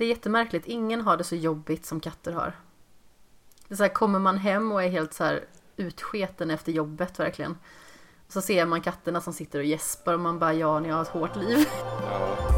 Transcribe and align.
Det 0.00 0.04
är 0.04 0.08
jättemärkligt, 0.08 0.66
ingen 0.66 1.00
har 1.00 1.16
det 1.16 1.24
så 1.24 1.36
jobbigt 1.36 1.86
som 1.86 2.00
katter 2.00 2.32
har. 2.32 2.56
Det 3.68 3.74
är 3.74 3.76
så 3.76 3.82
här, 3.82 3.90
kommer 3.90 4.18
man 4.18 4.38
hem 4.38 4.72
och 4.72 4.82
är 4.82 4.88
helt 4.88 5.14
så 5.14 5.24
här 5.24 5.44
utsketen 5.76 6.50
efter 6.50 6.72
jobbet 6.72 7.18
verkligen. 7.18 7.56
Så 8.28 8.40
ser 8.40 8.66
man 8.66 8.80
katterna 8.80 9.20
som 9.20 9.32
sitter 9.32 9.58
och 9.58 9.64
gäspar 9.64 10.14
och 10.14 10.20
man 10.20 10.38
bara 10.38 10.54
ja, 10.54 10.80
ni 10.80 10.88
har 10.88 11.02
ett 11.02 11.08
hårt 11.08 11.36
liv. 11.36 11.66
Ja. 12.02 12.49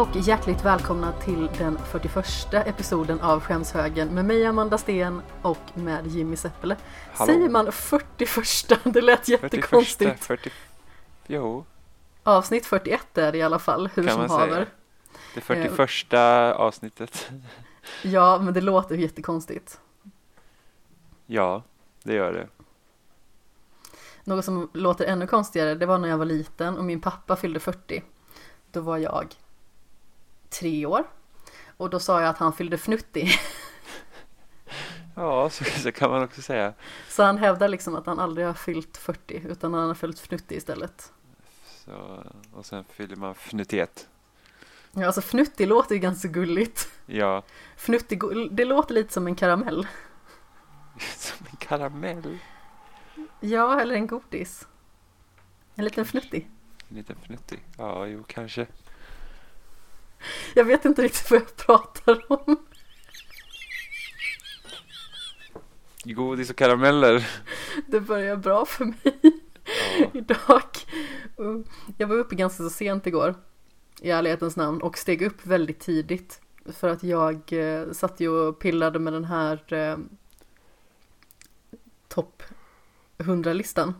Och 0.00 0.16
hjärtligt 0.16 0.64
välkomna 0.64 1.12
till 1.12 1.46
den 1.58 1.78
41 1.78 2.54
episoden 2.54 3.20
av 3.20 3.40
Skämshögen 3.40 4.08
med 4.08 4.24
mig 4.24 4.46
Amanda 4.46 4.78
Sten 4.78 5.22
och 5.42 5.58
med 5.74 6.06
Jimmy 6.06 6.36
Seppele. 6.36 6.76
Hallå. 7.14 7.32
Säger 7.32 7.48
man 7.48 7.72
41? 7.72 8.84
Det 8.94 9.00
lät 9.00 9.28
jättekonstigt. 9.28 10.24
40... 10.24 10.50
Jo, 11.26 11.64
Avsnitt 12.22 12.66
41 12.66 13.18
är 13.18 13.32
det 13.32 13.38
i 13.38 13.42
alla 13.42 13.58
fall, 13.58 13.90
hur 13.94 14.06
Kan 14.06 14.12
som 14.12 14.20
man 14.20 14.28
säga. 14.28 14.40
haver. 14.40 14.68
det 15.34 15.40
41 15.40 16.12
avsnittet. 16.56 17.30
Ja, 18.02 18.38
men 18.38 18.54
det 18.54 18.60
låter 18.60 18.94
jättekonstigt. 18.94 19.80
Ja, 21.26 21.62
det 22.02 22.14
gör 22.14 22.32
det. 22.32 22.48
Något 24.24 24.44
som 24.44 24.70
låter 24.72 25.04
ännu 25.04 25.26
konstigare, 25.26 25.74
det 25.74 25.86
var 25.86 25.98
när 25.98 26.08
jag 26.08 26.18
var 26.18 26.24
liten 26.24 26.78
och 26.78 26.84
min 26.84 27.00
pappa 27.00 27.36
fyllde 27.36 27.60
40. 27.60 28.02
Då 28.72 28.80
var 28.80 28.98
jag 28.98 29.36
tre 30.50 30.86
år. 30.86 31.04
Och 31.76 31.90
då 31.90 32.00
sa 32.00 32.20
jag 32.20 32.28
att 32.30 32.38
han 32.38 32.52
fyllde 32.52 32.78
fnuttig. 32.78 33.38
Ja, 35.14 35.50
så, 35.50 35.64
så 35.64 35.92
kan 35.92 36.10
man 36.10 36.22
också 36.22 36.42
säga. 36.42 36.74
Så 37.08 37.22
han 37.22 37.38
hävdar 37.38 37.68
liksom 37.68 37.94
att 37.94 38.06
han 38.06 38.18
aldrig 38.18 38.46
har 38.46 38.54
fyllt 38.54 38.96
40 38.96 39.42
utan 39.48 39.74
han 39.74 39.88
har 39.88 39.94
fyllt 39.94 40.18
fnuttig 40.18 40.56
istället. 40.56 41.12
Så, 41.84 42.24
och 42.52 42.66
sen 42.66 42.84
fyller 42.84 43.16
man 43.16 43.34
fnutet. 43.34 44.08
Ja, 44.92 45.06
alltså 45.06 45.20
fnuttig 45.20 45.68
låter 45.68 45.94
ju 45.94 46.00
ganska 46.00 46.28
gulligt. 46.28 46.88
Ja, 47.06 47.42
Fnuttig, 47.76 48.20
det 48.50 48.64
låter 48.64 48.94
lite 48.94 49.12
som 49.12 49.26
en 49.26 49.34
karamell. 49.34 49.86
som 51.16 51.46
en 51.50 51.56
karamell. 51.56 52.38
Ja, 53.40 53.80
eller 53.80 53.94
en 53.94 54.06
godis. 54.06 54.66
En 55.74 55.84
liten 55.84 56.04
fnuttig. 56.04 56.50
En 56.88 56.96
liten 56.96 57.16
fnuttig. 57.16 57.64
Ja, 57.78 58.06
jo, 58.06 58.24
kanske. 58.26 58.66
Jag 60.54 60.64
vet 60.64 60.84
inte 60.84 61.02
riktigt 61.02 61.30
vad 61.30 61.40
jag 61.40 61.56
pratar 61.56 62.24
om. 62.28 62.56
Godis 66.04 66.50
och 66.50 66.56
karameller. 66.56 67.28
Det 67.86 68.00
börjar 68.00 68.36
bra 68.36 68.64
för 68.64 68.84
mig 68.84 69.40
Ja, 69.98 70.10
idag. 70.12 70.62
Jag 71.98 72.06
var 72.06 72.16
uppe 72.16 72.34
ganska 72.34 72.62
så 72.62 72.70
sent 72.70 73.06
igår. 73.06 73.34
I 74.00 74.10
ärlighetens 74.10 74.56
namn. 74.56 74.82
Och 74.82 74.98
steg 74.98 75.22
upp 75.22 75.46
väldigt 75.46 75.78
tidigt. 75.80 76.40
För 76.66 76.88
att 76.88 77.02
jag 77.02 77.52
eh, 77.52 77.92
satt 77.92 78.20
ju 78.20 78.28
och 78.28 78.58
pillade 78.58 78.98
med 78.98 79.12
den 79.12 79.24
här 79.24 79.72
eh, 79.72 79.98
topp 82.08 82.42
100-listan. 83.18 83.94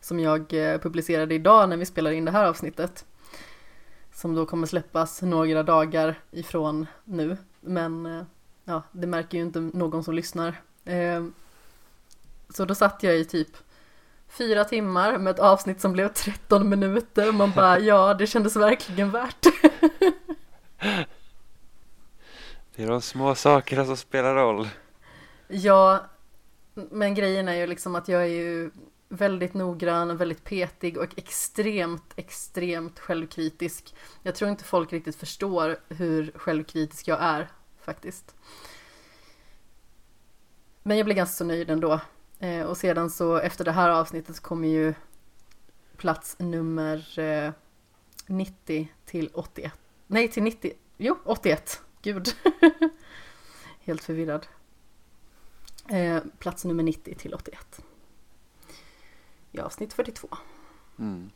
Som 0.00 0.20
jag 0.20 0.40
eh, 0.40 0.80
publicerade 0.80 1.34
idag 1.34 1.68
när 1.68 1.76
vi 1.76 1.86
spelar 1.86 2.10
in 2.10 2.24
det 2.24 2.30
här 2.30 2.48
avsnittet. 2.48 3.04
Som 4.22 4.34
då 4.34 4.46
kommer 4.46 4.66
släppas 4.66 5.22
några 5.22 5.62
dagar 5.62 6.20
ifrån 6.30 6.86
nu. 7.04 7.36
Men 7.60 8.06
eh, 8.06 8.22
ja, 8.64 8.82
det 8.92 9.06
märker 9.06 9.38
ju 9.38 9.44
inte 9.44 9.60
någon 9.60 10.04
som 10.04 10.14
lyssnar. 10.14 10.60
Eh, 10.84 11.24
så 12.48 12.64
då 12.64 12.74
satt 12.74 13.02
jag 13.02 13.16
i 13.16 13.24
typ 13.24 13.48
fyra 14.28 14.64
timmar 14.64 15.18
med 15.18 15.30
ett 15.30 15.38
avsnitt 15.38 15.80
som 15.80 15.92
blev 15.92 16.08
13 16.12 16.68
minuter. 16.68 17.28
Och 17.28 17.34
man 17.34 17.52
bara, 17.52 17.78
ja, 17.78 18.14
det 18.14 18.26
kändes 18.26 18.56
verkligen 18.56 19.10
värt 19.10 19.42
det. 19.42 19.80
det 22.76 22.82
är 22.82 22.86
de 22.86 23.02
små 23.02 23.34
sakerna 23.34 23.84
som 23.84 23.96
spelar 23.96 24.34
roll. 24.34 24.68
Ja, 25.48 26.00
men 26.74 27.14
grejen 27.14 27.48
är 27.48 27.54
ju 27.54 27.66
liksom 27.66 27.94
att 27.94 28.08
jag 28.08 28.22
är 28.22 28.26
ju 28.26 28.70
väldigt 29.12 29.54
noggrann, 29.54 30.16
väldigt 30.16 30.44
petig 30.44 30.98
och 30.98 31.18
extremt, 31.18 32.12
extremt 32.16 32.98
självkritisk. 32.98 33.94
Jag 34.22 34.34
tror 34.34 34.50
inte 34.50 34.64
folk 34.64 34.92
riktigt 34.92 35.16
förstår 35.16 35.80
hur 35.88 36.32
självkritisk 36.34 37.08
jag 37.08 37.18
är 37.22 37.48
faktiskt. 37.80 38.34
Men 40.82 40.96
jag 40.96 41.04
blir 41.04 41.16
ganska 41.16 41.34
så 41.34 41.44
nöjd 41.44 41.70
ändå. 41.70 42.00
Eh, 42.38 42.62
och 42.62 42.76
sedan 42.76 43.10
så 43.10 43.36
efter 43.36 43.64
det 43.64 43.72
här 43.72 43.90
avsnittet 43.90 44.36
så 44.36 44.42
kommer 44.42 44.68
ju 44.68 44.94
plats 45.96 46.36
nummer 46.38 47.18
eh, 47.18 47.52
90 48.26 48.92
till 49.04 49.30
81. 49.34 49.72
Nej, 50.06 50.28
till 50.28 50.42
90. 50.42 50.72
Jo, 50.96 51.18
81. 51.24 51.82
Gud. 52.02 52.28
Helt 53.80 54.04
förvirrad. 54.04 54.46
Eh, 55.88 56.18
plats 56.38 56.64
nummer 56.64 56.82
90 56.82 57.14
till 57.14 57.34
81. 57.34 57.82
I 59.52 59.60
avsnitt 59.60 59.92
42. 59.92 60.28
Mm. 60.98 61.30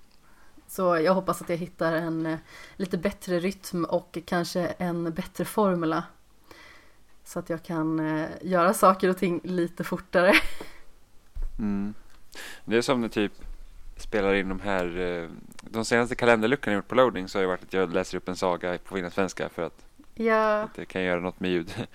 Så 0.67 0.83
jag 0.99 1.15
hoppas 1.15 1.43
att 1.43 1.49
jag 1.49 1.57
hittar 1.57 1.93
en 1.93 2.27
eh, 2.27 2.39
lite 2.77 2.99
bättre 2.99 3.41
rytm 3.41 3.85
och 3.85 4.19
kanske 4.27 4.67
en 4.67 5.13
bättre 5.13 5.45
formula. 5.45 6.05
Så 7.25 7.39
att 7.39 7.51
jag 7.51 7.63
kan 7.63 8.01
eh, 8.01 8.29
göra 8.43 8.75
saker 8.75 9.09
och 9.09 9.19
ting 9.19 9.41
lite 9.45 9.85
fortare. 9.85 10.33
Mm. 11.59 11.95
Det 12.65 12.77
är 12.77 12.83
som 12.83 13.01
när 13.01 13.09
typ 13.09 13.33
spelar 13.97 14.35
in 14.35 14.49
de 14.49 14.61
här 14.61 14.99
eh, 14.99 15.31
de 15.61 15.85
senaste 15.85 16.15
kalenderluckorna 16.15 16.73
jag 16.73 16.79
gjort 16.79 16.89
på 16.89 16.95
loading 16.95 17.29
så 17.29 17.39
har 17.39 17.43
det 17.43 17.49
varit 17.49 17.63
att 17.63 17.73
jag 17.73 17.93
läser 17.93 18.17
upp 18.17 18.29
en 18.29 18.37
saga 18.37 18.79
på 18.79 18.95
finlandssvenska 18.95 19.49
för 19.49 19.63
att 19.63 19.85
Ja, 20.19 20.69
det 20.77 20.85
kan 20.85 21.03
göra 21.03 21.21
något 21.21 21.41
med 21.41 21.51
ljud. 21.51 21.87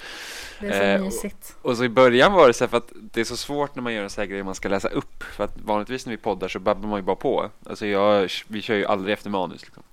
det 0.60 0.68
är 0.68 0.72
så 0.72 0.84
Eh, 0.84 1.02
mysigt. 1.02 1.56
Och 1.62 1.78
så 1.78 1.84
i 1.84 1.90
början 1.90 2.34
var 2.34 2.48
det 2.48 2.54
så 2.54 2.64
här 2.64 2.70
för 2.70 2.78
att 2.78 2.92
det 2.94 3.22
är 3.22 3.26
så 3.26 3.38
svårt 3.38 3.76
när 3.76 3.84
man 3.84 3.94
gör 3.94 4.04
en 4.04 4.10
sån 4.10 4.22
här 4.22 4.28
grej 4.30 4.44
man 4.44 4.56
ska 4.56 4.70
läsa 4.70 4.88
upp. 4.88 5.24
För 5.24 5.44
att 5.44 5.58
vanligtvis 5.62 6.06
när 6.06 6.12
vi 6.12 6.18
poddar 6.18 6.48
så 6.48 6.60
babblar 6.60 6.90
man 6.90 7.00
ju 7.00 7.04
bara 7.04 7.16
på. 7.16 7.50
Alltså 7.66 7.86
jag, 7.86 8.30
vi 8.48 8.62
kör 8.62 8.76
ju 8.76 8.86
aldrig 8.86 9.14
efter 9.14 9.30
manus 9.30 9.62
liksom. 9.62 9.84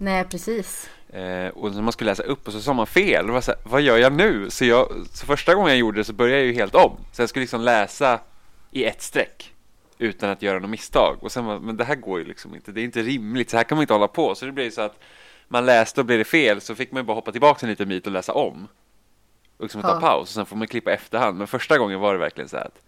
Nej, 0.00 0.24
precis. 0.24 0.90
Eh, 1.08 1.48
och 1.48 1.74
när 1.74 1.82
man 1.82 1.92
skulle 1.92 2.10
läsa 2.10 2.22
upp 2.22 2.46
och 2.46 2.52
så 2.52 2.60
sa 2.60 2.72
man 2.72 2.86
fel. 2.86 3.28
Och 3.28 3.34
var 3.34 3.40
så 3.40 3.50
här, 3.50 3.60
vad 3.64 3.82
gör 3.82 3.96
jag 3.96 4.12
nu? 4.12 4.50
Så, 4.50 4.64
jag, 4.64 4.88
så 5.12 5.26
första 5.26 5.54
gången 5.54 5.68
jag 5.68 5.78
gjorde 5.78 6.00
det 6.00 6.04
så 6.04 6.12
började 6.12 6.38
jag 6.38 6.46
ju 6.46 6.52
helt 6.52 6.74
om. 6.74 6.96
Så 7.12 7.22
jag 7.22 7.28
skulle 7.28 7.42
liksom 7.42 7.60
läsa 7.60 8.20
i 8.70 8.84
ett 8.84 9.02
streck. 9.02 9.50
Utan 9.98 10.30
att 10.30 10.42
göra 10.42 10.58
något 10.58 10.70
misstag. 10.70 11.16
Och 11.20 11.32
sen 11.32 11.44
var, 11.44 11.58
men 11.58 11.76
det 11.76 11.84
här 11.84 11.94
går 11.94 12.18
ju 12.18 12.24
liksom 12.24 12.54
inte. 12.54 12.72
Det 12.72 12.80
är 12.80 12.84
inte 12.84 13.02
rimligt. 13.02 13.50
Så 13.50 13.56
här 13.56 13.64
kan 13.64 13.76
man 13.76 13.82
inte 13.82 13.92
hålla 13.92 14.08
på. 14.08 14.34
Så 14.34 14.46
det 14.46 14.52
blev 14.52 14.70
så 14.70 14.80
att 14.80 14.98
man 15.48 15.66
läste 15.66 16.00
och 16.00 16.06
blev 16.06 16.18
det 16.18 16.24
fel 16.24 16.60
så 16.60 16.74
fick 16.74 16.92
man 16.92 17.00
ju 17.02 17.06
bara 17.06 17.14
hoppa 17.14 17.32
tillbaka 17.32 17.66
en 17.66 17.70
liten 17.70 17.88
bit 17.88 18.06
och 18.06 18.12
läsa 18.12 18.32
om. 18.32 18.68
Och 19.56 19.62
liksom 19.64 19.82
ta 19.82 19.88
Ja. 19.88 20.00
paus 20.00 20.22
och 20.22 20.34
sen 20.34 20.46
får 20.46 20.56
man 20.56 20.66
klippa 20.68 20.92
efterhand. 20.92 21.38
Men 21.38 21.46
första 21.46 21.78
gången 21.78 22.00
var 22.00 22.12
det 22.12 22.18
verkligen 22.18 22.48
så 22.48 22.56
att 22.56 22.80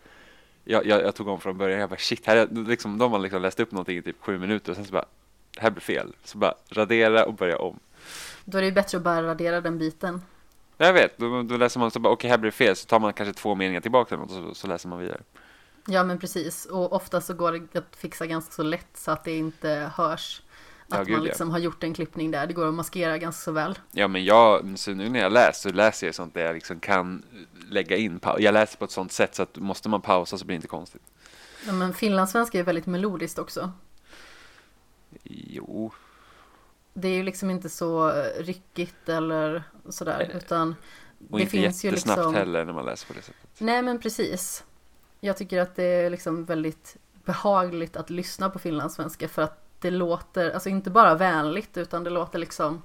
jag, 0.65 0.87
jag, 0.87 1.03
jag 1.03 1.15
tog 1.15 1.29
om 1.29 1.41
från 1.41 1.59
början. 1.59 1.81
Jag 1.81 1.91
bara 1.91 1.99
shit, 1.99 2.27
här 2.27 2.37
är, 2.37 2.49
liksom, 2.69 2.99
de 2.99 3.13
har 3.13 3.19
liksom 3.19 3.43
läst 3.43 3.61
upp 3.61 3.73
någonting 3.73 3.99
i 3.99 4.03
typ 4.03 4.17
sju 4.21 4.39
minuter 4.39 4.71
och 4.71 4.77
sen 4.77 4.85
så 4.85 4.93
bara 4.93 5.05
det 5.55 5.61
här 5.61 5.71
blir 5.71 5.81
fel. 5.81 6.13
Så 6.25 6.39
bara 6.39 6.55
radera 6.71 7.25
och 7.25 7.35
börja 7.35 7.59
om. 7.59 7.79
Då 8.45 8.59
är 8.59 8.63
det 8.63 8.69
ju 8.69 8.75
bättre 8.75 8.99
att 8.99 9.05
bara 9.05 9.23
radera 9.23 9.61
den 9.61 9.79
biten. 9.79 10.23
Jag 10.79 10.93
vet, 10.93 11.19
då, 11.19 11.43
då 11.43 11.57
läser 11.57 11.81
man 11.81 11.91
så 11.91 11.99
bara 12.01 12.13
okej 12.13 12.31
här 12.31 12.39
blir 12.39 12.51
det 12.51 12.57
fel 12.57 12.77
så 12.77 12.87
tar 12.87 13.01
man 13.01 13.13
kanske 13.13 13.35
två 13.35 13.55
meningar 13.55 13.81
tillbaka 13.81 14.15
eller 14.15 14.25
något, 14.27 14.33
och 14.33 14.49
så, 14.49 14.55
så 14.55 14.67
läser 14.67 14.89
man 14.89 14.99
vidare. 14.99 15.21
Ja, 15.87 16.05
men 16.05 16.19
precis. 16.19 16.65
Och 16.67 16.93
ofta 16.93 17.21
så 17.21 17.35
går 17.35 17.53
det 17.73 17.79
att 17.79 17.97
fixa 17.97 18.27
ganska 18.27 18.53
så 18.53 18.63
lätt 18.63 18.87
så 18.95 19.11
att 19.11 19.25
det 19.25 19.37
inte 19.37 19.91
hörs. 19.97 20.43
Ja, 20.89 20.97
Att 20.97 21.07
gud, 21.07 21.17
man 21.17 21.25
ja. 21.25 21.29
liksom 21.29 21.51
har 21.51 21.59
gjort 21.59 21.83
en 21.83 21.95
klippning 21.95 22.31
där. 22.31 22.47
Det 22.47 22.55
går 22.55 22.69
att 22.69 22.75
maskera 22.75 23.19
ganska 23.19 23.43
så 23.43 23.53
väl. 23.53 23.79
Ja 23.93 24.09
men 24.09 24.25
jag, 24.25 24.79
så 24.79 24.91
nu 24.91 25.09
när 25.09 25.21
jag 25.21 25.33
läser 25.33 25.71
så 25.71 25.77
läser 25.77 26.07
jag 26.07 26.15
sånt 26.15 26.35
där 26.35 26.45
jag 26.45 26.55
liksom 26.55 26.81
kan 26.81 27.23
lägga 27.69 27.97
in 27.97 28.21
Jag 28.39 28.55
läser 28.55 28.79
på 28.79 28.85
ett 28.85 28.91
sånt 28.91 29.13
sätt 29.13 29.35
så 29.35 29.43
att 29.43 29.57
måste 29.57 29.89
man 29.89 30.03
pausa 30.03 30.39
så 30.39 30.45
blir 30.45 30.55
det 30.55 30.57
inte 30.57 30.69
konstigt. 30.69 31.03
Ja, 31.67 31.73
men 31.73 31.95
finlandssvenska 31.95 32.59
är 32.59 32.63
väldigt 32.63 32.87
melodiskt 32.87 33.39
också. 33.39 33.73
Jo, 35.25 35.93
Det 36.95 37.09
är 37.09 37.15
ju 37.15 37.23
liksom 37.23 37.51
inte 37.51 37.69
så 37.69 38.13
ryckigt 38.39 39.09
eller 39.09 39.63
sådär. 39.89 40.27
Nej. 40.29 40.37
Utan 40.37 40.75
och 41.31 41.39
det 41.39 41.43
inte 41.43 41.51
finns 41.51 41.85
ju 41.85 41.91
liksom... 41.91 42.35
heller 42.35 42.65
när 42.65 42.73
man 42.73 42.85
läser 42.85 43.07
på 43.07 43.13
det 43.13 43.23
sättet. 43.23 43.51
Nej 43.59 43.83
men 43.83 44.01
precis. 44.01 44.65
Jag 45.21 45.37
tycker 45.37 45.61
att 45.61 45.77
det 45.77 45.85
är 45.85 46.11
liksom 46.11 46.45
väldigt 46.45 46.97
behagligt 47.25 47.97
att 47.97 48.11
lyssna 48.11 48.51
på 48.51 48.59
finlandssvenska 48.59 49.29
för 49.29 49.43
att 49.43 49.66
det 49.81 49.91
låter, 49.91 50.51
alltså 50.51 50.69
inte 50.69 50.91
bara 50.91 51.15
vänligt 51.15 51.77
utan 51.77 52.05
det 52.05 52.11
låter 52.11 52.39
liksom 52.39 52.83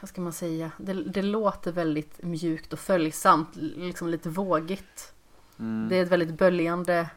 vad 0.00 0.08
ska 0.08 0.20
man 0.20 0.32
säga, 0.32 0.70
det, 0.76 0.92
det 0.92 1.22
låter 1.22 1.72
väldigt 1.72 2.22
mjukt 2.22 2.72
och 2.72 2.78
följsamt, 2.78 3.48
liksom 3.56 4.08
lite 4.08 4.28
vågigt. 4.28 5.14
Mm. 5.58 5.88
Det 5.88 5.96
är 5.96 6.02
ett 6.02 6.08
väldigt 6.10 6.38
böljande 6.38 7.10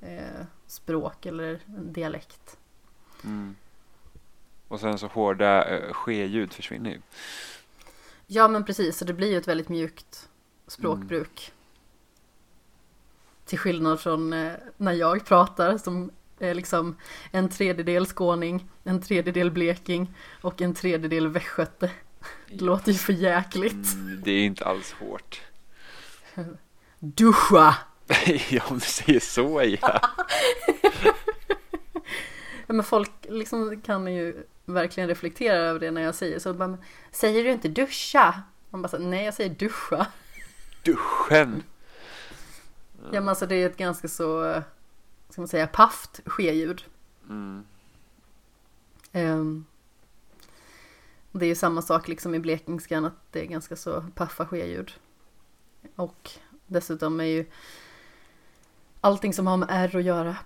eh, 0.00 0.46
språk 0.66 1.26
eller 1.26 1.60
dialekt. 1.66 2.56
Mm. 3.24 3.56
Och 4.68 4.80
sen 4.80 4.98
så 4.98 5.06
hårda 5.06 5.64
eh, 5.64 5.92
ske-ljud 5.92 6.52
försvinner 6.52 6.90
ju. 6.90 7.00
Ja 8.26 8.48
men 8.48 8.64
precis, 8.64 8.98
så 8.98 9.04
det 9.04 9.12
blir 9.12 9.30
ju 9.30 9.38
ett 9.38 9.48
väldigt 9.48 9.68
mjukt 9.68 10.28
språkbruk. 10.66 11.52
Till 13.44 13.58
skillnad 13.58 14.00
från 14.00 14.32
eh, 14.32 14.52
när 14.76 14.92
jag 14.92 15.24
pratar 15.26 15.78
som 15.78 16.10
liksom 16.52 16.96
en 17.30 17.48
tredjedel 17.48 18.06
skåning, 18.06 18.68
en 18.84 19.00
tredjedel 19.02 19.50
bleking 19.50 20.14
och 20.40 20.62
en 20.62 20.74
tredjedel 20.74 21.28
västgöte. 21.28 21.90
Det 22.50 22.64
låter 22.64 22.92
ju 22.92 22.98
för 22.98 23.12
jäkligt. 23.12 23.94
Mm, 23.94 24.20
det 24.24 24.30
är 24.30 24.44
inte 24.44 24.64
alls 24.64 24.92
hårt. 24.92 25.42
Duscha! 26.98 27.76
ja, 28.50 28.62
om 28.68 28.78
du 28.78 28.84
säger 28.84 29.20
så 29.20 29.76
ja. 29.80 30.00
Men 32.66 32.84
folk 32.84 33.10
liksom 33.22 33.80
kan 33.80 34.14
ju 34.14 34.46
verkligen 34.64 35.08
reflektera 35.08 35.56
över 35.56 35.80
det 35.80 35.90
när 35.90 36.02
jag 36.02 36.14
säger 36.14 36.38
så. 36.38 36.54
Bara, 36.54 36.78
säger 37.10 37.44
du 37.44 37.50
inte 37.50 37.68
duscha? 37.68 38.42
Man 38.70 38.82
bara 38.82 38.88
så, 38.88 38.98
nej 38.98 39.24
jag 39.24 39.34
säger 39.34 39.50
duscha. 39.50 40.06
Duschen. 40.82 41.62
Ja 43.12 43.20
men 43.20 43.28
alltså 43.28 43.46
det 43.46 43.54
är 43.54 43.66
ett 43.66 43.76
ganska 43.76 44.08
så, 44.08 44.44
eh, 44.44 44.62
ska 45.34 45.40
man 45.40 45.48
säga, 45.48 45.66
pafft 45.66 46.20
ske-ljud. 46.26 46.84
Mm. 47.28 47.64
Ehm, 49.12 49.64
det 51.32 51.44
är 51.46 51.48
ju 51.48 51.54
samma 51.54 51.82
sak 51.82 52.08
liksom 52.08 52.34
i 52.34 52.38
blekingskan 52.38 53.04
att 53.04 53.32
det 53.32 53.40
är 53.40 53.46
ganska 53.46 53.76
så 53.76 54.04
paffa 54.14 54.46
ske-ljud. 54.46 54.92
Och 55.96 56.30
dessutom 56.66 57.20
är 57.20 57.24
ju 57.24 57.46
allting 59.00 59.32
som 59.32 59.46
har 59.46 59.56
med 59.56 59.68
R 59.70 59.96
att 59.96 60.04
göra 60.04 60.36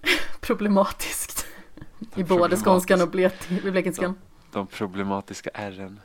problematiskt. 0.40 1.46
I 2.14 2.24
både 2.24 2.56
skånskan 2.56 3.00
och 3.02 3.08
blek- 3.08 3.70
blekingskan. 3.70 4.18
De 4.52 4.66
problematiska 4.66 5.50
R'n. 5.54 5.96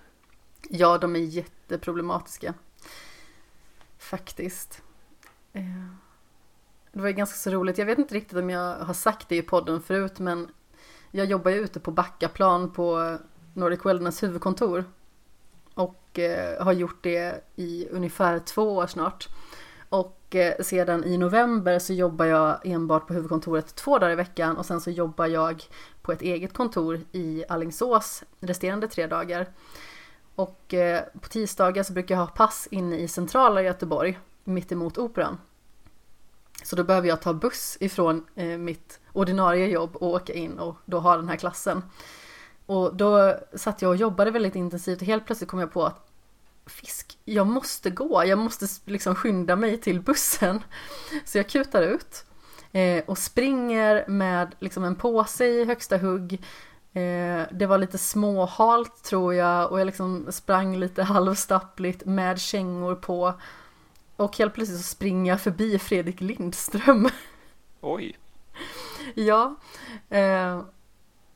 Ja, 0.70 0.98
de 0.98 1.16
är 1.16 1.20
jätteproblematiska. 1.20 2.54
Faktiskt. 3.98 4.82
Eh, 5.54 6.05
det 6.96 7.02
var 7.02 7.08
ju 7.08 7.14
ganska 7.14 7.38
så 7.38 7.50
roligt. 7.50 7.78
Jag 7.78 7.86
vet 7.86 7.98
inte 7.98 8.16
riktigt 8.16 8.38
om 8.38 8.50
jag 8.50 8.76
har 8.76 8.94
sagt 8.94 9.30
det 9.30 9.36
i 9.36 9.42
podden 9.42 9.82
förut, 9.82 10.20
men 10.20 10.48
jag 11.12 11.26
jobbar 11.26 11.52
ju 11.52 11.58
ute 11.58 11.80
på 11.80 11.92
Backaplan 11.92 12.72
på 12.72 13.18
Nordic 13.54 13.86
Wellness 13.86 14.24
huvudkontor. 14.24 14.86
Och 15.74 16.20
eh, 16.20 16.64
har 16.64 16.74
gjort 16.74 17.04
det 17.04 17.44
i 17.56 17.88
ungefär 17.92 18.40
två 18.40 18.76
år 18.76 18.88
snart. 18.88 19.28
Och 19.90 20.36
eh, 20.36 20.54
sedan 20.62 21.04
i 21.04 21.18
november 21.18 21.80
så 21.80 21.94
jobbar 21.94 22.26
jag 22.26 22.66
enbart 22.66 23.08
på 23.08 23.14
huvudkontoret 23.14 23.76
två 23.76 23.98
dagar 23.98 24.14
i 24.14 24.16
veckan 24.16 24.58
och 24.58 24.66
sen 24.66 24.82
så 24.82 24.92
jobbar 24.92 25.26
jag 25.26 25.64
på 26.02 26.12
ett 26.12 26.22
eget 26.22 26.54
kontor 26.54 27.02
i 27.12 27.44
Allingsås 27.50 28.24
resterande 28.40 28.88
tre 28.88 29.08
dagar. 29.08 29.48
Och 30.36 30.74
eh, 30.74 31.04
på 31.22 31.28
tisdagar 31.30 31.84
så 31.84 31.94
brukar 31.94 32.16
jag 32.16 32.20
ha 32.20 32.28
pass 32.28 32.68
inne 32.72 32.98
i 32.98 33.08
centrala 33.08 33.62
Göteborg, 33.62 34.20
mitt 34.44 34.72
emot 34.72 34.98
Operan. 34.98 35.38
Så 36.64 36.76
då 36.76 36.84
behöver 36.84 37.08
jag 37.08 37.22
ta 37.22 37.34
buss 37.34 37.78
ifrån 37.80 38.26
eh, 38.36 38.58
mitt 38.58 39.00
ordinarie 39.14 39.68
jobb 39.68 39.96
och 39.96 40.08
åka 40.08 40.34
in 40.34 40.60
och 40.60 40.76
då 40.86 41.00
ha 41.00 41.16
den 41.16 41.30
här 41.30 41.36
klassen. 41.36 41.84
Och 42.66 42.96
då 42.96 43.36
satt 43.54 43.82
jag 43.82 43.90
och 43.90 43.96
jobbade 43.96 44.32
väldigt 44.32 44.56
intensivt 44.56 45.02
och 45.02 45.08
helt 45.08 45.26
plötsligt 45.26 45.50
kom 45.50 45.60
jag 45.60 45.74
på 45.74 45.86
att 45.86 46.12
fisk, 46.66 47.18
jag 47.26 47.48
måste 47.48 47.90
gå, 47.90 48.26
jag 48.26 48.40
måste 48.40 48.68
liksom 48.86 49.16
skynda 49.16 49.56
mig 49.56 49.78
till 49.78 50.02
bussen. 50.02 50.64
Så 51.26 51.38
jag 51.38 51.50
kutar 51.50 51.82
ut 51.82 52.26
eh, 52.72 53.04
och 53.06 53.18
springer 53.18 54.08
med 54.08 54.56
liksom 54.60 54.84
en 54.84 54.96
påse 54.96 55.46
i 55.46 55.66
högsta 55.66 55.98
hugg. 55.98 56.34
Eh, 56.94 57.44
det 57.52 57.66
var 57.68 57.78
lite 57.78 57.98
småhalt 57.98 59.04
tror 59.04 59.34
jag 59.34 59.72
och 59.72 59.80
jag 59.80 59.86
liksom 59.86 60.28
sprang 60.32 60.78
lite 60.78 61.04
halvstappligt 61.14 62.06
med 62.06 62.40
kängor 62.40 62.96
på. 62.96 63.34
Och 64.16 64.38
helt 64.38 64.54
plötsligt 64.54 64.80
så 64.80 64.84
springer 64.84 65.32
jag 65.32 65.42
förbi 65.42 65.80
Fredrik 65.80 66.22
Lindström. 66.22 67.10
Oj. 67.82 68.18
Ja. 69.14 69.56
Eh, 70.10 70.62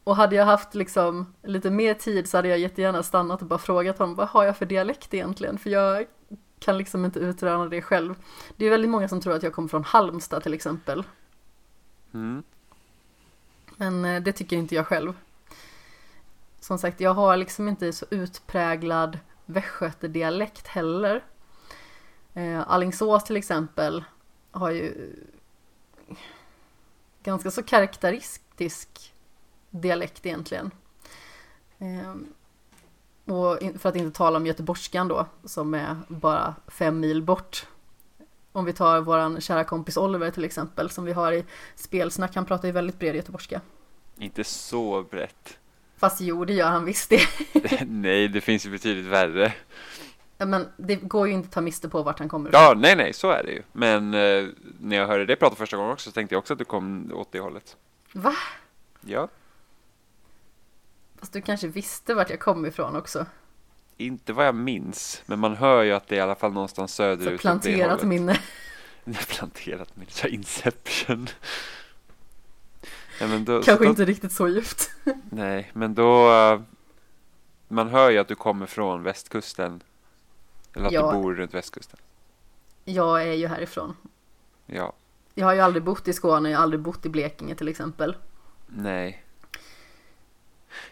och 0.04 0.16
hade 0.16 0.36
jag 0.36 0.46
haft 0.46 0.76
liksom 0.76 1.34
lite 1.44 1.70
mer 1.70 1.94
tid 1.94 2.30
så 2.30 2.38
hade 2.38 2.48
jag 2.48 2.60
jättegärna 2.60 3.04
stannat 3.04 3.42
och 3.42 3.48
bara 3.48 3.60
frågat 3.60 3.98
honom 3.98 4.16
vad 4.16 4.28
har 4.28 4.44
jag 4.44 4.58
för 4.58 4.66
dialekt 4.66 5.14
egentligen? 5.14 5.58
För 5.58 5.70
jag 5.70 6.06
kan 6.60 6.78
liksom 6.78 7.06
inte 7.06 7.20
utröna 7.20 7.66
det 7.66 7.82
själv. 7.82 8.16
Det 8.58 8.66
är 8.66 8.70
väldigt 8.70 8.92
många 8.92 9.08
som 9.08 9.22
tror 9.22 9.36
att 9.36 9.44
jag 9.44 9.54
kommer 9.54 9.70
från 9.70 9.84
Halmstad 9.84 10.44
till 10.44 10.54
exempel. 10.54 11.04
Mm. 12.14 12.44
Men 13.76 14.06
eh, 14.06 14.22
det 14.22 14.32
tycker 14.32 14.58
inte 14.58 14.76
jag 14.76 14.88
själv. 14.88 15.14
Som 16.60 16.78
sagt, 16.78 17.00
jag 17.00 17.14
har 17.14 17.38
liksom 17.38 17.68
inte 17.68 17.94
så 17.94 18.06
utpräglad 18.10 19.20
västgötedialekt 19.46 20.68
heller. 20.68 21.24
Eh, 22.34 22.70
Allingsås 22.70 23.24
till 23.24 23.38
exempel 23.38 24.04
har 24.52 24.72
ju 24.72 25.14
ganska 27.24 27.52
så 27.52 27.64
karaktäristisk 27.64 29.14
dialekt 29.70 30.26
egentligen. 30.26 30.72
Eh, 31.78 32.16
och 33.34 33.60
för 33.80 33.90
att 33.90 33.96
inte 33.96 34.18
tala 34.18 34.38
om 34.38 34.46
göteborgskan 34.46 35.08
då, 35.08 35.26
som 35.44 35.74
är 35.74 35.96
bara 36.08 36.56
fem 36.68 37.00
mil 37.00 37.24
bort. 37.24 37.68
Om 38.52 38.66
vi 38.66 38.74
tar 38.74 39.02
våran 39.02 39.42
kära 39.42 39.64
kompis 39.64 39.98
Oliver 39.98 40.32
till 40.32 40.46
exempel, 40.46 40.90
som 40.90 41.06
vi 41.06 41.14
har 41.14 41.32
i 41.34 41.46
spelsnack, 41.76 42.36
han 42.36 42.46
pratar 42.46 42.68
ju 42.68 42.72
väldigt 42.72 43.00
bred 43.00 43.16
göteborgska. 43.16 43.62
Inte 44.18 44.44
så 44.44 45.04
brett. 45.04 45.58
Fast 45.98 46.22
jo, 46.22 46.46
det 46.46 46.54
gör 46.54 46.70
han 46.70 46.86
visst 46.86 47.10
det. 47.10 47.22
nej, 47.88 48.28
det 48.28 48.42
finns 48.42 48.66
ju 48.66 48.70
betydligt 48.70 49.06
värre. 49.06 49.54
Ja, 50.42 50.46
Men 50.46 50.68
det 50.78 50.96
går 50.96 51.28
ju 51.28 51.34
inte 51.34 51.46
att 51.48 51.52
ta 51.54 51.62
miste 51.62 51.90
på 51.90 52.04
vart 52.04 52.20
han 52.20 52.30
kommer 52.30 52.50
ifrån. 52.50 52.62
Ja, 52.62 52.74
nej, 52.78 52.96
nej, 52.96 53.14
så 53.14 53.30
är 53.32 53.44
det 53.44 53.52
ju. 53.52 53.64
Men 53.72 54.14
eh, 54.14 54.46
när 54.80 54.96
jag 54.98 55.08
hörde 55.08 55.26
dig 55.26 55.36
prata 55.36 55.56
första 55.56 55.78
gången 55.78 55.92
också 55.92 56.10
så 56.10 56.14
tänkte 56.14 56.36
jag 56.36 56.40
också 56.40 56.54
att 56.54 56.60
du 56.60 56.66
kom 56.66 57.12
åt 57.14 57.32
det 57.32 57.40
hållet. 57.40 57.78
Va? 58.14 58.34
Ja, 59.02 59.28
Fast 61.20 61.34
du 61.34 61.42
kanske 61.42 61.68
visste 61.68 62.14
vart 62.14 62.30
jag 62.30 62.40
kom 62.40 62.66
ifrån 62.66 62.96
också. 62.96 63.26
inte 63.98 64.34
vad 64.34 64.48
jag 64.48 64.56
minns, 64.56 65.22
men 65.26 65.40
man 65.40 65.56
hör 65.56 65.84
ju 65.84 65.92
att 65.92 66.08
det 66.08 66.16
är 66.16 66.20
i 66.20 66.22
alla 66.22 66.36
fall 66.36 66.54
någonstans 66.54 66.92
Så 66.92 66.96
söderut. 66.96 67.32
det 67.32 67.38
planterat 67.38 68.04
minne. 68.04 68.40
planterat 69.28 69.96
minne, 69.98 70.12
så 70.12 70.28
Inception. 70.28 71.28
Ja, 73.22 73.28
då, 73.28 73.62
så 73.62 73.66
Kanske 73.66 73.86
då, 73.86 73.90
inte 73.90 74.06
riktigt 74.06 74.32
så 74.32 74.48
djupt. 74.48 74.90
Nej, 75.30 75.72
men 75.74 75.96
då... 75.96 76.32
eh, 76.34 76.62
Man 77.68 77.88
hör 77.90 78.10
ju 78.10 78.18
att 78.18 78.28
du 78.28 78.36
kommer 78.36 78.66
från 78.66 79.04
västkusten. 79.04 79.84
Eller 80.76 80.86
att 80.88 80.92
Ja. 80.92 81.12
du 81.12 81.18
bor 81.22 81.36
runt 81.36 81.54
västkusten. 81.54 82.00
Jag 82.86 83.22
är 83.28 83.34
ju 83.34 83.48
härifrån. 83.48 83.96
Ja, 84.66 84.94
Jag 85.34 85.46
har 85.46 85.54
ju 85.54 85.60
aldrig 85.60 85.84
bott 85.84 86.08
i 86.08 86.14
Skåne, 86.14 86.50
jag 86.50 86.58
har 86.58 86.64
aldrig 86.64 86.80
bott 86.82 87.06
i 87.06 87.10
Blekinge 87.10 87.56
till 87.56 87.68
exempel. 87.68 88.16
nej. 88.68 89.24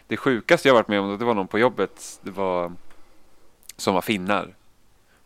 Det 0.06 0.16
sjukaste 0.16 0.68
jag 0.68 0.74
varit 0.74 0.88
med 0.88 1.00
om, 1.00 1.18
det 1.18 1.24
var 1.24 1.34
någon 1.34 1.48
på 1.48 1.58
jobbet, 1.58 2.20
det 2.22 2.30
var 2.30 2.72
som 3.76 3.94
var 3.94 4.00
finnar. 4.02 4.54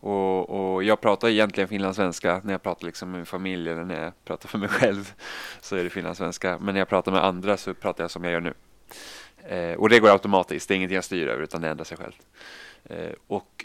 Och, 0.00 0.50
och 0.74 0.82
jag 0.84 1.00
pratar 1.00 1.28
egentligen 1.28 1.68
finlandssvenska 1.68 2.40
när 2.44 2.52
jag 2.52 2.62
pratar 2.62 2.86
liksom 2.86 3.10
med 3.10 3.18
min 3.18 3.26
familj 3.26 3.70
eller 3.70 3.84
när 3.84 4.02
jag 4.04 4.24
pratar 4.24 4.48
för 4.48 4.58
mig 4.58 4.68
själv 4.68 5.12
så 5.60 5.76
är 5.76 5.84
det 5.84 5.90
finlandssvenska. 5.90 6.58
Men 6.58 6.74
när 6.74 6.80
jag 6.80 6.88
pratar 6.88 7.12
med 7.12 7.24
andra 7.24 7.56
så 7.56 7.74
pratar 7.74 8.04
jag 8.04 8.10
som 8.10 8.24
jag 8.24 8.32
gör 8.32 8.40
nu. 8.40 8.54
Eh, 9.56 9.78
och 9.78 9.88
det 9.88 9.98
går 10.00 10.08
automatiskt, 10.08 10.68
det 10.68 10.74
är 10.74 10.76
ingenting 10.76 10.94
jag 10.94 11.04
styr 11.04 11.26
över 11.26 11.42
utan 11.42 11.60
det 11.60 11.68
ändrar 11.68 11.84
sig 11.84 11.96
själv. 11.96 12.12
Eh, 12.84 13.12
och, 13.26 13.64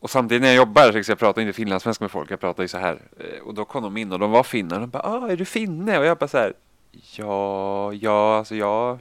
och 0.00 0.10
samtidigt 0.10 0.42
när 0.42 0.48
jag 0.48 0.56
jobbar 0.56 1.02
så 1.02 1.10
jag 1.10 1.18
pratar 1.18 1.42
inte 1.42 1.52
finlandssvenska 1.52 2.04
med 2.04 2.10
folk, 2.10 2.30
jag 2.30 2.40
pratar 2.40 2.62
ju 2.62 2.68
så 2.68 2.78
här. 2.78 3.00
Eh, 3.18 3.42
och 3.42 3.54
då 3.54 3.64
kom 3.64 3.82
de 3.82 3.96
in 3.96 4.12
och 4.12 4.18
de 4.18 4.30
var 4.30 4.42
finnar 4.42 4.76
och 4.76 4.80
de 4.80 4.90
bara 4.90 5.02
ah, 5.02 5.28
är 5.28 5.36
du 5.36 5.44
finne? 5.44 5.98
Och 5.98 6.06
jag 6.06 6.18
bara 6.18 6.28
så 6.28 6.38
här 6.38 6.52
ja, 6.90 7.92
ja, 7.92 8.38
alltså 8.38 8.54
ja, 8.54 8.98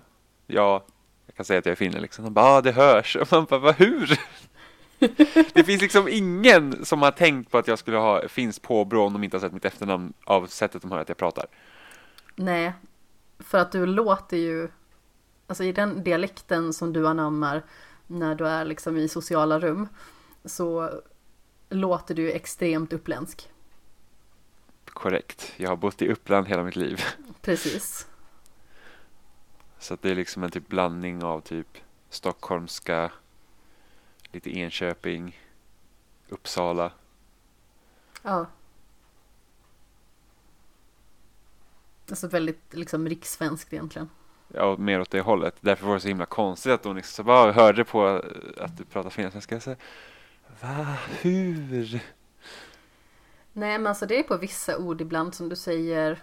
ja. 0.47 0.85
Jag 1.25 1.35
kan 1.35 1.45
säga 1.45 1.59
att 1.59 1.65
jag 1.65 1.71
är 1.71 1.75
finne 1.75 1.99
liksom. 1.99 2.25
De 2.25 2.33
bara 2.33 2.45
ah, 2.45 2.61
det 2.61 2.71
hörs. 2.71 3.15
Och 3.15 3.27
man 3.31 3.45
bara 3.45 3.71
hur? 3.71 4.19
Det 5.53 5.63
finns 5.63 5.81
liksom 5.81 6.07
ingen 6.07 6.85
som 6.85 7.01
har 7.01 7.11
tänkt 7.11 7.51
på 7.51 7.57
att 7.57 7.67
jag 7.67 7.79
skulle 7.79 7.97
ha 7.97 8.27
finns 8.27 8.59
påbrå 8.59 9.05
om 9.05 9.13
de 9.13 9.23
inte 9.23 9.37
har 9.37 9.41
sett 9.41 9.53
mitt 9.53 9.65
efternamn 9.65 10.13
av 10.23 10.47
sättet 10.47 10.81
de 10.81 10.91
hör 10.91 10.99
att 10.99 11.09
jag 11.09 11.17
pratar. 11.17 11.45
Nej, 12.35 12.73
för 13.39 13.57
att 13.57 13.71
du 13.71 13.85
låter 13.85 14.37
ju, 14.37 14.69
alltså 15.47 15.63
i 15.63 15.71
den 15.71 16.03
dialekten 16.03 16.73
som 16.73 16.93
du 16.93 17.07
anammar 17.07 17.63
när 18.07 18.35
du 18.35 18.47
är 18.47 18.65
liksom 18.65 18.97
i 18.97 19.07
sociala 19.07 19.59
rum, 19.59 19.87
så 20.49 21.01
låter 21.69 22.15
du 22.15 22.31
extremt 22.31 22.93
uppländsk. 22.93 23.49
Korrekt. 24.85 25.53
Jag 25.57 25.69
har 25.69 25.75
bott 25.75 26.01
i 26.01 26.09
Uppland 26.11 26.47
hela 26.47 26.63
mitt 26.63 26.75
liv. 26.75 27.01
Precis. 27.41 28.07
Så 29.79 29.97
det 30.01 30.11
är 30.11 30.15
liksom 30.15 30.43
en 30.43 30.51
typ 30.51 30.67
blandning 30.67 31.23
av 31.23 31.41
typ 31.41 31.77
stockholmska, 32.09 33.11
lite 34.31 34.57
Enköping, 34.57 35.39
Uppsala. 36.29 36.91
Ja. 38.21 38.45
Alltså 42.09 42.27
väldigt 42.27 42.73
liksom 42.73 43.07
rikssvenskt 43.09 43.73
egentligen. 43.73 44.09
ja, 44.47 44.75
mer 44.77 45.01
åt 45.01 45.11
det 45.11 45.21
hållet. 45.21 45.55
Därför 45.61 45.87
var 45.87 45.93
det 45.93 45.99
så 45.99 46.07
himla 46.07 46.25
konstigt 46.25 46.71
att 46.71 46.85
hon 46.85 46.95
liksom 46.95 47.15
så 47.15 47.23
bara 47.23 47.51
hörde 47.51 47.83
på 47.83 48.07
att 48.57 48.77
du 48.77 48.85
pratade 48.85 49.15
finlandssvenska. 49.15 49.75
Va? 50.61 50.97
Hur? 51.21 51.99
Nej 53.53 53.77
men 53.79 53.87
alltså 53.87 54.05
det 54.05 54.19
är 54.19 54.23
på 54.23 54.37
vissa 54.37 54.77
ord 54.77 55.01
ibland 55.01 55.35
som 55.35 55.49
du 55.49 55.55
säger 55.55 56.19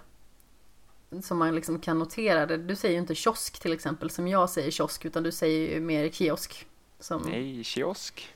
som 1.22 1.38
man 1.38 1.54
liksom 1.54 1.78
kan 1.80 1.98
notera 1.98 2.46
det. 2.46 2.56
Du 2.56 2.76
säger 2.76 2.94
ju 2.94 3.00
inte 3.00 3.14
kiosk 3.14 3.60
till 3.60 3.72
exempel 3.72 4.10
som 4.10 4.28
jag 4.28 4.50
säger 4.50 4.70
kiosk 4.70 5.04
utan 5.04 5.22
du 5.22 5.32
säger 5.32 5.74
ju 5.74 5.80
mer 5.80 6.08
kiosk. 6.08 6.66
Som, 7.00 7.22
Nej, 7.22 7.64
kiosk. 7.64 8.34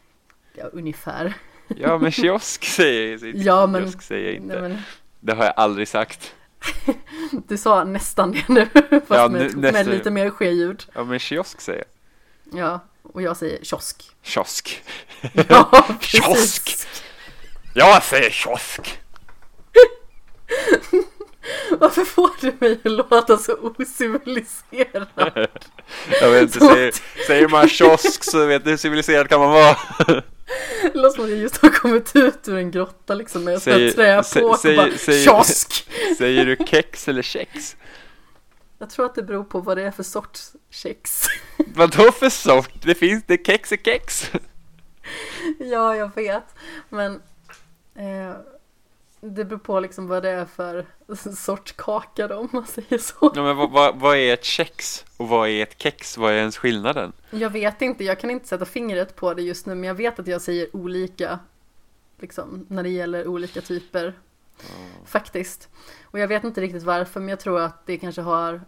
Ja, 0.55 0.65
ungefär. 0.73 1.35
Ja, 1.77 1.99
men 1.99 2.13
kiosk 2.13 2.65
säger 2.65 3.11
jag 3.11 3.29
inte. 3.29 3.39
Ja, 3.41 3.67
men- 3.67 3.83
Kiosk 3.83 4.03
säger 4.03 4.27
jag 4.27 4.35
inte. 4.35 4.61
Nej, 4.61 4.69
men, 4.71 4.79
Det 5.21 5.33
har 5.35 5.45
jag 5.45 5.55
aldrig 5.57 5.89
sagt. 5.89 6.35
du 7.49 7.57
sa 7.59 7.85
nästan 7.85 8.33
det 8.33 8.49
nu 8.49 8.67
fast 8.91 9.11
Ja, 9.11 9.29
med, 9.29 9.41
nu- 9.43 9.49
med 9.61 9.73
nästan. 9.75 9.95
lite 9.95 10.11
mer 10.11 10.31
ske-ljud. 10.31 10.85
Ja, 10.95 11.05
men 11.05 11.19
kiosk 11.19 11.61
säger 11.61 11.85
jag. 12.53 12.59
Ja, 12.61 12.81
och 13.13 13.23
jag 13.23 13.37
säger 13.37 13.65
kiosk. 13.65 14.05
Kiosk. 14.23 14.83
Ja. 15.49 15.85
Kiosk. 16.01 16.87
Jag 17.75 18.03
säger 18.03 18.31
kiosk. 18.31 18.81
Varför 21.79 22.05
får 22.05 22.31
du 22.41 22.53
mig 22.61 22.81
att 22.85 22.93
låta 22.93 23.37
så 23.39 23.53
ociviliserad? 23.79 25.07
Jag 26.21 26.31
vet 26.31 26.43
inte, 26.43 26.59
säger, 26.59 26.95
säger 27.27 27.49
man 27.49 27.69
kiosk 27.69 28.25
så 28.25 28.47
vet 28.47 28.65
du 28.65 28.71
hur 28.71 28.77
civiliserad 28.77 29.29
kan 29.29 29.41
man 29.41 29.51
vara. 29.51 29.77
Det 30.83 30.95
låter 30.95 31.17
som 31.17 31.25
att 31.25 31.31
jag 31.31 31.39
just 31.39 31.57
har 31.63 31.69
kommit 31.71 32.17
ut 32.17 32.49
ur 32.49 32.57
en 32.57 32.71
grotta 32.71 33.15
liksom 33.15 33.45
med 33.45 33.63
Säger- 33.63 33.91
trä 33.93 34.23
på 34.41 34.47
och 34.47 34.59
bara 34.77 34.91
säger- 34.99 35.25
kiosk! 35.25 35.89
Säger 36.19 36.47
du 36.47 36.57
kex 36.67 37.09
eller 37.09 37.23
kex? 37.23 37.77
Jag 38.79 38.91
tror 38.91 39.07
att 39.07 39.15
det 39.15 39.23
beror 39.23 39.45
på 39.45 39.61
vad 39.61 39.77
det 39.77 39.83
är 39.83 39.91
för 39.91 40.03
sorts 40.03 40.53
kex. 40.71 41.23
Vadå 41.75 42.13
för 42.13 42.29
sort? 42.29 42.83
Det 42.83 42.95
finns, 42.95 43.25
det 43.27 43.47
kex 43.47 43.73
är 43.73 43.77
kex. 43.77 44.31
Ja, 45.59 45.97
jag 45.97 46.15
vet. 46.15 46.45
Men 46.89 47.23
eh, 47.95 48.35
det 49.21 49.45
beror 49.45 49.59
på 49.59 49.81
liksom 49.81 50.07
vad 50.07 50.23
det 50.23 50.31
är 50.31 50.45
för 50.45 50.87
sorts 51.35 51.73
kaka 51.73 52.29
då, 52.29 52.37
om 52.37 52.49
man 52.53 52.67
säger 52.67 52.99
så. 52.99 53.33
Ja, 53.35 53.43
men 53.43 53.57
vad, 53.57 53.71
vad, 53.71 53.97
vad 53.97 54.17
är 54.17 54.35
ett 54.35 54.45
kex 54.45 55.05
och 55.17 55.29
vad 55.29 55.49
är 55.49 55.63
ett 55.63 55.83
kex? 55.83 56.19
Vad 56.19 56.33
är 56.33 56.37
ens 56.37 56.59
skillnaden? 56.59 57.13
Jag 57.31 57.51
vet 57.51 57.83
inte, 57.83 58.05
jag 58.05 58.21
kan 58.21 58.31
inte 58.31 58.49
sätta 58.49 58.65
fingret 58.65 59.17
på 59.17 59.35
det 59.35 59.43
just 59.43 59.67
nu, 59.67 59.75
men 59.75 59.85
jag 59.85 59.95
vet 59.95 60.19
att 60.19 60.27
jag 60.27 60.43
säger 60.43 60.77
olika 60.77 61.39
liksom, 62.21 62.67
när 62.69 62.83
det 62.83 62.89
gäller 62.89 63.27
olika 63.27 63.61
typer. 63.61 64.15
Faktiskt. 65.07 65.69
Och 66.05 66.19
jag 66.19 66.29
vet 66.29 66.45
inte 66.45 66.61
riktigt 66.61 66.83
varför, 66.83 67.21
men 67.21 67.29
jag 67.29 67.41
tror 67.41 67.61
att 67.61 67.87
det 67.87 67.99
kanske 67.99 68.21
har 68.21 68.61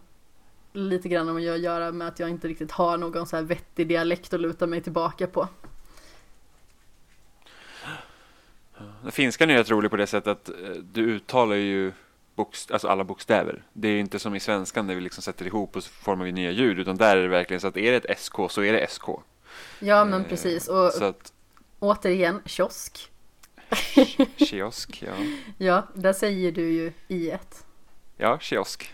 lite 0.73 1.09
grann 1.09 1.29
om 1.29 1.35
att 1.37 1.43
göra 1.59 1.91
med 1.91 2.07
att 2.07 2.19
jag 2.19 2.29
inte 2.29 2.47
riktigt 2.47 2.71
har 2.71 2.97
någon 2.97 3.27
så 3.27 3.35
här 3.35 3.43
vettig 3.43 3.87
dialekt 3.87 4.33
att 4.33 4.39
luta 4.41 4.67
mig 4.67 4.81
tillbaka 4.81 5.27
på. 5.27 5.47
Finskan 9.11 9.49
är 9.49 9.57
rätt 9.57 9.69
rolig 9.69 9.91
på 9.91 9.97
det 9.97 10.07
sättet 10.07 10.27
att 10.27 10.49
eh, 10.49 10.55
du 10.93 11.01
uttalar 11.03 11.55
ju 11.55 11.91
bokst- 12.35 12.71
alltså 12.71 12.87
alla 12.87 13.03
bokstäver. 13.03 13.63
Det 13.73 13.87
är 13.87 13.99
inte 13.99 14.19
som 14.19 14.35
i 14.35 14.39
svenskan 14.39 14.87
där 14.87 14.95
vi 14.95 15.01
liksom 15.01 15.21
sätter 15.23 15.45
ihop 15.45 15.75
och 15.75 15.83
så 15.83 15.89
formar 15.91 16.25
vi 16.25 16.31
nya 16.31 16.51
ljud, 16.51 16.79
utan 16.79 16.97
där 16.97 17.17
är 17.17 17.21
det 17.21 17.27
verkligen 17.27 17.61
så 17.61 17.67
att 17.67 17.77
är 17.77 17.91
det 17.91 18.05
ett 18.09 18.19
SK 18.19 18.35
så 18.49 18.63
är 18.63 18.73
det 18.73 18.87
SK. 18.89 19.03
Ja, 19.79 20.05
men 20.05 20.21
Eh, 20.21 20.27
precis. 20.27 20.67
Och 20.67 20.91
Så 20.91 21.03
att 21.03 21.33
återigen, 21.79 22.41
kiosk. 22.45 23.11
kiosk, 24.37 25.03
ja. 25.07 25.13
Ja, 25.57 25.87
där 25.93 26.13
säger 26.13 26.51
du 26.51 26.71
ju 26.71 26.93
i 27.07 27.29
ett. 27.31 27.65
Ja, 28.17 28.39
kiosk. 28.39 28.93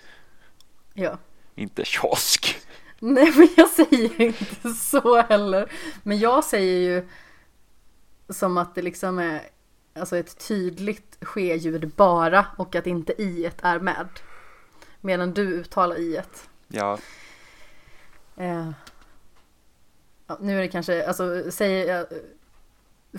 Ja. 0.93 1.17
Inte 1.57 1.85
kiosk. 1.85 2.59
Nej, 2.99 3.33
men 3.35 3.47
jag 3.57 3.69
säger 3.69 4.21
inte 4.21 4.69
så 4.69 5.21
heller. 5.21 5.71
Men 6.03 6.19
jag 6.19 6.43
säger 6.43 6.79
ju 6.79 7.07
som 8.29 8.57
att 8.57 8.75
det 8.75 8.81
liksom 8.81 9.19
är 9.19 9.41
alltså 9.95 10.17
ett 10.17 10.47
tydligt 10.47 11.17
ske-ljud 11.21 11.89
bara 11.95 12.45
och 12.57 12.75
att 12.75 12.87
inte 12.87 13.21
i 13.21 13.45
är 13.61 13.79
med. 13.79 14.07
Medan 15.01 15.33
du 15.33 15.41
uttalar 15.41 15.99
i 15.99 16.15
ett. 16.15 16.49
Ja, 16.67 16.97
Eh, 18.39 18.71
ja, 20.27 20.37
nu 20.41 20.57
är 20.57 20.61
det 20.61 20.67
kanske, 20.67 21.07
alltså 21.07 21.51
säger 21.51 21.95
jag, 21.95 22.05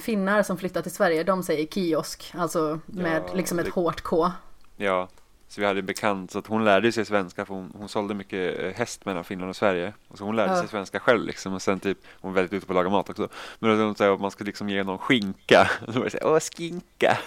finnar 0.02 0.42
som 0.42 0.59
flyttar 0.59 0.83
till 0.83 0.92
Sverige, 0.95 1.25
de 1.25 1.42
säger 1.42 1.66
kiosk, 1.66 2.33
alltså 2.35 2.80
med 2.87 3.23
Ja, 3.28 3.35
liksom 3.35 3.59
ett 3.59 3.64
det- 3.64 3.71
hårt 3.73 4.00
K. 4.00 4.30
ja. 4.76 5.09
Så 5.49 5.61
vi 5.61 5.67
hade 5.67 5.81
en 5.81 5.87
bekant, 5.87 6.31
så 6.31 6.38
att 6.38 6.47
hon 6.47 6.64
lärde 6.64 6.93
sig 6.93 7.05
svenska 7.05 7.45
för 7.45 7.55
hon, 7.55 7.73
hon 7.78 7.88
sålde 7.88 8.14
mycket 8.14 8.61
eh, 8.61 8.71
häst 8.73 9.05
mellan 9.05 9.25
Finland 9.25 9.50
och 9.50 9.57
Sverige. 9.57 9.93
Och 10.09 10.19
så 10.19 10.25
hon 10.25 10.37
lärde 10.37 10.52
Ja. 10.52 10.59
sig 10.61 10.69
svenska 10.69 11.00
själv 11.00 11.25
liksom. 11.26 11.55
Och 11.55 11.62
sen 11.62 11.81
typ, 11.81 11.99
hon 12.21 12.33
var 12.33 12.35
väldigt 12.37 12.52
ute 12.52 12.67
på 12.67 12.73
att 12.73 12.76
laga 12.76 12.88
mat 12.90 13.11
också. 13.11 13.28
Men 13.59 13.78
då 13.78 13.95
sa 13.95 14.14
att 14.14 14.21
man 14.21 14.31
skulle 14.31 14.49
liksom 14.49 14.69
ge 14.69 14.85
någon 14.85 14.99
skinka. 14.99 15.71
Och 15.87 15.93
då 15.93 15.99
var 15.99 16.05
det 16.05 16.11
så 16.11 16.19
här, 16.23 16.26
åh 16.26 16.40
skinka. 16.40 17.19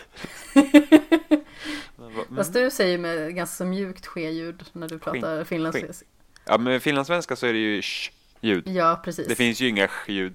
Bara, 1.95 2.09
mm. 2.11 2.35
Fast 2.35 2.53
du 2.53 2.69
säger 2.71 2.97
med 2.97 3.35
ganska 3.35 3.63
mjukt 3.65 4.05
ske-ljud 4.07 4.63
när 4.73 4.87
du 4.87 4.99
pratar 4.99 5.43
finlandssvenska. 5.43 6.05
Ja, 6.45 6.57
men 6.57 6.81
finlandssvenska 6.81 7.35
så 7.35 7.45
är 7.47 7.53
det 7.53 7.59
ju 7.59 7.81
sh-ljud. 7.81 8.67
Ja, 8.67 9.01
precis. 9.03 9.27
Det 9.27 9.35
finns 9.35 9.61
ju 9.61 9.67
inga. 9.67 9.81
Det 9.87 9.91
blir 10.05 10.31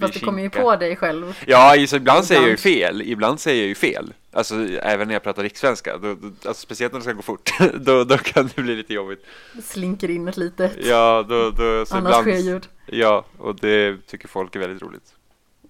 Fast 0.00 0.14
du 0.14 0.20
kommer 0.20 0.42
ju 0.42 0.50
på 0.50 0.76
dig 0.76 0.96
själv. 0.96 1.38
Ja, 1.46 1.76
just, 1.76 1.92
ibland 1.92 2.24
säger 2.24 2.40
jag 2.40 2.50
ju 2.50 2.56
fel. 2.56 3.02
Ibland 3.02 3.40
säger 3.40 3.62
jag 3.62 3.68
ju 3.68 3.74
fel. 3.74 4.14
Alltså 4.32 4.54
även 4.68 5.08
när 5.08 5.14
jag 5.14 5.22
pratar 5.22 5.42
rikssvenska. 5.42 5.96
Då, 5.98 6.14
då, 6.14 6.26
alltså, 6.26 6.54
speciellt 6.54 6.92
när 6.92 7.00
det 7.00 7.04
ska 7.04 7.12
gå 7.12 7.22
fort. 7.22 7.50
då, 7.74 8.04
då 8.04 8.18
kan 8.18 8.50
det 8.56 8.62
bli 8.62 8.76
lite 8.76 8.94
jobbigt. 8.94 9.24
Slinker 9.62 10.10
in 10.10 10.28
ett 10.28 10.36
litet 10.36 10.72
Ja, 10.86 11.26
då, 11.28 11.50
då, 11.50 11.86
så 11.86 11.96
annars 11.96 12.10
ibland, 12.10 12.24
ske-ljud. 12.24 12.68
Ja, 12.86 13.24
och 13.38 13.56
det 13.56 14.06
tycker 14.06 14.28
folk 14.28 14.56
är 14.56 14.60
väldigt 14.60 14.82
roligt. 14.82 15.14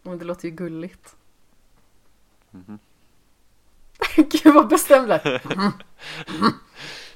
Men 0.03 0.19
det 0.19 0.25
låter 0.25 0.49
ju 0.49 0.55
gulligt. 0.55 1.17
Mhm. 2.51 2.79
Gud 4.17 4.55
vad 4.55 4.69
bestämd 4.69 5.11
jag 5.11 5.21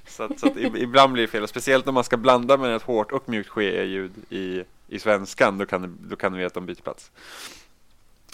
Så, 0.07 0.23
att, 0.23 0.41
så 0.41 0.47
att 0.47 0.55
ib- 0.57 0.77
ibland 0.77 1.13
blir 1.13 1.23
det 1.23 1.29
fel. 1.29 1.49
Speciellt 1.49 1.87
när 1.87 1.93
man 1.93 2.05
ska 2.05 2.17
blanda 2.17 2.57
med 2.57 2.77
ett 2.77 2.83
hårt 2.83 3.13
och 3.13 3.29
mjukt 3.29 3.49
ske-ljud 3.49 4.13
i, 4.31 4.63
i 4.89 4.99
svenskan. 4.99 5.59
Då 5.59 5.67
kan, 5.67 5.99
då 6.09 6.17
kan 6.17 6.33
det 6.33 6.37
bli 6.37 6.45
att 6.45 6.55
de 6.55 6.67
byter 6.67 6.83
plats. 6.83 7.11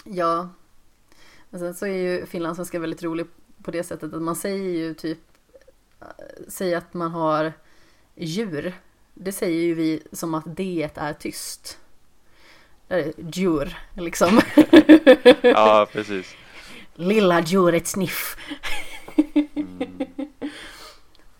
Ja. 0.03 0.49
Men 1.49 1.59
sen 1.59 1.73
så 1.73 1.85
är 1.85 1.97
ju 1.97 2.25
finlandssvenska 2.25 2.79
väldigt 2.79 3.03
rolig 3.03 3.25
på 3.63 3.71
det 3.71 3.83
sättet 3.83 4.13
att 4.13 4.21
man 4.21 4.35
säger 4.35 4.69
ju 4.69 4.93
typ 4.93 5.19
äh, 6.01 6.07
Säger 6.47 6.77
att 6.77 6.93
man 6.93 7.11
har 7.11 7.53
djur. 8.15 8.73
Det 9.13 9.31
säger 9.31 9.61
ju 9.61 9.73
vi 9.73 10.03
som 10.11 10.33
att 10.33 10.43
det 10.55 10.89
är 10.95 11.13
tyst. 11.13 11.79
Är 12.87 13.13
djur, 13.17 13.77
liksom. 13.97 14.41
Ja, 15.41 15.87
precis. 15.91 16.35
Lilla 16.95 17.41
djuret 17.41 17.87
sniff. 17.87 18.37
Mm. 19.55 20.05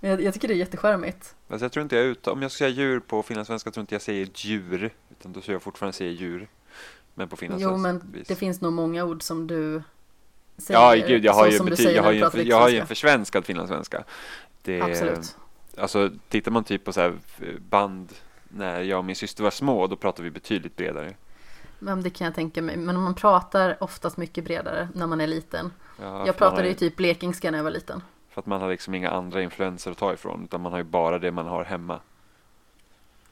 Jag, 0.05 0.21
jag 0.21 0.33
tycker 0.33 0.47
det 0.47 0.53
är 0.53 0.55
jättecharmigt. 0.57 1.35
Alltså 1.47 1.65
jag 1.65 1.71
tror 1.71 1.83
inte 1.83 1.95
jag 1.95 2.05
ut, 2.05 2.27
om 2.27 2.41
jag 2.41 2.51
ska 2.51 2.57
säga 2.57 2.69
djur 2.69 2.99
på 2.99 3.23
finlandssvenska 3.23 3.71
tror 3.71 3.81
inte 3.81 3.95
jag 3.95 4.01
säger 4.01 4.29
djur. 4.35 4.93
Utan 5.11 5.33
då 5.33 5.41
skulle 5.41 5.55
jag 5.55 5.61
fortfarande 5.61 5.97
säga 5.97 6.11
djur. 6.11 6.47
Men 7.13 7.29
på 7.29 7.35
finlandssvenska. 7.35 7.75
Jo 7.75 7.81
men 7.81 8.11
vis. 8.11 8.27
det 8.27 8.35
finns 8.35 8.61
nog 8.61 8.73
många 8.73 9.03
ord 9.05 9.23
som 9.23 9.47
du 9.47 9.83
säger. 10.57 10.79
Ja, 10.79 11.07
gud, 11.07 11.25
jag 11.25 11.33
har 11.33 11.47
ju, 11.47 11.57
som 11.57 11.67
en 11.67 11.69
du 11.69 11.75
bety- 11.75 11.83
säger 11.83 11.95
jag 11.95 12.03
har 12.03 12.11
ju, 12.11 12.23
en, 12.23 12.47
jag 12.47 12.59
har 12.59 12.69
ju 12.69 12.79
en 12.79 12.87
försvenskad 12.87 13.45
finlandssvenska. 13.45 14.03
Det, 14.61 14.81
Absolut. 14.81 15.35
Alltså 15.77 16.11
tittar 16.29 16.51
man 16.51 16.63
typ 16.63 16.83
på 16.83 16.93
så 16.93 17.01
här 17.01 17.13
band 17.69 18.13
när 18.49 18.81
jag 18.81 18.99
och 18.99 19.05
min 19.05 19.15
syster 19.15 19.43
var 19.43 19.51
små, 19.51 19.87
då 19.87 19.95
pratar 19.95 20.23
vi 20.23 20.31
betydligt 20.31 20.75
bredare. 20.75 21.13
Men 21.79 22.03
det 22.03 22.09
kan 22.09 22.25
jag 22.25 22.35
tänka 22.35 22.61
mig. 22.61 22.77
Men 22.77 22.99
man 22.99 23.15
pratar 23.15 23.83
oftast 23.83 24.17
mycket 24.17 24.43
bredare 24.43 24.89
när 24.93 25.07
man 25.07 25.21
är 25.21 25.27
liten. 25.27 25.71
Ja, 26.01 26.27
Jag 26.27 26.37
pratade 26.37 26.67
ju 26.67 26.73
typ 26.73 26.95
blekingska 26.95 27.51
när 27.51 27.57
jag 27.57 27.63
var 27.63 27.71
liten. 27.71 28.01
För 28.35 28.41
att 28.41 28.45
man 28.45 28.61
har 28.61 28.69
liksom 28.69 28.95
inga 28.95 29.09
andra 29.09 29.41
influenser 29.41 29.91
att 29.91 29.97
ta 29.97 30.13
ifrån, 30.13 30.43
utan 30.43 30.61
man 30.61 30.71
har 30.71 30.79
ju 30.79 30.83
bara 30.83 31.19
det 31.19 31.31
man 31.31 31.45
har 31.47 31.63
hemma. 31.63 31.99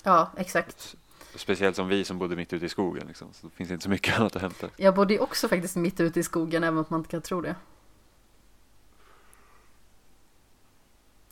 Ja, 0.04 0.32
exakt. 0.38 0.96
Speciellt 1.36 1.76
som 1.76 1.88
vi 1.88 2.06
som 2.06 2.18
bodde 2.20 2.36
mitt 2.36 2.54
ute 2.54 2.66
i 2.66 2.70
skogen 2.70 3.08
liksom, 3.08 3.28
så 3.34 3.48
det 3.48 3.54
finns 3.56 3.72
inte 3.72 3.84
så 3.84 3.90
mycket 3.90 4.16
annat 4.20 4.36
att 4.36 4.42
hämta. 4.42 4.68
Jag 4.78 4.96
bodde 4.96 5.14
ju 5.14 5.20
också 5.20 5.48
faktiskt 5.48 5.76
mitt 5.76 6.00
ute 6.00 6.20
i 6.20 6.24
skogen, 6.24 6.64
även 6.64 6.78
om 6.78 6.86
man 6.90 7.00
inte 7.00 7.10
kan 7.10 7.22
tro 7.22 7.42
det. 7.42 7.56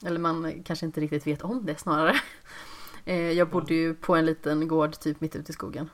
Eller 0.06 0.20
man 0.20 0.64
kanske 0.64 0.86
inte 0.86 1.02
riktigt 1.02 1.28
vet 1.28 1.42
om 1.42 1.66
det 1.66 1.76
snarare. 1.80 2.16
Eh, 3.06 3.32
Jag 3.32 3.50
bodde 3.50 3.74
ju 3.74 3.94
på 3.94 4.16
en 4.16 4.26
liten 4.26 4.68
gård 4.68 5.00
typ 5.00 5.22
mitt 5.22 5.36
ute 5.36 5.52
i 5.52 5.54
skogen. 5.54 5.90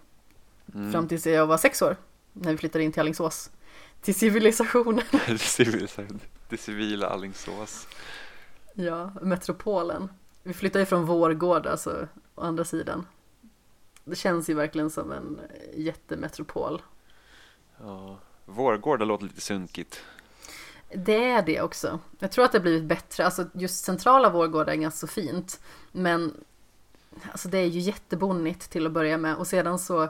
Mm. 0.74 0.92
Fram 0.92 1.08
tills 1.08 1.26
jag 1.26 1.48
var 1.48 1.58
sex 1.58 1.82
år. 1.82 1.96
När 2.34 2.52
vi 2.52 2.58
flyttade 2.58 2.84
in 2.84 2.92
till 2.92 3.00
Alingsås. 3.00 3.52
Till 4.02 4.16
civilisationen. 4.16 5.04
det, 5.28 5.38
civila, 5.38 5.88
det 6.50 6.58
civila 6.58 7.08
Alingsås. 7.08 7.88
Ja, 8.74 9.12
metropolen. 9.22 10.10
Vi 10.44 10.54
flyttade 10.54 10.80
ju 10.80 10.86
från 10.86 11.06
vår 11.06 11.34
gård, 11.34 11.68
alltså, 11.68 12.08
å 12.36 12.42
andra 12.42 12.66
sidan. 12.66 13.08
Det 14.04 14.16
känns 14.16 14.50
ju 14.50 14.54
verkligen 14.54 14.90
som 14.90 15.12
en 15.12 15.40
jättemetropol. 15.76 16.82
Ja. 17.78 18.18
Vårgårda 18.46 19.06
låter 19.06 19.26
lite 19.26 19.42
sunkigt. 19.42 20.04
Det 20.96 21.32
är 21.32 21.42
det 21.42 21.62
också. 21.62 22.00
Jag 22.20 22.32
tror 22.32 22.46
att 22.46 22.52
det 22.52 22.58
har 22.58 22.64
blivit 22.64 22.84
bättre. 22.84 23.26
Alltså 23.26 23.46
just 23.54 23.86
centrala 23.86 24.30
Vårgårda 24.30 24.72
är 24.72 24.76
ganska 24.76 25.08
så 25.08 25.08
fint. 25.08 25.60
Men 25.92 26.34
alltså 27.32 27.50
det 27.50 27.58
är 27.58 27.66
ju 27.66 27.80
jättebonnigt 27.80 28.70
till 28.70 28.86
att 28.86 28.92
börja 28.92 29.18
med 29.18 29.36
och 29.36 29.48
sedan 29.48 29.80
så 29.80 30.10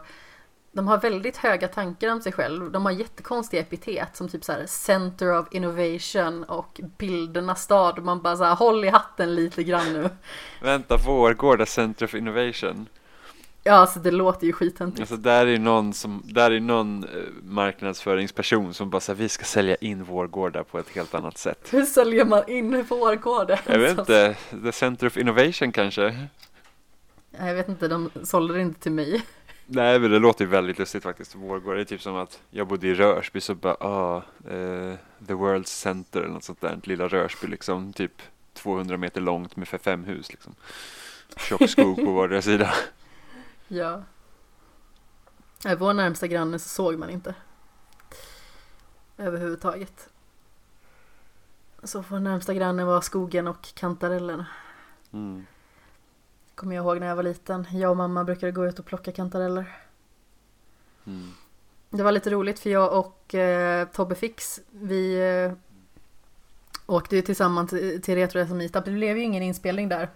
de 0.78 0.88
har 0.88 0.98
väldigt 0.98 1.38
höga 1.38 1.68
tankar 1.68 2.12
om 2.12 2.22
sig 2.22 2.32
själv. 2.32 2.72
De 2.72 2.86
har 2.86 2.92
jättekonstiga 2.92 3.62
epitet 3.62 4.16
som 4.16 4.30
typ 4.30 4.44
så 4.44 4.52
här 4.52 4.66
Center 4.66 5.40
of 5.40 5.48
Innovation 5.52 6.44
och 6.44 6.82
Bildernas 6.98 7.64
stad. 7.64 8.04
Man 8.04 8.22
bara 8.22 8.38
så 8.38 8.44
här, 8.44 8.56
håll 8.56 8.86
i 8.86 8.90
hatten 8.90 9.36
lite 9.36 9.64
grann 9.64 9.94
nu. 9.94 10.10
Vänta, 10.62 10.98
Vårgårda 10.98 11.66
Center 11.66 12.06
of 12.06 12.16
Innovation. 12.16 12.90
Ja, 13.64 13.74
alltså 13.74 14.00
det 14.00 14.12
låter 14.12 14.48
ju 14.48 14.54
skithäntigt. 14.54 15.00
Alltså 15.00 15.18
där 15.18 15.48
är 15.48 15.60
någon 15.60 15.94
som, 15.94 16.24
där 16.26 16.52
är 16.52 16.60
någon 16.60 17.04
eh, 17.04 17.10
marknadsföringsperson 17.44 18.74
som 18.74 18.90
bara 18.90 19.00
säger 19.00 19.18
vi 19.18 19.30
ska 19.30 19.46
sälja 19.46 19.76
in 19.76 20.04
Vårgårda 20.04 20.64
på 20.64 20.80
ett 20.80 20.90
helt 20.90 21.14
annat 21.14 21.38
sätt. 21.38 21.68
Hur 21.72 21.86
säljer 21.86 22.26
man 22.26 22.50
in 22.50 22.84
Vårgårda? 22.84 23.60
Jag 23.66 23.80
vet 23.80 24.00
inte, 24.00 24.36
The 24.64 24.72
Center 24.72 25.08
of 25.08 25.18
Innovation 25.18 25.72
kanske? 25.72 26.28
Jag 27.40 27.56
vet 27.56 27.70
inte, 27.70 27.88
de 27.88 28.10
sålde 28.24 28.54
det 28.54 28.62
inte 28.62 28.80
till 28.80 28.92
mig. 28.92 29.26
Nej 29.70 30.00
men 30.00 30.12
det 30.12 30.20
låter 30.20 30.46
ju 30.46 30.52
väldigt 30.52 30.80
lustigt 30.80 31.04
faktiskt. 31.04 31.36
Vårgårda 31.36 31.76
det 31.76 31.82
är 31.82 31.86
typ 31.86 32.02
som 32.02 32.16
att 32.16 32.42
jag 32.50 32.68
bodde 32.68 32.88
i 32.88 32.94
Rörsby 32.94 33.42
så 33.42 33.56
bara, 33.56 33.74
ah, 33.74 34.18
eh, 34.50 34.96
The 35.28 35.34
World 35.34 35.68
Center 35.68 36.20
eller 36.20 36.34
något 36.34 36.44
sånt 36.44 36.62
där. 36.62 36.80
Lilla 36.84 37.08
Rörsby 37.08 37.48
liksom, 37.48 37.94
typ 37.94 38.22
200 38.54 38.98
meter 38.98 39.22
långt 39.22 39.56
med 39.56 39.68
för 39.68 39.78
fem 39.78 40.04
hus 40.04 40.32
liksom. 40.32 40.56
Tjock 41.38 41.70
skog 41.70 41.96
på 42.06 42.12
vardera 42.12 42.42
sida. 42.42 42.74
Ja. 43.70 44.04
Vår 45.78 45.94
närmsta 45.94 46.28
granne 46.28 46.60
så 46.60 46.70
såg 46.70 47.00
man 47.00 47.10
inte. 47.10 47.36
Överhuvudtaget. 49.18 50.10
Så 51.84 52.04
vår 52.10 52.20
närmsta 52.20 52.54
granne 52.54 52.86
var 52.86 53.02
skogen 53.02 53.48
och 53.48 53.68
kantarellerna. 53.74 54.46
Mm. 55.14 55.46
Kommer 56.58 56.76
jag 56.76 56.84
ihåg 56.84 57.00
när 57.00 57.08
jag 57.08 57.16
var 57.16 57.24
liten. 57.24 57.68
Jag 57.72 57.92
och 57.92 57.98
mamma 57.98 58.24
brukade 58.24 58.52
gå 58.52 58.66
ut 58.66 58.80
och 58.80 58.86
plocka 58.86 59.12
kantareller. 59.12 59.78
Mm. 61.08 61.32
Det 61.90 62.04
var 62.04 62.12
lite 62.12 62.30
roligt 62.30 62.60
för 62.60 62.70
jag 62.70 63.00
och 63.00 63.36
eh, 63.36 63.88
Tobbe 63.88 64.16
Fix, 64.16 64.60
vi 64.72 65.16
eh, 65.16 65.54
åkte 66.86 67.16
ju 67.16 67.22
tillsammans 67.22 67.70
till, 67.70 68.02
till 68.02 68.16
Retro 68.16 68.56
Meetup. 68.56 68.86
Det 68.86 68.92
blev 68.92 69.18
ju 69.18 69.24
ingen 69.24 69.44
inspelning 69.44 69.90
där. 69.90 70.10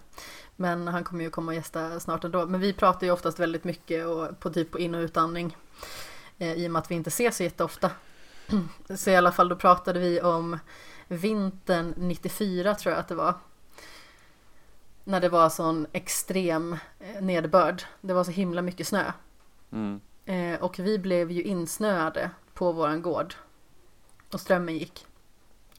Men 0.56 0.88
han 0.88 1.04
kommer 1.04 1.24
ju 1.24 1.30
komma 1.30 1.50
och 1.50 1.54
gästa 1.54 2.00
snart 2.00 2.24
ändå. 2.24 2.46
Men 2.46 2.60
vi 2.60 2.72
pratar 2.72 3.06
ju 3.06 3.12
oftast 3.12 3.40
väldigt 3.40 3.64
mycket 3.64 4.06
och 4.06 4.40
på 4.40 4.50
typ 4.50 4.70
på 4.70 4.78
in 4.78 4.94
och 4.94 5.00
utandning. 5.00 5.56
Eh, 6.38 6.52
I 6.52 6.66
och 6.66 6.70
med 6.70 6.80
att 6.80 6.90
vi 6.90 6.94
inte 6.94 7.08
ses 7.08 7.36
så 7.36 7.42
jätteofta. 7.42 7.90
Så 8.96 9.10
i 9.10 9.16
alla 9.16 9.32
fall 9.32 9.48
då 9.48 9.56
pratade 9.56 10.00
vi 10.00 10.20
om 10.20 10.58
vintern 11.08 11.94
94 11.96 12.74
tror 12.74 12.92
jag 12.92 13.00
att 13.00 13.08
det 13.08 13.14
var. 13.14 13.34
När 15.04 15.20
det 15.20 15.28
var 15.28 15.48
sån 15.48 15.86
extrem 15.92 16.72
eh, 17.00 17.22
nederbörd. 17.22 17.82
Det 18.00 18.14
var 18.14 18.24
så 18.24 18.30
himla 18.30 18.62
mycket 18.62 18.86
snö. 18.86 19.12
Mm. 19.72 20.00
Eh, 20.24 20.62
och 20.62 20.78
vi 20.78 20.98
blev 20.98 21.30
ju 21.30 21.42
insnöade 21.42 22.30
på 22.54 22.72
våran 22.72 23.02
gård. 23.02 23.34
Och 24.32 24.40
strömmen 24.40 24.74
gick. 24.74 25.06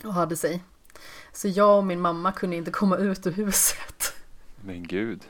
Och 0.04 0.14
hade 0.14 0.36
sig. 0.36 0.64
Så 1.32 1.48
jag 1.48 1.78
och 1.78 1.84
min 1.84 2.02
mamma 2.02 2.32
kunde 2.32 2.56
inte 2.56 2.72
komma 2.72 2.98
ut 2.98 3.28
ur 3.28 3.32
huset. 3.32 4.14
Men 4.62 4.88
gud. 4.88 5.22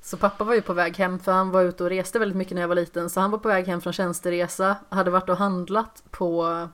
Så 0.00 0.16
pappa 0.16 0.44
var 0.44 0.54
ju 0.54 0.62
på 0.62 0.72
väg 0.72 0.96
hem 0.96 1.18
för 1.18 1.32
han 1.32 1.50
var 1.50 1.62
ute 1.62 1.84
och 1.84 1.90
reste 1.90 2.18
väldigt 2.18 2.36
mycket 2.36 2.54
när 2.54 2.60
jag 2.60 2.68
var 2.68 2.74
liten. 2.74 3.10
Så 3.10 3.20
han 3.20 3.30
var 3.30 3.38
på 3.38 3.48
väg 3.48 3.66
hem 3.66 3.80
från 3.80 3.92
tjänsteresa. 3.92 4.76
Hade 4.88 5.10
varit 5.10 5.28
och 5.28 5.36
handlat 5.36 6.02
på, 6.10 6.68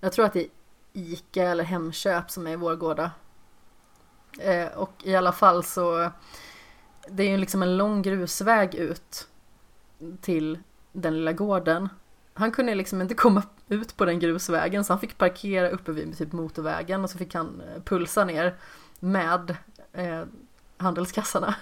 jag 0.00 0.12
tror 0.12 0.24
att 0.24 0.32
det 0.32 0.40
är 0.40 0.48
Ica 0.92 1.42
eller 1.42 1.64
Hemköp 1.64 2.30
som 2.30 2.46
är 2.46 2.50
i 2.50 2.56
Vårgårda. 2.56 3.10
Eh, 4.40 4.66
och 4.66 4.92
i 5.02 5.16
alla 5.16 5.32
fall 5.32 5.64
så, 5.64 6.10
det 7.08 7.22
är 7.22 7.30
ju 7.30 7.36
liksom 7.36 7.62
en 7.62 7.76
lång 7.76 8.02
grusväg 8.02 8.74
ut 8.74 9.28
till 10.20 10.58
den 10.92 11.14
lilla 11.16 11.32
gården. 11.32 11.88
Han 12.34 12.52
kunde 12.52 12.74
liksom 12.74 13.02
inte 13.02 13.14
komma 13.14 13.42
ut 13.68 13.96
på 13.96 14.04
den 14.04 14.18
grusvägen 14.18 14.84
så 14.84 14.92
han 14.92 15.00
fick 15.00 15.18
parkera 15.18 15.68
uppe 15.68 15.92
vid 15.92 16.18
typ 16.18 16.32
motorvägen 16.32 17.04
och 17.04 17.10
så 17.10 17.18
fick 17.18 17.34
han 17.34 17.60
eh, 17.60 17.82
pulsa 17.82 18.24
ner 18.24 18.56
med 19.00 19.56
eh, 19.92 20.24
handelskassarna. 20.76 21.54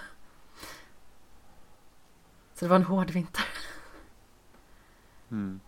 Så 2.53 2.65
det 2.65 2.69
var 2.69 2.75
en 2.75 2.83
hård 2.83 3.09
vinter. 3.09 3.45
Mm. 5.31 5.59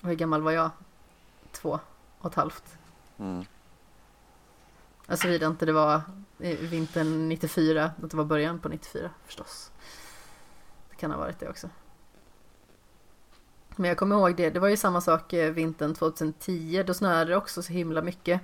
Och 0.00 0.08
hur 0.08 0.14
gammal 0.14 0.42
var 0.42 0.52
jag? 0.52 0.70
Två 1.52 1.80
och 2.18 2.30
ett 2.30 2.36
halvt. 2.36 2.78
Mm. 3.18 3.44
Alltså 5.06 5.22
såvida 5.22 5.46
inte 5.46 5.66
det 5.66 5.72
var 5.72 6.00
vintern 6.60 7.28
94, 7.28 7.90
att 8.02 8.10
det 8.10 8.16
var 8.16 8.24
början 8.24 8.58
på 8.58 8.68
94 8.68 9.10
förstås. 9.24 9.72
Det 10.90 10.96
kan 10.96 11.10
ha 11.10 11.18
varit 11.18 11.40
det 11.40 11.48
också. 11.48 11.68
Men 13.76 13.88
jag 13.88 13.98
kommer 13.98 14.16
ihåg 14.16 14.36
det, 14.36 14.50
det 14.50 14.60
var 14.60 14.68
ju 14.68 14.76
samma 14.76 15.00
sak 15.00 15.32
eh, 15.32 15.52
vintern 15.52 15.94
2010, 15.94 16.84
då 16.86 16.94
snöade 16.94 17.30
det 17.30 17.36
också 17.36 17.62
så 17.62 17.72
himla 17.72 18.02
mycket. 18.02 18.40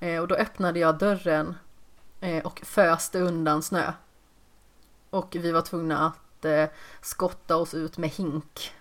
Eh, 0.00 0.20
och 0.20 0.28
då 0.28 0.34
öppnade 0.34 0.78
jag 0.78 0.98
dörren 0.98 1.54
eh, 2.20 2.46
och 2.46 2.60
föste 2.64 3.20
undan 3.20 3.62
snö. 3.62 3.92
Och 5.10 5.36
vi 5.40 5.52
var 5.52 5.62
tvungna 5.62 6.06
att 6.06 6.46
skotta 7.00 7.56
oss 7.56 7.74
ut 7.74 7.98
med 7.98 8.10
hink. 8.10 8.72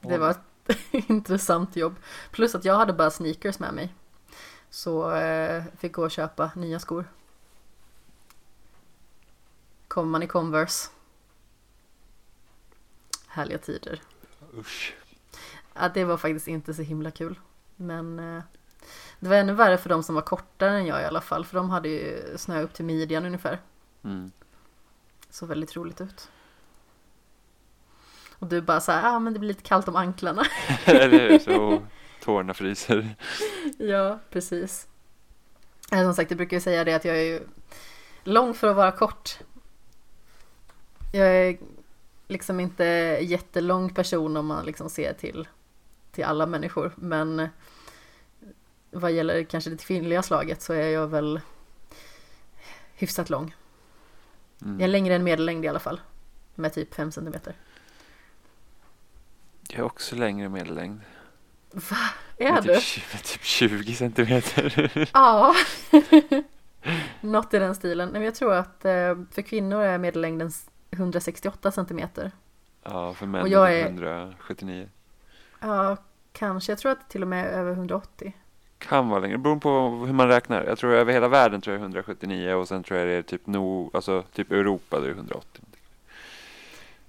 Det 0.00 0.18
var 0.18 0.30
ett 0.30 0.76
intressant 0.90 1.76
jobb. 1.76 1.94
Plus 2.30 2.54
att 2.54 2.64
jag 2.64 2.74
hade 2.74 2.92
bara 2.92 3.10
sneakers 3.10 3.58
med 3.58 3.74
mig. 3.74 3.94
Så 4.72 5.14
eh, 5.14 5.64
fick 5.78 5.92
gå 5.92 6.04
och 6.04 6.10
köpa 6.10 6.50
nya 6.56 6.78
skor. 6.78 7.04
Kommer 9.88 10.10
man 10.10 10.22
i 10.22 10.26
Converse. 10.26 10.90
Härliga 13.26 13.58
tider. 13.58 14.00
Usch. 14.58 14.94
Ja, 15.74 15.88
det 15.94 16.04
var 16.04 16.16
faktiskt 16.16 16.48
inte 16.48 16.74
så 16.74 16.82
himla 16.82 17.10
kul. 17.10 17.40
Men 17.76 18.18
eh, 18.18 18.42
det 19.20 19.28
var 19.28 19.36
ännu 19.36 19.52
värre 19.52 19.78
för 19.78 19.88
de 19.88 20.02
som 20.02 20.14
var 20.14 20.22
kortare 20.22 20.78
än 20.78 20.86
jag 20.86 21.02
i 21.02 21.04
alla 21.04 21.20
fall. 21.20 21.44
För 21.44 21.56
de 21.56 21.70
hade 21.70 21.88
ju 21.88 22.38
snö 22.38 22.62
upp 22.62 22.74
till 22.74 22.84
midjan 22.84 23.26
ungefär. 23.26 23.60
Mm. 24.04 24.32
Såg 25.30 25.48
väldigt 25.48 25.76
roligt 25.76 26.00
ut. 26.00 26.30
Och 28.38 28.46
du 28.46 28.60
bara 28.60 28.80
så 28.80 28.92
här, 28.92 29.02
ja 29.02 29.16
ah, 29.16 29.18
men 29.18 29.32
det 29.32 29.38
blir 29.38 29.48
lite 29.48 29.62
kallt 29.62 29.88
om 29.88 29.96
anklarna. 29.96 30.44
Eller 30.84 31.10
hur? 31.10 31.38
Så 31.38 31.82
tårna 32.22 32.54
fryser. 32.54 33.16
ja, 33.78 34.18
precis. 34.30 34.88
Som 35.88 36.14
sagt, 36.14 36.30
jag 36.30 36.38
brukar 36.38 36.56
ju 36.56 36.60
säga 36.60 36.84
det 36.84 36.94
att 36.94 37.04
jag 37.04 37.16
är 37.16 37.22
ju 37.22 37.40
lång 38.24 38.54
för 38.54 38.70
att 38.70 38.76
vara 38.76 38.92
kort. 38.92 39.38
Jag 41.12 41.28
är 41.28 41.58
liksom 42.28 42.60
inte 42.60 42.84
jättelång 43.22 43.94
person 43.94 44.36
om 44.36 44.46
man 44.46 44.66
liksom 44.66 44.90
ser 44.90 45.12
till, 45.12 45.48
till 46.12 46.24
alla 46.24 46.46
människor. 46.46 46.92
Men 46.96 47.48
vad 48.90 49.12
gäller 49.12 49.44
kanske 49.44 49.70
det 49.70 49.84
kvinnliga 49.84 50.22
slaget 50.22 50.62
så 50.62 50.72
är 50.72 50.88
jag 50.88 51.08
väl 51.08 51.40
hyfsat 52.94 53.30
lång. 53.30 53.54
Mm. 54.62 54.80
Jag 54.80 54.84
är 54.84 54.88
längre 54.88 55.14
än 55.14 55.24
medellängd 55.24 55.64
i 55.64 55.68
alla 55.68 55.80
fall. 55.80 56.00
Med 56.54 56.72
typ 56.72 56.94
5 56.94 57.12
centimeter. 57.12 57.56
Jag 59.68 59.78
är 59.78 59.84
också 59.84 60.16
längre 60.16 60.46
än 60.46 60.52
medellängd. 60.52 61.00
Va? 61.72 61.96
Är 62.36 62.52
med 62.52 62.62
du? 62.62 62.74
Typ, 62.80 63.12
med 63.12 63.22
typ 63.22 63.42
20 63.42 63.94
centimeter. 63.94 65.08
Ja. 65.14 65.54
Något 67.20 67.54
i 67.54 67.58
den 67.58 67.74
stilen. 67.74 68.08
Men 68.08 68.22
jag 68.22 68.34
tror 68.34 68.54
att 68.54 68.84
eh, 68.84 69.14
för 69.30 69.42
kvinnor 69.42 69.82
är 69.82 69.98
medellängden 69.98 70.50
168 70.90 71.72
centimeter. 71.72 72.30
Ja, 72.84 73.14
för 73.14 73.26
män 73.26 73.42
Och 73.42 73.48
jag 73.48 73.72
är 73.74 73.84
är- 73.84 73.88
179. 73.88 74.88
Ja, 75.60 75.96
kanske. 76.32 76.72
Jag 76.72 76.78
tror 76.78 76.92
att 76.92 76.98
det 77.00 77.08
till 77.12 77.22
och 77.22 77.28
med 77.28 77.46
är 77.46 77.50
över 77.50 77.72
180. 77.72 78.32
Kan 78.78 79.08
vara 79.08 79.20
längre, 79.20 79.38
beroende 79.38 79.62
på 79.62 79.88
hur 80.06 80.12
man 80.12 80.28
räknar. 80.28 80.64
Jag 80.64 80.78
tror 80.78 80.92
över 80.94 81.12
hela 81.12 81.28
världen 81.28 81.60
tror 81.60 81.74
jag 81.74 81.80
är 81.80 81.84
179 81.84 82.52
och 82.54 82.68
sen 82.68 82.82
tror 82.82 82.98
jag 82.98 83.08
det 83.08 83.14
är 83.14 83.22
typ 83.22 83.46
no, 83.46 83.90
alltså 83.94 84.22
typ 84.32 84.50
Europa 84.52 84.96
då 84.98 85.04
är 85.04 85.08
det 85.08 85.14
180. 85.14 85.62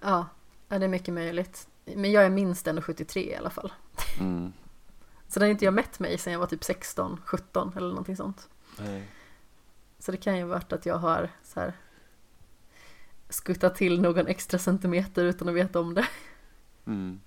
Ja, 0.02 0.26
ja, 0.70 0.80
det 0.80 0.86
är 0.86 0.90
mycket 0.90 1.14
möjligt. 1.14 1.68
Men 1.86 2.12
jag 2.12 2.26
är 2.26 2.30
minst 2.30 2.68
1,73 2.68 3.18
i 3.18 3.36
alla 3.36 3.50
fall. 3.50 3.74
Mm. 4.20 4.54
Så 5.28 5.40
där 5.40 5.46
har 5.48 5.52
inte 5.52 5.66
jag 5.66 5.74
mätt 5.74 6.00
mig 6.00 6.18
sedan 6.18 6.34
jag 6.34 6.40
var 6.40 6.48
typ 6.48 6.64
16, 6.64 7.22
17 7.26 7.74
eller 7.78 7.88
någonting 7.90 8.18
sånt. 8.18 8.50
Nej. 8.80 9.08
Så 10.00 10.12
det 10.12 10.18
kan 10.18 10.38
ju 10.38 10.44
varit 10.44 10.74
att 10.74 10.86
jag 10.86 10.98
har 10.98 11.30
så 11.44 11.60
här 11.60 11.74
skuttat 13.30 13.76
till 13.76 14.02
någon 14.02 14.28
extra 14.28 14.60
centimeter 14.60 15.26
utan 15.26 15.50
att 15.50 15.56
veta 15.56 15.80
om 15.80 15.94
det. 15.94 16.08
Mm. 16.86 17.20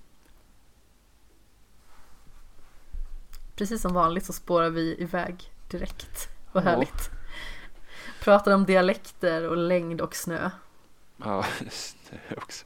Precis 3.57 3.83
som 3.83 3.95
vanligt 3.95 4.25
så 4.25 4.33
spårar 4.33 4.71
vi 4.71 4.97
iväg 5.03 5.53
direkt. 5.71 6.29
Vad 6.53 6.64
Ja. 6.64 6.69
härligt. 6.71 7.11
Pratar 8.21 8.53
om 8.55 8.64
dialekter 8.64 9.49
och 9.49 9.57
längd 9.57 10.01
och 10.01 10.16
snö. 10.16 10.51
Ja, 11.16 11.45
det 12.11 12.37
också. 12.37 12.64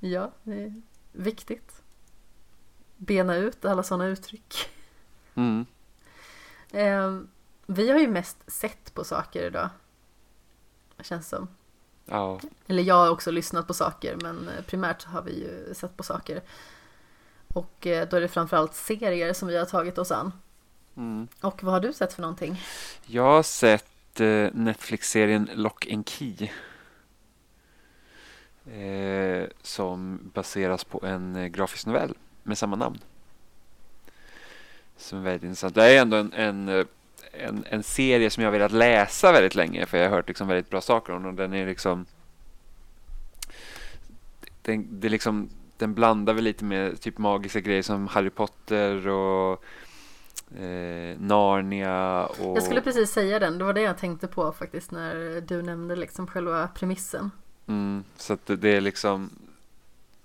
Ja, 0.00 0.32
det 0.42 0.62
är 0.64 0.74
viktigt. 1.12 1.82
Bena 2.96 3.36
ut 3.36 3.64
alla 3.64 3.82
sådana 3.82 4.06
uttryck. 4.06 4.54
Mm. 5.34 5.66
Eh, 6.72 7.18
vi 7.66 7.90
har 7.90 7.98
ju 7.98 8.08
mest 8.08 8.36
sett 8.46 8.94
på 8.94 9.04
saker 9.04 9.46
idag. 9.46 9.68
känns 11.02 11.28
som. 11.28 11.48
Ja, 12.04 12.40
Eller 12.66 12.82
jag 12.82 12.94
har 12.94 13.10
också 13.10 13.30
lyssnat 13.30 13.66
på 13.66 13.74
saker 13.74 14.16
men 14.22 14.48
eh, 14.48 14.64
primärt 14.64 15.04
har 15.04 15.22
vi 15.22 15.32
ju 15.40 15.74
sett 15.74 15.96
på 15.96 16.02
saker. 16.02 16.42
Och 17.48 17.86
eh, 17.86 18.08
då 18.08 18.16
är 18.16 18.20
det 18.20 18.28
framförallt 18.28 18.74
serier 18.74 19.32
som 19.32 19.48
vi 19.48 19.56
har 19.56 19.64
tagit 19.64 19.98
oss 19.98 20.10
an. 20.10 20.32
mm. 20.96 21.28
Och 21.40 21.62
vad 21.62 21.72
har 21.74 21.80
du 21.80 21.92
sett 21.92 22.12
för 22.12 22.22
någonting? 22.22 22.62
Jag 23.06 23.22
har 23.22 23.42
sett 23.42 24.20
eh, 24.20 24.48
Netflix-serien 24.52 25.50
Lock 25.54 25.92
and 25.92 26.08
Key. 26.08 26.50
Eh, 28.72 29.48
som 29.62 30.20
baseras 30.34 30.84
på 30.84 31.06
en 31.06 31.36
eh, 31.36 31.46
grafisk 31.46 31.86
novell 31.86 32.14
med 32.42 32.58
samma 32.58 32.76
namn. 32.76 32.98
Som 34.96 35.18
är 35.18 35.22
väldigt 35.22 35.42
intressant. 35.42 35.74
Det 35.74 35.84
är 35.84 36.00
ändå 36.00 36.16
en, 36.16 36.32
en, 36.32 36.68
eh, 36.68 36.86
en, 37.32 37.64
en 37.70 37.82
serie 37.82 38.30
som 38.30 38.42
jag 38.42 38.50
har 38.50 38.58
velat 38.58 38.72
läsa 38.72 39.32
väldigt 39.32 39.54
länge 39.54 39.86
för 39.86 39.98
jag 39.98 40.10
har 40.10 40.16
hört 40.16 40.28
liksom 40.28 40.48
väldigt 40.48 40.70
bra 40.70 40.80
saker 40.80 41.12
om 41.12 41.22
den. 41.22 41.36
Den 41.36 41.54
är 41.54 41.66
liksom 41.66 42.06
den, 44.62 45.00
det 45.00 45.08
är 45.08 45.10
liksom, 45.10 45.48
den 45.76 45.94
blandar 45.94 46.34
väl 46.34 46.44
lite 46.44 46.64
med 46.64 47.00
typ 47.00 47.18
magiska 47.18 47.60
grejer 47.60 47.82
som 47.82 48.06
Harry 48.06 48.30
Potter 48.30 49.08
och 49.08 49.64
eh, 50.58 51.18
Narnia 51.18 52.26
och... 52.26 52.56
Jag 52.56 52.62
skulle 52.62 52.80
precis 52.80 53.10
säga 53.10 53.38
den, 53.38 53.58
det 53.58 53.64
var 53.64 53.72
det 53.72 53.82
jag 53.82 53.98
tänkte 53.98 54.26
på 54.26 54.52
faktiskt 54.52 54.90
när 54.90 55.40
du 55.40 55.62
nämnde 55.62 55.96
liksom 55.96 56.26
själva 56.26 56.68
premissen. 56.68 57.30
Mm, 57.68 58.04
så 58.16 58.32
att 58.32 58.46
det, 58.46 58.68
är 58.68 58.80
liksom 58.80 59.30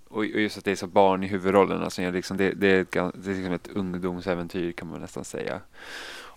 och 0.10 0.26
just 0.26 0.58
att 0.58 0.66
det 0.66 0.72
är 0.72 0.76
så 0.76 0.88
barn 0.88 1.24
i 1.24 1.28
huvudrollen. 1.28 1.84
Alltså 1.84 2.12
liksom, 2.12 2.38
det, 2.38 2.52
det, 2.52 2.68
är 2.68 2.82
ett, 2.82 2.92
det 2.92 3.32
är 3.32 3.36
liksom 3.36 3.54
ett 3.54 3.68
ungdomsäventyr 3.68 4.72
kan 4.72 4.88
man 4.88 5.02
nästan 5.02 5.26
säga. 5.26 5.62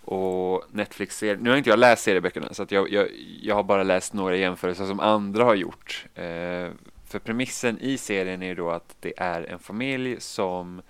Och 0.09 0.63
Netflix 0.71 1.17
ser, 1.17 1.37
nu 1.37 1.49
har 1.49 1.57
inte 1.57 1.69
jag 1.69 1.79
läst 1.79 2.03
serieböckerna 2.03 2.53
så 2.53 2.63
att 2.63 2.71
jag, 2.71 2.91
jag, 2.91 3.07
jag 3.41 3.55
har 3.55 3.63
bara 3.63 3.83
läst 3.83 4.13
några 4.13 4.35
jämförelser 4.35 4.85
som 4.85 4.99
andra 4.99 5.43
har 5.43 5.55
gjort. 5.55 6.05
Eh, 6.15 6.69
för 7.07 7.19
premissen 7.23 7.79
i 7.79 7.97
serien 7.97 8.43
är 8.43 8.47
ju 8.47 8.55
då 8.55 8.69
att 8.69 8.95
det 8.99 9.13
är 9.17 9.43
en 9.43 9.59
familj 9.59 10.15
som 10.19 10.81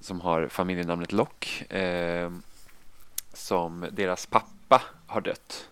som 0.00 0.20
har 0.20 0.48
familjenamnet 0.48 1.12
Lock 1.12 1.72
eh, 1.72 2.30
som 3.32 3.86
deras 3.92 4.26
pappa 4.26 4.82
har 5.06 5.20
dött. 5.20 5.68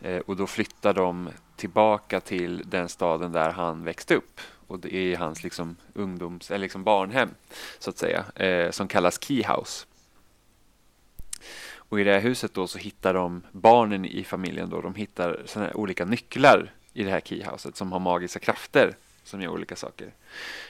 Eh, 0.00 0.18
och 0.18 0.36
då 0.36 0.46
flyttar 0.46 0.94
de 0.94 1.30
tillbaka 1.56 2.20
till 2.20 2.62
den 2.66 2.88
staden 2.88 3.32
där 3.32 3.50
han 3.50 3.84
växte 3.84 4.14
upp. 4.14 4.40
Och 4.66 4.80
det 4.80 4.94
är 4.94 5.16
hans 5.16 5.42
liksom 5.42 5.76
ungdoms 5.94 6.50
eller 6.50 6.62
liksom 6.62 6.84
barnhem 6.84 7.30
så 7.78 7.90
att 7.90 7.98
säga 7.98 8.24
eh, 8.34 8.70
som 8.70 8.88
kallas 8.88 9.24
Keyhouse. 9.24 9.86
Och 11.88 12.00
i 12.00 12.04
det 12.04 12.12
här 12.12 12.20
huset 12.20 12.54
då 12.54 12.66
så 12.66 12.78
hittar 12.78 13.14
de 13.14 13.42
barnen 13.52 14.04
i 14.04 14.24
familjen 14.24 14.70
då 14.70 14.80
de 14.80 14.94
hittar 14.94 15.42
såna 15.44 15.64
här 15.64 15.76
olika 15.76 16.04
nycklar 16.04 16.72
i 16.92 17.04
det 17.04 17.10
här 17.10 17.20
keyhouset 17.20 17.76
som 17.76 17.92
har 17.92 18.00
magiska 18.00 18.38
krafter 18.38 18.96
som 19.26 19.40
gör 19.40 19.50
olika 19.50 19.76
saker. 19.76 20.12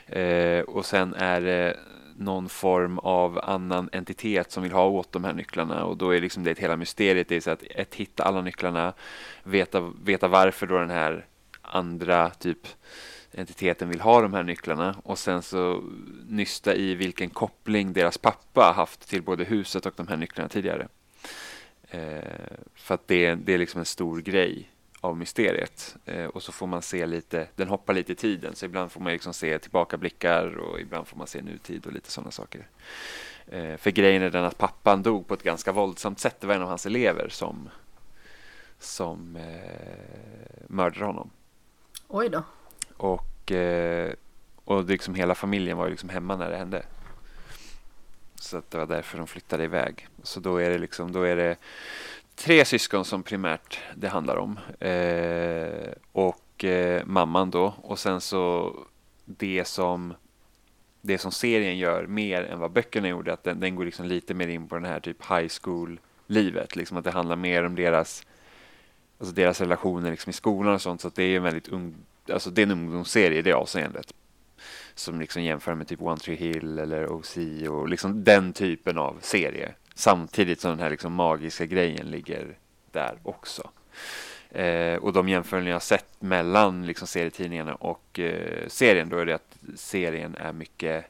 Eh, 0.06 0.60
och 0.60 0.86
sen 0.86 1.14
är 1.14 1.40
det 1.40 1.76
någon 2.18 2.48
form 2.48 2.98
av 2.98 3.40
annan 3.42 3.88
entitet 3.92 4.50
som 4.52 4.62
vill 4.62 4.72
ha 4.72 4.86
åt 4.86 5.12
de 5.12 5.24
här 5.24 5.32
nycklarna 5.32 5.84
och 5.84 5.96
då 5.96 6.10
är 6.14 6.20
liksom 6.20 6.44
det 6.44 6.50
ett 6.50 6.58
hela 6.58 6.76
mysteriet. 6.76 7.28
Det 7.28 7.36
är 7.36 7.40
så 7.40 7.50
att 7.50 7.62
ett, 7.70 7.94
hitta 7.94 8.24
alla 8.24 8.40
nycklarna, 8.42 8.92
veta, 9.42 9.92
veta 10.04 10.28
varför 10.28 10.66
då 10.66 10.78
den 10.78 10.90
här 10.90 11.26
andra 11.62 12.30
typ 12.30 12.58
entiteten 13.34 13.88
vill 13.88 14.00
ha 14.00 14.20
de 14.20 14.32
här 14.34 14.42
nycklarna 14.42 14.96
och 15.04 15.18
sen 15.18 15.42
så 15.42 15.82
nysta 16.28 16.74
i 16.74 16.94
vilken 16.94 17.30
koppling 17.30 17.92
deras 17.92 18.18
pappa 18.18 18.72
haft 18.76 19.08
till 19.08 19.22
både 19.22 19.44
huset 19.44 19.86
och 19.86 19.92
de 19.96 20.08
här 20.08 20.16
nycklarna 20.16 20.48
tidigare. 20.48 20.88
Eh, 21.90 22.20
för 22.74 22.94
att 22.94 23.08
det, 23.08 23.26
är- 23.26 23.36
det 23.36 23.54
är 23.54 23.58
liksom 23.58 23.78
en 23.78 23.84
stor 23.84 24.20
grej 24.20 24.70
av 25.00 25.16
mysteriet. 25.16 25.96
Eh, 26.04 26.24
och 26.24 26.42
så 26.42 26.52
får 26.52 26.66
man 26.66 26.82
se 26.82 27.06
lite, 27.06 27.48
den 27.54 27.68
hoppar 27.68 27.94
lite 27.94 28.12
i 28.12 28.14
tiden, 28.14 28.54
så 28.54 28.64
ibland 28.64 28.92
får 28.92 29.00
man 29.00 29.12
liksom 29.12 29.34
se 29.34 29.58
tillbakablickar 29.58 30.56
och 30.56 30.80
ibland 30.80 31.08
får 31.08 31.16
man 31.16 31.26
se 31.26 31.42
nutid 31.42 31.86
och 31.86 31.92
lite 31.92 32.10
sådana 32.10 32.30
saker. 32.30 32.66
Eh, 33.46 33.76
för 33.76 33.90
grejen 33.90 34.22
är 34.22 34.30
den 34.30 34.44
att 34.44 34.58
pappan 34.58 35.02
dog 35.02 35.26
på 35.26 35.34
ett 35.34 35.42
ganska 35.42 35.72
våldsamt 35.72 36.20
sätt. 36.20 36.40
Det 36.40 36.46
var 36.46 36.54
en 36.54 36.62
av 36.62 36.68
hans 36.68 36.86
elever 36.86 37.28
som, 37.28 37.68
som 38.78 39.36
eh, 39.36 40.64
mördade 40.66 41.04
honom. 41.04 41.30
Oj 42.08 42.28
då. 42.28 42.42
Och, 42.96 43.52
eh, 43.52 44.12
och 44.64 44.84
det 44.84 44.92
liksom 44.92 45.14
hela 45.14 45.34
familjen 45.34 45.76
var 45.76 45.88
liksom 45.88 46.08
hemma 46.08 46.36
när 46.36 46.50
det 46.50 46.56
hände. 46.56 46.82
Så 48.34 48.56
att 48.56 48.70
det 48.70 48.78
var 48.78 48.86
därför 48.86 49.18
de 49.18 49.26
flyttade 49.26 49.64
iväg. 49.64 50.08
Så 50.22 50.40
då 50.40 50.56
är 50.56 50.70
det 50.70 50.78
liksom, 50.78 51.12
då 51.12 51.22
är 51.22 51.36
det 51.36 51.56
tre 52.36 52.64
syskon 52.64 53.04
som 53.04 53.22
primärt 53.22 53.78
det 53.96 54.08
handlar 54.08 54.36
om. 54.36 54.58
Eh, 54.80 55.92
och 56.12 56.64
eh, 56.64 57.04
mamman 57.06 57.50
då. 57.50 57.74
Och 57.82 57.98
sen 57.98 58.20
så 58.20 58.74
det 59.24 59.64
som 59.64 60.14
det 61.06 61.18
som 61.18 61.32
serien 61.32 61.78
gör 61.78 62.06
mer 62.06 62.42
än 62.42 62.58
vad 62.58 62.70
böckerna 62.70 63.08
gjorde, 63.08 63.32
att 63.32 63.44
den, 63.44 63.60
den 63.60 63.76
går 63.76 63.84
liksom 63.84 64.06
lite 64.06 64.34
mer 64.34 64.48
in 64.48 64.68
på 64.68 64.74
den 64.74 64.84
här 64.84 65.00
typ 65.00 65.30
high 65.30 65.48
school-livet. 65.62 66.76
Liksom 66.76 66.96
att 66.96 67.04
det 67.04 67.10
handlar 67.10 67.36
mer 67.36 67.64
om 67.64 67.74
deras, 67.74 68.26
alltså 69.18 69.34
deras 69.34 69.60
relationer 69.60 70.10
liksom 70.10 70.30
i 70.30 70.32
skolan 70.32 70.74
och 70.74 70.82
sånt. 70.82 71.00
Så 71.00 71.08
att 71.08 71.14
det 71.14 71.22
är 71.22 71.36
en 71.36 71.42
väldigt 71.42 71.68
ung, 71.68 71.94
alltså 72.32 72.50
det 72.50 72.62
är 72.62 72.66
en 72.66 72.72
ungdomsserie 72.72 73.38
i 73.38 73.42
det 73.42 73.52
avseendet. 73.52 74.12
Som 74.94 75.20
liksom 75.20 75.42
jämför 75.42 75.74
med 75.74 75.88
typ 75.88 76.02
One 76.02 76.16
Tree 76.16 76.36
Hill 76.36 76.78
eller 76.78 77.12
OC 77.12 77.36
och 77.68 77.88
liksom 77.88 78.24
den 78.24 78.52
typen 78.52 78.98
av 78.98 79.18
serie. 79.20 79.74
Samtidigt 79.98 80.60
som 80.60 80.70
den 80.70 80.80
här 80.80 80.90
liksom 80.90 81.12
magiska 81.12 81.66
grejen 81.66 82.06
ligger 82.06 82.58
där 82.92 83.18
också. 83.22 83.70
Eh, 84.50 84.94
och 84.96 85.12
de 85.12 85.28
jämförelser 85.28 85.68
jag 85.68 85.74
har 85.74 85.80
sett 85.80 86.22
mellan 86.22 86.86
liksom 86.86 87.08
serietidningarna 87.08 87.74
och 87.74 88.18
eh, 88.18 88.68
serien, 88.68 89.08
då 89.08 89.18
är 89.18 89.26
det 89.26 89.34
att 89.34 89.56
serien 89.74 90.34
är 90.34 90.52
mycket, 90.52 91.04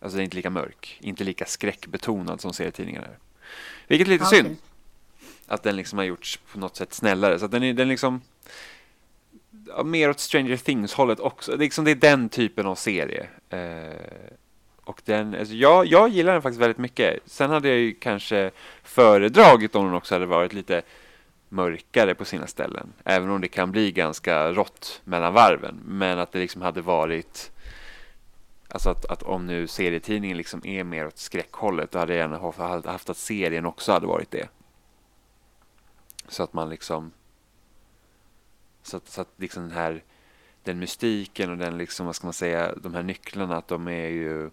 alltså 0.00 0.16
den 0.16 0.20
är 0.20 0.24
inte 0.24 0.36
lika 0.36 0.50
mörk, 0.50 0.98
inte 1.00 1.24
lika 1.24 1.44
skräckbetonad 1.44 2.40
som 2.40 2.52
serietidningarna 2.52 3.06
är. 3.06 3.18
Vilket 3.86 4.08
är 4.08 4.12
lite 4.12 4.24
Ah, 4.24 4.28
synd, 4.28 4.56
att 5.46 5.62
den 5.62 5.76
liksom 5.76 5.98
har 5.98 6.04
gjorts 6.04 6.40
på 6.52 6.58
något 6.58 6.76
sätt 6.76 6.94
snällare. 6.94 7.38
Så 7.38 7.44
att 7.44 7.50
den 7.50 7.62
är 7.62 7.72
den 7.72 7.88
liksom 7.88 8.20
mer 9.84 10.10
åt 10.10 10.20
Stranger 10.20 10.56
Things-hållet 10.56 11.20
också. 11.20 11.50
Det 11.50 11.56
är, 11.56 11.66
liksom, 11.66 11.84
det 11.84 11.90
är 11.90 11.94
den 11.94 12.28
typen 12.28 12.66
av 12.66 12.74
serie. 12.74 13.28
Eh, 13.50 14.32
och 14.88 15.02
den, 15.04 15.34
alltså 15.34 15.54
jag, 15.54 15.86
jag 15.86 16.08
gillar 16.08 16.32
den 16.32 16.42
faktiskt 16.42 16.60
väldigt 16.60 16.78
mycket. 16.78 17.18
Sen 17.24 17.50
hade 17.50 17.68
jag 17.68 17.78
ju 17.78 17.94
kanske 17.94 18.50
föredragit 18.82 19.74
om 19.74 19.84
den 19.84 19.94
också 19.94 20.14
hade 20.14 20.26
varit 20.26 20.52
lite 20.52 20.82
mörkare 21.48 22.14
på 22.14 22.24
sina 22.24 22.46
ställen. 22.46 22.92
Även 23.04 23.30
om 23.30 23.40
det 23.40 23.48
kan 23.48 23.72
bli 23.72 23.92
ganska 23.92 24.52
rått 24.52 25.00
mellan 25.04 25.34
varven. 25.34 25.80
Men 25.84 26.18
att 26.18 26.32
det 26.32 26.38
liksom 26.38 26.62
hade 26.62 26.80
varit 26.80 27.52
Alltså 28.68 28.90
att, 28.90 29.04
att 29.04 29.22
om 29.22 29.46
nu 29.46 29.66
serietidningen 29.66 30.36
liksom 30.36 30.66
är 30.66 30.84
mer 30.84 31.06
åt 31.06 31.18
skräckhållet 31.18 31.90
då 31.90 31.98
hade 31.98 32.12
jag 32.14 32.20
gärna 32.20 32.38
haft, 32.38 32.86
haft 32.86 33.10
att 33.10 33.16
serien 33.16 33.66
också 33.66 33.92
hade 33.92 34.06
varit 34.06 34.30
det. 34.30 34.48
Så 36.28 36.42
att 36.42 36.52
man 36.52 36.68
liksom 36.68 37.12
så 38.82 38.96
att, 38.96 39.08
så 39.08 39.20
att 39.20 39.32
liksom 39.36 39.62
den 39.62 39.72
här 39.72 40.02
den 40.62 40.78
mystiken 40.78 41.50
och 41.50 41.58
den 41.58 41.78
liksom, 41.78 42.06
vad 42.06 42.16
ska 42.16 42.26
man 42.26 42.32
säga, 42.32 42.74
de 42.76 42.94
här 42.94 43.02
nycklarna 43.02 43.56
att 43.56 43.68
de 43.68 43.88
är 43.88 44.08
ju 44.08 44.50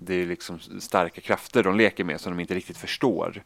det 0.00 0.14
är 0.14 0.26
liksom 0.26 0.58
starka 0.58 1.20
krafter 1.20 1.62
de 1.62 1.76
leker 1.76 2.04
med 2.04 2.20
som 2.20 2.32
de 2.32 2.40
inte 2.40 2.54
riktigt 2.54 2.76
förstår. 2.76 3.42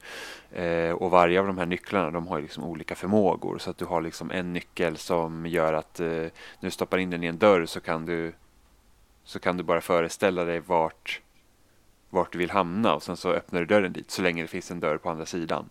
Eh, 0.53 0.91
och 0.91 1.11
varje 1.11 1.41
av 1.41 1.47
de 1.47 1.59
här 1.59 1.67
nycklarna 1.67 2.11
de 2.11 2.27
har 2.27 2.41
liksom 2.41 2.65
olika 2.65 2.95
förmågor. 2.95 3.59
Så 3.59 3.71
att 3.71 3.79
du 3.79 3.85
har 3.85 4.01
liksom 4.01 4.31
en 4.31 4.53
nyckel 4.53 4.97
som 4.97 5.47
gör 5.47 5.73
att 5.73 6.01
eh, 6.01 6.07
när 6.07 6.31
du 6.61 6.71
stoppar 6.71 6.99
in 6.99 7.11
den 7.11 7.25
i 7.25 7.27
en 7.27 7.38
dörr 7.38 7.67
så 7.67 7.81
kan 7.81 8.07
du 8.07 8.33
så 9.25 9.38
kan 9.38 9.57
du 9.57 9.62
bara 9.62 9.81
föreställa 9.81 10.45
dig 10.45 10.61
vart 10.61 11.21
vart 12.11 12.33
du 12.33 12.38
vill 12.38 12.51
hamna 12.51 12.95
och 12.95 13.03
sen 13.03 13.17
så 13.17 13.33
öppnar 13.33 13.61
du 13.61 13.67
dörren 13.67 13.93
dit 13.93 14.11
så 14.11 14.23
länge 14.23 14.43
det 14.43 14.49
finns 14.49 14.71
en 14.71 14.81
dörr 14.81 14.97
på 14.97 15.11
andra 15.11 15.27
sidan. 15.27 15.71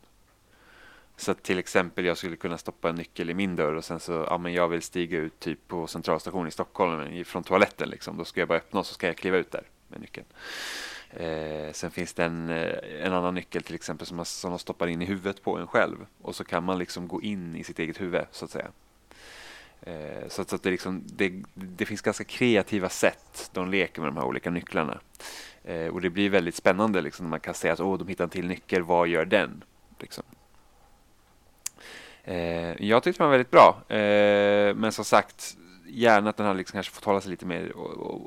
Så 1.17 1.32
att 1.32 1.44
till 1.44 1.60
exempel 1.60 2.06
jag 2.06 2.17
skulle 2.17 2.36
kunna 2.36 2.58
stoppa 2.58 2.89
en 2.89 2.96
nyckel 2.96 3.30
i 3.30 3.34
min 3.34 3.56
dörr 3.56 3.74
och 3.74 3.86
sen 3.86 4.00
så, 4.00 4.26
ja 4.30 4.38
men 4.38 4.54
jag 4.54 4.67
vill 4.67 4.82
stiga 4.82 5.17
ut 5.17 5.39
typ 5.39 5.67
på 5.67 5.88
centralstationen 5.88 6.48
i 6.48 6.52
Stockholm 6.52 7.24
från 7.26 7.44
toaletten 7.44 7.89
liksom. 7.89 8.17
Då 8.17 8.26
ska 8.26 8.41
jag 8.41 8.48
bara 8.48 8.58
öppna 8.58 8.80
och 8.80 8.86
så 8.86 8.94
ska 8.94 9.08
jag 9.08 9.17
kliva 9.17 9.38
ut 9.38 9.52
där 9.52 9.63
med 9.91 10.01
nyckeln. 10.01 10.25
Eh, 11.10 11.71
sen 11.71 11.91
finns 11.91 12.13
det 12.13 12.25
en, 12.25 12.49
eh, 12.49 13.06
en 13.06 13.13
annan 13.13 13.36
nyckel 13.36 13.63
till 13.63 13.75
exempel 13.75 14.08
som 14.08 14.17
man, 14.17 14.25
som 14.25 14.49
man 14.49 14.60
stoppar 14.60 14.88
in 14.88 15.01
i 15.01 15.06
huvudet 15.06 15.43
på 15.43 15.58
en 15.58 15.67
själv. 15.67 16.06
Och 16.21 16.36
så 16.36 16.43
kan 16.43 16.63
man 16.63 16.80
liksom 16.80 17.08
gå 17.08 17.21
in 17.21 17.56
i 17.56 17.63
sitt 17.63 17.80
eget 17.80 18.01
huvud 18.01 18.25
så 18.32 18.45
att 18.45 18.51
säga. 18.51 18.67
Eh, 19.82 20.27
så 20.27 20.41
att, 20.41 20.49
så 20.49 20.56
att 20.56 20.63
det, 20.63 20.71
liksom, 20.71 21.04
det, 21.06 21.43
det 21.54 21.86
finns 21.86 22.01
ganska 22.01 22.23
kreativa 22.23 22.89
sätt 22.89 23.49
de 23.54 23.69
leker 23.69 24.01
med 24.01 24.08
de 24.08 24.17
här 24.17 24.25
olika 24.25 24.49
nycklarna. 24.49 24.99
Eh, 25.63 25.88
och 25.88 26.01
det 26.01 26.10
blir 26.10 26.30
väldigt 26.30 26.56
spännande 26.56 27.01
liksom, 27.01 27.25
när 27.25 27.30
man 27.30 27.39
kan 27.39 27.54
säga 27.54 27.73
att 27.73 27.80
oh, 27.80 27.97
de 27.97 28.08
hittar 28.08 28.23
en 28.23 28.30
till 28.30 28.47
nyckel, 28.47 28.84
vad 28.84 29.08
gör 29.08 29.25
den? 29.25 29.63
Liksom. 29.99 30.23
Eh, 32.23 32.86
jag 32.86 33.04
tyckte 33.04 33.23
den 33.23 33.30
var 33.30 33.38
väldigt 33.38 33.51
bra. 33.51 33.95
Eh, 33.95 34.75
men 34.75 34.91
som 34.91 35.06
sagt, 35.06 35.58
gärna 35.93 36.30
att 36.30 36.38
den 36.38 36.45
hade 36.45 36.58
liksom 36.58 36.73
kanske 36.77 36.93
fått 36.93 37.04
hålla 37.04 37.21
sig 37.21 37.32
lite 37.32 37.45
mer 37.45 37.71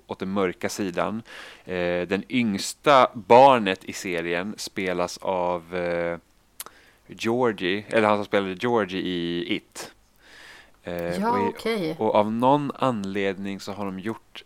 åt 0.06 0.18
den 0.18 0.30
mörka 0.32 0.68
sidan. 0.68 1.22
Eh, 1.64 2.06
den 2.08 2.24
yngsta 2.28 3.10
barnet 3.14 3.84
i 3.84 3.92
serien 3.92 4.54
spelas 4.56 5.18
av 5.18 5.76
eh, 5.76 6.18
Georgie, 7.06 7.84
eller 7.88 8.08
han 8.08 8.16
som 8.18 8.24
spelade 8.24 8.52
Georgie 8.60 9.00
i 9.02 9.54
It. 9.56 9.90
Eh, 10.82 10.94
Ja, 11.20 11.30
och, 11.30 11.38
i- 11.48 11.50
okej. 11.50 11.96
och 11.98 12.14
av 12.14 12.32
någon 12.32 12.72
anledning 12.74 13.60
så 13.60 13.72
har 13.72 13.84
de 13.84 13.98
gjort 13.98 14.44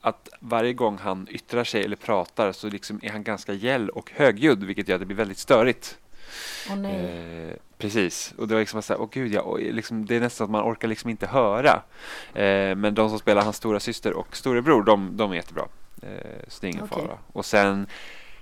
att 0.00 0.28
varje 0.40 0.72
gång 0.72 0.98
han 0.98 1.26
yttrar 1.30 1.64
sig 1.64 1.84
eller 1.84 1.96
pratar 1.96 2.52
så 2.52 2.68
liksom 2.68 3.00
är 3.02 3.10
han 3.10 3.22
ganska 3.22 3.52
gäll 3.52 3.88
och 3.88 4.10
högljudd 4.14 4.64
vilket 4.64 4.88
gör 4.88 4.94
att 4.96 5.00
det 5.00 5.06
blir 5.06 5.16
väldigt 5.16 5.38
störigt. 5.38 5.98
Eh, 7.50 7.56
precis, 7.82 8.34
och 8.38 8.48
det 8.48 8.54
var 8.54 8.60
liksom 8.60 8.82
så 8.82 8.92
här, 8.92 9.00
åh 9.00 9.08
gud, 9.12 9.32
ja, 9.32 9.56
liksom, 9.56 10.06
det 10.06 10.16
är 10.16 10.20
nästan 10.20 10.44
att 10.44 10.50
man 10.50 10.72
orkar 10.72 10.88
liksom 10.88 11.10
inte 11.10 11.26
höra. 11.26 11.82
Eh, 12.34 12.74
men 12.76 12.94
de 12.94 13.08
som 13.08 13.18
spelar 13.18 13.42
hans 13.42 13.56
stora 13.56 13.80
syster 13.80 14.12
och 14.12 14.36
storebror, 14.36 14.82
de, 14.82 15.16
de 15.16 15.30
är 15.30 15.34
jättebra. 15.36 15.64
Eh, 16.02 16.40
så 16.48 16.60
det 16.60 16.66
är 16.66 16.70
ingen 16.70 16.84
Okej. 16.84 17.02
fara. 17.02 17.18
Och 17.32 17.44
sen 17.44 17.86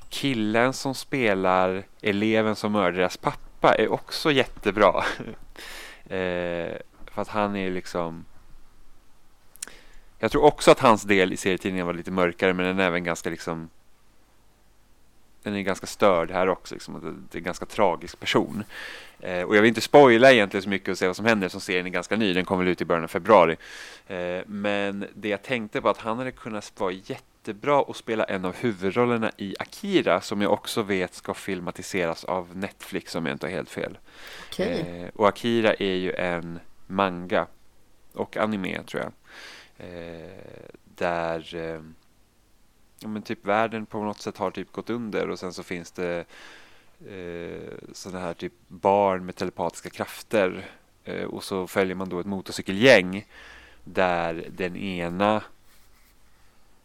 killen 0.08 0.72
som 0.72 0.94
spelar 0.94 1.82
eleven 2.02 2.56
som 2.56 2.72
mördar 2.72 2.98
deras 2.98 3.16
pappa 3.16 3.74
är 3.74 3.92
också 3.92 4.32
jättebra. 4.32 5.04
eh, 6.04 6.76
för 7.12 7.22
att 7.22 7.28
han 7.28 7.56
är 7.56 7.70
liksom 7.70 8.24
jag 10.18 10.30
tror 10.30 10.44
också 10.44 10.70
att 10.70 10.80
hans 10.80 11.02
del 11.02 11.32
i 11.32 11.36
serietidningen 11.36 11.86
var 11.86 11.94
lite 11.94 12.10
mörkare 12.10 12.52
men 12.52 12.66
den 12.66 12.78
är 12.78 12.86
även 12.86 13.04
ganska 13.04 13.30
liksom 13.30 13.70
den 15.42 15.54
är 15.54 15.60
ganska 15.60 15.86
störd 15.86 16.30
här 16.30 16.48
också, 16.48 16.74
liksom, 16.74 17.26
det 17.30 17.36
är 17.36 17.40
en 17.40 17.44
ganska 17.44 17.66
tragisk 17.66 18.20
person. 18.20 18.64
Eh, 19.20 19.42
och 19.42 19.56
jag 19.56 19.62
vill 19.62 19.68
inte 19.68 19.80
spoila 19.80 20.32
egentligen 20.32 20.62
så 20.62 20.68
mycket 20.68 20.88
och 20.88 20.98
säga 20.98 21.08
vad 21.08 21.16
som 21.16 21.26
händer 21.26 21.48
som 21.48 21.60
serien 21.60 21.86
är 21.86 21.90
ganska 21.90 22.16
ny, 22.16 22.32
den 22.32 22.44
kom 22.44 22.58
väl 22.58 22.68
ut 22.68 22.80
i 22.80 22.84
början 22.84 23.04
av 23.04 23.08
februari. 23.08 23.56
Eh, 24.06 24.40
men 24.46 25.06
det 25.14 25.28
jag 25.28 25.42
tänkte 25.42 25.80
på 25.80 25.88
att 25.88 25.98
han 25.98 26.18
hade 26.18 26.30
kunnat 26.30 26.72
vara 26.80 26.92
jättebra 26.92 27.82
och 27.82 27.96
spela 27.96 28.24
en 28.24 28.44
av 28.44 28.56
huvudrollerna 28.56 29.30
i 29.36 29.54
Akira 29.58 30.20
som 30.20 30.40
jag 30.40 30.52
också 30.52 30.82
vet 30.82 31.14
ska 31.14 31.34
filmatiseras 31.34 32.24
av 32.24 32.56
Netflix 32.56 33.14
om 33.14 33.26
jag 33.26 33.34
inte 33.34 33.46
har 33.46 33.52
helt 33.52 33.70
fel. 33.70 33.98
Okej. 34.48 35.02
Eh, 35.04 35.10
och 35.14 35.28
Akira 35.28 35.74
är 35.74 35.94
ju 35.94 36.12
en 36.12 36.60
manga 36.86 37.46
och 38.12 38.36
anime 38.36 38.82
tror 38.82 39.02
jag. 39.02 39.12
Eh, 39.88 40.30
där 40.94 41.56
eh, 41.56 41.80
ja, 43.00 43.08
men 43.08 43.22
typ 43.22 43.46
världen 43.46 43.86
på 43.86 44.04
något 44.04 44.20
sätt 44.20 44.36
har 44.36 44.50
typ 44.50 44.72
gått 44.72 44.90
under 44.90 45.28
och 45.28 45.38
sen 45.38 45.52
så 45.52 45.62
finns 45.62 45.90
det 45.92 46.24
eh, 47.08 47.92
sådana 47.92 48.20
här 48.20 48.34
typ 48.34 48.52
barn 48.68 49.26
med 49.26 49.36
telepatiska 49.36 49.90
krafter 49.90 50.66
eh, 51.04 51.24
och 51.24 51.44
så 51.44 51.66
följer 51.66 51.94
man 51.94 52.08
då 52.08 52.20
ett 52.20 52.26
motorcykelgäng 52.26 53.26
där 53.84 54.46
den 54.50 54.76
ena 54.76 55.42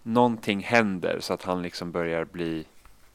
någonting 0.03 0.59
händer 0.59 1.19
så 1.19 1.33
att 1.33 1.43
han 1.43 1.61
liksom 1.61 1.91
börjar 1.91 2.25
bli 2.25 2.65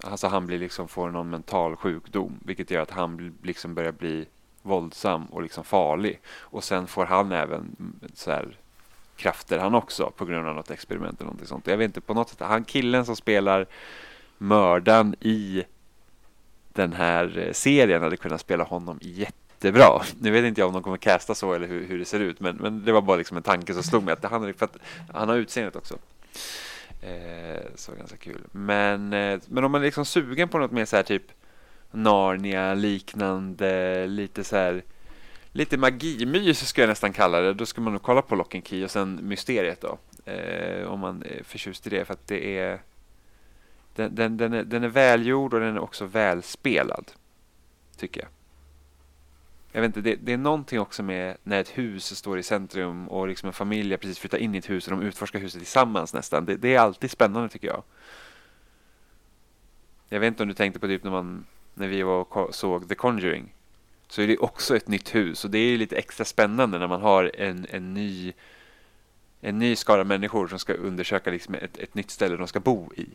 alltså 0.04 0.26
han 0.26 0.46
blir 0.46 0.58
liksom 0.58 0.88
får 0.88 1.10
någon 1.10 1.30
mental 1.30 1.76
sjukdom 1.76 2.38
vilket 2.44 2.70
gör 2.70 2.82
att 2.82 2.90
han 2.90 3.36
liksom 3.42 3.74
börjar 3.74 3.92
bli 3.92 4.26
våldsam 4.62 5.26
och 5.26 5.42
liksom 5.42 5.64
farlig. 5.64 6.20
Och 6.26 6.64
sen 6.64 6.86
får 6.86 7.04
han 7.04 7.32
även 7.32 7.76
så 8.14 8.30
här 8.30 8.56
krafter 9.20 9.58
han 9.58 9.74
också 9.74 10.10
på 10.16 10.24
grund 10.24 10.48
av 10.48 10.54
något 10.54 10.70
experiment 10.70 11.20
eller 11.20 11.26
någonting 11.26 11.46
sånt. 11.46 11.66
Jag 11.66 11.76
vet 11.76 11.84
inte, 11.84 12.00
på 12.00 12.14
något 12.14 12.28
sätt, 12.28 12.40
han 12.40 12.64
killen 12.64 13.06
som 13.06 13.16
spelar 13.16 13.66
mördaren 14.38 15.14
i 15.20 15.64
den 16.72 16.92
här 16.92 17.38
eh, 17.38 17.52
serien 17.52 18.02
hade 18.02 18.16
kunnat 18.16 18.40
spela 18.40 18.64
honom 18.64 18.98
jättebra. 19.02 20.02
Nu 20.20 20.30
vet 20.30 20.44
inte 20.44 20.60
jag 20.60 20.68
om 20.68 20.74
de 20.74 20.82
kommer 20.82 20.96
casta 20.96 21.34
så 21.34 21.52
eller 21.52 21.66
hur, 21.66 21.86
hur 21.86 21.98
det 21.98 22.04
ser 22.04 22.20
ut, 22.20 22.40
men, 22.40 22.56
men 22.56 22.84
det 22.84 22.92
var 22.92 23.02
bara 23.02 23.16
liksom 23.16 23.36
en 23.36 23.42
tanke 23.42 23.74
som 23.74 23.82
slog 23.82 24.02
mig 24.02 24.12
att 24.12 24.24
han, 24.24 24.54
för 24.54 24.64
att 24.64 24.76
han 25.12 25.28
har 25.28 25.36
utseendet 25.36 25.76
också. 25.76 25.98
Eh, 27.00 27.66
så 27.74 27.92
ganska 27.92 28.16
kul. 28.16 28.40
Men, 28.52 29.12
eh, 29.12 29.40
men 29.46 29.64
om 29.64 29.72
man 29.72 29.80
är 29.80 29.84
liksom 29.84 30.04
sugen 30.04 30.48
på 30.48 30.58
något 30.58 30.72
mer 30.72 30.84
så 30.84 30.96
här 30.96 31.02
typ 31.02 31.24
Narnia 31.90 32.74
liknande, 32.74 34.06
lite 34.06 34.44
så 34.44 34.56
här 34.56 34.82
lite 35.52 35.76
magimys 35.76 36.68
skulle 36.68 36.82
jag 36.82 36.88
nästan 36.88 37.12
kalla 37.12 37.40
det. 37.40 37.54
Då 37.54 37.66
ska 37.66 37.80
man 37.80 37.92
nog 37.92 38.02
kolla 38.02 38.22
på 38.22 38.34
Lock 38.34 38.54
and 38.54 38.66
Key 38.66 38.84
och 38.84 38.90
sen 38.90 39.20
Mysteriet 39.22 39.80
då. 39.80 39.98
Eh, 40.24 40.86
om 40.86 41.00
man 41.00 41.22
är 41.22 41.42
förtjust 41.44 41.86
i 41.86 41.90
det 41.90 42.04
för 42.04 42.14
att 42.14 42.26
det 42.26 42.58
är 42.58 42.82
den, 43.94 44.14
den, 44.14 44.36
den, 44.36 44.52
är, 44.52 44.64
den 44.64 44.84
är 44.84 44.88
välgjord 44.88 45.54
och 45.54 45.60
den 45.60 45.76
är 45.76 45.80
också 45.80 46.04
välspelad. 46.04 47.12
Tycker 47.96 48.20
jag. 48.20 48.28
Jag 49.72 49.80
vet 49.80 49.96
inte, 49.96 50.00
det, 50.00 50.16
det 50.22 50.32
är 50.32 50.36
någonting 50.36 50.80
också 50.80 51.02
med 51.02 51.36
när 51.42 51.60
ett 51.60 51.78
hus 51.78 52.16
står 52.16 52.38
i 52.38 52.42
centrum 52.42 53.08
och 53.08 53.28
liksom 53.28 53.46
en 53.46 53.52
familj 53.52 53.96
precis 53.96 54.18
flyttat 54.18 54.40
in 54.40 54.54
i 54.54 54.58
ett 54.58 54.70
hus 54.70 54.86
och 54.86 54.90
de 54.98 55.02
utforskar 55.06 55.38
huset 55.38 55.60
tillsammans 55.60 56.14
nästan. 56.14 56.44
Det, 56.44 56.56
det 56.56 56.74
är 56.74 56.78
alltid 56.78 57.10
spännande 57.10 57.48
tycker 57.48 57.68
jag. 57.68 57.82
Jag 60.08 60.20
vet 60.20 60.28
inte 60.28 60.42
om 60.42 60.48
du 60.48 60.54
tänkte 60.54 60.80
på 60.80 60.86
typ 60.86 61.04
när 61.04 61.10
man 61.10 61.46
när 61.74 61.88
vi 61.88 62.02
var 62.02 62.36
och 62.36 62.54
såg 62.54 62.88
The 62.88 62.94
Conjuring 62.94 63.54
så 64.10 64.22
är 64.22 64.26
det 64.26 64.38
också 64.38 64.76
ett 64.76 64.88
nytt 64.88 65.14
hus 65.14 65.44
och 65.44 65.50
det 65.50 65.58
är 65.58 65.70
ju 65.70 65.76
lite 65.76 65.96
extra 65.96 66.24
spännande 66.24 66.78
när 66.78 66.88
man 66.88 67.02
har 67.02 67.30
en, 67.34 67.66
en 67.70 67.94
ny 67.94 68.32
en 69.40 69.58
ny 69.58 69.76
skara 69.76 70.04
människor 70.04 70.48
som 70.48 70.58
ska 70.58 70.72
undersöka 70.72 71.30
liksom 71.30 71.54
ett, 71.54 71.78
ett 71.78 71.94
nytt 71.94 72.10
ställe 72.10 72.36
de 72.36 72.46
ska 72.46 72.60
bo 72.60 72.92
i. 72.96 73.08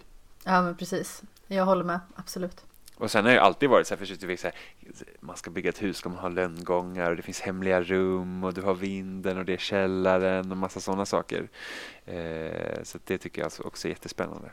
Ja 0.43 0.61
men 0.61 0.77
precis. 0.77 1.23
Jag 1.47 1.65
håller 1.65 1.83
med, 1.83 1.99
absolut. 2.15 2.65
Och 2.97 3.11
sen 3.11 3.25
har 3.25 3.31
jag 3.31 3.43
alltid 3.43 3.69
varit 3.69 3.87
så 3.87 3.95
här 3.95 4.05
förtjust 4.05 4.45
i 4.45 4.51
man 5.19 5.37
ska 5.37 5.49
bygga 5.51 5.69
ett 5.69 5.83
hus, 5.83 5.97
ska 5.97 6.09
man 6.09 6.17
ha 6.17 6.29
lönngångar 6.29 7.09
och 7.09 7.15
det 7.15 7.21
finns 7.21 7.41
hemliga 7.41 7.81
rum 7.81 8.43
och 8.43 8.53
du 8.53 8.61
har 8.61 8.73
vinden 8.73 9.37
och 9.37 9.45
det 9.45 9.53
är 9.53 9.57
källaren 9.57 10.51
och 10.51 10.57
massa 10.57 10.79
sådana 10.79 11.05
saker. 11.05 11.49
Eh, 12.05 12.83
så 12.83 12.99
det 13.05 13.17
tycker 13.17 13.41
jag 13.41 13.45
alltså 13.45 13.63
också 13.63 13.87
är 13.87 13.89
jättespännande. 13.89 14.51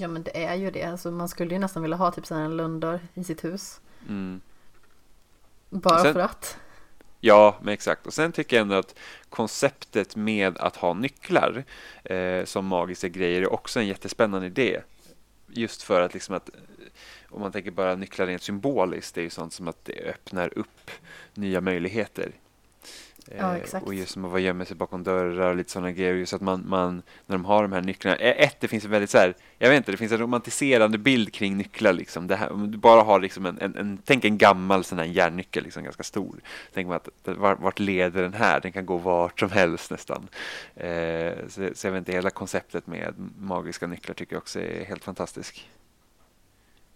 Ja 0.00 0.08
men 0.08 0.22
det 0.22 0.44
är 0.44 0.54
ju 0.54 0.70
det. 0.70 0.82
Alltså, 0.82 1.10
man 1.10 1.28
skulle 1.28 1.54
ju 1.54 1.58
nästan 1.58 1.82
vilja 1.82 1.96
ha 1.96 2.10
typ 2.10 2.30
en 2.30 2.56
lönndörr 2.56 3.00
i 3.14 3.24
sitt 3.24 3.44
hus. 3.44 3.80
Mm. 4.08 4.40
Bara 5.70 6.02
Sen- 6.02 6.12
för 6.12 6.20
att. 6.20 6.58
Ja, 7.20 7.56
men 7.62 7.74
exakt. 7.74 8.06
Och 8.06 8.14
sen 8.14 8.32
tycker 8.32 8.56
jag 8.56 8.62
ändå 8.62 8.74
att 8.74 8.94
konceptet 9.28 10.16
med 10.16 10.58
att 10.58 10.76
ha 10.76 10.94
nycklar 10.94 11.64
eh, 12.04 12.44
som 12.44 12.66
magiska 12.66 13.08
grejer 13.08 13.42
är 13.42 13.52
också 13.52 13.80
en 13.80 13.86
jättespännande 13.86 14.46
idé. 14.46 14.80
Just 15.46 15.82
för 15.82 16.00
att 16.00 16.14
liksom 16.14 16.34
att 16.34 16.48
eh, 16.48 16.54
om 17.28 17.40
man 17.40 17.52
tänker 17.52 17.70
bara 17.70 17.94
nycklar 17.94 18.26
rent 18.26 18.42
symboliskt, 18.42 19.14
det 19.14 19.20
är 19.20 19.22
ju 19.22 19.30
sånt 19.30 19.52
som 19.52 19.68
att 19.68 19.84
det 19.84 20.10
öppnar 20.10 20.58
upp 20.58 20.90
nya 21.34 21.60
möjligheter. 21.60 22.32
Ja, 23.36 23.56
Eh. 23.56 23.82
Och 23.82 23.94
just 23.94 24.12
som 24.12 24.24
att 24.24 24.30
vara 24.30 24.40
gömma 24.40 24.64
sig 24.64 24.76
bakom 24.76 25.02
dörrar 25.02 25.50
och 25.50 25.56
lite 25.56 25.70
sådana 25.70 25.92
grejer. 25.92 26.14
Just 26.14 26.32
att 26.32 26.40
man, 26.40 26.64
man, 26.68 27.02
när 27.26 27.36
de 27.36 27.44
har 27.44 27.62
de 27.62 27.72
här 27.72 27.80
nycklarna. 27.80 28.16
Ett, 28.16 28.60
det 28.60 28.68
finns 28.68 28.84
en 28.84 28.90
väldigt 28.90 29.10
så 29.10 29.18
här, 29.18 29.34
jag 29.58 29.68
vet 29.68 29.76
inte, 29.76 29.90
det 29.90 29.96
finns 29.96 30.12
en 30.12 30.18
romantiserande 30.18 30.98
bild 30.98 31.32
kring 31.32 31.56
nycklar 31.56 31.92
liksom. 31.92 32.26
Det 32.26 32.36
här, 32.36 32.52
om 32.52 32.70
du 32.70 32.78
bara 32.78 33.02
har 33.02 33.20
liksom 33.20 33.46
en, 33.46 33.58
en, 33.60 33.76
en 33.76 33.98
tänk 34.04 34.24
en 34.24 34.38
gammal 34.38 34.84
sån 34.84 34.98
här 34.98 35.04
järnnyckel, 35.06 35.64
liksom 35.64 35.84
ganska 35.84 36.02
stor. 36.02 36.40
Tänk 36.74 36.88
man 36.88 36.96
att 36.96 37.08
vart, 37.24 37.60
vart 37.60 37.78
leder 37.78 38.22
den 38.22 38.34
här? 38.34 38.60
Den 38.60 38.72
kan 38.72 38.86
gå 38.86 38.96
vart 38.96 39.40
som 39.40 39.50
helst 39.50 39.90
nästan. 39.90 40.28
Eh, 40.74 41.32
så, 41.48 41.68
så 41.74 41.86
jag 41.86 41.92
vet 41.92 41.98
inte, 41.98 42.12
hela 42.12 42.30
konceptet 42.30 42.86
med 42.86 43.14
magiska 43.38 43.86
nycklar 43.86 44.14
tycker 44.14 44.34
jag 44.34 44.40
också 44.40 44.60
är 44.60 44.84
helt 44.84 45.04
fantastiskt. 45.04 45.64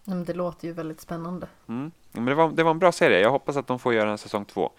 Ja, 0.05 0.15
det 0.15 0.35
låter 0.35 0.67
ju 0.67 0.73
väldigt 0.73 1.01
spännande. 1.01 1.47
Mm. 1.69 1.93
Ja, 2.13 2.21
Men 2.21 2.25
det, 2.25 2.35
var, 2.35 2.51
det 2.51 2.63
var 2.63 2.71
en 2.71 2.79
bra 2.79 2.93
serie. 2.93 3.21
Jag 3.21 3.31
hoppas 3.31 3.57
att 3.57 3.67
de 3.67 3.79
får 3.79 3.95
göra 3.95 4.11
en 4.11 4.19
säsong 4.19 4.45
två. 4.45 4.73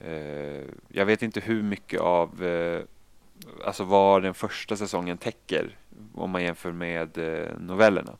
Eh, 0.00 0.64
jag 0.88 1.06
vet 1.06 1.22
inte 1.22 1.40
hur 1.40 1.62
mycket 1.62 2.00
av 2.00 2.44
eh, 2.44 2.82
alltså 3.64 3.84
vad 3.84 4.22
den 4.22 4.34
första 4.34 4.76
säsongen 4.76 5.18
täcker 5.18 5.76
om 6.14 6.30
man 6.30 6.42
jämför 6.42 6.72
med 6.72 7.18
eh, 7.18 7.58
novellerna. 7.58 8.16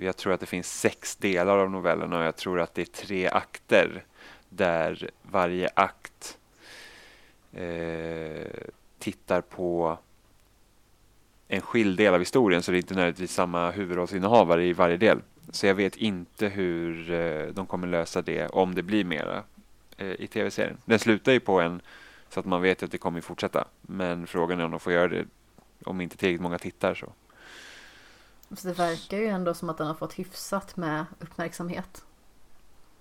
Jag 0.00 0.16
tror 0.16 0.32
att 0.32 0.40
det 0.40 0.46
finns 0.46 0.80
sex 0.80 1.16
delar 1.16 1.58
av 1.58 1.70
novellerna 1.70 2.18
och 2.18 2.24
jag 2.24 2.36
tror 2.36 2.60
att 2.60 2.74
det 2.74 2.82
är 2.82 3.04
tre 3.04 3.28
akter 3.28 4.04
där 4.48 5.10
varje 5.22 5.68
akt 5.74 6.38
eh, 7.52 8.68
tittar 8.98 9.40
på 9.40 9.98
en 11.48 11.60
skild 11.60 11.98
del 11.98 12.14
av 12.14 12.20
historien 12.20 12.62
så 12.62 12.70
det 12.70 12.76
är 12.76 12.80
inte 12.80 12.94
nödvändigtvis 12.94 13.32
samma 13.32 13.70
huvudrollsinnehavare 13.70 14.64
i 14.64 14.72
varje 14.72 14.96
del. 14.96 15.20
Så 15.50 15.66
jag 15.66 15.74
vet 15.74 15.96
inte 15.96 16.48
hur 16.48 17.06
de 17.52 17.66
kommer 17.66 17.86
lösa 17.86 18.22
det 18.22 18.46
om 18.46 18.74
det 18.74 18.82
blir 18.82 19.04
mera 19.04 19.44
i 19.98 20.26
tv-serien. 20.26 20.76
Den 20.84 20.98
slutar 20.98 21.32
ju 21.32 21.40
på 21.40 21.60
en 21.60 21.80
så 22.30 22.40
att 22.40 22.46
man 22.46 22.62
vet 22.62 22.82
att 22.82 22.90
det 22.90 22.98
kommer 22.98 23.20
fortsätta. 23.20 23.64
Men 23.80 24.26
frågan 24.26 24.60
är 24.60 24.64
om 24.64 24.70
de 24.70 24.80
får 24.80 24.92
göra 24.92 25.08
det 25.08 25.24
om 25.84 26.00
inte 26.00 26.16
tillräckligt 26.16 26.40
många 26.40 26.58
tittar 26.58 26.94
så. 26.94 27.12
Så 28.56 28.68
det 28.68 28.74
verkar 28.74 29.16
ju 29.18 29.26
ändå 29.26 29.54
som 29.54 29.70
att 29.70 29.78
den 29.78 29.86
har 29.86 29.94
fått 29.94 30.12
hyfsat 30.12 30.76
med 30.76 31.04
uppmärksamhet. 31.20 32.02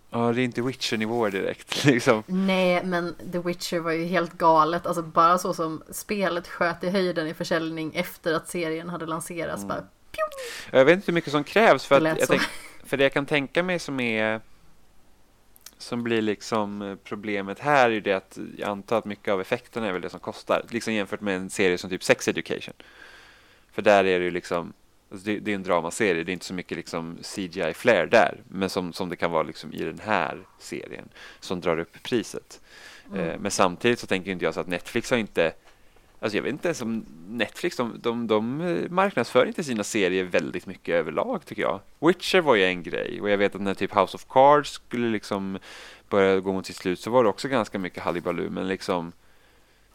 Ja, 0.10 0.32
det 0.34 0.42
är 0.42 0.44
inte 0.44 0.62
Witcher-nivåer 0.62 1.32
direkt 1.32 1.86
liksom. 1.86 2.24
Nej, 2.28 2.84
men 2.86 3.16
The 3.32 3.40
Witcher 3.40 3.80
var 3.80 3.92
ju 3.92 4.06
helt 4.06 4.34
galet. 4.34 4.86
Alltså 4.86 5.02
bara 5.02 5.38
så 5.38 5.54
som 5.54 5.84
spelet 5.92 6.48
sköt 6.48 6.84
i 6.84 6.90
höjden 6.90 7.28
i 7.28 7.34
försäljning 7.34 7.96
efter 7.96 8.34
att 8.34 8.48
serien 8.48 8.90
hade 8.90 9.06
lanserats. 9.06 9.64
Mm. 9.64 9.68
Bara, 9.68 9.84
Jag 10.72 10.86
vet 10.86 10.96
inte 10.96 11.06
hur 11.08 11.14
mycket 11.14 11.32
som 11.32 11.44
krävs 11.44 11.86
för 11.86 12.00
Det 12.00 12.12
att 12.12 12.20
jag 12.20 12.28
tänk, 12.28 12.42
för 12.84 12.98
det 12.98 13.04
jag 13.04 13.14
kan 13.14 13.26
tänka 13.26 13.64
mig 13.64 13.80
som 13.80 14.00
är 14.00 14.42
som 15.78 16.04
blir 16.04 16.22
liksom 16.22 16.82
eh, 16.82 16.96
problemet 17.04 17.60
här 17.60 17.90
är 17.90 17.94
ju 17.94 18.02
det 18.02 18.14
att 18.14 18.38
jag 18.58 18.70
antar 18.70 18.98
att 18.98 19.06
mycket 19.06 19.34
av 19.34 19.42
effekterna 19.42 19.88
är 19.88 19.92
väl 19.92 20.02
det 20.02 20.10
som 20.10 20.20
kostar. 20.20 20.66
Liksom 20.70 20.94
jämfört 20.94 21.22
med 21.22 21.36
en 21.36 21.50
serie 21.50 21.78
som 21.78 21.90
typ 21.90 22.04
Sex 22.04 22.28
Education. 22.28 22.74
För 23.72 23.82
där 23.82 24.04
är 24.04 24.20
det 24.20 24.26
ju 24.26 24.32
liksom 24.32 24.74
Alltså 25.12 25.26
det, 25.26 25.40
det 25.40 25.52
är 25.52 25.56
en 25.56 25.64
dramaserie, 25.64 26.24
det 26.24 26.32
är 26.32 26.34
inte 26.34 26.46
så 26.46 26.54
mycket 26.54 26.78
liksom 26.78 27.18
CGI 27.22 27.74
flair 27.74 28.06
där, 28.06 28.42
men 28.48 28.70
som, 28.70 28.94
som 28.94 29.10
det 29.10 29.16
kan 29.16 29.32
vara 29.32 29.44
liksom 29.44 29.74
i 29.74 29.84
den 29.84 30.00
här 30.00 30.38
serien 30.60 31.10
som 31.40 31.62
drar 31.62 31.80
upp 31.80 32.04
priset. 32.04 32.62
Mm. 33.12 33.30
Eh, 33.30 33.40
men 33.40 33.52
samtidigt 33.52 34.00
så 34.00 34.08
tänker 34.08 34.32
inte 34.32 34.46
jag 34.46 34.54
så 34.54 34.60
att 34.60 34.68
Netflix 34.68 35.12
har 35.12 35.18
inte 35.18 35.54
Alltså 36.20 36.38
jag 36.38 36.44
vet 36.44 36.52
inte 36.52 36.68
ens 36.68 36.82
om 36.82 37.06
Netflix, 37.30 37.78
de, 37.78 38.00
de, 38.00 38.28
de 38.28 38.88
marknadsför 38.90 39.46
inte 39.46 39.64
sina 39.64 39.84
serier 39.84 40.24
väldigt 40.24 40.66
mycket 40.66 40.96
överlag 40.96 41.46
tycker 41.46 41.62
jag. 41.62 41.80
Witcher 42.00 42.42
var 42.42 42.56
ju 42.56 42.64
en 42.64 42.84
grej 42.84 43.22
och 43.22 43.30
jag 43.30 43.38
vet 43.38 43.56
att 43.56 43.62
när 43.62 43.74
typ 43.74 43.96
House 43.96 44.16
of 44.16 44.26
Cards 44.30 44.72
skulle 44.72 45.10
liksom 45.10 45.60
börja 46.10 46.40
gå 46.40 46.54
mot 46.54 46.66
sitt 46.66 46.76
slut 46.76 47.00
så 47.00 47.12
var 47.12 47.24
det 47.24 47.30
också 47.30 47.48
ganska 47.48 47.80
mycket 47.80 48.04
hallibaloo 48.04 48.50
men 48.50 48.68
liksom 48.68 49.12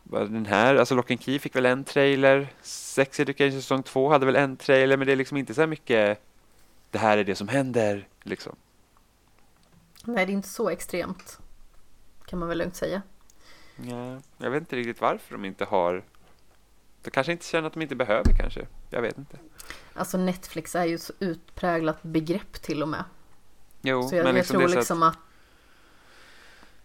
den 0.05 0.47
här, 0.47 0.77
alltså 0.77 0.95
Lock 0.95 1.11
and 1.11 1.23
Key 1.23 1.39
fick 1.39 1.57
väl 1.57 1.67
en 1.67 1.85
trailer, 1.85 2.49
Sex 2.63 3.21
Education 3.21 3.53
säsong 3.53 3.83
2 3.83 4.09
hade 4.09 4.27
väl 4.27 4.37
en 4.37 4.57
trailer 4.57 4.97
men 4.97 5.07
det 5.07 5.13
är 5.13 5.17
liksom 5.17 5.37
inte 5.37 5.55
så 5.55 5.61
här 5.61 5.69
mycket 5.69 6.23
det 6.91 6.99
här 6.99 7.19
är 7.19 7.25
det 7.25 7.35
som 7.35 7.49
händer 7.49 8.09
liksom. 8.23 8.57
Nej, 10.05 10.27
det 10.27 10.33
är 10.33 10.35
inte 10.35 10.49
så 10.49 10.71
extremt. 10.71 11.39
Kan 12.25 12.39
man 12.39 12.49
väl 12.49 12.59
lugnt 12.59 12.77
säga. 12.77 13.03
Ja, 13.77 14.21
jag 14.39 14.51
vet 14.51 14.61
inte 14.61 14.77
riktigt 14.77 15.01
varför 15.01 15.35
de 15.35 15.45
inte 15.45 15.65
har 15.65 16.03
de 17.03 17.11
kanske 17.11 17.33
inte 17.33 17.45
känner 17.47 17.67
att 17.67 17.73
de 17.73 17.83
inte 17.83 17.97
behöver 17.97 18.33
kanske. 18.37 18.67
Jag 18.91 19.03
vet 19.03 19.19
inte. 19.19 19.37
Alltså 19.95 20.19
Netflix 20.19 20.75
är 20.75 20.85
ju 20.85 20.99
så 20.99 21.13
utpräglat 21.19 22.03
begrepp 22.03 22.53
till 22.53 22.83
och 22.83 22.89
med. 22.89 23.05
Jo, 23.83 24.09
så 24.09 24.17
jag, 24.17 24.25
men 24.25 24.27
jag 24.27 24.35
liksom 24.35 24.55
tror 24.55 24.61
det 24.61 24.73
är 24.73 24.75
så 24.75 24.79
liksom 24.79 25.03
att... 25.03 25.19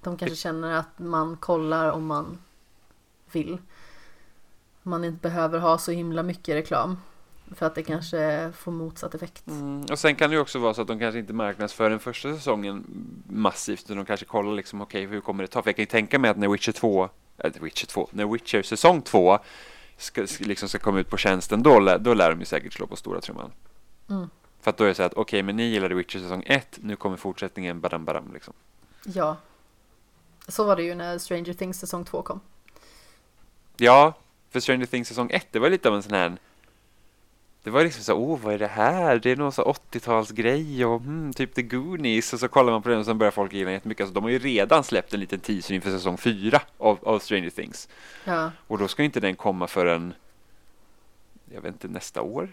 de 0.01 0.17
kanske 0.17 0.36
känner 0.36 0.71
att 0.71 0.99
man 0.99 1.38
kollar 1.38 1.91
om 1.91 2.06
man 2.06 2.38
vill. 3.32 3.58
Man 4.84 5.03
inte 5.03 5.21
behöver 5.21 5.60
ha 5.60 5.77
så 5.77 5.91
himla 5.91 6.23
mycket 6.23 6.56
reklam. 6.56 6.97
För 7.56 7.65
att 7.65 7.75
det 7.75 7.84
kanske 7.84 8.51
får 8.58 8.71
motsatt 8.71 9.15
effekt. 9.15 9.47
Mm, 9.47 9.86
och 9.91 9.99
sen 9.99 10.15
kan 10.15 10.30
det 10.30 10.36
ju 10.36 10.41
också 10.41 10.60
vara 10.60 10.73
så 10.73 10.82
att 10.82 10.88
de 10.88 10.99
kanske 10.99 11.19
inte 11.19 11.34
marknadsför 11.34 11.89
den 11.89 11.99
första 11.99 12.34
säsongen 12.34 12.86
massivt, 13.30 13.84
utan 13.86 13.97
de 13.97 14.06
kanske 14.06 14.25
kollar 14.25 14.53
liksom, 14.53 14.82
okej, 14.82 15.06
okay, 15.06 15.13
hur 15.15 15.21
kommer 15.21 15.43
det 15.43 15.47
ta? 15.47 15.62
För 15.62 15.69
jag 15.69 15.75
kan 15.75 15.84
ju 15.84 15.88
tänka 15.88 16.19
mig 16.19 16.32
att 16.32 16.38
när 16.38 16.47
Witcher 16.47 16.71
2, 16.71 17.10
äh, 17.38 17.51
Witcher 17.62 17.86
2, 17.86 18.10
när 18.12 18.25
Witcher 18.25 18.62
säsong 18.62 19.01
2 19.01 19.39
ska, 19.97 20.27
liksom 20.39 20.69
ska 20.69 20.79
komma 20.79 20.99
ut 20.99 21.10
på 21.10 21.17
tjänsten, 21.17 21.63
då, 21.63 21.79
lär, 21.79 21.97
då 21.97 22.13
lär 22.13 22.29
de 22.29 22.39
ju 22.39 22.45
säkert 22.45 22.73
slå 22.73 22.88
på 22.88 22.95
stora 22.95 23.21
trumman. 23.21 23.51
Mm. 24.10 24.29
För 24.62 24.69
att 24.69 24.77
då 24.77 24.83
är 24.83 24.88
det 24.88 24.95
så 24.95 25.03
att, 25.03 25.13
okej, 25.13 25.21
okay, 25.21 25.43
men 25.43 25.55
ni 25.55 25.63
gillade 25.63 25.95
Witcher 25.95 26.19
säsong 26.19 26.43
1, 26.45 26.79
nu 26.81 26.95
kommer 26.95 27.17
fortsättningen, 27.17 27.81
badam, 27.81 28.05
badam, 28.05 28.33
liksom. 28.33 28.53
Ja. 29.03 29.38
Så 30.47 30.63
var 30.63 30.75
det 30.75 30.83
ju 30.83 30.95
när 30.95 31.17
Stranger 31.17 31.53
Things 31.53 31.79
säsong 31.79 32.05
2 32.05 32.21
kom. 32.21 32.39
Ja, 33.77 34.13
för 34.49 34.60
Stranger 34.60 34.86
Things 34.86 35.07
säsong 35.07 35.29
1, 35.31 35.47
det 35.51 35.60
var 35.60 35.69
lite 35.69 35.89
av 35.89 35.95
en 35.95 36.03
sån 36.03 36.13
här 36.13 36.38
det 37.67 37.71
var 37.71 37.84
liksom 37.84 38.03
så, 38.03 38.13
oh 38.13 38.39
vad 38.39 38.53
är 38.53 38.60
det 38.60 38.67
här? 38.67 39.19
Det 39.19 39.32
är 39.32 39.36
någon 39.36 39.51
så 39.51 39.63
80-talsgrej 39.91 40.86
och 40.86 41.01
hmm, 41.01 41.34
typ 41.34 41.56
The 41.56 41.62
Goonies 41.62 42.34
och 42.34 42.39
så 42.39 42.47
kollar 42.47 42.71
man 42.71 42.82
på 42.82 42.89
den 42.89 42.99
och 42.99 43.06
sen 43.06 43.17
börjar 43.17 43.32
folk 43.32 43.53
gilla 43.53 43.71
jättemycket. 43.71 44.03
Alltså, 44.03 44.13
de 44.13 44.23
har 44.23 44.30
ju 44.30 44.39
redan 44.39 44.84
släppt 44.84 45.13
en 45.13 45.19
liten 45.19 45.39
teaser 45.39 45.73
inför 45.73 45.89
säsong 45.89 46.17
4 46.17 46.62
av, 46.77 46.99
av 47.01 47.19
Stranger 47.19 47.49
Things. 47.49 47.89
Ja. 48.23 48.51
Och 48.67 48.77
då 48.77 48.88
ska 48.88 49.03
inte 49.03 49.19
den 49.19 49.36
komma 49.36 49.67
förrän, 49.67 50.13
jag 51.53 51.62
vet 51.62 51.73
inte, 51.73 51.88
nästa 51.88 52.21
år? 52.21 52.49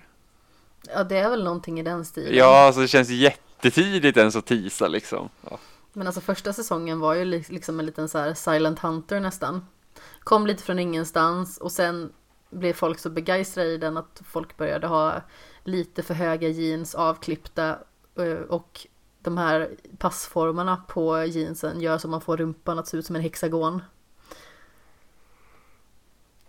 Ja, 0.95 1.05
det 1.05 1.17
är 1.17 1.31
väl 1.31 1.45
någonting 1.45 1.81
i 1.81 1.83
den 1.83 2.05
stilen. 2.05 2.37
Ja, 2.37 2.67
alltså 2.67 2.81
det 2.81 2.89
känns 2.89 3.09
jättetidigt 3.09 4.17
ens 4.17 4.37
att 4.37 4.47
teasa 4.47 4.89
liksom. 4.89 5.29
Ja. 5.51 5.59
Men 5.93 6.07
alltså 6.07 6.21
första 6.21 6.53
säsongen 6.53 7.01
var 7.01 7.15
ju 7.15 7.25
liksom 7.25 7.81
en 7.81 7.87
liten 7.87 8.09
så 8.09 8.35
Silent 8.35 8.79
Hunter 8.79 9.21
nästan. 9.21 9.67
Kom 10.21 10.47
lite 10.47 10.63
från 10.63 10.79
ingenstans 10.79 11.59
och 11.59 11.73
sen 11.73 12.13
blev 12.55 12.73
folk 12.73 12.99
så 12.99 13.11
begeistrade 13.11 13.71
i 13.71 13.79
den 13.79 13.97
att 13.97 14.23
folk 14.25 14.57
började 14.57 14.87
ha 14.87 15.21
lite 15.65 16.03
för 16.03 16.15
höga 16.15 16.49
jeans 16.49 16.95
avklippta 16.95 17.79
eh, 18.17 18.33
och 18.49 18.87
de 19.21 19.39
här 19.39 19.71
passformarna 19.99 20.77
på 20.77 21.25
jeansen 21.25 21.81
gör 21.81 21.99
så 21.99 22.09
man 22.09 22.21
får 22.21 22.37
rumpan 22.37 22.79
att 22.79 22.89
se 22.89 22.97
ut 22.97 23.07
som 23.07 23.17
en 23.17 23.23
hexagon. 23.23 23.83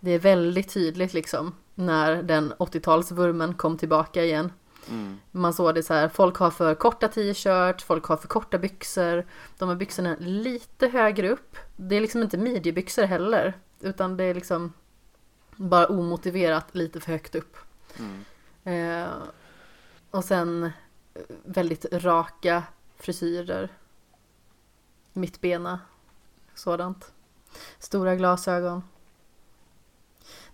Det 0.00 0.10
är 0.10 0.18
väldigt 0.18 0.68
tydligt 0.68 1.14
liksom 1.14 1.54
när 1.74 2.22
den 2.22 2.52
80-talsvurmen 2.52 3.56
kom 3.56 3.78
tillbaka 3.78 4.24
igen. 4.24 4.52
Mm. 4.90 5.18
Man 5.30 5.52
såg 5.52 5.74
det 5.74 5.82
så 5.82 5.94
här, 5.94 6.08
folk 6.08 6.36
har 6.36 6.50
för 6.50 6.74
korta 6.74 7.08
t-shirts, 7.08 7.84
folk 7.84 8.04
har 8.04 8.16
för 8.16 8.28
korta 8.28 8.58
byxor. 8.58 9.26
De 9.58 9.68
har 9.68 9.76
byxorna 9.76 10.16
lite 10.20 10.88
högre 10.88 11.28
upp. 11.30 11.56
Det 11.76 11.96
är 11.96 12.00
liksom 12.00 12.22
inte 12.22 12.38
midjebyxor 12.38 13.04
heller, 13.04 13.54
utan 13.80 14.16
det 14.16 14.24
är 14.24 14.34
liksom 14.34 14.72
bara 15.56 15.86
omotiverat 15.86 16.74
lite 16.74 17.00
för 17.00 17.12
högt 17.12 17.34
upp. 17.34 17.56
Mm. 17.98 18.24
Eh, 18.64 19.12
och 20.10 20.24
sen 20.24 20.64
eh, 20.64 21.22
väldigt 21.44 21.84
raka 21.92 22.62
frisyrer. 22.96 23.68
Mittbena. 25.12 25.80
Sådant. 26.54 27.12
Stora 27.78 28.16
glasögon. 28.16 28.82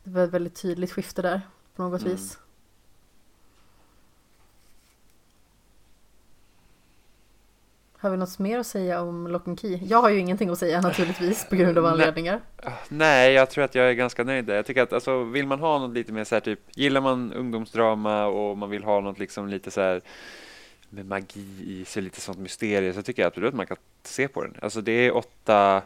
Det 0.04 0.10
var 0.10 0.22
ett 0.24 0.30
väldigt 0.30 0.54
tydligt 0.62 0.92
skifte 0.92 1.22
där 1.22 1.40
på 1.76 1.82
något 1.82 2.00
Mm. 2.02 2.12
vis. 2.12 2.38
Har 8.02 8.10
vi 8.10 8.16
något 8.16 8.38
mer 8.38 8.58
att 8.58 8.66
säga 8.66 9.00
om 9.00 9.26
Lock 9.26 9.48
and 9.48 9.60
Key? 9.60 9.78
Jag 9.84 10.02
har 10.02 10.10
ju 10.10 10.18
ingenting 10.18 10.50
att 10.50 10.58
säga 10.58 10.80
naturligtvis 10.80 11.46
på 11.48 11.56
grund 11.56 11.78
av 11.78 11.86
anledningar. 11.86 12.40
Nej, 12.88 13.32
jag 13.32 13.50
tror 13.50 13.64
att 13.64 13.74
jag 13.74 13.90
är 13.90 13.92
ganska 13.92 14.24
nöjd 14.24 14.44
där. 14.44 14.54
Jag 14.54 14.66
tycker 14.66 14.82
att 14.82 14.92
alltså, 14.92 15.22
vill 15.24 15.46
man 15.46 15.60
ha 15.60 15.78
något 15.78 15.94
lite 15.94 16.12
mer 16.12 16.24
så 16.24 16.34
här 16.34 16.40
typ, 16.40 16.60
gillar 16.74 17.00
man 17.00 17.32
ungdomsdrama 17.32 18.26
och 18.26 18.58
man 18.58 18.70
vill 18.70 18.84
ha 18.84 19.00
något 19.00 19.18
liksom 19.18 19.48
lite 19.48 19.70
så 19.70 19.80
här 19.80 20.00
med 20.90 21.06
magi 21.06 21.62
i 21.66 21.84
sig, 21.84 22.02
lite 22.02 22.20
sånt 22.20 22.38
mysterium, 22.38 22.94
så 22.94 23.02
tycker 23.02 23.22
jag 23.22 23.26
absolut 23.26 23.48
att 23.48 23.54
man 23.54 23.66
kan 23.66 23.76
se 24.02 24.28
på 24.28 24.42
den. 24.42 24.54
Alltså 24.62 24.80
det 24.80 24.92
är 24.92 25.16
åtta, 25.16 25.82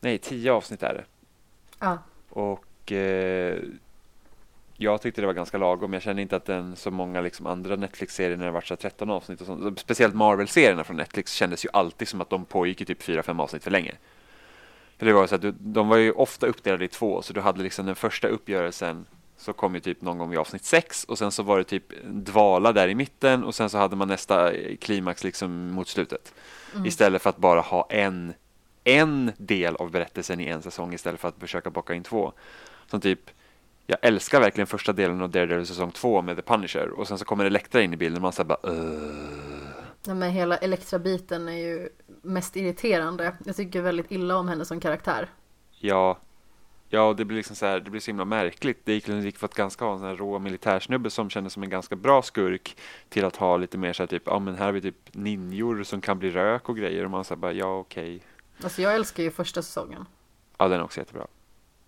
nej 0.00 0.18
tio 0.18 0.52
avsnitt 0.52 0.82
är 0.82 0.94
det. 0.94 1.04
Ja, 1.78 1.98
Och 2.28 2.92
eh, 2.92 3.58
jag 4.80 5.02
tyckte 5.02 5.20
det 5.20 5.26
var 5.26 5.34
ganska 5.34 5.58
lagom. 5.58 5.92
Jag 5.92 6.02
kände 6.02 6.22
inte 6.22 6.36
att 6.36 6.44
den, 6.44 6.76
så 6.76 6.90
många 6.90 7.20
liksom 7.20 7.46
andra 7.46 7.76
Netflix-serier 7.76 8.36
när 8.36 8.46
det 8.46 8.52
var 8.52 8.60
så 8.60 8.74
här 8.74 8.76
13 8.76 9.10
avsnitt 9.10 9.40
och 9.40 9.46
sånt. 9.46 9.78
Speciellt 9.78 10.14
Marvel-serierna 10.14 10.84
från 10.84 10.96
Netflix 10.96 11.32
kändes 11.32 11.64
ju 11.64 11.68
alltid 11.72 12.08
som 12.08 12.20
att 12.20 12.30
de 12.30 12.44
pågick 12.44 12.80
i 12.80 12.84
typ 12.84 13.02
4-5 13.02 13.42
avsnitt 13.42 13.64
för 13.64 13.70
länge. 13.70 13.94
För 14.98 15.06
det 15.06 15.12
var 15.12 15.26
så 15.26 15.34
att 15.34 15.42
du, 15.42 15.54
de 15.58 15.88
var 15.88 15.96
ju 15.96 16.12
ofta 16.12 16.46
uppdelade 16.46 16.84
i 16.84 16.88
två, 16.88 17.22
så 17.22 17.32
du 17.32 17.40
hade 17.40 17.62
liksom 17.62 17.86
den 17.86 17.96
första 17.96 18.28
uppgörelsen 18.28 19.06
så 19.36 19.52
kom 19.52 19.74
ju 19.74 19.80
typ 19.80 20.02
någon 20.02 20.18
gång 20.18 20.30
vid 20.30 20.38
avsnitt 20.38 20.64
6 20.64 21.04
och 21.04 21.18
sen 21.18 21.32
så 21.32 21.42
var 21.42 21.58
det 21.58 21.64
typ 21.64 21.84
dvala 22.04 22.72
där 22.72 22.88
i 22.88 22.94
mitten 22.94 23.44
och 23.44 23.54
sen 23.54 23.70
så 23.70 23.78
hade 23.78 23.96
man 23.96 24.08
nästa 24.08 24.52
klimax 24.80 25.24
liksom 25.24 25.70
mot 25.70 25.88
slutet. 25.88 26.34
Istället 26.86 27.22
för 27.22 27.30
att 27.30 27.36
bara 27.36 27.60
ha 27.60 27.86
en, 27.90 28.34
en 28.84 29.32
del 29.36 29.76
av 29.76 29.90
berättelsen 29.90 30.40
i 30.40 30.46
en 30.46 30.62
säsong 30.62 30.94
istället 30.94 31.20
för 31.20 31.28
att 31.28 31.40
försöka 31.40 31.70
bocka 31.70 31.94
in 31.94 32.02
två. 32.02 32.32
Som 32.86 33.00
typ, 33.00 33.30
jag 33.90 33.98
älskar 34.02 34.40
verkligen 34.40 34.66
första 34.66 34.92
delen 34.92 35.22
av 35.22 35.30
Daredevil 35.30 35.66
säsong 35.66 35.90
2 35.90 36.22
med 36.22 36.36
The 36.36 36.42
Punisher 36.42 36.90
och 36.90 37.08
sen 37.08 37.18
så 37.18 37.24
kommer 37.24 37.44
Elektra 37.44 37.82
in 37.82 37.92
i 37.92 37.96
bilden 37.96 38.16
och 38.16 38.22
man 38.22 38.32
säger 38.32 38.48
bara. 38.48 38.72
Nej, 40.06 40.16
men 40.16 40.30
hela 40.30 40.56
Elektra-biten 40.56 41.48
är 41.48 41.56
ju 41.56 41.88
mest 42.22 42.56
irriterande. 42.56 43.36
Jag 43.44 43.56
tycker 43.56 43.82
väldigt 43.82 44.10
illa 44.10 44.36
om 44.36 44.48
henne 44.48 44.64
som 44.64 44.80
karaktär. 44.80 45.30
Ja, 45.78 46.18
ja 46.88 47.14
det 47.16 47.24
blir 47.24 47.36
liksom 47.36 47.56
så 47.56 47.66
här, 47.66 47.80
det 47.80 47.90
blir 47.90 48.00
så 48.00 48.10
himla 48.10 48.24
märkligt. 48.24 48.80
Det 48.84 48.92
gick, 48.92 49.08
gick 49.08 49.38
för 49.38 49.46
att 49.46 49.54
ganska 49.54 49.84
ha 49.84 49.92
en 49.92 49.98
sån 49.98 50.08
här 50.08 50.16
rå 50.16 50.38
militärsnubbe 50.38 51.10
som 51.10 51.30
kändes 51.30 51.52
som 51.52 51.62
en 51.62 51.70
ganska 51.70 51.96
bra 51.96 52.22
skurk 52.22 52.76
till 53.08 53.24
att 53.24 53.36
ha 53.36 53.56
lite 53.56 53.78
mer 53.78 53.92
så 53.92 54.02
här 54.02 54.08
typ, 54.08 54.22
ja 54.26 54.38
men 54.38 54.54
här 54.54 54.64
har 54.64 54.72
vi 54.72 54.80
typ 54.80 55.14
ninjor 55.14 55.82
som 55.82 56.00
kan 56.00 56.18
bli 56.18 56.30
rök 56.30 56.68
och 56.68 56.76
grejer 56.76 57.04
och 57.04 57.10
man 57.10 57.24
säger 57.24 57.38
bara 57.38 57.52
ja 57.52 57.78
okej. 57.78 58.22
Alltså 58.62 58.82
jag 58.82 58.94
älskar 58.94 59.22
ju 59.22 59.30
första 59.30 59.62
säsongen. 59.62 60.06
Ja 60.58 60.68
den 60.68 60.80
är 60.80 60.84
också 60.84 61.00
jättebra. 61.00 61.26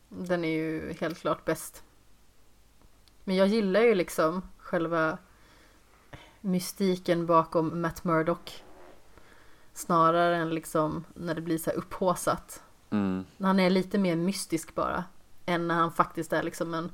Den 0.09 0.45
är 0.45 0.49
ju 0.49 0.93
helt 1.01 1.21
klart 1.21 1.45
bäst. 1.45 1.83
Men 3.25 3.37
jag 3.37 3.49
gillar 3.49 3.81
ju 3.81 3.95
liksom 3.95 4.43
själva 4.59 5.19
mystiken 6.41 7.27
bakom 7.27 7.81
Matt 7.83 8.05
Murdock. 8.05 8.65
Snarare 9.73 10.37
än 10.37 10.51
liksom 10.51 11.05
när 11.15 11.35
det 11.35 11.41
blir 11.41 11.59
så 11.59 11.71
här 11.71 11.77
upphåsat. 11.77 12.63
Mm. 12.91 13.25
Han 13.41 13.61
är 13.61 13.71
lite 13.71 13.99
mer 13.99 14.17
mystisk 14.17 14.75
bara. 14.75 15.05
Än 15.47 15.69
när 15.69 15.75
han 15.75 15.93
faktiskt 15.93 16.33
är 16.33 16.43
liksom 16.43 16.75
en 16.75 16.93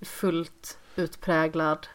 fullt 0.00 0.78
utpräglad, 0.96 1.86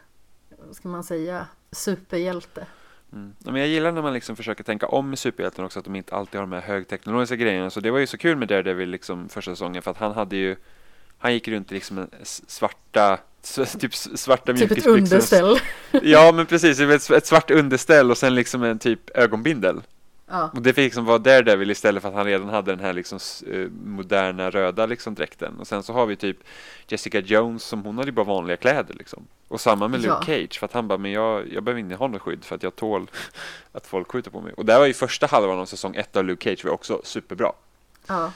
vad 0.66 0.76
ska 0.76 0.88
man 0.88 1.04
säga, 1.04 1.46
superhjälte. 1.72 2.66
Mm. 3.12 3.34
Men 3.38 3.56
jag 3.56 3.68
gillar 3.68 3.92
när 3.92 4.02
man 4.02 4.12
liksom 4.12 4.36
försöker 4.36 4.64
tänka 4.64 4.86
om 4.86 5.08
med 5.10 5.18
superhjälten 5.18 5.64
också, 5.64 5.78
att 5.78 5.84
de 5.84 5.96
inte 5.96 6.14
alltid 6.14 6.40
har 6.40 6.46
de 6.46 6.52
här 6.52 6.60
högteknologiska 6.60 7.36
grejerna. 7.36 7.70
Så 7.70 7.80
det 7.80 7.90
var 7.90 7.98
ju 7.98 8.06
så 8.06 8.18
kul 8.18 8.36
med 8.36 8.48
Daredevil 8.48 8.88
liksom 8.88 9.28
första 9.28 9.50
säsongen, 9.50 9.82
för 9.82 9.90
att 9.90 9.96
han 9.96 10.12
hade 10.12 10.36
ju, 10.36 10.56
han 11.18 11.32
gick 11.32 11.48
runt 11.48 11.72
i 11.72 11.74
liksom 11.74 12.06
svarta, 12.22 13.18
typ 13.78 13.94
svarta 13.94 14.52
Typ 14.52 14.54
ett 14.54 14.68
mjukisbyxor. 14.68 14.90
underställ. 14.96 15.58
Ja, 16.02 16.32
men 16.32 16.46
precis, 16.46 16.80
ett, 16.80 17.10
ett 17.10 17.26
svart 17.26 17.50
underställ 17.50 18.10
och 18.10 18.18
sen 18.18 18.34
liksom 18.34 18.62
en 18.62 18.78
typ 18.78 19.10
ögonbindel. 19.16 19.80
Ja, 20.32 20.50
Och 20.54 20.62
det 20.62 20.72
fick 20.72 20.84
liksom 20.84 21.04
vara 21.04 21.18
Daredevil 21.18 21.70
istället 21.70 22.02
för 22.02 22.08
att 22.08 22.14
han 22.14 22.24
redan 22.26 22.48
hade 22.48 22.72
den 22.72 22.80
här 22.80 22.92
liksom 22.92 23.18
eh, 23.52 23.66
moderna 23.84 24.50
röda 24.50 24.86
liksom 24.86 25.14
dräkten. 25.14 25.60
Och 25.60 25.66
sen 25.66 25.82
så 25.82 25.92
har 25.92 26.06
vi 26.06 26.16
typ 26.16 26.36
Jessica 26.88 27.20
Jones 27.20 27.62
som 27.64 27.84
hon 27.84 27.98
hade 27.98 28.08
ju 28.08 28.12
bara 28.12 28.24
vanliga 28.26 28.56
kläder 28.56 28.94
liksom. 28.94 29.26
Och 29.48 29.60
samma 29.60 29.88
med 29.88 30.00
Luke 30.00 30.14
Ja. 30.14 30.22
Cage 30.26 30.58
för 30.58 30.64
att 30.66 30.72
han 30.72 30.88
bara, 30.88 30.98
men 30.98 31.12
jag, 31.12 31.52
jag 31.52 31.62
behöver 31.62 31.80
inte 31.80 31.94
ha 31.94 32.06
något 32.06 32.22
skydd 32.22 32.44
för 32.44 32.54
att 32.56 32.62
jag 32.62 32.76
tål 32.76 33.10
att 33.72 33.86
folk 33.86 34.10
skjuter 34.12 34.30
på 34.30 34.40
mig. 34.40 34.52
Och 34.52 34.64
det 34.64 34.72
här 34.72 34.80
var 34.80 34.86
ju 34.86 34.92
första 34.94 35.26
halvan 35.26 35.58
av 35.58 35.66
säsong 35.66 35.96
ett 35.96 36.16
av 36.16 36.24
Luke 36.24 36.50
Cage 36.50 36.64
var 36.64 36.72
också 36.72 37.00
superbra. 37.04 37.52
ja. 38.06 38.32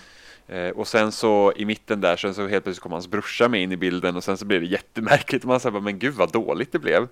Eh, 0.46 0.68
och 0.70 0.88
sen 0.88 1.12
så 1.12 1.52
i 1.56 1.64
mitten 1.64 2.00
där 2.00 2.16
sen 2.16 2.34
så 2.34 2.46
helt 2.46 2.64
plötsligt 2.64 2.82
kom 2.82 2.92
hans 2.92 3.08
brorsa 3.08 3.48
med 3.48 3.62
in 3.62 3.72
i 3.72 3.76
bilden 3.76 4.16
och 4.16 4.24
sen 4.24 4.36
så 4.38 4.44
blev 4.44 4.60
det 4.60 4.66
jättemärkligt. 4.66 5.44
Man 5.44 5.60
sa 5.60 5.70
men 5.70 5.98
gud 5.98 6.14
vad 6.14 6.32
dåligt 6.32 6.72
det 6.72 6.78
blev. 6.78 7.08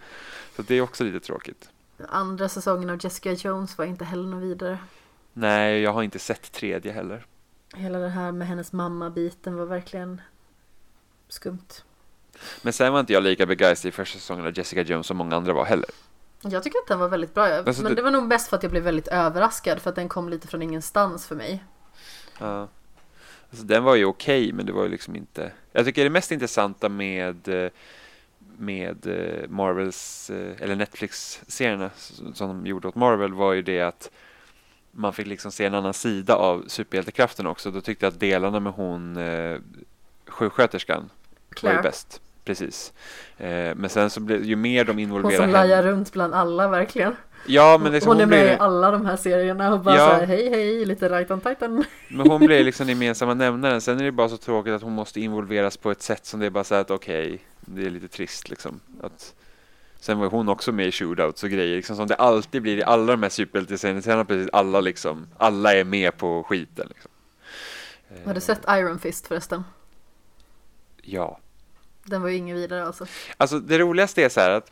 Så 0.57 0.63
det 0.63 0.75
är 0.75 0.81
också 0.81 1.05
lite 1.05 1.21
tråkigt. 1.21 1.69
Andra 2.09 2.49
säsongen 2.49 2.91
av 2.91 2.99
Jessica 3.05 3.33
Jones 3.33 3.79
var 3.79 3.85
inte 3.85 4.05
heller 4.05 4.29
något 4.29 4.43
vidare. 4.43 4.79
Nej, 5.33 5.81
jag 5.81 5.93
har 5.93 6.03
inte 6.03 6.19
sett 6.19 6.53
tredje 6.53 6.93
heller. 6.93 7.27
Hela 7.75 7.99
det 7.99 8.09
här 8.09 8.33
med 8.33 8.49
hennes 8.49 8.73
mamma-biten 8.73 9.57
var 9.57 9.67
verkligen 9.67 10.21
skumt. 11.29 11.83
Men 12.63 12.73
sen 12.73 12.93
var 12.93 13.01
inte 13.01 13.13
jag 13.13 13.23
lika 13.23 13.47
begeistrad 13.47 13.89
i 13.89 13.93
första 13.93 14.19
säsongen 14.19 14.47
av 14.47 14.59
Jessica 14.59 14.83
Jones 14.83 15.07
som 15.07 15.17
många 15.17 15.37
andra 15.37 15.53
var 15.53 15.65
heller. 15.65 15.91
Jag 16.43 16.63
tycker 16.63 16.79
att 16.79 16.87
den 16.89 16.99
var 16.99 17.09
väldigt 17.09 17.35
bra. 17.35 17.45
Alltså, 17.47 17.83
men 17.83 17.91
det- 17.93 17.97
det 17.97 18.03
var 18.03 18.11
nog 18.11 18.29
bäst 18.29 18.49
för 18.49 18.57
att 18.57 18.63
jag 18.63 18.71
blev 18.73 18.83
väldigt 18.83 19.09
överraskad 19.09 19.79
för 19.83 19.91
att 19.91 19.97
den 19.97 20.09
kom 20.09 20.29
lite 20.29 20.49
från 20.49 20.63
ingenstans 20.63 21.27
för 21.27 21.37
mig. 21.37 21.65
Ja. 22.39 22.69
Alltså, 23.53 23.67
den 23.67 23.85
var 23.85 23.95
ju 23.95 24.05
okej, 24.05 24.53
men 24.53 24.67
det 24.67 24.73
var 24.73 24.83
ju 24.83 24.89
liksom 24.89 25.17
inte... 25.17 25.53
Jag 25.73 25.85
tycker 25.85 26.05
det 26.05 26.11
mest 26.11 26.33
intressanta 26.33 26.89
med, 26.89 27.49
eh, 27.49 27.71
med 28.59 29.07
eh, 29.07 29.49
Marvels, 29.49 30.31
eh, 30.31 30.53
eller 30.63 30.75
Netflix-serierna 30.77 31.91
som 31.97 32.35
som 32.35 32.49
de 32.49 32.67
gjorde 32.67 32.89
åt 32.89 32.95
Marvel 32.95 33.33
var 33.35 33.53
ju 33.53 33.63
det 33.63 33.81
att 33.81 34.11
man 34.91 35.13
fick 35.13 35.27
liksom 35.27 35.53
se 35.53 35.65
en 35.65 35.75
annan 35.75 35.95
sida 35.95 36.35
av 36.35 36.65
superhjältekraften 36.67 37.47
också. 37.47 37.71
Då 37.71 37.81
tyckte 37.81 38.07
jag 38.07 38.13
att 38.13 38.21
delarna 38.21 38.61
med 38.61 38.73
hon 38.73 39.17
eh, 39.17 39.59
sjuksköterskan 40.29 40.99
var 41.01 41.07
ju 41.49 41.55
Claire. 41.55 41.83
bäst. 41.83 42.21
Precis. 42.45 42.93
Eh, 43.39 43.75
men 43.75 43.89
sen 43.89 44.11
så 44.11 44.21
blev 44.21 44.45
ju 44.45 44.57
mer 44.57 44.85
de 44.85 44.91
Hon 44.93 44.99
involverade 44.99 45.37
som 45.37 45.45
henne- 45.45 45.53
lajar 45.59 45.83
runt 45.83 46.13
bland 46.13 46.35
alla 46.35 46.69
verkligen. 46.69 47.17
Ja, 47.47 47.79
men 47.83 47.93
liksom 47.93 48.09
hon 48.09 48.17
är 48.17 48.23
hon 48.23 48.31
med 48.31 48.45
blev... 48.45 48.55
i 48.55 48.59
alla 48.59 48.91
de 48.91 49.07
här 49.07 49.17
serierna 49.17 49.73
och 49.75 49.81
bara 49.81 49.97
Ja. 49.97 50.09
så 50.09 50.15
här, 50.15 50.27
hej 50.27 50.51
hej, 50.51 50.85
lite 50.85 51.09
right 51.09 51.31
on 51.31 51.41
titan. 51.41 51.85
Men 52.09 52.31
hon 52.31 52.41
blir 52.47 52.65
liksom 52.65 52.87
den 52.87 52.97
gemensamma 52.97 53.35
nämnaren. 53.35 53.81
Sen 53.81 54.01
är 54.01 54.05
det 54.05 54.13
bara 54.13 54.29
så 54.29 54.37
tråkigt 54.37 54.73
att 54.73 54.83
hon 54.83 54.93
måste 54.93 55.21
involveras 55.21 55.77
på 55.77 55.91
ett 55.91 56.03
sätt 56.03 56.27
som 56.27 56.41
det 56.41 56.47
är 56.47 56.51
bara 56.51 56.65
så 56.65 56.75
här 56.75 56.81
att 56.81 56.91
okej, 56.91 57.39
det 57.61 57.87
är 57.87 57.91
lite 57.91 58.09
trist 58.09 58.49
liksom. 58.49 58.81
Att, 59.03 59.35
sen 60.01 60.19
var 60.19 60.27
hon 60.27 60.49
också 60.49 60.73
med 60.73 60.87
i 60.87 60.93
shootouts 60.93 61.43
och 61.45 61.51
grejer, 61.51 61.77
liksom 61.77 61.97
som 61.97 62.07
det 62.07 62.15
alltid 62.15 62.63
blir 62.63 62.77
i 62.77 62.83
alla 62.83 63.13
de 63.13 63.23
här 63.23 63.31
superhjälteserierna. 63.31 64.03
Sen 64.03 64.17
har 64.19 64.25
precis 64.25 64.49
alla 64.53 64.81
liksom, 64.81 65.27
alla 65.39 65.75
är 65.75 65.85
med 65.85 66.17
på 66.17 66.43
skiten 66.49 66.87
liksom. 66.89 67.11
Har 68.25 68.35
du 68.35 68.39
Eh, 68.39 68.43
sett 68.43 68.61
Iron 68.69 68.99
Fist 68.99 69.27
förresten? 69.27 69.65
Ja. 71.03 71.39
Den 72.05 72.23
var 72.23 72.29
ju 72.29 72.37
ingen 72.37 72.57
vidare 72.57 72.85
alltså. 72.87 73.07
Alltså 73.37 73.59
det 73.59 73.79
roligaste 73.79 74.25
är 74.25 74.29
så 74.29 74.41
här 74.41 74.51
att 74.51 74.71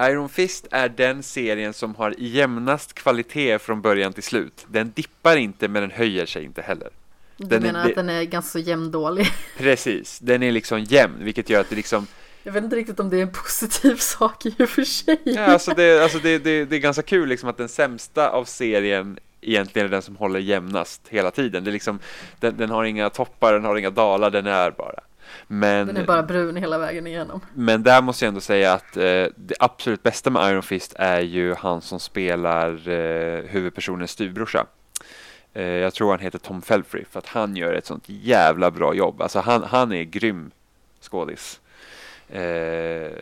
Iron 0.00 0.28
Fist 0.28 0.66
är 0.70 0.88
den 0.88 1.22
serien 1.22 1.72
som 1.72 1.94
har 1.94 2.14
jämnast 2.18 2.94
kvalitet 2.94 3.58
från 3.58 3.80
början 3.82 4.12
till 4.12 4.22
slut. 4.22 4.66
Den 4.68 4.92
dippar 4.94 5.36
inte 5.36 5.68
men 5.68 5.82
den 5.82 5.90
höjer 5.90 6.26
sig 6.26 6.44
inte 6.44 6.62
heller. 6.62 6.88
Du 7.36 7.46
Den 7.46 7.62
är- 7.62 7.66
menar 7.66 7.84
det- 7.84 7.90
att 7.90 7.94
den 7.96 8.08
är 8.10 8.22
ganska 8.22 8.58
jämndålig? 8.58 9.26
Precis, 9.58 10.18
den 10.18 10.42
är 10.42 10.52
liksom 10.52 10.80
jämn 10.80 11.14
vilket 11.18 11.50
gör 11.50 11.60
att 11.60 11.70
det 11.70 11.76
liksom 11.76 12.06
Jag 12.42 12.52
vet 12.52 12.64
inte 12.64 12.76
riktigt 12.76 13.00
om 13.00 13.10
det 13.10 13.18
är 13.18 13.22
en 13.22 13.32
positiv 13.32 13.96
sak 13.98 14.46
i 14.46 14.54
och 14.58 14.68
för 14.68 14.84
sig. 14.84 15.18
Ja, 15.24 15.40
alltså 15.44 15.70
det, 15.74 16.02
alltså 16.02 16.18
det, 16.18 16.38
det, 16.38 16.64
det 16.64 16.76
är 16.76 16.80
ganska 16.80 17.02
kul 17.02 17.28
liksom 17.28 17.48
att 17.48 17.56
den 17.56 17.68
sämsta 17.68 18.30
av 18.30 18.44
serien 18.44 19.18
egentligen 19.40 19.86
är 19.88 19.90
den 19.90 20.02
som 20.02 20.16
håller 20.16 20.40
jämnast 20.40 21.00
hela 21.08 21.30
tiden. 21.30 21.64
Det 21.64 21.70
är 21.70 21.72
liksom, 21.72 21.98
den, 22.40 22.56
den 22.56 22.70
har 22.70 22.84
inga 22.84 23.10
toppar, 23.10 23.52
den 23.52 23.64
har 23.64 23.76
inga 23.76 23.90
dalar, 23.90 24.30
den 24.30 24.46
är 24.46 24.70
bara. 24.70 25.00
Men, 25.46 25.86
Den 25.86 25.96
är 25.96 26.04
bara 26.04 26.22
brun 26.22 26.56
hela 26.56 26.78
vägen 26.78 27.06
igenom. 27.06 27.40
men 27.54 27.82
där 27.82 28.02
måste 28.02 28.24
jag 28.24 28.28
ändå 28.28 28.40
säga 28.40 28.72
att 28.72 28.96
eh, 28.96 29.26
det 29.36 29.54
absolut 29.58 30.02
bästa 30.02 30.30
med 30.30 30.50
Iron 30.50 30.62
Fist 30.62 30.94
är 30.96 31.20
ju 31.20 31.54
han 31.54 31.80
som 31.80 32.00
spelar 32.00 32.88
eh, 32.88 33.44
huvudpersonens 33.44 34.10
styvbrorsa. 34.10 34.66
Eh, 35.54 35.64
jag 35.64 35.94
tror 35.94 36.10
han 36.10 36.20
heter 36.20 36.38
Tom 36.38 36.62
Felfry 36.62 37.04
för 37.10 37.18
att 37.18 37.26
han 37.26 37.56
gör 37.56 37.74
ett 37.74 37.86
sånt 37.86 38.04
jävla 38.06 38.70
bra 38.70 38.94
jobb. 38.94 39.22
Alltså 39.22 39.40
han, 39.40 39.62
han 39.62 39.92
är 39.92 40.02
grym 40.02 40.50
skådis. 41.00 41.60
Eh, 42.28 43.12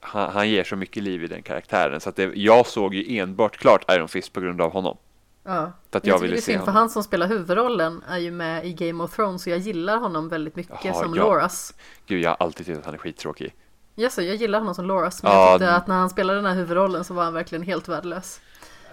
han, 0.00 0.32
han 0.32 0.50
ger 0.50 0.64
så 0.64 0.76
mycket 0.76 1.02
liv 1.02 1.24
i 1.24 1.26
den 1.26 1.42
karaktären 1.42 2.00
så 2.00 2.08
att 2.08 2.16
det, 2.16 2.30
jag 2.34 2.66
såg 2.66 2.94
ju 2.94 3.18
enbart 3.18 3.56
klart 3.56 3.90
Iron 3.90 4.08
Fist 4.08 4.32
på 4.32 4.40
grund 4.40 4.60
av 4.60 4.72
honom. 4.72 4.96
Ja. 5.44 5.72
För 5.90 5.98
att 5.98 6.06
Jag, 6.06 6.14
jag 6.14 6.20
ville 6.20 6.34
det 6.34 6.38
är 6.38 6.40
se 6.40 6.52
synd 6.52 6.64
för 6.64 6.72
han 6.72 6.90
som 6.90 7.02
spelar 7.04 7.26
huvudrollen 7.28 8.02
är 8.08 8.18
ju 8.18 8.30
med 8.30 8.66
i 8.66 8.72
Game 8.72 9.04
of 9.04 9.16
Thrones 9.16 9.46
och 9.46 9.52
jag 9.52 9.58
gillar 9.58 9.96
honom 9.96 10.28
väldigt 10.28 10.56
mycket 10.56 10.84
Jaha, 10.84 10.94
som 11.02 11.14
ja. 11.14 11.22
Loras. 11.24 11.74
Gud, 12.06 12.20
jag 12.22 12.30
har 12.30 12.36
alltid 12.40 12.66
tyckt 12.66 12.78
att 12.78 12.84
han 12.84 12.94
är 12.94 12.98
skittråkig. 12.98 13.54
Yes, 13.96 14.18
jag 14.18 14.36
gillar 14.36 14.58
honom 14.58 14.74
som 14.74 14.86
Loras 14.86 15.22
men 15.22 15.32
Ja, 15.32 15.50
jag 15.50 15.60
tyckte 15.60 15.74
att 15.74 15.86
när 15.86 15.94
han 15.94 16.10
spelade 16.10 16.38
den 16.38 16.46
här 16.46 16.54
huvudrollen 16.54 17.04
så 17.04 17.14
var 17.14 17.24
han 17.24 17.34
verkligen 17.34 17.62
helt 17.62 17.88
värdelös. 17.88 18.40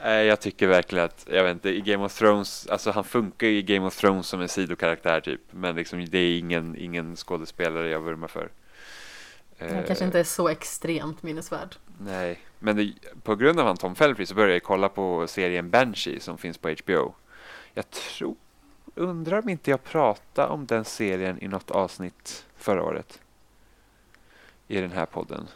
Eh, 0.03 0.11
Jag 0.11 0.39
tycker 0.39 0.67
verkligen 0.67 1.05
att, 1.05 1.25
jag 1.31 1.43
vet 1.43 1.51
inte, 1.51 1.69
i 1.69 1.81
Game 1.81 2.05
of 2.05 2.13
Thrones, 2.17 2.67
alltså 2.67 2.91
han 2.91 3.03
funkar 3.03 3.47
ju 3.47 3.57
i 3.57 3.61
Game 3.63 3.87
of 3.87 3.95
Thrones 3.97 4.27
som 4.27 4.41
en 4.41 4.49
sidokaraktär 4.49 5.21
typ, 5.21 5.41
men 5.51 5.75
liksom 5.75 6.05
det 6.09 6.17
är 6.17 6.39
ingen, 6.39 6.75
ingen 6.75 7.15
skådespelare 7.15 7.89
jag 7.89 7.99
vurmar 7.99 8.27
för. 8.27 8.49
Han 9.59 9.69
Eh, 9.69 9.85
kanske 9.85 10.05
inte 10.05 10.19
är 10.19 10.23
så 10.23 10.47
extremt 10.49 11.23
minnesvärd. 11.23 11.75
Nej, 11.97 12.39
men 12.63 12.75
det, 12.75 12.93
på 13.23 13.35
grund 13.35 13.59
av 13.59 13.65
han 13.65 13.77
Tom 13.77 13.95
Felfry 13.95 14.25
så 14.25 14.35
började 14.35 14.53
jag 14.53 14.63
kolla 14.63 14.89
på 14.89 15.27
serien 15.27 15.69
Banshee 15.69 16.19
som 16.19 16.37
finns 16.37 16.57
på 16.57 16.69
HBO. 16.69 17.13
Jag 17.73 17.89
tror, 17.89 18.35
undrar 18.95 19.41
om 19.41 19.49
inte 19.49 19.71
jag 19.71 19.83
pratade 19.83 20.47
om 20.47 20.65
den 20.65 20.85
serien 20.85 21.43
i 21.43 21.47
något 21.47 21.71
avsnitt 21.71 22.45
förra 22.57 22.83
året. 22.83 23.21
I 24.67 24.81
den 24.81 24.91
här 24.91 25.05
podden. 25.05 25.47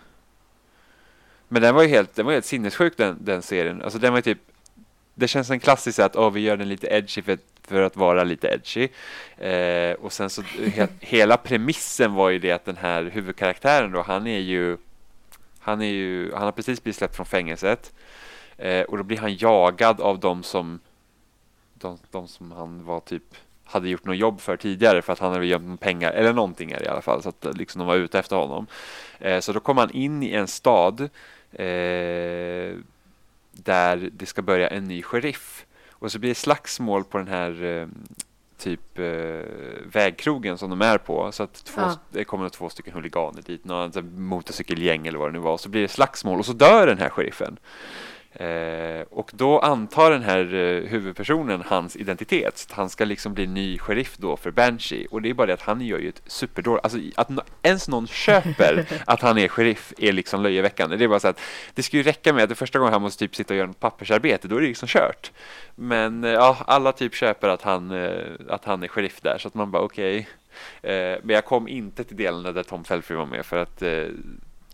Men 1.47 1.61
den 1.61 1.75
var 1.75 1.83
ju 1.83 1.89
helt, 1.89 2.15
den 2.15 2.25
var 2.25 2.33
helt 2.33 2.45
sinnessjuk 2.45 2.97
den, 2.97 3.17
den 3.21 3.41
serien. 3.41 3.81
Alltså 3.81 3.99
den 3.99 4.13
var 4.13 4.17
ju 4.17 4.21
typ, 4.21 4.39
det 5.13 5.27
känns 5.27 5.49
en 5.49 5.59
klassisk 5.59 5.99
att 5.99 6.15
oh, 6.15 6.31
vi 6.31 6.39
gör 6.39 6.57
den 6.57 6.69
lite 6.69 6.87
edgy 6.87 7.21
för, 7.21 7.37
för 7.61 7.81
att 7.81 7.95
vara 7.95 8.23
lite 8.23 8.47
edgy. 8.47 8.87
Eh, 9.49 9.93
och 9.93 10.13
sen 10.13 10.29
så 10.29 10.41
he, 10.41 10.87
hela 10.99 11.37
premissen 11.37 12.13
var 12.13 12.29
ju 12.29 12.39
det 12.39 12.51
att 12.51 12.65
den 12.65 12.77
här 12.77 13.03
huvudkaraktären 13.03 13.91
då, 13.91 14.01
han 14.01 14.27
är 14.27 14.39
ju 14.39 14.77
han, 15.65 15.81
är 15.81 15.85
ju, 15.85 16.33
han 16.33 16.43
har 16.43 16.51
precis 16.51 16.83
blivit 16.83 16.97
släppt 16.97 17.15
från 17.15 17.25
fängelset 17.25 17.93
eh, 18.57 18.81
och 18.81 18.97
då 18.97 19.03
blir 19.03 19.17
han 19.17 19.35
jagad 19.35 20.01
av 20.01 20.19
de 20.19 20.43
som 20.43 20.79
de, 21.73 21.97
de 22.11 22.27
som 22.27 22.51
han 22.51 22.85
var 22.85 22.99
typ 22.99 23.23
hade 23.63 23.89
gjort 23.89 24.05
något 24.05 24.17
jobb 24.17 24.41
för 24.41 24.57
tidigare 24.57 25.01
för 25.01 25.13
att 25.13 25.19
han 25.19 25.31
hade 25.31 25.45
gömt 25.45 25.79
pengar 25.79 26.11
eller 26.11 26.33
någonting 26.33 26.71
är 26.71 26.79
det 26.79 26.85
i 26.85 26.87
alla 26.87 27.01
fall 27.01 27.23
så 27.23 27.29
att 27.29 27.45
eh, 27.45 27.53
liksom 27.53 27.79
de 27.79 27.87
var 27.87 27.95
ute 27.95 28.19
efter 28.19 28.35
honom. 28.35 28.67
Eh, 29.19 29.39
så 29.39 29.53
då 29.53 29.59
kommer 29.59 29.81
han 29.81 29.91
in 29.91 30.23
i 30.23 30.31
en 30.31 30.47
stad 30.47 31.01
eh, 31.51 32.75
där 33.51 34.09
det 34.11 34.25
ska 34.25 34.41
börja 34.41 34.67
en 34.67 34.87
ny 34.87 35.03
sheriff 35.03 35.65
och 35.91 36.11
så 36.11 36.19
blir 36.19 36.29
det 36.29 36.35
slagsmål 36.35 37.03
på 37.03 37.17
den 37.17 37.27
här 37.27 37.63
eh, 37.63 37.87
typ 38.57 38.99
eh, 38.99 39.05
vägkrogen 39.85 40.57
som 40.57 40.69
de 40.69 40.81
är 40.81 40.97
på 40.97 41.31
så 41.31 41.43
att 41.43 41.53
två, 41.53 41.81
Ja. 41.81 41.95
det 42.09 42.23
kommer 42.23 42.49
två 42.49 42.69
stycken 42.69 42.93
huliganer 42.93 43.41
dit, 43.41 43.65
någon 43.65 43.91
motorcykelgäng 44.27 45.07
eller 45.07 45.19
vad 45.19 45.27
det 45.27 45.33
nu 45.33 45.39
var, 45.39 45.57
så 45.57 45.69
blir 45.69 45.81
det 45.81 45.87
slagsmål 45.87 46.39
och 46.39 46.45
så 46.45 46.53
dör 46.53 46.87
den 46.87 46.97
här 46.97 47.09
sheriffen. 47.09 47.57
Eh, 48.35 49.01
och 49.09 49.31
då 49.33 49.59
antar 49.59 50.11
den 50.11 50.23
här 50.23 50.53
eh, 50.53 50.89
huvudpersonen 50.89 51.63
hans 51.65 51.95
identitet. 51.95 52.67
Han 52.71 52.89
ska 52.89 53.05
liksom 53.05 53.33
bli 53.33 53.47
ny 53.47 53.77
sheriff 53.77 54.17
då 54.17 54.37
för 54.37 54.51
Banshee. 54.51 55.07
Och 55.11 55.21
det 55.21 55.29
är 55.29 55.33
bara 55.33 55.47
det 55.47 55.53
att 55.53 55.61
han 55.61 55.81
gör 55.81 55.99
ju 55.99 56.09
ett 56.09 56.21
superdåligt... 56.27 56.85
Alltså 56.85 56.99
att 57.15 57.29
no- 57.29 57.43
ens 57.63 57.87
någon 57.87 58.07
köper 58.07 58.85
att 59.05 59.21
han 59.21 59.37
är 59.37 59.47
sheriff 59.47 59.93
är 59.97 60.11
liksom 60.11 60.43
löjeväckande. 60.43 60.97
Det 60.97 61.03
är 61.03 61.07
bara 61.07 61.19
så 61.19 61.27
att 61.27 61.39
det 61.73 61.83
ska 61.83 61.97
ju 61.97 62.03
räcka 62.03 62.33
med 62.33 62.43
att 62.43 62.49
det 62.49 62.55
första 62.55 62.79
gången 62.79 62.93
han 62.93 63.01
måste 63.01 63.19
typ 63.19 63.35
sitta 63.35 63.53
och 63.53 63.57
göra 63.57 63.67
något 63.67 63.79
pappersarbete, 63.79 64.47
då 64.47 64.55
är 64.55 64.61
det 64.61 64.67
liksom 64.67 64.87
kört. 64.87 65.31
Men 65.75 66.23
eh, 66.23 66.31
ja, 66.31 66.57
alla 66.67 66.91
typ 66.91 67.15
köper 67.15 67.49
att 67.49 67.61
han, 67.61 67.91
att 68.49 68.65
han 68.65 68.83
är 68.83 68.87
sheriff 68.87 69.21
där, 69.21 69.37
så 69.37 69.47
att 69.47 69.53
man 69.53 69.71
bara 69.71 69.83
okej. 69.83 70.27
Eh, 70.81 71.17
men 71.23 71.35
jag 71.35 71.45
kom 71.45 71.67
inte 71.67 72.03
till 72.03 72.17
delen 72.17 72.53
där 72.53 72.63
Tom 72.63 72.83
Felfry 72.83 73.15
var 73.15 73.25
med 73.25 73.45
för 73.45 73.57
att 73.57 73.83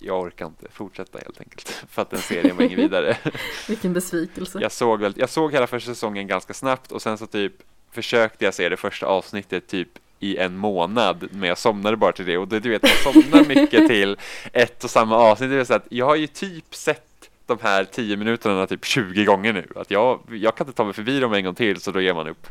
jag 0.02 0.22
orkar 0.22 0.46
inte 0.46 0.68
fortsätta 0.72 1.20
helt 1.20 1.40
enkelt. 1.40 1.70
För 1.90 2.02
att 2.02 2.10
den 2.10 2.20
serien 2.20 2.58
var 2.58 2.64
ingen 2.64 2.78
vidare. 2.78 3.18
Vilken 3.68 3.94
besvikelse. 3.94 4.60
Jag 4.62 4.72
såg, 4.72 5.02
väl, 5.02 5.14
jag 5.18 5.30
såg 5.30 5.52
hela 5.54 5.68
första 5.68 5.92
säsongen 5.92 6.28
ganska 6.28 6.54
snabbt 6.54 6.92
och 6.92 7.02
sen 7.02 7.18
så 7.18 7.28
typ 7.28 7.54
försökte 7.92 8.46
jag 8.46 8.54
se 8.54 8.70
det 8.70 8.78
första 8.78 9.06
avsnittet 9.06 9.68
typ 9.68 9.90
i 10.20 10.38
en 10.38 10.58
månad 10.58 11.28
men 11.32 11.50
jag 11.50 11.58
somnade 11.58 11.98
bara 11.98 12.12
till 12.12 12.26
det 12.26 12.38
och 12.38 12.48
det, 12.48 12.60
du 12.60 12.70
vet 12.70 12.84
man 12.84 13.14
somnar 13.14 13.46
mycket 13.48 13.88
till 13.88 14.18
ett 14.54 14.84
och 14.84 14.90
samma 14.90 15.16
avsnitt. 15.16 15.50
Det 15.50 15.56
är 15.56 15.64
så 15.64 15.74
att 15.74 15.88
jag 15.90 16.06
har 16.06 16.16
ju 16.16 16.28
typ 16.28 16.76
sett 16.76 17.30
de 17.46 17.58
här 17.62 17.84
tio 17.84 18.18
minuterna 18.18 18.68
typ 18.68 18.86
20 18.86 19.26
gånger 19.26 19.54
nu. 19.54 19.68
Att 19.76 19.92
jag, 19.92 20.20
jag 20.32 20.56
kan 20.56 20.68
inte 20.68 20.78
ta 20.78 20.84
mig 20.84 20.94
förbi 20.94 21.20
dem 21.20 21.34
en 21.34 21.44
gång 21.44 21.56
till 21.56 21.82
så 21.82 21.92
då 21.92 22.02
ger 22.02 22.14
man 22.14 22.28
upp. 22.28 22.48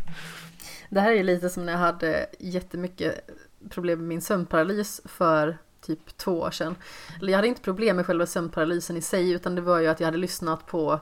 Det 0.88 1.00
här 1.00 1.12
är 1.12 1.22
lite 1.22 1.50
som 1.50 1.66
när 1.66 1.72
jag 1.72 1.80
hade 1.80 2.26
jättemycket 2.38 3.30
problem 3.70 3.98
med 3.98 4.08
min 4.08 4.20
sömnparalys 4.20 5.00
för 5.04 5.58
typ 5.96 6.16
två 6.16 6.40
år 6.40 6.50
sedan. 6.50 6.76
Eller 7.18 7.28
jag 7.32 7.38
hade 7.38 7.48
inte 7.48 7.62
problem 7.62 7.96
med 7.96 8.06
själva 8.06 8.26
sömnparalysen 8.26 8.96
i 8.96 9.00
sig 9.02 9.30
utan 9.30 9.54
det 9.54 9.60
var 9.60 9.78
ju 9.78 9.86
att 9.86 10.00
jag 10.00 10.06
hade 10.06 10.18
lyssnat 10.18 10.66
på 10.66 11.00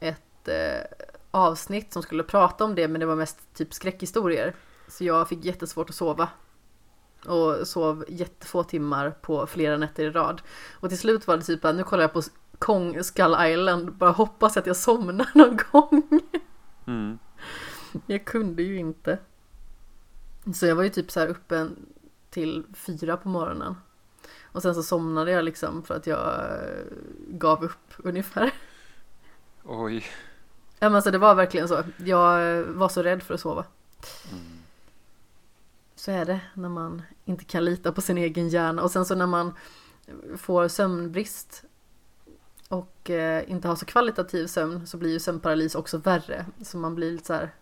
ett, 0.00 0.48
eh, 0.48 1.06
avsnitt 1.30 1.92
som 1.92 2.02
skulle 2.02 2.22
prata 2.22 2.64
om 2.64 2.74
det 2.74 2.88
men 2.88 3.00
det 3.00 3.06
var 3.06 3.16
mest 3.16 3.54
typ 3.54 3.74
skräckhistorier. 3.74 4.54
Så 4.88 5.04
jag 5.04 5.28
fick 5.28 5.44
jättesvårt 5.44 5.90
att 5.90 5.96
sova. 5.96 6.28
Och 7.26 7.68
sov 7.68 8.04
jättefå 8.08 8.64
timmar 8.64 9.10
på 9.10 9.46
flera 9.46 9.76
nätter 9.76 10.04
i 10.04 10.10
rad. 10.10 10.42
Och 10.80 10.88
till 10.88 10.98
slut 10.98 11.26
var 11.26 11.36
det 11.36 11.42
typ 11.42 11.64
att 11.64 11.74
nu 11.74 11.82
kollar 11.82 12.02
jag 12.02 12.12
på 12.12 12.22
Kong 12.58 13.04
Skull 13.04 13.36
Island, 13.40 13.92
bara 13.92 14.10
hoppas 14.10 14.56
att 14.56 14.66
jag 14.66 14.76
somnar 14.76 15.30
någon 15.34 15.58
gång. 15.72 16.20
Mm. 16.86 17.18
Jag 18.06 18.24
kunde 18.24 18.62
ju 18.62 18.78
inte. 18.78 19.18
Så 20.54 20.66
jag 20.66 20.76
var 20.76 20.82
ju 20.82 20.90
typ 20.90 21.10
så 21.10 21.20
här 21.20 21.26
uppe 21.26 21.68
till 22.30 22.64
fyra 22.74 23.16
på 23.16 23.28
morgonen. 23.28 23.74
Och 24.54 24.62
sen 24.62 24.74
så 24.74 24.82
somnade 24.82 25.30
jag 25.30 25.44
liksom 25.44 25.82
för 25.82 25.94
att 25.94 26.06
jag 26.06 26.28
eh, 26.28 26.84
gav 27.28 27.64
upp 27.64 27.88
ungefär. 27.96 28.50
Oj. 29.64 30.04
Ja 30.78 30.88
men 30.88 30.94
alltså 30.94 31.10
det 31.10 31.18
var 31.18 31.34
verkligen 31.34 31.68
så. 31.68 31.82
Jag 31.96 32.58
eh, 32.58 32.64
var 32.64 32.88
så 32.88 33.02
rädd 33.02 33.22
för 33.22 33.34
att 33.34 33.40
sova. 33.40 33.64
Mm. 34.32 34.44
Så 35.94 36.10
är 36.10 36.24
det 36.24 36.40
när 36.54 36.68
man 36.68 37.02
inte 37.24 37.44
kan 37.44 37.64
lita 37.64 37.92
på 37.92 38.00
sin 38.00 38.18
egen 38.18 38.48
hjärna. 38.48 38.82
Och 38.82 38.90
sen 38.90 39.04
så 39.04 39.14
när 39.14 39.26
man 39.26 39.54
får 40.36 40.68
sömnbrist 40.68 41.64
och 42.68 43.10
eh, 43.10 43.50
inte 43.50 43.68
har 43.68 43.76
så 43.76 43.86
kvalitativ 43.86 44.46
sömn 44.46 44.86
så 44.86 44.96
blir 44.96 45.10
ju 45.12 45.20
sömnparalys 45.20 45.74
också 45.74 45.98
värre. 45.98 46.46
Så 46.62 46.78
man 46.78 46.94
blir 46.94 47.12
lite 47.12 47.26
så 47.26 47.32
här 47.32 47.54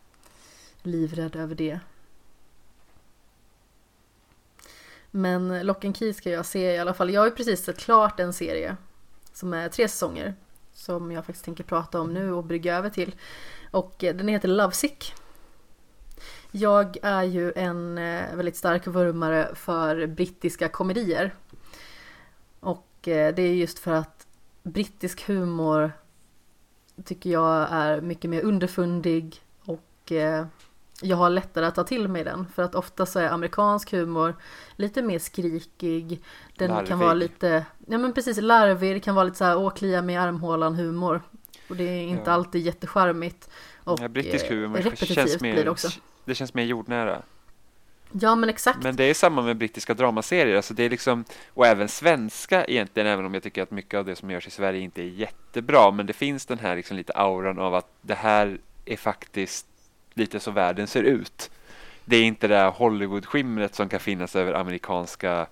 livrädd 0.83 1.37
över 1.37 1.55
det. 1.55 1.81
Men 5.15 5.67
Lock 5.67 5.85
and 5.85 5.97
Key 5.97 6.13
ska 6.13 6.31
jag 6.31 6.47
se 6.47 6.75
i 6.75 6.79
alla 6.79 6.95
fall. 6.95 7.11
Jag 7.11 7.21
har 7.21 7.27
ju 7.27 7.35
precis 7.35 7.65
sett 7.65 7.79
klart 7.79 8.21
en 8.21 8.33
serie 8.33 8.77
som 9.33 9.55
är 9.55 9.69
tre 9.69 9.89
säsonger 9.89 10.35
som 10.73 11.13
jag 11.13 11.27
faktiskt 11.27 11.45
tänker 11.45 11.65
prata 11.65 12.01
om 12.01 12.15
nu 12.15 12.33
och 12.33 12.45
brygga 12.45 12.77
över 12.77 12.91
till. 12.91 13.15
Och 13.71 14.05
eh, 14.05 14.17
den 14.17 14.29
heter 14.29 14.49
Lovesick. 14.49 15.15
Jag 16.51 16.97
är 17.03 17.23
ju 17.23 17.53
en 17.57 17.99
eh, 17.99 18.35
väldigt 18.35 18.57
stark 18.57 18.87
vurmare 18.87 19.55
för 19.55 20.07
brittiska 20.07 20.69
komedier. 20.69 21.35
Och 22.61 23.09
eh, 23.09 23.35
det 23.35 23.43
är 23.43 23.55
just 23.55 23.79
för 23.79 23.93
att 23.93 24.27
brittisk 24.63 25.29
humor 25.29 25.93
tycker 27.05 27.31
jag 27.31 27.69
är 27.71 28.01
mycket 28.01 28.31
mer 28.31 28.43
underfundig 28.43 29.43
och 29.65 30.13
jag 31.03 31.17
har 31.17 31.31
lättare 31.31 31.67
att 31.67 31.75
ta 31.75 31.85
till 31.85 32.09
mig 32.09 32.25
den 32.25 32.47
för 32.55 32.63
att 32.63 32.75
ofta 32.75 33.07
så 33.07 33.19
är 33.19 33.29
amerikansk 33.29 33.93
humor 33.93 34.35
lite 34.77 35.03
mer 35.03 35.19
skrikig. 35.19 36.23
Den 36.59 36.71
Larvig. 36.71 36.89
kan 36.89 36.99
vara 36.99 37.15
lite, 37.15 37.65
ja 37.87 37.99
men 37.99 38.13
precis 38.13 38.41
larvig, 38.41 38.97
det 38.97 39.01
kan 39.01 39.15
vara 39.15 39.25
lite 39.25 39.37
så 39.39 39.45
här 39.45 39.57
åh 39.59 39.71
klia 39.75 40.03
med 40.03 40.21
armhålan 40.23 40.75
humor. 40.75 41.23
Och 41.69 41.77
det 41.77 41.85
är 41.85 42.03
inte 42.03 42.31
Ja. 42.31 42.35
alltid 42.35 42.63
jättecharmigt. 42.63 43.49
Och 43.85 44.01
Ja, 44.03 44.09
brittisk 44.09 44.45
eh, 44.45 44.51
humor 44.51 44.79
repetitivt 44.79 45.15
känns 45.15 45.39
blir 45.39 45.53
det 45.55 45.59
mer, 45.65 45.69
också. 45.69 45.89
det 46.25 46.35
känns 46.35 46.55
mer 46.55 46.65
jordnära. 46.65 47.23
Ja 48.21 48.35
men 48.35 48.49
exakt. 48.49 48.83
Men 48.83 48.97
det 48.97 49.05
är 49.05 49.15
samma 49.15 49.43
med 49.43 49.57
brittiska 49.57 49.95
dramaserier, 49.95 50.57
alltså 50.57 50.75
det 50.75 50.83
är 50.85 50.91
liksom, 50.91 51.25
och 51.55 51.67
även 51.67 51.89
svenska 51.89 52.65
egentligen, 52.65 53.07
även 53.09 53.25
om 53.25 53.35
jag 53.35 53.43
tycker 53.43 53.63
att 53.63 53.71
mycket 53.71 53.99
av 53.99 54.05
det 54.05 54.17
som 54.17 54.31
görs 54.31 54.47
i 54.47 54.51
Sverige 54.51 54.81
inte 54.81 55.03
är 55.03 55.07
jättebra, 55.07 55.91
men 55.91 56.07
det 56.07 56.13
finns 56.13 56.47
den 56.47 56.59
här 56.59 56.77
liksom 56.77 56.97
lite 56.97 57.13
auran 57.13 57.59
av 57.59 57.75
att 57.75 57.89
det 58.01 58.15
här 58.15 58.59
är 58.85 58.97
faktiskt 58.97 59.67
lite 60.15 60.41
så 60.41 60.51
världen 60.51 60.87
ser 60.87 61.03
ut. 61.03 61.51
Det 62.05 62.17
är 62.17 62.25
inte 62.25 62.49
det 62.49 62.55
där 62.55 62.71
Hollywood-skimret 62.71 63.75
som 63.75 63.89
kan 63.89 64.01
finnas 64.01 64.37
över 64.37 64.53
amerikanska 64.53 65.47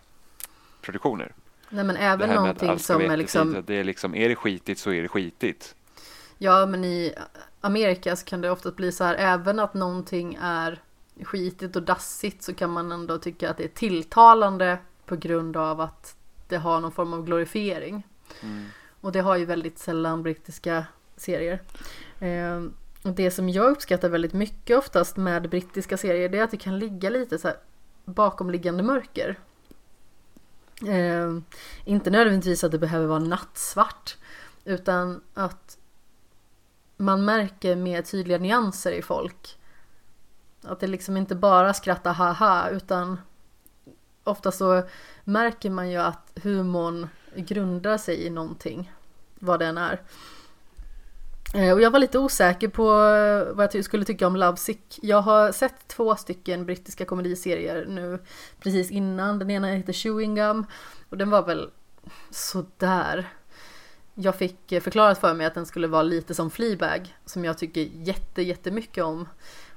produktioner. 0.80 1.32
Nej 1.68 1.84
men 1.84 1.96
även 1.96 2.30
här 2.30 2.36
någonting 2.36 2.78
som 2.78 3.00
är 3.00 3.16
liksom 3.16 3.62
det 3.66 3.74
är 3.74 3.84
liksom, 3.84 4.14
är 4.14 4.28
det 4.28 4.36
skitigt 4.36 4.80
så 4.80 4.92
är 4.92 5.02
det 5.02 5.08
skitigt. 5.08 5.74
Ja, 6.38 6.66
men 6.66 6.84
i 6.84 7.14
Amerika 7.60 8.16
så 8.16 8.24
kan 8.24 8.40
det 8.40 8.50
ofta 8.50 8.70
bli 8.70 8.92
så 8.92 9.04
här, 9.04 9.14
även 9.14 9.58
att 9.58 9.74
någonting 9.74 10.38
är 10.42 10.82
skitigt 11.22 11.76
och 11.76 11.82
dassigt 11.82 12.42
så 12.42 12.54
kan 12.54 12.70
man 12.70 12.92
ändå 12.92 13.18
tycka 13.18 13.50
att 13.50 13.56
det 13.56 13.64
är 13.64 13.68
tilltalande 13.68 14.78
på 15.06 15.16
grund 15.16 15.56
av 15.56 15.80
att 15.80 16.16
det 16.48 16.56
har 16.56 16.80
någon 16.80 16.92
form 16.92 17.12
av 17.12 17.24
glorifiering. 17.24 18.06
Mm. 18.40 18.66
Och 19.00 19.12
det 19.12 19.20
har 19.20 19.36
ju 19.36 19.44
väldigt 19.44 19.78
sällan 19.78 20.22
brittiska 20.22 20.86
serier. 21.16 21.60
Eh, 22.20 22.62
och 23.02 23.12
det 23.12 23.30
som 23.30 23.48
jag 23.48 23.70
uppskattar 23.70 24.08
väldigt 24.08 24.32
mycket 24.32 24.78
oftast 24.78 25.16
med 25.16 25.50
brittiska 25.50 25.96
serier 25.96 26.28
det 26.28 26.38
är 26.38 26.42
att 26.42 26.50
det 26.50 26.56
kan 26.56 26.78
ligga 26.78 27.10
lite 27.10 27.38
så 27.38 27.48
här 27.48 27.56
bakomliggande 28.04 28.82
mörker. 28.82 29.38
Eh, 30.86 31.38
inte 31.84 32.10
nödvändigtvis 32.10 32.64
att 32.64 32.72
det 32.72 32.78
behöver 32.78 33.06
vara 33.06 33.18
nattsvart 33.18 34.16
utan 34.64 35.20
att 35.34 35.78
man 36.96 37.24
märker 37.24 37.76
mer 37.76 38.02
tydliga 38.02 38.38
nyanser 38.38 38.92
i 38.92 39.02
folk. 39.02 39.58
Att 40.62 40.80
det 40.80 40.86
liksom 40.86 41.16
inte 41.16 41.34
bara 41.34 41.74
skrattar 41.74 42.12
haha 42.12 42.68
utan 42.68 43.20
ofta 44.24 44.52
så 44.52 44.82
märker 45.24 45.70
man 45.70 45.90
ju 45.90 45.96
att 45.96 46.32
humorn 46.42 47.08
grundar 47.34 47.98
sig 47.98 48.26
i 48.26 48.30
någonting. 48.30 48.92
Vad 49.38 49.60
den 49.60 49.78
är. 49.78 50.00
Eh, 51.54 51.72
och 51.72 51.80
jag 51.80 51.90
var 51.90 51.98
lite 51.98 52.18
osäker 52.18 52.68
på 52.68 52.82
eh, 52.82 53.54
vad 53.56 53.74
jag 53.74 53.84
skulle 53.84 54.04
tycka 54.04 54.26
om 54.26 54.36
Love-Sick. 54.36 54.98
Jag 55.02 55.22
har 55.22 55.52
sett 55.52 55.88
två 55.88 56.16
stycken 56.16 56.66
brittiska 56.66 57.04
komediserier 57.04 57.86
nu 57.88 58.18
precis 58.60 58.90
innan. 58.90 59.38
Den 59.38 59.50
ena 59.50 59.66
heter 59.66 59.92
Chewing 59.92 60.34
Gum 60.34 60.66
och 61.08 61.16
den 61.16 61.30
var 61.30 61.46
väl 61.46 61.70
sådär. 62.30 63.28
Jag 64.14 64.34
fick 64.34 64.72
eh, 64.72 64.80
förklarat 64.80 65.18
för 65.18 65.34
mig 65.34 65.46
att 65.46 65.54
den 65.54 65.66
skulle 65.66 65.86
vara 65.86 66.02
lite 66.02 66.34
som 66.34 66.50
Fleabag 66.50 67.16
som 67.24 67.44
jag 67.44 67.58
tycker 67.58 67.80
jätte, 67.80 68.42
jättemycket 68.42 69.04
om. 69.04 69.28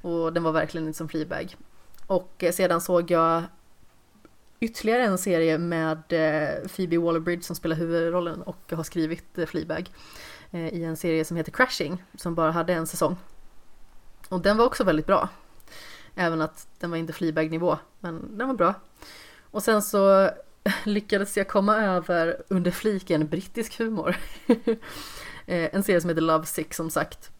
Och 0.02 0.34
den 0.34 0.44
var 0.44 0.52
verkligen 0.52 0.88
inte 0.88 0.98
som 0.98 1.10
Fleabag. 1.10 1.56
Och 2.08 2.44
sedan 2.52 2.82
såg 2.82 3.12
jag 3.12 3.44
ytterligare 4.60 5.04
en 5.04 5.18
serie 5.18 5.58
med 5.58 6.04
Phoebe 6.76 6.98
Waller-Bridge 6.98 7.42
som 7.42 7.56
spelar 7.56 7.76
huvudrollen 7.76 8.42
och 8.42 8.72
har 8.72 8.84
skrivit 8.84 9.40
Fleabag 9.48 9.90
Eh, 10.54 10.68
i 10.68 10.84
en 10.84 10.98
serie 10.98 11.26
som 11.26 11.38
heter 11.38 11.52
Crashing 11.52 12.04
som 12.16 12.36
bara 12.36 12.52
hade 12.52 12.74
en 12.74 12.88
säsong. 12.88 13.18
Och 14.30 14.42
den 14.42 14.58
var 14.58 14.66
också 14.66 14.84
väldigt 14.84 15.08
bra. 15.08 15.30
Även 16.16 16.42
att 16.42 16.68
den 16.80 16.90
var 16.90 16.98
inte 16.98 17.14
Fleabag-nivå, 17.14 17.78
men 18.00 18.38
den 18.38 18.48
var 18.48 18.56
bra. 18.56 18.74
Och 19.52 19.64
sen 19.64 19.82
så 19.82 20.30
lyckades 20.84 21.38
jag 21.38 21.48
komma 21.48 21.78
över 21.78 22.44
under 22.48 22.72
fliken 22.72 23.28
brittisk 23.28 23.78
humor. 23.80 24.16
Eh, 25.46 25.76
en 25.76 25.84
serie 25.84 26.02
som 26.02 26.10
heter 26.10 26.22
Love 26.22 26.46
Sick 26.46 26.74
som 26.74 26.90
sagt. 26.90 27.32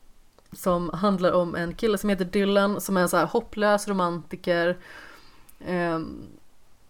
Som 0.52 0.90
handlar 0.90 1.32
om 1.32 1.56
en 1.56 1.74
kille 1.74 1.98
som 1.98 2.10
heter 2.10 2.26
Dylan 2.26 2.82
som 2.82 2.98
är 2.98 3.02
en 3.02 3.10
så 3.10 3.18
här 3.18 3.26
hopplös 3.26 3.88
romantiker. 3.88 4.78
Ehm, 5.66 6.26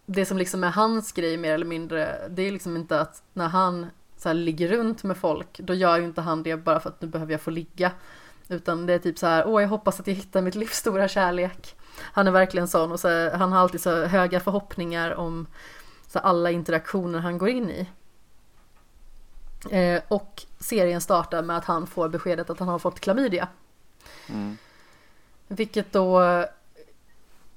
det 0.05 0.25
som 0.25 0.37
liksom 0.37 0.63
är 0.63 0.69
hans 0.69 1.11
grej 1.11 1.37
mer 1.37 1.53
eller 1.53 1.65
mindre, 1.65 2.27
det 2.29 2.41
är 2.41 2.51
liksom 2.51 2.75
inte 2.77 3.01
att 3.01 3.23
när 3.33 3.47
han 3.47 3.87
så 4.23 4.29
här 4.29 4.33
ligger 4.33 4.67
runt 4.67 5.03
med 5.03 5.17
folk, 5.17 5.59
då 5.59 5.73
gör 5.73 5.97
ju 5.97 6.03
inte 6.03 6.21
han 6.21 6.43
det 6.43 6.57
bara 6.57 6.79
för 6.79 6.89
att 6.89 7.01
nu 7.01 7.07
behöver 7.07 7.31
jag 7.31 7.41
få 7.41 7.51
ligga. 7.51 7.91
Utan 8.47 8.85
det 8.85 8.93
är 8.93 8.99
typ 8.99 9.19
så 9.19 9.27
här, 9.27 9.47
åh 9.47 9.61
jag 9.61 9.69
hoppas 9.69 9.99
att 9.99 10.07
jag 10.07 10.13
hittar 10.13 10.41
mitt 10.41 10.55
livs 10.55 10.77
stora 10.77 11.07
kärlek. 11.07 11.75
Han 11.99 12.27
är 12.27 12.31
verkligen 12.31 12.67
sån 12.67 12.91
och 12.91 12.99
så, 12.99 13.29
han 13.29 13.51
har 13.51 13.59
alltid 13.59 13.81
så 13.81 14.05
höga 14.05 14.39
förhoppningar 14.39 15.11
om 15.15 15.47
så 16.07 16.19
alla 16.19 16.51
interaktioner 16.51 17.19
han 17.19 17.37
går 17.37 17.49
in 17.49 17.69
i. 17.69 17.89
Eh, 19.69 20.01
och 20.07 20.43
serien 20.59 21.01
startar 21.01 21.41
med 21.41 21.57
att 21.57 21.65
han 21.65 21.87
får 21.87 22.09
beskedet 22.09 22.49
att 22.49 22.59
han 22.59 22.67
har 22.67 22.79
fått 22.79 22.99
klamydia. 22.99 23.47
Mm. 24.29 24.57
Vilket 25.47 25.91
då 25.91 26.21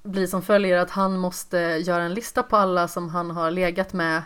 blir 0.03 0.27
som 0.27 0.43
följer 0.43 0.79
att 0.79 0.91
han 0.91 1.19
måste 1.19 1.59
göra 1.59 2.03
en 2.03 2.14
lista 2.14 2.43
på 2.43 2.57
alla 2.57 2.89
som 2.89 3.09
han 3.09 3.31
har 3.31 3.51
legat 3.51 3.93
med 3.93 4.23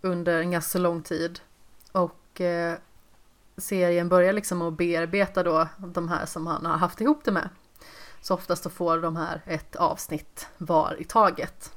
under 0.00 0.40
en 0.40 0.50
ganska 0.50 0.78
lång 0.78 1.02
tid. 1.02 1.40
Och 2.34 2.40
eh, 2.40 2.78
serien 3.56 4.08
börjar 4.08 4.32
liksom 4.32 4.62
att 4.62 4.76
bearbeta 4.76 5.42
då 5.42 5.68
de 5.78 6.08
här 6.08 6.26
som 6.26 6.46
han 6.46 6.66
har 6.66 6.76
haft 6.76 7.00
ihop 7.00 7.24
det 7.24 7.32
med. 7.32 7.48
Så 8.20 8.34
oftast 8.34 8.62
så 8.62 8.70
får 8.70 8.98
de 8.98 9.16
här 9.16 9.42
ett 9.46 9.76
avsnitt 9.76 10.48
var 10.58 10.96
i 11.00 11.04
taget. 11.04 11.72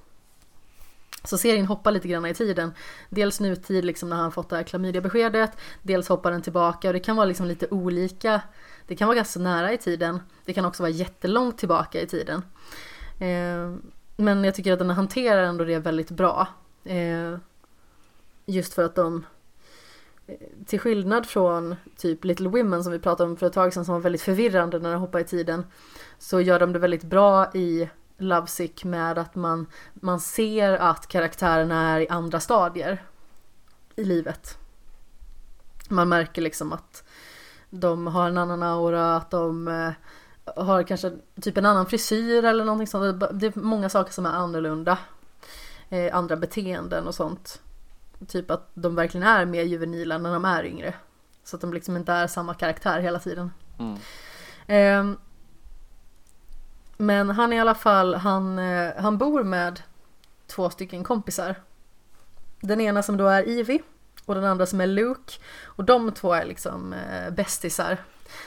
Så 1.23 1.37
serien 1.37 1.65
hoppar 1.65 1.91
lite 1.91 2.07
grann 2.07 2.25
i 2.25 2.33
tiden. 2.33 2.73
Dels 3.09 3.39
nutid 3.39 3.85
liksom 3.85 4.09
när 4.09 4.15
han 4.15 4.31
fått 4.31 4.49
det 4.49 4.55
här 4.55 4.63
klamydiabeskedet. 4.63 5.51
Dels 5.81 6.09
hoppar 6.09 6.31
den 6.31 6.41
tillbaka 6.41 6.87
och 6.87 6.93
det 6.93 6.99
kan 6.99 7.15
vara 7.15 7.25
liksom 7.25 7.45
lite 7.45 7.67
olika. 7.71 8.41
Det 8.87 8.95
kan 8.95 9.07
vara 9.07 9.15
ganska 9.15 9.39
nära 9.39 9.73
i 9.73 9.77
tiden. 9.77 10.19
Det 10.45 10.53
kan 10.53 10.65
också 10.65 10.83
vara 10.83 10.91
jättelångt 10.91 11.57
tillbaka 11.57 12.01
i 12.01 12.07
tiden. 12.07 12.41
Eh, 13.19 13.75
men 14.17 14.43
jag 14.43 14.55
tycker 14.55 14.73
att 14.73 14.79
den 14.79 14.89
hanterar 14.89 15.43
ändå 15.43 15.63
det 15.63 15.79
väldigt 15.79 16.11
bra. 16.11 16.47
Eh, 16.83 17.37
just 18.45 18.73
för 18.73 18.83
att 18.83 18.95
de 18.95 19.25
till 20.65 20.80
skillnad 20.80 21.25
från 21.25 21.75
typ 21.97 22.23
Little 22.23 22.49
Women 22.49 22.84
som 22.84 22.93
vi 22.93 22.99
pratade 22.99 23.30
om 23.30 23.38
för 23.38 23.47
ett 23.47 23.53
tag 23.53 23.73
sedan 23.73 23.86
som 23.86 23.93
var 23.93 24.01
väldigt 24.01 24.21
förvirrande 24.21 24.80
när 24.80 24.89
den 24.89 24.99
hoppar 24.99 25.19
i 25.19 25.23
tiden 25.23 25.65
så 26.19 26.41
gör 26.41 26.59
de 26.59 26.73
det 26.73 26.80
väldigt 26.80 27.03
bra 27.03 27.51
i 27.53 27.89
Lovesick 28.17 28.84
med 28.84 29.17
att 29.17 29.36
man, 29.36 29.67
man 29.93 30.19
ser 30.19 30.73
att 30.73 31.07
karaktärerna 31.07 31.89
är 31.89 31.99
i 31.99 32.07
andra 32.07 32.39
stadier 32.39 33.03
i 33.95 34.03
livet. 34.03 34.57
Man 35.89 36.09
märker 36.09 36.41
liksom 36.41 36.73
att 36.73 37.03
de 37.69 38.07
har 38.07 38.28
en 38.28 38.38
annan 38.38 38.63
aura, 38.63 39.15
att 39.15 39.32
de 39.32 39.67
eh, 39.67 39.91
har 40.55 40.84
kanske 40.84 41.11
typ 41.41 41.57
en 41.57 41.65
annan 41.65 41.86
frisyr 41.86 42.43
eller 42.43 42.65
någonting 42.65 42.88
sånt. 42.88 43.23
Det 43.34 43.55
är 43.55 43.59
många 43.59 43.89
saker 43.89 44.13
som 44.13 44.25
är 44.25 44.30
annorlunda. 44.30 44.97
Eh, 45.89 46.15
andra 46.15 46.36
beteenden 46.36 47.07
och 47.07 47.15
sånt. 47.15 47.61
Typ 48.28 48.51
att 48.51 48.70
de 48.74 48.95
verkligen 48.95 49.28
är 49.28 49.45
mer 49.45 49.63
juvenila 49.63 50.18
när 50.18 50.34
de 50.34 50.45
är 50.45 50.65
yngre. 50.65 50.93
Så 51.43 51.55
att 51.55 51.61
de 51.61 51.74
liksom 51.74 51.97
inte 51.97 52.11
är 52.11 52.28
samma 52.28 52.53
karaktär 52.53 52.99
hela 52.99 53.20
tiden. 53.20 53.51
Mm. 53.80 53.97
Eh, 54.68 55.18
men 56.97 57.30
han 57.30 57.53
i 57.53 57.59
alla 57.59 57.76
fall, 57.76 58.15
han, 58.15 58.59
eh, 58.59 58.91
han 58.97 59.18
bor 59.18 59.43
med 59.43 59.82
två 60.47 60.70
stycken 60.70 61.03
kompisar. 61.03 61.55
Den 62.61 62.82
ena 62.82 63.03
som 63.03 63.18
då 63.18 63.28
är 63.28 63.47
Ivy 63.47 63.80
och 64.26 64.36
den 64.36 64.45
andra 64.45 64.65
som 64.65 64.82
är 64.82 64.88
Luke. 64.88 65.34
Och 65.63 65.84
de 65.84 66.11
två 66.11 66.34
är 66.34 66.45
liksom 66.45 66.93
eh, 66.93 67.30
bästisar 67.30 67.97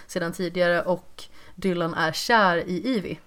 sedan 0.06 0.32
tidigare 0.32 0.82
och 0.82 1.24
Dylan 1.54 1.94
är 1.94 2.12
kär 2.12 2.56
i 2.56 2.96
Ivy. 2.96 3.18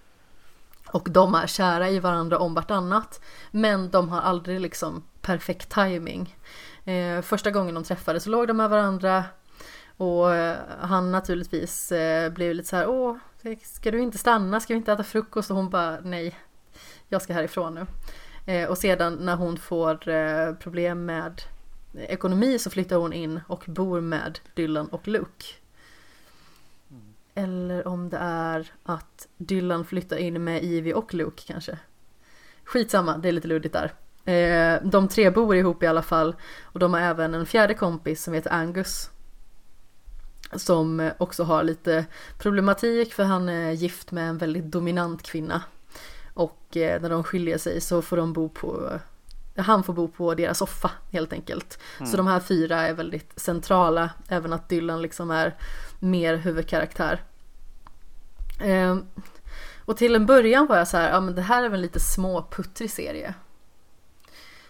Och 0.94 1.08
de 1.12 1.36
är 1.36 1.48
kära 1.48 1.90
i 1.90 2.00
varandra 2.00 2.38
om 2.40 2.54
vartannat. 2.54 3.22
Men 3.52 3.90
de 3.90 4.10
har 4.10 4.22
aldrig 4.22 4.60
liksom 4.60 5.04
perfekt 5.22 5.70
timing. 5.70 6.38
Eh, 6.86 7.22
första 7.22 7.52
gången 7.52 7.76
de 7.76 7.84
träffades 7.84 8.24
så 8.24 8.30
låg 8.30 8.48
de 8.48 8.58
med 8.58 8.70
varandra. 8.70 9.24
Och 9.98 10.36
eh, 10.36 10.58
han 10.80 11.12
naturligtvis 11.12 11.92
eh, 11.92 12.34
blev 12.34 12.56
lite 12.56 12.70
så 12.70 12.76
här, 12.76 12.88
åh, 12.88 13.18
ska 13.64 13.92
du 13.92 14.02
inte 14.02 14.18
stanna? 14.18 14.60
Ska 14.60 14.74
vi 14.74 14.78
inte 14.78 14.92
äta 14.92 15.04
frukost? 15.04 15.52
Och 15.52 15.58
hon 15.58 15.70
bara, 15.70 15.98
nej, 16.04 16.36
jag 17.10 17.22
ska 17.22 17.34
härifrån 17.34 17.76
nu. 17.76 17.86
Eh, 18.54 18.70
och 18.70 18.78
sedan 18.78 19.16
när 19.16 19.36
hon 19.36 19.58
får 19.58 20.10
eh, 20.10 20.54
problem 20.54 21.06
med 21.06 21.42
ekonomi 21.94 22.60
så 22.60 22.70
flyttar 22.70 22.96
hon 22.96 23.14
in 23.14 23.40
och 23.48 23.64
bor 23.68 24.02
med 24.02 24.40
Dylan 24.54 24.88
och 24.88 25.08
Luke. 25.08 25.46
Eller 27.36 27.88
om 27.88 28.10
det 28.10 28.18
är 28.18 28.72
att 28.84 29.28
Dylan 29.38 29.86
flyttar 29.86 30.18
in 30.18 30.44
med 30.44 30.64
Ivy 30.64 30.94
och 30.94 31.14
Luke 31.14 31.44
kanske. 31.48 31.78
Skitsamma, 32.64 33.18
det 33.18 33.28
är 33.28 33.32
lite 33.32 33.48
luddigt 33.48 33.74
där. 33.74 33.94
Eh, 34.26 34.82
de 34.84 35.08
tre 35.08 35.30
bor 35.30 35.56
ihop 35.56 35.84
i 35.84 35.88
alla 35.88 36.02
fall 36.02 36.36
och 36.62 36.80
de 36.80 36.94
har 36.94 37.02
även 37.02 37.34
en 37.34 37.46
fjärde 37.46 37.74
kompis 37.74 38.24
som 38.24 38.34
heter 38.34 38.52
Angus. 38.52 39.10
Som 40.56 41.12
också 41.18 41.44
har 41.44 41.64
lite 41.64 42.06
problematik 42.38 43.14
för 43.14 43.24
han 43.24 43.50
är 43.50 43.72
gift 43.72 44.12
med 44.12 44.30
en 44.30 44.38
väldigt 44.38 44.66
dominant 44.66 45.24
kvinna. 45.24 45.62
Och 46.34 46.78
eh, 46.78 47.02
när 47.02 47.10
de 47.10 47.24
skiljer 47.24 47.58
sig 47.58 47.82
så 47.82 48.02
får 48.02 48.18
de 48.18 48.34
bo 48.34 48.50
på 48.50 49.00
han 49.58 49.84
får 49.84 49.94
bo 49.94 50.08
på 50.08 50.36
deras 50.36 50.58
soffa 50.58 50.92
helt 51.12 51.34
enkelt. 51.34 51.80
Mm. 52.00 52.12
Så 52.12 52.18
de 52.18 52.28
här 52.28 52.40
fyra 52.40 52.82
är 52.82 52.94
väldigt 52.94 53.40
centrala, 53.40 54.10
även 54.28 54.54
att 54.54 54.70
Dylan 54.70 55.02
liksom 55.02 55.32
är 55.32 55.56
mer 56.04 56.36
huvudkaraktär. 56.36 57.24
Eh, 58.60 58.98
och 59.86 59.98
till 59.98 60.16
en 60.16 60.26
början 60.26 60.68
var 60.68 60.78
jag 60.78 60.88
så 60.88 60.98
här, 60.98 61.10
ja 61.10 61.20
men 61.20 61.36
det 61.36 61.42
här 61.42 61.64
är 61.64 61.70
väl 61.70 61.82
lite 61.82 62.00
småputtrig 62.00 62.92
serie. 62.92 63.34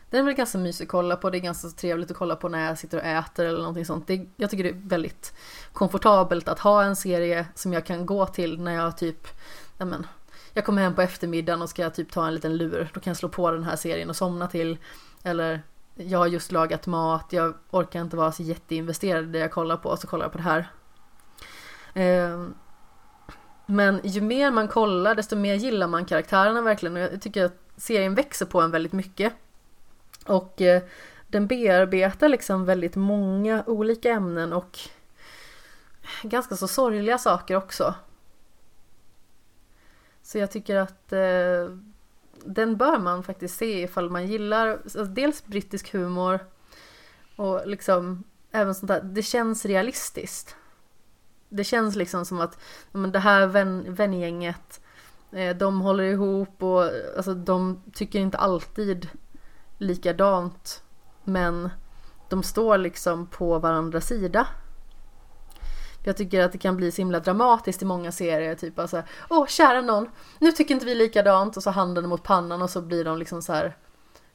Den 0.09 0.19
är 0.19 0.25
väl 0.25 0.33
ganska 0.33 0.57
mysig 0.57 0.85
att 0.85 0.91
kolla 0.91 1.15
på, 1.15 1.29
det 1.29 1.37
är 1.37 1.39
ganska 1.39 1.67
trevligt 1.67 2.11
att 2.11 2.17
kolla 2.17 2.35
på 2.35 2.49
när 2.49 2.67
jag 2.67 2.77
sitter 2.77 2.97
och 2.97 3.03
äter 3.03 3.45
eller 3.45 3.59
någonting 3.59 3.85
sånt. 3.85 4.07
Det, 4.07 4.27
jag 4.35 4.49
tycker 4.49 4.63
det 4.63 4.69
är 4.69 4.89
väldigt 4.89 5.33
komfortabelt 5.73 6.47
att 6.47 6.59
ha 6.59 6.83
en 6.83 6.95
serie 6.95 7.45
som 7.55 7.73
jag 7.73 7.85
kan 7.85 8.05
gå 8.05 8.25
till 8.25 8.61
när 8.61 8.73
jag 8.73 8.97
typ, 8.97 9.27
ja 9.77 9.85
men, 9.85 10.07
jag 10.53 10.65
kommer 10.65 10.81
hem 10.81 10.95
på 10.95 11.01
eftermiddagen 11.01 11.61
och 11.61 11.69
ska 11.69 11.89
typ 11.89 12.11
ta 12.11 12.27
en 12.27 12.33
liten 12.35 12.57
lur. 12.57 12.89
Då 12.93 12.99
kan 12.99 13.11
jag 13.11 13.17
slå 13.17 13.29
på 13.29 13.51
den 13.51 13.63
här 13.63 13.75
serien 13.75 14.09
och 14.09 14.15
somna 14.15 14.47
till. 14.47 14.77
Eller 15.23 15.61
jag 15.95 16.19
har 16.19 16.27
just 16.27 16.51
lagat 16.51 16.87
mat, 16.87 17.25
jag 17.29 17.53
orkar 17.71 18.01
inte 18.01 18.17
vara 18.17 18.31
så 18.31 18.43
jätteinvesterad 18.43 19.23
i 19.23 19.27
det 19.27 19.39
jag 19.39 19.51
kollar 19.51 19.77
på, 19.77 19.97
så 19.97 20.07
kollar 20.07 20.25
jag 20.25 20.31
på 20.31 20.37
det 20.37 20.43
här. 20.43 20.71
Ehm, 21.93 22.53
men 23.65 24.01
ju 24.03 24.21
mer 24.21 24.51
man 24.51 24.67
kollar, 24.67 25.15
desto 25.15 25.35
mer 25.35 25.55
gillar 25.55 25.87
man 25.87 26.05
karaktärerna 26.05 26.61
verkligen. 26.61 26.95
Och 26.95 27.01
jag 27.01 27.21
tycker 27.21 27.45
att 27.45 27.57
serien 27.77 28.15
växer 28.15 28.45
på 28.45 28.61
en 28.61 28.71
väldigt 28.71 28.93
mycket. 28.93 29.33
Och 30.25 30.61
eh, 30.61 30.83
den 31.27 31.47
bearbetar 31.47 32.29
liksom 32.29 32.65
väldigt 32.65 32.95
många 32.95 33.63
olika 33.67 34.11
ämnen 34.11 34.53
och 34.53 34.79
ganska 36.23 36.55
så 36.55 36.67
sorgliga 36.67 37.17
saker 37.17 37.55
också. 37.55 37.95
Så 40.21 40.37
jag 40.37 40.51
tycker 40.51 40.75
att 40.75 41.13
eh, 41.13 41.77
den 42.45 42.77
bör 42.77 42.99
man 42.99 43.23
faktiskt 43.23 43.57
se 43.57 43.81
ifall 43.81 44.09
man 44.09 44.27
gillar 44.27 44.67
alltså 44.67 45.03
dels 45.03 45.45
brittisk 45.45 45.93
humor 45.93 46.39
och 47.35 47.67
liksom 47.67 48.23
även 48.51 48.75
sånt 48.75 48.87
där. 48.87 49.01
Det 49.01 49.23
känns 49.23 49.65
realistiskt. 49.65 50.55
Det 51.55 51.63
känns 51.63 51.95
liksom 51.95 52.25
som 52.25 52.41
att 52.41 52.59
men 52.91 53.11
det 53.11 53.19
här 53.19 53.47
vän, 53.47 53.93
vängänget 53.93 54.81
eh, 55.31 55.55
de 55.55 55.81
håller 55.81 56.03
ihop 56.03 56.63
och 56.63 56.83
alltså, 57.17 57.33
de 57.33 57.81
tycker 57.93 58.19
inte 58.19 58.37
alltid 58.37 59.09
likadant 59.77 60.83
men 61.23 61.69
de 62.29 62.43
står 62.43 62.77
liksom 62.77 63.27
på 63.27 63.59
varandras 63.59 64.07
sida. 64.07 64.47
Jag 66.03 66.17
tycker 66.17 66.43
att 66.43 66.51
det 66.51 66.57
kan 66.57 66.77
bli 66.77 66.91
så 66.91 66.97
himla 66.97 67.19
dramatiskt 67.19 67.81
i 67.81 67.85
många 67.85 68.11
serier, 68.11 68.55
typ 68.55 68.79
alltså 68.79 69.03
Åh, 69.29 69.47
kära 69.47 69.81
någon, 69.81 70.09
nu 70.39 70.51
tycker 70.51 70.73
inte 70.73 70.85
vi 70.85 70.95
likadant 70.95 71.57
och 71.57 71.63
så 71.63 71.69
handen 71.69 72.09
mot 72.09 72.23
pannan 72.23 72.61
och 72.61 72.69
så 72.69 72.81
blir 72.81 73.05
de 73.05 73.17
liksom 73.17 73.41
så 73.41 73.53
här 73.53 73.77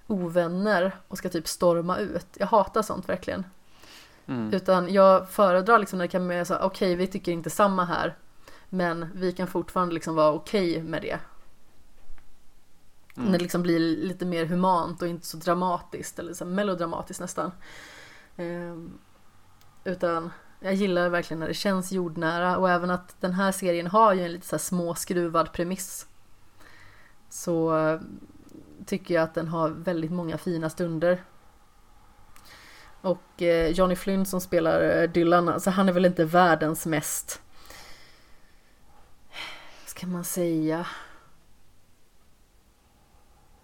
ovänner 0.06 0.96
och 1.08 1.18
ska 1.18 1.28
typ 1.28 1.48
storma 1.48 1.98
ut. 1.98 2.26
Jag 2.34 2.46
hatar 2.46 2.82
sånt 2.82 3.08
verkligen. 3.08 3.44
Mm. 4.28 4.54
Utan 4.54 4.92
jag 4.92 5.30
föredrar 5.30 5.78
liksom 5.78 5.98
när 5.98 6.04
det 6.04 6.10
kan 6.10 6.28
vara 6.28 6.44
så 6.44 6.54
okej 6.54 6.66
okay, 6.66 6.96
vi 6.96 7.06
tycker 7.06 7.32
inte 7.32 7.50
samma 7.50 7.84
här 7.84 8.16
men 8.68 9.10
vi 9.14 9.32
kan 9.32 9.46
fortfarande 9.46 9.94
liksom 9.94 10.14
vara 10.14 10.32
okej 10.32 10.70
okay 10.70 10.82
med 10.82 11.02
det. 11.02 11.18
Mm. 13.16 13.30
När 13.30 13.38
det 13.38 13.42
liksom 13.42 13.62
blir 13.62 13.78
lite 13.78 14.26
mer 14.26 14.46
humant 14.46 15.02
och 15.02 15.08
inte 15.08 15.26
så 15.26 15.36
dramatiskt 15.36 16.18
eller 16.18 16.34
så 16.34 16.44
melodramatiskt 16.44 17.20
nästan. 17.20 17.52
Um, 18.36 18.98
utan 19.84 20.30
jag 20.60 20.74
gillar 20.74 21.08
verkligen 21.08 21.40
när 21.40 21.48
det 21.48 21.54
känns 21.54 21.92
jordnära 21.92 22.58
och 22.58 22.70
även 22.70 22.90
att 22.90 23.20
den 23.20 23.32
här 23.32 23.52
serien 23.52 23.86
har 23.86 24.14
ju 24.14 24.24
en 24.24 24.32
lite 24.32 24.46
så 24.46 24.56
här 24.56 24.60
småskruvad 24.60 25.52
premiss. 25.52 26.06
Så 27.28 27.78
eh, 27.78 28.00
tycker 28.86 29.14
jag 29.14 29.24
att 29.24 29.34
den 29.34 29.48
har 29.48 29.68
väldigt 29.70 30.12
många 30.12 30.38
fina 30.38 30.70
stunder. 30.70 31.22
Och 33.00 33.42
eh, 33.42 33.68
Johnny 33.68 33.96
Flynn 33.96 34.26
som 34.26 34.40
spelar 34.40 34.80
eh, 34.80 35.10
Dylan, 35.10 35.48
alltså 35.48 35.70
han 35.70 35.88
är 35.88 35.92
väl 35.92 36.06
inte 36.06 36.24
världens 36.24 36.86
mest, 36.86 37.42
vad 39.82 39.88
ska 39.88 40.06
man 40.06 40.24
säga, 40.24 40.86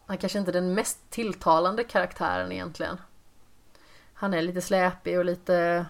han 0.07 0.19
kanske 0.19 0.39
inte 0.39 0.51
är 0.51 0.53
den 0.53 0.75
mest 0.75 0.99
tilltalande 1.11 1.85
karaktären 1.85 2.53
egentligen. 2.53 3.01
Han 4.15 4.35
är 4.35 4.43
lite 4.43 4.61
släpig 4.61 5.19
och 5.19 5.25
lite 5.25 5.87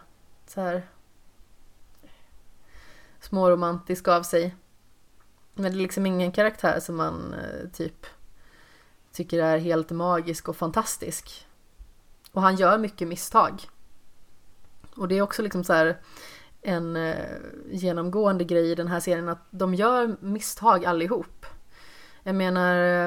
så 0.47 0.61
här 0.61 0.83
småromantisk 3.21 4.09
av 4.09 4.23
sig. 4.23 4.57
Men 5.55 5.73
det 5.73 5.79
är 5.79 5.83
liksom 5.83 6.07
ingen 6.07 6.33
karaktär 6.33 6.81
som 6.81 6.97
man 6.97 7.35
eh, 7.35 7.71
typ 7.71 8.07
tycker 9.13 9.43
är 9.43 9.59
helt 9.59 9.91
magisk 9.91 10.49
och 10.49 10.57
fantastisk. 10.57 11.47
Och 12.35 12.43
han 12.43 12.57
gör 12.57 12.79
mycket 12.79 13.09
misstag. 13.09 13.63
Och 14.97 15.09
det 15.09 15.19
är 15.19 15.23
också 15.23 15.43
liksom 15.43 15.65
så 15.65 15.73
här 15.73 16.01
en 16.63 16.97
eh, 16.97 17.37
genomgående 17.71 18.45
grej 18.45 18.71
i 18.71 18.75
den 18.75 18.89
här 18.89 19.01
serien 19.01 19.29
att 19.29 19.47
de 19.51 19.75
gör 19.75 20.17
misstag 20.21 20.85
allihop. 20.85 21.47
Jag 22.23 22.35
menar 22.35 23.07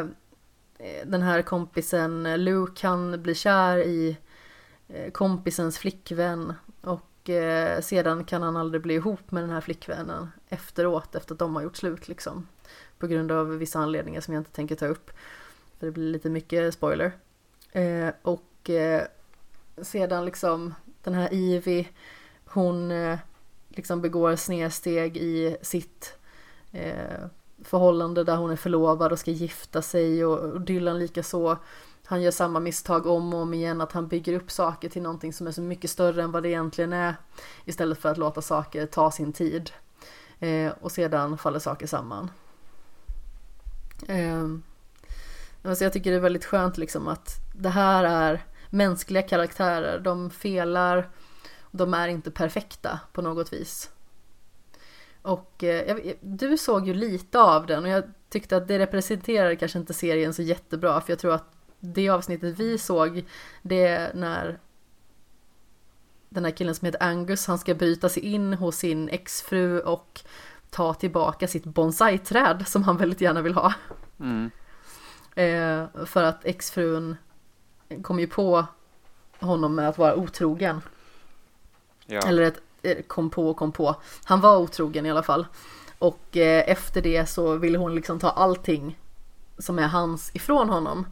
eh, 0.80 1.06
den 1.06 1.22
här 1.22 1.42
kompisen 1.42 2.44
Luke 2.44 2.88
han 2.88 3.24
blir 3.24 3.34
kär 3.34 3.78
i 3.78 4.18
eh, 4.88 5.12
kompisens 5.12 5.78
flickvän 5.78 6.54
och 6.82 7.30
eh, 7.30 7.82
sedan 7.82 8.24
kan 8.24 8.42
han 8.42 8.58
aldrig 8.58 8.82
bli 8.82 8.94
ihop 8.94 9.32
med 9.32 9.44
den 9.44 9.50
här 9.50 9.62
flickvännen 9.62 10.30
efteråt 10.50 11.16
efter 11.16 11.34
att 11.34 11.40
de 11.40 11.56
har 11.56 11.64
gjort 11.64 11.78
slut 11.78 12.08
liksom. 12.08 12.48
På 12.98 13.08
grund 13.08 13.32
av 13.32 13.58
vissa 13.58 13.80
anledningar 13.80 14.22
som 14.22 14.34
jag 14.34 14.42
inte 14.42 14.52
tänker 14.52 14.76
ta 14.76 14.86
upp. 14.86 15.12
För 15.80 15.86
det 15.86 15.92
blir 15.92 16.12
lite 16.12 16.30
mycket 16.30 16.74
spoiler. 16.74 17.12
Och 18.22 18.70
sedan 19.82 20.26
liksom 20.26 20.74
den 21.04 21.14
här 21.14 21.34
Ivy 21.34 21.88
hon 22.46 22.92
eh, 22.92 23.18
liksom 23.70 24.02
begår 24.02 24.36
snedsteg 24.36 25.18
i 25.18 25.58
sitt 25.62 26.18
eh, 26.72 27.26
förhållande 27.64 28.24
där 28.24 28.36
hon 28.36 28.52
är 28.52 28.56
förlovad 28.56 29.12
och 29.12 29.20
ska 29.20 29.32
gifta 29.32 29.82
sig 29.82 30.26
och, 30.26 30.40
och 30.40 30.62
Dylan 30.62 31.00
lika 31.00 31.24
så 31.24 31.58
han 32.10 32.22
gör 32.22 32.32
samma 32.32 32.60
misstag 32.60 33.06
om 33.06 33.34
och 33.34 33.40
om 33.40 33.54
igen, 33.54 33.82
att 33.82 33.92
han 33.92 34.08
bygger 34.08 34.34
upp 34.34 34.52
saker 34.52 34.90
till 34.90 35.02
någonting 35.02 35.34
som 35.34 35.48
är 35.48 35.52
så 35.52 35.62
mycket 35.62 35.90
större 35.90 36.24
än 36.24 36.32
vad 36.32 36.44
det 36.44 36.50
egentligen 36.50 36.94
är. 36.94 37.16
Istället 37.66 37.98
för 37.98 38.10
att 38.10 38.18
låta 38.18 38.42
saker 38.42 38.86
ta 38.86 39.12
sin 39.12 39.34
tid. 39.34 39.72
Eh, 40.40 40.72
och 40.82 40.92
sedan 40.92 41.38
faller 41.38 41.60
saker 41.60 41.88
samman. 41.88 42.32
Eh, 44.08 44.46
alltså 45.64 45.84
jag 45.84 45.94
tycker 45.94 46.12
det 46.12 46.18
är 46.18 46.22
väldigt 46.22 46.46
skönt 46.46 46.78
liksom 46.78 47.08
att 47.08 47.36
det 47.56 47.70
här 47.70 48.04
är 48.04 48.46
mänskliga 48.70 49.22
karaktärer. 49.22 50.00
De 50.00 50.30
felar, 50.30 51.10
de 51.72 51.94
är 51.94 52.08
inte 52.08 52.32
perfekta 52.32 53.00
på 53.14 53.22
något 53.22 53.54
vis. 53.54 53.90
Och 55.22 55.64
eh, 55.64 55.98
du 56.22 56.58
såg 56.58 56.88
ju 56.88 56.94
lite 56.94 57.40
av 57.40 57.66
den 57.66 57.84
och 57.84 57.90
jag 57.90 58.04
tyckte 58.30 58.58
att 58.58 58.68
det 58.68 58.80
representerar 58.80 59.56
kanske 59.56 59.80
inte 59.80 59.94
serien 59.94 60.34
så 60.34 60.42
jättebra 60.42 61.02
för 61.02 61.12
jag 61.12 61.20
tror 61.20 61.34
att 61.34 61.52
det 61.80 62.10
avsnittet 62.10 62.60
vi 62.60 62.78
såg 62.78 63.26
det 63.62 63.88
är 63.88 64.14
när 64.14 64.60
den 66.30 66.46
här 66.46 66.52
killen 66.52 66.76
som 66.76 66.86
heter 66.86 67.04
Angus 67.04 67.48
han 67.48 67.60
ska 67.60 67.76
bryta 67.76 68.10
sig 68.10 68.24
in 68.24 68.54
hos 68.54 68.78
sin 68.78 69.10
exfru 69.10 69.80
och 69.80 70.22
ta 70.70 70.94
tillbaka 70.94 71.48
sitt 71.48 71.64
bonsai-träd 71.64 72.68
som 72.68 72.84
han 72.84 72.98
väldigt 72.98 73.22
gärna 73.22 73.42
vill 73.42 73.54
ha. 73.54 73.74
Mm. 74.20 74.52
Eh, 75.36 76.06
för 76.06 76.24
att 76.24 76.46
exfrun 76.46 77.16
kom 78.02 78.20
ju 78.20 78.28
på 78.28 78.66
honom 79.40 79.76
med 79.76 79.90
att 79.90 79.98
vara 79.98 80.16
otrogen. 80.16 80.82
Ja. 82.06 82.22
Eller 82.28 82.42
ett, 82.44 82.62
eh, 82.82 82.98
kom 83.08 83.30
på 83.30 83.50
och 83.50 83.58
kom 83.58 83.72
på. 83.72 83.96
Han 84.24 84.42
var 84.42 84.58
otrogen 84.58 85.06
i 85.06 85.12
alla 85.12 85.24
fall. 85.24 85.48
Och 86.00 86.38
eh, 86.38 86.70
efter 86.70 87.02
det 87.02 87.26
så 87.26 87.56
ville 87.56 87.78
hon 87.78 87.96
liksom 87.96 88.20
ta 88.20 88.30
allting 88.30 89.00
som 89.58 89.80
är 89.80 89.88
hans 89.88 90.36
ifrån 90.36 90.70
honom. 90.70 91.08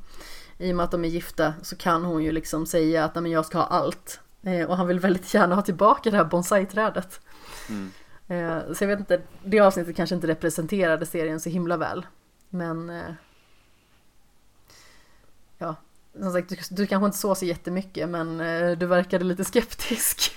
I 0.58 0.72
och 0.72 0.76
med 0.76 0.84
att 0.84 0.92
de 0.92 1.06
är 1.06 1.10
gifta 1.10 1.54
så 1.62 1.76
kan 1.76 2.06
hon 2.06 2.24
ju 2.24 2.32
liksom 2.32 2.66
säga 2.66 3.06
att 3.06 3.16
"Nej, 3.16 3.22
men 3.22 3.32
jag 3.32 3.46
ska 3.46 3.58
ha 3.58 3.66
allt. 3.66 4.20
Eh, 4.44 4.70
och 4.70 4.78
han 4.78 4.88
vill 4.88 5.00
väldigt 5.00 5.34
gärna 5.34 5.56
ha 5.56 5.62
tillbaka 5.62 6.12
det 6.12 6.18
här 6.18 6.24
bonsai-trädet. 6.26 7.22
Mm. 7.70 7.92
Eh, 8.28 8.74
så 8.74 8.84
jag 8.84 8.88
vet 8.88 9.00
inte, 9.00 9.22
det 9.44 9.60
avsnittet 9.60 9.96
kanske 9.96 10.16
inte 10.16 10.28
representerade 10.28 11.06
serien 11.06 11.40
så 11.40 11.50
himla 11.50 11.78
väl. 11.78 12.06
Men 12.50 12.92
ja, 15.58 15.76
som 16.20 16.34
sagt, 16.34 16.50
du, 16.50 16.56
du 16.70 16.88
kanske 16.88 17.06
inte 17.06 17.18
såg 17.18 17.38
så 17.38 17.46
jättemycket 17.46 18.10
men 18.10 18.42
eh, 18.42 18.72
du 18.72 18.86
verkade 18.86 19.26
lite 19.26 19.46
skeptisk. 19.46 20.32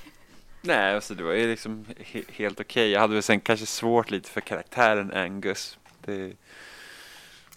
Nej, 0.63 0.95
alltså 0.95 1.15
det 1.15 1.23
var 1.23 1.33
ju 1.33 1.51
liksom 1.51 1.85
he 1.99 2.23
helt 2.29 2.61
okej. 2.61 2.91
Jag 2.91 3.01
hade 3.01 3.15
väl 3.15 3.23
sen 3.23 3.41
kanske 3.41 3.67
svårt 3.67 4.11
lite 4.11 4.31
för 4.31 4.41
karaktären 4.41 5.13
Angus. 5.13 5.79
Det... 6.05 6.27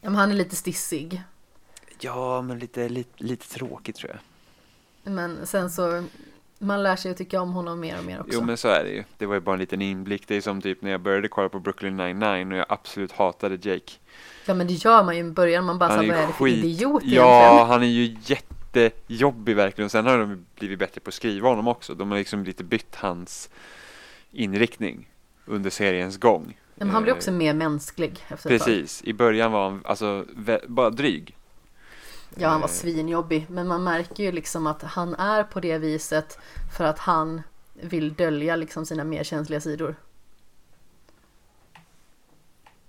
Ja, 0.01 0.09
men 0.09 0.15
han 0.15 0.31
är 0.31 0.35
lite 0.35 0.55
stissig. 0.55 1.23
Ja, 1.99 2.41
men 2.41 2.59
lite, 2.59 2.89
lite, 2.89 3.23
lite 3.23 3.49
tråkigt 3.49 3.95
tror 3.95 4.11
jag. 4.11 4.19
Men 5.13 5.47
sen 5.47 5.71
så, 5.71 6.03
man 6.61 6.83
lär 6.83 6.95
sig 6.95 7.11
att 7.11 7.17
tycka 7.17 7.41
om 7.41 7.53
honom 7.53 7.79
mer 7.79 7.97
och 7.99 8.05
mer 8.05 8.19
också. 8.19 8.31
Jo, 8.33 8.41
men 8.41 8.57
så 8.57 8.67
är 8.67 8.83
det 8.83 8.89
ju. 8.89 9.03
Det 9.17 9.25
var 9.25 9.33
ju 9.33 9.39
bara 9.39 9.53
en 9.53 9.59
liten 9.59 9.81
inblick. 9.81 10.27
Det 10.27 10.35
är 10.35 10.41
som 10.41 10.61
typ 10.61 10.81
när 10.81 10.91
jag 10.91 11.01
började 11.01 11.27
kolla 11.27 11.49
på 11.49 11.59
Brooklyn 11.59 11.97
99 11.97 12.45
och 12.45 12.57
jag 12.57 12.65
absolut 12.69 13.11
hatade 13.11 13.69
Jake. 13.69 13.91
Ja 14.45 14.53
men 14.53 14.67
det 14.67 14.73
gör 14.73 15.03
man 15.03 15.17
ju 15.17 15.21
i 15.21 15.31
början, 15.31 15.65
man 15.65 15.79
bara 15.79 15.89
Han 15.89 16.05
är 16.05 16.09
vad 16.09 16.17
är 16.17 16.27
det 16.27 16.33
för 16.33 16.47
idiot 16.47 17.03
Ja, 17.05 17.41
egentligen? 17.41 17.67
han 17.67 17.83
är 17.83 17.87
ju 17.87 18.17
jättejobbig 18.25 19.55
verkligen. 19.55 19.85
Och 19.85 19.91
sen 19.91 20.05
har 20.05 20.17
de 20.17 20.45
blivit 20.59 20.79
bättre 20.79 21.01
på 21.01 21.07
att 21.07 21.13
skriva 21.13 21.49
honom 21.49 21.67
också. 21.67 21.93
De 21.95 22.11
har 22.11 22.17
liksom 22.17 22.43
lite 22.43 22.63
bytt 22.63 22.95
hans 22.95 23.49
inriktning 24.31 25.09
under 25.45 25.69
seriens 25.69 26.17
gång. 26.17 26.57
Men 26.75 26.89
han 26.89 27.03
blir 27.03 27.13
Eh, 27.13 27.17
också 27.17 27.31
mer 27.31 27.53
mänsklig 27.53 28.11
efter 28.27 28.33
ett 28.33 28.39
tag. 28.39 28.49
Precis, 28.49 29.03
i 29.03 29.13
början 29.13 29.51
var 29.51 29.69
han 29.69 29.81
alltså 29.85 30.25
bara 30.67 30.89
dryg. 30.89 31.37
Ja, 32.35 32.49
han 32.49 32.61
var 32.61 32.67
Eh. 32.67 32.71
svinjobbig. 32.71 33.45
Men 33.49 33.67
man 33.67 33.83
märker 33.83 34.23
ju 34.23 34.31
liksom 34.31 34.67
att 34.67 34.81
han 34.81 35.15
är 35.15 35.43
på 35.43 35.59
det 35.59 35.77
viset 35.77 36.39
för 36.77 36.83
att 36.83 36.99
han 36.99 37.41
vill 37.73 38.13
dölja 38.13 38.55
liksom 38.55 38.85
sina 38.85 39.03
mer 39.03 39.23
känsliga 39.23 39.61
sidor. 39.61 39.95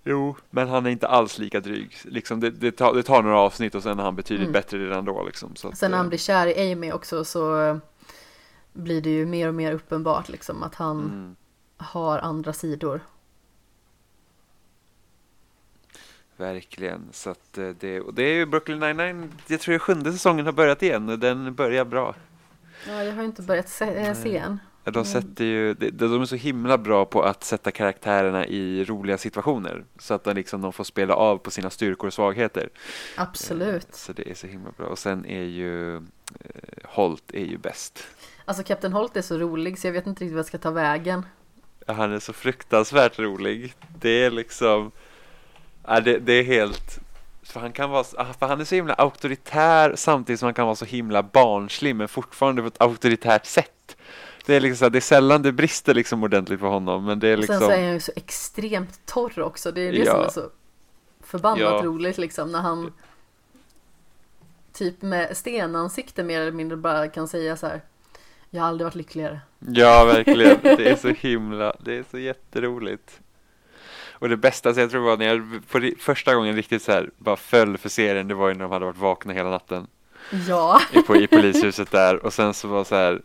Jo, 0.04 0.36
men 0.50 0.68
han 0.68 0.86
är 0.86 0.90
inte 0.90 1.08
alls 1.08 1.38
lika 1.38 1.60
dryg. 1.60 1.96
Liksom 2.04 2.40
det, 2.40 2.50
det, 2.50 2.72
tar, 2.72 2.94
det 2.94 3.02
tar 3.02 3.22
några 3.22 3.38
avsnitt 3.38 3.74
och 3.74 3.82
sen 3.82 3.98
är 3.98 4.02
han 4.02 4.16
betydligt 4.16 4.42
Mm. 4.48 4.52
bättre 4.52 4.78
redan 4.78 5.04
då. 5.04 5.22
Liksom, 5.24 5.56
så 5.56 5.68
att, 5.68 5.78
Sen 5.78 5.90
när 5.90 5.98
han 5.98 6.06
eh, 6.06 6.08
blir 6.08 6.18
kär 6.18 6.46
i 6.46 6.72
Amy 6.72 6.92
också 6.92 7.24
så 7.24 7.78
blir 8.72 9.00
det 9.00 9.10
ju 9.10 9.26
mer 9.26 9.48
och 9.48 9.54
mer 9.54 9.72
uppenbart 9.72 10.28
liksom 10.28 10.62
att 10.62 10.74
han 10.74 11.00
mm, 11.00 11.36
har 11.76 12.18
andra 12.18 12.52
sidor. 12.52 13.00
Verkligen. 16.42 17.08
Så 17.12 17.30
att 17.30 17.58
eh, 17.58 17.68
det, 17.80 18.00
och 18.00 18.14
det 18.14 18.22
är 18.22 18.34
ju 18.34 18.46
Brooklyn 18.46 18.78
99. 18.80 19.28
Jag 19.46 19.60
tror 19.60 19.74
att 19.74 19.82
sjunde 19.82 20.12
säsongen 20.12 20.46
har 20.46 20.52
börjat 20.52 20.82
igen 20.82 21.08
och 21.08 21.18
den 21.18 21.54
börjar 21.54 21.84
bra. 21.84 22.14
Ja, 22.88 23.04
jag 23.04 23.12
har 23.14 23.22
inte 23.22 23.42
börjat 23.42 23.68
se, 23.68 23.84
äh, 23.84 24.14
se 24.14 24.36
än. 24.36 24.58
De, 24.84 24.90
Mm. 24.90 25.04
sätter 25.04 25.44
ju, 25.44 25.74
de, 25.74 26.22
är 26.22 26.24
så 26.26 26.36
himla 26.36 26.78
bra 26.78 27.04
på 27.04 27.22
att 27.22 27.44
sätta 27.44 27.70
karaktärerna 27.70 28.46
i 28.46 28.84
roliga 28.84 29.18
situationer. 29.18 29.84
Så 29.98 30.14
att 30.14 30.24
de, 30.24 30.34
liksom, 30.34 30.60
de 30.60 30.72
får 30.72 30.84
spela 30.84 31.14
av 31.14 31.38
på 31.38 31.50
sina 31.50 31.70
styrkor 31.70 32.06
och 32.06 32.12
svagheter. 32.12 32.68
Absolut. 33.16 33.94
Så 33.94 34.12
det 34.12 34.30
är 34.30 34.34
så 34.34 34.46
himla 34.46 34.70
bra. 34.76 34.86
Och 34.86 34.98
sen 34.98 35.26
är 35.26 35.42
ju 35.44 35.96
eh, 35.96 36.00
Holt 36.84 37.30
är 37.34 37.44
ju 37.44 37.58
bäst. 37.58 38.06
Alltså 38.44 38.62
Kapten 38.64 38.92
Holt 38.92 39.16
är 39.16 39.22
så 39.22 39.38
rolig 39.38 39.78
så 39.78 39.86
jag 39.86 39.92
vet 39.92 40.06
inte 40.06 40.24
riktigt 40.24 40.34
vad 40.34 40.38
jag 40.38 40.46
ska 40.46 40.58
ta 40.58 40.70
vägen. 40.70 41.26
Han 41.86 42.12
är 42.12 42.18
så 42.18 42.32
fruktansvärt 42.32 43.18
rolig. 43.18 43.74
Det 44.00 44.24
är 44.24 44.30
liksom, 44.30 44.90
ja, 45.86 46.00
det, 46.00 46.18
det 46.18 46.32
är 46.32 46.42
helt, 46.44 46.98
för 47.42 47.60
han 47.60 47.72
kan 47.72 47.90
vara, 47.90 48.04
ah, 48.16 48.32
för 48.38 48.46
han 48.46 48.60
är 48.60 48.64
så 48.64 48.74
himla 48.74 48.94
auktoritär 48.94 49.92
samtidigt 49.96 50.40
som 50.40 50.46
han 50.46 50.54
kan 50.54 50.66
vara 50.66 50.76
så 50.76 50.84
himla 50.84 51.22
barnslig 51.22 51.96
men 51.96 52.08
fortfarande 52.08 52.62
på 52.62 52.68
ett 52.68 52.80
auktoritärt 52.82 53.46
sätt. 53.46 53.96
Det 54.46 54.54
är 54.54 54.60
liksom 54.60 54.92
det 54.92 54.98
är 54.98 55.00
sällan 55.00 55.42
det 55.42 55.52
brister 55.52 55.94
liksom 55.94 56.22
ordentligt 56.22 56.60
för 56.60 56.66
honom 56.66 57.04
men 57.04 57.18
det 57.18 57.28
är 57.28 57.36
liksom, 57.36 57.58
sen 57.58 57.68
så 57.68 57.74
är 57.74 57.82
han 57.84 57.92
ju 57.92 58.00
så 58.00 58.12
extremt 58.16 59.06
torr 59.06 59.40
också. 59.40 59.72
Det 59.72 59.80
är 59.80 59.92
det 59.92 60.06
som 60.06 60.16
Ja. 60.20 60.24
är 60.26 60.30
så 60.30 60.50
förbannat 61.20 61.60
Ja. 61.60 61.80
roligt 61.84 62.18
liksom 62.18 62.52
när 62.52 62.60
han 62.60 62.92
typ 64.72 65.02
med 65.02 65.36
stenansikte 65.36 66.22
mer 66.22 66.40
eller 66.40 66.52
mindre 66.52 66.76
bara 66.76 67.08
kan 67.08 67.28
säga 67.28 67.56
så 67.56 67.66
här. 67.66 67.80
Jag 68.50 68.62
har 68.62 68.68
aldrig 68.68 68.84
varit 68.86 68.94
lyckligare. 68.94 69.40
ja 69.58 70.04
verkligen, 70.04 70.58
det 70.62 70.90
är 70.90 70.96
så 70.96 71.08
himla, 71.08 71.76
det 71.80 71.96
är 71.98 72.04
så 72.10 72.18
jätteroligt. 72.18 73.20
Och 74.22 74.28
det 74.28 74.36
bästa, 74.36 74.74
så 74.74 74.80
jag 74.80 74.90
tror 74.90 75.00
var 75.00 75.16
när 75.16 75.26
jag 75.26 75.62
på 75.70 75.90
första 75.98 76.34
gången 76.34 76.56
riktigt 76.56 76.82
så 76.82 76.92
här 76.92 77.10
bara 77.18 77.36
föll 77.36 77.78
för 77.78 77.88
serien, 77.88 78.28
det 78.28 78.34
var 78.34 78.48
ju 78.48 78.54
när 78.54 78.62
de 78.62 78.72
hade 78.72 78.84
varit 78.84 78.98
vakna 78.98 79.32
hela 79.32 79.50
natten. 79.50 79.86
Ja, 80.48 80.80
i, 80.92 81.02
på, 81.02 81.16
i 81.16 81.26
polishuset 81.26 81.90
där 81.90 82.26
och 82.26 82.32
sen 82.32 82.54
så 82.54 82.68
var 82.68 82.84
så 82.84 82.94
här 82.94 83.22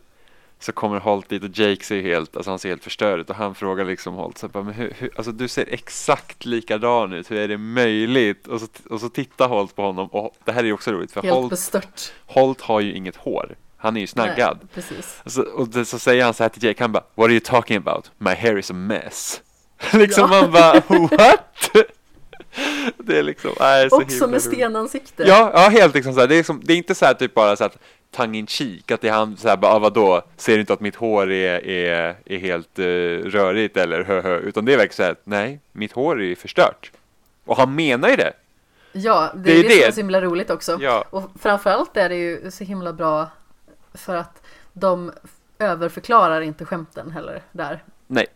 så 0.58 0.72
kommer 0.72 1.00
Holt 1.00 1.28
dit 1.28 1.42
och 1.42 1.58
Jake 1.58 1.84
ser 1.84 2.02
helt, 2.02 2.36
alltså 2.36 2.50
han 2.50 2.58
ser 2.58 2.68
helt 2.68 2.84
förstörd 2.84 3.20
ut 3.20 3.30
och 3.30 3.36
han 3.36 3.54
frågar 3.54 3.84
liksom 3.84 4.14
Holt 4.14 4.38
så 4.38 4.48
bara, 4.48 4.64
men 4.64 4.74
hur, 4.74 4.94
hur, 4.98 5.10
alltså 5.16 5.32
du 5.32 5.48
ser 5.48 5.66
exakt 5.68 6.44
likadan 6.44 7.12
ut, 7.12 7.30
hur 7.30 7.36
är 7.36 7.48
det 7.48 7.58
möjligt? 7.58 8.46
Och 8.46 8.60
så, 8.60 8.66
och 8.90 9.00
så 9.00 9.08
tittar 9.08 9.48
Holt 9.48 9.76
på 9.76 9.82
honom 9.82 10.08
och 10.08 10.36
det 10.44 10.52
här 10.52 10.60
är 10.60 10.66
ju 10.66 10.72
också 10.72 10.92
roligt 10.92 11.12
för 11.12 11.22
helt 11.22 11.34
Holt, 11.34 11.50
bestört. 11.50 12.12
Holt 12.26 12.60
har 12.60 12.80
ju 12.80 12.94
inget 12.94 13.16
hår, 13.16 13.56
han 13.76 13.96
är 13.96 14.00
ju 14.00 14.06
snaggad. 14.06 14.58
Nej, 14.60 14.68
precis. 14.74 15.20
Och 15.24 15.32
så, 15.32 15.42
och 15.42 15.68
det, 15.68 15.84
så 15.84 15.98
säger 15.98 16.24
han 16.24 16.34
så 16.34 16.44
här 16.44 16.48
till 16.48 16.64
Jake, 16.64 16.84
han 16.84 16.92
bara 16.92 17.04
What 17.14 17.24
are 17.24 17.32
you 17.32 17.40
talking 17.40 17.76
about? 17.76 18.10
My 18.18 18.34
hair 18.34 18.58
is 18.58 18.70
a 18.70 18.74
mess. 18.74 19.42
liksom 19.92 20.30
Ja. 20.32 20.40
man 20.40 20.52
bara 20.52 20.72
What? 21.16 21.70
det 22.98 23.18
är 23.18 23.22
liksom, 23.22 23.50
nej, 23.60 23.90
så 23.90 24.02
Också 24.02 24.26
med 24.26 24.42
stenansikte. 24.42 25.22
Ja, 25.22 25.50
ja 25.54 25.68
helt 25.68 25.94
liksom 25.94 26.14
så 26.14 26.20
här. 26.20 26.26
Det, 26.26 26.34
är 26.34 26.36
liksom, 26.36 26.60
det 26.64 26.72
är 26.72 26.76
inte 26.76 26.94
så 26.94 27.04
här 27.04 27.14
typ 27.14 27.34
bara 27.34 27.56
så 27.56 27.64
att 27.64 27.78
tongue 28.10 28.38
in 28.38 28.46
cheek, 28.46 28.90
att 28.90 29.00
det 29.00 29.08
är 29.08 29.12
han 29.12 29.36
så 29.36 29.48
här 29.48 29.56
bara, 29.56 29.72
ah, 29.72 29.78
vadå, 29.78 30.22
ser 30.36 30.54
du 30.54 30.60
inte 30.60 30.72
att 30.72 30.80
mitt 30.80 30.96
hår 30.96 31.30
är, 31.30 31.66
är, 31.66 32.16
är 32.24 32.38
helt 32.38 32.78
uh, 32.78 32.84
rörigt 33.24 33.76
eller 33.76 34.04
hö, 34.04 34.20
hö, 34.20 34.38
utan 34.38 34.64
det 34.64 34.72
är 34.72 34.76
verkligen 34.76 34.96
så 34.96 35.02
här, 35.02 35.16
nej, 35.24 35.60
mitt 35.72 35.92
hår 35.92 36.20
är 36.20 36.24
ju 36.26 36.36
förstört. 36.36 36.92
Och 37.44 37.56
han 37.56 37.74
menar 37.74 38.08
ju 38.08 38.16
det. 38.16 38.32
Ja, 38.92 39.32
det, 39.34 39.42
Det 39.42 39.58
är 39.58 39.62
det. 39.62 39.70
som 39.70 39.88
är 39.88 39.90
så 39.90 40.00
himla 40.00 40.20
roligt 40.20 40.50
också. 40.50 40.78
Ja, 40.80 41.04
Och 41.10 41.30
framförallt 41.40 41.96
är 41.96 42.08
det 42.08 42.16
ju 42.16 42.50
så 42.50 42.64
himla 42.64 42.92
bra 42.92 43.30
för 43.94 44.16
att 44.16 44.42
de 44.72 45.12
överförklarar 45.58 46.40
inte 46.40 46.64
skämten 46.64 47.10
heller 47.10 47.42
där. 47.52 47.82
nej, 48.06 48.26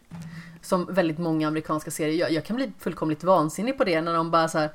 Som 0.63 0.95
väldigt 0.95 1.19
många 1.19 1.49
amerikanska 1.49 1.91
serier 1.91 2.15
gör. 2.17 2.29
Jag 2.29 2.45
kan 2.45 2.57
bli 2.57 2.73
fullkomligt 2.79 3.25
vansinnig 3.25 3.79
på 3.79 3.85
det 3.85 4.01
när 4.01 4.15
de 4.15 4.31
bara 4.31 4.49
så 4.49 4.59
här 4.59 4.71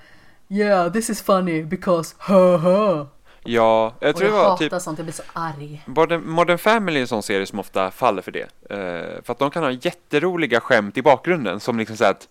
Yeah, 0.50 0.92
this 0.92 1.10
is 1.10 1.22
funny 1.22 1.64
because 1.64 2.16
ha 2.20 2.58
ha. 2.58 3.08
ja, 3.44 3.94
jag 4.00 4.10
Och 4.10 4.16
tror 4.16 4.30
jag 4.30 4.40
det 4.40 4.44
var 4.44 4.50
hatar 4.50 4.70
typ 4.70 4.82
sånt, 4.82 5.00
jag 5.00 5.06
blir 5.06 5.14
så 5.14 5.24
arg. 5.34 5.84
Modern, 5.86 6.30
Modern 6.30 6.58
Family 6.58 6.98
är 6.98 7.02
en 7.02 7.08
sån 7.08 7.24
serie 7.24 7.46
som 7.46 7.60
ofta 7.60 7.92
faller 7.92 8.22
för 8.22 8.32
det. 8.32 8.48
Eh, 8.70 9.24
för 9.24 9.32
att 9.32 9.40
de 9.40 9.52
kan 9.52 9.64
ha 9.64 9.72
jätteroliga 9.72 10.60
skämt 10.60 10.98
i 10.98 11.02
bakgrunden 11.02 11.60
som 11.60 11.80
liksom 11.80 11.98
så 11.98 12.04
här 12.04 12.12
att 12.12 12.28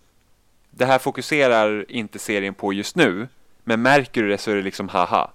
det 0.71 0.85
här 0.85 0.99
fokuserar 0.99 1.91
inte 1.91 2.19
serien 2.19 2.53
på 2.53 2.73
just 2.73 2.95
nu, 2.95 3.27
men 3.63 3.81
märker 3.81 4.23
du 4.23 4.29
det 4.29 4.37
så 4.37 4.51
är 4.51 4.55
det 4.55 4.61
liksom 4.61 4.89
haha. 4.89 5.31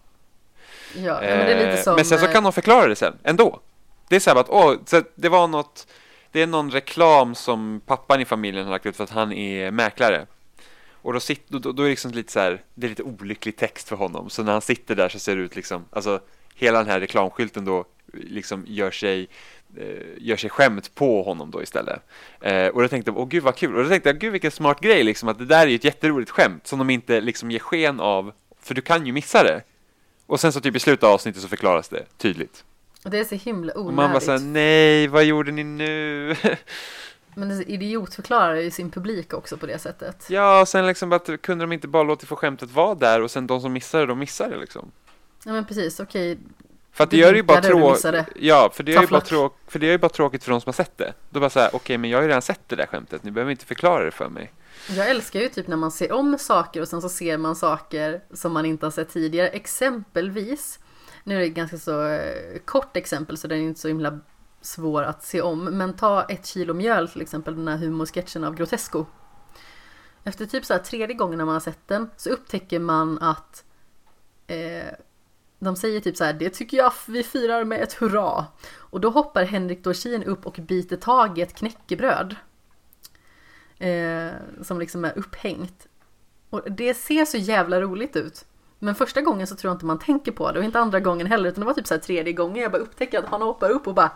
Ja, 0.94 1.02
ja 1.02 1.20
men 1.20 1.46
det 1.46 1.52
är 1.52 1.58
lite 1.58 1.78
Eh, 1.78 1.82
som... 1.82 1.94
men 1.94 2.04
sen 2.04 2.18
så 2.18 2.26
eh, 2.26 2.32
kan 2.32 2.42
de 2.42 2.52
förklara 2.52 2.86
det 2.86 2.96
sen, 2.96 3.14
ändå. 3.22 3.60
Det 4.08 4.16
är 4.16 4.20
så 4.20 4.30
här 4.30 4.40
att, 4.40 4.48
åh, 4.48 4.74
så 4.86 5.02
det 5.14 5.28
var 5.28 5.48
något, 5.48 5.86
det 6.32 6.42
är 6.42 6.46
någon 6.46 6.70
reklam 6.70 7.34
som 7.34 7.80
pappan 7.86 8.20
i 8.20 8.24
familjen 8.24 8.64
har 8.64 8.72
lagt 8.72 8.86
ut 8.86 8.96
för 8.96 9.04
att 9.04 9.10
han 9.10 9.32
är 9.32 9.70
mäklare. 9.70 10.26
Och 11.02 11.12
då, 11.12 11.20
sitter, 11.20 11.58
då, 11.58 11.72
då 11.72 11.82
är 11.82 11.86
det 11.86 11.90
liksom 11.90 12.10
lite 12.10 12.32
så 12.32 12.40
här, 12.40 12.62
det 12.74 12.86
är 12.86 12.88
lite 12.88 13.02
olycklig 13.02 13.56
text 13.56 13.88
för 13.88 13.96
honom. 13.96 14.30
Så 14.30 14.42
när 14.42 14.52
han 14.52 14.62
sitter 14.62 14.94
där 14.94 15.08
så 15.08 15.18
ser 15.18 15.36
det 15.36 15.42
ut 15.42 15.56
liksom, 15.56 15.84
alltså 15.90 16.20
hela 16.54 16.78
den 16.78 16.88
här 16.88 17.00
reklamskylten 17.00 17.64
då 17.64 17.84
liksom 18.12 18.64
gör 18.66 18.90
sig 18.90 19.28
eh, 19.76 19.86
gör 20.18 20.36
sig 20.36 20.50
skämt 20.50 20.94
på 20.94 21.22
honom 21.22 21.50
då 21.50 21.62
istället. 21.62 22.00
Eh, 22.40 22.66
och 22.66 22.82
då 22.82 22.88
tänkte 22.88 23.10
jag, 23.10 23.18
åh 23.18 23.28
gud 23.28 23.42
vad 23.42 23.56
kul. 23.56 23.76
Och 23.76 23.82
då 23.82 23.88
tänkte 23.88 24.08
jag, 24.08 24.18
gud 24.18 24.32
vilken 24.32 24.50
smart 24.50 24.80
grej 24.80 25.02
liksom, 25.04 25.28
att 25.28 25.38
det 25.38 25.46
där 25.46 25.66
är 25.66 25.70
ju 25.70 25.76
ett 25.76 25.84
jätteroligt 25.84 26.30
skämt 26.30 26.66
som 26.66 26.78
de 26.78 26.90
inte 26.90 27.20
liksom 27.20 27.50
ger 27.50 27.58
sken 27.58 28.00
av, 28.00 28.32
för 28.60 28.74
du 28.74 28.80
kan 28.80 29.06
ju 29.06 29.12
missa 29.12 29.42
det. 29.42 29.62
Och 30.26 30.40
sen 30.40 30.52
så 30.52 30.60
typ 30.60 30.76
i 30.76 30.80
slutet 30.80 31.04
av 31.04 31.10
avsnittet 31.10 31.42
så 31.42 31.48
förklaras 31.48 31.88
det 31.88 32.04
tydligt. 32.18 32.64
Och 33.04 33.10
det 33.10 33.18
är 33.18 33.24
så 33.24 33.34
himla 33.34 33.72
Och 33.72 33.80
onödigt. 33.80 33.96
man 33.96 34.10
bara 34.10 34.20
såhär, 34.20 34.38
nej, 34.38 35.08
vad 35.08 35.24
gjorde 35.24 35.52
ni 35.52 35.64
nu? 35.64 36.36
Men 37.34 37.70
idiotförklarar 37.70 38.54
ju 38.54 38.70
sin 38.70 38.90
publik 38.90 39.34
också 39.34 39.56
på 39.56 39.66
det 39.66 39.78
sättet. 39.78 40.26
Ja, 40.28 40.60
och 40.60 40.68
sen 40.68 40.86
liksom 40.86 41.12
att 41.12 41.30
kunde 41.42 41.62
de 41.62 41.72
inte 41.72 41.88
bara 41.88 42.02
låta 42.02 42.26
få 42.26 42.36
skämtet 42.36 42.70
vara 42.70 42.94
där 42.94 43.22
och 43.22 43.30
sen 43.30 43.46
de 43.46 43.60
som 43.60 43.72
missar 43.72 44.00
det, 44.00 44.06
de 44.06 44.18
missar 44.18 44.50
det 44.50 44.56
liksom. 44.56 44.90
Ja 45.44 45.52
men 45.52 45.64
precis, 45.64 46.00
okej. 46.00 46.38
För 46.92 47.04
att 47.04 47.10
det 47.10 47.16
gör 47.16 47.34
ju 47.34 47.42
bara 47.42 47.58
och 47.58 47.64
tråkigt. 47.64 48.28
Ja, 48.36 48.70
för 48.74 48.82
det, 48.82 48.94
är 48.94 49.00
ju 49.00 49.06
bara 49.06 49.20
tråk 49.20 49.58
för 49.66 49.78
det 49.78 49.86
är 49.86 49.90
ju 49.90 49.98
bara 49.98 50.08
tråkigt 50.08 50.44
för 50.44 50.50
de 50.50 50.60
som 50.60 50.68
har 50.68 50.72
sett 50.72 50.98
det. 50.98 51.12
Då 51.30 51.40
bara 51.40 51.50
såhär, 51.50 51.70
okej 51.72 51.98
men 51.98 52.10
jag 52.10 52.18
har 52.18 52.22
ju 52.22 52.28
redan 52.28 52.42
sett 52.42 52.60
det 52.66 52.76
där 52.76 52.86
skämtet, 52.86 53.24
ni 53.24 53.30
behöver 53.30 53.50
inte 53.50 53.66
förklara 53.66 54.04
det 54.04 54.10
för 54.10 54.28
mig. 54.28 54.52
Jag 54.88 55.10
älskar 55.10 55.40
ju 55.40 55.48
typ 55.48 55.66
när 55.68 55.76
man 55.76 55.90
ser 55.90 56.12
om 56.12 56.38
saker 56.38 56.80
och 56.80 56.88
sen 56.88 57.02
så 57.02 57.08
ser 57.08 57.36
man 57.38 57.56
saker 57.56 58.20
som 58.34 58.52
man 58.52 58.66
inte 58.66 58.86
har 58.86 58.90
sett 58.90 59.12
tidigare. 59.12 59.48
Exempelvis, 59.48 60.78
nu 61.24 61.34
är 61.36 61.40
det 61.40 61.46
ett 61.46 61.54
ganska 61.54 61.78
så 61.78 62.06
eh, 62.06 62.58
kort 62.64 62.96
exempel 62.96 63.36
så 63.36 63.48
den 63.48 63.58
är 63.58 63.62
inte 63.62 63.80
så 63.80 63.88
himla 63.88 64.20
svår 64.60 65.02
att 65.02 65.24
se 65.24 65.40
om. 65.40 65.64
Men 65.64 65.96
ta 65.96 66.22
ett 66.22 66.46
kilo 66.46 66.74
mjöl 66.74 67.08
till 67.08 67.22
exempel, 67.22 67.56
den 67.56 67.68
här 67.68 67.76
humorsketchen 67.76 68.44
av 68.44 68.54
Grotesco. 68.54 69.06
Efter 70.24 70.46
typ 70.46 70.64
så 70.64 70.74
här 70.74 70.80
tredje 70.80 71.16
gången 71.16 71.38
när 71.38 71.44
man 71.44 71.54
har 71.54 71.60
sett 71.60 71.88
den 71.88 72.10
så 72.16 72.30
upptäcker 72.30 72.78
man 72.78 73.18
att 73.18 73.64
eh, 74.46 74.92
de 75.58 75.76
säger 75.76 76.00
typ 76.00 76.16
så 76.16 76.24
här, 76.24 76.32
det 76.32 76.50
tycker 76.50 76.76
jag 76.76 76.92
vi 77.06 77.22
firar 77.22 77.64
med 77.64 77.82
ett 77.82 77.92
hurra. 77.92 78.46
Och 78.76 79.00
då 79.00 79.10
hoppar 79.10 79.44
Henrik 79.44 79.84
Dorsin 79.84 80.24
upp 80.24 80.46
och 80.46 80.58
biter 80.62 80.96
tag 80.96 81.38
i 81.38 81.42
ett 81.42 81.54
knäckebröd. 81.54 82.36
Eh, 83.78 84.30
som 84.62 84.80
liksom 84.80 85.04
är 85.04 85.18
upphängt. 85.18 85.88
Och 86.50 86.72
det 86.72 86.94
ser 86.94 87.24
så 87.24 87.36
jävla 87.36 87.80
roligt 87.80 88.16
ut. 88.16 88.44
Men 88.82 88.94
första 88.94 89.20
gången 89.20 89.46
så 89.46 89.56
tror 89.56 89.70
jag 89.70 89.74
inte 89.74 89.86
man 89.86 89.98
tänker 89.98 90.32
på 90.32 90.52
det 90.52 90.58
och 90.58 90.64
inte 90.64 90.78
andra 90.80 91.00
gången 91.00 91.26
heller 91.26 91.48
utan 91.48 91.60
det 91.60 91.66
var 91.66 91.74
typ 91.74 91.86
så 91.86 91.94
här 91.94 92.00
tredje 92.00 92.32
gången 92.32 92.62
jag 92.62 92.72
bara 92.72 92.82
upptäcker 92.82 93.18
att 93.18 93.24
han 93.24 93.42
hoppar 93.42 93.70
upp 93.70 93.86
och 93.86 93.94
bara 93.94 94.10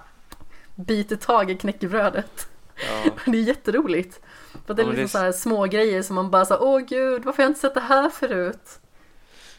biter 0.74 1.16
tag 1.16 1.50
i 1.50 1.56
knäckebrödet. 1.56 2.48
Ja, 2.88 3.10
Det 3.32 3.38
är 3.38 3.42
jätteroligt. 3.42 4.20
För 4.66 4.72
att 4.72 4.76
det 4.76 4.82
är 4.82 4.84
Ja, 4.84 4.90
liksom 4.92 5.02
det 5.02 5.08
så 5.08 5.18
här 5.18 5.32
små 5.32 5.64
grejer 5.64 6.02
som 6.02 6.14
man 6.14 6.30
bara 6.30 6.44
så 6.44 6.54
här, 6.54 6.62
åh 6.62 6.80
gud, 6.80 7.24
varför 7.24 7.42
har 7.42 7.44
jag 7.44 7.50
inte 7.50 7.60
sett 7.60 7.74
det 7.74 7.80
här 7.80 8.10
förut? 8.10 8.80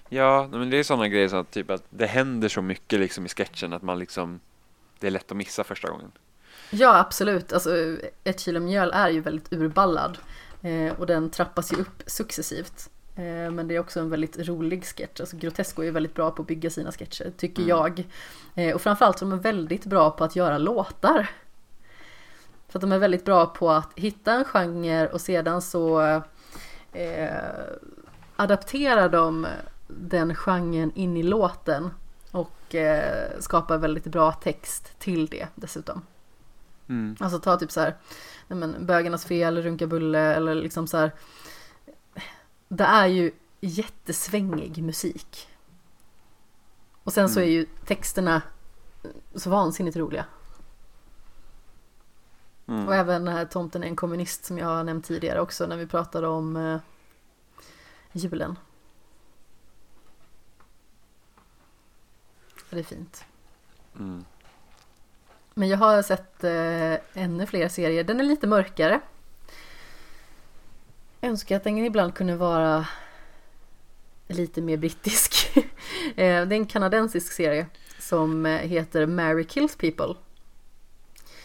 ja 0.09 0.47
men 0.51 0.69
det 0.69 0.77
är 0.77 0.83
sådana 0.83 1.07
grejer 1.07 1.27
som 1.27 1.39
att 1.39 1.51
typ 1.51 1.69
att 1.69 1.83
det 1.89 2.05
händer 2.05 2.49
så 2.49 2.61
mycket 2.61 2.99
liksom 2.99 3.25
i 3.25 3.29
sketchen 3.29 3.73
att 3.73 3.81
man 3.81 3.99
liksom, 3.99 4.39
det 4.99 5.07
är 5.07 5.11
lätt 5.11 5.31
att 5.31 5.37
missa 5.37 5.63
första 5.63 5.89
gången. 5.89 6.11
Ja, 6.69 6.99
absolut. 6.99 7.53
Alltså, 7.53 7.97
ett 8.23 8.39
kilo 8.39 8.59
mjöl 8.59 8.91
är 8.93 9.09
ju 9.09 9.19
väldigt 9.21 9.53
urballad. 9.53 10.17
Eh, 10.61 10.99
och 10.99 11.05
den 11.05 11.29
trappas 11.29 11.73
ju 11.73 11.75
upp 11.77 12.03
successivt. 12.05 12.89
Eh, 13.17 13.51
men 13.51 13.67
det 13.67 13.75
är 13.75 13.79
också 13.79 13.99
en 13.99 14.09
väldigt 14.09 14.37
rolig 14.47 14.85
sketch. 14.85 15.19
Alltså, 15.19 15.37
Grotesco 15.37 15.83
är 15.83 15.91
väldigt 15.91 16.13
bra 16.13 16.31
på 16.31 16.41
att 16.41 16.47
bygga 16.47 16.69
sina 16.69 16.91
sketcher, 16.91 17.31
tycker 17.37 17.61
Mm. 17.61 17.69
jag. 17.69 18.03
Eh, 18.55 18.75
och 18.75 18.81
framförallt 18.81 19.19
så 19.19 19.25
är 19.25 19.29
de 19.29 19.39
väldigt 19.39 19.85
bra 19.85 20.11
på 20.11 20.23
att 20.23 20.35
göra 20.35 20.57
låtar. 20.57 21.29
För 22.69 22.79
att 22.79 22.81
de 22.81 22.91
är 22.91 22.97
väldigt 22.99 23.25
bra 23.25 23.45
på 23.45 23.71
att 23.71 23.89
hitta 23.95 24.33
en 24.33 24.45
genre 24.45 25.07
och 25.07 25.21
sedan 25.21 25.61
så 25.61 26.01
eh, 26.93 27.29
adapterar 28.35 29.09
de 29.09 29.47
den 29.87 30.35
genren 30.35 30.91
in 30.95 31.17
i 31.17 31.23
låten. 31.23 31.89
Och 32.31 32.75
eh, 32.75 33.29
skapar 33.39 33.77
väldigt 33.77 34.05
bra 34.05 34.31
text 34.31 34.99
till 34.99 35.27
det 35.27 35.47
dessutom. 35.55 36.01
Mm. 36.89 37.15
Alltså 37.19 37.39
ta 37.39 37.57
typ 37.57 37.71
så 37.71 37.79
här, 37.79 37.95
nej 38.47 38.59
men 38.59 38.85
bögarnas 38.85 39.25
fel, 39.25 39.61
runka 39.63 39.87
bulle 39.87 40.19
eller 40.35 40.55
liksom 40.55 40.87
så 40.87 40.97
här. 40.97 41.11
Det 42.67 42.83
är 42.83 43.07
ju 43.07 43.31
jättesvängig 43.59 44.83
musik. 44.83 45.47
Och 47.03 47.13
sen 47.13 47.29
så 47.29 47.39
är 47.39 47.43
Mm. 47.43 47.53
ju 47.55 47.65
texterna 47.85 48.41
så 49.35 49.49
vansinnigt 49.49 49.97
roliga. 49.97 50.25
Mm. 52.67 52.87
Och 52.87 52.95
även 52.95 53.25
den 53.25 53.33
här 53.35 53.45
tomten 53.45 53.83
är 53.83 53.87
en 53.87 53.95
kommunist 53.95 54.45
som 54.45 54.57
jag 54.57 54.65
har 54.67 54.83
nämnt 54.83 55.05
tidigare 55.05 55.41
också 55.41 55.67
när 55.67 55.77
vi 55.77 55.87
pratade 55.87 56.27
om 56.27 56.55
eh, 56.55 56.79
julen. 58.11 58.59
Det 62.69 62.79
är 62.79 62.83
fint. 62.83 63.25
Mm. 63.99 64.25
Men 65.53 65.67
jag 65.69 65.77
har 65.77 66.01
sett 66.01 66.43
eh, 66.43 67.23
ännu 67.23 67.45
fler 67.45 67.69
serier. 67.69 68.03
Den 68.03 68.19
är 68.19 68.23
lite 68.23 68.47
mörkare. 68.47 69.01
Önskar 71.21 71.55
att 71.55 71.63
den 71.63 71.77
ibland 71.77 72.15
kunde 72.15 72.35
vara 72.35 72.87
lite 74.27 74.61
mer 74.61 74.77
brittisk. 74.77 75.33
Eh, 76.07 76.47
det 76.47 76.55
är 76.55 76.59
en 76.59 76.65
kanadensisk 76.65 77.33
serie 77.33 77.67
som 77.99 78.45
eh, 78.45 78.57
heter 78.57 79.05
Mary 79.05 79.43
Kills 79.43 79.75
People. 79.75 80.15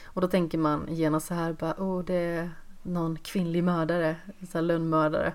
Och 0.04 0.20
då 0.20 0.28
tänker 0.28 0.58
man 0.58 0.86
genast 0.88 1.26
så 1.26 1.34
här 1.34 1.52
bara, 1.52 1.74
oh 1.78 2.04
det 2.04 2.14
är 2.14 2.50
någon 2.82 3.18
kvinnlig 3.18 3.64
mördare, 3.64 4.16
så 4.50 4.58
här 4.58 4.62
lönnmördare. 4.62 5.32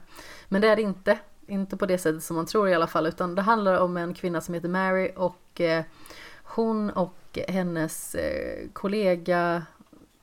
Men 0.47 0.61
det 0.61 0.67
är 0.67 0.75
det 0.75 0.81
inte. 0.81 1.19
Inte 1.47 1.77
på 1.77 1.85
det 1.85 1.97
sättet 1.97 2.23
som 2.23 2.35
man 2.35 2.45
tror 2.45 2.69
i 2.69 2.73
alla 2.73 2.87
fall, 2.87 3.07
utan 3.07 3.35
det 3.35 3.41
handlar 3.41 3.79
om 3.79 3.97
en 3.97 4.13
kvinna 4.13 4.41
som 4.41 4.53
heter 4.53 4.69
Mary 4.69 5.11
och 5.15 5.61
eh, 5.61 5.83
hon 6.43 6.89
och 6.89 7.39
hennes 7.47 8.15
eh, 8.15 8.69
kollega 8.73 9.65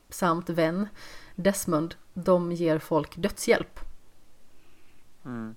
samt 0.08 0.50
vän 0.50 0.88
Desmond, 1.34 1.94
de 2.14 2.52
ger 2.52 2.78
folk 2.78 3.16
dödshjälp. 3.16 3.80
Mm. 5.24 5.54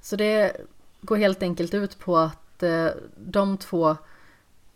Så 0.00 0.16
det 0.16 0.56
går 1.00 1.16
helt 1.16 1.42
enkelt 1.42 1.74
ut 1.74 1.98
på 1.98 2.18
att 2.18 2.62
eh, 2.62 2.88
de 3.16 3.56
två 3.56 3.96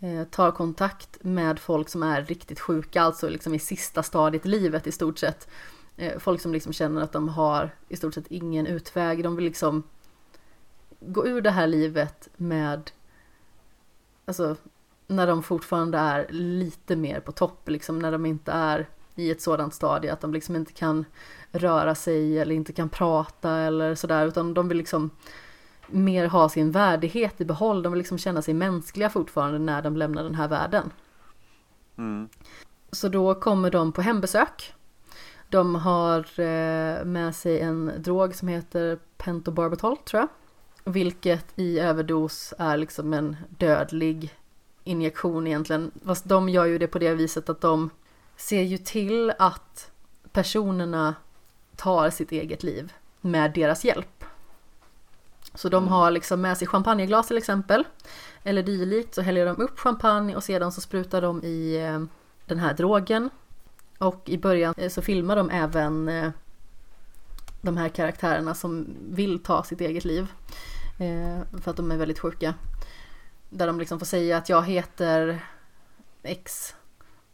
eh, 0.01 0.25
tar 0.31 0.51
kontakt 0.51 1.19
med 1.21 1.59
folk 1.59 1.89
som 1.89 2.03
är 2.03 2.23
riktigt 2.23 2.61
sjuka, 2.61 3.03
alltså 3.03 3.29
liksom 3.29 3.55
i 3.55 3.59
sista 3.59 4.03
stadiet 4.03 4.47
i 4.47 4.49
livet 4.49 4.87
i 4.87 4.93
stort 4.93 5.19
sett. 5.19 5.49
Eh, 5.97 6.19
folk 6.19 6.41
som 6.41 6.53
liksom 6.53 6.73
känner 6.73 7.03
att 7.03 7.13
de 7.13 7.29
har 7.29 7.75
i 7.89 7.97
stort 7.97 8.15
sett 8.15 8.27
ingen 8.31 8.67
utväg. 8.67 9.23
De 9.23 9.37
vill 9.37 9.45
liksom 9.45 9.83
gå 11.01 11.27
ur 11.27 11.41
det 11.41 11.51
här 11.51 11.67
livet 11.67 12.29
med, 12.37 12.91
alltså 14.25 14.57
när 15.07 15.27
de 15.27 15.43
fortfarande 15.43 15.99
är 15.99 16.27
lite 16.31 16.97
mer 16.97 17.21
på 17.21 17.33
topp, 17.33 17.69
liksom 17.69 17.99
när 17.99 18.13
de 18.13 18.27
inte 18.27 18.53
är 18.53 18.89
i 19.15 19.31
ett 19.31 19.43
sådant 19.43 19.75
stadie 19.75 20.13
att 20.13 20.21
de 20.21 20.33
liksom 20.33 20.57
inte 20.57 20.73
kan 20.73 21.05
röra 21.53 21.95
sig 21.95 22.39
eller 22.39 22.55
inte 22.55 22.73
kan 22.73 22.89
prata 22.89 23.51
eller 23.51 23.95
sådär, 23.95 24.27
utan 24.27 24.55
de 24.55 24.69
vill 24.69 24.79
liksom 24.79 25.11
mer 25.87 26.27
ha 26.27 26.49
sin 26.49 26.71
värdighet 26.71 27.41
i 27.41 27.45
behåll. 27.45 27.83
De 27.83 27.93
vill 27.93 27.99
liksom 27.99 28.19
känna 28.19 28.43
sig 28.43 28.55
mänskliga 28.55 29.11
fortfarande 29.11 29.59
när 29.59 29.83
de 29.83 29.97
lämnar 29.97 30.23
den 30.23 30.35
här 30.35 30.49
världen. 30.49 30.93
Mm. 31.99 32.29
Så 32.93 33.09
då 33.09 33.35
kommer 33.35 33.71
de 33.71 33.93
på 33.93 34.03
hembesök. 34.03 34.75
De 35.49 35.75
har 35.75 36.41
eh, 36.41 37.05
med 37.05 37.35
sig 37.35 37.61
en 37.61 37.93
drog 37.99 38.35
som 38.35 38.49
heter 38.49 38.99
pentobarbital 39.17 39.97
tror 39.97 40.21
jag. 40.21 40.29
Vilket 40.93 41.47
i 41.57 41.79
överdos 41.79 42.55
är 42.59 42.77
liksom 42.77 43.13
en 43.13 43.37
dödlig 43.49 44.35
injektion 44.85 45.47
egentligen. 45.47 45.91
Fast 46.05 46.25
de 46.25 46.49
gör 46.49 46.65
ju 46.65 46.79
det 46.79 46.87
på 46.87 46.99
det 46.99 47.15
viset 47.15 47.49
att 47.49 47.61
de 47.61 47.91
ser 48.37 48.63
ju 48.63 48.79
till 48.79 49.33
att 49.39 49.91
personerna 50.33 51.15
tar 51.81 52.11
sitt 52.11 52.33
eget 52.33 52.63
liv 52.63 52.93
med 53.21 53.53
deras 53.53 53.85
hjälp. 53.85 54.25
Så 55.55 55.69
de 55.69 55.77
Mm. 55.85 55.93
har 55.93 56.11
liksom 56.11 56.41
med 56.41 56.59
sig 56.59 56.69
champagneglas 56.69 57.27
till 57.27 57.37
exempel. 57.39 57.85
Eller 58.45 58.63
dylikt 58.63 59.15
så 59.15 59.23
häller 59.23 59.47
de 59.47 59.57
upp 59.63 59.79
champagne 59.79 60.37
och 60.37 60.45
sedan 60.45 60.73
så 60.73 60.81
sprutar 60.81 61.23
de 61.23 61.45
i 61.45 61.77
eh, 61.77 62.01
den 62.47 62.59
här 62.59 62.75
drogen. 62.75 63.31
Och 63.99 64.23
i 64.29 64.39
början 64.39 64.75
eh, 64.77 64.89
så 64.91 65.03
filmar 65.03 65.37
de 65.37 65.51
även 65.51 66.09
eh, 66.09 66.31
de 67.63 67.77
här 67.77 67.89
karaktärerna 67.89 68.55
som 68.55 68.97
vill 69.11 69.43
ta 69.43 69.65
sitt 69.65 69.81
eget 69.81 70.05
liv. 70.05 70.27
För 71.63 71.71
att 71.71 71.77
de 71.77 71.91
är 71.91 71.97
väldigt 71.97 72.19
sjuka. 72.19 72.55
Där 73.51 73.67
de 73.67 73.79
liksom 73.79 73.99
får 73.99 74.07
säga 74.07 74.37
att 74.37 74.49
jag 74.49 74.63
heter 74.63 75.41
X 76.23 76.75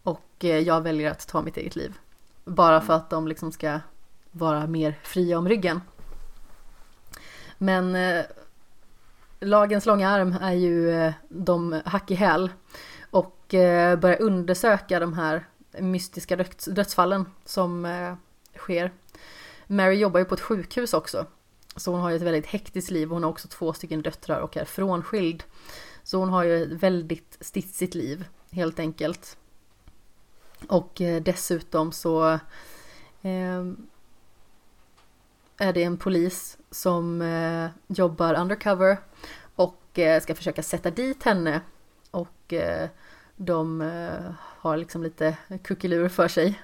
och 0.03 0.31
jag 0.39 0.81
väljer 0.81 1.11
att 1.11 1.29
ta 1.29 1.43
mitt 1.43 1.57
eget 1.57 1.77
liv. 1.77 1.99
Bara 2.45 2.81
för 2.81 2.95
att 2.95 3.11
de 3.11 3.29
liksom 3.29 3.53
ska 3.53 3.81
vara 4.37 4.67
mer 4.67 4.99
fria 5.03 5.39
om 5.39 5.49
ryggen. 5.49 5.81
Men 7.59 7.95
eh, 7.95 8.25
lagens 9.41 9.87
långa 9.87 10.09
arm 10.09 10.37
är 10.41 10.53
ju 10.53 10.91
eh, 10.91 11.13
de 11.29 11.83
hack 11.85 12.11
i 12.11 12.15
häl 12.15 12.51
och 13.11 13.55
eh, 13.55 13.99
börjar 13.99 14.23
undersöka 14.23 15.01
de 15.01 15.13
här 15.13 15.47
mystiska 15.79 16.37
döds 16.37 16.65
dödsfallen 16.65 17.27
som 17.45 17.85
eh, 17.85 18.15
sker. 18.57 18.93
Mary 19.67 19.97
jobbar 19.97 20.21
ju 20.21 20.25
på 20.25 20.35
ett 20.35 20.41
sjukhus 20.41 20.95
också. 20.95 21.27
Så 21.77 21.91
hon 21.91 22.01
har 22.01 22.11
ju 22.11 22.17
ett 22.17 22.23
väldigt 22.23 22.47
hektiskt 22.47 22.91
liv. 22.91 23.09
Hon 23.09 23.23
har 23.23 23.31
också 23.31 23.49
två 23.49 23.73
stycken 23.73 24.03
döttrar 24.03 24.41
och 24.41 24.57
är 24.57 24.65
frånskild. 24.65 25.45
Så 26.03 26.19
hon 26.19 26.29
har 26.29 26.45
ju 26.45 26.63
ett 26.63 26.83
väldigt 26.83 27.37
stitsigt 27.41 27.95
liv 27.95 28.25
helt 28.51 28.79
enkelt. 28.79 29.37
Och 30.69 31.01
eh, 31.01 31.23
dessutom 31.23 31.93
så 31.93 32.33
eh, 33.23 33.65
är 35.59 35.73
det 35.73 35.83
en 35.83 35.97
polis 35.97 36.59
som 36.71 37.23
eh, 37.23 37.69
jobbar 37.87 38.35
undercover 38.35 38.99
och 39.57 39.99
eh, 39.99 40.21
ska 40.23 40.35
försöka 40.35 40.63
sätta 40.63 40.91
dit 40.91 41.23
henne. 41.23 41.61
Och 42.11 42.53
eh, 42.53 42.89
de 43.37 43.81
eh, 43.81 44.33
har 44.39 44.77
liksom 44.77 45.03
lite 45.03 45.37
kuckelur 45.65 46.09
för 46.09 46.29
sig. 46.29 46.61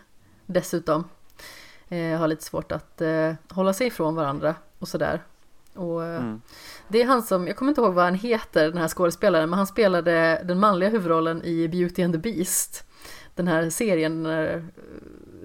dessutom. 0.46 1.04
Eh, 1.88 2.18
har 2.18 2.28
lite 2.28 2.44
svårt 2.44 2.72
att 2.72 3.00
eh, 3.00 3.32
hålla 3.50 3.72
sig 3.72 3.86
ifrån 3.86 4.14
varandra 4.14 4.54
och 4.78 4.88
sådär. 4.88 5.22
Och 5.74 6.02
Mm. 6.04 6.40
det 6.88 7.02
är 7.02 7.06
han 7.06 7.22
som, 7.22 7.46
jag 7.46 7.56
kommer 7.56 7.70
inte 7.70 7.80
ihåg 7.80 7.94
vad 7.94 8.04
han 8.04 8.14
heter 8.14 8.64
den 8.68 8.78
här 8.78 8.88
skådespelaren, 8.88 9.50
men 9.50 9.56
han 9.56 9.66
spelade 9.66 10.42
den 10.44 10.60
manliga 10.60 10.90
huvudrollen 10.90 11.42
i 11.42 11.68
Beauty 11.68 12.02
and 12.02 12.14
the 12.14 12.18
Beast. 12.18 12.84
Den 13.34 13.48
här 13.48 13.70
serien, 13.70 14.22
den 14.22 14.32
här 14.32 14.66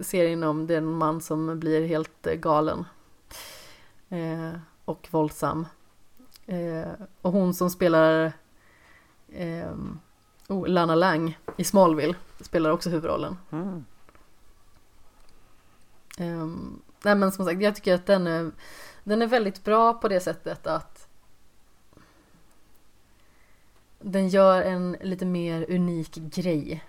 serien 0.01 0.43
om 0.43 0.67
den 0.67 0.85
man 0.85 1.21
som 1.21 1.59
blir 1.59 1.87
helt 1.87 2.21
galen. 2.23 2.85
Eh, 4.09 4.53
och 4.85 5.07
våldsam. 5.11 5.65
Eh, 6.45 6.91
och 7.21 7.31
hon 7.31 7.53
som 7.53 7.69
spelar 7.69 8.31
eh, 9.27 9.71
oh, 10.47 10.67
Lana 10.67 10.95
Lang 10.95 11.37
i 11.57 11.63
Smallville 11.63 12.15
spelar 12.41 12.69
också 12.69 12.89
huvudrollen. 12.89 13.37
Mm. 13.51 13.85
Um, 16.19 16.81
nej 17.03 17.15
men 17.15 17.31
som 17.31 17.45
sagt, 17.45 17.61
jag 17.61 17.75
tycker 17.75 17.93
att 17.93 18.05
den 18.05 18.27
är, 18.27 18.51
den 19.03 19.21
är 19.21 19.27
väldigt 19.27 19.63
bra 19.63 19.93
på 19.93 20.07
det 20.07 20.19
sättet 20.19 20.67
att 20.67 21.07
den 23.99 24.29
gör 24.29 24.61
en 24.61 24.97
lite 25.01 25.25
mer 25.25 25.71
unik 25.71 26.15
grej. 26.15 26.83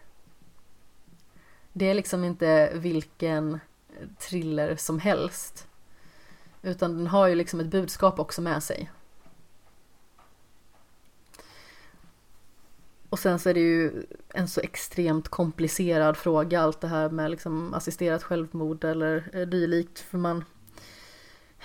Det 1.73 1.91
är 1.91 1.95
liksom 1.95 2.25
inte 2.25 2.71
vilken 2.75 3.61
thriller 4.19 4.77
som 4.77 4.99
helst. 4.99 5.68
Utan 6.63 6.97
den 6.97 7.07
har 7.07 7.27
ju 7.27 7.35
liksom 7.35 7.61
ett 7.61 7.67
budskap 7.67 8.19
också 8.19 8.43
med 8.43 8.63
sig. 8.63 8.91
Och 13.11 13.19
sen 13.19 13.39
så 13.39 13.49
är 13.49 13.55
det 13.55 13.61
ju 13.61 14.07
en 14.29 14.49
så 14.49 14.61
extremt 14.61 15.29
komplicerad 15.29 16.17
fråga 16.17 16.61
allt 16.61 16.81
det 16.81 16.89
här 16.89 17.11
med 17.11 17.31
liksom 17.31 17.75
assisterat 17.75 18.23
självmord 18.23 18.85
eller 18.85 19.31
eh, 19.33 19.47
dylikt 19.47 19.99
för 19.99 20.19
man 20.19 20.45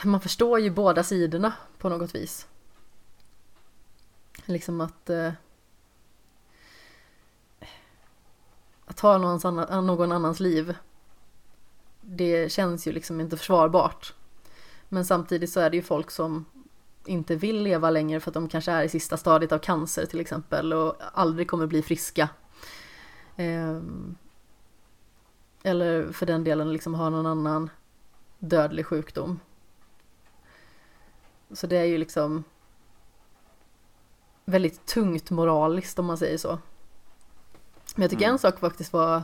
man 0.03 0.21
förstår 0.21 0.59
ju 0.59 0.69
båda 0.69 1.03
sidorna 1.03 1.53
på 1.77 1.89
något 1.89 2.15
vis. 2.15 2.47
Liksom 4.45 4.81
att 4.81 5.09
eh, 5.09 5.31
att 8.85 8.97
ta 8.97 9.17
någons 9.17 9.45
annan, 9.45 9.85
någon 9.85 10.11
annans 10.11 10.39
liv 10.39 10.75
det 12.01 12.51
känns 12.51 12.87
ju 12.87 12.91
liksom 12.91 13.21
inte 13.21 13.37
försvarbart. 13.37 14.13
Men 14.93 15.05
samtidigt 15.05 15.49
så 15.49 15.59
är 15.59 15.69
det 15.69 15.77
ju 15.77 15.83
folk 15.83 16.11
som 16.11 16.45
inte 17.05 17.35
vill 17.35 17.63
leva 17.63 17.89
längre 17.89 18.19
för 18.19 18.29
att 18.29 18.33
de 18.33 18.49
kanske 18.49 18.71
är 18.71 18.83
i 18.83 18.89
sista 18.89 19.17
stadiet 19.17 19.51
av 19.51 19.59
cancer 19.59 20.05
till 20.05 20.19
exempel 20.19 20.73
och 20.73 20.95
aldrig 21.13 21.47
kommer 21.47 21.67
bli 21.67 21.81
friska. 21.81 22.29
Ehm, 23.35 24.15
eller 25.63 26.11
för 26.11 26.25
den 26.25 26.43
delen 26.43 26.73
liksom 26.73 26.93
ha 26.93 27.09
någon 27.09 27.25
annan 27.25 27.69
dödlig 28.39 28.85
sjukdom. 28.85 29.39
Så 31.51 31.67
det 31.67 31.77
är 31.77 31.85
ju 31.85 31.97
liksom 31.97 32.43
väldigt 34.45 34.85
tungt 34.85 35.29
moraliskt 35.29 35.99
om 35.99 36.05
man 36.05 36.17
säger 36.17 36.37
så. 36.37 36.59
Men 37.95 38.01
jag 38.01 38.09
tycker 38.11 38.25
Mm. 38.25 38.33
en 38.33 38.39
sak 38.39 38.59
faktiskt 38.59 38.93
var 38.93 39.21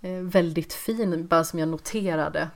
eh, 0.00 0.20
väldigt 0.20 0.72
fin, 0.72 1.26
bara 1.26 1.44
som 1.44 1.58
jag 1.58 1.68
noterade. 1.68 2.50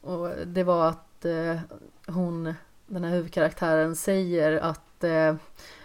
Och 0.00 0.28
det 0.46 0.64
var 0.64 0.88
att 0.88 1.24
eh, 1.24 1.60
hon, 2.06 2.54
den 2.86 3.04
här 3.04 3.10
huvudkaraktären, 3.10 3.96
säger 3.96 4.52
att 4.52 5.04
eh, 5.04 5.34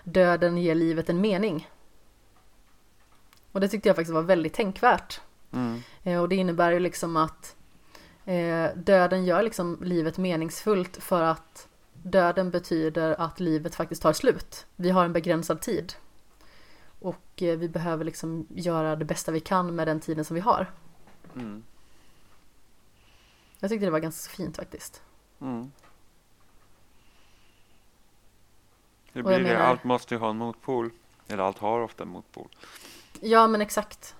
döden 0.04 0.58
ger 0.58 0.76
livet 0.76 1.10
en 1.10 1.22
mening. 1.22 1.70
Och 3.52 3.62
det 3.62 3.68
tyckte 3.68 3.90
jag 3.90 3.96
faktiskt 3.96 4.14
var 4.14 4.22
väldigt 4.22 4.54
tänkvärt. 4.54 5.22
Mm. 5.52 5.82
Eh, 6.04 6.22
och 6.22 6.30
det 6.30 6.36
innebär 6.36 6.72
ju 6.72 6.80
liksom 6.80 7.18
att 7.18 7.56
eh, 8.26 8.68
döden 8.76 9.26
gör 9.26 9.44
liksom 9.44 9.78
livet 9.84 10.18
meningsfullt 10.18 10.98
för 10.98 11.22
att 11.22 11.68
döden 11.94 12.52
betyder 12.52 13.22
att 13.22 13.40
livet 13.40 13.76
faktiskt 13.76 14.02
tar 14.02 14.14
slut. 14.14 14.66
Vi 14.76 14.90
har 14.90 15.06
en 15.06 15.14
begränsad 15.14 15.62
tid. 15.62 15.94
Och 17.00 17.42
eh, 17.42 17.58
vi 17.58 17.70
behöver 17.70 18.06
liksom 18.06 18.48
göra 18.50 18.96
det 18.96 19.06
bästa 19.06 19.32
vi 19.32 19.40
kan 19.40 19.76
med 19.76 19.88
den 19.88 20.00
tiden 20.00 20.26
som 20.26 20.36
vi 20.36 20.42
har. 20.42 20.72
Mm. 21.36 21.64
Jag 23.60 23.70
tyckte 23.70 23.86
det 23.86 23.92
var 23.92 24.00
ganska 24.00 24.32
fint 24.36 24.56
faktiskt. 24.58 25.02
Mm. 25.42 25.72
Det 29.14 29.24
blir 29.24 29.38
det, 29.38 29.44
menar- 29.44 29.60
allt 29.66 29.84
måste 29.84 30.14
ju 30.14 30.20
ha 30.20 30.30
en 30.30 30.38
motpol. 30.38 30.90
Eller 31.28 31.44
allt 31.44 31.58
har 31.58 31.80
ofta 31.80 32.04
en 32.04 32.10
motpol. 32.10 32.50
Ja 33.22 33.48
men 33.48 33.62
exakt. 33.62 34.16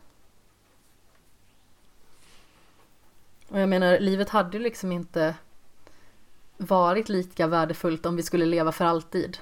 Och 3.48 3.60
jag 3.60 3.70
menar 3.70 4.00
livet 4.00 4.30
hade 4.30 4.58
ju 4.58 4.64
liksom 4.64 4.92
inte 4.92 5.36
varit 6.58 7.10
lika 7.10 7.48
värdefullt 7.48 8.06
om 8.06 8.16
vi 8.16 8.24
skulle 8.24 8.46
leva 8.46 8.72
för 8.72 8.86
alltid. 8.86 9.38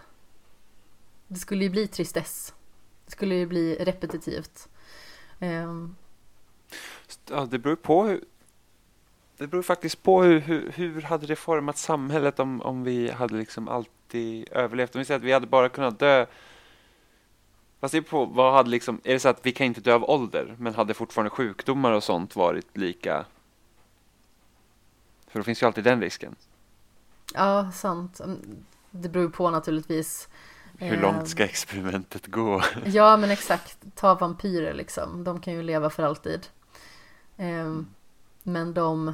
Det 1.27 1.39
skulle 1.39 1.63
ju 1.63 1.69
bli 1.69 1.87
tristess. 1.87 2.53
Det 3.05 3.11
skulle 3.11 3.35
ju 3.35 3.45
bli 3.45 3.75
repetitivt. 3.79 4.69
Ehm, 5.39 5.95
Ja, 7.29 7.45
det 7.45 7.59
beror 7.59 7.75
på 7.75 8.03
hur... 8.03 8.23
Det 9.43 9.47
beror 9.47 9.63
faktiskt 9.63 10.03
på 10.03 10.23
hur, 10.23 10.39
hur, 10.39 10.71
hur 10.71 11.01
hade 11.01 11.27
det 11.27 11.35
format 11.35 11.77
samhället 11.77 12.39
om, 12.39 12.61
om 12.61 12.83
vi 12.83 13.11
hade 13.11 13.35
liksom 13.35 13.67
alltid 13.67 14.47
överlevt. 14.51 14.95
Om 14.95 14.99
vi 14.99 15.05
säger 15.05 15.17
att 15.19 15.23
vi 15.25 15.31
hade 15.31 15.47
bara 15.47 15.69
kunnat 15.69 15.99
dö. 15.99 16.25
Fast 17.79 17.91
det 17.91 17.97
är 17.97 18.01
på 18.01 18.25
vad 18.25 18.53
hade 18.53 18.69
liksom, 18.69 19.01
är 19.03 19.13
det 19.13 19.19
så 19.19 19.29
att 19.29 19.45
vi 19.45 19.51
kan 19.51 19.67
inte 19.67 19.81
dö 19.81 19.93
av 19.93 20.09
ålder, 20.09 20.55
men 20.59 20.75
hade 20.75 20.93
fortfarande 20.93 21.29
sjukdomar 21.29 21.91
och 21.91 22.03
sånt 22.03 22.35
varit 22.35 22.77
lika? 22.77 23.25
För 25.27 25.39
då 25.39 25.43
finns 25.43 25.61
ju 25.63 25.67
alltid 25.67 25.83
den 25.83 26.01
risken. 26.01 26.35
ja, 27.33 27.71
sant. 27.71 28.19
Mm, 28.19 28.39
Det 28.91 29.09
beror 29.09 29.29
på 29.29 29.49
naturligtvis. 29.49 30.29
Hur 30.77 30.97
långt 30.97 31.27
ska 31.29 31.43
experimentet 31.43 32.27
gå? 32.27 32.61
Ja 32.85 33.17
men 33.17 33.31
exakt, 33.31 33.77
ta 33.95 34.15
vampyrer 34.15 34.73
liksom. 34.73 35.23
De 35.23 35.39
kan 35.39 35.53
ju 35.53 35.63
leva 35.63 35.89
för 35.89 36.03
alltid. 36.03 36.47
Ehm, 37.37 37.87
men 38.43 38.73
de 38.73 39.13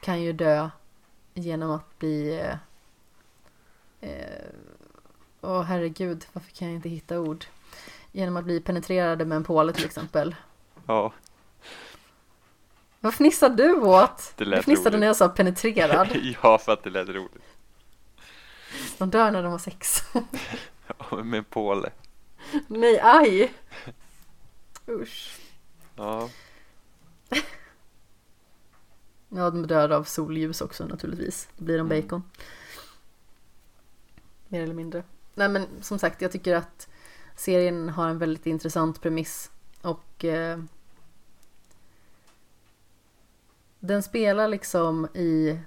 kan 0.00 0.22
ju 0.22 0.32
dö 0.32 0.70
genom 1.34 1.70
att 1.70 1.98
bli... 1.98 2.38
eh, 2.40 2.56
eh, 4.10 4.44
Åh 5.40 5.62
herregud, 5.62 6.26
varför 6.32 6.50
kan 6.50 6.68
jag 6.68 6.74
inte 6.74 6.88
hitta 6.88 7.20
ord? 7.20 7.44
Genom 8.12 8.36
att 8.36 8.44
bli 8.44 8.60
penetrerade 8.60 9.24
med 9.24 9.36
en 9.36 9.44
påle 9.44 9.72
till 9.72 9.84
exempel. 9.84 10.34
Ja, 10.86 11.12
Vad 13.00 13.14
fnissar 13.14 13.48
du 13.48 13.72
åt? 13.74 14.32
Det 14.36 14.44
Du 14.44 14.50
lät 14.50 14.64
fnissade 14.64 14.88
roligt. 14.90 15.00
när 15.00 15.06
jag 15.06 15.16
sa 15.16 15.28
penetrerad. 15.28 16.08
ja 16.42 16.58
för 16.58 16.72
att 16.72 16.82
det 16.84 16.90
lät 16.90 17.08
roligt. 17.08 17.42
De 18.98 19.10
dör 19.10 19.30
när 19.30 19.42
de 19.42 19.52
har 19.52 19.58
sex. 19.58 20.02
Ja, 21.10 21.16
Med 21.24 21.38
en 21.38 21.44
påle. 21.44 21.90
Nej, 22.66 23.00
aj! 23.02 23.52
Usch. 24.88 25.38
Ja. 25.96 26.28
Ja, 29.32 29.50
de 29.50 29.66
dör 29.66 29.90
av 29.90 30.04
solljus 30.04 30.60
också 30.60 30.86
naturligtvis. 30.86 31.48
Då 31.56 31.64
blir 31.64 31.78
de 31.78 31.86
Mm. 31.86 32.00
bacon. 32.02 32.22
Mer 34.48 34.62
eller 34.62 34.74
mindre. 34.74 35.02
Nej 35.34 35.48
men 35.48 35.66
som 35.80 35.98
sagt, 35.98 36.22
jag 36.22 36.32
tycker 36.32 36.54
att 36.56 36.88
serien 37.36 37.88
har 37.88 38.08
en 38.08 38.18
väldigt 38.18 38.46
intressant 38.46 39.00
premiss. 39.00 39.50
Och 39.82 40.24
eh, 40.24 40.58
den 43.80 44.02
spelar 44.02 44.48
liksom 44.48 45.06
i 45.14 45.58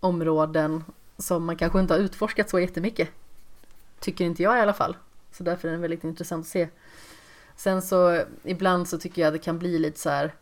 områden 0.00 0.84
som 1.18 1.44
man 1.44 1.56
kanske 1.56 1.80
inte 1.80 1.94
har 1.94 1.98
utforskat 1.98 2.50
så 2.50 2.58
jättemycket. 2.60 3.08
Tycker 4.00 4.24
inte 4.24 4.42
jag 4.42 4.58
i 4.58 4.60
alla 4.60 4.72
fall. 4.72 4.96
Så 5.32 5.42
därför 5.42 5.68
är 5.68 5.72
den 5.72 5.80
väldigt 5.80 6.04
intressant 6.04 6.44
att 6.44 6.50
se. 6.50 6.68
Sen 7.56 7.82
så 7.82 8.22
ibland 8.44 8.88
så 8.88 8.98
tycker 8.98 9.22
jag 9.22 9.32
det 9.32 9.38
kan 9.38 9.58
bli 9.58 9.78
lite 9.78 9.98
så 9.98 10.10
här 10.10 10.34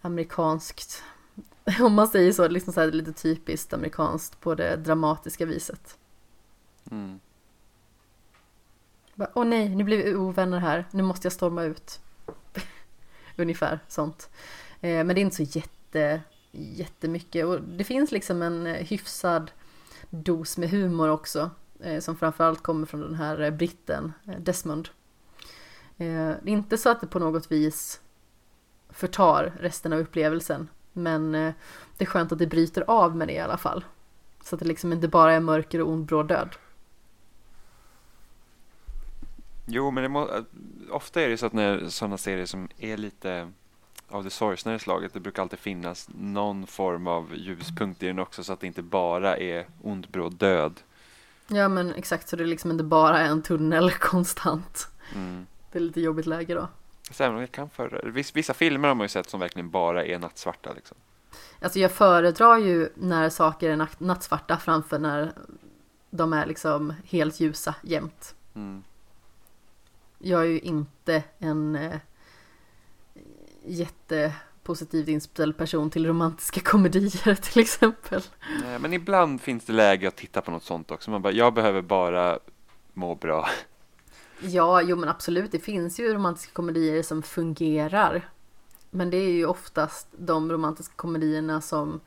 amerikanskt. 0.00 1.02
Om 1.80 1.94
man 1.94 2.08
säger 2.08 2.32
så, 2.32 2.48
liksom 2.48 2.72
så 2.72 2.80
här 2.80 2.92
lite 2.92 3.12
typiskt 3.12 3.72
amerikanskt 3.72 4.40
på 4.40 4.54
det 4.54 4.76
dramatiska 4.76 5.46
viset. 5.46 5.98
Mm. 6.90 7.20
Åh 9.34 9.44
nej, 9.44 9.68
nu 9.68 9.84
blir 9.84 10.04
vi 10.04 10.14
ovänner 10.14 10.58
här, 10.58 10.84
nu 10.90 11.02
måste 11.02 11.26
jag 11.26 11.32
storma 11.32 11.62
ut. 11.62 12.00
Ungefär 13.36 13.80
sånt. 13.88 14.30
Eh, 14.80 15.04
men 15.04 15.08
det 15.08 15.18
är 15.18 15.22
inte 15.22 15.36
så 15.36 15.58
jätte, 15.58 16.22
jättemycket 16.50 17.46
och 17.46 17.62
det 17.62 17.84
finns 17.84 18.12
liksom 18.12 18.42
en 18.42 18.66
eh, 18.66 18.86
hyfsad 18.86 19.50
dos 20.10 20.58
med 20.58 20.70
humor 20.70 21.08
också. 21.08 21.50
Eh, 21.80 22.00
som 22.00 22.16
framförallt 22.16 22.62
kommer 22.62 22.86
från 22.86 23.00
den 23.00 23.14
här 23.14 23.50
britten, 23.50 24.12
Desmond. 24.38 24.88
Det 25.96 26.06
är 26.06 26.48
inte 26.48 26.78
så 26.78 26.88
att 26.88 27.00
det 27.00 27.06
på 27.06 27.18
något 27.18 27.52
vis 27.52 28.00
förtar 29.00 29.52
resten 29.60 29.92
av 29.92 29.98
upplevelsen. 29.98 30.68
Men 30.92 31.34
eh, 31.34 31.52
det 31.96 32.04
är 32.04 32.06
skönt 32.06 32.32
att 32.32 32.38
det 32.38 32.46
bryter 32.46 32.84
av 32.86 33.16
med 33.16 33.28
det 33.28 33.34
i 33.34 33.38
alla 33.38 33.56
fall. 33.56 33.84
Så 34.44 34.54
att 34.54 34.60
det 34.60 34.66
liksom 34.66 34.92
inte 34.92 35.08
bara 35.08 35.32
är 35.32 35.40
mörker 35.40 35.80
och 35.80 35.88
ond 35.88 36.04
bråd 36.04 36.28
död. 36.28 36.48
Jo, 39.66 39.90
men 39.90 40.12
må, 40.12 40.28
ofta 40.90 41.20
är 41.20 41.28
det 41.28 41.36
så 41.36 41.46
att 41.46 41.52
när 41.52 41.88
sådana 41.88 42.18
serier 42.18 42.46
som 42.46 42.68
är 42.78 42.96
lite 42.96 43.50
av 44.08 44.24
det 44.24 44.30
sorgsnare 44.30 44.78
slaget, 44.78 45.14
det 45.14 45.20
brukar 45.20 45.42
alltid 45.42 45.58
finnas 45.58 46.08
någon 46.14 46.66
form 46.66 47.06
av 47.06 47.34
ljuspunkt 47.34 48.02
i 48.02 48.06
den 48.06 48.18
också 48.18 48.44
så 48.44 48.52
att 48.52 48.60
det 48.60 48.66
inte 48.66 48.82
bara 48.82 49.36
är 49.36 49.66
ond, 49.82 50.06
bråd 50.08 50.34
död. 50.34 50.80
Ja 51.48 51.68
men 51.68 51.94
exakt 51.94 52.28
så 52.28 52.36
det 52.36 52.42
är 52.42 52.46
liksom 52.46 52.70
inte 52.70 52.84
bara 52.84 53.18
är 53.18 53.28
en 53.28 53.42
tunnel 53.42 53.90
konstant. 54.00 54.88
Mm. 55.14 55.46
Det 55.72 55.78
är 55.78 55.82
lite 55.82 56.00
jobbigt 56.00 56.26
läge 56.26 56.54
då. 56.54 56.68
Så 57.10 57.24
även 57.24 57.34
om 57.34 57.40
jag 57.40 57.52
kan 57.52 57.70
för, 57.70 58.12
vissa, 58.34 58.54
filmer 58.54 58.88
har 58.88 58.94
man 58.94 59.04
ju 59.04 59.08
sett 59.08 59.30
som 59.30 59.40
verkligen 59.40 59.70
bara 59.70 60.04
är 60.04 60.18
nattsvarta 60.18 60.72
liksom. 60.72 60.96
Alltså 61.60 61.78
jag 61.78 61.92
föredrar 61.92 62.58
ju 62.58 62.88
när 62.94 63.28
saker 63.28 63.70
är 63.70 63.76
natt- 63.76 63.96
nattsvarta 64.00 64.56
framför 64.56 64.98
när 64.98 65.32
de 66.10 66.32
är 66.32 66.46
liksom 66.46 66.94
helt 67.04 67.40
ljusa 67.40 67.74
jämt. 67.82 68.34
Mm. 68.54 68.84
Jag 70.18 70.40
är 70.40 70.46
ju 70.46 70.58
inte 70.58 71.22
en 71.38 71.76
eh, 71.76 71.96
jättepositivt 73.64 75.08
inställd 75.08 75.56
person 75.56 75.90
till 75.90 76.06
romantiska 76.06 76.60
komedier 76.64 77.34
till 77.34 77.62
exempel. 77.62 78.22
Nej, 78.64 78.78
men 78.78 78.92
ibland 78.92 79.40
finns 79.40 79.64
det 79.64 79.72
läge 79.72 80.08
att 80.08 80.16
titta 80.16 80.40
på 80.40 80.50
något 80.50 80.64
sånt 80.64 80.90
också. 80.90 81.10
Man 81.10 81.22
bara, 81.22 81.32
jag 81.32 81.54
behöver 81.54 81.82
bara 81.82 82.38
må 82.92 83.14
bra. 83.14 83.48
Ja, 84.42 84.82
jo 84.82 84.96
men 84.96 85.08
absolut, 85.08 85.52
det 85.52 85.58
finns 85.58 86.00
ju 86.00 86.14
romantiska 86.14 86.52
komedier 86.52 87.02
som 87.02 87.22
fungerar. 87.22 88.30
Men 88.90 89.10
det 89.10 89.16
är 89.16 89.30
ju 89.30 89.46
oftast 89.46 90.08
de 90.18 90.52
romantiska 90.52 90.94
komedierna 90.96 91.60
som 91.60 92.00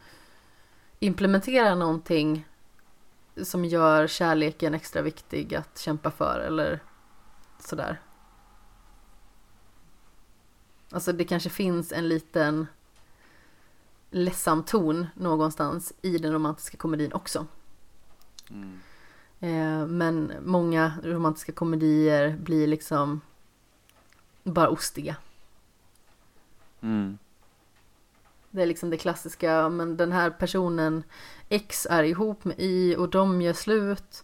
implementerar 1.00 1.76
någonting 1.76 2.48
som 3.44 3.66
gör 3.66 4.08
kärleken 4.08 4.74
extra 4.74 5.02
viktig 5.02 5.56
att 5.56 5.78
kämpa 5.80 6.12
för 6.12 6.40
eller 6.40 6.80
sådär. 7.60 8.02
Alltså 10.92 11.14
det 11.14 11.24
kanske 11.24 11.50
finns 11.50 11.92
en 11.92 12.08
liten 12.08 12.68
ledsam 14.12 14.64
ton 14.64 15.08
någonstans 15.16 15.94
i 16.02 16.18
den 16.18 16.34
romantiska 16.34 16.78
komedin 16.78 17.14
också. 17.14 17.48
Mm. 18.50 18.80
Eh, 19.44 19.88
men 19.88 20.34
många 20.42 20.94
romantiska 21.04 21.52
komedier 21.52 22.38
blir 22.38 22.68
liksom 22.68 23.22
bara 24.44 24.70
ostiga. 24.70 25.16
Mm. 26.82 27.18
Det 28.50 28.62
är 28.62 28.66
liksom 28.66 28.90
det 28.90 28.98
klassiska, 28.98 29.70
men 29.70 29.98
den 29.98 30.12
här 30.12 30.30
personen 30.30 31.04
X 31.50 31.88
är 31.90 32.04
ihop 32.04 32.46
med 32.46 32.60
Y 32.60 32.96
och 32.96 33.10
de 33.10 33.42
gör 33.42 33.54
slut. 33.54 34.24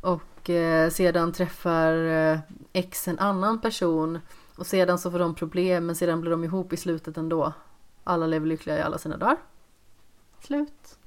Och 0.00 0.50
eh, 0.50 0.90
sedan 0.90 1.32
träffar 1.32 1.94
eh, 1.94 2.38
X 2.72 3.08
en 3.08 3.18
annan 3.18 3.60
person. 3.60 4.18
Och 4.56 4.66
sedan 4.66 4.98
så 4.98 5.10
får 5.10 5.18
de 5.18 5.34
problem, 5.34 5.86
men 5.86 5.96
sedan 5.96 6.20
blir 6.20 6.30
de 6.30 6.44
ihop 6.44 6.72
i 6.72 6.76
slutet 6.76 7.16
ändå. 7.16 7.52
Alla 8.04 8.26
lever 8.26 8.46
lyckliga 8.46 8.78
i 8.78 8.82
alla 8.82 8.98
sina 8.98 9.16
dagar. 9.16 9.36
Slut. 10.40 10.98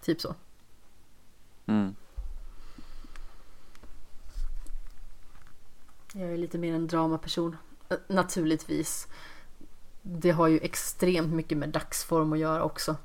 Typ 0.00 0.20
så. 0.20 0.34
Mm. 1.66 1.94
Jag 6.14 6.32
är 6.32 6.36
lite 6.36 6.58
mer 6.58 6.74
en 6.74 6.86
dramaperson. 6.86 7.56
Eh, 7.88 7.96
Naturligtvis. 8.08 9.08
Det 10.02 10.30
har 10.30 10.48
ju 10.48 10.58
extremt 10.58 11.34
mycket 11.34 11.58
med 11.58 11.68
dagsform 11.68 12.32
att 12.32 12.38
göra 12.38 12.62
också. 12.62 12.96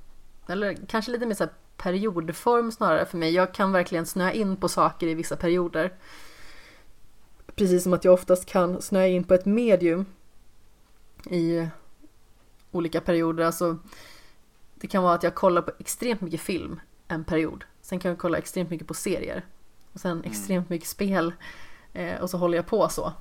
Eller 0.47 0.77
kanske 0.87 1.11
lite 1.11 1.25
mer 1.25 1.35
så 1.35 1.43
här 1.43 1.53
periodform 1.77 2.71
snarare 2.71 3.05
för 3.05 3.17
mig. 3.17 3.33
Jag 3.33 3.53
kan 3.53 3.71
verkligen 3.71 4.05
snöa 4.05 4.33
in 4.33 4.57
på 4.57 4.69
saker 4.69 5.07
i 5.07 5.13
vissa 5.13 5.35
perioder. 5.35 5.93
Precis 7.55 7.83
som 7.83 7.93
att 7.93 8.05
jag 8.05 8.13
oftast 8.13 8.45
kan 8.45 8.81
snöa 8.81 9.07
in 9.07 9.23
på 9.23 9.33
ett 9.33 9.45
medium 9.45 10.05
i 11.29 11.67
olika 12.71 13.01
perioder. 13.01 13.43
Alltså, 13.43 13.77
det 14.75 14.87
kan 14.87 15.03
vara 15.03 15.13
att 15.13 15.23
jag 15.23 15.35
kollar 15.35 15.61
på 15.61 15.71
extremt 15.79 16.21
mycket 16.21 16.41
film 16.41 16.79
en 17.07 17.23
period. 17.23 17.65
Sen 17.81 17.99
kan 17.99 18.09
jag 18.09 18.17
kolla 18.19 18.37
extremt 18.37 18.69
mycket 18.69 18.87
på 18.87 18.93
serier. 18.93 19.45
Och 19.93 19.99
sen 19.99 20.23
extremt 20.23 20.69
mycket 20.69 20.87
spel. 20.87 21.33
Eh, 21.97 22.21
och 22.21 22.29
så 22.29 22.37
håller 22.37 22.57
jag 22.57 22.67
på 22.67 22.89
så. 22.89 23.13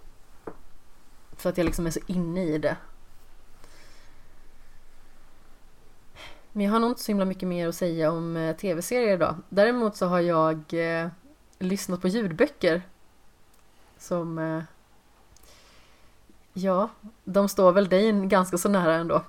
För 1.37 1.51
att 1.51 1.59
jag 1.59 1.64
liksom 1.64 1.87
är 1.87 1.91
så 1.91 2.01
inne 2.07 2.45
i 2.45 2.59
det. 2.59 2.77
Men 6.53 6.64
jag 6.64 6.72
har 6.72 6.81
nog 6.81 6.91
inte 6.91 7.03
så 7.03 7.11
himla 7.11 7.24
mycket 7.24 7.49
mer 7.49 7.68
att 7.68 7.74
säga 7.74 8.12
om 8.12 8.37
eh, 8.37 8.57
tv-serier 8.57 9.14
idag. 9.14 9.37
Däremot 9.49 9.97
så 9.97 10.07
har 10.07 10.20
jag 10.20 10.64
eh, 10.72 11.09
lyssnat 11.59 12.03
på 12.03 12.09
ljudböcker. 12.09 12.83
Som... 13.99 14.39
Eh, 14.39 14.62
ja, 16.53 16.89
de 17.24 17.49
står 17.49 17.72
väl 17.72 17.89
dig 17.89 18.12
ganska 18.12 18.59
så 18.59 18.68
nära 18.68 18.95
ändå. 18.95 19.22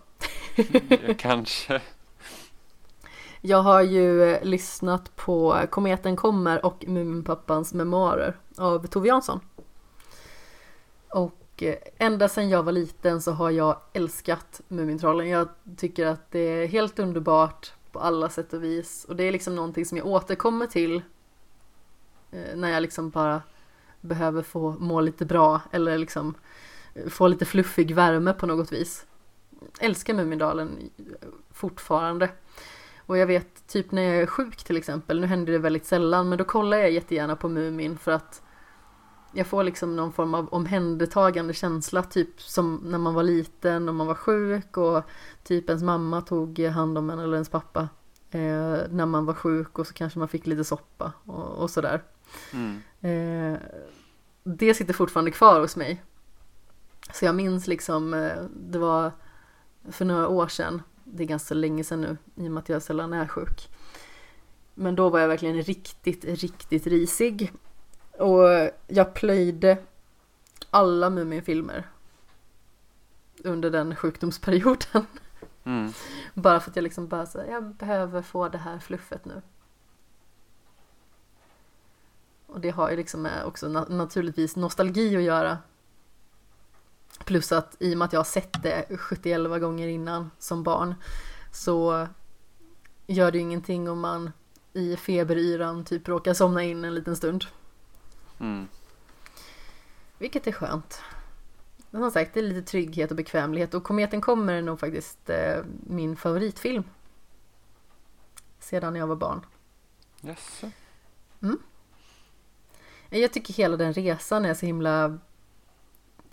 Ja, 0.89 1.13
Kanske. 1.17 1.81
Jag 3.41 3.61
har 3.61 3.81
ju 3.81 4.23
eh, 4.23 4.43
lyssnat 4.43 5.15
på 5.15 5.61
Kometen 5.69 6.15
kommer 6.15 6.65
och 6.65 6.85
Muminpappans 6.87 7.73
memoarer 7.73 8.37
av 8.59 8.87
Tove 8.87 9.07
Jansson. 9.07 9.39
Och 11.09 11.63
eh, 11.63 11.75
ända 11.97 12.29
sedan 12.29 12.49
jag 12.49 12.63
var 12.63 12.71
liten 12.71 13.21
så 13.21 13.31
har 13.31 13.51
jag 13.51 13.79
älskat 13.93 14.61
Mumintrollen. 14.67 15.29
Jag 15.29 15.47
tycker 15.77 16.05
att 16.05 16.31
det 16.31 16.39
är 16.39 16.67
helt 16.67 16.99
underbart 16.99 17.73
på 17.91 17.99
alla 17.99 18.29
sätt 18.29 18.53
och 18.53 18.63
vis. 18.63 19.05
Och 19.05 19.15
det 19.15 19.23
är 19.23 19.31
liksom 19.31 19.55
någonting 19.55 19.85
som 19.85 19.97
jag 19.97 20.07
återkommer 20.07 20.67
till 20.67 21.01
eh, 22.31 22.55
när 22.55 22.71
jag 22.71 22.81
liksom 22.81 23.09
bara 23.09 23.41
behöver 24.01 24.41
få 24.41 24.75
må 24.79 25.01
lite 25.01 25.25
bra 25.25 25.61
eller 25.71 25.97
liksom 25.97 26.33
eh, 26.93 27.09
få 27.09 27.27
lite 27.27 27.45
fluffig 27.45 27.95
värme 27.95 28.33
på 28.33 28.45
något 28.45 28.71
vis. 28.71 29.05
Älskar 29.79 30.13
Mumindalen 30.13 30.89
fortfarande. 31.51 32.29
Och 32.97 33.17
jag 33.17 33.27
vet 33.27 33.67
typ 33.67 33.91
när 33.91 34.01
jag 34.01 34.15
är 34.15 34.25
sjuk 34.25 34.63
till 34.63 34.77
exempel, 34.77 35.19
nu 35.19 35.27
händer 35.27 35.53
det 35.53 35.59
väldigt 35.59 35.85
sällan, 35.85 36.29
men 36.29 36.37
då 36.37 36.43
kollar 36.43 36.77
jag 36.77 36.91
jättegärna 36.91 37.35
på 37.35 37.49
Mumin 37.49 37.97
för 37.97 38.11
att 38.11 38.41
jag 39.31 39.47
får 39.47 39.63
liksom 39.63 39.95
någon 39.95 40.13
form 40.13 40.33
av 40.33 40.47
omhändertagande 40.47 41.53
känsla, 41.53 42.03
typ 42.03 42.41
som 42.41 42.75
när 42.75 42.97
man 42.97 43.13
var 43.13 43.23
liten 43.23 43.89
och 43.89 43.95
man 43.95 44.07
var 44.07 44.15
sjuk 44.15 44.77
och 44.77 45.03
typ 45.43 45.69
ens 45.69 45.83
mamma 45.83 46.21
tog 46.21 46.59
hand 46.59 46.97
om 46.97 47.09
en 47.09 47.19
eller 47.19 47.33
ens 47.33 47.49
pappa 47.49 47.89
eh, 48.31 48.77
när 48.89 49.05
man 49.05 49.25
var 49.25 49.33
sjuk 49.33 49.79
och 49.79 49.87
så 49.87 49.93
kanske 49.93 50.19
man 50.19 50.27
fick 50.27 50.47
lite 50.47 50.63
soppa 50.63 51.13
och, 51.25 51.45
och 51.45 51.69
sådär. 51.69 52.03
Mm. 52.53 52.81
Eh, 53.01 53.59
det 54.43 54.73
sitter 54.73 54.93
fortfarande 54.93 55.31
kvar 55.31 55.59
hos 55.59 55.75
mig. 55.75 56.03
Så 57.13 57.25
jag 57.25 57.35
minns 57.35 57.67
liksom, 57.67 58.13
eh, 58.13 58.43
det 58.55 58.79
var 58.79 59.11
för 59.91 60.05
några 60.05 60.27
år 60.27 60.47
sedan, 60.47 60.81
det 61.03 61.23
är 61.23 61.27
ganska 61.27 61.53
länge 61.53 61.83
sedan 61.83 62.01
nu 62.01 62.17
i 62.35 62.47
och 62.47 62.51
med 62.51 62.61
att 62.61 62.69
jag 62.69 62.81
sällan 62.81 63.13
är 63.13 63.27
sjuk. 63.27 63.69
Men 64.73 64.95
då 64.95 65.09
var 65.09 65.19
jag 65.19 65.27
verkligen 65.27 65.61
riktigt, 65.61 66.25
riktigt 66.25 66.87
risig. 66.87 67.53
Och 68.17 68.71
jag 68.87 69.13
plöjde 69.13 69.77
alla 70.69 71.09
Muminfilmer 71.09 71.87
under 73.43 73.69
den 73.69 73.95
sjukdomsperioden. 73.95 75.05
Mm. 75.63 75.91
Bara 76.33 76.59
för 76.59 76.69
att 76.69 76.75
jag 76.75 76.83
liksom 76.83 77.07
bara 77.07 77.25
så, 77.25 77.43
jag 77.49 77.63
behöver 77.63 78.21
få 78.21 78.49
det 78.49 78.57
här 78.57 78.79
fluffet 78.79 79.25
nu. 79.25 79.41
Och 82.47 82.59
det 82.59 82.69
har 82.69 82.89
ju 82.89 82.95
liksom 82.97 83.21
med 83.21 83.45
också 83.45 83.67
na- 83.67 83.91
naturligtvis 83.91 84.55
nostalgi 84.55 85.15
att 85.17 85.23
göra. 85.23 85.57
Plus 87.25 87.51
att 87.51 87.75
i 87.79 87.93
och 87.93 87.97
med 87.97 88.05
att 88.05 88.13
jag 88.13 88.19
har 88.19 88.25
sett 88.25 88.63
det 88.63 88.97
71 88.99 89.61
gånger 89.61 89.87
innan 89.87 90.31
som 90.39 90.63
barn 90.63 90.95
så 91.51 92.07
gör 93.07 93.31
det 93.31 93.37
ju 93.37 93.41
ingenting 93.41 93.89
om 93.89 93.99
man 93.99 94.31
i 94.73 94.95
feberyran 94.95 95.85
typ 95.85 96.07
råkar 96.07 96.33
somna 96.33 96.63
in 96.63 96.85
en 96.85 96.95
liten 96.95 97.15
stund. 97.15 97.45
Mm. 98.39 98.67
Vilket 100.17 100.47
är 100.47 100.51
skönt. 100.51 101.01
Men 101.89 102.01
som 102.01 102.11
sagt, 102.11 102.33
det 102.33 102.39
är 102.39 102.43
lite 102.43 102.61
trygghet 102.71 103.11
och 103.11 103.17
bekvämlighet 103.17 103.73
och 103.73 103.83
Kometen 103.83 104.21
kommer 104.21 104.53
är 104.53 104.61
nog 104.61 104.79
faktiskt 104.79 105.29
eh, 105.29 105.63
min 105.87 106.15
favoritfilm. 106.15 106.83
Sedan 108.59 108.95
jag 108.95 109.07
var 109.07 109.15
barn. 109.15 109.45
Jaså? 110.21 110.71
Jag 113.09 113.33
tycker 113.33 113.53
hela 113.53 113.77
den 113.77 113.93
resan 113.93 114.45
är 114.45 114.53
så 114.53 114.65
himla 114.65 115.19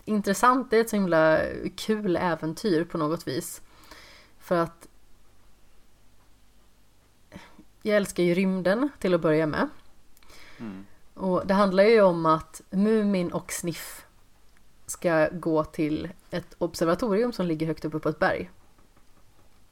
intressant. 0.05 0.71
Det 0.71 0.77
är 0.77 0.81
ett 0.81 0.89
så 0.89 0.95
himla 0.95 1.41
kul 1.75 2.17
äventyr 2.17 2.83
på 2.83 2.97
något 2.97 3.27
vis. 3.27 3.61
För 4.39 4.57
att 4.57 4.87
jag 7.81 7.97
älskar 7.97 8.23
ju 8.23 8.33
rymden 8.33 8.89
till 8.99 9.13
att 9.13 9.21
börja 9.21 9.47
med. 9.47 9.69
Mm. 10.59 10.85
Och 11.15 11.47
det 11.47 11.53
handlar 11.53 11.83
ju 11.83 12.01
om 12.01 12.25
att 12.25 12.61
Mumin 12.69 13.31
och 13.31 13.51
Sniff 13.51 14.05
ska 14.85 15.29
gå 15.31 15.63
till 15.63 16.09
ett 16.31 16.55
observatorium 16.57 17.33
som 17.33 17.45
ligger 17.45 17.67
högt 17.67 17.85
uppe 17.85 17.99
på 17.99 18.09
ett 18.09 18.19
berg. 18.19 18.51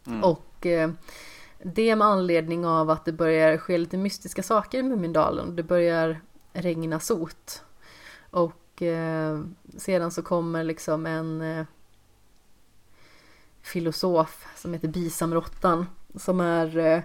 Mm. 0.07 0.23
Och 0.23 0.65
eh, 0.65 0.91
det 1.63 1.95
med 1.95 2.07
anledning 2.07 2.65
av 2.65 2.89
att 2.89 3.05
det 3.05 3.11
börjar 3.11 3.57
ske 3.57 3.77
lite 3.77 3.97
mystiska 3.97 4.43
saker 4.43 4.79
i 4.79 4.83
Mumindalen. 4.83 5.55
Det 5.55 5.63
börjar 5.63 6.21
regna 6.53 6.99
sot. 6.99 7.63
Och 8.29 8.81
eh, 8.81 9.41
sedan 9.77 10.11
så 10.11 10.21
kommer 10.21 10.63
liksom 10.63 11.05
en 11.05 11.41
eh, 11.41 11.65
filosof 13.61 14.47
som 14.55 14.73
heter 14.73 14.87
Bisamrottan 14.87 15.85
som 16.15 16.39
är 16.39 17.03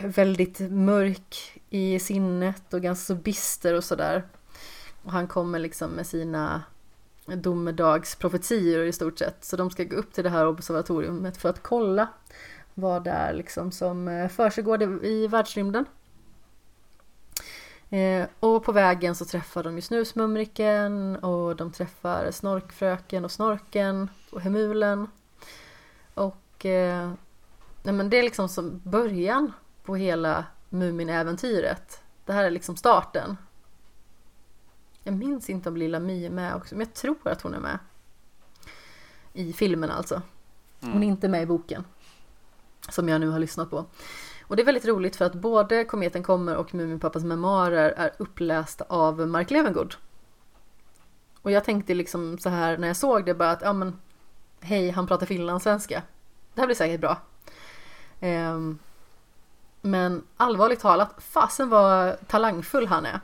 väldigt 0.00 0.60
mörk 0.60 1.59
i 1.70 1.98
sinnet 1.98 2.74
och 2.74 2.82
ganska 2.82 3.14
så 3.14 3.20
bister 3.20 3.74
och 3.74 3.84
sådär. 3.84 4.24
Och 5.02 5.12
han 5.12 5.28
kommer 5.28 5.58
liksom 5.58 5.90
med 5.90 6.06
sina 6.06 6.62
domedagsprofetior 7.26 8.84
i 8.84 8.92
stort 8.92 9.18
sett. 9.18 9.44
Så 9.44 9.56
de 9.56 9.70
ska 9.70 9.84
gå 9.84 9.96
upp 9.96 10.12
till 10.12 10.24
det 10.24 10.30
här 10.30 10.46
observatoriumet 10.46 11.36
för 11.36 11.48
att 11.48 11.62
kolla 11.62 12.08
vad 12.74 13.04
det 13.04 13.10
är 13.10 13.32
liksom 13.32 13.72
som 13.72 14.08
eh, 14.08 14.28
försiggår 14.28 15.04
i 15.04 15.26
världsrymden. 15.26 15.84
Eh, 17.90 18.28
och 18.40 18.64
på 18.64 18.72
vägen 18.72 19.14
så 19.14 19.24
träffar 19.24 19.62
de 19.62 19.76
ju 19.76 19.82
Snusmumriken 19.82 21.16
och 21.16 21.56
de 21.56 21.72
träffar 21.72 22.30
Snorkfröken 22.30 23.24
och 23.24 23.30
Snorken 23.30 24.08
och 24.30 24.40
Hemulen. 24.40 25.06
Och 26.14 26.66
eh, 26.66 27.12
nej 27.82 27.94
men 27.94 28.10
det 28.10 28.18
är 28.18 28.22
liksom 28.22 28.48
som 28.48 28.80
början 28.84 29.52
på 29.84 29.96
hela 29.96 30.44
Mumin-äventyret. 30.70 32.00
Det 32.24 32.32
här 32.32 32.44
är 32.44 32.50
liksom 32.50 32.76
starten. 32.76 33.36
Jag 35.02 35.14
minns 35.14 35.50
inte 35.50 35.68
om 35.68 35.76
Lilla 35.76 36.00
My 36.00 36.26
är 36.26 36.30
med 36.30 36.54
också, 36.54 36.74
men 36.74 36.86
jag 36.86 36.94
tror 36.94 37.28
att 37.28 37.42
hon 37.42 37.54
är 37.54 37.60
med. 37.60 37.78
I 39.32 39.52
filmen 39.52 39.90
alltså. 39.90 40.22
Hon 40.80 40.90
är 40.90 40.96
Mm. 40.96 41.02
inte 41.08 41.28
med 41.28 41.42
i 41.42 41.46
boken. 41.46 41.84
Som 42.88 43.08
jag 43.08 43.20
nu 43.20 43.28
har 43.28 43.38
lyssnat 43.38 43.70
på. 43.70 43.84
Och 44.46 44.56
det 44.56 44.62
är 44.62 44.66
väldigt 44.66 44.84
roligt 44.86 45.16
för 45.16 45.24
att 45.24 45.34
både 45.34 45.84
Kometen 45.84 46.22
kommer 46.22 46.56
och 46.56 46.74
Muminpappas 46.74 47.24
memoarer 47.24 47.90
är 47.90 48.12
upplästa 48.18 48.84
av 48.88 49.28
Mark 49.28 49.50
Levengood. 49.50 49.94
Och 51.42 51.50
jag 51.50 51.64
tänkte 51.64 51.94
liksom 51.94 52.38
så 52.38 52.48
här 52.48 52.78
när 52.78 52.86
jag 52.88 52.96
såg 52.96 53.26
det 53.26 53.34
bara 53.34 53.50
att, 53.50 53.62
ja 53.62 53.72
men 53.72 53.98
hej, 54.60 54.90
han 54.90 55.06
pratar 55.06 55.26
finlandssvenska. 55.26 56.02
Det 56.54 56.60
här 56.60 56.66
blir 56.66 56.76
säkert 56.76 57.00
bra. 57.00 57.16
Ehm, 58.20 58.78
men 59.80 60.22
allvarligt 60.36 60.80
talat, 60.80 61.14
fasen 61.18 61.68
vad 61.68 62.28
talangfull 62.28 62.86
han 62.86 63.06
är. 63.06 63.20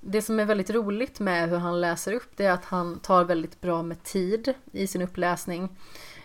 Det 0.00 0.22
som 0.22 0.40
är 0.40 0.44
väldigt 0.44 0.70
roligt 0.70 1.20
med 1.20 1.48
hur 1.50 1.56
han 1.56 1.80
läser 1.80 2.12
upp 2.12 2.36
det 2.36 2.44
är 2.44 2.52
att 2.52 2.64
han 2.64 2.98
tar 2.98 3.24
väldigt 3.24 3.60
bra 3.60 3.82
med 3.82 4.02
tid 4.02 4.54
i 4.72 4.86
sin 4.86 5.02
uppläsning. 5.02 5.68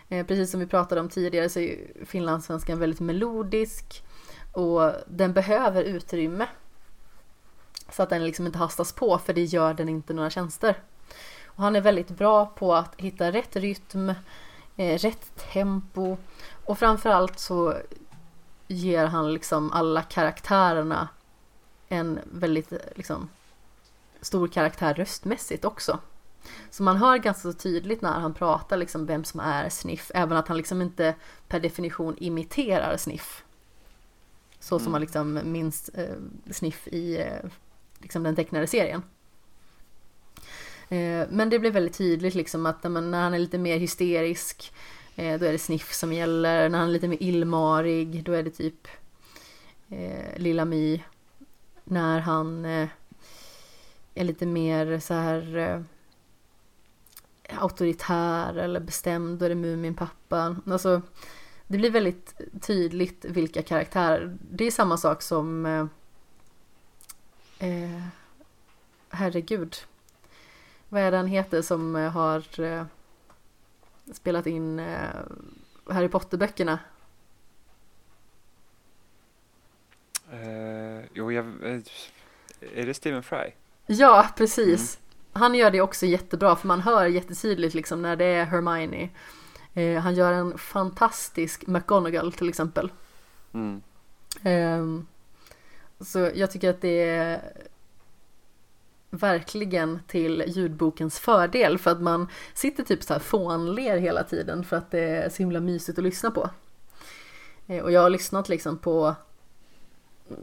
Eh, 0.08 0.26
precis 0.26 0.50
som 0.50 0.60
vi 0.60 0.66
pratade 0.66 1.00
om 1.00 1.08
tidigare 1.08 1.48
så 1.48 1.60
är 1.60 2.04
finlandssvenskan 2.04 2.78
väldigt 2.78 3.00
melodisk 3.00 4.04
och 4.52 4.92
den 5.06 5.32
behöver 5.32 5.84
utrymme. 5.84 6.46
Så 7.90 8.02
att 8.02 8.10
den 8.10 8.24
liksom 8.24 8.46
inte 8.46 8.58
hastas 8.58 8.92
på 8.92 9.18
för 9.18 9.32
det 9.32 9.44
gör 9.44 9.74
den 9.74 9.88
inte 9.88 10.12
några 10.14 10.30
tjänster. 10.30 10.82
Och 11.46 11.62
han 11.62 11.76
är 11.76 11.80
väldigt 11.80 12.08
bra 12.08 12.46
på 12.46 12.74
att 12.74 12.94
hitta 12.96 13.32
rätt 13.32 13.56
rytm, 13.56 14.12
eh, 14.76 14.98
rätt 14.98 15.52
tempo 15.52 16.16
och 16.64 16.78
framförallt 16.78 17.38
så 17.38 17.74
ger 18.68 19.06
han 19.06 19.32
liksom 19.32 19.72
alla 19.72 20.02
karaktärerna 20.02 21.08
en 21.88 22.20
väldigt 22.24 22.72
liksom 22.96 23.28
stor 24.20 24.48
karaktär 24.48 24.94
röstmässigt 24.94 25.64
också. 25.64 25.98
Så 26.70 26.82
man 26.82 26.96
hör 26.96 27.16
ganska 27.16 27.52
tydligt 27.52 28.02
när 28.02 28.20
han 28.20 28.34
pratar 28.34 28.76
liksom 28.76 29.06
vem 29.06 29.24
som 29.24 29.40
är 29.40 29.68
Sniff, 29.68 30.10
även 30.14 30.36
att 30.36 30.48
han 30.48 30.56
liksom 30.56 30.82
inte 30.82 31.14
per 31.48 31.60
definition 31.60 32.16
imiterar 32.18 32.96
Sniff. 32.96 33.44
Så 34.60 34.78
som 34.78 34.82
Mm. 34.86 34.92
man 34.92 35.00
liksom 35.00 35.40
minns 35.44 35.88
eh, 35.88 36.16
Sniff 36.50 36.88
i 36.88 37.16
eh, 37.16 37.50
liksom 37.98 38.22
den 38.22 38.36
tecknade 38.36 38.66
serien. 38.66 39.02
Eh, 40.88 41.26
men 41.30 41.50
det 41.50 41.58
blir 41.58 41.70
väldigt 41.70 41.98
tydligt 41.98 42.34
liksom 42.34 42.66
att 42.66 42.84
när 42.84 43.22
han 43.22 43.34
är 43.34 43.38
lite 43.38 43.58
mer 43.58 43.78
hysterisk 43.78 44.72
eh, 45.18 45.38
då 45.38 45.46
är 45.46 45.52
det 45.52 45.58
Sniff 45.58 45.92
som 45.92 46.12
gäller. 46.12 46.68
När 46.68 46.78
han 46.78 46.88
är 46.88 46.92
lite 46.92 47.08
mer 47.08 47.22
illmarig 47.22 48.24
då 48.24 48.32
är 48.32 48.42
det 48.42 48.50
typ 48.50 48.88
eh, 49.88 50.36
Lilla 50.38 50.64
My. 50.64 51.02
När 51.84 52.20
han 52.20 52.64
eh, 52.64 52.88
är 54.14 54.24
lite 54.24 54.46
mer 54.46 54.98
så 54.98 55.14
här 55.14 55.56
eh, 55.56 55.80
auktoritär 57.60 58.54
eller 58.54 58.80
bestämd, 58.80 59.38
då 59.38 59.44
är 59.44 59.48
det 59.48 59.54
Muminpappan. 59.54 60.62
Alltså, 60.66 61.02
det 61.66 61.78
blir 61.78 61.90
väldigt 61.90 62.40
tydligt 62.60 63.24
vilka 63.24 63.62
karaktärer. 63.62 64.36
Det 64.50 64.64
är 64.64 64.70
samma 64.70 64.96
sak 64.96 65.22
som 65.22 65.66
eh, 65.66 65.86
eh, 67.68 68.02
Herregud. 69.10 69.76
Vad 70.88 71.02
är 71.02 71.10
det 71.10 71.16
han 71.16 71.26
heter 71.26 71.62
som 71.62 71.96
eh, 71.96 72.10
har 72.10 72.60
eh, 72.60 72.84
spelat 74.14 74.46
in 74.46 74.78
eh, 74.78 75.08
Harry 75.90 76.08
Potter-böckerna? 76.08 76.78
Eh, 80.32 81.04
jo, 81.14 81.32
jag... 81.32 81.46
eh, 81.46 81.80
Är 82.74 82.86
det 82.86 82.94
Stephen 82.94 83.22
Fry? 83.22 83.52
Ja, 83.86 84.28
precis. 84.36 84.98
Han 85.32 85.54
gör 85.54 85.70
det 85.70 85.80
också 85.80 86.06
jättebra 86.06 86.56
för 86.56 86.66
man 86.68 86.80
hör 86.80 87.06
jättetydligt 87.06 87.74
liksom 87.74 88.02
när 88.02 88.16
det 88.16 88.24
är 88.24 88.44
Hermione. 88.44 89.08
Eh, 89.74 90.00
han 90.00 90.14
gör 90.14 90.32
en 90.32 90.58
fantastisk 90.58 91.66
McGonagall 91.66 92.32
till 92.32 92.48
exempel. 92.48 92.92
Mm. 93.52 93.82
Ehm, 94.42 95.06
så 96.00 96.30
jag 96.34 96.50
tycker 96.50 96.70
att 96.70 96.80
det 96.80 97.08
är 97.08 97.52
verkligen 99.10 100.00
till 100.06 100.44
ljudbokens 100.46 101.18
fördel 101.18 101.78
för 101.78 101.90
att 101.90 102.00
man 102.00 102.28
sitter 102.54 102.82
typ 102.84 103.02
så 103.02 103.12
här 103.12 103.20
fånler 103.20 103.98
hela 103.98 104.22
tiden 104.24 104.64
för 104.64 104.76
att 104.76 104.90
det 104.90 105.00
är 105.00 105.28
så 105.28 105.36
himla 105.36 105.60
mysigt 105.60 105.98
att 105.98 106.04
lyssna 106.04 106.30
på. 106.30 106.50
Eh, 107.66 107.82
och 107.82 107.92
jag 107.92 108.00
har 108.00 108.10
lyssnat 108.10 108.48
liksom 108.48 108.78
på 108.78 109.14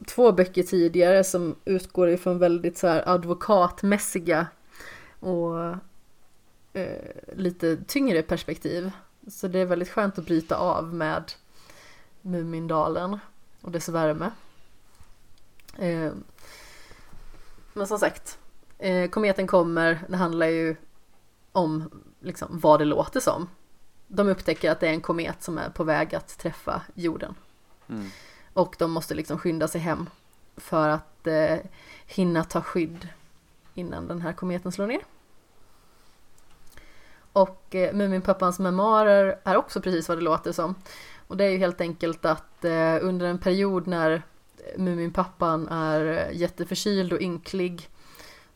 två 0.08 0.32
böcker 0.32 0.64
tidigare 0.64 1.24
som 1.24 1.56
utgår 1.66 2.10
ifrån 2.10 2.40
väldigt 2.40 2.78
så 2.78 2.88
här 2.88 3.10
advokatmässiga 3.10 4.48
och 5.20 5.60
eh, 6.74 7.36
lite 7.36 7.78
tyngre 7.88 8.22
perspektiv. 8.22 8.92
Så 9.28 9.48
det 9.48 9.60
är 9.60 9.66
väldigt 9.66 9.90
skönt 9.90 10.20
att 10.20 10.26
bryta 10.26 10.56
av 10.56 10.94
med 10.94 11.32
Mumindalen 12.22 13.20
och 13.62 13.72
dess 13.72 13.90
värme. 13.90 14.32
Eh, 15.78 16.12
men 17.74 17.88
som 17.88 18.00
sagt, 18.00 18.40
eh, 18.78 19.10
kometen 19.10 19.48
kommer, 19.48 20.00
det 20.10 20.18
handlar 20.18 20.48
ju 20.48 20.76
om 21.52 21.90
liksom, 22.20 22.60
vad 22.60 22.80
det 22.80 22.86
låter 22.86 23.20
som. 23.20 23.50
De 24.08 24.28
upptäcker 24.28 24.72
att 24.72 24.80
det 24.80 24.88
är 24.88 24.94
en 24.94 25.02
komet 25.02 25.44
som 25.44 25.58
är 25.58 25.70
på 25.70 25.84
väg 25.84 26.16
att 26.16 26.38
träffa 26.38 26.82
jorden. 26.94 27.36
Mm. 27.90 28.10
Och 28.54 28.76
de 28.80 28.92
måste 28.92 29.14
liksom 29.16 29.38
skynda 29.38 29.68
sig 29.68 29.82
hem 29.82 30.10
för 30.58 30.90
att 30.90 31.28
eh, 31.28 31.58
hinna 32.06 32.44
ta 32.44 32.62
skydd 32.62 33.08
innan 33.74 34.08
den 34.08 34.22
här 34.22 34.34
kometen 34.34 34.72
slår 34.72 34.88
ner. 34.88 35.02
Och 37.34 37.76
eh, 37.76 37.94
Muminpappans 37.94 38.60
memoarer 38.60 39.40
är 39.44 39.56
också 39.56 39.82
precis 39.82 40.10
vad 40.10 40.18
det 40.18 40.24
låter 40.24 40.52
som. 40.52 40.76
Och 41.28 41.38
det 41.38 41.46
är 41.46 41.50
ju 41.50 41.58
helt 41.58 41.82
enkelt 41.82 42.26
att 42.26 42.66
eh, 42.66 42.98
under 43.02 43.26
en 43.26 43.40
period 43.40 43.88
när 43.88 44.24
Muminpappan 44.78 45.68
är 45.68 46.06
eh, 46.06 46.38
jätteförkyld 46.38 47.14
och 47.14 47.22
ynklig 47.22 47.90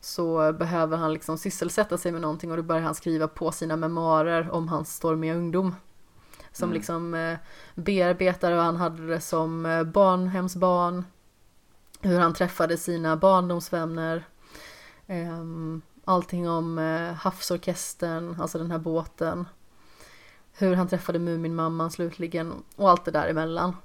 så 0.00 0.52
behöver 0.52 0.96
han 0.96 1.12
liksom 1.12 1.38
sysselsätta 1.38 1.98
sig 1.98 2.12
med 2.12 2.20
någonting 2.20 2.50
och 2.50 2.56
då 2.56 2.62
börjar 2.62 2.82
han 2.82 2.94
skriva 2.94 3.28
på 3.28 3.52
sina 3.52 3.76
memoarer 3.76 4.50
om 4.50 4.68
hans 4.68 4.94
stormiga 4.96 5.34
ungdom. 5.34 5.74
Som 6.52 6.68
Mm. 6.68 6.74
liksom 6.74 7.14
eh, 7.14 7.38
bearbetar 7.74 8.50
hur 8.52 8.58
han 8.58 8.76
hade 8.76 9.06
det 9.06 9.20
som 9.20 9.66
eh, 9.66 9.82
barnhemsbarn. 9.84 11.04
Hur 12.00 12.18
han 12.20 12.34
träffade 12.34 12.76
sina 12.76 13.16
barndomsvänner. 13.16 14.24
ehm, 15.06 15.82
allting 16.04 16.48
om 16.48 16.78
eh, 16.78 17.12
havsorkestern, 17.14 18.36
alltså 18.40 18.58
den 18.58 18.70
här 18.70 18.78
båten. 18.78 19.48
Hur 20.52 20.74
han 20.76 20.88
träffade 20.88 21.18
Muminmamman 21.18 21.90
slutligen 21.90 22.52
och 22.76 22.90
allt 22.90 23.04
det 23.04 23.10
där 23.10 23.28
emellan. 23.28 23.76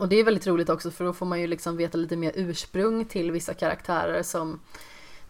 Och 0.00 0.08
det 0.08 0.16
är 0.16 0.24
väldigt 0.24 0.46
roligt 0.46 0.68
också 0.68 0.90
för 0.90 1.04
då 1.04 1.12
får 1.12 1.26
man 1.26 1.40
ju 1.40 1.46
liksom 1.46 1.76
veta 1.76 1.98
lite 1.98 2.16
mer 2.16 2.32
ursprung 2.34 3.04
till 3.04 3.32
vissa 3.32 3.54
karaktärer 3.54 4.22
som 4.22 4.60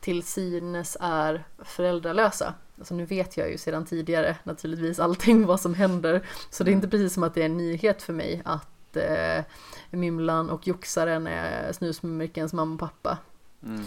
till 0.01 0.23
synes 0.23 0.97
är 1.01 1.45
föräldralösa. 1.59 2.55
Alltså 2.79 2.95
nu 2.95 3.05
vet 3.05 3.37
jag 3.37 3.51
ju 3.51 3.59
sedan 3.59 3.85
tidigare 3.85 4.37
naturligtvis 4.45 4.99
allting 4.99 5.47
vad 5.47 5.61
som 5.61 5.75
händer. 5.75 6.27
Så 6.51 6.65
det 6.65 6.71
är 6.71 6.73
inte 6.73 6.89
precis 6.89 7.15
som 7.15 7.23
att 7.23 7.35
det 7.35 7.41
är 7.41 7.47
en 7.47 7.57
nyhet 7.57 8.03
för 8.03 8.13
mig 8.13 8.43
att 8.45 8.97
eh, 8.97 9.45
Mymlan 9.91 10.51
och 10.51 10.67
Joxaren 10.67 11.27
är 11.27 11.73
Snusmumrikens 11.73 12.53
mamma 12.53 12.75
och 12.75 12.81
pappa. 12.81 13.19
Mm. 13.63 13.85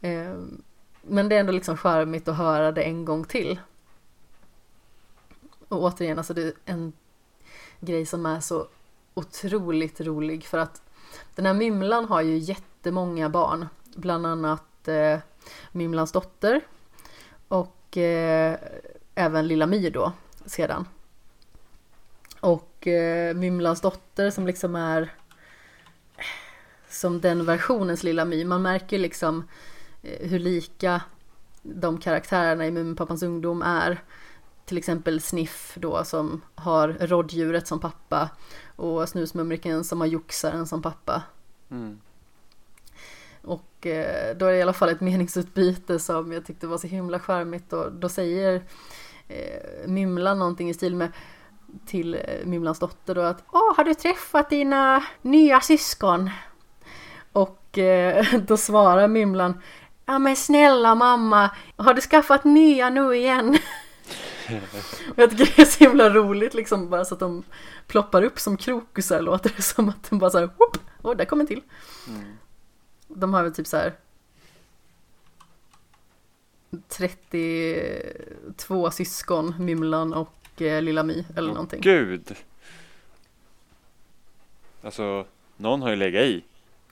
Eh, 0.00 0.38
men 1.02 1.28
det 1.28 1.36
är 1.36 1.40
ändå 1.40 1.52
liksom 1.52 1.76
charmigt 1.76 2.28
att 2.28 2.36
höra 2.36 2.72
det 2.72 2.82
en 2.82 3.04
gång 3.04 3.24
till. 3.24 3.60
Och 5.68 5.82
återigen, 5.82 6.18
alltså 6.18 6.34
det 6.34 6.42
är 6.42 6.52
en 6.64 6.92
grej 7.80 8.06
som 8.06 8.26
är 8.26 8.40
så 8.40 8.66
otroligt 9.14 10.00
rolig 10.00 10.44
för 10.44 10.58
att 10.58 10.82
den 11.34 11.46
här 11.46 11.54
Mymlan 11.54 12.04
har 12.04 12.22
ju 12.22 12.36
jättemånga 12.38 13.28
barn. 13.28 13.68
Bland 13.94 14.26
annat 14.26 14.88
eh, 14.88 15.18
Mymlans 15.72 16.12
dotter 16.12 16.60
och 17.48 17.96
eh, 17.96 18.58
även 19.14 19.48
Lilla 19.48 19.66
My 19.66 19.90
då 19.90 20.12
sedan. 20.46 20.86
Och 22.40 22.86
eh, 22.86 23.34
Mymlans 23.34 23.80
dotter 23.80 24.30
som 24.30 24.46
liksom 24.46 24.76
är 24.76 25.12
som 26.88 27.20
den 27.20 27.44
versionens 27.44 28.02
Lilla 28.02 28.24
My. 28.24 28.44
Man 28.44 28.62
märker 28.62 28.98
liksom 28.98 29.48
eh, 30.02 30.28
hur 30.28 30.38
lika 30.38 31.02
de 31.62 31.98
karaktärerna 31.98 32.66
i 32.66 32.70
Muminpappans 32.70 33.22
ungdom 33.22 33.62
är. 33.62 34.02
Till 34.64 34.78
exempel 34.78 35.20
Sniff 35.20 35.74
då 35.80 36.04
som 36.04 36.40
har 36.54 36.88
rådjuret 36.88 37.66
som 37.66 37.80
pappa 37.80 38.30
och 38.76 39.08
Snusmumriken 39.08 39.84
som 39.84 40.00
har 40.00 40.08
joxaren 40.08 40.66
som 40.66 40.82
pappa. 40.82 41.22
Mm. 41.70 42.00
Och 43.42 43.86
eh, 43.86 44.36
då 44.36 44.46
är 44.46 44.52
det 44.52 44.58
i 44.58 44.62
alla 44.62 44.72
fall 44.72 44.88
ett 44.88 45.00
meningsutbyte 45.00 45.98
som 45.98 46.32
jag 46.32 46.46
tyckte 46.46 46.66
var 46.66 46.78
så 46.78 46.86
himla 46.86 47.18
charmigt 47.18 47.72
och 47.72 47.92
då 47.92 48.08
säger 48.08 48.62
eh, 49.28 49.86
Mymlan 49.86 50.38
någonting 50.38 50.70
i 50.70 50.74
stil 50.74 50.96
med 50.96 51.12
till 51.86 52.14
eh, 52.14 52.20
Mymlans 52.44 52.78
dotter 52.78 53.14
då 53.14 53.20
att 53.20 53.44
Åh, 53.52 53.76
har 53.76 53.84
du 53.84 53.94
träffat 53.94 54.50
dina 54.50 55.04
nya 55.22 55.60
syskon? 55.60 56.30
Och 57.32 57.78
eh, 57.78 58.24
då 58.46 58.56
svarar 58.56 59.08
Mymlan 59.08 59.60
Ja 60.06 60.18
men 60.18 60.36
snälla 60.36 60.94
mamma, 60.94 61.50
har 61.76 61.94
du 61.94 62.00
skaffat 62.00 62.44
nya 62.44 62.90
nu 62.90 63.16
igen? 63.16 63.58
och 65.10 65.18
jag 65.18 65.30
tycker 65.30 65.56
det 65.56 65.62
är 65.62 65.66
så 65.66 65.84
himla 65.84 66.10
roligt 66.10 66.54
liksom 66.54 66.90
bara 66.90 67.04
så 67.04 67.14
att 67.14 67.20
de 67.20 67.42
ploppar 67.86 68.22
upp 68.22 68.38
som 68.38 68.56
krokusar 68.56 69.20
låter 69.20 69.52
det 69.56 69.62
som 69.62 69.88
att 69.88 70.10
de 70.10 70.18
bara 70.18 70.30
såhär, 70.30 70.50
Åh, 70.58 70.72
oh, 71.02 71.16
där 71.16 71.24
kom 71.24 71.40
en 71.40 71.46
till. 71.46 71.62
Mm. 72.08 72.22
De 73.08 73.34
har 73.34 73.42
väl 73.42 73.54
typ 73.54 73.66
så 73.66 73.76
här 73.76 73.94
32 76.88 78.90
syskon, 78.90 79.54
Mymlan 79.58 80.14
och 80.14 80.62
eh, 80.62 80.82
Lilla 80.82 81.02
My 81.02 81.24
eller 81.36 81.48
Åh, 81.48 81.54
någonting. 81.54 81.80
Gud! 81.80 82.36
Alltså, 84.82 85.26
någon 85.56 85.82
har 85.82 85.90
ju 85.90 85.96
legat 85.96 86.22
i. 86.22 86.44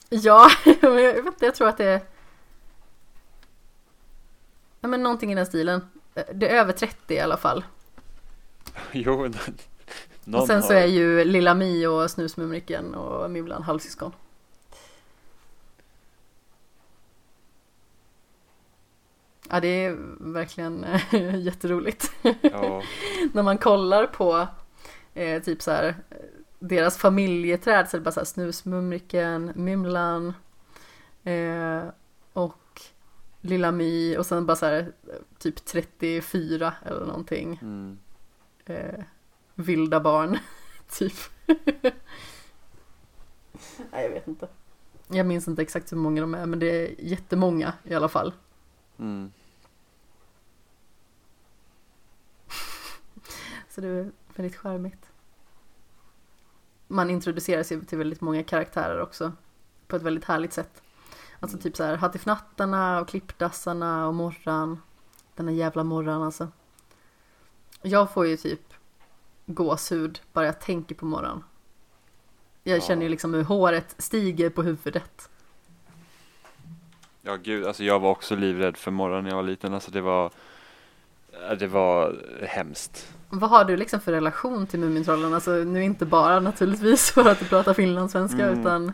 Ja, 0.09 0.51
jag 0.81 0.91
vet 0.91 1.27
inte, 1.27 1.45
jag 1.45 1.55
tror 1.55 1.69
att 1.69 1.79
det 1.79 1.85
är 1.85 2.01
Ja 4.83 4.89
men 4.89 5.03
någonting 5.03 5.33
i 5.33 5.35
den 5.35 5.47
stilen. 5.47 5.81
Det 6.15 6.49
är 6.49 6.61
över 6.61 6.73
30 6.73 7.15
i 7.15 7.21
alla 7.21 7.37
fall. 7.37 7.65
Jo, 8.93 9.29
någon 10.25 10.41
och 10.41 10.47
sen 10.47 10.63
så 10.63 10.73
är 10.73 10.87
ju 10.87 11.25
Lilla 11.25 11.55
My 11.55 11.87
och 11.87 12.11
Snusmumriken 12.11 12.95
och 12.95 13.31
Mymlan 13.31 13.63
halvsyskon. 13.63 14.13
Ja 19.49 19.61
det 19.61 19.85
är 19.85 19.97
verkligen 20.33 20.87
jätteroligt. 21.43 22.13
Ja, 22.41 22.83
När 23.33 23.43
man 23.43 23.59
kollar 23.59 24.07
på 24.07 24.49
eh, 25.15 25.43
typ 25.43 25.63
så 25.63 25.71
här 25.71 25.95
eh, 26.11 26.17
deras 26.59 26.99
familjeträd 26.99 27.89
så 27.89 27.97
är 27.97 27.99
det 27.99 28.05
bara 28.05 28.11
så 28.13 28.21
här 28.21 28.25
Snusmumriken, 28.25 29.53
Mymlan 29.55 30.35
eh, 31.25 31.83
och 32.33 32.57
Lilla 33.45 33.73
My 33.73 34.17
och 34.17 34.27
sen 34.27 34.47
bara 34.47 34.57
så 34.57 34.67
här 34.67 34.93
typ 35.39 35.65
34 35.65 36.75
eller 36.85 37.07
någonting. 37.07 37.59
mm. 37.63 37.99
Eh, 38.65 39.05
vilda 39.55 40.01
barn, 40.01 40.39
typ. 40.91 41.13
Nej 43.91 44.03
jag 44.05 44.11
vet 44.11 44.29
inte. 44.29 44.49
Jag 45.09 45.27
minns 45.27 45.49
inte 45.49 45.63
exakt 45.63 45.93
hur 45.93 45.97
många 45.97 46.21
de 46.21 46.35
är 46.35 46.47
men 46.47 46.59
det 46.59 46.67
är 46.67 46.95
jättemånga 46.99 47.73
i 47.85 47.95
alla 47.95 48.09
fall. 48.09 48.33
Mm. 48.99 49.33
Så 53.69 53.81
det 53.81 53.89
är 53.89 54.13
väldigt 54.35 54.57
charmigt. 54.57 55.13
Man 56.89 57.11
introduceras 57.11 57.73
ju 57.73 57.85
till 57.85 57.99
väldigt 57.99 58.21
många 58.21 58.43
karaktärer 58.45 59.01
också. 59.01 59.33
På 59.87 59.97
ett 59.97 60.03
väldigt 60.03 60.25
härligt 60.25 60.53
sätt. 60.53 60.83
Alltså 61.43 61.59
typ 61.59 61.77
så 61.77 61.85
här 61.85 61.97
Hattifnattarna 61.97 63.01
och 63.01 63.09
Klippdassarna 63.09 64.07
och 64.09 64.15
Morran. 64.15 64.81
Den 65.37 65.49
här 65.49 65.55
jävla 65.55 65.85
Morran 65.85 66.23
alltså. 66.23 66.49
Jag 67.83 68.13
får 68.13 68.27
ju 68.27 68.37
typ 68.37 68.61
gåshud 69.47 70.21
bara 70.33 70.47
jag 70.47 70.61
tänker 70.61 70.95
på 70.95 71.05
Morran. 71.05 71.45
Jag 72.63 72.77
Ja. 72.79 72.83
känner 72.83 73.03
ju 73.03 73.09
liksom 73.09 73.35
hur 73.35 73.43
håret 73.45 73.95
stiger 73.99 74.51
på 74.51 74.63
huvudet. 74.63 75.29
Ja, 77.23 77.37
gud, 77.37 77.67
alltså 77.67 77.85
jag 77.85 78.01
var 78.01 78.11
också 78.11 78.37
livrädd 78.37 78.77
för 78.77 78.91
morgonen 78.91 79.25
när 79.25 79.31
jag 79.31 79.37
var 79.37 79.43
liten. 79.43 79.75
Alltså 79.75 79.91
det 79.91 80.01
var, 80.01 80.31
ja, 81.33 81.55
det 81.55 81.67
var 81.67 82.17
hemskt. 82.47 83.13
Vad 83.29 83.51
har 83.51 83.65
du 83.65 83.77
liksom 83.77 84.01
för 84.01 84.13
relation 84.13 84.67
till 84.67 84.81
Mumintrollen? 84.81 85.35
Alltså 85.35 85.51
nu 85.51 85.85
inte 85.85 86.07
bara 86.07 86.41
naturligtvis 86.41 87.11
för 87.11 87.29
att 87.29 87.39
du 87.39 87.45
pratar 87.45 87.75
finlandssvenska 87.75 88.47
Mm. 88.49 88.61
utan 88.61 88.93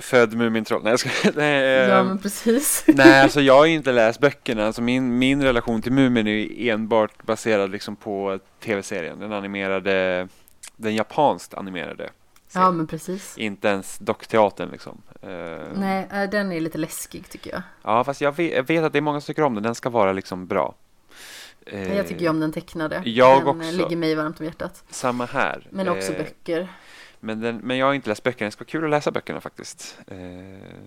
Född 0.00 0.34
Mumintroll. 0.34 0.82
Nej, 0.82 0.90
jag 0.92 1.00
ska, 1.00 1.08
nej, 1.34 1.62
Ja 1.88 1.98
ehm, 1.98 2.06
men 2.06 2.18
precis. 2.18 2.84
nej, 2.86 3.22
alltså 3.22 3.40
jag 3.40 3.54
har 3.54 3.64
ju 3.66 3.74
inte 3.74 3.92
läst 3.92 4.20
böckerna. 4.20 4.66
Alltså 4.66 4.82
min, 4.82 5.18
min 5.18 5.42
relation 5.42 5.82
till 5.82 5.92
Mumin 5.92 6.26
är 6.26 6.30
ju 6.30 6.68
enbart 6.70 7.22
baserad 7.26 7.70
liksom 7.70 7.96
på 7.96 8.38
tv-serien. 8.64 9.18
Den 9.18 9.32
animerade, 9.32 10.28
den 10.76 10.94
japanskt 10.94 11.54
animerade. 11.54 12.04
Ja 12.04 12.50
serien. 12.52 12.76
men 12.76 12.86
precis. 12.86 13.38
Inte 13.38 13.68
ens 13.68 13.98
dockteatern 13.98 14.68
liksom. 14.70 15.02
Eh, 15.22 15.28
Nej, 15.74 16.08
äh, 16.12 16.30
den 16.30 16.52
är 16.52 16.60
lite 16.60 16.78
läskig 16.78 17.28
tycker 17.30 17.50
jag. 17.50 17.62
Ja, 17.82 18.04
fast 18.04 18.20
jag 18.20 18.36
vet, 18.36 18.52
jag 18.56 18.62
vet 18.66 18.84
att 18.84 18.92
det 18.92 18.98
är 18.98 19.02
många 19.02 19.20
som 19.20 19.26
tycker 19.26 19.42
om 19.42 19.54
den. 19.54 19.62
Den 19.62 19.74
ska 19.74 19.90
vara 19.90 20.12
liksom 20.12 20.46
bra. 20.46 20.74
Eh, 21.66 21.96
Jag 21.96 22.06
tycker 22.08 22.20
ju 22.22 22.28
om 22.28 22.40
den 22.40 22.52
tecknade. 22.52 23.02
jag 23.04 23.40
den 23.40 23.48
också. 23.48 23.68
eh, 23.68 23.72
ligger 23.74 23.96
mig 23.96 24.14
varmt 24.14 24.40
om 24.40 24.46
hjärtat. 24.46 24.84
Samma 24.90 25.24
här. 25.26 25.66
Men 25.70 25.88
också 25.88 26.12
Eh, 26.12 26.18
böcker. 26.18 26.68
Men, 27.20 27.40
den, 27.40 27.56
men 27.56 27.76
jag 27.78 27.86
har 27.86 27.94
inte 27.94 28.08
läst 28.08 28.22
böckerna. 28.22 28.46
Det 28.46 28.50
ska 28.52 28.60
vara 28.64 28.70
kul 28.70 28.84
att 28.84 28.90
läsa 28.90 29.10
böckerna 29.10 29.40
faktiskt. 29.40 29.98
Eh, 30.06 30.78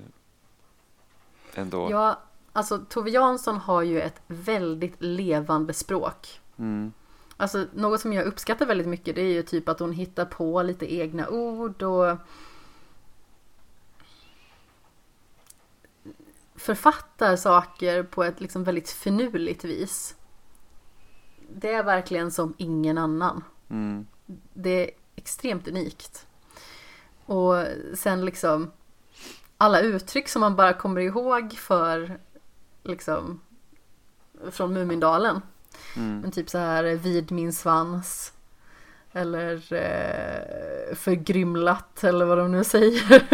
ändå. 1.55 1.91
Ja, 1.91 2.19
alltså 2.53 2.77
Tove 2.89 3.09
Jansson 3.09 3.57
har 3.57 3.81
ju 3.81 4.01
ett 4.01 4.21
väldigt 4.27 4.95
levande 4.99 5.73
språk. 5.73 6.41
Mm, 6.57 6.93
Alltså 7.37 7.65
något 7.73 8.01
som 8.01 8.13
jag 8.13 8.25
uppskattar 8.25 8.65
väldigt 8.65 8.87
mycket 8.87 9.15
det 9.15 9.21
är 9.21 9.33
ju 9.33 9.43
typ 9.43 9.69
att 9.69 9.79
hon 9.79 9.91
hittar 9.91 10.25
på 10.25 10.63
lite 10.63 10.93
egna 10.95 11.29
ord 11.29 11.83
och 11.83 12.17
författar 16.55 17.35
saker 17.35 18.03
på 18.03 18.23
ett 18.23 18.41
liksom 18.41 18.63
väldigt 18.63 18.89
finurligt 18.89 19.63
vis. 19.63 20.15
Det 21.55 21.73
är 21.73 21.83
verkligen 21.83 22.31
som 22.31 22.53
ingen 22.57 22.97
annan. 22.97 23.43
mm, 23.69 24.07
Det 24.53 24.91
extremt 25.22 25.68
unikt. 25.68 26.27
Och 27.26 27.65
sen 27.95 28.26
liksom 28.26 28.72
alla 29.57 29.80
uttryck 29.81 30.30
som 30.30 30.39
man 30.39 30.56
bara 30.56 30.73
kommer 30.73 31.02
ihåg 31.02 31.53
för 31.53 32.19
liksom 32.84 33.39
från 34.52 34.73
Mumindalen. 34.73 35.41
mm, 35.95 36.19
Men 36.19 36.31
typ 36.31 36.49
så 36.49 36.57
här 36.57 36.84
vid 36.84 37.31
min 37.31 37.53
svans. 37.53 38.34
Eller 39.14 39.73
eh, 39.73 40.95
förgrymlat 40.95 42.03
eller 42.03 42.26
vad 42.26 42.38
de 42.38 42.52
nu 42.52 42.64
säger. 42.64 43.34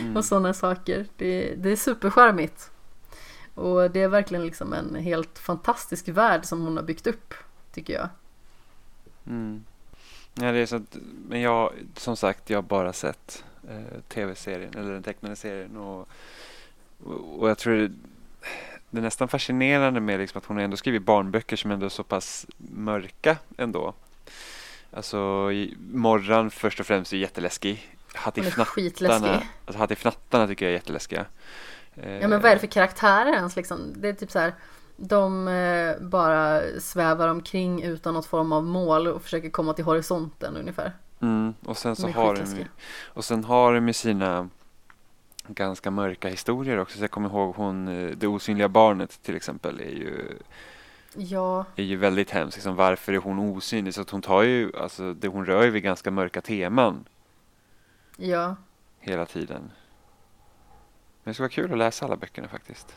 mm. 0.00 0.16
och 0.16 0.24
sådana 0.24 0.54
saker. 0.54 1.06
Det, 1.16 1.54
det 1.54 1.70
är 1.70 1.76
supercharmigt. 1.76 2.70
Och 3.54 3.90
det 3.90 4.02
är 4.02 4.08
verkligen 4.08 4.46
liksom 4.46 4.72
en 4.72 4.94
helt 4.94 5.38
fantastisk 5.38 6.08
värld 6.08 6.44
som 6.44 6.60
hon 6.62 6.76
har 6.76 6.84
byggt 6.84 7.06
upp. 7.06 7.34
Tycker 7.72 7.94
jag. 7.94 8.08
Mm. 9.26 9.64
Ja, 10.40 10.52
det 10.52 10.58
är 10.58 10.66
så 10.66 10.82
men 11.28 11.40
jag, 11.40 11.72
som 11.96 12.16
sagt, 12.16 12.50
jag 12.50 12.58
har 12.58 12.62
bara 12.62 12.92
sett 12.92 13.44
eh, 13.68 14.00
tv-serien 14.08 14.74
eller 14.76 14.92
den 14.92 15.02
tecknade 15.02 15.36
serien 15.36 15.76
och, 15.76 16.08
och, 17.38 17.50
jag 17.50 17.58
tror 17.58 17.74
det, 17.76 17.90
det 18.90 18.98
är 18.98 19.02
nästan 19.02 19.28
fascinerande 19.28 20.00
med 20.00 20.20
liksom 20.20 20.38
att 20.38 20.44
hon 20.44 20.58
ändå 20.58 20.76
skrivit 20.76 21.02
barnböcker 21.02 21.56
som 21.56 21.70
ändå 21.70 21.86
är 21.86 21.90
så 21.90 22.04
pass 22.04 22.46
mörka 22.56 23.36
ändå. 23.56 23.94
Alltså, 24.90 25.50
Morran 25.78 26.50
först 26.50 26.80
och 26.80 26.86
främst 26.86 27.12
är 27.12 27.16
jätteläskig. 27.16 27.96
Hattifnattarna, 28.14 29.42
alltså 29.64 29.78
Hattifnattarna 29.78 30.46
tycker 30.46 30.66
jag 30.66 30.70
är 30.70 30.76
jätteläskiga. 30.76 31.26
Ja 31.94 32.28
men 32.28 32.40
vad 32.40 32.44
är 32.44 32.54
det 32.54 32.58
för 32.58 32.66
karaktärer 32.66 33.32
ens 33.32 33.56
liksom? 33.56 33.92
Det 33.96 34.08
är 34.08 34.12
typ 34.12 34.30
så 34.30 34.38
här. 34.38 34.54
De 35.00 35.48
eh, 35.48 35.96
bara 36.00 36.60
svävar 36.80 37.28
omkring 37.28 37.82
utan 37.82 38.14
något 38.14 38.26
form 38.26 38.52
av 38.52 38.64
mål 38.64 39.08
och 39.08 39.22
försöker 39.22 39.50
komma 39.50 39.72
till 39.72 39.84
horisonten 39.84 40.56
ungefär. 40.56 40.92
Mm, 41.20 41.54
och 41.64 41.76
sen 41.76 41.96
så 41.96 42.08
har 42.08 42.34
de, 42.34 42.64
och 43.04 43.24
sen 43.24 43.44
har 43.44 43.80
de 43.80 43.92
sina 43.92 44.48
ganska 45.46 45.90
mörka 45.90 46.28
historier 46.28 46.78
också. 46.78 46.98
Så 46.98 47.04
jag 47.04 47.10
kommer 47.10 47.28
ihåg 47.28 47.54
hon, 47.56 47.88
eh, 47.88 48.16
Det 48.16 48.26
osynliga 48.26 48.68
barnet 48.68 49.22
till 49.22 49.36
exempel 49.36 49.80
är 49.80 49.90
ju, 49.90 50.38
Ja, 51.14 51.64
är 51.76 51.82
ju 51.82 51.96
väldigt 51.96 52.30
hemskt. 52.30 52.56
Liksom, 52.56 52.76
varför 52.76 53.12
är 53.12 53.18
hon 53.18 53.38
osynlig? 53.38 53.94
Så 53.94 54.00
att 54.00 54.10
hon 54.10 54.22
tar 54.22 54.42
ju, 54.42 54.76
alltså 54.76 55.14
det, 55.14 55.28
hon 55.28 55.46
rör 55.46 55.64
ju 55.64 55.70
vid 55.70 55.82
ganska 55.82 56.10
mörka 56.10 56.40
teman 56.40 57.04
ja. 58.16 58.56
hela 59.00 59.26
tiden. 59.26 59.70
det 61.24 61.34
skulle 61.34 61.44
vara 61.44 61.52
kul 61.52 61.72
att 61.72 61.78
läsa 61.78 62.04
alla 62.04 62.16
böckerna 62.16 62.48
faktiskt. 62.48 62.96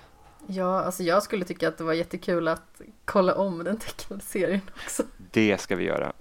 Ja, 0.53 0.82
alltså 0.82 1.03
jag 1.03 1.23
skulle 1.23 1.45
tycka 1.45 1.68
att 1.68 1.78
det 1.78 1.84
var 1.84 1.94
jättekul 1.94 2.48
att 2.48 2.82
kolla 3.06 3.36
om 3.36 3.64
den 3.64 3.78
tecknade 3.78 4.23
serien 4.23 4.61
också. 4.84 5.03
Det 5.18 5.61
ska 5.61 5.76
vi 5.76 5.84
göra. 5.84 6.14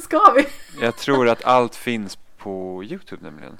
Ska 0.00 0.32
vi? 0.36 0.46
Jag 0.80 0.96
tror 0.96 1.28
att 1.28 1.44
allt 1.44 1.74
finns 1.76 2.18
på 2.38 2.84
Youtube 2.84 3.22
nämligen. 3.24 3.58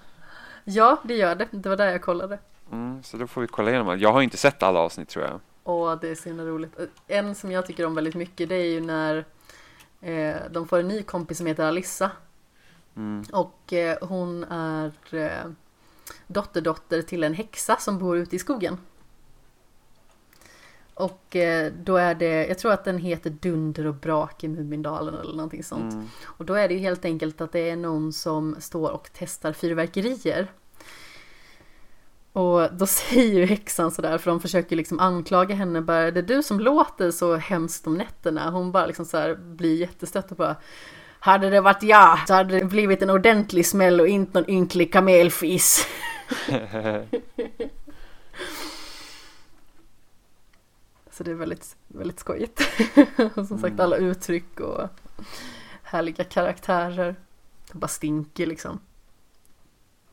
Ja, 0.65 1.01
det 1.05 1.15
gör 1.15 1.35
det. 1.35 1.49
Det 1.51 1.69
var 1.69 1.77
där 1.77 1.91
jag 1.91 2.03
kollade. 2.03 2.39
Mm, 2.73 3.03
så 3.03 3.17
då 3.17 3.27
får 3.27 3.41
vi 3.41 3.47
kolla 3.47 3.71
igenom 3.71 3.89
allt. 3.89 4.01
Jag 4.01 4.13
har 4.13 4.23
inte 4.23 4.37
sett 4.37 4.63
alla 4.63 4.79
avsnitt 4.79 5.09
tror 5.09 5.25
jag. 5.25 5.41
Åh, 5.65 5.99
det 6.01 6.09
är 6.09 6.15
så 6.15 6.29
himla 6.29 6.45
roligt. 6.45 6.79
En 7.07 7.35
som 7.35 7.53
jag 7.53 7.67
tycker 7.67 7.87
om 7.87 7.95
väldigt 7.95 8.15
mycket 8.15 8.49
det 8.49 8.55
är 8.55 8.71
ju 8.71 8.81
när 8.81 9.25
eh, 10.01 10.37
de 10.51 10.69
får 10.69 10.79
en 10.79 10.89
ny 10.89 11.03
kompis 11.03 11.39
som 11.39 11.47
heter 11.47 11.65
Alissa. 11.65 12.11
Mm. 12.97 13.25
Och 13.33 13.73
eh, 13.73 13.99
hon 14.01 14.45
är 14.45 14.93
eh, 15.11 15.51
dotterdotter 16.27 17.03
till 17.03 17.25
en 17.25 17.35
häxa 17.35 17.77
som 17.77 17.99
bor 17.99 18.17
ute 18.17 18.37
i 18.37 18.39
skogen. 18.39 18.79
Och 21.03 21.37
eh, 21.37 21.73
då 21.85 21.97
är 21.97 22.15
det, 22.15 22.47
jag 22.47 22.59
tror 22.59 22.73
att 22.73 22.85
den 22.85 22.99
heter 22.99 23.31
Dunder 23.31 23.87
och 23.87 23.95
brak 23.95 24.45
i 24.45 24.49
Mumindalen 24.49 25.15
eller 25.15 25.35
någonting 25.35 25.65
sånt. 25.65 25.93
Mm. 25.93 26.09
Och 26.25 26.45
då 26.45 26.55
är 26.55 26.69
det 26.69 26.75
ju 26.75 26.81
helt 26.81 27.05
enkelt 27.05 27.41
att 27.41 27.53
det 27.53 27.71
är 27.71 27.77
någon 27.77 28.13
som 28.13 28.57
står 28.61 28.91
och 28.91 29.11
testar 29.13 29.53
fyrverkerier. 29.53 30.47
Och 32.33 32.73
då 32.73 32.87
säger 33.11 33.35
ju 33.35 33.47
häxan 33.47 33.91
sådär, 33.91 34.19
för 34.19 34.31
de 34.31 34.41
försöker 34.41 34.77
liksom 34.77 35.01
anklaga 35.01 35.55
henne 35.55 35.81
bara, 35.81 36.11
det 36.11 36.21
är 36.21 36.37
du 36.37 36.43
som 36.43 36.61
låter 36.61 37.11
så 37.11 37.37
hemskt 37.37 37.87
om 37.87 37.95
nätterna. 37.95 38.51
Hon 38.51 38.73
bara 38.73 38.87
liksom 38.87 39.05
så 39.05 39.17
här 39.17 39.35
blir 39.35 39.77
jättestött 39.77 40.31
och 40.31 40.37
bara, 40.37 40.57
hade 41.21 41.51
det 41.51 41.61
varit 41.61 41.83
jag 41.83 42.19
så 42.27 42.35
hade 42.35 42.59
det 42.59 42.65
blivit 42.65 43.03
en 43.03 43.11
ordentlig 43.11 43.67
smäll 43.67 44.01
och 44.01 44.09
inte 44.09 44.41
någon 44.41 44.51
ynklig 44.51 44.93
kamelfis. 44.93 45.87
Så 51.13 51.25
det 51.25 51.31
är 51.31 51.35
väldigt, 51.35 51.77
väldigt 51.89 52.21
skojigt. 52.21 52.61
Som 53.35 53.59
sagt 53.59 53.81
alla 53.81 53.97
uttryck 53.97 54.61
och 54.61 54.89
härliga 55.83 56.25
karaktärer. 56.25 57.17
Det 57.73 57.79
bara 57.79 57.89
stinker 57.89 58.47
liksom. 58.47 58.81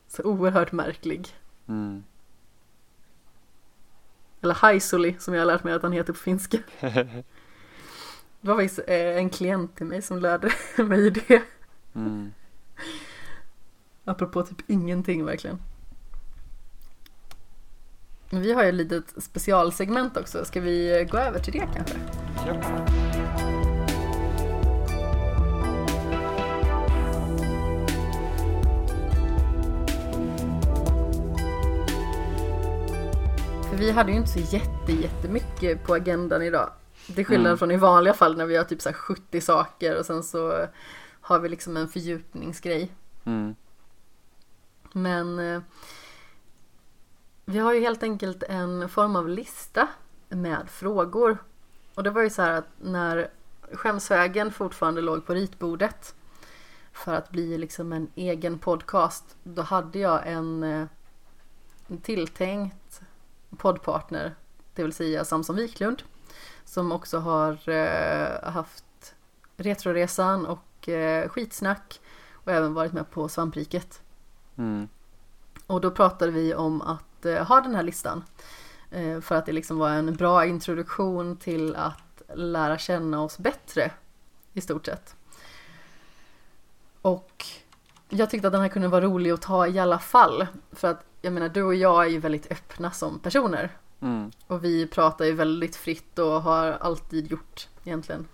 Så 0.08 0.22
oerhört 0.22 0.72
märklig. 0.72 1.28
Mm. 1.68 2.04
Eller 4.40 4.54
Haisuli 4.54 5.16
som 5.18 5.34
jag 5.34 5.40
har 5.40 5.46
lärt 5.46 5.64
mig 5.64 5.74
att 5.74 5.82
han 5.82 5.92
heter 5.92 6.12
på 6.12 6.18
finska. 6.18 6.58
Det 8.40 8.48
var 8.48 8.56
faktiskt 8.56 8.78
eh, 8.88 9.16
en 9.16 9.30
klient 9.30 9.76
till 9.76 9.86
mig 9.86 10.02
som 10.02 10.18
lärde 10.18 10.52
mig 10.76 11.10
det. 11.10 11.42
Mm. 11.94 12.32
Apropå 14.04 14.42
typ 14.42 14.70
ingenting 14.70 15.24
verkligen. 15.24 15.58
Vi 18.30 18.52
har 18.52 18.62
ju 18.62 18.68
ett 18.68 18.74
litet 18.74 19.22
specialsegment 19.22 20.16
också. 20.16 20.44
Ska 20.44 20.60
vi 20.60 21.08
gå 21.10 21.18
över 21.18 21.38
till 21.38 21.52
det 21.52 21.68
kanske? 21.74 21.94
Ja. 22.46 22.86
För 33.70 33.76
vi 33.76 33.90
hade 33.90 34.10
ju 34.12 34.16
inte 34.18 34.30
så 34.30 34.38
jätte, 34.56 34.92
jättemycket 34.92 35.84
på 35.84 35.94
agendan 35.94 36.42
idag. 36.42 36.70
Till 37.14 37.26
skillnad 37.26 37.46
Mm. 37.46 37.58
från 37.58 37.70
i 37.70 37.76
vanliga 37.76 38.14
fall 38.14 38.36
när 38.36 38.46
vi 38.46 38.56
har 38.56 38.64
typ 38.64 38.82
så 38.82 38.88
här 38.88 38.96
70 38.96 39.40
saker 39.40 39.98
och 39.98 40.06
sen 40.06 40.22
så 40.22 40.66
har 41.20 41.38
vi 41.38 41.48
liksom 41.48 41.76
en 41.76 41.88
fördjupningsgrej. 41.88 42.90
Mm. 43.24 43.54
Men 44.92 45.38
eh, 45.38 45.60
vi 47.50 47.58
har 47.58 47.74
ju 47.74 47.80
helt 47.80 48.02
enkelt 48.02 48.42
en 48.42 48.88
form 48.88 49.16
av 49.16 49.28
lista 49.28 49.88
med 50.28 50.68
frågor. 50.68 51.38
Och 51.94 52.02
det 52.02 52.10
var 52.10 52.22
ju 52.22 52.30
så 52.30 52.42
här 52.42 52.52
att 52.52 52.68
när 52.80 53.30
Skämsvägen 53.72 54.52
fortfarande 54.52 55.00
låg 55.00 55.26
på 55.26 55.34
ritbordet 55.34 56.14
för 56.92 57.14
att 57.14 57.30
bli 57.30 57.58
liksom 57.58 57.92
en 57.92 58.10
egen 58.14 58.58
podcast, 58.58 59.36
då 59.42 59.62
hade 59.62 59.98
jag 59.98 60.26
en, 60.26 60.62
eh, 60.62 60.86
en 61.86 61.98
tilltänkt 62.00 63.00
poddpartner, 63.56 64.34
det 64.74 64.82
vill 64.82 64.92
säga 64.92 65.24
Samson 65.24 65.56
Wiklund, 65.56 66.02
som 66.64 66.92
också 66.92 67.18
har 67.18 67.68
eh, 67.68 68.50
haft 68.50 69.14
Retroresan 69.56 70.46
och 70.46 70.88
eh, 70.88 71.28
Skitsnack 71.28 72.00
och 72.32 72.52
även 72.52 72.74
varit 72.74 72.92
med 72.92 73.10
på 73.10 73.28
Svampriket. 73.28 74.02
Mm. 74.56 74.88
Och 75.66 75.80
då 75.80 75.90
pratade 75.90 76.32
vi 76.32 76.54
om 76.54 76.82
att 76.82 77.09
eh, 77.26 77.46
ha 77.46 77.60
den 77.60 77.74
här 77.74 77.82
listan. 77.82 78.24
Eh, 78.90 79.20
för 79.20 79.34
att 79.34 79.46
det 79.46 79.52
liksom 79.52 79.78
var 79.78 79.90
en 79.90 80.14
bra 80.14 80.46
introduktion 80.46 81.36
till 81.36 81.76
att 81.76 82.22
lära 82.34 82.78
känna 82.78 83.22
oss 83.22 83.38
bättre 83.38 83.90
i 84.52 84.60
stort 84.60 84.86
sett. 84.86 85.14
Och 87.02 87.46
jag 88.08 88.30
tyckte 88.30 88.48
att 88.48 88.52
den 88.52 88.62
här 88.62 88.68
kunde 88.68 88.88
vara 88.88 89.04
rolig 89.04 89.30
att 89.30 89.42
ta 89.42 89.66
i 89.66 89.78
alla 89.78 89.98
fall. 89.98 90.46
För 90.72 90.88
att 90.88 91.04
jag 91.22 91.32
menar, 91.32 91.48
du 91.48 91.62
och 91.62 91.74
jag 91.74 92.04
är 92.04 92.08
ju 92.08 92.18
väldigt 92.18 92.52
öppna 92.52 92.90
som 92.90 93.18
personer. 93.18 93.70
Mm. 94.00 94.30
Och 94.46 94.64
vi 94.64 94.86
pratar 94.86 95.24
ju 95.24 95.32
väldigt 95.32 95.76
fritt 95.76 96.18
och 96.18 96.42
har 96.42 96.66
alltid 96.66 97.30
gjort 97.30 97.68
egentligen. 97.84 98.26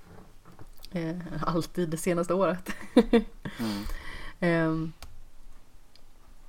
Eh, 0.91 1.17
alltid 1.43 1.89
det 1.89 1.97
senaste 1.97 2.35
året. 2.35 2.71
Mm. 2.95 3.25
Ehm, 4.41 4.93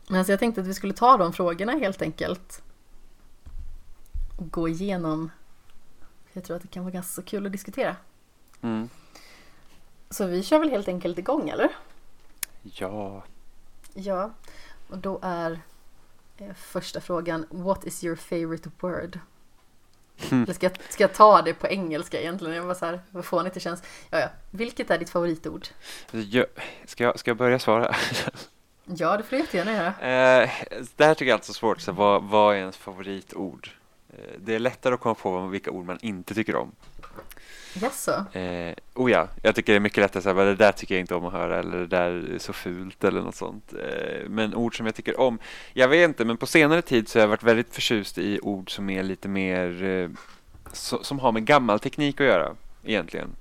Men 0.07 0.25
så 0.25 0.31
jag 0.31 0.39
tänkte 0.39 0.61
att 0.61 0.67
vi 0.67 0.73
skulle 0.73 0.93
ta 0.93 1.17
de 1.17 1.33
frågorna 1.33 1.71
helt 1.71 2.01
enkelt. 2.01 2.61
Och 4.37 4.51
gå 4.51 4.67
igenom. 4.67 5.31
Jag 6.33 6.43
tror 6.43 6.55
att 6.55 6.61
det 6.61 6.67
kan 6.67 6.83
vara 6.83 6.93
ganska 6.93 7.21
kul 7.21 7.45
att 7.45 7.51
diskutera. 7.51 7.95
Mm. 8.61 8.89
Så 10.09 10.25
vi 10.25 10.43
kör 10.43 10.59
väl 10.59 10.69
helt 10.69 10.87
enkelt 10.87 11.17
igång 11.17 11.49
eller? 11.49 11.69
Ja. 12.61 13.23
Ja, 13.93 14.31
och 14.89 14.97
då 14.97 15.19
är 15.21 15.59
eh, 16.37 16.53
första 16.53 17.01
frågan 17.01 17.45
What 17.49 17.85
is 17.85 18.03
your 18.03 18.15
favorite 18.15 18.71
word? 18.79 19.19
Eller 20.31 20.53
ska, 20.53 20.65
jag, 20.65 20.77
ska 20.89 21.03
jag 21.03 21.13
ta 21.13 21.41
det 21.41 21.53
på 21.53 21.67
engelska 21.67 22.19
egentligen? 22.19 22.55
Jag 22.55 22.63
var 22.63 22.75
så 22.75 22.85
här, 22.85 23.01
vad 23.09 23.25
fånigt 23.25 23.53
det 23.53 23.59
känns. 23.59 23.83
Ja, 24.09 24.19
ja. 24.19 24.29
Vilket 24.51 24.91
är 24.91 24.97
ditt 24.97 25.09
favoritord? 25.09 25.67
Jag, 26.11 26.45
ska, 26.85 27.03
jag, 27.03 27.19
ska 27.19 27.29
jag 27.29 27.37
börja 27.37 27.59
svara? 27.59 27.95
Ja, 28.95 29.17
det 29.17 29.23
får 29.23 29.35
du 29.35 29.41
jättegärna 29.41 29.73
göra. 29.73 29.87
Eh, 29.87 30.49
det 30.95 31.05
här 31.05 31.13
tycker 31.13 31.25
jag 31.25 31.29
är 31.29 31.33
alltid 31.33 31.45
så 31.45 31.53
svårt. 31.53 31.81
Så 31.81 31.91
vad, 31.91 32.23
vad 32.23 32.55
är 32.55 32.59
ens 32.59 32.77
favoritord? 32.77 33.69
Eh, 34.09 34.39
det 34.39 34.55
är 34.55 34.59
lättare 34.59 34.93
att 34.93 34.99
komma 34.99 35.15
på 35.15 35.47
vilka 35.47 35.71
ord 35.71 35.85
man 35.85 35.97
inte 36.01 36.33
tycker 36.33 36.55
om. 36.55 36.71
Jaså? 37.81 38.25
Eh, 38.33 38.73
oh 38.93 39.11
ja, 39.11 39.27
jag 39.41 39.55
tycker 39.55 39.73
det 39.73 39.77
är 39.77 39.79
mycket 39.79 39.97
lättare 39.97 40.17
att 40.17 40.23
säga 40.23 40.33
det 40.33 40.55
där 40.55 40.71
tycker 40.71 40.95
jag 40.95 40.99
inte 40.99 41.15
om 41.15 41.25
att 41.25 41.33
höra 41.33 41.59
eller 41.59 41.77
det 41.77 41.87
där 41.87 42.33
är 42.35 42.37
så 42.37 42.53
fult 42.53 43.03
eller 43.03 43.21
något 43.21 43.35
sånt. 43.35 43.73
Eh, 43.73 44.29
men 44.29 44.55
ord 44.55 44.77
som 44.77 44.85
jag 44.85 44.95
tycker 44.95 45.19
om, 45.19 45.39
jag 45.73 45.87
vet 45.87 46.07
inte, 46.07 46.25
men 46.25 46.37
på 46.37 46.45
senare 46.45 46.81
tid 46.81 47.07
så 47.07 47.19
har 47.19 47.21
jag 47.21 47.27
varit 47.27 47.43
väldigt 47.43 47.75
förtjust 47.75 48.17
i 48.17 48.39
ord 48.39 48.75
som 48.75 48.89
är 48.89 49.03
lite 49.03 49.27
mer, 49.27 49.83
eh, 49.83 50.09
so, 50.73 51.03
som 51.03 51.19
har 51.19 51.31
med 51.31 51.45
gammal 51.45 51.79
teknik 51.79 52.21
att 52.21 52.27
göra 52.27 52.55
egentligen. 52.83 53.35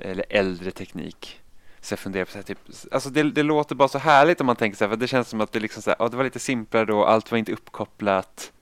Eller 0.00 0.24
äldre 0.28 0.70
teknik. 0.70 1.41
Så 1.84 1.92
jag 1.92 1.98
funderar 1.98 2.24
på 2.24 2.30
så 2.30 2.38
här, 2.38 2.42
typ, 2.42 2.58
alltså 2.90 3.10
det, 3.10 3.22
det 3.22 3.42
låter 3.42 3.74
bara 3.74 3.88
så 3.88 3.98
härligt 3.98 4.40
om 4.40 4.46
man 4.46 4.56
tänker 4.56 4.76
så 4.78 4.84
här, 4.84 4.88
för 4.88 4.96
det 4.96 5.06
känns 5.08 5.28
som 5.28 5.40
att 5.40 5.52
det 5.52 5.60
liksom 5.60 5.82
så 5.82 5.90
här, 5.90 5.96
ja, 5.98 6.08
det 6.08 6.16
var 6.16 6.24
lite 6.24 6.38
simplare 6.38 6.84
då, 6.84 7.04
allt 7.04 7.30
var 7.30 7.38
inte 7.38 7.52
uppkopplat 7.52 8.52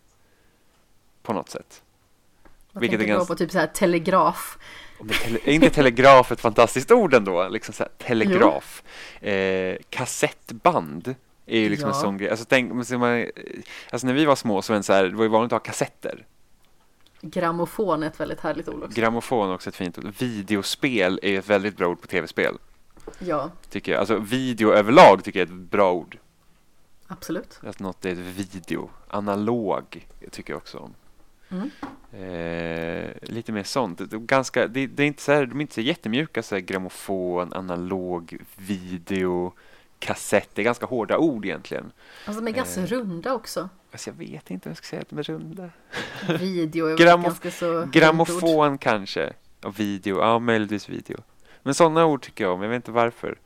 på 1.23 1.33
något 1.33 1.51
sätt. 1.51 1.83
Vad 2.73 2.81
Vilket 2.81 2.99
tänker 2.99 3.13
är 3.15 3.17
ganska- 3.17 3.35
på 3.35 3.39
typ 3.39 3.51
så 3.51 3.59
här 3.59 3.67
telegraf? 3.67 4.59
Tele, 5.25 5.39
är 5.45 5.53
inte 5.53 5.71
telegraf 5.71 6.33
ett 6.33 6.41
fantastiskt 6.41 6.91
ord 6.91 7.15
ändå? 7.15 7.49
Liksom 7.49 7.75
så 7.75 7.83
här, 7.83 7.93
telegraf. 7.99 8.83
Eh, 9.21 9.77
kassettband 9.91 11.15
är 11.47 11.59
ju 11.61 11.69
liksom 11.69 11.89
Ja. 11.89 11.95
en 11.95 12.01
sån 12.01 12.19
grej. 12.19 12.31
Alltså, 12.31 12.45
tänk, 12.49 12.73
man, 12.73 13.27
alltså 13.91 14.07
när 14.07 14.15
vi 14.15 14.25
var 14.25 14.37
små 14.37 14.63
så 14.63 14.73
var 14.73 14.77
det, 14.79 14.83
så 14.83 14.93
här, 14.93 15.05
det 15.05 15.17
var 15.17 15.23
ju 15.25 15.29
vanligt 15.31 15.53
att 15.53 15.63
ha 15.63 15.65
kassetter. 15.65 16.27
Grammofon 17.23 18.03
är 18.03 18.07
ett 18.07 18.21
väldigt 18.21 18.41
härligt 18.41 18.69
ord 18.69 18.83
också. 18.85 19.01
Grammofon 19.01 19.51
är 19.51 19.55
också 19.55 19.69
ett 19.69 19.77
fint 19.77 19.99
ord. 19.99 20.13
Videospel 20.19 21.21
är 21.23 21.39
ett 21.39 21.49
väldigt 21.49 21.77
bra 21.77 21.89
ord 21.89 22.01
på 22.01 22.07
tv-spel. 22.07 22.59
Ja, 23.23 23.51
Tycker 23.71 23.93
jag. 23.93 23.99
Alltså 24.01 24.19
video 24.19 24.73
överlag 24.73 25.25
tycker 25.25 25.39
jag 25.41 25.49
är 25.49 25.53
ett 25.53 25.59
bra 25.71 25.93
ord. 25.93 26.19
absolut. 27.07 27.61
Att 27.63 27.81
något 27.81 28.05
är 28.05 28.11
ett 28.13 28.19
video. 28.19 28.91
Analog 29.09 30.07
tycker 30.31 30.53
jag 30.53 30.59
också 30.59 30.79
om. 30.79 30.95
Mm. 31.49 31.71
Eh, 32.13 33.11
lite 33.23 33.53
mer 33.53 33.63
sånt. 33.63 34.01
Ganska, 34.01 34.67
det, 34.67 34.87
det 34.87 35.03
är 35.03 35.07
inte 35.07 35.23
så 35.23 35.33
här, 35.33 35.47
de 35.47 35.57
är 35.59 35.61
inte 35.61 35.75
så 35.75 35.81
jättemjuka, 35.81 36.43
så 36.43 36.55
här, 36.55 36.61
grammofon, 36.63 37.53
analog, 37.53 38.37
video, 38.57 39.53
kassett. 39.99 40.49
Det 40.55 40.63
är 40.63 40.65
ganska 40.65 40.87
hårda 40.87 41.19
ord 41.19 41.45
egentligen. 41.45 41.93
Alltså 42.25 42.43
de 42.43 42.51
är 42.51 42.55
ganska 42.57 42.81
Eh. 42.81 42.87
runda 42.87 43.35
också. 43.35 43.69
Alltså, 43.93 44.11
jag 44.11 44.15
vet 44.15 44.51
inte 44.51 44.69
om 44.69 44.71
jag 44.71 44.77
ska 44.77 44.87
säga 44.87 45.03
att 45.03 45.09
de 45.09 45.19
är 45.19 45.23
runda. 45.23 45.71
Video 46.39 46.87
är 46.87 46.97
Gramo- 46.97 47.23
ganska 47.23 47.51
så. 47.51 47.87
Grammofon 47.93 48.79
kanske. 48.79 49.33
Och 49.65 49.81
video, 49.81 50.19
ja 50.21 50.39
möjligtvis 50.39 50.89
video. 50.89 51.17
Men 51.63 51.75
sådana 51.75 52.07
ord 52.07 52.23
tycker 52.23 52.45
jag 52.45 52.53
om, 52.53 52.63
jag 52.63 52.69
vet 52.69 52.77
inte 52.77 52.91
varför. 52.91 53.39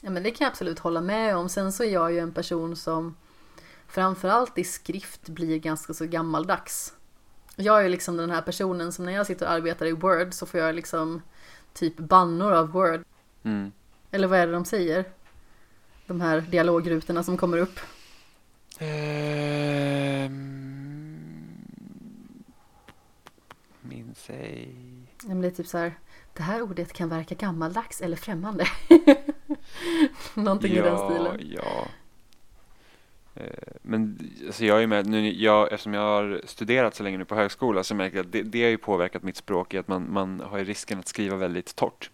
Ja 0.00 0.10
men 0.10 0.22
det 0.22 0.30
kan 0.30 0.44
jag 0.44 0.50
absolut 0.50 0.78
hålla 0.78 1.00
med 1.00 1.36
om. 1.36 1.48
Sen 1.48 1.72
så 1.72 1.84
är 1.84 1.90
jag 1.90 2.12
ju 2.12 2.18
en 2.18 2.32
person 2.32 2.76
som 2.76 3.16
framförallt 3.86 4.58
i 4.58 4.64
skrift 4.64 5.28
blir 5.28 5.58
ganska 5.58 5.94
så 5.94 6.06
gammaldags. 6.06 6.94
Jag 7.56 7.84
är 7.84 7.88
liksom 7.88 8.16
den 8.16 8.30
här 8.30 8.42
personen 8.42 8.92
som 8.92 9.04
när 9.04 9.12
jag 9.12 9.26
sitter 9.26 9.46
och 9.46 9.52
arbetar 9.52 9.86
i 9.86 9.92
Word 9.92 10.34
så 10.34 10.46
får 10.46 10.60
jag 10.60 10.74
liksom 10.74 11.22
typ 11.72 11.96
bannor 11.96 12.52
av 12.52 12.70
Word. 12.70 13.04
Mm. 13.42 13.72
Eller 14.10 14.28
vad 14.28 14.38
är 14.38 14.46
det 14.46 14.52
de 14.52 14.64
säger? 14.64 15.04
De 16.06 16.20
här 16.20 16.40
dialogrutorna 16.40 17.22
som 17.22 17.36
kommer 17.36 17.58
upp. 17.58 17.80
Ehm, 18.78 20.32
minns 23.80 24.30
ej. 24.30 24.74
Det 25.22 25.46
är 25.46 25.50
typ 25.50 25.66
så 25.66 25.78
här. 25.78 25.98
Det 26.34 26.42
här 26.42 26.62
ordet 26.62 26.92
kan 26.92 27.08
verka 27.08 27.34
gammaldags 27.34 28.00
eller 28.00 28.16
främmande. 28.16 28.66
Någonting 30.34 30.72
i 30.72 30.80
den 30.80 30.98
stilen. 30.98 31.40
Ja. 31.56 31.86
Eh, 33.34 33.44
Men 33.82 34.30
alltså 34.46 34.64
jag 34.64 34.82
är 34.82 34.86
med, 34.86 35.06
nu, 35.06 35.32
jag, 35.32 35.72
eftersom 35.72 35.94
jag 35.94 36.02
har 36.02 36.40
studerat 36.44 36.94
så 36.94 37.02
länge 37.02 37.18
nu 37.18 37.24
på 37.24 37.34
högskola 37.34 37.84
så 37.84 37.94
märker 37.94 38.16
jag 38.16 38.26
att 38.26 38.32
det, 38.32 38.42
det 38.42 38.62
har 38.62 38.70
ju 38.70 38.78
påverkat 38.78 39.22
mitt 39.22 39.36
språk 39.36 39.74
i 39.74 39.78
att 39.78 39.88
man, 39.88 40.12
man 40.12 40.40
har 40.40 40.58
ju 40.58 40.64
risken 40.64 40.98
att 40.98 41.08
skriva 41.08 41.36
väldigt 41.36 41.76
torrt. 41.76 42.10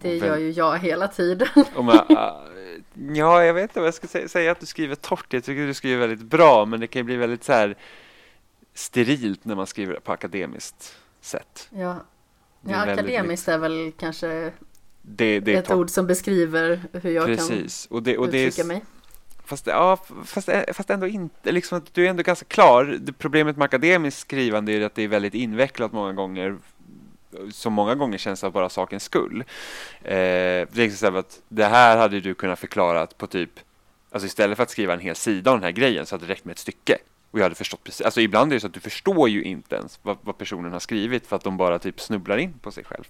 Det 0.00 0.16
gör 0.16 0.36
ju 0.36 0.50
jag 0.50 0.78
hela 0.78 1.08
tiden. 1.08 1.48
Man, 1.76 1.98
ah, 2.08 2.46
ja, 2.94 3.44
jag 3.44 3.54
vet 3.54 3.62
inte 3.62 3.80
vad 3.80 3.86
jag 3.86 3.94
ska 3.94 4.06
säga, 4.06 4.28
säga 4.28 4.52
att 4.52 4.60
du 4.60 4.66
skriver 4.66 4.94
torrt. 4.94 5.32
Jag 5.32 5.44
tycker 5.44 5.66
du 5.66 5.74
skriver 5.74 6.06
väldigt 6.06 6.26
bra, 6.26 6.64
men 6.64 6.80
det 6.80 6.86
kan 6.86 7.00
ju 7.00 7.04
bli 7.04 7.16
väldigt 7.16 7.44
så 7.44 7.52
här 7.52 7.76
sterilt 8.74 9.44
när 9.44 9.54
man 9.54 9.66
skriver 9.66 10.00
på 10.00 10.12
akademiskt 10.12 10.96
sätt. 11.20 11.68
Ja, 11.70 12.04
ja 12.68 12.92
akademiskt 12.92 13.48
är 13.48 13.58
väl 13.58 13.92
kanske 13.98 14.52
Det, 15.02 15.40
det 15.40 15.54
ett 15.54 15.70
ord 15.70 15.90
som 15.90 16.06
beskriver 16.06 16.80
hur 16.92 17.10
jag 17.10 17.26
Precis. 17.26 17.86
Och 17.90 18.02
det, 18.02 18.12
kan 18.12 18.20
och 18.20 18.28
det 18.30 18.44
uttrycka 18.44 18.62
är, 18.62 18.66
mig. 18.66 18.82
Fast, 19.44 19.66
ja, 19.66 19.98
fast, 20.24 20.48
fast 20.72 20.90
ändå 20.90 21.06
inte. 21.06 21.52
Liksom 21.52 21.80
du 21.92 22.06
är 22.06 22.10
ändå 22.10 22.22
ganska 22.22 22.44
klar. 22.44 22.84
Det 23.00 23.12
problemet 23.12 23.56
med 23.56 23.64
akademiskt 23.64 24.20
skrivande 24.20 24.72
är 24.72 24.80
att 24.80 24.94
det 24.94 25.02
är 25.02 25.08
väldigt 25.08 25.34
invecklat 25.34 25.92
många 25.92 26.12
gånger. 26.12 26.56
Som 27.52 27.72
många 27.72 27.94
gånger 27.94 28.18
känns 28.18 28.44
av 28.44 28.52
bara 28.52 28.68
sakens 28.68 29.02
skull. 29.02 29.44
Eh, 30.02 30.14
det 30.14 30.76
är 30.76 30.76
liksom 30.76 31.16
att 31.16 31.40
det 31.48 31.64
här 31.64 31.96
hade 31.96 32.20
du 32.20 32.34
kunnat 32.34 32.58
förklara 32.58 33.06
på 33.06 33.26
typ, 33.26 33.50
alltså 34.10 34.26
istället 34.26 34.56
för 34.56 34.62
att 34.62 34.70
skriva 34.70 34.92
en 34.92 35.00
hel 35.00 35.16
sida 35.16 35.50
om 35.50 35.56
den 35.56 35.64
här 35.64 35.70
grejen 35.70 36.06
så 36.06 36.14
hade 36.14 36.26
det 36.26 36.32
räckt 36.32 36.44
med 36.44 36.52
ett 36.52 36.58
stycke. 36.58 36.98
Och 37.34 37.40
jag 37.40 37.44
hade 37.44 37.54
förstått 37.54 37.84
precis, 37.84 38.00
alltså 38.00 38.20
ibland 38.20 38.52
är 38.52 38.56
det 38.56 38.60
så 38.60 38.66
att 38.66 38.74
du 38.74 38.80
förstår 38.80 39.28
ju 39.28 39.42
inte 39.42 39.76
ens 39.76 39.98
vad, 40.02 40.18
vad 40.22 40.38
personen 40.38 40.72
har 40.72 40.80
skrivit 40.80 41.26
för 41.26 41.36
att 41.36 41.44
de 41.44 41.56
bara 41.56 41.78
typ 41.78 42.00
snubblar 42.00 42.36
in 42.36 42.52
på 42.52 42.72
sig 42.72 42.84
själv. 42.84 43.04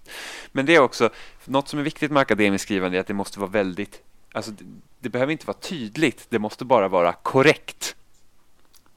Men 0.53 0.67
det 0.67 0.75
är 0.75 0.81
också, 0.81 1.11
något 1.45 1.69
som 1.69 1.79
är 1.79 1.83
viktigt 1.83 2.11
med 2.11 2.21
akademiskt 2.21 2.65
skrivande 2.65 2.99
är 2.99 3.01
att 3.01 3.07
det 3.07 3.15
måste 3.15 3.41
vara 3.41 3.51
väldigt 3.51 4.03
Alltså, 4.33 4.51
det, 4.51 4.65
det 5.01 5.09
behöver 5.09 5.33
inte 5.33 5.47
vara 5.47 5.57
tydligt, 5.57 6.27
det 6.29 6.39
måste 6.39 6.65
bara 6.65 6.89
vara 6.89 7.13
korrekt. 7.13 7.97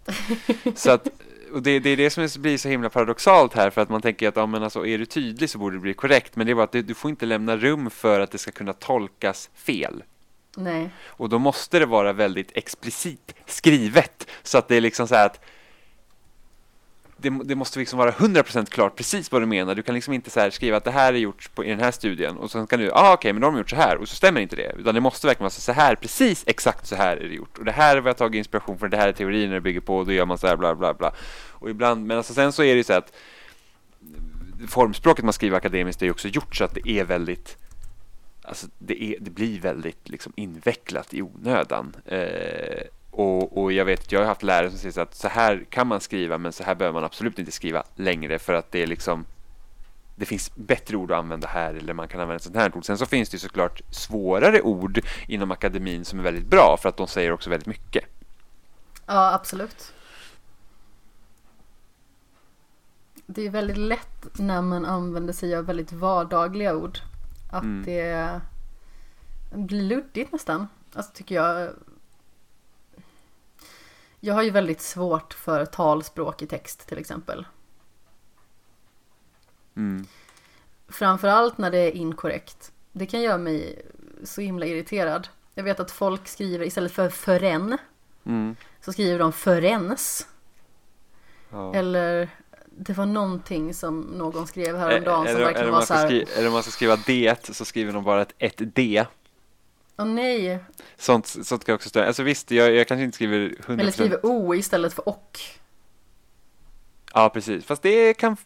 så 0.75 0.91
att, 0.91 1.07
och 1.53 1.61
det, 1.61 1.79
det 1.79 1.89
är 1.89 1.97
det 1.97 2.09
som 2.09 2.41
blir 2.41 2.57
så 2.57 2.69
himla 2.69 2.89
paradoxalt 2.89 3.53
här, 3.53 3.69
för 3.69 3.81
att 3.81 3.89
man 3.89 4.01
tänker 4.01 4.27
att 4.27 4.35
ja, 4.35 4.45
men 4.45 4.63
alltså, 4.63 4.85
är 4.85 4.97
du 4.97 5.05
tydlig 5.05 5.49
så 5.49 5.57
borde 5.57 5.75
det 5.75 5.79
bli 5.79 5.93
korrekt, 5.93 6.35
men 6.35 6.47
det 6.47 6.53
är 6.53 6.55
bara 6.55 6.63
att 6.63 6.71
du, 6.71 6.81
du 6.81 6.93
får 6.93 7.09
inte 7.09 7.25
lämna 7.25 7.57
rum 7.57 7.89
för 7.89 8.19
att 8.19 8.31
det 8.31 8.37
ska 8.37 8.51
kunna 8.51 8.73
tolkas 8.73 9.49
fel. 9.55 10.03
Nej, 10.59 10.89
Och 11.07 11.29
då 11.29 11.39
måste 11.39 11.79
det 11.79 11.85
vara 11.85 12.13
väldigt 12.13 12.51
explicit 12.57 13.35
skrivet, 13.45 14.27
så 14.43 14.57
att 14.57 14.67
det 14.67 14.75
är 14.75 14.81
liksom 14.81 15.07
så 15.07 15.15
här 15.15 15.25
att 15.25 15.39
det, 17.17 17.29
det 17.43 17.55
måste 17.55 17.79
liksom 17.79 17.99
vara 17.99 18.11
100% 18.11 18.65
klart 18.65 18.95
precis 18.95 19.31
vad 19.31 19.41
du 19.41 19.45
menar. 19.45 19.75
Du 19.75 19.83
kan 19.83 19.95
liksom 19.95 20.13
inte 20.13 20.29
så 20.29 20.39
här 20.39 20.49
skriva 20.49 20.77
att 20.77 20.83
det 20.83 20.91
här 20.91 21.13
är 21.13 21.17
gjort 21.17 21.55
på, 21.55 21.65
i 21.65 21.69
den 21.69 21.79
här 21.79 21.91
studien 21.91 22.37
och 22.37 22.51
sen 22.51 22.67
kan 22.67 22.79
du, 22.79 22.91
ah, 22.93 23.13
okej, 23.13 23.33
men 23.33 23.41
då 23.41 23.47
har 23.47 23.51
de 23.51 23.57
gjort 23.57 23.69
så 23.69 23.75
här 23.75 23.97
och 23.97 24.07
så 24.07 24.15
stämmer 24.15 24.41
inte 24.41 24.55
det. 24.55 24.75
Utan 24.79 24.95
det 24.95 25.01
måste 25.01 25.27
verkligen 25.27 25.43
vara 25.43 25.49
så 25.49 25.71
här, 25.71 25.95
precis 25.95 26.43
exakt 26.47 26.87
så 26.87 26.95
här 26.95 27.17
är 27.17 27.27
det 27.27 27.35
gjort. 27.35 27.57
Och 27.57 27.65
det 27.65 27.71
här 27.71 27.97
är 27.97 28.01
vad 28.01 28.09
jag 28.09 28.17
tagit 28.17 28.37
inspiration 28.37 28.79
från, 28.79 28.89
det 28.89 28.97
här 28.97 29.07
är 29.07 29.13
teorierna 29.13 29.53
det 29.53 29.61
bygger 29.61 29.79
på 29.79 29.97
och 29.97 30.05
då 30.05 30.11
gör 30.11 30.25
man 30.25 30.37
så 30.37 30.47
här, 30.47 30.55
bla 30.55 30.75
bla 30.75 30.93
bla. 30.93 31.11
Och 31.51 31.69
ibland, 31.69 32.05
men 32.05 32.17
alltså 32.17 32.33
sen 32.33 32.51
så 32.51 32.63
är 32.63 32.71
det 32.71 32.77
ju 32.77 32.83
så 32.83 32.93
att 32.93 33.13
eh, 34.61 34.67
formspråket 34.67 35.25
man 35.25 35.33
skriver 35.33 35.57
akademiskt 35.57 36.01
är 36.01 36.05
ju 36.05 36.11
också 36.11 36.27
gjort 36.27 36.55
så 36.55 36.63
att 36.63 36.73
det 36.73 36.89
är 36.89 37.03
väldigt 37.03 37.57
Alltså 38.47 38.67
det, 38.79 39.03
är, 39.03 39.15
det 39.19 39.29
blir 39.29 39.59
väldigt 39.59 40.09
liksom 40.09 40.33
invecklat 40.35 41.13
i 41.13 41.21
onödan. 41.21 41.95
Eh, 42.05 42.87
och, 43.11 43.57
och 43.57 43.71
jag 43.71 43.85
vet, 43.85 44.11
jag 44.11 44.19
har 44.19 44.27
haft 44.27 44.43
lärare 44.43 44.69
som 44.69 44.79
säger 44.79 44.99
att 44.99 45.15
så 45.15 45.27
här 45.27 45.65
kan 45.69 45.87
man 45.87 45.99
skriva 46.01 46.37
men 46.37 46.53
så 46.53 46.63
här 46.63 46.75
behöver 46.75 46.93
man 46.93 47.03
absolut 47.03 47.39
inte 47.39 47.51
skriva 47.51 47.83
längre 47.95 48.39
för 48.39 48.53
att 48.53 48.71
det 48.71 48.83
är 48.83 48.87
liksom 48.87 49.25
det 50.15 50.25
finns 50.25 50.55
bättre 50.55 50.97
ord 50.97 51.11
att 51.11 51.17
använda 51.17 51.47
här 51.47 51.73
eller 51.73 51.93
man 51.93 52.07
kan 52.07 52.21
använda 52.21 52.35
ett 52.35 52.43
sånt 52.43 52.55
här 52.55 52.77
ord. 52.77 52.85
Sen 52.85 52.97
så 52.97 53.05
finns 53.05 53.29
det 53.29 53.39
såklart 53.39 53.81
svårare 53.91 54.61
ord 54.61 54.99
inom 55.27 55.51
akademin 55.51 56.05
som 56.05 56.19
är 56.19 56.23
väldigt 56.23 56.47
bra 56.47 56.77
för 56.81 56.89
att 56.89 56.97
de 56.97 57.07
säger 57.07 57.31
också 57.31 57.49
väldigt 57.49 57.67
mycket. 57.67 58.03
ja 59.05 59.33
absolut. 59.33 59.93
Det 63.25 63.45
är 63.45 63.49
väldigt 63.49 63.77
lätt 63.77 64.39
när 64.39 64.61
man 64.61 64.85
använder 64.85 65.33
sig 65.33 65.55
av 65.55 65.65
väldigt 65.65 65.91
vardagliga 65.91 66.75
ord. 66.75 66.99
Att 67.51 67.63
Mm. 67.63 67.83
det 67.85 68.41
blir 69.51 69.81
luddigt 69.81 70.31
nästan. 70.31 70.67
Alltså 70.93 71.11
tycker 71.13 71.35
jag. 71.35 71.69
Jag 74.19 74.33
har 74.33 74.43
ju 74.43 74.49
väldigt 74.49 74.81
svårt 74.81 75.33
för 75.33 75.65
talspråk 75.65 76.41
i 76.41 76.47
text 76.47 76.87
till 76.87 76.97
exempel. 76.97 77.45
Mm. 79.75 80.05
Framförallt 80.87 81.57
när 81.57 81.71
det 81.71 81.77
är 81.77 81.91
inkorrekt. 81.91 82.71
Det 82.91 83.05
kan 83.05 83.21
göra 83.21 83.37
mig 83.37 83.85
så 84.23 84.41
himla 84.41 84.65
irriterad. 84.65 85.27
Jag 85.53 85.63
vet 85.63 85.79
att 85.79 85.91
folk 85.91 86.27
skriver 86.27 86.65
istället 86.65 86.91
för 86.91 87.09
förrän 87.09 87.77
Mm. 88.23 88.55
så 88.81 88.93
skriver 88.93 89.19
de 89.19 89.33
förrens. 89.33 90.27
Ja. 91.49 91.73
Eller 91.75 92.29
det 92.79 92.93
var 92.93 93.05
någonting 93.05 93.73
som 93.73 93.99
någon 93.99 94.47
skrev 94.47 94.77
häromdagen 94.77 95.27
som 95.27 95.35
eller, 95.35 95.45
verkligen 95.45 95.71
var 95.71 95.81
så 95.81 95.93
här. 95.93 96.07
skriva, 96.07 96.31
eller 96.31 96.47
om 96.47 96.53
man 96.53 96.63
ska 96.63 96.71
skriva 96.71 96.97
det 97.05 97.45
så 97.45 97.65
skriver 97.65 97.93
de 97.93 98.03
bara 98.03 98.21
ett, 98.21 98.33
ett 98.37 98.75
D. 98.75 99.05
Åh 99.97 100.05
nej. 100.05 100.59
Sånt, 100.97 101.27
sånt 101.27 101.65
kan 101.65 101.75
också 101.75 101.89
störa. 101.89 102.07
Alltså 102.07 102.23
visst, 102.23 102.51
jag, 102.51 102.75
jag 102.75 102.87
kanske 102.87 103.03
inte 103.03 103.15
skriver 103.15 103.49
100% 103.49 103.79
Eller 103.81 103.91
skriver 103.91 104.25
o 104.25 104.55
istället 104.55 104.93
för 104.93 105.09
och. 105.09 105.39
Ja, 107.13 107.29
precis. 107.29 107.65
Fast 107.65 107.81
det 107.81 108.13
kan... 108.13 108.37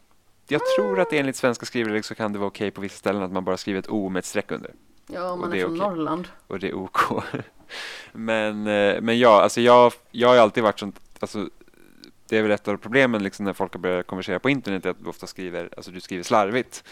Jag 0.47 0.61
tror 0.75 0.99
att 0.99 1.13
enligt 1.13 1.35
svenska 1.35 1.65
skrivregler 1.65 2.01
så 2.01 2.15
kan 2.15 2.33
det 2.33 2.39
vara 2.39 2.47
okej 2.47 2.71
på 2.71 2.81
vissa 2.81 2.97
ställen 2.97 3.23
att 3.23 3.31
man 3.31 3.45
bara 3.45 3.57
skriver 3.57 3.79
ett 3.79 3.89
O 3.89 4.09
med 4.09 4.19
ett 4.19 4.25
streck 4.25 4.51
under. 4.51 4.71
Ja, 5.07 5.31
om 5.31 5.39
man 5.39 5.53
är 5.53 5.57
är 5.57 5.61
från 5.61 5.71
okej. 5.71 5.87
Norrland. 5.87 6.27
Och 6.47 6.59
det 6.59 6.67
är 6.69 6.73
OK. 6.73 6.99
Men, 8.11 8.67
eh, 8.67 9.01
men 9.01 9.19
ja, 9.19 9.41
alltså 9.41 9.61
jag, 9.61 9.93
jag 10.11 10.27
har 10.27 10.37
alltid 10.37 10.63
varit 10.63 10.79
sånt... 10.79 11.01
Alltså, 11.19 11.49
det 12.31 12.37
är 12.37 12.41
väl 12.41 12.51
ett 12.51 12.67
av 12.67 12.77
problemen 12.77 13.23
liksom 13.23 13.45
när 13.45 13.53
folk 13.53 13.73
har 13.73 13.79
börjat 13.79 14.07
konversera 14.07 14.39
på 14.39 14.49
internet, 14.49 14.85
att 14.85 15.03
du 15.03 15.09
ofta 15.09 15.27
skriver, 15.27 15.69
alltså 15.75 15.91
du 15.91 16.01
skriver 16.01 16.23
slarvigt. 16.23 16.83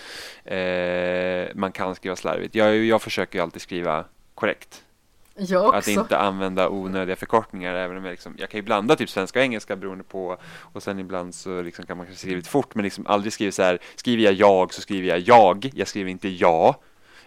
Eh, 0.44 1.56
man 1.56 1.72
kan 1.72 1.96
skriva 1.96 2.16
slarvigt. 2.16 2.56
Jag, 2.56 2.76
jag 2.76 3.02
försöker 3.02 3.40
ju 3.40 3.44
alltid 3.44 3.62
skriva 3.62 4.06
korrekt. 4.36 4.84
Jag 5.36 5.66
också. 5.66 5.78
Att 5.78 5.88
inte 5.88 6.18
använda 6.18 6.70
onödiga 6.70 7.16
förkortningar. 7.16 7.76
Även 7.76 7.98
om 7.98 8.06
jag, 8.06 8.12
liksom, 8.12 8.36
jag 8.38 8.50
kan 8.50 8.58
ju 8.58 8.62
blanda 8.62 8.96
typ 8.96 9.10
svenska 9.10 9.40
och 9.40 9.44
engelska 9.44 9.76
beroende 9.76 10.04
på. 10.04 10.38
Och 10.74 10.84
sen 10.84 11.00
ibland 11.00 11.36
så 11.36 11.62
liksom 11.62 11.86
kan 11.86 11.98
man 11.98 12.08
skriva 12.16 12.36
lite 12.36 12.50
fort. 12.50 12.76
Men 12.76 12.84
liksom 12.84 13.08
aldrig 13.08 13.34
skriva 13.34 13.52
så 13.52 13.64
här. 13.64 13.80
Skriver 13.96 14.24
jag 14.24 14.34
jag 14.34 14.74
så 14.74 14.82
skriver 14.82 15.08
jag 15.08 15.20
jag. 15.20 15.72
Jag 15.74 15.88
skriver 15.88 16.12
inte 16.12 16.30
jag. 16.30 16.76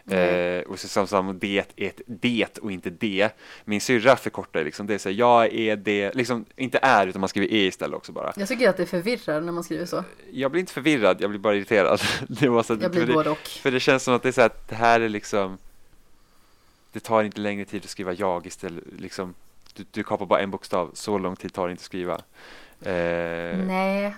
Eh, 0.06 0.62
och 0.62 0.78
så 0.78 0.88
som, 0.88 1.06
som 1.06 1.38
det 1.38 1.58
är 1.58 1.64
ett 1.76 2.00
det 2.06 2.58
och 2.58 2.72
inte 2.72 2.90
det. 2.90 3.30
Min 3.64 3.80
syrra 3.80 4.16
förkortar 4.16 4.64
liksom. 4.64 4.86
Det 4.86 4.94
är 4.94 4.98
så 4.98 5.08
här, 5.08 5.16
jag 5.16 5.54
är 5.54 5.76
det. 5.76 6.14
Liksom 6.14 6.44
inte 6.56 6.78
är 6.82 7.06
utan 7.06 7.20
man 7.20 7.28
skriver 7.28 7.52
e 7.52 7.66
istället 7.66 7.96
också 7.96 8.12
bara. 8.12 8.32
Jag 8.36 8.48
tycker 8.48 8.68
att 8.68 8.76
det 8.76 8.86
förvirrar 8.86 9.40
när 9.40 9.52
man 9.52 9.64
skriver 9.64 9.86
så. 9.86 10.04
Jag 10.32 10.50
blir 10.50 10.60
inte 10.60 10.72
förvirrad. 10.72 11.20
Jag 11.20 11.30
blir 11.30 11.40
bara 11.40 11.54
irriterad. 11.54 12.00
det 12.28 12.48
var 12.48 12.62
så 12.62 12.72
att, 12.72 12.82
Jag 12.82 12.90
blir 12.90 13.00
för 13.00 13.06
det, 13.06 13.14
både 13.14 13.30
och. 13.30 13.38
för 13.38 13.70
det 13.70 13.80
känns 13.80 14.02
som 14.02 14.14
att 14.14 14.22
det 14.22 14.28
är 14.28 14.32
så 14.32 14.40
här 14.40 14.46
att 14.46 14.68
det 14.68 14.74
här 14.74 15.00
är 15.00 15.08
liksom 15.08 15.58
Det 16.92 17.00
tar 17.00 17.22
inte 17.22 17.40
längre 17.40 17.64
tid 17.64 17.84
att 17.84 17.90
skriva 17.90 18.12
jag 18.12 18.46
istället 18.46 18.84
liksom 18.98 19.34
Du, 19.74 19.84
du 19.90 20.02
kapar 20.02 20.26
bara 20.26 20.40
en 20.40 20.50
bokstav, 20.50 20.90
så 20.94 21.18
lång 21.18 21.36
tid 21.36 21.52
tar 21.52 21.66
det 21.66 21.70
inte 21.70 21.80
att 21.80 21.84
skriva 21.84 22.14
eh, 22.80 23.58
Nej. 23.66 24.14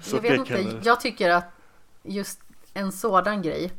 Så 0.00 0.16
Jag 0.16 0.20
vet 0.22 0.32
inte. 0.32 0.80
Jag 0.84 1.00
tycker 1.00 1.30
att 1.30 1.44
just 2.02 2.40
en 2.74 2.92
sådan 2.92 3.42
grej. 3.42 3.72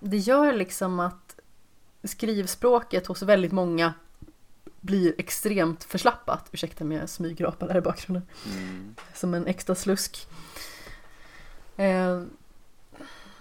Det 0.00 0.16
gör 0.16 0.52
liksom 0.52 1.00
att 1.00 1.40
skrivspråket 2.04 3.06
hos 3.06 3.22
väldigt 3.22 3.52
många 3.52 3.94
blir 4.80 5.14
extremt 5.18 5.84
förslappat. 5.84 6.48
Ursäkta 6.52 6.84
mig, 6.84 6.98
jag 6.98 7.08
smygrapar 7.08 7.68
där 7.68 7.76
i 7.76 7.80
bakgrunden. 7.80 8.22
mm, 8.56 8.94
Som 9.14 9.34
en 9.34 9.46
extra 9.46 9.74
slusk. 9.74 10.28
Eh, 11.76 12.22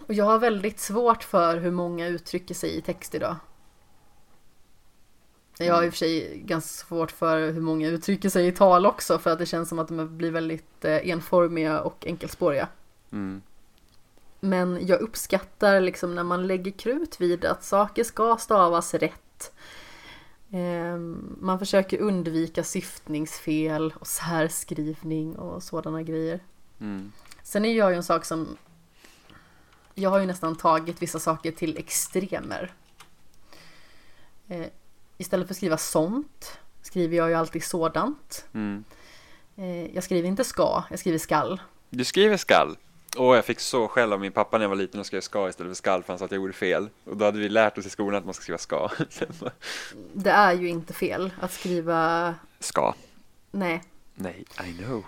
och 0.08 0.14
jag 0.14 0.26
har 0.26 0.40
väldigt 0.40 0.80
svårt 0.80 1.24
för 1.24 1.58
hur 1.58 1.72
många 1.72 2.08
uttrycker 2.08 2.56
sig 2.56 2.78
i 2.78 2.82
text 2.82 3.16
idag. 3.16 3.36
Jag 5.58 5.76
har 5.76 5.84
i 5.84 5.90
och 5.90 5.94
för 5.94 5.98
sig 5.98 6.38
ganska 6.38 6.86
svårt 6.86 7.12
för 7.12 7.52
hur 7.52 7.62
många 7.62 7.88
uttrycker 7.88 8.30
sig 8.30 8.48
i 8.48 8.52
tal 8.52 8.86
också 8.86 9.18
för 9.18 9.32
att 9.32 9.40
det 9.40 9.46
känns 9.46 9.70
som 9.70 9.80
att 9.80 9.88
de 9.88 10.18
blir 10.18 10.32
väldigt 10.32 10.86
eh, 10.86 11.10
enformiga 11.10 11.82
och 11.82 12.06
enkelspåriga. 12.08 12.68
mm, 13.12 13.42
Men 14.46 14.88
jag 14.88 15.02
uppskattar 15.02 15.82
liksom 15.82 16.16
när 16.16 16.24
man 16.24 16.48
lägger 16.48 16.72
krut 16.72 17.22
vid 17.22 17.46
att 17.46 17.64
saker 17.64 18.04
ska 18.04 18.38
stavas 18.38 18.94
rätt. 18.94 19.54
Ehm, 20.52 21.38
Man 21.42 21.60
försöker 21.60 22.00
undvika 22.02 22.64
syftningsfel 22.64 23.94
och 24.00 24.08
särskrivning 24.08 25.36
och 25.36 25.64
sådana 25.64 26.04
grejer. 26.04 26.40
Mm. 26.80 27.12
Sen 27.44 27.66
är 27.66 27.74
jag 27.74 27.92
ju 27.92 27.98
en 27.98 28.04
sak 28.04 28.26
som 28.26 28.58
jag 29.96 30.10
har 30.10 30.20
ju 30.20 30.26
nästan 30.26 30.56
tagit 30.56 31.02
vissa 31.02 31.20
saker 31.20 31.52
till 31.52 31.78
extremer. 31.78 32.74
Eh, 34.48 34.66
istället 35.18 35.48
för 35.48 35.54
att 35.54 35.58
skriva 35.58 35.78
sånt 35.78 36.58
skriver 36.82 37.18
jag 37.18 37.30
ju 37.30 37.36
alltid 37.36 37.64
sådant. 37.64 38.46
Mm. 38.54 38.84
Eh, 39.56 39.96
jag 39.96 40.04
skriver 40.04 40.28
inte 40.28 40.44
ska, 40.44 40.84
jag 40.90 41.00
skriver 41.00 41.18
skall. 41.18 41.62
Du 41.90 42.06
skriver 42.06 42.38
skall. 42.38 42.78
Och 43.18 43.36
jag 43.36 43.46
fick 43.46 43.60
så 43.60 43.88
skäll 43.88 44.14
av 44.14 44.20
min 44.20 44.32
pappa 44.32 44.58
när 44.58 44.64
jag 44.64 44.70
var 44.70 44.76
liten 44.76 45.00
och 45.00 45.06
skrev 45.06 45.22
ska 45.22 45.50
istället 45.50 45.70
för 45.70 45.76
skall 45.76 46.04
för 46.04 46.14
han 46.14 46.20
sa 46.20 46.26
att 46.26 46.32
jag 46.32 46.42
gjorde 46.42 46.54
fel. 46.54 46.90
Och 47.04 47.18
då 47.18 47.26
hade 47.26 47.40
vi 47.40 47.50
lärt 47.50 47.78
oss 47.78 47.86
i 47.86 47.90
skolan 47.90 48.20
att 48.20 48.26
man 48.26 48.34
ska 48.34 48.42
skriva 48.42 48.58
ska. 48.58 48.90
Det 50.14 50.30
är 50.30 50.54
ju 50.54 50.70
inte 50.70 50.94
fel 50.94 51.34
att 51.42 51.54
skriva, 51.54 52.36
ska. 52.60 52.94
nej. 53.52 53.84
Nej, 54.16 54.46
I 54.66 54.74
know. 54.74 55.06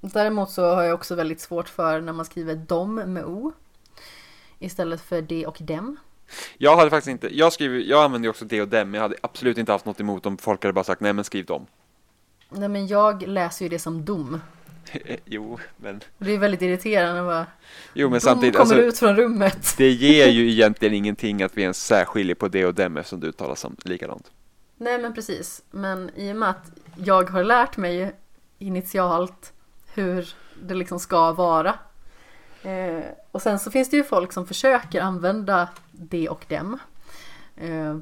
Däremot 0.00 0.50
så 0.50 0.74
har 0.74 0.82
jag 0.82 0.94
också 0.94 1.14
väldigt 1.14 1.40
svårt 1.40 1.68
för 1.68 2.00
när 2.00 2.12
man 2.12 2.24
skriver 2.24 2.54
dom 2.54 2.94
med 2.94 3.24
o. 3.24 3.52
Istället 4.58 5.00
för 5.00 5.22
de 5.22 5.46
och 5.46 5.56
dem. 5.60 5.96
Jag 6.58 6.76
hade 6.76 6.90
faktiskt 6.90 7.10
inte, 7.10 7.36
jag 7.36 7.52
skriver, 7.52 7.78
jag 7.78 8.04
använder 8.04 8.26
ju 8.26 8.30
också 8.30 8.44
det 8.44 8.62
och 8.62 8.68
dem, 8.68 8.90
men 8.90 8.94
jag 8.94 9.02
hade 9.02 9.16
absolut 9.20 9.58
inte 9.58 9.72
haft 9.72 9.84
något 9.84 10.00
emot 10.00 10.26
om 10.26 10.38
folk 10.38 10.62
hade 10.62 10.72
bara 10.72 10.84
sagt 10.84 11.00
nej 11.00 11.12
men 11.12 11.24
skriv 11.24 11.46
dem. 11.46 11.66
Nej 12.48 12.68
men 12.68 12.86
jag 12.86 13.22
läser 13.22 13.64
ju 13.64 13.68
det 13.68 13.78
som 13.78 14.04
dom. 14.04 14.40
jo, 15.24 15.58
men, 15.76 16.00
det 16.18 16.32
är 16.32 16.38
väldigt 16.38 16.62
irriterande 16.62 17.22
bara. 17.22 17.46
jo, 17.94 18.10
men 18.10 18.20
samtidigt, 18.20 18.56
kommer 18.56 18.74
alltså, 18.74 18.88
ut 18.88 18.98
från 18.98 19.16
rummet. 19.16 19.74
det 19.78 19.90
ger 19.90 20.28
ju 20.28 20.50
egentligen 20.50 20.94
ingenting 20.94 21.42
att 21.42 21.56
vi 21.56 21.62
ens 21.62 21.86
särskiljer 21.86 22.34
på 22.34 22.48
det 22.48 22.66
och 22.66 22.74
dem 22.74 22.96
eftersom 22.96 23.20
det 23.20 23.26
uttalas 23.26 23.60
som 23.60 23.76
likadant. 23.84 24.30
Nej 24.76 24.98
men 24.98 25.14
precis. 25.14 25.62
Men 25.70 26.10
i 26.16 26.32
och 26.32 26.36
med 26.36 26.50
att 26.50 26.72
jag 26.96 27.30
har 27.30 27.44
lärt 27.44 27.76
mig 27.76 28.12
initialt 28.58 29.52
hur 29.94 30.28
det 30.62 30.74
liksom 30.74 31.00
ska 31.00 31.32
vara. 31.32 31.74
Eh, 32.62 33.04
och 33.30 33.42
sen 33.42 33.58
så 33.58 33.70
finns 33.70 33.90
det 33.90 33.96
ju 33.96 34.04
folk 34.04 34.32
som 34.32 34.46
försöker 34.46 35.00
använda 35.00 35.68
det 35.90 36.28
och 36.28 36.44
dem. 36.48 36.78
Eh, 37.56 37.96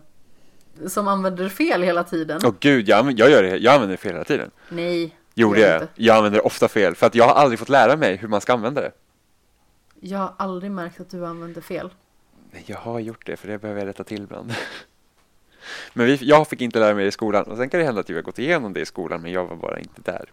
som 0.88 1.08
använder 1.08 1.48
fel 1.48 1.82
hela 1.82 2.04
tiden. 2.04 2.40
Åh 2.44 2.54
gud, 2.60 2.88
jag, 2.88 3.18
jag 3.18 3.30
gör 3.30 3.42
det, 3.42 3.56
jag 3.56 3.74
använder 3.74 3.96
fel 3.96 4.12
hela 4.12 4.24
tiden. 4.24 4.50
Nej, 4.68 5.16
Gör 5.34 5.56
jag 5.56 5.82
jag. 5.82 5.88
Jag 5.94 6.16
använder 6.16 6.38
det 6.38 6.44
ofta 6.44 6.68
fel, 6.68 6.94
för 6.94 7.06
att 7.06 7.14
jag 7.14 7.24
har 7.24 7.34
aldrig 7.34 7.58
fått 7.58 7.68
lära 7.68 7.96
mig 7.96 8.16
hur 8.16 8.28
man 8.28 8.40
ska 8.40 8.52
använda 8.52 8.80
det. 8.80 8.92
Jag 10.00 10.18
har 10.18 10.34
aldrig 10.38 10.70
märkt 10.70 11.00
att 11.00 11.10
du 11.10 11.26
använder 11.26 11.60
fel. 11.60 11.90
Nej, 12.52 12.64
jag 12.66 12.78
har 12.78 12.98
gjort 12.98 13.26
det, 13.26 13.36
för 13.36 13.48
det 13.48 13.58
behöver 13.58 13.80
jag 13.80 13.88
rätta 13.88 14.04
till 14.04 14.22
ibland. 14.22 14.54
Men 15.92 16.06
vi, 16.06 16.18
jag 16.20 16.48
fick 16.48 16.60
inte 16.60 16.78
lära 16.78 16.94
mig 16.94 17.04
det 17.04 17.08
i 17.08 17.12
skolan, 17.12 17.44
och 17.44 17.56
sen 17.56 17.70
kan 17.70 17.80
det 17.80 17.86
hända 17.86 18.00
att 18.00 18.10
vi 18.10 18.14
har 18.14 18.22
gått 18.22 18.38
igenom 18.38 18.72
det 18.72 18.80
i 18.80 18.86
skolan, 18.86 19.22
men 19.22 19.32
jag 19.32 19.46
var 19.46 19.56
bara 19.56 19.78
inte 19.78 20.00
där. 20.02 20.32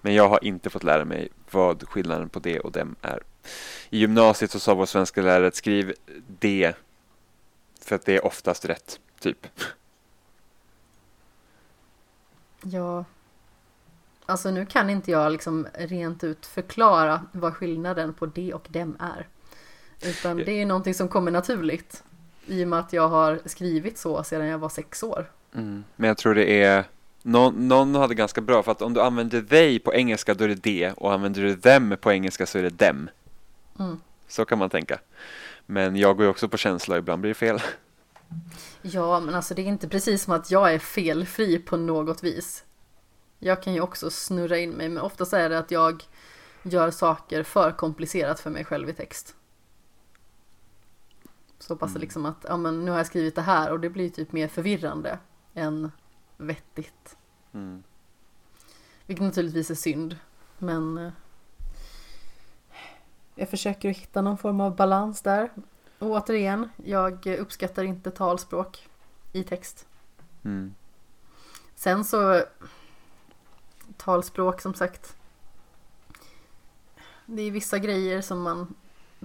Men 0.00 0.14
jag 0.14 0.28
har 0.28 0.44
inte 0.44 0.70
fått 0.70 0.82
lära 0.82 1.04
mig 1.04 1.28
vad 1.50 1.88
skillnaden 1.88 2.28
på 2.28 2.38
det 2.38 2.60
och 2.60 2.72
dem 2.72 2.96
är. 3.02 3.22
I 3.90 3.98
gymnasiet 3.98 4.50
så 4.50 4.60
sa 4.60 4.74
vår 4.74 4.86
svenska 4.86 5.22
lärare 5.22 5.46
att 5.46 5.54
skriv 5.54 5.94
det, 6.26 6.72
för 7.80 7.96
att 7.96 8.04
det 8.04 8.16
är 8.16 8.26
oftast 8.26 8.64
rätt, 8.64 9.00
typ. 9.20 9.46
Ja. 12.62 13.04
Alltså 14.32 14.50
nu 14.50 14.66
kan 14.66 14.90
inte 14.90 15.10
jag 15.10 15.32
liksom 15.32 15.66
rent 15.74 16.24
ut 16.24 16.46
förklara 16.46 17.20
vad 17.32 17.54
skillnaden 17.54 18.14
på 18.14 18.26
det 18.26 18.54
och 18.54 18.66
dem 18.68 18.96
är. 19.00 19.26
Utan 20.08 20.36
det 20.36 20.62
är 20.62 20.66
någonting 20.66 20.94
som 20.94 21.08
kommer 21.08 21.30
naturligt. 21.30 22.04
I 22.46 22.64
och 22.64 22.68
med 22.68 22.78
att 22.78 22.92
jag 22.92 23.08
har 23.08 23.40
skrivit 23.44 23.98
så 23.98 24.24
sedan 24.24 24.46
jag 24.46 24.58
var 24.58 24.68
sex 24.68 25.02
år. 25.02 25.30
Mm. 25.54 25.84
Men 25.96 26.08
jag 26.08 26.18
tror 26.18 26.34
det 26.34 26.62
är 26.62 26.84
någon, 27.22 27.68
någon 27.68 27.94
hade 27.94 28.14
ganska 28.14 28.40
bra 28.40 28.62
för 28.62 28.72
att 28.72 28.82
om 28.82 28.94
du 28.94 29.00
använder 29.00 29.42
they 29.42 29.78
på 29.78 29.94
engelska 29.94 30.34
då 30.34 30.44
är 30.44 30.48
det 30.48 30.62
det 30.62 30.92
och 30.92 31.12
använder 31.12 31.42
du 31.42 31.56
them 31.56 31.96
på 32.00 32.12
engelska 32.12 32.46
så 32.46 32.58
är 32.58 32.62
det 32.62 32.70
dem. 32.70 33.10
Mm. 33.78 34.00
Så 34.28 34.44
kan 34.44 34.58
man 34.58 34.70
tänka. 34.70 34.98
Men 35.66 35.96
jag 35.96 36.16
går 36.16 36.24
ju 36.24 36.30
också 36.30 36.48
på 36.48 36.56
känsla 36.56 36.98
ibland 36.98 37.20
blir 37.20 37.30
det 37.30 37.34
fel. 37.34 37.60
Ja, 38.82 39.20
men 39.20 39.34
alltså 39.34 39.54
det 39.54 39.62
är 39.62 39.66
inte 39.66 39.88
precis 39.88 40.22
som 40.22 40.32
att 40.32 40.50
jag 40.50 40.74
är 40.74 40.78
felfri 40.78 41.58
på 41.58 41.76
något 41.76 42.22
vis. 42.22 42.64
Jag 43.44 43.62
kan 43.62 43.74
ju 43.74 43.80
också 43.80 44.10
snurra 44.10 44.58
in 44.58 44.70
mig, 44.70 44.88
men 44.88 45.02
oftast 45.02 45.32
är 45.32 45.48
det 45.48 45.58
att 45.58 45.70
jag 45.70 46.04
gör 46.62 46.90
saker 46.90 47.42
för 47.42 47.72
komplicerat 47.72 48.40
för 48.40 48.50
mig 48.50 48.64
själv 48.64 48.88
i 48.88 48.92
text. 48.92 49.34
Så 51.58 51.76
pass 51.76 51.90
Mm. 51.90 52.00
liksom 52.00 52.26
att, 52.26 52.44
ja 52.48 52.56
men 52.56 52.84
nu 52.84 52.90
har 52.90 52.98
jag 52.98 53.06
skrivit 53.06 53.34
det 53.34 53.42
här 53.42 53.70
och 53.72 53.80
det 53.80 53.90
blir 53.90 54.10
typ 54.10 54.32
mer 54.32 54.48
förvirrande 54.48 55.18
än 55.54 55.92
vettigt. 56.36 57.16
Mm. 57.52 57.82
Vilket 59.06 59.24
naturligtvis 59.24 59.70
är 59.70 59.74
synd, 59.74 60.16
men 60.58 60.98
eh, 60.98 61.12
jag 63.34 63.48
försöker 63.48 63.90
att 63.90 63.96
hitta 63.96 64.22
någon 64.22 64.38
form 64.38 64.60
av 64.60 64.76
balans 64.76 65.22
där. 65.22 65.50
Och 65.98 66.10
återigen, 66.10 66.68
jag 66.84 67.26
uppskattar 67.26 67.84
inte 67.84 68.10
talspråk 68.10 68.88
i 69.32 69.44
text. 69.44 69.86
Mm. 70.44 70.74
Sen 71.74 72.04
så 72.04 72.44
talspråk 74.04 74.60
som 74.60 74.74
sagt. 74.74 75.16
Det 77.26 77.42
är 77.42 77.50
vissa 77.50 77.78
grejer 77.78 78.20
som 78.20 78.42
man 78.42 78.74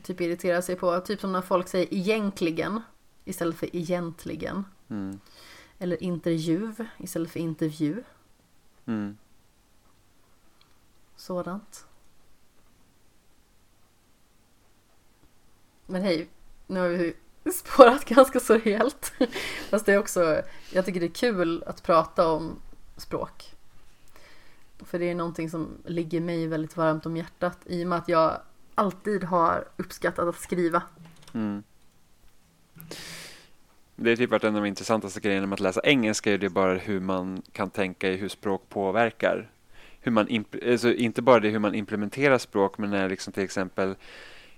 typ 0.04 0.22
irriterar 0.22 0.62
sig 0.62 0.76
på. 0.76 0.99
Typ 0.99 1.22
som 1.22 1.32
när 1.32 1.41
folk 1.41 1.68
säger 1.68 1.94
egentligen 1.94 2.82
istället 3.26 3.56
för 3.56 3.76
egentligen. 3.76 4.66
Mm. 4.90 5.20
Eller 5.80 6.04
intervju 6.04 6.74
istället 6.98 7.32
för 7.32 7.40
intervju. 7.40 8.04
Mm. 8.86 9.18
Sådant. 11.16 11.86
Men 15.86 16.02
hej, 16.02 16.30
nu 16.68 16.80
har 16.80 16.88
vi 16.88 17.16
spårat 17.52 18.06
ganska 18.06 18.40
så 18.40 18.58
helt. 18.58 19.14
Fast 19.70 19.86
det 19.86 19.94
är 19.94 19.98
också, 19.98 20.41
jag 20.74 20.86
tycker 20.86 20.99
det 20.99 21.06
är 21.06 21.14
kul 21.14 21.64
att 21.64 21.84
prata 21.84 22.28
om 22.28 22.60
språk. 22.98 23.57
För 24.86 24.99
det 24.99 25.10
är 25.10 25.16
någonting 25.16 25.49
som 25.49 25.78
ligger 25.86 26.22
mig 26.22 26.48
väldigt 26.48 26.78
varmt 26.78 27.06
om 27.06 27.18
hjärtat 27.18 27.58
i 27.66 27.84
och 27.84 27.88
med 27.88 27.98
att 27.98 28.10
jag 28.10 28.41
alltid 28.76 29.24
har 29.24 29.68
uppskattat 29.78 30.28
att 30.28 30.40
skriva. 30.40 30.84
Mm. 31.34 31.64
Det 33.95 34.12
är 34.12 34.16
typ 34.16 34.30
varit 34.30 34.44
en 34.44 34.56
av 34.56 34.62
de 34.62 34.68
intressantaste 34.68 35.20
grejerna 35.20 35.48
med 35.48 35.54
att 35.54 35.60
läsa 35.60 35.82
engelska 35.84 36.34
är 36.34 36.38
det 36.38 36.49
bara 36.49 36.78
hur 36.78 36.99
man 36.99 37.41
kan 37.52 37.70
tänka 37.70 38.10
i 38.10 38.18
hur 38.18 38.30
språk 38.30 38.70
påverkar. 38.70 39.49
Hur 39.99 40.12
man 40.12 40.45
alltså 40.68 40.94
inte 40.94 41.22
bara 41.22 41.40
det 41.40 41.49
hur 41.49 41.60
man 41.60 41.76
implementerar 41.76 42.38
språk 42.38 42.78
men 42.78 42.90
när 42.90 43.10
liksom 43.10 43.34
till 43.34 43.44
exempel 43.44 43.90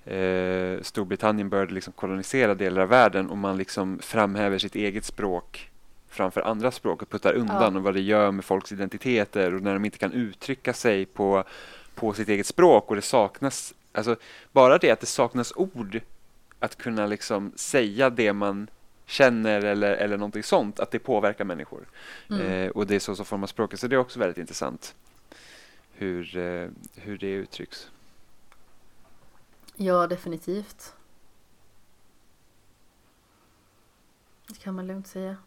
eh, 0.03 0.81
Storbritannien 0.81 1.49
började 1.49 1.73
liksom 1.73 1.93
kolonisera 1.93 2.55
delar 2.55 2.81
av 2.81 2.89
världen 2.89 3.29
och 3.29 3.37
man 3.37 3.57
liksom 3.57 3.99
framhäver 3.99 4.57
sitt 4.57 4.75
eget 4.75 5.05
språk 5.05 5.68
framför 6.09 6.41
andra 6.41 6.71
språk 6.71 7.01
och 7.01 7.09
puttar 7.09 7.33
undan 7.33 7.73
Ja. 7.73 7.79
och 7.79 7.83
vad 7.83 7.93
det 7.93 8.01
gör 8.01 8.31
med 8.31 8.45
folks 8.45 8.71
identiteter 8.71 9.53
och 9.53 9.61
när 9.61 9.73
de 9.73 9.85
inte 9.85 9.97
kan 9.97 10.13
uttrycka 10.13 10.73
sig 10.73 11.05
på, 11.05 11.43
på 11.95 12.13
sitt 12.13 12.29
eget 12.29 12.45
språk 12.45 12.89
och 12.89 12.95
det 12.95 13.01
saknas, 13.01 13.73
alltså 13.91 14.15
bara 14.51 14.77
det 14.77 14.91
att 14.91 14.99
det 14.99 15.05
saknas 15.05 15.53
ord 15.55 16.01
att 16.59 16.75
kunna 16.75 17.05
liksom 17.05 17.51
säga 17.55 18.09
det 18.09 18.33
man 18.33 18.67
känner 19.05 19.65
eller, 19.65 19.91
eller 19.91 20.17
någonting 20.17 20.43
sånt, 20.43 20.79
att 20.79 20.91
det 20.91 20.99
påverkar 20.99 21.45
människor. 21.45 21.85
Mm. 22.29 22.41
Eh, 22.47 22.69
och 22.69 22.87
det 22.87 22.95
är 22.95 22.99
så 22.99 23.15
som 23.15 23.25
formar 23.25 23.47
språket, 23.47 23.79
så 23.79 23.87
det 23.87 23.95
är 23.95 23.99
också 23.99 24.19
väldigt 24.19 24.37
intressant 24.37 24.95
hur, 25.93 26.37
eh, 26.37 26.69
hur 26.95 27.17
det 27.17 27.31
uttrycks. 27.31 27.89
Ja, 29.75 30.07
definitivt. 30.07 30.93
Det 34.47 34.59
kan 34.59 34.75
man 34.75 34.87
lugnt 34.87 35.07
säga. 35.07 35.37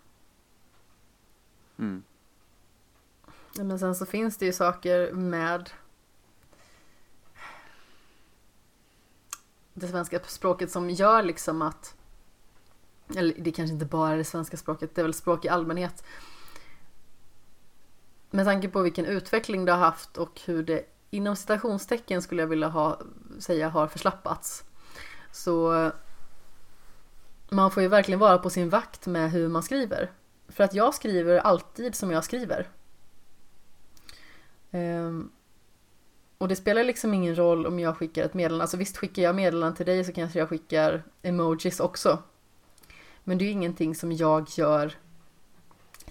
Mm. 1.78 2.02
Men 3.56 3.78
sen 3.78 3.94
så 3.94 4.06
finns 4.06 4.36
det 4.36 4.46
ju 4.46 4.52
saker 4.52 5.12
med 5.12 5.70
det 9.74 9.88
svenska 9.88 10.20
språket 10.20 10.70
som 10.70 10.90
gör 10.90 11.22
liksom 11.22 11.62
att 11.62 11.94
eller 13.16 13.34
det 13.38 13.52
kanske 13.52 13.74
inte 13.74 13.86
bara 13.86 14.12
är 14.12 14.16
det 14.16 14.24
svenska 14.24 14.56
språket, 14.56 14.94
det 14.94 15.00
är 15.00 15.02
väl 15.02 15.14
språk 15.14 15.44
i 15.44 15.48
allmänhet. 15.48 16.04
Med 18.30 18.46
tanke 18.46 18.68
på 18.68 18.82
vilken 18.82 19.06
utveckling 19.06 19.64
det 19.64 19.72
har 19.72 19.78
haft 19.78 20.18
och 20.18 20.40
hur 20.44 20.62
det 20.62 20.84
inom 21.10 21.36
citationstecken 21.36 22.22
skulle 22.22 22.42
jag 22.42 22.46
vilja 22.46 22.68
ha, 22.68 23.00
säga 23.38 23.68
har 23.68 23.86
förslappats. 23.86 24.64
Så 25.32 25.90
man 27.48 27.70
får 27.70 27.82
ju 27.82 27.88
verkligen 27.88 28.18
vara 28.18 28.38
på 28.38 28.50
sin 28.50 28.70
vakt 28.70 29.06
med 29.06 29.30
hur 29.30 29.48
man 29.48 29.62
skriver. 29.62 30.10
För 30.52 30.64
att 30.64 30.74
jag 30.74 30.94
skriver 30.94 31.38
alltid 31.38 31.94
som 31.94 32.10
jag 32.10 32.24
skriver. 32.24 32.68
Um, 34.70 35.32
och 36.38 36.48
det 36.48 36.56
spelar 36.56 36.84
liksom 36.84 37.14
ingen 37.14 37.36
roll 37.36 37.66
om 37.66 37.80
jag 37.80 37.96
skickar 37.96 38.24
ett 38.24 38.34
meddelande. 38.34 38.62
Alltså 38.62 38.76
visst 38.76 38.96
skickar 38.96 39.22
jag 39.22 39.34
meddelanden 39.34 39.74
till 39.74 39.86
dig 39.86 40.04
så 40.04 40.12
kanske 40.12 40.38
jag 40.38 40.48
skickar 40.48 41.02
emojis 41.22 41.80
också. 41.80 42.22
Men 43.24 43.38
det 43.38 43.44
är 43.44 43.46
ju 43.46 43.52
ingenting 43.52 43.94
som 43.94 44.12
jag 44.12 44.48
gör 44.50 44.92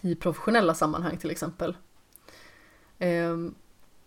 i 0.02 0.16
professionella 0.16 0.74
sammanhang 0.74 1.18
till 1.18 1.32
exempel. 1.32 1.78
Um, 3.00 3.56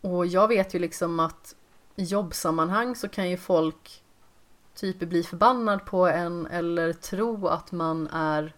och 0.01 0.27
jag 0.27 0.49
vet 0.49 0.75
ju 0.75 0.79
liksom 0.79 1.21
att 1.21 1.55
i 1.97 2.05
jobbsammanhang 2.05 2.97
så 2.97 3.09
kan 3.09 3.31
ju 3.31 3.37
folk 3.37 4.03
typ 4.75 4.99
bli 4.99 5.23
förbannad 5.23 5.85
på 5.85 6.07
en 6.07 6.47
eller 6.47 6.93
tro 6.93 7.47
att 7.47 7.73
man 7.73 8.07
är 8.07 8.55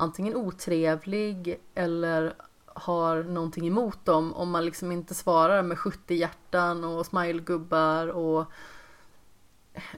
antingen 0.00 0.36
otrevlig 0.36 1.60
eller 1.74 2.34
har 2.66 3.22
någonting 3.22 3.66
emot 3.66 4.04
dem 4.04 4.34
om 4.34 4.50
man 4.50 4.64
liksom 4.64 4.92
inte 4.92 5.14
svarar 5.14 5.62
med 5.62 5.78
70 5.78 6.14
hjärtan 6.14 6.84
och 6.84 7.06
smilegubbar 7.06 8.08
och 8.08 8.46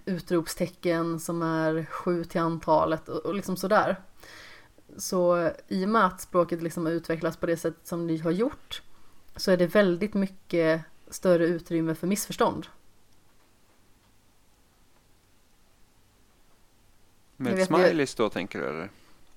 utropstecken 0.04 1.20
som 1.20 1.42
är 1.42 1.84
sju 1.84 2.24
till 2.24 2.40
antalet 2.40 3.08
och 3.08 3.34
liksom 3.34 3.56
sådär. 3.56 4.00
Så 4.96 5.50
i 5.68 5.84
och 5.84 5.88
med 5.88 6.06
att 6.06 6.20
språket 6.20 6.62
liksom 6.62 6.86
har 6.86 6.92
utvecklats 6.92 7.36
på 7.36 7.46
det 7.46 7.56
sätt 7.56 7.76
som 7.84 8.06
ni 8.06 8.18
har 8.18 8.30
gjort 8.30 8.82
så 9.36 9.50
är 9.50 9.56
det 9.56 9.66
väldigt 9.66 10.14
mycket 10.14 10.82
större 11.08 11.46
utrymme 11.46 11.94
för 11.94 12.06
missförstånd. 12.06 12.66
Med 17.36 17.66
smileys 17.66 18.14
då 18.14 18.28
tänker 18.28 18.58
du 18.58 18.68
eller? 18.68 18.90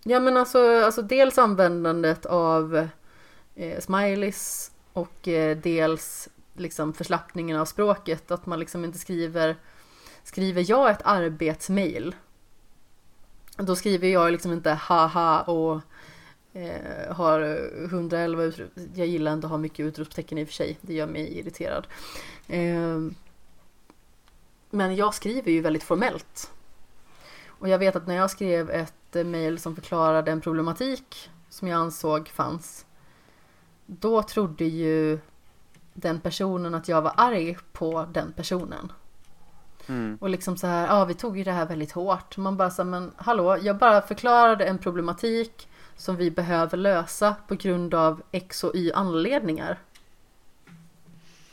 Ja 0.07 0.19
men 0.19 0.37
alltså, 0.37 0.83
alltså 0.85 1.01
dels 1.01 1.37
användandet 1.37 2.25
av 2.25 2.87
eh, 3.55 3.79
smileys 3.79 4.71
och 4.93 5.27
eh, 5.27 5.57
dels 5.57 6.29
liksom 6.53 6.93
förslappningen 6.93 7.57
av 7.57 7.65
språket. 7.65 8.31
Att 8.31 8.45
man 8.45 8.59
liksom 8.59 8.85
inte 8.85 8.97
skriver 8.97 9.55
Skriver 10.23 10.65
jag 10.69 10.91
ett 10.91 11.01
arbetsmail 11.03 12.15
Då 13.57 13.75
skriver 13.75 14.07
jag 14.07 14.31
liksom 14.31 14.51
inte 14.51 14.71
haha 14.71 15.41
och 15.41 15.81
eh, 16.53 17.15
har 17.15 17.41
111 17.85 18.43
utrop. 18.43 18.69
Jag 18.93 19.07
gillar 19.07 19.33
inte 19.33 19.47
att 19.47 19.51
ha 19.51 19.57
mycket 19.57 19.85
utropstecken 19.85 20.37
i 20.37 20.43
och 20.43 20.47
för 20.47 20.55
sig. 20.55 20.77
Det 20.81 20.93
gör 20.93 21.07
mig 21.07 21.39
irriterad. 21.39 21.87
Eh, 22.47 22.99
men 24.69 24.95
jag 24.95 25.13
skriver 25.13 25.51
ju 25.51 25.61
väldigt 25.61 25.83
formellt. 25.83 26.51
Och 27.47 27.69
jag 27.69 27.79
vet 27.79 27.95
att 27.95 28.07
när 28.07 28.15
jag 28.15 28.31
skrev 28.31 28.69
ett 28.69 28.93
mail 29.23 29.59
som 29.59 29.75
förklarade 29.75 30.31
en 30.31 30.41
problematik 30.41 31.29
som 31.49 31.67
jag 31.67 31.77
ansåg 31.77 32.29
fanns. 32.29 32.85
Då 33.85 34.23
trodde 34.23 34.65
ju 34.65 35.19
den 35.93 36.19
personen 36.19 36.75
att 36.75 36.87
jag 36.87 37.01
var 37.01 37.13
arg 37.17 37.57
på 37.71 38.05
den 38.11 38.33
personen. 38.33 38.91
Mm. 39.87 40.17
Och 40.21 40.29
liksom 40.29 40.57
så 40.57 40.67
här, 40.67 40.87
ja 40.87 41.05
vi 41.05 41.13
tog 41.13 41.37
ju 41.37 41.43
det 41.43 41.51
här 41.51 41.65
väldigt 41.65 41.91
hårt. 41.91 42.37
Man 42.37 42.57
bara 42.57 42.69
så 42.69 42.83
här, 42.83 42.89
men 42.89 43.11
hallå, 43.15 43.57
jag 43.61 43.77
bara 43.77 44.01
förklarade 44.01 44.65
en 44.65 44.77
problematik 44.77 45.67
som 45.95 46.15
vi 46.15 46.31
behöver 46.31 46.77
lösa 46.77 47.35
på 47.47 47.55
grund 47.55 47.93
av 47.93 48.21
X 48.31 48.63
och 48.63 48.75
Y 48.75 48.91
anledningar. 48.93 49.79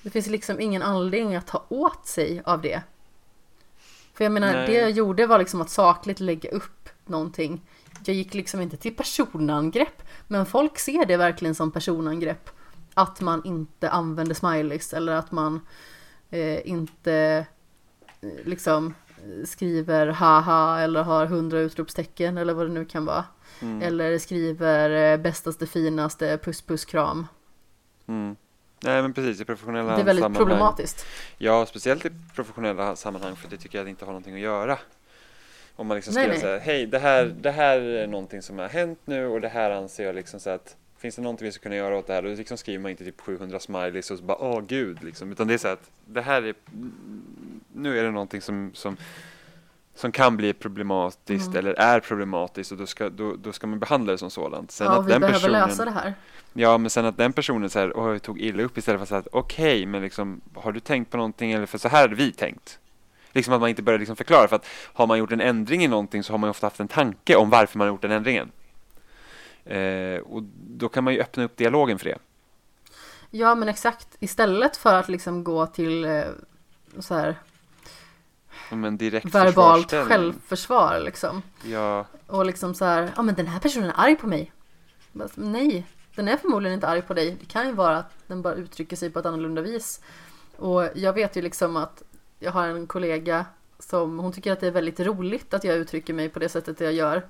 Det 0.02 0.10
finns 0.10 0.26
liksom 0.26 0.60
ingen 0.60 0.82
anledning 0.82 1.36
att 1.36 1.47
ta 1.47 1.64
åt 1.68 2.06
sig 2.06 2.43
av 2.44 2.62
det. 2.62 2.82
För 4.14 4.24
jag 4.24 4.32
menar, 4.32 4.52
Nej. 4.52 4.66
det 4.66 4.72
jag 4.72 4.90
gjorde 4.90 5.26
var 5.26 5.39
liksom 5.39 5.60
att 5.60 5.70
sakligt 5.70 6.20
lägga 6.20 6.51
upp 6.51 6.81
någonting. 7.09 7.62
Jag 8.05 8.16
gick 8.16 8.35
liksom 8.35 8.61
inte 8.61 8.77
till 8.77 8.97
personangrepp, 8.97 10.03
men 10.29 10.47
folk 10.47 10.79
ser 10.79 11.07
det 11.07 11.16
verkligen 11.16 11.55
som 11.55 11.70
personangrepp. 11.70 12.51
Att 12.95 13.20
man 13.20 13.45
inte 13.45 13.91
använder 13.91 14.35
smileys 14.35 14.93
eller 14.93 15.12
att 15.12 15.33
man 15.33 15.61
eh, 16.31 16.69
inte 16.69 17.47
eh, 18.20 18.29
liksom 18.45 18.95
skriver 19.45 20.07
haha 20.07 20.81
eller 20.81 21.03
har 21.03 21.27
hundra 21.27 21.59
utropstecken 21.59 22.39
eller 22.39 22.55
vad 22.55 22.66
det 22.66 22.73
nu 22.73 22.85
kan 22.85 23.05
vara. 23.05 23.24
Mm. 23.61 23.83
Eller 23.83 24.19
skriver 24.19 25.12
eh, 25.12 25.19
bästaste 25.20 25.66
finaste 25.66 26.39
puss 26.39 26.62
puss 26.62 26.85
kram. 26.85 27.27
Mm. 28.07 28.37
Nej 28.83 29.03
men 29.03 29.12
precis 29.12 29.41
i 29.41 29.45
professionella 29.45 29.83
sammanhang. 29.83 29.97
Det 29.97 30.03
är 30.03 30.07
väldigt 30.07 30.23
sammanhang. 30.23 30.47
problematiskt. 30.47 31.07
Ja, 31.39 31.66
speciellt 31.66 32.05
i 32.05 32.11
professionella 32.35 32.97
sammanhang 32.97 33.37
för 33.37 33.49
det 33.49 33.57
tycker 33.57 33.79
jag 33.79 33.89
inte 33.89 34.05
har 34.05 34.12
någonting 34.12 34.35
att 34.35 34.41
göra. 34.41 34.79
Om 35.77 35.86
man 35.86 35.94
liksom 35.94 36.15
skulle 36.15 36.39
säga, 36.39 36.59
hej 36.59 36.86
det 36.86 36.99
här, 36.99 37.24
det 37.24 37.51
här 37.51 37.81
är 37.81 38.07
någonting 38.07 38.43
som 38.43 38.59
har 38.59 38.69
hänt 38.69 38.99
nu 39.05 39.27
och 39.27 39.40
det 39.40 39.49
här 39.49 39.70
anser 39.70 40.05
jag 40.05 40.15
liksom 40.15 40.40
så 40.40 40.51
att 40.51 40.77
Finns 40.99 41.16
det 41.16 41.23
någonting 41.23 41.44
vi 41.44 41.53
ska 41.53 41.62
kunna 41.62 41.77
göra 41.77 41.99
åt 41.99 42.07
det 42.07 42.12
här? 42.12 42.24
Och 42.24 42.36
liksom 42.36 42.57
skriver 42.57 42.82
man 42.82 42.90
inte 42.90 43.05
typ 43.05 43.20
700 43.20 43.61
smileys 43.61 44.11
och 44.11 44.19
så 44.19 44.24
bara 44.24 44.39
åh 44.39 44.61
gud 44.61 45.03
liksom. 45.05 45.32
Utan 45.32 45.49
det 45.49 45.55
är 45.55 45.59
så 45.59 45.69
att 45.69 45.90
det 46.07 46.20
här 46.20 46.43
är 46.43 46.55
Nu 47.73 47.99
är 47.99 48.05
det 48.05 48.11
någonting 48.11 48.40
som, 48.40 48.70
som 48.74 48.97
som 49.94 50.12
kan 50.12 50.36
bli 50.36 50.53
problematiskt 50.53 51.47
mm. 51.47 51.59
eller 51.59 51.74
är 51.74 52.01
problematiskt 52.01 52.73
och 52.73 52.78
då 52.78 52.86
ska, 52.86 53.09
då, 53.09 53.36
då 53.36 53.53
ska 53.53 53.66
man 53.66 53.78
behandla 53.78 54.12
det 54.12 54.19
som 54.19 54.31
sådant. 54.31 54.70
Sen 54.70 54.86
ja, 54.86 55.01
att 55.01 55.07
vi 55.07 55.12
den 55.12 55.20
behöver 55.20 55.39
personen, 55.39 55.69
lösa 55.69 55.85
det 55.85 55.90
här. 55.90 56.15
Ja, 56.53 56.78
men 56.78 56.90
sen 56.90 57.05
att 57.05 57.16
den 57.16 57.32
personen 57.32 57.70
så 57.70 57.78
här, 57.78 57.90
oh, 57.90 58.19
tog 58.19 58.40
illa 58.40 58.62
upp 58.62 58.78
istället 58.78 58.99
för 58.99 59.03
att 59.03 59.24
säga 59.24 59.39
okej, 59.39 59.78
okay, 59.78 59.86
men 59.86 60.03
liksom, 60.03 60.40
har 60.55 60.73
du 60.73 60.81
tänkt 60.81 61.11
på 61.11 61.16
någonting 61.16 61.53
eller 61.53 61.66
för 61.66 61.78
så 61.78 61.89
här 61.89 62.01
hade 62.01 62.15
vi 62.15 62.32
tänkt. 62.32 62.78
Liksom 63.32 63.54
att 63.54 63.60
man 63.60 63.68
inte 63.68 63.82
börjar 63.82 63.98
liksom 63.98 64.16
förklara 64.16 64.48
för 64.48 64.56
att 64.56 64.66
har 64.92 65.06
man 65.06 65.18
gjort 65.18 65.32
en 65.32 65.40
ändring 65.40 65.84
i 65.84 65.88
någonting 65.88 66.22
så 66.22 66.32
har 66.32 66.38
man 66.38 66.50
ofta 66.50 66.66
haft 66.66 66.80
en 66.80 66.88
tanke 66.88 67.36
om 67.36 67.50
varför 67.50 67.78
man 67.78 67.86
har 67.86 67.94
gjort 67.94 68.02
den 68.02 68.10
ändringen. 68.10 68.52
Eh, 69.64 70.20
och 70.20 70.42
då 70.66 70.88
kan 70.88 71.04
man 71.04 71.14
ju 71.14 71.20
öppna 71.20 71.44
upp 71.44 71.56
dialogen 71.56 71.98
för 71.98 72.04
det. 72.04 72.18
Ja, 73.30 73.54
men 73.54 73.68
exakt. 73.68 74.09
Istället 74.20 74.76
för 74.76 74.94
att 74.94 75.09
liksom 75.09 75.44
gå 75.44 75.66
till 75.66 76.04
eh, 76.04 76.24
så 76.98 77.14
här 77.14 77.36
verbalt 79.22 79.90
självförsvar 79.90 81.00
liksom. 81.00 81.42
Ja. 81.64 82.06
Och 82.26 82.46
liksom 82.46 82.74
så 82.74 82.84
här, 82.84 83.10
ja 83.16 83.22
men 83.22 83.34
den 83.34 83.46
här 83.46 83.60
personen 83.60 83.88
är 83.90 84.00
arg 84.00 84.16
på 84.16 84.26
mig. 84.26 84.52
Nej, 85.34 85.86
den 86.14 86.28
är 86.28 86.36
förmodligen 86.36 86.74
inte 86.74 86.88
arg 86.88 87.02
på 87.02 87.14
dig. 87.14 87.36
Det 87.40 87.46
kan 87.46 87.66
ju 87.66 87.72
vara 87.72 87.98
att 87.98 88.12
den 88.26 88.42
bara 88.42 88.54
uttrycker 88.54 88.96
sig 88.96 89.10
på 89.10 89.18
ett 89.18 89.26
annorlunda 89.26 89.62
vis. 89.62 90.00
Och 90.56 90.88
jag 90.94 91.12
vet 91.12 91.36
ju 91.36 91.42
liksom 91.42 91.76
att 91.76 92.02
jag 92.43 92.52
har 92.52 92.69
en 92.69 92.86
kollega 92.86 93.47
som 93.78 94.19
hon 94.19 94.32
tycker 94.32 94.52
att 94.52 94.60
det 94.60 94.66
är 94.66 94.70
väldigt 94.70 95.01
roligt 95.01 95.55
att 95.55 95.64
jag 95.64 95.77
uttrycker 95.77 96.14
mig 96.14 96.28
på 96.28 96.39
det 96.39 96.48
sättet 96.48 96.81
jag 96.81 96.93
gör. 96.93 97.27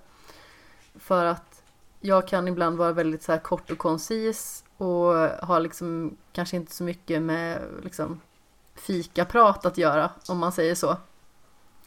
För 0.95 1.25
att 1.25 1.63
jag 2.01 2.29
kan 2.29 2.49
ibland 2.49 2.79
vara 2.79 2.93
väldigt 2.93 3.23
så 3.23 3.33
här 3.33 3.39
kort 3.39 3.71
och 3.71 3.79
koncis 3.79 4.65
och 4.77 5.15
har 5.43 5.61
liksom 5.61 6.17
kanske 6.33 6.57
inte 6.57 6.75
så 6.75 6.85
mycket 6.85 7.23
med 7.23 7.63
liksom 7.83 8.21
fikaprat 8.75 9.67
att 9.67 9.79
göra 9.79 10.11
om 10.29 10.39
man 10.39 10.53
säger 10.53 10.75
så. 10.75 10.97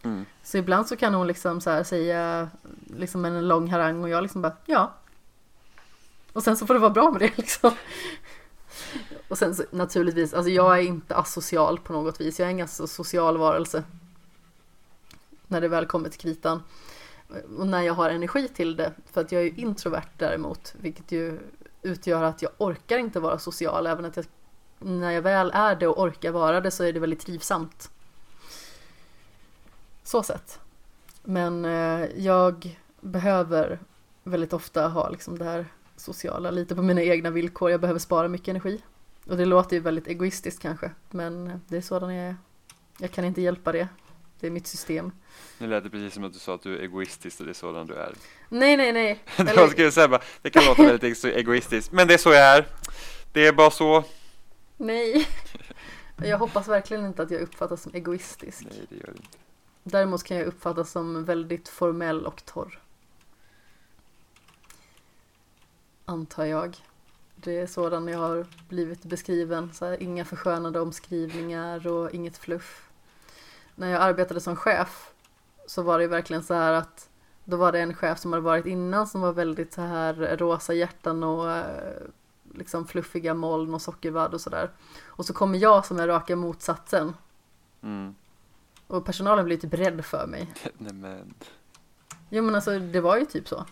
Mm. 0.04 0.26
Så 0.44 0.58
ibland 0.58 0.88
så 0.88 0.96
kan 0.96 1.14
hon 1.14 1.28
liksom 1.28 1.62
så 1.62 1.84
säga 1.84 2.50
liksom 2.98 3.26
en 3.26 3.48
lång 3.48 3.68
harang 3.68 4.04
och 4.04 4.10
jag 4.10 4.22
liksom 4.22 4.42
bara 4.42 4.56
ja. 4.66 4.94
Och 6.34 6.44
sen 6.44 6.58
så 6.58 6.68
får 6.68 6.74
det 6.74 6.80
vara 6.80 6.94
bra 6.94 7.12
med 7.12 7.22
det 7.22 7.38
liksom. 7.38 7.72
Och 9.28 9.38
sen 9.38 9.56
så, 9.56 9.64
naturligtvis, 9.72 10.34
alltså 10.34 10.52
jag 10.52 10.78
är 10.78 10.82
inte 10.82 11.16
asocial 11.16 11.80
på 11.80 11.94
något 11.94 12.22
vis. 12.22 12.40
Jag 12.40 12.48
är 12.48 12.52
ingen 12.52 12.68
social 12.68 13.38
varelse. 13.38 13.84
När 15.48 15.62
det 15.62 15.68
väl 15.68 15.86
kommer 15.86 16.10
till 16.10 16.20
kritan. 16.20 16.64
Och 17.58 17.68
när 17.68 17.82
jag 17.82 17.94
har 17.94 18.10
energi 18.10 18.48
till 18.48 18.76
det. 18.76 18.94
För 19.12 19.22
att 19.22 19.32
jag 19.32 19.42
är 19.42 19.46
ju 19.46 19.54
introvert 19.56 20.10
däremot. 20.18 20.76
Vilket 20.80 21.12
ju 21.12 21.40
utgör 21.82 22.24
att 22.24 22.42
jag 22.42 22.52
orkar 22.58 22.98
inte 22.98 23.20
vara 23.20 23.40
social. 23.40 23.88
Även 23.88 24.06
att 24.06 24.16
jag, 24.16 24.26
när 24.80 25.12
jag 25.12 25.22
väl 25.22 25.52
är 25.54 25.76
det 25.76 25.88
och 25.88 26.04
orkar 26.04 26.32
vara 26.32 26.62
det 26.62 26.72
så 26.72 26.84
är 26.84 26.94
det 26.94 27.00
väldigt 27.00 27.20
trivsamt. 27.20 27.90
Så 30.04 30.24
sett. 30.24 30.60
Men 31.24 31.66
eh, 31.66 32.06
jag 32.16 32.80
behöver 33.02 33.80
väldigt 34.24 34.54
ofta 34.54 34.88
ha 34.88 35.10
liksom 35.10 35.38
det 35.38 35.46
här 35.46 35.66
sociala 35.96 36.52
lite 36.52 36.76
på 36.76 36.82
mina 36.82 37.02
egna 37.02 37.30
villkor. 37.30 37.72
Jag 37.72 37.82
behöver 37.82 38.00
spara 38.00 38.28
mycket 38.28 38.48
energi. 38.48 38.82
Och 39.28 39.38
det 39.38 39.46
låter 39.46 39.76
ju 39.76 39.82
väldigt 39.82 40.08
egoistiskt 40.08 40.62
kanske, 40.62 40.92
men 41.10 41.62
det 41.68 41.78
är 41.78 41.82
sådan 41.82 42.16
jag 42.16 42.26
är. 42.26 42.36
Jag 42.98 43.12
kan 43.12 43.26
inte 43.26 43.42
hjälpa 43.42 43.72
det. 43.72 43.88
Det 44.40 44.48
är 44.48 44.52
mitt 44.52 44.68
system. 44.68 45.12
Nu 45.58 45.68
lät 45.68 45.84
det 45.84 45.90
precis 45.90 46.14
som 46.14 46.24
att 46.24 46.34
du 46.34 46.40
sa 46.40 46.56
att 46.56 46.62
du 46.62 46.78
är 46.78 46.82
egoistisk 46.82 47.40
och 47.40 47.46
det 47.46 47.52
är 47.52 47.54
sådan 47.54 47.88
du 47.88 47.94
är. 47.94 48.14
Nej, 48.50 48.78
nej, 48.78 48.94
nej. 48.94 49.24
Eller... 49.38 49.68
skulle 49.68 49.92
säga 49.92 50.08
bara, 50.08 50.22
det 50.42 50.50
kan 50.50 50.66
låta 50.66 50.84
väldigt 50.84 51.24
egoistiskt, 51.24 51.92
men 51.92 52.08
det 52.08 52.14
är 52.14 52.18
så 52.18 52.30
jag 52.30 52.58
är. 52.58 52.68
Det 53.34 53.48
är 53.48 53.54
bara 53.54 53.72
så. 53.72 54.04
Nej. 54.78 55.28
Jag 56.18 56.38
hoppas 56.38 56.68
verkligen 56.68 57.06
inte 57.06 57.24
att 57.24 57.32
jag 57.32 57.42
uppfattas 57.42 57.82
som 57.82 57.92
egoistisk. 57.96 58.66
Nej, 58.70 58.86
det 58.90 58.96
gör 58.96 59.06
du 59.06 59.12
inte. 59.12 59.38
Däremot 59.84 60.24
kan 60.24 60.38
jag 60.38 60.46
uppfattas 60.46 60.92
som 60.92 61.26
väldigt 61.26 61.70
formell 61.70 62.26
och 62.26 62.46
torr. 62.46 62.80
Antar 66.06 66.46
jag. 66.46 66.78
Det 67.46 67.60
är 67.60 67.68
sådan 67.68 68.08
jag 68.08 68.20
har 68.20 68.46
blivit 68.70 69.04
beskriven. 69.04 69.74
Så 69.74 69.86
här, 69.86 70.04
inga 70.04 70.26
förskönade 70.26 70.80
omskrivningar 70.80 71.88
och 71.88 72.12
inget 72.12 72.38
fluff. 72.38 72.90
När 73.76 73.92
jag 73.92 74.02
arbetade 74.02 74.42
som 74.42 74.56
chef 74.56 75.14
så 75.68 75.82
var 75.82 76.00
det 76.00 76.08
verkligen 76.08 76.44
så 76.44 76.54
här 76.54 76.74
att 76.74 77.10
då 77.44 77.58
var 77.58 77.72
det 77.72 77.80
en 77.80 77.94
chef 77.94 78.20
som 78.20 78.34
hade 78.34 78.44
varit 78.44 78.66
innan 78.66 79.08
som 79.08 79.22
var 79.22 79.34
väldigt 79.34 79.74
så 79.74 79.82
här 79.82 80.38
rosa 80.38 80.74
hjärtan 80.74 81.24
och 81.24 81.52
eh, 81.52 82.02
liksom 82.54 82.88
fluffiga 82.88 83.34
moln 83.34 83.74
och 83.74 83.82
sockervadd 83.82 84.34
och 84.34 84.42
sådär. 84.42 84.70
Och 85.06 85.26
så 85.26 85.34
kommer 85.34 85.58
jag 85.58 85.86
som 85.86 86.00
är 86.00 86.08
raka 86.08 86.36
motsatsen. 86.36 87.14
Mm. 87.84 88.16
Och 88.88 89.06
personalen 89.06 89.46
blir 89.46 89.58
typ 89.58 89.74
rädd 89.74 90.06
för 90.06 90.28
mig. 90.28 90.54
Nej 90.78 90.94
men. 90.94 91.34
Jo 92.30 92.44
men 92.44 92.56
alltså 92.56 92.80
det 92.80 93.02
var 93.02 93.18
ju 93.18 93.26
typ 93.26 93.48
så. 93.48 93.66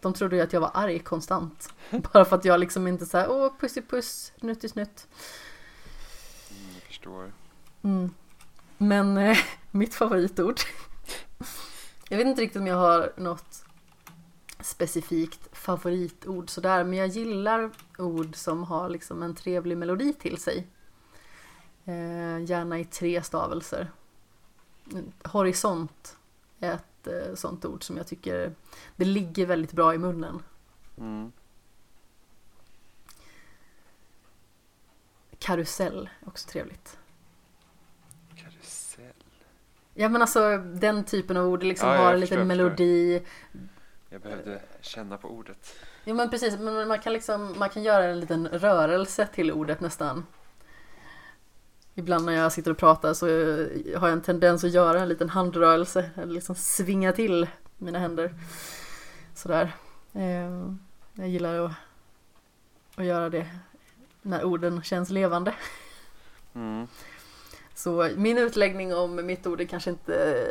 De 0.00 0.12
trodde 0.12 0.36
ju 0.36 0.42
att 0.42 0.52
jag 0.52 0.60
var 0.60 0.70
arg 0.74 0.98
konstant. 0.98 1.74
Bara 2.12 2.24
för 2.24 2.36
att 2.36 2.44
jag 2.44 2.60
liksom 2.60 2.86
inte 2.86 3.06
såhär, 3.06 3.30
åh 3.30 3.52
pussy 3.60 3.82
puss, 3.82 4.32
nuttisnutt. 4.40 5.08
Mm, 6.50 6.74
jag 6.74 6.82
förstår. 6.82 7.32
Mm. 7.82 8.14
Men 8.78 9.16
eh, 9.16 9.38
mitt 9.70 9.94
favoritord. 9.94 10.60
jag 12.08 12.18
vet 12.18 12.26
inte 12.26 12.42
riktigt 12.42 12.60
om 12.60 12.66
jag 12.66 12.76
har 12.76 13.12
något 13.16 13.64
specifikt 14.60 15.48
favoritord 15.52 16.50
sådär. 16.50 16.84
Men 16.84 16.98
jag 16.98 17.08
gillar 17.08 17.70
ord 17.98 18.36
som 18.36 18.64
har 18.64 18.88
liksom 18.88 19.22
en 19.22 19.34
trevlig 19.34 19.78
melodi 19.78 20.12
till 20.12 20.38
sig. 20.38 20.66
Eh, 21.84 22.44
gärna 22.44 22.78
i 22.78 22.84
tre 22.84 23.22
stavelser. 23.22 23.90
Horisont 25.24 26.16
är 26.16 26.19
ett 26.60 27.06
eh, 27.06 27.34
sånt 27.34 27.64
ord 27.64 27.82
som 27.84 27.96
jag 27.96 28.06
tycker 28.06 28.52
det 28.96 29.04
ligger 29.04 29.46
väldigt 29.46 29.72
bra 29.72 29.94
i 29.94 29.98
munnen. 29.98 30.42
Mm. 30.98 31.32
Karusell, 35.38 36.10
också 36.26 36.48
trevligt. 36.48 36.98
Karusell. 38.36 39.12
Ja 39.94 40.08
men 40.08 40.22
alltså 40.22 40.56
den 40.58 41.04
typen 41.04 41.36
av 41.36 41.46
ord 41.46 41.62
liksom 41.62 41.88
Ja, 41.88 41.96
har 41.96 42.14
en 42.14 42.20
liten 42.20 42.36
förstår. 42.38 42.44
melodi. 42.44 43.22
Jag 44.08 44.20
behövde 44.20 44.62
känna 44.80 45.16
på 45.16 45.28
ordet. 45.28 45.76
Jo 46.04 46.14
men 46.14 46.30
precis, 46.30 46.58
men 46.58 46.88
man 46.88 46.98
kan 46.98 47.12
liksom 47.12 47.58
man 47.58 47.68
kan 47.70 47.82
göra 47.82 48.04
en 48.04 48.20
liten 48.20 48.48
rörelse 48.48 49.26
till 49.34 49.52
ordet 49.52 49.80
nästan. 49.80 50.26
Ibland 51.94 52.24
när 52.24 52.32
jag 52.32 52.52
sitter 52.52 52.70
och 52.70 52.78
pratar 52.78 53.14
så 53.14 53.26
har 53.98 54.08
jag 54.08 54.12
en 54.12 54.22
tendens 54.22 54.64
att 54.64 54.70
göra 54.70 55.00
en 55.00 55.08
liten 55.08 55.28
handrörelse, 55.28 56.10
eller 56.16 56.32
liksom 56.32 56.54
svinga 56.54 57.12
till 57.12 57.46
mina 57.78 57.98
händer. 57.98 58.34
Sådär. 59.34 59.74
Eh, 60.12 60.74
Jag 61.14 61.28
gillar 61.28 61.64
att, 61.64 61.72
att 62.96 63.04
göra 63.04 63.30
det 63.30 63.46
när 64.22 64.44
orden 64.44 64.82
känns 64.82 65.10
levande. 65.10 65.54
Mm. 66.54 66.86
Så 67.74 68.08
min 68.16 68.38
utläggning 68.38 68.94
om 68.94 69.26
mitt 69.26 69.46
ord 69.46 69.60
är 69.60 69.64
kanske 69.64 69.90
inte 69.90 70.46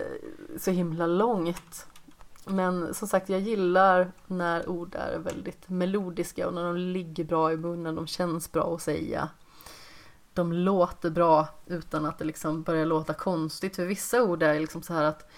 så 0.58 0.72
himla 0.72 1.08
långt. 1.08 1.88
Men 2.46 2.94
som 2.94 3.08
sagt, 3.08 3.30
jag 3.30 3.40
gillar 3.40 4.12
när 4.28 4.70
ord 4.70 4.96
är 4.96 5.18
väldigt 5.18 5.70
melodiska 5.70 6.48
och 6.48 6.54
när 6.54 6.64
de 6.64 6.78
ligger 6.78 7.24
bra 7.24 7.52
i 7.54 7.58
munnen, 7.58 7.96
de 7.96 8.08
känns 8.08 8.52
bra 8.52 8.76
att 8.76 8.82
säga. 8.82 9.30
De 10.40 10.54
låter 10.54 11.10
bra 11.10 11.48
utan 11.68 12.06
att 12.06 12.18
det 12.18 12.26
liksom 12.26 12.64
börjar 12.64 12.86
låta 12.86 13.14
konstigt. 13.14 13.76
För 13.76 13.86
vissa 13.86 14.24
ord 14.24 14.44
är 14.44 14.60
liksom 14.60 14.82
så 14.82 14.94
här 14.94 15.04
att 15.04 15.32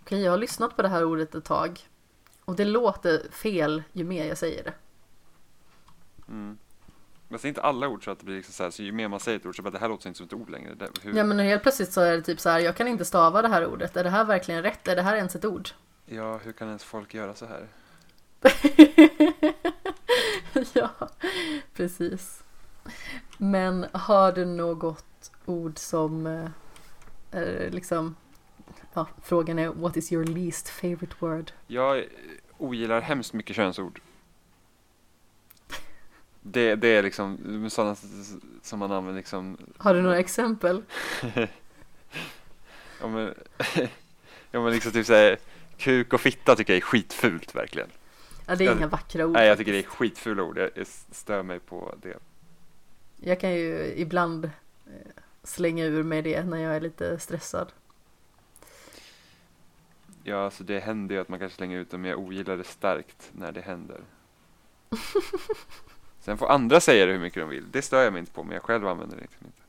okej, 0.00 0.22
jag 0.22 0.30
har 0.30 0.38
lyssnat 0.38 0.76
på 0.76 0.82
det 0.82 0.88
här 0.88 1.04
ordet 1.04 1.34
ett 1.34 1.44
tag 1.44 1.88
och 2.44 2.56
det 2.56 2.64
låter 2.64 3.30
fel 3.30 3.82
ju 3.92 4.04
mer 4.04 4.24
jag 4.26 4.38
säger 4.38 4.64
det. 4.64 4.72
Mm. 6.28 6.58
Men 7.28 7.38
det 7.42 7.46
är 7.46 7.48
inte 7.48 7.62
alla 7.62 7.88
ord 7.88 8.04
så 8.04 8.10
att 8.10 8.18
det 8.18 8.24
blir 8.24 8.36
liksom 8.36 8.52
så 8.52 8.62
här, 8.62 8.70
så 8.70 8.82
ju 8.82 8.92
mer 8.92 9.08
man 9.08 9.20
säger 9.20 9.38
ett 9.38 9.46
ord 9.46 9.56
så 9.56 9.62
bara 9.62 9.70
det 9.70 9.78
här 9.78 9.88
låter 9.88 10.08
inte 10.08 10.16
som 10.16 10.26
ett 10.26 10.32
ord 10.32 10.50
längre. 10.50 10.74
Det, 10.74 10.88
hur, 11.02 11.16
Ja 11.16 11.24
men 11.24 11.38
helt 11.38 11.62
plötsligt 11.62 11.92
så 11.92 12.00
är 12.00 12.16
det 12.16 12.22
typ 12.22 12.40
så 12.40 12.48
här, 12.48 12.58
jag 12.58 12.76
kan 12.76 12.88
inte 12.88 13.04
stava 13.04 13.42
det 13.42 13.48
här 13.48 13.66
ordet. 13.66 13.96
Är 13.96 14.04
det 14.04 14.10
här 14.10 14.24
verkligen 14.24 14.62
rätt? 14.62 14.88
Är 14.88 14.96
det 14.96 15.02
här 15.02 15.16
ens 15.16 15.36
ett 15.36 15.44
ord? 15.44 15.68
ja, 16.06 16.36
hur 16.36 16.52
kan 16.52 16.68
ens 16.68 16.84
folk 16.84 17.14
göra 17.14 17.34
så 17.34 17.46
här? 17.46 17.68
ja, 20.72 20.90
precis. 21.74 22.45
Men 23.38 23.86
har 23.92 24.32
du 24.32 24.44
något 24.44 25.30
ord 25.44 25.78
som 25.78 26.26
eh, 27.32 27.70
liksom 27.70 28.16
Ja, 28.94 29.06
frågan 29.22 29.58
är 29.58 29.68
what 29.68 29.96
is 29.96 30.12
your 30.12 30.24
least 30.24 30.68
favorite 30.68 31.14
word? 31.18 31.52
Jag 31.66 32.04
ogillar 32.58 33.00
hemskt 33.00 33.32
mycket 33.32 33.56
könsord. 33.56 34.00
Det, 36.40 36.74
det 36.74 36.88
är 36.88 37.02
liksom 37.02 37.38
sådana 37.70 37.96
som 38.62 38.78
man 38.78 38.92
använder 38.92 39.20
liksom 39.20 39.56
Har 39.78 39.94
du 39.94 40.02
några 40.02 40.18
exempel? 40.18 40.82
Ja 43.00 43.08
men, 43.08 43.34
ja, 44.50 44.62
men 44.62 44.72
liksom 44.72 44.92
typ 44.92 45.06
såhär 45.06 45.38
Kuk 45.78 46.12
och 46.12 46.20
fitta 46.20 46.56
tycker 46.56 46.72
jag 46.72 46.76
är 46.78 46.80
skitfult 46.84 47.54
verkligen. 47.54 47.88
Ja, 48.46 48.56
det 48.56 48.64
är 48.64 48.66
Jag- 48.66 48.76
inga 48.76 48.86
vackra 48.86 49.26
ord. 49.26 49.32
Nej 49.32 49.48
jag 49.48 49.58
tycker 49.58 49.72
det 49.72 49.78
är 49.78 49.82
skitfula 49.82 50.42
ord, 50.42 50.58
jag, 50.58 50.70
jag 50.74 50.86
stör 51.10 51.42
mig 51.42 51.60
på 51.60 51.94
det. 52.02 52.18
Jag 53.26 53.40
kan 53.40 53.54
ju 53.54 53.94
ibland 53.96 54.44
eh, 54.44 54.50
slänga 55.42 55.84
ur 55.84 56.02
mig 56.02 56.22
det 56.22 56.44
när 56.44 56.56
jag 56.56 56.76
är 56.76 56.80
lite 56.80 57.18
stressad. 57.18 57.72
Ja 60.24 60.44
alltså 60.44 60.64
det 60.64 60.80
händer 60.80 61.14
ju 61.14 61.20
att 61.20 61.28
man 61.28 61.38
kanske 61.38 61.56
slänger 61.56 61.78
ut 61.78 61.90
dem 61.90 62.00
men 62.00 62.10
jag 62.10 62.20
ogillar 62.20 62.56
det 62.56 62.64
starkt 62.64 63.30
när 63.32 63.52
det 63.52 63.60
händer. 63.60 64.00
Sen 66.20 66.38
får 66.38 66.48
andra 66.48 66.80
säga 66.80 67.06
det 67.06 67.12
hur 67.12 67.20
mycket 67.20 67.42
de 67.42 67.48
vill, 67.48 67.70
det 67.70 67.82
stör 67.82 68.04
jag 68.04 68.12
mig 68.12 68.20
inte 68.20 68.32
på 68.32 68.44
men 68.44 68.52
jag 68.52 68.62
själv 68.62 68.86
använder 68.86 69.16
det 69.16 69.22
liksom 69.22 69.46
inte. 69.46 69.62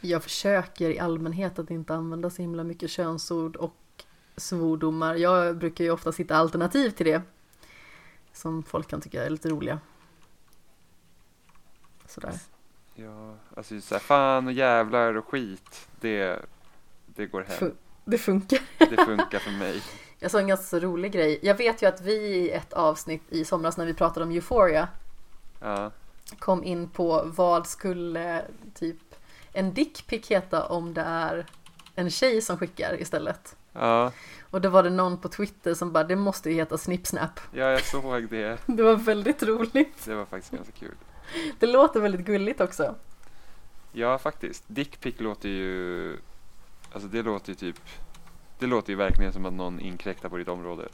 Jag 0.00 0.22
försöker 0.22 0.90
i 0.90 0.98
allmänhet 0.98 1.58
att 1.58 1.70
inte 1.70 1.94
använda 1.94 2.30
så 2.30 2.42
himla 2.42 2.64
mycket 2.64 2.90
könsord 2.90 3.56
och 3.56 4.04
svordomar. 4.36 5.14
Jag 5.14 5.56
brukar 5.56 5.84
ju 5.84 5.90
ofta 5.90 6.10
hitta 6.10 6.36
alternativ 6.36 6.90
till 6.90 7.06
det. 7.06 7.22
Som 8.32 8.62
folk 8.62 8.88
kan 8.88 9.00
tycka 9.00 9.24
är 9.24 9.30
lite 9.30 9.48
roliga. 9.48 9.80
Sådär. 12.06 12.34
Ja, 13.04 13.34
alltså 13.56 13.80
såhär 13.80 14.00
fan 14.00 14.46
och 14.46 14.52
jävlar 14.52 15.14
och 15.16 15.24
skit, 15.28 15.88
det, 16.00 16.38
det 17.06 17.26
går 17.26 17.42
hem. 17.42 17.58
Fun- 17.58 17.76
det 18.04 18.18
funkar. 18.18 18.58
Det 18.78 19.04
funkar 19.04 19.38
för 19.38 19.50
mig. 19.50 19.82
Jag 20.18 20.30
såg 20.30 20.40
en 20.40 20.48
ganska 20.48 20.66
så 20.66 20.78
rolig 20.78 21.12
grej. 21.12 21.38
Jag 21.42 21.54
vet 21.54 21.82
ju 21.82 21.86
att 21.86 22.00
vi 22.00 22.12
i 22.14 22.50
ett 22.50 22.72
avsnitt 22.72 23.22
i 23.28 23.44
somras 23.44 23.76
när 23.76 23.86
vi 23.86 23.94
pratade 23.94 24.24
om 24.26 24.30
Euphoria 24.32 24.88
Ja, 25.60 25.90
kom 26.38 26.64
in 26.64 26.88
på 26.88 27.22
vad 27.24 27.66
skulle 27.66 28.44
typ 28.74 28.96
en 29.52 29.74
dickpic 29.74 30.30
heta 30.30 30.66
om 30.66 30.94
det 30.94 31.00
är 31.00 31.46
en 31.94 32.10
tjej 32.10 32.42
som 32.42 32.58
skickar 32.58 33.00
istället. 33.00 33.56
ja, 33.72 34.12
Och 34.50 34.60
då 34.60 34.68
var 34.68 34.82
det 34.82 34.90
någon 34.90 35.18
på 35.18 35.28
Twitter 35.28 35.74
som 35.74 35.92
bara, 35.92 36.04
det 36.04 36.16
måste 36.16 36.50
ju 36.50 36.54
heta 36.56 36.78
snippsnap. 36.78 37.40
ja 37.52 37.64
jag 37.64 37.84
såg 37.84 38.28
det. 38.28 38.58
Det 38.66 38.82
var 38.82 38.94
väldigt 38.96 39.42
roligt. 39.42 40.04
Det 40.04 40.14
var 40.14 40.24
faktiskt 40.24 40.52
ganska 40.54 40.72
kul. 40.72 40.94
Det 41.58 41.66
låter 41.66 42.00
väldigt 42.00 42.26
gulligt 42.26 42.60
också. 42.60 42.94
Ja, 43.92 44.18
faktiskt. 44.18 44.64
Dickpic 44.66 45.14
låter 45.20 45.48
ju... 45.48 46.16
Alltså 46.92 47.08
det 47.08 47.22
låter 47.22 47.48
ju 47.48 47.54
typ... 47.54 47.80
Det 48.58 48.66
låter 48.66 48.90
ju 48.90 48.96
verkligen 48.96 49.32
som 49.32 49.46
att 49.46 49.52
någon 49.52 49.80
inkräktar 49.80 50.28
på 50.28 50.36
ditt 50.36 50.48
område. 50.48 50.88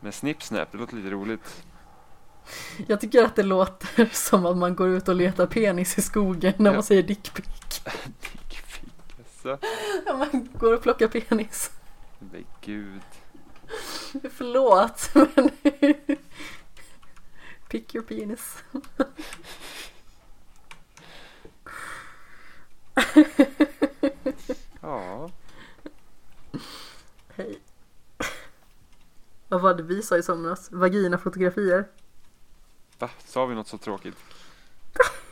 Men 0.00 0.12
Snip 0.12 0.42
Snap, 0.42 0.72
det 0.72 0.78
låter 0.78 0.96
lite 0.96 1.10
roligt. 1.10 1.64
Jag 2.86 3.00
tycker 3.00 3.24
att 3.24 3.36
det 3.36 3.42
låter 3.42 4.08
som 4.12 4.46
att 4.46 4.56
man 4.56 4.74
går 4.74 4.88
ut 4.88 5.08
och 5.08 5.14
letar 5.14 5.46
penis 5.46 5.98
i 5.98 6.02
skogen 6.02 6.52
när 6.56 6.70
Ja. 6.70 6.74
man 6.74 6.82
säger 6.82 7.02
dickpic. 7.02 7.44
Dickpic, 8.20 8.92
alltså. 9.18 9.58
Man 10.18 10.48
går 10.58 10.74
och 10.74 10.82
plockar 10.82 11.08
penis. 11.08 11.70
Men 12.18 12.44
gud. 12.60 13.00
Förlåt, 14.32 15.10
men... 15.14 15.50
Pick 17.74 17.94
your 17.94 18.04
penis. 18.04 18.64
Ja, 24.80 25.30
Hej. 27.28 27.60
Vad 29.48 29.60
var 29.60 29.74
det 29.74 29.82
vi 29.82 30.02
sa 30.02 30.16
i 30.16 30.22
somras? 30.22 30.72
Vaginafotografier. 30.72 31.88
va? 32.98 33.10
Sa 33.24 33.46
vi 33.46 33.54
något 33.54 33.68
så 33.68 33.78
tråkigt? 33.78 34.16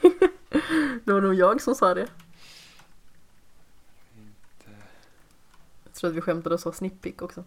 Det 1.04 1.12
var 1.12 1.20
nog 1.20 1.34
jag 1.34 1.60
som 1.60 1.74
sa 1.74 1.94
det. 1.94 2.08
Jag 5.84 5.94
tror 5.94 6.10
att 6.10 6.16
vi 6.16 6.20
skämtade 6.20 6.54
och 6.54 6.60
sa 6.60 6.72
snipppic 6.72 7.14
också. 7.18 7.44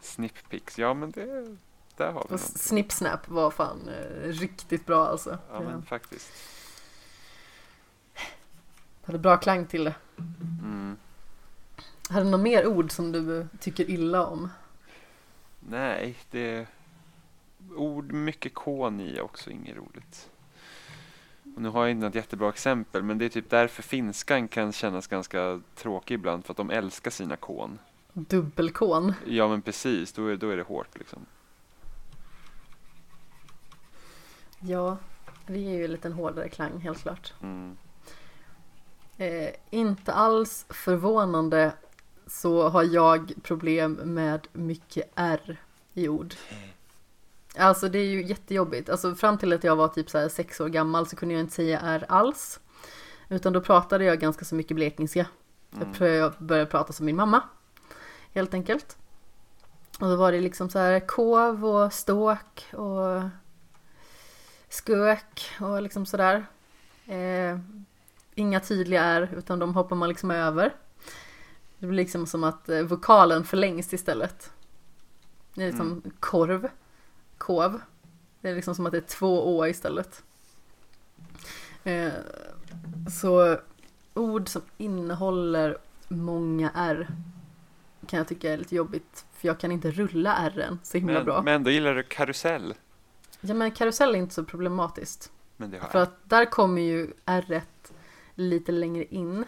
Snippics, 0.00 0.78
ja 0.78 0.94
men 0.94 1.10
det... 1.10 1.56
Där 1.96 2.12
har 2.12 2.26
vi 2.28 2.34
Och 2.34 2.40
snippsnap 2.40 3.28
var 3.28 3.50
fan 3.50 3.88
eh, 3.88 4.28
riktigt 4.28 4.86
bra 4.86 5.06
alltså. 5.06 5.38
Ja 5.50 5.60
men 5.60 5.82
faktiskt. 5.82 6.32
Hade 9.04 9.18
bra 9.18 9.36
klang 9.36 9.66
till 9.66 9.84
det. 9.84 9.94
Mm. 10.62 10.96
Hade 12.08 12.24
du 12.24 12.30
något 12.30 12.40
mer 12.40 12.66
ord 12.66 12.90
som 12.90 13.12
du 13.12 13.46
tycker 13.60 13.90
illa 13.90 14.26
om? 14.26 14.48
Nej, 15.60 16.16
det... 16.30 16.66
Ord 17.76 18.12
med 18.12 18.22
mycket 18.22 18.54
kon 18.54 19.00
i 19.00 19.16
är 19.16 19.20
också 19.20 19.50
inget 19.50 19.76
roligt. 19.76 20.30
Och 21.56 21.62
nu 21.62 21.68
har 21.68 21.82
jag 21.82 21.90
inte 21.90 22.06
något 22.06 22.14
jättebra 22.14 22.48
exempel, 22.48 23.02
men 23.02 23.18
det 23.18 23.24
är 23.24 23.28
typ 23.28 23.50
därför 23.50 23.82
finskan 23.82 24.48
kan 24.48 24.72
kännas 24.72 25.06
ganska 25.06 25.60
tråkig 25.74 26.14
ibland, 26.14 26.44
för 26.44 26.52
att 26.52 26.56
de 26.56 26.70
älskar 26.70 27.10
sina 27.10 27.36
kon. 27.36 27.78
Dubbelkon. 28.12 29.14
Ja 29.26 29.48
men 29.48 29.62
precis, 29.62 30.12
då 30.12 30.26
är, 30.26 30.36
då 30.36 30.50
är 30.50 30.56
det 30.56 30.62
hårt 30.62 30.98
liksom. 30.98 31.26
Ja, 34.64 34.96
det 35.46 35.54
är 35.54 35.78
ju 35.78 35.84
en 35.84 35.90
liten 35.90 36.12
hårdare 36.12 36.48
klang 36.48 36.78
helt 36.80 37.02
klart. 37.02 37.34
Mm. 37.42 37.76
Eh, 39.16 39.50
inte 39.70 40.12
alls 40.12 40.66
förvånande 40.68 41.72
så 42.26 42.68
har 42.68 42.82
jag 42.82 43.32
problem 43.42 43.92
med 43.92 44.46
mycket 44.52 45.12
R 45.14 45.60
i 45.94 46.08
ord. 46.08 46.34
Alltså 47.56 47.88
det 47.88 47.98
är 47.98 48.04
ju 48.06 48.24
jättejobbigt. 48.24 48.88
Alltså 48.88 49.14
fram 49.14 49.38
till 49.38 49.52
att 49.52 49.64
jag 49.64 49.76
var 49.76 49.88
typ 49.88 50.10
så 50.10 50.28
sex 50.28 50.60
år 50.60 50.68
gammal 50.68 51.06
så 51.06 51.16
kunde 51.16 51.34
jag 51.34 51.40
inte 51.40 51.54
säga 51.54 51.80
R 51.80 52.04
alls. 52.08 52.60
Utan 53.28 53.52
då 53.52 53.60
pratade 53.60 54.04
jag 54.04 54.20
ganska 54.20 54.44
så 54.44 54.54
mycket 54.54 54.74
blekingska. 54.74 55.26
Mm. 55.74 56.14
Jag 56.14 56.32
började 56.38 56.70
prata 56.70 56.92
som 56.92 57.06
min 57.06 57.16
mamma. 57.16 57.42
Helt 58.32 58.54
enkelt. 58.54 58.96
Och 60.00 60.08
då 60.08 60.16
var 60.16 60.32
det 60.32 60.40
liksom 60.40 60.70
så 60.70 60.78
här 60.78 61.00
kov 61.00 61.66
och 61.66 61.92
ståk 61.92 62.66
och 62.72 63.22
skök 64.72 65.50
och 65.60 65.82
liksom 65.82 66.06
sådär. 66.06 66.46
Eh, 67.06 67.58
inga 68.34 68.60
tydliga 68.60 69.02
R 69.04 69.28
utan 69.36 69.58
de 69.58 69.74
hoppar 69.74 69.96
man 69.96 70.08
liksom 70.08 70.30
över. 70.30 70.74
Det 71.78 71.86
blir 71.86 71.96
liksom 71.96 72.26
som 72.26 72.44
att 72.44 72.68
eh, 72.68 72.82
vokalen 72.82 73.44
förlängs 73.44 73.92
istället. 73.94 74.50
Det 75.54 75.62
är 75.62 75.66
liksom 75.68 75.86
Mm. 75.92 76.02
korv, 76.20 76.68
kov. 77.38 77.80
Det 78.40 78.48
är 78.50 78.54
liksom 78.54 78.74
som 78.74 78.86
att 78.86 78.92
det 78.92 78.98
är 78.98 79.00
två 79.00 79.58
å 79.58 79.66
istället. 79.66 80.22
Eh, 81.84 82.12
så 83.20 83.58
ord 84.14 84.48
som 84.48 84.62
innehåller 84.78 85.78
många 86.08 86.70
R 86.74 87.08
kan 88.06 88.16
jag 88.18 88.28
tycka 88.28 88.52
är 88.52 88.56
lite 88.56 88.74
jobbigt. 88.76 89.24
För 89.32 89.48
jag 89.48 89.58
kan 89.58 89.72
inte 89.72 89.90
rulla 89.90 90.36
R 90.36 90.78
så 90.82 90.98
himla 90.98 91.12
Men, 91.14 91.24
bra. 91.24 91.42
men 91.42 91.54
ändå 91.54 91.70
gillar 91.70 91.94
du 91.94 92.02
karusell. 92.02 92.74
Ja 93.42 93.54
men 93.54 93.70
karusell 93.70 94.14
är 94.14 94.18
inte 94.18 94.34
så 94.34 94.44
problematiskt. 94.44 95.32
För 95.58 95.88
jag. 95.92 96.02
att 96.02 96.28
där 96.28 96.44
kommer 96.44 96.82
ju 96.82 97.10
R 97.26 97.62
lite 98.34 98.72
längre 98.72 99.04
in. 99.04 99.44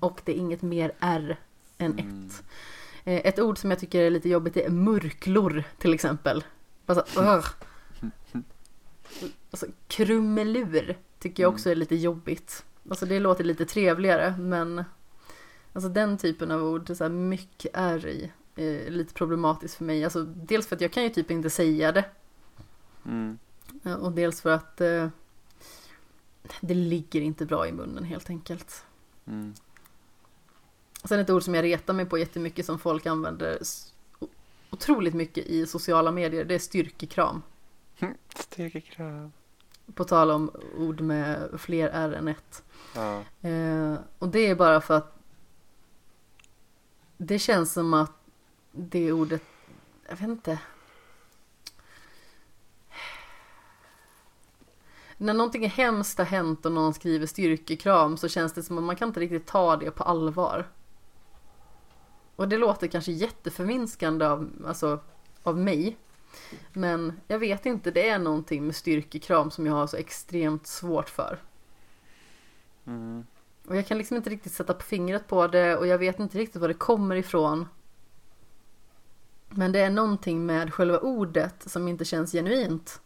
Och 0.00 0.20
det 0.24 0.32
är 0.32 0.36
inget 0.36 0.62
mer 0.62 0.92
R 1.00 1.36
än 1.78 1.92
Mm. 1.98 2.26
ett. 2.26 2.42
Eh, 3.04 3.26
Ett 3.26 3.38
ord 3.38 3.58
som 3.58 3.70
jag 3.70 3.78
tycker 3.78 4.00
är 4.00 4.10
lite 4.10 4.28
jobbigt 4.28 4.56
är 4.56 4.70
murklor 4.70 5.64
till 5.78 5.94
exempel. 5.94 6.44
Bara 6.86 7.04
så, 7.06 7.20
"Ugh." 7.20 7.46
alltså, 9.50 9.66
krumelur 9.88 10.98
tycker 11.18 11.42
jag 11.42 11.52
också 11.52 11.70
är 11.70 11.74
lite 11.74 11.96
jobbigt. 11.96 12.64
Alltså 12.88 13.06
det 13.06 13.20
låter 13.20 13.44
lite 13.44 13.64
trevligare 13.66 14.34
men 14.38 14.84
Alltså 15.72 15.88
den 15.88 16.18
typen 16.18 16.50
av 16.50 16.62
ord, 16.62 16.90
är 16.90 16.94
så 16.94 17.04
här 17.04 17.10
mycket 17.10 17.70
R 17.74 18.06
i, 18.06 18.32
är 18.56 18.90
lite 18.90 19.14
problematiskt 19.14 19.74
för 19.74 19.84
mig. 19.84 20.04
Alltså 20.04 20.22
dels 20.24 20.66
för 20.66 20.76
att 20.76 20.80
jag 20.82 20.92
kan 20.92 21.02
ju 21.02 21.08
typ 21.08 21.30
inte 21.30 21.50
säga 21.50 21.92
det. 21.92 22.04
Mm. 23.06 23.38
Eh, 23.84 23.94
Och 23.94 24.12
dels 24.12 24.40
för 24.40 24.50
att 24.50 24.80
eh, 24.80 25.08
det 26.60 26.74
ligger 26.74 27.20
inte 27.20 27.46
bra 27.46 27.68
i 27.68 27.72
munnen 27.72 28.04
helt 28.04 28.30
enkelt. 28.30 28.84
Mm. 29.26 29.54
Sen 31.04 31.20
ett 31.20 31.30
ord 31.30 31.42
som 31.42 31.54
jag 31.54 31.62
retar 31.62 31.94
mig 31.94 32.06
på 32.06 32.18
jättemycket 32.18 32.66
som 32.66 32.78
folk 32.78 33.06
använder 33.06 33.58
otroligt 34.70 35.14
mycket 35.14 35.46
i 35.46 35.66
sociala 35.66 36.12
medier, 36.12 36.44
det 36.44 36.54
är 36.54 36.58
styrkekram. 36.58 37.42
Styrkekram. 38.34 39.32
På 39.94 40.04
tal 40.04 40.30
om 40.30 40.50
ord 40.78 41.00
med 41.00 41.48
fler 41.58 41.90
R 41.92 42.12
än 42.12 42.28
ett. 42.28 42.62
Ja. 42.94 43.22
Eh, 43.48 43.94
och 44.18 44.28
det 44.28 44.46
är 44.46 44.54
bara 44.54 44.80
för 44.80 44.94
att 44.94 45.18
det 47.16 47.38
känns 47.38 47.72
som 47.72 47.94
att 47.94 48.12
det 48.72 49.12
ordet, 49.12 49.42
jag 50.08 50.16
vet 50.16 50.28
inte. 50.28 50.58
När 55.16 55.34
någonting 55.34 55.68
hemskt 55.68 56.18
har 56.18 56.24
hänt 56.24 56.66
och 56.66 56.72
någon 56.72 56.94
skriver 56.94 57.26
styrkekram 57.26 58.16
så 58.16 58.28
känns 58.28 58.52
det 58.52 58.62
som 58.62 58.78
att 58.78 58.84
man 58.84 58.96
kan 58.96 59.08
inte 59.08 59.20
riktigt 59.20 59.46
ta 59.46 59.76
det 59.76 59.90
på 59.90 60.04
allvar. 60.04 60.68
Och 62.36 62.48
det 62.48 62.58
låter 62.58 62.86
kanske 62.86 63.12
jätteförminskande 63.12 64.26
av, 64.26 64.50
alltså, 64.66 65.00
av 65.42 65.58
mig. 65.58 65.96
Men 66.72 67.20
jag 67.28 67.38
vet 67.38 67.66
inte, 67.66 67.90
det 67.90 68.08
är 68.08 68.18
någonting 68.18 68.66
med 68.66 68.76
styrkekram 68.76 69.50
som 69.50 69.66
jag 69.66 69.72
har 69.72 69.86
så 69.86 69.96
extremt 69.96 70.66
svårt 70.66 71.08
för. 71.08 71.38
Mm. 72.86 73.26
Och 73.68 73.76
jag 73.76 73.86
kan 73.86 73.98
liksom 73.98 74.16
inte 74.16 74.30
riktigt 74.30 74.52
sätta 74.52 74.74
på 74.74 74.82
fingret 74.82 75.28
på 75.28 75.46
det 75.46 75.76
och 75.76 75.86
jag 75.86 75.98
vet 75.98 76.20
inte 76.20 76.38
riktigt 76.38 76.60
var 76.60 76.68
det 76.68 76.74
kommer 76.74 77.16
ifrån. 77.16 77.68
Men 79.48 79.72
det 79.72 79.80
är 79.80 79.90
någonting 79.90 80.46
med 80.46 80.74
själva 80.74 80.98
ordet 80.98 81.70
som 81.70 81.88
inte 81.88 82.04
känns 82.04 82.32
genuint. 82.32 83.00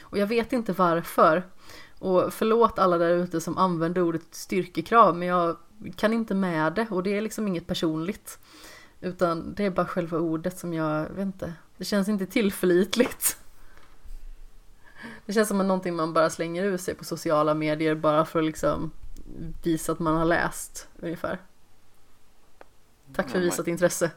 Och 0.00 0.18
jag 0.18 0.26
vet 0.26 0.52
inte 0.52 0.72
varför. 0.72 1.46
Och 1.98 2.32
förlåt 2.34 2.78
alla 2.78 2.98
där 2.98 3.10
ute 3.10 3.40
som 3.40 3.58
använder 3.58 4.02
ordet 4.02 4.22
styrkekrav 4.30 5.16
men 5.16 5.28
jag 5.28 5.56
kan 5.96 6.12
inte 6.12 6.34
med 6.34 6.72
det 6.74 6.86
och 6.90 7.02
det 7.02 7.16
är 7.16 7.20
liksom 7.20 7.48
inget 7.48 7.66
personligt. 7.66 8.38
Utan 9.00 9.54
det 9.54 9.64
är 9.64 9.70
bara 9.70 9.86
själva 9.86 10.18
ordet 10.18 10.58
som 10.58 10.74
jag, 10.74 11.08
vet 11.08 11.26
inte, 11.26 11.52
det 11.76 11.84
känns 11.84 12.08
inte 12.08 12.26
tillförlitligt. 12.26 13.38
Det 15.26 15.32
känns 15.32 15.48
som 15.48 15.60
att 15.60 15.66
någonting 15.66 15.94
man 15.94 16.12
bara 16.12 16.30
slänger 16.30 16.64
ur 16.64 16.76
sig 16.76 16.94
på 16.94 17.04
sociala 17.04 17.54
medier 17.54 17.94
bara 17.94 18.24
för 18.24 18.38
att 18.38 18.44
liksom 18.44 18.90
visa 19.62 19.92
att 19.92 19.98
man 19.98 20.16
har 20.16 20.24
läst 20.24 20.88
ungefär. 21.00 21.38
Tack 23.14 23.28
för 23.28 23.38
man- 23.38 23.44
visat 23.44 23.68
intresse. 23.68 24.10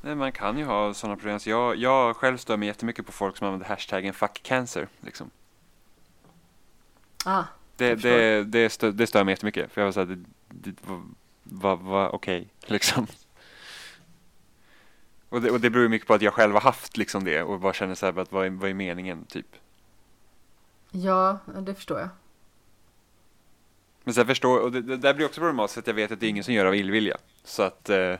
Nej, 0.00 0.14
man 0.14 0.32
kan 0.32 0.58
ju 0.58 0.64
ha 0.64 0.94
sådana 0.94 1.16
problem. 1.16 1.40
Så 1.40 1.50
jag, 1.50 1.76
jag 1.76 2.16
själv 2.16 2.36
stör 2.36 2.56
mig 2.56 2.68
jättemycket 2.68 3.06
på 3.06 3.12
folk 3.12 3.36
som 3.36 3.46
använder 3.46 3.66
hashtaggen 3.68 4.14
fuck 4.14 4.40
cancer. 4.42 4.88
Liksom. 5.00 5.30
Ah, 7.24 7.44
Det, 7.76 7.88
Jag 7.88 7.98
det, 7.98 8.44
det, 8.44 8.70
stör, 8.70 8.92
det 8.92 9.06
stör 9.06 9.24
mig 9.24 9.32
jättemycket. 9.32 9.72
För 9.72 9.80
jag 9.80 9.86
var 9.86 9.92
såhär, 9.92 10.06
det, 10.06 10.24
det 10.48 10.74
var, 10.86 11.02
var, 11.42 11.76
var 11.76 12.14
okej, 12.14 12.48
liksom. 12.66 13.06
Och 15.28 15.42
det, 15.42 15.50
och 15.50 15.60
det 15.60 15.70
beror 15.70 15.82
ju 15.82 15.88
mycket 15.88 16.08
på 16.08 16.14
att 16.14 16.22
jag 16.22 16.34
själv 16.34 16.54
har 16.54 16.60
haft 16.60 16.96
liksom 16.96 17.24
det 17.24 17.42
och 17.42 17.60
bara 17.60 17.72
känner 17.72 17.94
såhär, 17.94 18.18
att 18.18 18.32
vad 18.32 18.46
är, 18.46 18.50
vad 18.50 18.70
är 18.70 18.74
meningen, 18.74 19.24
typ. 19.24 19.46
ja, 20.90 21.38
det 21.60 21.74
förstår 21.74 22.00
jag. 22.00 22.08
Men 24.04 24.14
sen 24.14 24.26
förstår, 24.26 24.60
och 24.60 24.72
det, 24.72 24.82
det 24.82 24.96
där 24.96 25.14
blir 25.14 25.26
också 25.26 25.40
problematiskt 25.40 25.78
att 25.78 25.86
jag 25.86 25.94
vet 25.94 26.12
att 26.12 26.20
det 26.20 26.26
är 26.26 26.30
ingen 26.30 26.44
som 26.44 26.54
gör 26.54 26.66
av 26.66 26.74
illvilja. 26.74 27.16
Så 27.44 27.62
att, 27.62 27.88
eh, 27.88 28.14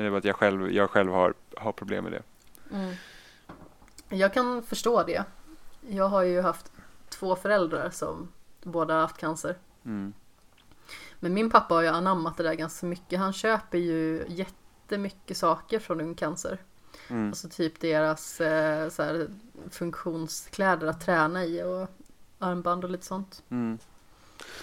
men 0.00 0.04
det 0.04 0.08
är 0.08 0.10
bara 0.10 0.18
att 0.18 0.24
jag 0.24 0.36
själv, 0.36 0.72
jag 0.72 0.90
själv 0.90 1.12
har, 1.12 1.34
har 1.56 1.72
problem 1.72 2.04
med 2.04 2.12
det. 2.12 2.22
Mm. 2.76 2.94
Jag 4.08 4.34
kan 4.34 4.62
förstå 4.62 5.02
det. 5.02 5.24
Jag 5.88 6.08
har 6.08 6.22
ju 6.22 6.40
haft 6.40 6.72
två 7.08 7.36
föräldrar 7.36 7.90
som 7.90 8.28
båda 8.62 8.94
har 8.94 9.00
haft 9.00 9.18
cancer. 9.18 9.56
Mm. 9.84 10.12
Men 11.18 11.34
min 11.34 11.50
pappa 11.50 11.74
har 11.74 11.82
ju 11.82 11.88
anammat 11.88 12.36
det 12.36 12.42
där 12.42 12.54
ganska 12.54 12.86
mycket. 12.86 13.18
Han 13.18 13.32
köper 13.32 13.78
ju 13.78 14.24
jättemycket 14.28 15.36
saker 15.36 15.78
från 15.78 16.00
Ung 16.00 16.14
Cancer. 16.14 16.58
Mm. 17.08 17.28
Alltså 17.28 17.48
typ 17.48 17.80
deras 17.80 18.40
eh, 18.40 18.88
så 18.88 19.02
här, 19.02 19.28
funktionskläder 19.70 20.86
att 20.86 21.00
träna 21.00 21.44
i 21.44 21.62
och 21.62 21.88
armband 22.38 22.84
och 22.84 22.90
lite 22.90 23.06
sånt. 23.06 23.42
Mm. 23.48 23.78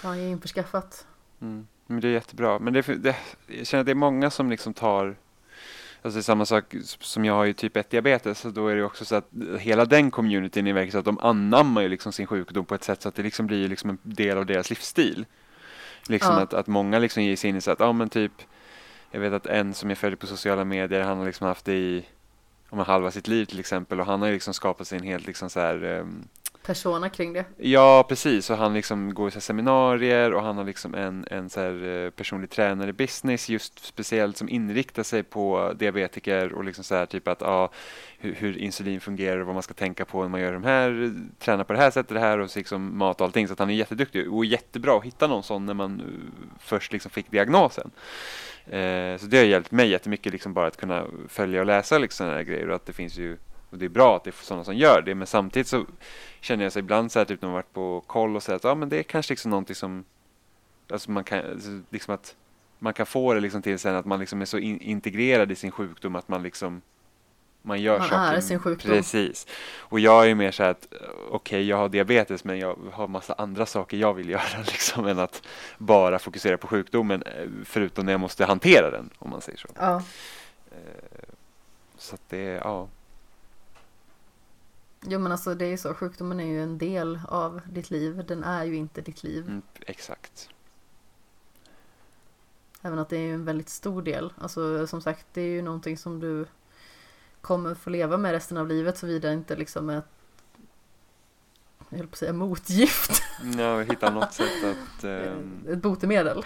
har 0.01 0.09
han 0.09 0.19
ju 0.19 0.29
införskaffat. 0.29 1.07
Mm. 1.39 1.67
Men 1.85 2.01
det 2.01 2.07
är 2.07 2.11
jättebra. 2.11 2.59
Men 2.59 2.73
det, 2.73 2.81
det, 2.81 3.15
jag 3.47 3.67
känner 3.67 3.79
att 3.81 3.85
det 3.85 3.91
är 3.91 3.95
många 3.95 4.29
som 4.29 4.49
liksom 4.49 4.73
tar 4.73 5.17
Alltså 6.01 6.21
samma 6.21 6.45
sak 6.45 6.75
som 6.83 7.25
jag 7.25 7.33
har 7.33 7.45
ju 7.45 7.53
typ 7.53 7.77
1 7.77 7.89
diabetes 7.89 8.39
så 8.39 8.49
då 8.49 8.67
är 8.67 8.75
det 8.75 8.83
också 8.83 9.05
så 9.05 9.15
att 9.15 9.29
hela 9.59 9.85
den 9.85 10.11
communityn 10.11 10.67
är 10.67 10.73
verkligen 10.73 10.91
så 10.91 10.97
att 10.97 11.05
de 11.05 11.19
anammar 11.19 11.81
ju 11.81 11.87
liksom 11.89 12.11
sin 12.11 12.27
sjukdom 12.27 12.65
på 12.65 12.75
ett 12.75 12.83
sätt 12.83 13.01
så 13.01 13.09
att 13.09 13.15
det 13.15 13.23
liksom 13.23 13.47
blir 13.47 13.67
liksom 13.67 13.89
en 13.89 13.97
del 14.03 14.37
av 14.37 14.45
deras 14.45 14.69
livsstil. 14.69 15.25
Liksom 16.07 16.33
Ja. 16.35 16.41
att, 16.41 16.53
att 16.53 16.67
många 16.67 16.99
liksom 16.99 17.23
ger 17.23 17.35
sig 17.35 17.49
in 17.49 17.55
i 17.55 17.61
så 17.61 17.71
att, 17.71 17.79
ja 17.79 17.91
men 17.91 18.09
typ 18.09 18.31
Jag 19.11 19.19
vet 19.19 19.33
att 19.33 19.45
en 19.45 19.73
som 19.73 19.89
jag 19.89 19.97
följer 19.97 20.17
på 20.17 20.27
sociala 20.27 20.65
medier 20.65 21.01
han 21.01 21.17
har 21.17 21.25
liksom 21.25 21.47
haft 21.47 21.65
det 21.65 21.73
i 21.73 22.05
om 22.69 22.79
halva 22.79 23.11
sitt 23.11 23.27
liv 23.27 23.45
till 23.45 23.59
exempel 23.59 23.99
och 23.99 24.05
han 24.05 24.19
har 24.21 24.27
ju 24.27 24.33
liksom 24.33 24.53
skapat 24.53 24.87
sig 24.87 24.97
en 24.97 25.03
helt 25.03 25.27
liksom 25.27 25.49
så 25.49 25.59
här 25.59 25.83
ehm, 25.83 26.27
Persona 26.67 27.09
kring 27.09 27.33
det. 27.33 27.45
Ja, 27.57 28.05
precis. 28.09 28.49
Och 28.49 28.57
han 28.57 28.73
liksom 28.73 29.13
går 29.13 29.27
i 29.27 29.31
så 29.31 29.35
här 29.35 29.41
seminarier 29.41 30.33
och 30.33 30.43
han 30.43 30.57
har 30.57 30.63
liksom 30.63 30.95
en, 30.95 31.25
en 31.31 31.49
så 31.49 31.59
här 31.59 32.05
eh, 32.05 32.09
personlig 32.09 32.49
tränare 32.49 32.89
i 32.89 32.93
business 32.93 33.49
just 33.49 33.85
speciellt 33.85 34.37
som 34.37 34.49
inriktar 34.49 35.03
sig 35.03 35.23
på 35.23 35.73
diabetiker 35.75 36.53
och 36.53 36.63
liksom 36.63 36.83
så 36.83 36.95
här 36.95 37.05
typ 37.05 37.27
att 37.27 37.41
ja, 37.41 37.69
hur, 38.17 38.33
hur 38.33 38.57
insulin 38.57 39.01
fungerar 39.01 39.39
och 39.39 39.45
vad 39.45 39.55
man 39.55 39.63
ska 39.63 39.73
tänka 39.73 40.05
på 40.05 40.21
när 40.21 40.29
man 40.29 40.41
gör 40.41 40.53
de 40.53 40.63
här, 40.63 41.13
tränar 41.39 41.63
på 41.63 41.73
det 41.73 41.79
här 41.79 41.91
sättet 41.91 42.13
det 42.13 42.19
här 42.19 42.39
och 42.39 42.55
liksom 42.55 42.97
mat 42.97 43.21
och 43.21 43.27
allting. 43.27 43.47
Så 43.47 43.53
att 43.53 43.59
han 43.59 43.69
är 43.69 43.73
jätteduktig 43.73 44.33
och 44.33 44.45
jättebra 44.45 44.97
att 44.97 45.05
hitta 45.05 45.27
någon 45.27 45.43
sån 45.43 45.65
när 45.65 45.73
man 45.73 45.99
eh, 45.99 46.05
först 46.59 46.93
liksom 46.93 47.11
fick 47.11 47.31
diagnosen. 47.31 47.91
Eh, 48.65 49.17
så 49.17 49.25
det 49.25 49.37
har 49.37 49.45
hjälpt 49.45 49.71
mig 49.71 49.89
jättemycket 49.89 50.33
liksom 50.33 50.53
bara 50.53 50.67
att 50.67 50.77
kunna 50.77 51.05
följa 51.27 51.59
och 51.59 51.65
läsa 51.65 51.97
liksom 51.97 52.17
sådana 52.17 52.35
här 52.35 52.43
grejer 52.43 52.69
och 52.69 52.75
att 52.75 52.85
det 52.85 52.93
finns 52.93 53.17
ju 53.17 53.37
och 53.69 53.77
det 53.77 53.85
är 53.85 53.89
bra 53.89 54.15
att 54.15 54.23
det 54.23 54.29
är 54.29 54.43
sådana 54.43 54.63
som 54.63 54.75
gör 54.75 55.01
det 55.01 55.15
men 55.15 55.27
samtidigt 55.27 55.67
så 55.67 55.85
känner 56.41 56.63
jag 56.63 56.73
så 56.73 56.79
ibland 56.79 57.11
så 57.11 57.19
här 57.19 57.25
typ 57.25 57.41
när 57.41 57.49
man 57.49 57.53
varit 57.53 57.73
på 57.73 58.03
koll 58.07 58.35
och 58.35 58.43
säger 58.43 58.55
att 58.55 58.63
ja 58.63 58.75
men 58.75 58.89
det 58.89 58.99
är 58.99 59.03
kanske 59.03 59.31
liksom 59.31 59.51
någonting 59.51 59.75
som 59.75 60.05
alltså 60.91 61.11
man 61.11 61.23
kan 61.23 61.51
alltså, 61.51 61.69
liksom 61.89 62.13
att 62.13 62.35
man 62.79 62.93
kan 62.93 63.05
få 63.05 63.33
det 63.33 63.39
liksom 63.39 63.61
till 63.61 63.79
sen 63.79 63.95
att 63.95 64.05
man 64.05 64.19
liksom 64.19 64.41
är 64.41 64.45
så 64.45 64.57
in, 64.57 64.81
integrerad 64.81 65.51
i 65.51 65.55
sin 65.55 65.71
sjukdom 65.71 66.15
att 66.15 66.27
man 66.27 66.43
liksom 66.43 66.81
Man 67.61 67.81
gör 67.81 67.99
Man 67.99 68.09
saker. 68.09 68.33
är 68.33 68.41
sin 68.41 68.59
sjukdom. 68.59 68.91
Precis. 68.91 69.47
Och 69.77 69.99
jag 69.99 70.23
är 70.23 70.27
ju 70.27 70.35
mer 70.35 70.51
så 70.51 70.63
här 70.63 70.69
att 70.69 70.87
okej, 70.91 71.35
okay, 71.35 71.61
jag 71.61 71.77
har 71.77 71.89
diabetes 71.89 72.43
men 72.43 72.59
jag 72.59 72.77
har 72.91 73.07
massa 73.07 73.33
andra 73.33 73.65
saker 73.65 73.97
jag 73.97 74.13
vill 74.13 74.29
göra 74.37 74.59
liksom 74.65 75.07
än 75.07 75.19
att 75.19 75.41
bara 75.77 76.19
fokusera 76.19 76.57
på 76.57 76.67
sjukdomen 76.67 77.23
eh, 77.23 77.47
förutom 77.65 78.05
när 78.05 78.13
jag 78.13 78.19
måste 78.19 78.45
hantera 78.45 78.91
den 78.91 79.09
om 79.19 79.29
man 79.29 79.41
säger 79.41 79.57
så. 79.57 79.67
Ja. 79.75 79.95
Eh, 80.71 81.29
så 81.97 82.15
att 82.15 82.21
det, 82.29 82.61
ja. 82.63 82.87
Jo 85.01 85.19
men 85.19 85.31
alltså 85.31 85.55
det 85.55 85.65
är 85.65 85.69
ju 85.69 85.77
så, 85.77 85.93
sjukdomen 85.93 86.39
är 86.39 86.45
ju 86.45 86.63
en 86.63 86.77
del 86.77 87.19
av 87.27 87.61
ditt 87.69 87.91
liv. 87.91 88.25
Den 88.27 88.43
är 88.43 88.63
ju 88.63 88.75
inte 88.75 89.01
ditt 89.01 89.23
liv. 89.23 89.47
Mm, 89.47 89.61
exakt. 89.85 90.49
Även 92.81 92.99
att 92.99 93.09
det 93.09 93.17
är 93.17 93.21
ju 93.21 93.33
en 93.33 93.45
väldigt 93.45 93.69
stor 93.69 94.01
del. 94.01 94.33
Alltså 94.37 94.87
som 94.87 95.01
sagt, 95.01 95.25
det 95.33 95.41
är 95.41 95.49
ju 95.49 95.61
någonting 95.61 95.97
som 95.97 96.19
du 96.19 96.45
kommer 97.41 97.75
få 97.75 97.89
leva 97.89 98.17
med 98.17 98.31
resten 98.31 98.57
av 98.57 98.67
livet 98.67 98.97
såvida 98.97 99.33
inte 99.33 99.55
liksom 99.55 99.89
ett 99.89 100.05
jag 101.89 101.97
höll 101.97 102.07
på 102.07 102.13
att 102.13 102.17
säga 102.17 102.33
motgift. 102.33 103.23
Ja, 103.57 103.81
hitta 103.81 104.09
något 104.09 104.33
sätt 104.33 104.63
att... 104.63 105.03
Um, 105.03 105.65
ett 105.69 105.77
botemedel. 105.77 106.45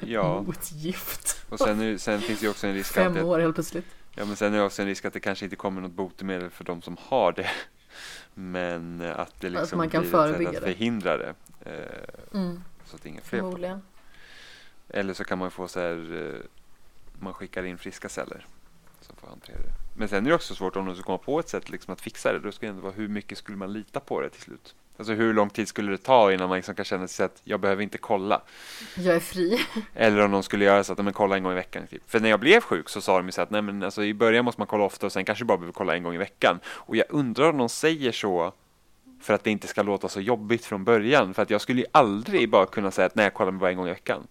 Ja. 0.00 0.42
Motgift. 0.46 1.46
Och 1.48 1.58
sen, 1.58 1.98
sen 1.98 2.20
finns 2.20 2.40
det 2.40 2.44
ju 2.44 2.50
också 2.50 2.66
en 2.66 2.74
risk 2.74 2.92
Fem 2.92 3.16
att... 3.16 3.22
år 3.22 3.38
helt 3.38 3.54
plötsligt. 3.54 3.86
Ja, 4.14 4.24
men 4.24 4.36
sen 4.36 4.54
är 4.54 4.58
det 4.58 4.64
också 4.64 4.82
en 4.82 4.88
risk 4.88 5.04
att 5.04 5.12
det 5.12 5.20
kanske 5.20 5.44
inte 5.44 5.56
kommer 5.56 5.80
något 5.80 5.92
botemedel 5.92 6.50
för 6.50 6.64
de 6.64 6.82
som 6.82 6.96
har 7.00 7.32
det. 7.32 7.50
Men 8.34 9.00
att 9.00 9.40
det 9.40 9.50
liksom 9.50 9.64
att 9.64 9.72
man 9.72 9.90
kan 9.90 10.00
blir 10.02 10.10
förebygga 10.10 10.50
att 10.50 10.64
förhindra 10.64 11.16
det. 11.16 11.34
Eh, 11.60 12.40
mm. 12.40 12.62
Så 12.84 12.96
att 12.96 13.06
inga 13.06 13.20
fler. 13.20 13.40
Förmodligen. 13.40 13.82
Eller 14.88 15.14
så 15.14 15.24
kan 15.24 15.38
man 15.38 15.50
få 15.50 15.68
så 15.68 15.80
här, 15.80 16.32
eh, 16.34 16.40
man 17.18 17.34
skickar 17.34 17.64
in 17.64 17.78
friska 17.78 18.08
celler 18.08 18.46
som 19.00 19.16
får 19.16 19.28
hantera 19.28 19.56
det. 19.56 19.72
Men 19.96 20.08
sen 20.08 20.26
är 20.26 20.28
det 20.28 20.34
också 20.34 20.54
svårt 20.54 20.76
om 20.76 20.86
de 20.86 20.94
ska 20.94 21.04
komma 21.04 21.18
på 21.18 21.40
ett 21.40 21.48
sätt 21.48 21.70
liksom 21.70 21.92
att 21.92 22.00
fixa 22.00 22.32
det. 22.32 22.38
Då 22.38 22.52
ska 22.52 22.66
det 22.66 22.70
ändå 22.70 22.82
vara 22.82 22.92
hur 22.92 23.08
mycket 23.08 23.38
skulle 23.38 23.56
man 23.56 23.72
lita 23.72 24.00
på 24.00 24.20
det 24.20 24.30
till 24.30 24.42
slut? 24.42 24.74
Alltså 24.98 25.12
hur 25.12 25.34
lång 25.34 25.50
tid 25.50 25.68
skulle 25.68 25.90
det 25.90 25.98
ta 25.98 26.32
innan 26.32 26.48
man 26.48 26.56
liksom 26.56 26.74
kan 26.74 26.84
känna 26.84 27.08
sig 27.08 27.26
att 27.26 27.40
jag 27.44 27.60
behöver 27.60 27.82
inte 27.82 27.98
kolla? 27.98 28.42
Jag 28.96 29.16
är 29.16 29.20
fri. 29.20 29.60
Eller 29.94 30.24
om 30.24 30.30
de 30.30 30.42
skulle 30.42 30.64
göra 30.64 30.84
så 30.84 30.92
att 30.92 30.98
men 30.98 31.12
kolla 31.12 31.36
en 31.36 31.42
gång 31.42 31.52
i 31.52 31.54
veckan. 31.54 31.86
Typ. 31.86 32.02
För 32.06 32.20
när 32.20 32.28
jag 32.28 32.40
blev 32.40 32.60
sjuk 32.60 32.88
så 32.88 33.00
sa 33.00 33.16
de 33.16 33.26
ju 33.26 33.32
så 33.32 33.42
att 33.42 33.50
nej, 33.50 33.62
men 33.62 33.82
alltså, 33.82 34.04
i 34.04 34.14
början 34.14 34.44
måste 34.44 34.60
man 34.60 34.66
kolla 34.66 34.84
ofta 34.84 35.06
och 35.06 35.12
sen 35.12 35.24
kanske 35.24 35.44
bara 35.44 35.58
behöver 35.58 35.72
kolla 35.72 35.96
en 35.96 36.02
gång 36.02 36.14
i 36.14 36.18
veckan. 36.18 36.60
Och 36.66 36.96
jag 36.96 37.06
undrar 37.08 37.50
om 37.50 37.58
de 37.58 37.68
säger 37.68 38.12
så 38.12 38.52
för 39.20 39.34
att 39.34 39.44
det 39.44 39.50
inte 39.50 39.66
ska 39.66 39.82
låta 39.82 40.08
så 40.08 40.20
jobbigt 40.20 40.64
från 40.64 40.84
början. 40.84 41.34
För 41.34 41.42
att 41.42 41.50
jag 41.50 41.60
skulle 41.60 41.80
ju 41.80 41.86
aldrig 41.92 42.50
bara 42.50 42.66
kunna 42.66 42.90
säga 42.90 43.06
att 43.06 43.14
nej, 43.14 43.24
jag 43.24 43.34
kollar 43.34 43.52
mig 43.52 43.60
bara 43.60 43.70
en 43.70 43.76
gång 43.76 43.86
i 43.86 43.90
veckan. 43.90 44.26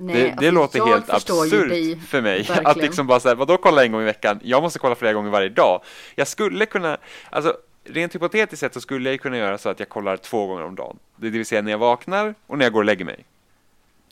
Nej, 0.00 0.14
det, 0.14 0.22
det 0.22 0.30
alltså, 0.30 0.50
låter 0.50 0.86
helt 0.86 1.10
absurt 1.10 1.68
dig, 1.68 2.00
för 2.00 2.22
mig. 2.22 2.40
Att 2.48 2.48
verkligen. 2.48 2.86
liksom 2.86 3.06
bara 3.06 3.20
säga, 3.20 3.34
vadå 3.34 3.56
kolla 3.56 3.84
en 3.84 3.92
gång 3.92 4.02
i 4.02 4.04
veckan? 4.04 4.40
Jag 4.42 4.62
måste 4.62 4.78
kolla 4.78 4.94
flera 4.94 5.12
gånger 5.12 5.30
varje 5.30 5.48
dag. 5.48 5.82
Jag 6.14 6.28
skulle 6.28 6.66
kunna, 6.66 6.98
alltså 7.30 7.56
rent 7.88 8.14
hypotetiskt 8.14 8.60
sett 8.60 8.74
så 8.74 8.80
skulle 8.80 9.10
jag 9.10 9.20
kunna 9.20 9.36
göra 9.36 9.58
så 9.58 9.68
att 9.68 9.80
jag 9.80 9.88
kollar 9.88 10.16
två 10.16 10.46
gånger 10.46 10.64
om 10.64 10.74
dagen. 10.74 10.98
Det 11.16 11.30
vill 11.30 11.46
säga 11.46 11.62
när 11.62 11.70
jag 11.70 11.78
vaknar 11.78 12.34
och 12.46 12.58
när 12.58 12.64
jag 12.64 12.72
går 12.72 12.80
och 12.80 12.84
lägger 12.84 13.04
mig. 13.04 13.24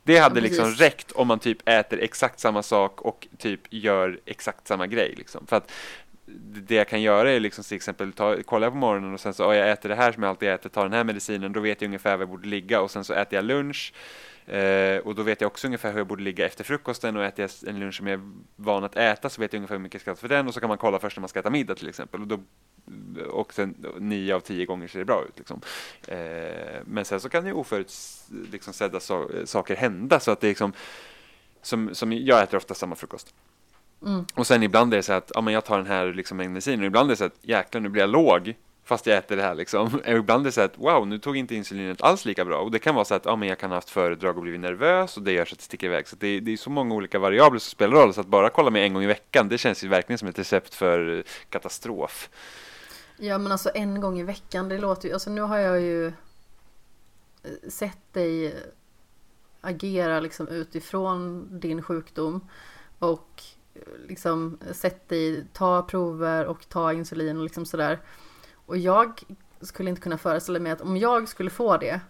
Det 0.02 0.18
hade 0.18 0.40
Ja, 0.40 0.42
liksom 0.42 0.70
räckt 0.70 1.12
om 1.12 1.28
man 1.28 1.38
typ 1.38 1.68
äter 1.68 1.98
exakt 2.02 2.40
samma 2.40 2.62
sak 2.62 3.00
och 3.00 3.26
typ 3.38 3.60
gör 3.70 4.20
exakt 4.24 4.68
samma 4.68 4.86
grej. 4.86 5.14
Liksom. 5.16 5.46
För 5.46 5.56
att 5.56 5.72
det 6.26 6.74
jag 6.74 6.88
kan 6.88 7.02
göra 7.02 7.30
är 7.30 7.40
liksom 7.40 7.64
till 7.64 7.76
exempel 7.76 8.12
ta, 8.12 8.36
kolla 8.44 8.70
på 8.70 8.76
morgonen 8.76 9.14
och 9.14 9.20
sen 9.20 9.34
så, 9.34 9.42
ja, 9.42 9.54
jag 9.54 9.70
äter 9.70 9.88
det 9.88 9.94
här 9.94 10.12
som 10.12 10.22
jag 10.22 10.30
alltid 10.30 10.48
äter, 10.48 10.70
tar 10.70 10.82
den 10.82 10.92
här 10.92 11.04
medicinen, 11.04 11.52
då 11.52 11.60
vet 11.60 11.80
jag 11.80 11.88
ungefär 11.88 12.16
var 12.16 12.22
jag 12.22 12.28
borde 12.28 12.48
ligga 12.48 12.80
och 12.80 12.90
sen 12.90 13.04
så 13.04 13.12
äter 13.14 13.34
jag 13.34 13.44
lunch 13.44 13.92
eh, 14.46 14.98
och 14.98 15.14
då 15.14 15.22
vet 15.22 15.40
jag 15.40 15.48
också 15.48 15.66
ungefär 15.66 15.92
hur 15.92 15.98
jag 15.98 16.06
borde 16.06 16.22
ligga 16.22 16.46
efter 16.46 16.64
frukosten 16.64 17.16
och 17.16 17.24
äter 17.24 17.42
jag 17.42 17.68
en 17.68 17.80
lunch 17.80 17.94
som 17.94 18.06
jag 18.06 18.20
är 18.20 18.30
van 18.56 18.84
att 18.84 18.96
äta 18.96 19.28
så 19.28 19.40
vet 19.40 19.52
jag 19.52 19.58
ungefär 19.58 19.74
hur 19.74 19.82
mycket 19.82 19.94
jag 19.94 20.00
ska 20.00 20.10
äta 20.10 20.20
för 20.20 20.28
den 20.28 20.48
och 20.48 20.54
så 20.54 20.60
kan 20.60 20.68
man 20.68 20.78
kolla 20.78 20.98
först 20.98 21.16
när 21.16 21.20
man 21.20 21.28
ska 21.28 21.40
äta 21.40 21.50
middag 21.50 21.74
till 21.74 21.88
exempel 21.88 22.20
och, 22.20 22.26
då, 22.26 22.40
och 23.30 23.54
sen 23.54 23.74
nio 23.98 24.34
av 24.34 24.40
tio 24.40 24.66
gånger 24.66 24.88
ser 24.88 24.98
det 24.98 25.04
bra 25.04 25.24
ut. 25.28 25.38
Liksom. 25.38 25.60
Eh, 26.08 26.80
men 26.84 27.04
sen 27.04 27.20
så 27.20 27.28
kan 27.28 27.46
ju 27.46 27.52
oförutsedda 27.52 28.50
liksom, 28.52 28.72
so 29.00 29.28
saker 29.44 29.76
hända 29.76 30.20
så 30.20 30.30
att 30.30 30.40
det 30.40 30.46
är 30.46 30.48
liksom 30.48 30.72
som, 31.62 31.94
som 31.94 32.12
jag 32.12 32.42
äter 32.42 32.56
ofta 32.56 32.74
samma 32.74 32.94
frukost. 32.94 33.34
Mm. 34.06 34.24
Och 34.34 34.46
sen 34.46 34.62
ibland 34.62 34.92
är 34.92 34.96
det 34.96 35.02
så 35.02 35.12
att 35.12 35.32
ja, 35.34 35.40
men 35.40 35.54
jag 35.54 35.64
tar 35.64 35.76
den 35.76 35.86
här 35.86 36.12
liksom, 36.12 36.36
mängden 36.36 36.52
medicin 36.52 36.80
och 36.80 36.86
ibland 36.86 37.10
är 37.10 37.12
det 37.12 37.16
så 37.16 37.24
att 37.24 37.38
jäklar 37.42 37.80
nu 37.80 37.88
blir 37.88 38.02
jag 38.02 38.10
låg 38.10 38.54
fast 38.84 39.06
jag 39.06 39.16
äter 39.16 39.36
det 39.36 39.42
här 39.42 39.54
liksom. 39.54 39.86
Och 40.06 40.12
ibland 40.12 40.42
är 40.42 40.44
det 40.44 40.52
så 40.52 40.60
att 40.60 40.78
wow 40.78 41.06
nu 41.06 41.18
tog 41.18 41.36
inte 41.36 41.54
insulinet 41.54 42.02
alls 42.02 42.24
lika 42.24 42.44
bra 42.44 42.58
och 42.58 42.70
det 42.70 42.78
kan 42.78 42.94
vara 42.94 43.04
så 43.04 43.14
att 43.14 43.24
ja, 43.24 43.36
men 43.36 43.48
jag 43.48 43.58
kan 43.58 43.70
ha 43.70 43.76
haft 43.76 43.90
föredrag 43.90 44.36
och 44.36 44.42
blivit 44.42 44.60
nervös 44.60 45.16
och 45.16 45.22
det 45.22 45.32
gör 45.32 45.44
så 45.44 45.52
att 45.52 45.58
det 45.58 45.64
sticker 45.64 45.86
iväg. 45.86 46.08
Så 46.08 46.16
det, 46.16 46.40
det 46.40 46.52
är 46.52 46.56
så 46.56 46.70
många 46.70 46.94
olika 46.94 47.18
variabler 47.18 47.58
som 47.58 47.70
spelar 47.70 47.96
roll 47.96 48.14
så 48.14 48.20
att 48.20 48.26
bara 48.26 48.50
kolla 48.50 48.70
mig 48.70 48.82
en 48.82 48.94
gång 48.94 49.02
i 49.02 49.06
veckan 49.06 49.48
det 49.48 49.58
känns 49.58 49.84
ju 49.84 49.88
verkligen 49.88 50.18
som 50.18 50.28
ett 50.28 50.38
recept 50.38 50.74
för 50.74 51.24
katastrof. 51.50 52.28
Ja 53.16 53.38
men 53.38 53.52
alltså 53.52 53.70
en 53.74 54.00
gång 54.00 54.18
i 54.18 54.22
veckan, 54.22 54.68
det 54.68 54.78
låter 54.78 55.08
ju, 55.08 55.14
alltså 55.14 55.30
nu 55.30 55.40
har 55.40 55.58
jag 55.58 55.80
ju 55.80 56.06
eh, 56.06 57.68
sett 57.68 58.12
dig 58.12 58.62
agera 59.60 60.20
liksom 60.20 60.48
utifrån 60.48 61.48
din 61.60 61.82
sjukdom 61.82 62.48
och 62.98 63.42
eh, 63.74 63.80
liksom 64.08 64.58
sett 64.72 65.08
dig 65.08 65.46
ta 65.52 65.82
prover 65.82 66.46
och 66.46 66.68
ta 66.68 66.92
insulin 66.92 67.36
och 67.36 67.42
liksom 67.42 67.66
sådär. 67.66 68.00
Och 68.54 68.78
jag 68.78 69.22
skulle 69.60 69.90
inte 69.90 70.02
kunna 70.02 70.18
föreställa 70.18 70.58
mig 70.58 70.72
att 70.72 70.80
om 70.80 70.96
jag 70.96 71.28
skulle 71.28 71.50
få 71.50 71.76
det, 71.76 72.00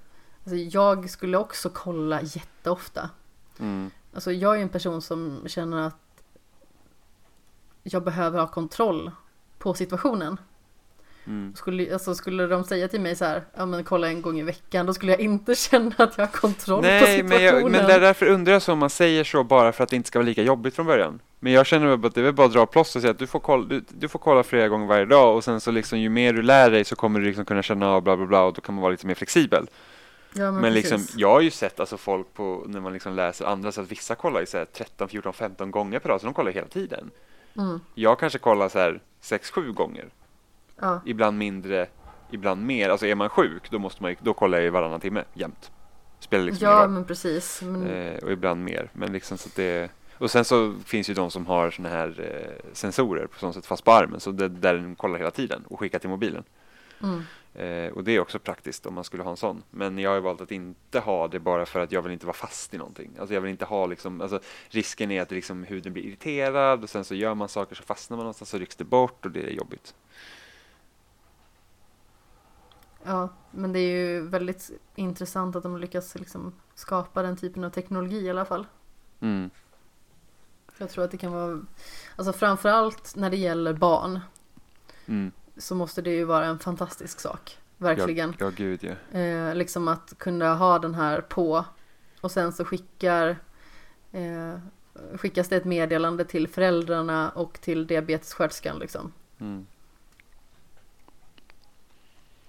alltså 0.43 0.57
jag 0.57 1.11
skulle 1.11 1.39
också 1.39 1.71
kolla 1.71 2.23
jätteofta. 2.23 3.11
Mm. 3.59 3.91
Alltså 4.15 4.33
jag 4.33 4.53
är 4.53 4.57
ju 4.57 4.63
en 4.63 4.69
person 4.69 5.03
som 5.03 5.43
känner 5.47 5.87
att 5.87 6.25
jag 7.83 8.05
behöver 8.05 8.41
ha 8.41 8.47
kontroll 8.47 9.11
på 9.59 9.75
situationen. 9.75 10.37
Mm. 11.27 11.55
Skulle, 11.55 11.93
alltså 11.93 12.15
skulle 12.15 12.47
de 12.47 12.65
säga 12.65 12.89
till 12.89 13.01
mig 13.01 13.17
så 13.17 13.25
här, 13.25 13.43
ja 13.57 13.67
men 13.67 13.85
kolla 13.85 14.09
en 14.09 14.23
gång 14.23 14.39
i 14.39 14.43
veckan, 14.43 14.87
då 14.87 14.95
skulle 14.95 15.13
jag 15.13 15.21
inte 15.21 15.55
känna 15.71 15.95
att 15.97 16.19
jag 16.19 16.27
har 16.27 16.33
kontroll 16.33 16.83
på 16.83 16.87
Nej, 16.89 17.01
situationen. 17.17 17.29
men, 17.29 17.43
jag, 17.43 17.71
men 17.71 17.91
är 17.91 18.01
därför 18.01 18.27
undrar 18.27 18.53
jag 18.53 18.63
så 18.63 18.73
om 18.73 18.79
man 18.79 18.91
säger 18.91 19.25
så 19.25 19.45
bara 19.45 19.73
för 19.73 19.85
att 19.85 19.91
det 19.91 19.97
inte 19.97 20.07
ska 20.09 20.19
vara 20.19 20.27
lika 20.27 20.43
jobbigt 20.43 20.75
från 20.75 20.87
början. 20.87 21.21
Men 21.41 21.53
jag 21.53 21.67
känner 21.67 21.87
väl 21.97 22.07
att 22.07 22.15
det 22.15 22.21
är 22.21 22.25
väl 22.25 22.33
bara 22.35 22.47
att 22.47 22.53
dra 22.53 22.67
plåster 22.67 22.99
och 22.99 23.03
säga 23.03 23.11
att 23.11 23.19
du 23.19 23.27
får, 23.27 23.41
kolla, 23.41 23.65
du, 23.69 23.85
du 23.89 24.09
får 24.09 24.19
kolla 24.19 24.43
flera 24.43 24.69
gånger 24.69 24.87
varje 24.87 25.05
dag 25.05 25.37
och 25.37 25.45
sen 25.45 25.61
så 25.61 25.71
liksom 25.71 25.99
ju 26.01 26.09
mer 26.09 26.33
du 26.33 26.43
lär 26.43 26.71
dig 26.71 26.85
så 26.85 26.97
kommer 26.97 27.21
du 27.21 27.27
liksom 27.27 27.45
kunna 27.45 27.63
känna 27.63 27.91
av 27.91 28.03
bla 28.03 28.17
bla 28.17 28.27
bla 28.27 28.43
och 28.45 28.53
då 28.53 28.61
kan 28.61 28.75
man 28.75 28.83
vara 28.83 28.91
lite 28.91 29.07
mer 29.07 29.15
flexibel. 29.15 29.67
ja, 30.33 30.53
men 30.53 30.61
Men 30.61 30.75
liksom, 30.75 31.07
jag 31.17 31.29
har 31.31 31.41
ju 31.41 31.51
sett 31.51 31.81
alltså 31.81 31.97
folk 31.97 32.35
på, 32.35 32.65
när 32.67 32.81
man 32.81 32.93
liksom 32.93 33.13
läser 33.17 33.45
andra, 33.45 33.73
så 33.73 33.81
att 33.81 33.91
vissa 33.93 34.15
kollar 34.15 34.41
ju 34.41 34.47
så 34.47 34.59
här 34.59 34.65
13, 34.65 35.09
14, 35.09 35.33
15 35.33 35.71
gånger 35.71 35.99
per 35.99 36.09
dag, 36.09 36.21
så 36.21 36.27
de 36.27 36.35
kollar 36.35 36.53
hela 36.53 36.67
tiden. 36.69 37.11
Mm, 37.59 37.81
Jag 37.95 38.19
kanske 38.19 38.39
kollar 38.39 38.69
så 38.69 38.79
här 38.79 39.01
6-7 39.23 39.73
gånger, 39.73 40.09
ja. 40.81 41.01
ibland 41.05 41.39
mindre, 41.39 41.87
ibland 42.31 42.67
mer. 42.67 42.89
Alltså 42.89 43.07
är 43.07 43.15
man 43.15 43.29
sjuk, 43.29 43.71
då 43.71 43.79
måste 43.79 44.03
man 44.03 44.17
då 44.21 44.35
kollar 44.35 44.59
jag 44.59 44.65
ju 44.65 44.71
varannan 44.71 45.01
timme, 45.01 45.25
jämt. 45.35 45.71
Spelar 46.19 46.45
liksom 46.45 46.69
ja, 46.69 46.89
men 46.89 47.05
precis. 47.05 47.63
Men, 47.63 47.87
Eh, 47.87 48.19
och 48.25 48.33
ibland 48.33 48.65
mer. 48.65 48.91
Men 48.93 49.13
liksom 49.13 49.39
så 49.39 49.49
att 49.49 49.55
det, 49.55 49.91
och 50.19 50.31
sen 50.31 50.45
så 50.45 50.75
finns 50.85 51.11
ju 51.11 51.15
de 51.15 51.31
som 51.31 51.47
har 51.47 51.71
såna 51.71 51.89
här 51.89 52.21
eh, 52.21 52.71
sensorer 52.73 53.27
på 53.27 53.39
sånt 53.39 53.55
sätt 53.55 53.67
fast 53.67 53.85
på 53.85 53.93
armen, 53.93 54.21
så 54.21 54.31
det, 54.31 54.49
där 54.49 54.75
den 54.75 54.95
kollar 54.95 55.19
hela 55.19 55.31
tiden 55.31 55.65
och 55.69 55.81
skickar 55.81 55.99
till 55.99 56.11
mobilen. 56.11 56.45
mm, 57.03 57.23
Eh, 57.59 57.93
och 57.93 58.05
det 58.05 58.13
är 58.13 58.21
också 58.21 58.39
praktiskt 58.39 58.87
om 58.87 58.95
man 58.95 59.05
skulle 59.05 59.23
ha 59.23 59.31
en 59.31 59.37
sån. 59.37 59.63
Men 59.71 59.99
jag 59.99 60.11
har 60.11 60.21
valt 60.21 60.41
att 60.41 60.51
inte 60.51 61.01
ha 61.01 61.29
det 61.29 61.39
bara 61.39 61.67
för 61.67 61.81
att 61.81 61.93
jag 61.93 62.03
vill 62.03 62.13
inte 62.13 62.27
vara 62.27 62.37
fast 62.37 62.75
i 62.75 62.79
någonting. 62.79 63.11
Alltså 63.19 63.35
jag 63.35 63.41
vill 63.41 63.51
inte 63.51 63.65
ha 63.65 63.87
liksom, 63.87 64.21
alltså 64.21 64.41
risken 64.69 65.11
är 65.11 65.23
att 65.23 65.31
liksom 65.31 65.65
huden 65.65 65.93
blir 65.93 66.03
irriterad 66.05 66.83
och 66.83 66.91
sen 66.91 67.05
så 67.05 67.15
gör 67.15 67.35
man 67.35 67.49
saker 67.49 67.77
så 67.77 67.83
fastnar 67.83 68.17
man 68.17 68.25
någonstans 68.25 68.51
så 68.51 68.59
rycks 68.59 68.77
det 68.77 68.85
bort 68.85 69.25
och 69.25 69.31
det 69.31 69.43
är 69.43 69.51
jobbigt. 69.51 69.95
Ja, 73.07 73.29
men 73.51 73.73
det 73.73 73.79
är 73.79 73.91
ju 73.91 74.21
väldigt 74.21 74.71
intressant 74.95 75.57
att 75.57 75.63
de 75.63 75.79
lyckas 75.79 76.15
liksom 76.15 76.53
skapa 76.75 77.23
den 77.23 77.37
typen 77.37 77.65
av 77.65 77.71
teknologi 77.71 78.21
i 78.21 78.31
alla 78.31 78.45
fall. 78.45 78.67
Mm. 79.21 79.51
Jag 80.79 80.91
tror 80.91 81.05
att 81.05 81.11
det 81.11 81.17
kan 81.17 81.33
vara, 81.33 81.61
alltså 82.17 82.33
framförallt 82.33 83.17
när 83.17 83.31
det 83.31 83.37
gäller 83.37 83.73
barn 83.73 84.21
Mm. 85.07 85.33
så 85.57 85.75
måste 85.75 86.03
det 86.03 86.11
ju 86.11 86.25
vara 86.25 86.47
en 86.47 86.59
fantastisk 86.59 87.21
sak. 87.21 87.59
Verkligen. 87.79 88.35
Ja, 88.39 88.47
ja, 88.47 88.53
gud 88.57 88.85
ja. 88.85 89.19
Eh, 89.19 89.55
liksom 89.55 89.89
att 89.89 90.15
kunna 90.19 90.55
ha 90.55 90.79
den 90.79 90.95
här 90.95 91.21
på 91.21 91.65
och 92.21 92.31
sen 92.31 92.53
så 92.53 92.65
skickar 92.65 93.37
eh, 94.13 94.59
skickas 95.17 95.49
det 95.49 95.57
ett 95.57 95.65
meddelande 95.65 96.25
till 96.25 96.49
föräldrarna 96.49 97.31
och 97.31 97.61
till 97.61 97.87
diabetessköterskan 97.87 98.79
liksom. 98.79 99.13
Mm. 99.39 99.67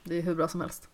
Det 0.08 0.16
är 0.16 0.22
hur 0.22 0.36
bra 0.36 0.48
som 0.48 0.62
helst. 0.62 0.90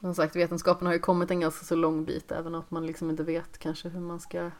Som 0.00 0.14
sagt, 0.14 0.36
vetenskapen 0.36 0.86
har 0.86 0.94
ju 0.94 1.00
kommit 1.00 1.30
en 1.30 1.40
ganska 1.40 1.64
så 1.64 1.74
lång 1.74 2.04
bit 2.04 2.32
även 2.32 2.54
om 2.54 2.64
man 2.68 2.86
liksom 2.86 3.10
inte 3.10 3.22
vet 3.22 3.58
kanske 3.58 3.88
hur 3.88 4.00
man 4.00 4.20
ska 4.20 4.50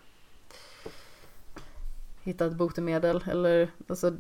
hitta 2.23 2.47
ett 2.47 2.55
botemedel 2.55 3.25
eller 3.27 3.71
alltså 3.89 4.17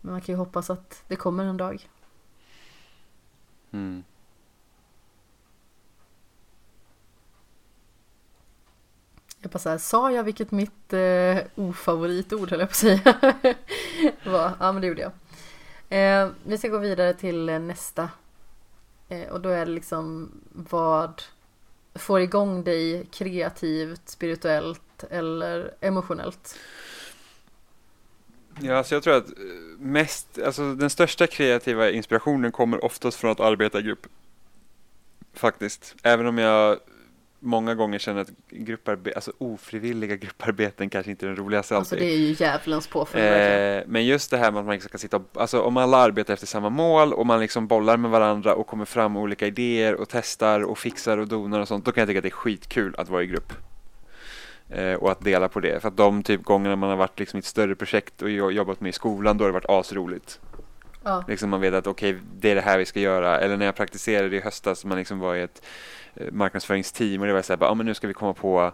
men 0.00 0.12
man 0.12 0.20
kan 0.20 0.32
ju 0.32 0.38
hoppas 0.38 0.70
att 0.70 1.04
det 1.08 1.16
kommer 1.16 1.44
en 1.44 1.56
dag. 1.56 1.88
Jag 9.42 9.50
bara 9.50 9.58
såhär, 9.58 9.78
sa 9.78 10.12
jag 10.12 10.24
vilket 10.24 10.50
mitt 10.50 10.92
eh, 10.92 11.38
ofavoritord 11.54 12.50
höll 12.50 12.60
jag 12.60 12.68
på 12.68 12.72
att 12.72 12.76
säga? 12.76 13.00
var, 14.24 14.52
ja 14.60 14.72
men 14.72 14.80
det 14.80 14.86
gjorde 14.86 15.00
jag. 15.00 15.12
Eh, 15.90 16.28
vi 16.44 16.58
ska 16.58 16.68
gå 16.68 16.78
vidare 16.78 17.14
till 17.14 17.48
eh, 17.48 17.58
nästa. 17.58 18.10
Eh, 19.08 19.28
och 19.28 19.40
då 19.40 19.48
är 19.48 19.66
det 19.66 19.72
liksom 19.72 20.30
vad 20.52 21.22
får 21.94 22.20
igång 22.20 22.64
dig 22.64 23.06
kreativt, 23.12 24.08
spirituellt 24.08 25.04
eller 25.10 25.74
emotionellt? 25.80 26.58
Ja, 28.60 28.76
alltså 28.76 28.94
jag 28.94 29.02
tror 29.02 29.16
att 29.16 29.28
eh, 29.28 29.34
mest, 29.78 30.38
alltså 30.38 30.74
den 30.74 30.90
största 30.90 31.26
kreativa 31.26 31.90
inspirationen 31.90 32.52
kommer 32.52 32.84
oftast 32.84 33.18
från 33.18 33.30
att 33.30 33.40
arbeta 33.40 33.78
i 33.78 33.82
grupp. 33.82 34.06
Faktiskt. 35.32 35.94
Även 36.02 36.26
om 36.26 36.38
jag 36.38 36.78
många 37.40 37.74
gånger 37.74 37.98
känner 37.98 38.20
att 38.20 38.30
grupparbete, 38.50 39.16
alltså 39.16 39.32
ofrivilliga 39.38 40.16
grupparbeten 40.16 40.90
kanske 40.90 41.10
inte 41.10 41.26
är 41.26 41.28
den 41.28 41.36
roligaste 41.36 41.76
Alltså 41.76 41.94
alltid. 41.94 42.08
det 42.08 42.14
är 42.14 42.18
ju 42.18 42.34
djävulens 42.38 42.86
påfund 42.88 43.24
Eh, 43.24 43.82
men 43.86 44.06
just 44.06 44.30
det 44.30 44.36
här 44.36 44.50
med 44.52 44.60
att 44.60 44.66
man 44.66 44.72
liksom 44.74 44.88
ska 44.88 44.98
sitta 44.98 45.16
och, 45.16 45.22
alltså 45.34 45.60
om 45.62 45.76
alla 45.76 45.96
arbetar 45.96 46.34
efter 46.34 46.46
samma 46.46 46.70
mål 46.70 47.12
och 47.12 47.26
man 47.26 47.40
liksom 47.40 47.66
bollar 47.66 47.96
med 47.96 48.10
varandra 48.10 48.54
och 48.54 48.66
kommer 48.66 48.84
fram 48.84 49.12
med 49.12 49.22
olika 49.22 49.46
idéer 49.46 49.94
och 49.94 50.08
testar 50.08 50.60
och 50.60 50.78
fixar 50.78 51.18
och 51.18 51.28
donar 51.28 51.60
och 51.60 51.68
sånt, 51.68 51.84
då 51.84 51.92
kan 51.92 52.00
jag 52.00 52.08
tycka 52.08 52.18
att 52.18 52.22
det 52.22 52.28
är 52.28 52.30
skitkul 52.30 52.94
att 52.98 53.08
vara 53.08 53.22
i 53.22 53.26
grupp. 53.26 53.52
Eh, 54.70 54.94
och 54.94 55.10
att 55.12 55.20
dela 55.24 55.48
på 55.48 55.60
det. 55.60 55.80
För 55.80 55.88
att 55.88 55.96
de 55.96 56.22
typ 56.22 56.42
gångerna 56.42 56.76
man 56.76 56.88
har 56.90 56.96
varit 56.96 57.18
liksom 57.18 57.36
i 57.36 57.38
ett 57.38 57.44
större 57.44 57.74
projekt 57.74 58.22
och 58.22 58.30
jo- 58.30 58.50
jobbat 58.50 58.80
med 58.80 58.88
i 58.88 58.92
skolan, 58.92 59.38
då 59.38 59.44
har 59.44 59.48
det 59.48 59.52
varit 59.52 59.68
asroligt. 59.70 60.40
Ja. 61.04 61.24
Liksom 61.28 61.50
man 61.50 61.60
vet 61.60 61.74
att 61.74 61.86
okej, 61.86 62.18
det 62.38 62.50
är 62.50 62.54
det 62.54 62.60
här 62.60 62.78
vi 62.78 62.84
ska 62.84 63.00
göra. 63.00 63.38
Eller 63.40 63.56
när 63.56 63.66
jag 63.66 63.74
praktiserade 63.74 64.36
i 64.36 64.40
höstas, 64.40 64.84
man 64.84 64.98
liksom 64.98 65.18
var 65.18 65.34
i 65.34 65.42
ett 65.42 65.62
eh, 66.14 66.32
marknadsföringsteam 66.32 67.20
och 67.20 67.26
det 67.26 67.32
var 67.32 67.42
så 67.42 67.52
här, 67.56 67.64
ah, 67.64 67.74
men 67.74 67.86
nu 67.86 67.94
ska 67.94 68.06
vi 68.06 68.14
komma 68.14 68.34
på 68.34 68.72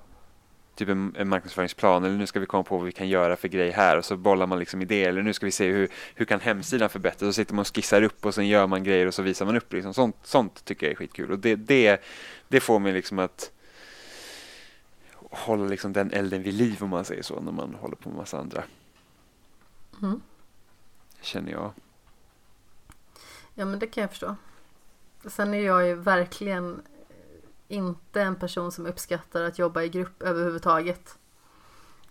typ 0.74 0.88
en, 0.88 1.14
en 1.18 1.28
marknadsföringsplan 1.28 2.04
eller 2.04 2.16
nu 2.16 2.26
ska 2.26 2.40
vi 2.40 2.46
komma 2.46 2.62
på 2.62 2.76
vad 2.76 2.86
vi 2.86 2.92
kan 2.92 3.08
göra 3.08 3.36
för 3.36 3.48
grej 3.48 3.70
här 3.70 3.96
och 3.96 4.04
så 4.04 4.16
bollar 4.16 4.46
man 4.46 4.58
liksom 4.58 4.82
idéer 4.82 5.08
eller 5.08 5.22
nu 5.22 5.32
ska 5.32 5.46
vi 5.46 5.52
se 5.52 5.66
hur, 5.72 5.88
hur 6.14 6.24
kan 6.24 6.40
hemsidan 6.40 6.88
förbättras 6.88 7.22
och 7.22 7.28
så 7.28 7.32
sitter 7.32 7.54
man 7.54 7.60
och 7.60 7.76
skissar 7.76 8.02
upp 8.02 8.26
och 8.26 8.34
sen 8.34 8.48
gör 8.48 8.66
man 8.66 8.84
grejer 8.84 9.06
och 9.06 9.14
så 9.14 9.22
visar 9.22 9.46
man 9.46 9.56
upp 9.56 9.72
liksom. 9.72 9.94
sånt, 9.94 10.16
sånt 10.22 10.64
tycker 10.64 10.86
jag 10.86 10.92
är 10.92 10.96
skitkul 10.96 11.30
och 11.30 11.38
det, 11.38 11.56
det, 11.56 12.02
det 12.48 12.60
får 12.60 12.78
mig 12.78 12.92
liksom 12.92 13.18
att 13.18 13.50
hålla 15.30 15.64
liksom 15.64 15.92
den 15.92 16.10
elden 16.12 16.42
vid 16.42 16.54
liv 16.54 16.76
om 16.80 16.90
man 16.90 17.04
säger 17.04 17.22
så 17.22 17.40
när 17.40 17.52
man 17.52 17.74
håller 17.80 17.96
på 17.96 18.08
med 18.08 18.18
massa 18.18 18.38
andra 18.38 18.62
Mm. 20.02 20.20
känner 21.20 21.52
jag. 21.52 21.72
Ja 23.58 23.64
men 23.64 23.78
det 23.78 23.86
kan 23.86 24.00
jag 24.00 24.10
förstå. 24.10 24.36
Sen 25.24 25.54
är 25.54 25.66
jag 25.66 25.86
ju 25.86 25.94
verkligen 25.94 26.82
inte 27.68 28.22
en 28.22 28.36
person 28.36 28.72
som 28.72 28.86
uppskattar 28.86 29.42
att 29.42 29.58
jobba 29.58 29.82
i 29.82 29.88
grupp 29.88 30.22
överhuvudtaget. 30.22 31.18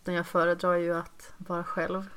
Utan 0.01 0.13
jag 0.13 0.27
föredrar 0.27 0.76
ju 0.76 0.95
att 0.95 1.34
vara 1.38 1.63
själv 1.63 2.09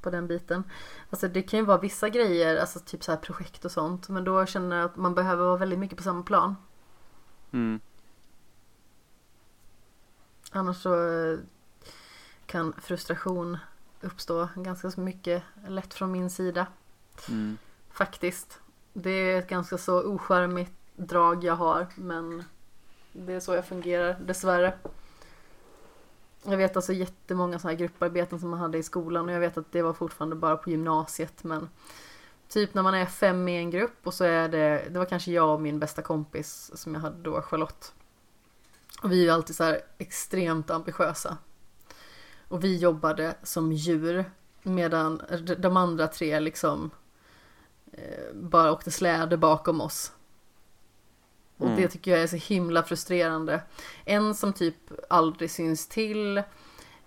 på 0.00 0.10
den 0.10 0.26
biten. 0.26 0.64
Alltså 1.10 1.28
det 1.28 1.42
kan 1.42 1.58
ju 1.58 1.64
vara 1.64 1.78
vissa 1.78 2.08
grejer, 2.08 2.56
alltså 2.56 2.80
typ 2.80 3.04
så 3.04 3.12
här 3.12 3.18
projekt 3.18 3.64
och 3.64 3.72
sånt. 3.72 4.08
Men 4.08 4.24
då 4.24 4.46
känner 4.46 4.76
jag 4.76 4.84
att 4.84 4.96
man 4.96 5.14
behöver 5.14 5.44
vara 5.44 5.56
väldigt 5.56 5.78
mycket 5.78 5.96
på 5.96 6.02
samma 6.02 6.22
plan. 6.22 6.56
Mm. 7.52 7.80
Annars 10.50 10.76
så 10.76 11.08
eh, 11.08 11.38
kan 12.46 12.72
frustration 12.72 13.58
uppstå 14.00 14.48
ganska 14.56 14.90
så 14.90 15.00
mycket 15.00 15.42
lätt 15.68 15.94
från 15.94 16.12
min 16.12 16.30
sida. 16.30 16.66
Mm. 17.28 17.58
Faktiskt. 17.94 18.60
Det 18.92 19.10
är 19.10 19.38
ett 19.38 19.48
ganska 19.48 19.78
så 19.78 20.02
ocharmigt 20.02 20.72
drag 20.96 21.44
jag 21.44 21.56
har 21.56 21.86
men 21.94 22.44
det 23.12 23.32
är 23.32 23.40
så 23.40 23.54
jag 23.54 23.66
fungerar 23.66 24.18
dessvärre. 24.20 24.78
Jag 26.42 26.56
vet 26.56 26.76
alltså 26.76 26.92
jättemånga 26.92 27.58
sådana 27.58 27.72
här 27.72 27.78
grupparbeten 27.78 28.40
som 28.40 28.50
man 28.50 28.58
hade 28.58 28.78
i 28.78 28.82
skolan 28.82 29.28
och 29.28 29.34
jag 29.34 29.40
vet 29.40 29.58
att 29.58 29.72
det 29.72 29.82
var 29.82 29.92
fortfarande 29.92 30.36
bara 30.36 30.56
på 30.56 30.70
gymnasiet 30.70 31.44
men 31.44 31.68
typ 32.48 32.74
när 32.74 32.82
man 32.82 32.94
är 32.94 33.06
fem 33.06 33.48
i 33.48 33.56
en 33.56 33.70
grupp 33.70 33.98
och 34.06 34.14
så 34.14 34.24
är 34.24 34.48
det, 34.48 34.88
det 34.90 34.98
var 34.98 35.06
kanske 35.06 35.32
jag 35.32 35.54
och 35.54 35.60
min 35.60 35.78
bästa 35.78 36.02
kompis 36.02 36.70
som 36.74 36.94
jag 36.94 37.00
hade 37.00 37.22
då, 37.22 37.42
Charlotte. 37.42 37.92
Och 39.02 39.12
vi 39.12 39.20
är 39.20 39.24
ju 39.24 39.30
alltid 39.30 39.56
så 39.56 39.64
här 39.64 39.80
extremt 39.98 40.70
ambitiösa. 40.70 41.38
Och 42.48 42.64
vi 42.64 42.76
jobbade 42.76 43.34
som 43.42 43.72
djur 43.72 44.24
medan 44.62 45.22
de 45.58 45.76
andra 45.76 46.08
tre 46.08 46.40
liksom 46.40 46.90
bara 48.34 48.72
åkte 48.72 48.90
släde 48.90 49.36
bakom 49.36 49.80
oss. 49.80 50.12
Och 51.56 51.66
Mm. 51.66 51.80
det 51.80 51.88
tycker 51.88 52.10
jag 52.10 52.20
är 52.20 52.26
så 52.26 52.36
himla 52.36 52.82
frustrerande. 52.82 53.62
En 54.04 54.34
som 54.34 54.52
typ 54.52 54.76
aldrig 55.10 55.50
syns 55.50 55.88
till. 55.88 56.38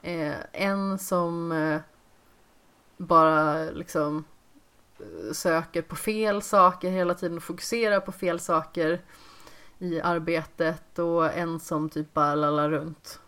Eh, 0.02 0.36
en 0.52 1.00
som 1.00 1.52
eh, 1.52 1.80
bara 2.98 3.64
liksom 3.72 4.24
eh, 5.00 5.34
söker 5.34 5.82
på 5.82 5.96
fel 5.96 6.42
saker 6.42 6.92
hela 6.92 7.14
tiden 7.14 7.38
och 7.38 7.44
fokuserar 7.44 8.00
på 8.00 8.12
fel 8.12 8.40
saker 8.40 9.02
i 9.80 10.02
arbetet 10.02 11.00
och 11.00 11.34
en 11.34 11.60
som 11.60 11.90
typ 11.90 12.14
bara 12.14 12.36
lallar 12.36 12.70
runt. 12.70 13.20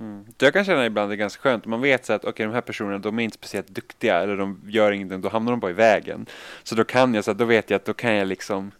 Mm. 0.00 0.24
Jag 0.38 0.52
kan 0.52 0.64
känna 0.64 0.86
ibland 0.86 1.10
det 1.10 1.14
är 1.14 1.16
ganska 1.16 1.42
skönt. 1.42 1.66
Man 1.66 1.80
vet 1.80 2.04
så 2.04 2.12
att 2.12 2.24
okej, 2.24 2.46
de 2.46 2.52
här 2.52 2.60
personerna 2.60 2.98
de 2.98 3.18
är 3.18 3.22
inte 3.22 3.34
speciellt 3.34 3.68
duktiga 3.68 4.20
eller 4.20 4.36
de 4.36 4.60
gör 4.66 4.92
ingenting. 4.92 5.20
Då 5.20 5.28
hamnar 5.28 5.52
de 5.52 5.60
bara 5.60 5.70
i 5.70 5.74
vägen. 5.74 6.26
Så 6.62 6.74
då 6.74 6.84
kan 6.84 7.14
jag 7.14 7.24
så 7.24 7.30
att 7.30 7.38
då 7.38 7.44
vet 7.44 7.70
jag 7.70 7.76
att 7.76 7.84
då 7.84 7.94
kan 7.94 8.14
jag 8.14 8.28
liksom 8.28 8.72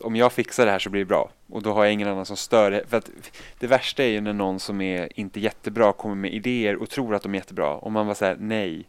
om 0.00 0.16
jag 0.16 0.32
fixar 0.32 0.66
det 0.66 0.72
här 0.72 0.78
så 0.78 0.90
blir 0.90 1.00
det 1.00 1.06
bra. 1.06 1.30
Och 1.48 1.62
då 1.62 1.72
har 1.72 1.84
jag 1.84 1.92
ingen 1.92 2.08
annan 2.08 2.26
som 2.26 2.36
stör 2.36 2.70
det. 2.70 2.84
För 2.88 2.96
att 2.96 3.10
det 3.58 3.66
värsta 3.66 4.02
är 4.02 4.08
ju 4.08 4.20
när 4.20 4.32
någon 4.32 4.60
som 4.60 4.80
är 4.80 5.20
inte 5.20 5.40
jättebra 5.40 5.92
kommer 5.92 6.14
med 6.14 6.32
idéer 6.34 6.76
och 6.76 6.90
tror 6.90 7.14
att 7.14 7.22
de 7.22 7.34
är 7.34 7.38
jättebra. 7.38 7.74
Och 7.74 7.92
man 7.92 8.06
var 8.06 8.14
så 8.14 8.24
här, 8.24 8.36
nej. 8.40 8.88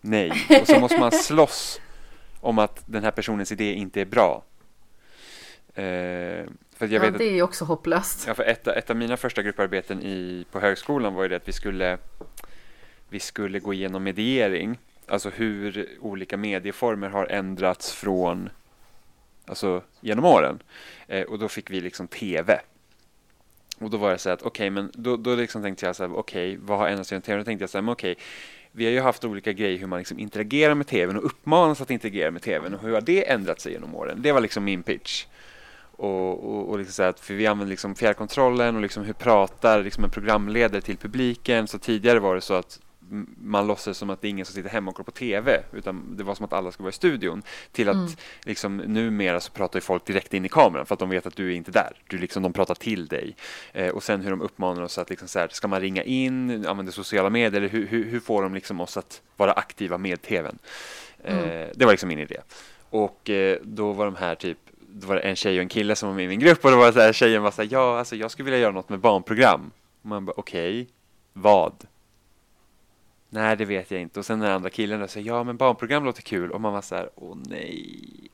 Nej. 0.00 0.32
Och 0.60 0.66
så 0.66 0.80
måste 0.80 0.98
man 0.98 1.12
slåss 1.12 1.80
om 2.40 2.58
att 2.58 2.82
den 2.86 3.04
här 3.04 3.10
personens 3.10 3.52
idé 3.52 3.72
inte 3.72 4.00
är 4.00 4.04
bra. 4.04 4.42
Eh, 5.74 6.46
för 6.76 6.86
jag 6.86 6.92
ja, 6.92 7.00
vet 7.00 7.18
det 7.18 7.24
är 7.24 7.34
ju 7.34 7.42
också 7.42 7.64
hopplöst. 7.64 8.24
Ja, 8.26 8.34
för 8.34 8.42
ett, 8.42 8.66
ett 8.66 8.90
av 8.90 8.96
mina 8.96 9.16
första 9.16 9.42
grupparbeten 9.42 10.02
i, 10.02 10.46
på 10.50 10.60
högskolan 10.60 11.14
var 11.14 11.22
ju 11.22 11.28
det 11.28 11.36
att 11.36 11.48
vi 11.48 11.52
skulle, 11.52 11.98
vi 13.08 13.20
skulle 13.20 13.58
gå 13.58 13.74
igenom 13.74 14.02
mediering, 14.02 14.78
alltså 15.06 15.30
hur 15.30 15.88
olika 16.00 16.36
medieformer 16.36 17.08
har 17.08 17.26
ändrats 17.26 17.92
från, 17.92 18.50
alltså 19.46 19.82
genom 20.00 20.24
åren. 20.24 20.62
Eh, 21.06 21.22
och 21.22 21.38
då 21.38 21.48
fick 21.48 21.70
vi 21.70 21.80
liksom 21.80 22.08
TV. 22.08 22.60
Och 23.78 23.90
då 23.90 23.96
var 23.96 24.10
det 24.10 24.18
så 24.18 24.30
att 24.30 24.42
okej, 24.42 24.70
men 24.70 24.90
då, 24.94 25.16
då 25.16 25.34
liksom 25.34 25.62
tänkte 25.62 25.86
jag 25.86 25.96
så 25.96 26.06
här, 26.06 26.16
okej, 26.16 26.58
vad 26.62 26.78
har 26.78 26.88
ändrats 26.88 27.12
genom 27.12 27.22
TV? 27.22 27.38
Då 27.38 27.44
tänkte 27.44 27.62
jag 27.62 27.70
så 27.70 27.78
här, 27.78 27.82
men 27.82 27.92
okej, 27.92 28.16
vi 28.72 28.84
har 28.84 28.92
ju 28.92 29.00
haft 29.00 29.24
olika 29.24 29.52
grejer 29.52 29.78
hur 29.78 29.86
man 29.86 29.98
liksom 29.98 30.18
interagerar 30.18 30.74
med 30.74 30.86
TVn 30.86 31.16
och 31.16 31.24
uppmanas 31.24 31.80
att 31.80 31.90
interagera 31.90 32.30
med 32.30 32.42
TVn 32.42 32.74
och 32.74 32.82
hur 32.82 32.92
har 32.92 33.00
det 33.00 33.30
ändrat 33.30 33.60
sig 33.60 33.72
genom 33.72 33.94
åren? 33.94 34.22
Det 34.22 34.32
var 34.32 34.40
liksom 34.40 34.64
min 34.64 34.82
pitch. 34.82 35.26
Och, 35.96 36.44
och, 36.44 36.68
och 36.70 36.78
liksom 36.78 36.92
så 36.92 37.02
att 37.02 37.20
för 37.20 37.34
vi 37.34 37.46
använder 37.46 37.70
liksom 37.70 37.94
fjärrkontrollen 37.94 38.76
och 38.76 38.82
liksom 38.82 39.04
hur 39.04 39.12
pratar 39.12 39.82
liksom 39.82 40.04
en 40.04 40.10
programledare 40.10 40.80
till 40.80 40.96
publiken. 40.96 41.66
Så 41.68 41.78
tidigare 41.78 42.18
var 42.20 42.34
det 42.34 42.40
så 42.40 42.54
att 42.54 42.80
man 43.42 43.66
låtsades 43.66 43.98
som 43.98 44.10
att 44.10 44.20
det 44.20 44.28
är 44.28 44.30
ingen 44.30 44.46
som 44.46 44.54
sitter 44.54 44.70
hemma 44.70 44.90
och 44.90 44.96
kollar 44.96 45.04
på 45.04 45.10
TV 45.10 45.62
utan 45.72 46.16
det 46.16 46.24
var 46.24 46.34
som 46.34 46.44
att 46.44 46.52
alla 46.52 46.72
ska 46.72 46.82
vara 46.82 46.90
i 46.90 46.92
studion. 46.92 47.42
Till 47.72 47.88
att 47.88 47.94
Mm. 47.96 48.08
liksom 48.44 48.76
numera 48.76 49.40
så 49.40 49.52
pratar 49.52 49.76
ju 49.76 49.80
folk 49.80 50.04
direkt 50.06 50.34
in 50.34 50.44
i 50.44 50.48
kameran 50.48 50.86
för 50.86 50.94
att 50.94 50.98
de 50.98 51.08
vet 51.10 51.26
att 51.26 51.36
du 51.36 51.52
är 51.52 51.56
inte 51.56 51.70
där. 51.70 51.92
Du 52.08 52.18
liksom, 52.18 52.42
de 52.42 52.52
pratar 52.52 52.74
till 52.74 53.06
dig. 53.06 53.36
Eh, 53.72 53.88
och 53.88 54.02
sen 54.02 54.20
hur 54.20 54.30
de 54.30 54.40
uppmanar 54.40 54.82
oss 54.82 54.98
att 54.98 55.10
liksom 55.10 55.28
så 55.28 55.38
här, 55.38 55.48
ska 55.48 55.68
man 55.68 55.80
ringa 55.80 56.02
in, 56.02 56.66
använda 56.66 56.92
sociala 56.92 57.30
medier 57.30 57.60
eller 57.60 57.68
hur, 57.68 57.86
hur, 57.86 58.04
hur 58.04 58.20
får 58.20 58.42
de 58.42 58.54
liksom 58.54 58.80
oss 58.80 58.96
att 58.96 59.22
vara 59.36 59.52
aktiva 59.52 59.98
med 59.98 60.22
TVn? 60.22 60.58
Eh, 61.24 61.38
Mm. 61.38 61.68
Det 61.74 61.84
var 61.84 61.92
liksom 61.92 62.08
min 62.08 62.18
idé. 62.18 62.36
Och 62.90 63.30
eh, 63.30 63.58
då 63.62 63.92
var 63.92 64.04
de 64.04 64.16
här 64.16 64.34
typ 64.34 64.58
då 64.96 65.06
var 65.06 65.14
det 65.14 65.20
en 65.20 65.36
tjej 65.36 65.56
och 65.56 65.62
en 65.62 65.68
kille 65.68 65.96
som 65.96 66.08
var 66.08 66.16
med 66.16 66.24
i 66.24 66.28
min 66.28 66.40
grupp 66.40 66.64
och 66.64 66.70
då 66.70 66.76
var 66.76 66.92
så 66.92 67.00
här, 67.00 67.12
tjejen 67.12 67.42
var 67.42 67.50
så 67.50 67.62
här, 67.62 67.68
ja 67.72 67.98
alltså 67.98 68.16
jag 68.16 68.30
skulle 68.30 68.44
vilja 68.44 68.58
göra 68.58 68.72
något 68.72 68.88
med 68.88 68.98
barnprogram. 68.98 69.70
Och 70.02 70.06
man 70.06 70.24
bara 70.24 70.34
okej, 70.36 70.88
vad? 71.32 71.72
Nej 73.28 73.56
det 73.56 73.64
vet 73.64 73.90
jag 73.90 74.00
inte. 74.00 74.18
Och 74.20 74.26
sen 74.26 74.40
den 74.40 74.52
andra 74.52 74.70
killen 74.70 75.00
då 75.00 75.08
säger 75.08 75.26
ja 75.26 75.44
men 75.44 75.56
barnprogram 75.56 76.04
låter 76.04 76.22
kul 76.22 76.50
och 76.50 76.60
man 76.60 76.72
var 76.72 76.82
så 76.82 76.94
här, 76.94 77.10
åh 77.14 77.36
nej. 77.48 78.30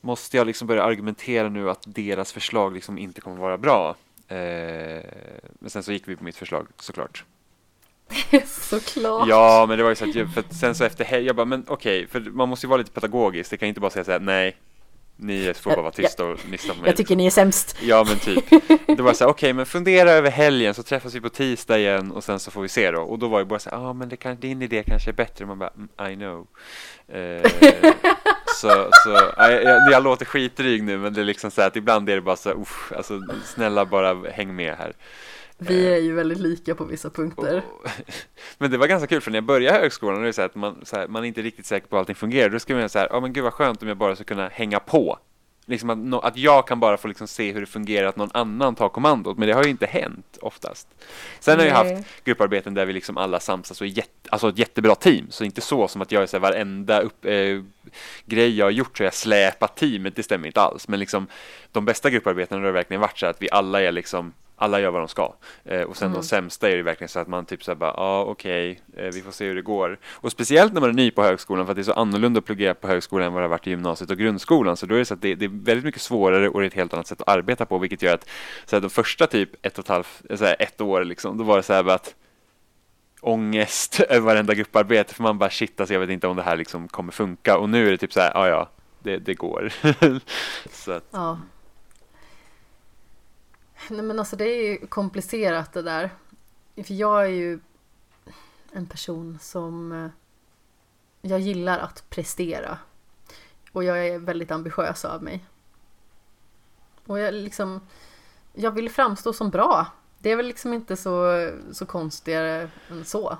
Måste 0.00 0.36
jag 0.36 0.46
liksom 0.46 0.68
börja 0.68 0.84
argumentera 0.84 1.48
nu 1.48 1.70
att 1.70 1.82
deras 1.86 2.32
förslag 2.32 2.74
liksom 2.74 2.98
inte 2.98 3.20
kommer 3.20 3.36
vara 3.36 3.58
bra? 3.58 3.96
Eh, 4.28 5.04
men 5.58 5.70
sen 5.70 5.82
så 5.82 5.92
gick 5.92 6.08
vi 6.08 6.16
på 6.16 6.24
mitt 6.24 6.36
förslag 6.36 6.66
såklart. 6.78 7.24
Såklart. 8.46 9.28
Ja, 9.28 9.66
men 9.68 9.78
det 9.78 9.82
var 9.82 9.90
ju 9.90 9.96
så 9.96 10.04
att, 10.04 10.34
för 10.34 10.40
att 10.40 10.54
sen 10.54 10.74
så 10.74 10.84
efter 10.84 11.18
jag 11.18 11.36
bara, 11.36 11.46
men 11.46 11.64
okej, 11.68 12.06
för 12.06 12.20
man 12.20 12.48
måste 12.48 12.66
ju 12.66 12.68
vara 12.68 12.78
lite 12.78 12.90
pedagogisk. 12.90 13.50
Det 13.50 13.56
kan 13.56 13.66
ju 13.66 13.68
inte 13.68 13.80
bara 13.80 13.90
säga 13.90 14.04
så 14.04 14.12
här, 14.12 14.20
nej, 14.20 14.56
ni 15.20 15.54
får 15.54 15.70
bara 15.70 15.82
vara 15.82 15.92
tysta 15.92 16.24
och 16.24 16.38
lyssna 16.50 16.74
på 16.74 16.80
mig. 16.80 16.88
Jag 16.88 16.96
tycker 16.96 17.16
ni 17.16 17.26
är 17.26 17.30
sämst. 17.30 17.76
Ja, 17.80 18.04
men 18.08 18.18
typ. 18.18 18.44
Det 18.96 19.02
var 19.02 19.12
så 19.12 19.24
här, 19.24 19.30
okej, 19.30 19.52
men 19.52 19.66
fundera 19.66 20.10
över 20.10 20.30
helgen 20.30 20.74
så 20.74 20.82
träffas 20.82 21.14
vi 21.14 21.20
på 21.20 21.28
tisdag 21.28 21.78
igen 21.78 22.12
och 22.12 22.24
sen 22.24 22.40
så 22.40 22.50
får 22.50 22.62
vi 22.62 22.68
se 22.68 22.90
då. 22.90 23.00
Och 23.00 23.18
då 23.18 23.28
var 23.28 23.38
ju 23.38 23.44
bara 23.44 23.58
så 23.58 23.70
här, 23.70 23.76
ja, 23.76 23.88
ah, 23.88 23.92
men 23.92 24.08
det 24.08 24.16
kan, 24.16 24.36
din 24.40 24.62
idé 24.62 24.82
kanske 24.86 25.10
är 25.10 25.14
bättre. 25.14 25.46
Man 25.46 25.58
bara, 25.58 25.70
mm, 25.76 26.12
I 26.12 26.16
know. 26.16 26.46
Eh, 27.08 27.50
så, 28.60 28.88
så 29.04 29.32
ja, 29.36 29.50
jag, 29.50 29.92
jag 29.92 30.02
låter 30.02 30.24
skitdryg 30.24 30.82
nu 30.82 30.98
men 30.98 31.14
det 31.14 31.20
är 31.20 31.24
liksom 31.24 31.50
så 31.50 31.62
att 31.62 31.76
ibland 31.76 32.08
är 32.08 32.14
det 32.14 32.20
bara 32.20 32.36
så 32.36 32.50
uff, 32.50 32.92
alltså 32.96 33.20
snälla 33.44 33.84
bara 33.84 34.30
häng 34.30 34.56
med 34.56 34.74
här. 34.74 34.92
Vi 35.58 35.86
är 35.94 35.98
ju 35.98 36.12
väldigt 36.14 36.38
lika 36.38 36.74
på 36.74 36.84
vissa 36.84 37.10
punkter. 37.10 37.62
Och, 37.82 37.88
men 38.58 38.70
det 38.70 38.78
var 38.78 38.86
ganska 38.86 39.06
kul 39.06 39.20
för 39.20 39.30
när 39.30 39.36
jag 39.36 39.44
började 39.44 39.78
högskolan, 39.78 40.22
det 40.22 40.28
är 40.28 40.32
så 40.32 40.42
att 40.42 40.54
man, 40.54 40.80
så 40.82 40.96
här, 40.96 41.08
man 41.08 41.24
är 41.24 41.28
inte 41.28 41.42
riktigt 41.42 41.66
säker 41.66 41.88
på 41.88 41.96
att 41.96 42.00
allting 42.00 42.14
fungerar. 42.14 42.50
Då 42.50 42.58
ska 42.58 42.74
man 42.74 42.88
säga, 42.88 43.06
ja 43.10 43.20
men 43.20 43.32
gud 43.32 43.44
vad 43.44 43.52
skönt 43.52 43.82
om 43.82 43.88
jag 43.88 43.96
bara 43.96 44.14
ska 44.14 44.24
kunna 44.24 44.48
hänga 44.48 44.80
på. 44.80 45.18
Liksom 45.66 45.90
att, 45.90 45.98
no, 45.98 46.16
att 46.16 46.36
jag 46.36 46.66
kan 46.68 46.80
bara 46.80 46.96
få 46.96 47.08
liksom 47.08 47.28
se 47.28 47.52
hur 47.52 47.60
det 47.60 47.66
fungerar 47.66 48.08
att 48.08 48.16
någon 48.16 48.30
annan 48.34 48.74
tar 48.74 48.88
kommandot, 48.88 49.38
men 49.38 49.48
det 49.48 49.54
har 49.54 49.64
ju 49.64 49.70
inte 49.70 49.86
hänt 49.86 50.38
oftast. 50.40 50.88
Sen 51.40 51.58
Nej. 51.58 51.70
har 51.70 51.84
jag 51.86 51.94
haft 51.94 52.24
grupparbeten 52.24 52.74
där 52.74 52.86
vi 52.86 52.92
liksom 52.92 53.16
alla 53.16 53.40
samsas 53.40 53.80
och 53.80 53.86
är 53.86 53.90
jätte, 53.90 54.30
alltså 54.30 54.48
ett 54.48 54.58
jättebra 54.58 54.94
team, 54.94 55.26
så 55.30 55.44
inte 55.44 55.60
så 55.60 55.88
som 55.88 56.02
att 56.02 56.12
jag 56.12 56.22
är 56.22 56.26
så 56.26 56.36
här, 56.36 56.42
varenda 56.42 57.00
upp, 57.00 57.24
eh, 57.24 57.62
grej 58.26 58.56
jag 58.58 58.66
har 58.66 58.70
gjort 58.70 58.96
så 58.96 59.02
jag 59.02 59.14
släpat 59.14 59.76
teamet, 59.76 60.16
det 60.16 60.22
stämmer 60.22 60.46
inte 60.46 60.60
alls. 60.60 60.88
Men 60.88 61.00
liksom 61.00 61.26
de 61.72 61.84
bästa 61.84 62.10
grupparbetena 62.10 62.60
har 62.60 62.72
verkligen 62.72 63.00
varit 63.00 63.18
så 63.18 63.26
att 63.26 63.42
vi 63.42 63.48
alla 63.50 63.82
är 63.82 63.92
liksom 63.92 64.32
alla 64.58 64.80
gör 64.80 64.90
vad 64.90 65.00
de 65.00 65.08
ska. 65.08 65.34
Eh, 65.64 65.82
och 65.82 65.96
sen 65.96 66.06
mm. 66.06 66.20
de 66.20 66.26
sämsta 66.26 66.70
är 66.70 66.76
det 66.76 66.82
verkligen 66.82 67.08
så 67.08 67.20
att 67.20 67.28
man 67.28 67.44
typ 67.46 67.64
såhär 67.64 67.76
bara, 67.76 67.94
ja 67.96 68.02
ah, 68.02 68.22
okej, 68.22 68.82
okay, 68.92 69.06
eh, 69.06 69.12
vi 69.12 69.22
får 69.22 69.32
se 69.32 69.44
hur 69.44 69.54
det 69.54 69.62
går. 69.62 69.98
Och 70.04 70.32
speciellt 70.32 70.72
när 70.72 70.80
man 70.80 70.90
är 70.90 70.94
ny 70.94 71.10
på 71.10 71.22
högskolan, 71.22 71.66
för 71.66 71.72
att 71.72 71.76
det 71.76 71.80
är 71.80 71.84
så 71.84 71.92
annorlunda 71.92 72.38
att 72.38 72.44
plugga 72.44 72.74
på 72.74 72.88
högskolan 72.88 73.26
än 73.26 73.32
vad 73.32 73.42
det 73.42 73.44
har 73.44 73.50
varit 73.50 73.66
i 73.66 73.70
gymnasiet 73.70 74.10
och 74.10 74.18
grundskolan. 74.18 74.76
Så 74.76 74.86
då 74.86 74.94
är 74.94 74.98
det 74.98 75.04
så 75.04 75.14
att 75.14 75.22
det, 75.22 75.34
det, 75.34 75.44
är 75.44 75.64
väldigt 75.64 75.84
mycket 75.84 76.02
svårare 76.02 76.48
och 76.48 76.60
det 76.60 76.64
är 76.64 76.68
ett 76.68 76.74
helt 76.74 76.94
annat 76.94 77.06
sätt 77.06 77.20
att 77.20 77.28
arbeta 77.28 77.66
på, 77.66 77.78
vilket 77.78 78.02
gör 78.02 78.14
att 78.14 78.28
så 78.64 78.76
här, 78.76 78.80
de 78.80 78.90
första 78.90 79.26
typ 79.26 79.66
ett 79.66 79.78
och 79.78 79.84
ett 79.84 79.88
halvt, 79.88 80.22
så 80.34 80.44
här, 80.44 80.56
ett 80.58 80.80
år 80.80 81.04
liksom, 81.04 81.38
då 81.38 81.44
var 81.44 81.56
det 81.56 81.62
så 81.62 81.72
här 81.72 81.88
att 81.88 82.14
ångest 83.20 84.00
över 84.08 84.20
varenda 84.20 84.54
grupparbete, 84.54 85.14
för 85.14 85.22
man 85.22 85.38
bara 85.38 85.50
shit, 85.50 85.80
alltså 85.80 85.94
jag 85.94 86.00
vet 86.00 86.10
inte 86.10 86.26
om 86.26 86.36
det 86.36 86.42
här 86.42 86.56
liksom 86.56 86.88
kommer 86.88 87.12
funka. 87.12 87.58
Och 87.58 87.68
nu 87.68 87.86
är 87.86 87.90
det 87.90 87.96
typ 87.96 88.12
så 88.12 88.20
här, 88.20 88.32
ja 88.34 88.48
ja, 88.48 88.70
det, 89.02 89.18
det 89.18 89.34
går. 89.34 89.72
så 90.70 90.92
att, 90.92 91.04
ja. 91.10 91.38
Nej 93.90 94.02
men 94.02 94.18
alltså 94.18 94.36
det 94.36 94.44
är 94.44 94.70
ju 94.70 94.86
komplicerat 94.86 95.72
det 95.72 95.82
där. 95.82 96.10
För 96.76 96.94
jag 96.94 97.24
är 97.24 97.28
ju 97.28 97.60
en 98.72 98.86
person 98.86 99.38
som 99.40 99.92
eh, 99.92 100.10
jag 101.22 101.40
gillar 101.40 101.78
att 101.78 102.10
prestera. 102.10 102.78
Och 103.72 103.84
jag 103.84 104.06
är 104.06 104.18
väldigt 104.18 104.50
ambitiös 104.50 105.04
av 105.04 105.22
mig. 105.22 105.44
Och 107.06 107.18
jag 107.18 107.34
liksom 107.34 107.80
jag 108.52 108.70
vill 108.70 108.90
framstå 108.90 109.32
som 109.32 109.50
bra. 109.50 109.86
Det 110.18 110.30
är 110.30 110.36
väl 110.36 110.46
liksom 110.46 110.72
inte 110.72 110.96
så, 110.96 111.50
så 111.72 111.86
konstigare 111.86 112.70
än 112.90 113.04
så. 113.04 113.38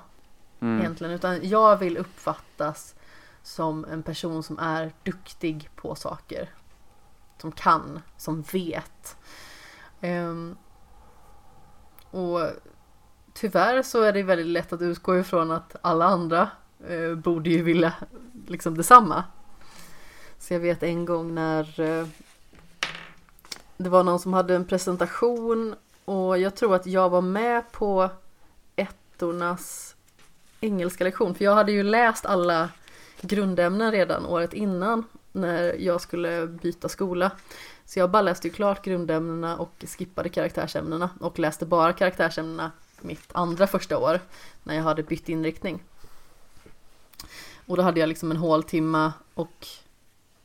Mm. 0.59 0.79
Egentligen. 0.79 1.13
Utan 1.13 1.49
jag 1.49 1.77
vill 1.77 1.97
uppfattas 1.97 2.95
som 3.43 3.85
en 3.85 4.03
person 4.03 4.43
som 4.43 4.59
är 4.59 4.93
duktig 5.03 5.69
på 5.75 5.95
saker. 5.95 6.49
Som 7.41 7.51
kan, 7.51 8.01
som 8.17 8.41
vet. 8.41 9.17
Um, 10.01 10.57
och 12.11 12.41
tyvärr 13.33 13.81
så 13.81 14.01
är 14.01 14.13
det 14.13 14.23
väldigt 14.23 14.47
lätt 14.47 14.73
att 14.73 14.81
utgå 14.81 15.17
ifrån 15.17 15.51
att 15.51 15.75
alla 15.81 16.05
andra 16.05 16.49
uh, 16.89 17.15
borde 17.15 17.49
ju 17.49 17.63
vilja 17.63 17.93
liksom 18.47 18.77
detsamma. 18.77 19.23
Så 20.39 20.53
jag 20.53 20.59
vet 20.59 20.83
en 20.83 21.05
gång 21.05 21.35
när 21.35 21.79
uh, 21.79 22.07
det 23.77 23.89
var 23.89 24.03
någon 24.03 24.19
som 24.19 24.33
hade 24.33 24.55
en 24.55 24.65
presentation 24.65 25.75
och 26.05 26.37
jag 26.37 26.55
tror 26.55 26.75
att 26.75 26.85
jag 26.85 27.09
var 27.09 27.21
med 27.21 27.71
på 27.71 28.09
ettornas 28.75 29.95
engelska 30.61 31.03
lektion 31.03 31.35
för 31.35 31.45
jag 31.45 31.55
hade 31.55 31.71
ju 31.71 31.83
läst 31.83 32.25
alla 32.25 32.69
grundämnen 33.21 33.91
redan 33.91 34.25
året 34.25 34.53
innan 34.53 35.03
när 35.31 35.75
jag 35.79 36.01
skulle 36.01 36.47
byta 36.47 36.89
skola. 36.89 37.31
Så 37.85 37.99
jag 37.99 38.11
bara 38.11 38.21
läste 38.21 38.47
ju 38.47 38.53
klart 38.53 38.85
grundämnena 38.85 39.57
och 39.57 39.85
skippade 39.97 40.29
karaktärsämnena 40.29 41.09
och 41.19 41.39
läste 41.39 41.65
bara 41.65 41.93
karaktärsämnena 41.93 42.71
mitt 43.01 43.29
andra 43.31 43.67
första 43.67 43.97
år 43.97 44.19
när 44.63 44.75
jag 44.75 44.83
hade 44.83 45.03
bytt 45.03 45.29
inriktning. 45.29 45.83
Och 47.65 47.77
då 47.77 47.83
hade 47.83 47.99
jag 47.99 48.09
liksom 48.09 48.31
en 48.31 48.37
håltimma 48.37 49.13
och 49.33 49.67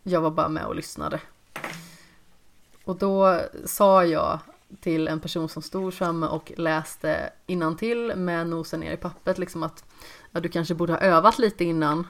jag 0.02 0.20
var 0.20 0.30
bara 0.30 0.48
med 0.48 0.66
och 0.66 0.74
lyssnade. 0.74 1.20
Och 2.84 2.96
då 2.96 3.40
sa 3.64 4.04
jag 4.04 4.38
till 4.80 5.08
en 5.08 5.20
person 5.20 5.48
som 5.48 5.62
stod 5.62 5.94
framme 5.94 6.26
och 6.26 6.52
läste 6.56 7.30
till 7.78 8.12
med 8.16 8.46
nosen 8.46 8.80
ner 8.80 8.92
i 8.92 8.96
pappret 8.96 9.38
liksom 9.38 9.62
att 9.62 9.84
ja, 10.30 10.40
du 10.40 10.48
kanske 10.48 10.74
borde 10.74 10.92
ha 10.92 11.00
övat 11.00 11.38
lite 11.38 11.64
innan 11.64 12.06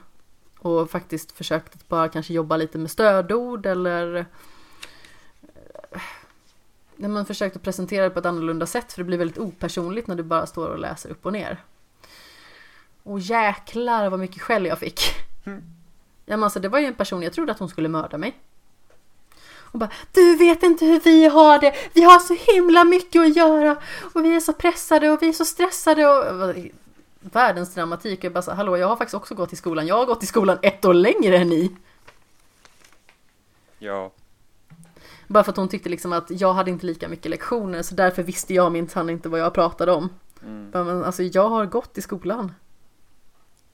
och 0.65 0.91
faktiskt 0.91 1.31
försökt 1.31 1.75
att 1.75 1.87
bara 1.87 2.09
kanske 2.09 2.33
jobba 2.33 2.57
lite 2.57 2.77
med 2.77 2.91
stödord 2.91 3.65
eller 3.65 4.25
när 6.95 7.09
man 7.09 7.25
försökte 7.25 7.59
presentera 7.59 8.03
det 8.03 8.09
på 8.09 8.19
ett 8.19 8.25
annorlunda 8.25 8.65
sätt 8.65 8.93
för 8.93 9.01
det 9.01 9.05
blir 9.05 9.17
väldigt 9.17 9.37
opersonligt 9.37 10.07
när 10.07 10.15
du 10.15 10.23
bara 10.23 10.45
står 10.45 10.67
och 10.67 10.79
läser 10.79 11.09
upp 11.09 11.25
och 11.25 11.33
ner. 11.33 11.63
Och 13.03 13.19
jäklar 13.19 14.09
vad 14.09 14.19
mycket 14.19 14.41
skäll 14.41 14.65
jag 14.65 14.79
fick. 14.79 15.01
Mm. 15.45 15.63
Ja, 16.25 16.37
men 16.37 16.43
alltså, 16.43 16.59
det 16.59 16.69
var 16.69 16.79
ju 16.79 16.85
en 16.85 16.95
person, 16.95 17.21
jag 17.21 17.33
trodde 17.33 17.51
att 17.51 17.59
hon 17.59 17.69
skulle 17.69 17.89
mörda 17.89 18.17
mig. 18.17 18.35
Och 19.75 19.79
bara, 19.79 19.89
du 20.11 20.35
vet 20.35 20.63
inte 20.63 20.85
hur 20.85 20.99
vi 20.99 21.25
har 21.25 21.59
det, 21.59 21.75
vi 21.93 22.03
har 22.03 22.19
så 22.19 22.53
himla 22.53 22.83
mycket 22.83 23.21
att 23.21 23.35
göra 23.35 23.77
och 24.13 24.25
vi 24.25 24.35
är 24.35 24.39
så 24.39 24.53
pressade 24.53 25.09
och 25.09 25.21
vi 25.21 25.29
är 25.29 25.33
så 25.33 25.45
stressade 25.45 26.07
och 26.07 26.55
världens 27.31 27.73
dramatik. 27.73 28.23
Jag 28.23 28.33
bara 28.33 28.41
så, 28.41 28.51
hallå 28.51 28.77
jag 28.77 28.87
har 28.87 28.95
faktiskt 28.95 29.15
också 29.15 29.35
gått 29.35 29.53
i 29.53 29.55
skolan, 29.55 29.87
jag 29.87 29.97
har 29.97 30.05
gått 30.05 30.23
i 30.23 30.25
skolan 30.25 30.57
ett 30.61 30.85
år 30.85 30.93
längre 30.93 31.37
än 31.37 31.49
ni. 31.49 31.75
Ja. 33.79 34.11
Bara 35.27 35.43
för 35.43 35.51
att 35.51 35.57
hon 35.57 35.69
tyckte 35.69 35.89
liksom 35.89 36.13
att 36.13 36.25
jag 36.29 36.53
hade 36.53 36.71
inte 36.71 36.85
lika 36.85 37.07
mycket 37.07 37.31
lektioner 37.31 37.81
så 37.81 37.95
därför 37.95 38.23
visste 38.23 38.53
jag 38.53 38.71
minsann 38.71 39.09
inte 39.09 39.29
vad 39.29 39.39
jag 39.39 39.53
pratade 39.53 39.91
om. 39.91 40.09
Mm. 40.43 40.69
Men 40.73 41.03
alltså 41.03 41.23
jag 41.23 41.49
har 41.49 41.65
gått 41.65 41.97
i 41.97 42.01
skolan. 42.01 42.53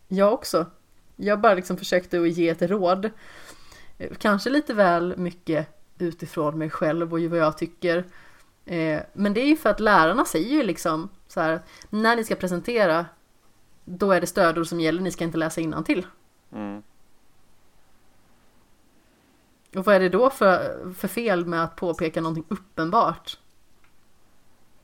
Jag 0.08 0.34
också. 0.34 0.66
Jag 1.16 1.40
bara 1.40 1.54
liksom 1.54 1.78
försökte 1.78 2.22
att 2.22 2.30
ge 2.30 2.50
ett 2.50 2.62
råd. 2.62 3.10
Kanske 4.18 4.50
lite 4.50 4.74
väl 4.74 5.18
mycket 5.18 5.68
utifrån 5.98 6.58
mig 6.58 6.70
själv 6.70 7.14
och 7.14 7.22
vad 7.22 7.40
jag 7.40 7.58
tycker. 7.58 8.06
Eh, 8.66 9.02
men 9.14 9.34
det 9.34 9.42
är 9.42 9.46
ju 9.46 9.58
för 9.58 9.70
att 9.70 9.80
lärarna 9.80 10.26
säger 10.26 10.50
ju 10.50 10.64
liksom 10.64 11.10
så 11.28 11.42
här, 11.42 11.62
när 11.90 12.16
ni 12.16 12.24
ska 12.24 12.36
presentera 12.36 13.06
då 13.86 14.12
är 14.12 14.22
det 14.22 14.28
stödord 14.28 14.68
som 14.68 14.80
gäller, 14.80 15.02
ni 15.02 15.12
ska 15.12 15.24
inte 15.24 15.38
läsa 15.38 15.62
innantill. 15.62 16.08
Mm. 16.52 16.84
Och 19.76 19.86
vad 19.86 19.96
är 19.96 20.00
det 20.00 20.10
då 20.10 20.30
för, 20.30 20.78
för 20.94 21.08
fel 21.08 21.46
med 21.46 21.64
att 21.64 21.76
påpeka 21.76 22.22
någonting 22.22 22.46
uppenbart? 22.48 23.38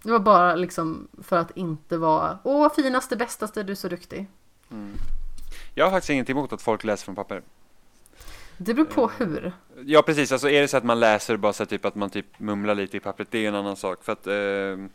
Det 0.04 0.12
var 0.12 0.20
bara 0.20 0.56
liksom 0.56 1.08
för 1.24 1.38
att 1.38 1.58
inte 1.58 1.98
vara 1.98 2.40
Åh, 2.44 2.74
finaste, 2.74 3.16
bästaste, 3.16 3.64
du 3.64 3.72
är 3.72 3.76
så 3.76 3.88
duktig. 3.88 4.28
Mm. 4.72 4.94
Jag 5.76 5.86
har 5.86 5.92
faktiskt 5.92 6.10
inget 6.10 6.30
emot 6.30 6.54
att 6.54 6.62
folk 6.62 6.84
läser 6.84 7.06
från 7.06 7.16
papper. 7.16 7.42
Det 8.58 8.74
beror 8.74 8.86
på 8.86 9.08
hur. 9.18 9.54
Ja, 9.86 10.02
precis. 10.02 10.32
Alltså 10.32 10.50
är 10.50 10.62
det 10.62 10.68
så 10.68 10.78
att 10.78 10.84
man 10.84 11.00
läser 11.00 11.38
bara 11.38 11.54
så 11.54 11.66
typ 11.66 11.86
att 11.86 11.96
man 11.96 12.10
typ 12.10 12.40
mumlar 12.40 12.76
lite 12.76 12.98
i 12.98 13.00
pappret, 13.00 13.32
det 13.32 13.46
är 13.46 13.48
en 13.48 13.56
annan 13.56 13.76
sak. 13.76 14.04
För 14.04 14.12
att 14.12 14.28
eh, 14.28 14.88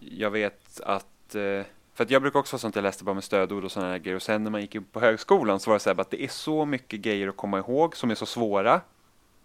jag 0.00 0.30
vet 0.30 0.80
att 0.80 1.34
eh, 1.34 1.64
för 1.98 2.06
jag 2.08 2.22
brukar 2.22 2.40
också 2.40 2.54
vara 2.54 2.60
sånt, 2.60 2.74
jag 2.76 2.82
läste 2.82 3.04
bara 3.04 3.14
med 3.14 3.24
stödord 3.24 3.64
och 3.64 3.72
sådana 3.72 3.98
grejer. 3.98 4.16
Och 4.16 4.22
sen 4.22 4.44
när 4.44 4.50
man 4.50 4.60
gick 4.60 4.74
in 4.74 4.84
på 4.84 5.00
högskolan 5.00 5.60
så 5.60 5.70
var 5.70 5.74
det 5.74 5.80
så 5.80 5.90
här 5.90 6.00
att 6.00 6.10
det 6.10 6.24
är 6.24 6.28
så 6.28 6.64
mycket 6.64 7.00
grejer 7.00 7.28
att 7.28 7.36
komma 7.36 7.58
ihåg 7.58 7.96
som 7.96 8.10
är 8.10 8.14
så 8.14 8.26
svåra 8.26 8.80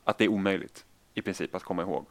att 0.03 0.17
det 0.17 0.23
är 0.23 0.27
omöjligt 0.27 0.85
i 1.13 1.21
princip 1.21 1.55
att 1.55 1.63
komma 1.63 1.81
ihåg. 1.81 2.05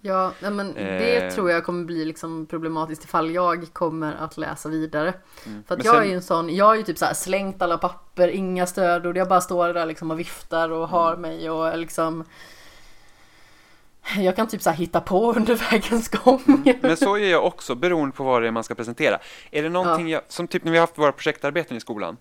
Ja, 0.00 0.32
men 0.40 0.74
det 0.74 1.24
eh. 1.24 1.34
tror 1.34 1.50
jag 1.50 1.64
kommer 1.64 1.84
bli 1.84 2.04
liksom 2.04 2.46
problematiskt 2.46 3.04
ifall 3.04 3.30
jag 3.30 3.72
kommer 3.72 4.14
att 4.14 4.36
läsa 4.36 4.68
vidare. 4.68 5.14
Mm. 5.46 5.64
För 5.64 5.74
att 5.74 5.78
men 5.78 5.86
jag 5.86 5.94
sen... 5.94 6.02
är 6.02 6.06
ju 6.06 6.14
en 6.14 6.22
sån, 6.22 6.56
jag 6.56 6.64
har 6.64 6.74
ju 6.74 6.82
typ 6.82 6.98
så 6.98 7.04
här 7.04 7.14
slängt 7.14 7.62
alla 7.62 7.78
papper, 7.78 8.28
inga 8.28 8.66
stödord, 8.66 9.16
jag 9.16 9.28
bara 9.28 9.40
står 9.40 9.74
där 9.74 9.86
liksom 9.86 10.10
och 10.10 10.20
viftar 10.20 10.70
och 10.70 10.88
har 10.88 11.14
mm. 11.14 11.20
mig 11.20 11.50
och 11.50 11.78
liksom 11.78 12.24
jag 14.16 14.36
kan 14.36 14.48
typ 14.48 14.62
så 14.62 14.70
hitta 14.70 15.00
på 15.00 15.32
under 15.36 15.54
vägens 15.70 16.08
gång. 16.08 16.42
Mm. 16.46 16.78
Men 16.80 16.96
så 16.96 17.16
är 17.16 17.30
jag 17.30 17.46
också, 17.46 17.74
beroende 17.74 18.16
på 18.16 18.24
vad 18.24 18.42
det 18.42 18.48
är 18.48 18.52
man 18.52 18.64
ska 18.64 18.74
presentera. 18.74 19.18
Är 19.50 19.62
det 19.62 19.68
någonting 19.68 20.08
ja. 20.08 20.14
jag, 20.14 20.22
som 20.28 20.48
typ 20.48 20.64
när 20.64 20.72
vi 20.72 20.78
har 20.78 20.82
haft 20.86 20.98
våra 20.98 21.12
projektarbeten 21.12 21.76
i 21.76 21.80
skolan, 21.80 22.16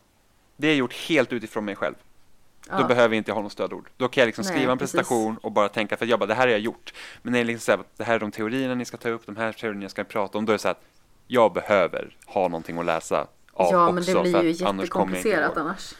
det 0.57 0.67
är 0.67 0.75
gjort 0.75 0.93
helt 0.93 1.33
utifrån 1.33 1.65
mig 1.65 1.75
själv. 1.75 1.95
Ja. 2.69 2.77
Då 2.77 2.87
behöver 2.87 3.15
jag 3.15 3.19
inte 3.19 3.31
ha 3.31 3.41
något 3.41 3.51
stödord. 3.51 3.89
Då 3.97 4.07
kan 4.07 4.21
jag 4.21 4.25
liksom 4.25 4.43
Nej, 4.45 4.53
skriva 4.53 4.71
en 4.71 4.77
presentation 4.77 5.35
precis. 5.35 5.45
och 5.45 5.51
bara 5.51 5.69
tänka, 5.69 5.97
för 5.97 6.05
jag 6.05 6.19
bara, 6.19 6.25
det 6.25 6.33
här 6.33 6.41
har 6.41 6.51
jag 6.51 6.59
gjort. 6.59 6.93
Men 7.21 7.31
när 7.31 7.39
det 7.39 7.43
är 7.43 7.45
liksom 7.45 7.65
så 7.65 7.71
här, 7.71 7.85
det 7.97 8.03
här 8.03 8.15
är 8.15 8.19
de 8.19 8.31
teorierna 8.31 8.75
ni 8.75 8.85
ska 8.85 8.97
ta 8.97 9.09
upp, 9.09 9.25
de 9.25 9.35
här 9.35 9.51
teorierna 9.51 9.81
jag 9.81 9.91
ska 9.91 10.03
prata 10.03 10.37
om, 10.37 10.45
då 10.45 10.51
är 10.51 10.53
det 10.53 10.59
så 10.59 10.69
att 10.69 10.81
jag 11.27 11.53
behöver 11.53 12.15
ha 12.25 12.41
någonting 12.47 12.79
att 12.79 12.85
läsa 12.85 13.19
av 13.19 13.27
ja, 13.53 13.63
också. 13.63 13.75
Ja, 13.75 13.91
men 13.91 14.03
det 14.03 14.21
blir 14.21 14.43
ju 14.43 14.51
jättekomplicerat 14.51 15.57
annars. 15.57 15.93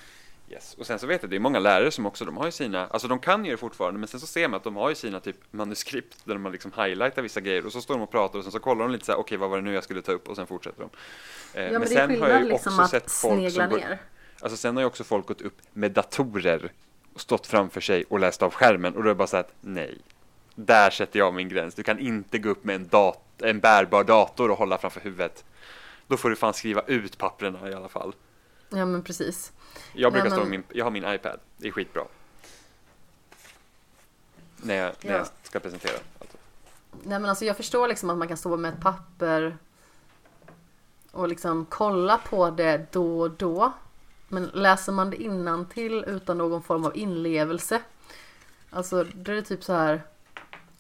Yes. 0.52 0.76
Och 0.80 0.86
sen 0.86 1.00
så 1.00 1.08
vet 1.08 1.22
jag, 1.22 1.30
det 1.30 1.36
är 1.36 1.40
många 1.40 1.60
lärare 1.60 1.92
som 1.92 2.06
också, 2.06 2.26
de 2.26 2.38
har 2.38 2.46
ju 2.46 2.52
sina, 2.52 2.88
alltså 2.88 3.08
de 3.08 3.20
kan 3.20 3.46
ju 3.46 3.52
det 3.52 3.58
fortfarande, 3.58 4.00
men 4.00 4.08
sen 4.08 4.20
så 4.20 4.28
ser 4.28 4.48
man 4.48 4.58
att 4.58 4.64
de 4.64 4.76
har 4.76 4.90
ju 4.90 4.96
sina 4.96 5.20
typ 5.20 5.36
manuskript 5.52 6.18
där 6.24 6.34
de 6.34 6.52
liksom 6.52 6.72
highlightar 6.76 7.22
vissa 7.22 7.42
grejer 7.42 7.66
och 7.66 7.72
så 7.72 7.82
står 7.82 7.94
de 7.94 8.04
och 8.04 8.12
pratar 8.12 8.40
och 8.40 8.46
sen 8.46 8.52
så 8.52 8.60
kollar 8.60 8.86
de 8.86 8.92
lite 8.92 9.06
så 9.06 9.12
här, 9.12 9.20
okej 9.20 9.24
okay, 9.24 9.38
vad 9.38 9.50
var 9.50 9.58
det 9.58 9.64
nu 9.64 9.74
jag 9.74 9.84
skulle 9.84 10.02
ta 10.02 10.12
upp 10.12 10.28
och 10.28 10.36
sen 10.36 10.48
fortsätter 10.48 10.80
de. 10.80 10.90
Eh, 11.60 11.66
ja, 11.66 11.72
men, 11.72 11.80
men 11.80 11.90
sen 11.90 12.22
har 12.22 12.28
jag 12.28 12.42
ju 12.42 12.48
liksom 12.48 12.80
också 12.80 12.88
sett 12.88 13.12
folk 13.12 13.52
som 13.52 13.70
ner. 13.70 14.00
Alltså 14.42 14.58
sen 14.58 14.76
har 14.76 14.82
ju 14.82 14.88
också 14.88 15.04
folk 15.04 15.28
gått 15.28 15.42
upp 15.42 15.58
med 15.74 15.92
datorer 15.92 16.72
stått 17.16 17.48
framför 17.48 17.82
sig 17.82 18.04
och 18.10 18.20
läst 18.20 18.44
av 18.44 18.54
skärmen 18.54 18.96
och 18.96 19.04
då 19.04 19.10
är 19.10 19.14
det 19.14 19.18
bara 19.18 19.28
så 19.28 19.38
att 19.38 19.54
nej. 19.62 19.98
Där 20.56 20.90
sätter 20.90 21.20
jag 21.20 21.34
min 21.34 21.50
gräns. 21.50 21.76
Du 21.76 21.84
kan 21.84 22.00
inte 22.00 22.38
gå 22.38 22.50
upp 22.50 22.64
med 22.64 22.76
en, 22.76 22.88
dat 22.88 23.24
en 23.38 23.60
bärbar 23.60 24.04
dator 24.04 24.52
och 24.52 24.58
hålla 24.58 24.78
framför 24.78 25.02
huvudet. 25.02 25.46
Då 26.08 26.18
får 26.18 26.30
du 26.30 26.36
fan 26.36 26.54
skriva 26.54 26.82
ut 26.88 27.18
papperna 27.18 27.70
i 27.70 27.74
alla 27.74 27.90
fall. 27.90 28.14
Ja 28.74 28.86
men 28.86 29.04
precis. 29.04 29.52
Jag 29.94 30.12
brukar 30.14 30.30
Nej, 30.30 30.38
stå 30.38 30.42
men- 30.42 30.50
med 30.50 30.60
min, 30.70 30.78
jag 30.78 30.86
har 30.86 30.92
min 30.92 31.06
iPad. 31.14 31.40
Det 31.58 31.68
är 31.68 31.72
skitbra. 31.72 32.04
När 34.58 34.76
jag, 34.76 34.94
när 35.02 35.12
Ja. 35.12 35.18
jag 35.18 35.28
ska 35.44 35.60
presentera. 35.60 35.98
Alltså. 36.20 36.38
Nej 37.04 37.20
men 37.20 37.26
alltså 37.30 37.46
jag 37.46 37.58
förstår 37.58 37.88
liksom 37.88 38.10
att 38.10 38.18
man 38.18 38.28
kan 38.28 38.38
stå 38.38 38.58
med 38.58 38.74
ett 38.74 38.82
papper 38.82 39.58
och 41.12 41.28
liksom 41.28 41.66
kolla 41.70 42.18
på 42.18 42.50
det 42.50 42.86
då 42.92 43.20
och 43.22 43.32
då. 43.32 43.72
Men 44.28 44.46
läser 44.46 44.92
man 44.92 45.10
det 45.10 45.18
innantill 45.24 46.04
utan 46.08 46.38
någon 46.38 46.64
form 46.64 46.86
av 46.86 46.98
inlevelse. 46.98 47.82
Alltså 48.70 49.04
då 49.04 49.32
är 49.32 49.36
det 49.36 49.42
typ 49.42 49.64
så 49.64 49.74
här. 49.74 50.02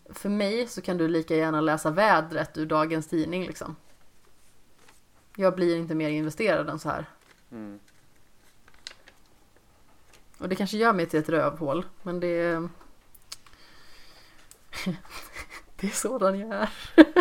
För 0.09 0.29
mig 0.29 0.67
så 0.67 0.81
kan 0.81 0.97
du 0.97 1.07
lika 1.07 1.35
gärna 1.35 1.61
läsa 1.61 1.89
vädret 1.91 2.57
ur 2.57 2.65
dagens 2.65 3.07
tidning 3.07 3.45
liksom. 3.45 3.75
Jag 5.35 5.55
blir 5.55 5.75
inte 5.77 5.95
mer 5.95 6.09
investerad 6.09 6.69
än 6.69 6.79
så 6.79 6.89
här. 6.89 7.05
Mm. 7.51 7.79
Och 10.37 10.49
det 10.49 10.55
kanske 10.55 10.77
gör 10.77 10.93
mig 10.93 11.05
till 11.05 11.19
ett 11.19 11.29
rövhål. 11.29 11.85
Men 12.03 12.19
det 12.19 12.53
det 15.75 15.87
är 15.87 15.91
sådan 15.91 16.39
jag 16.39 16.49
är. 16.53 16.69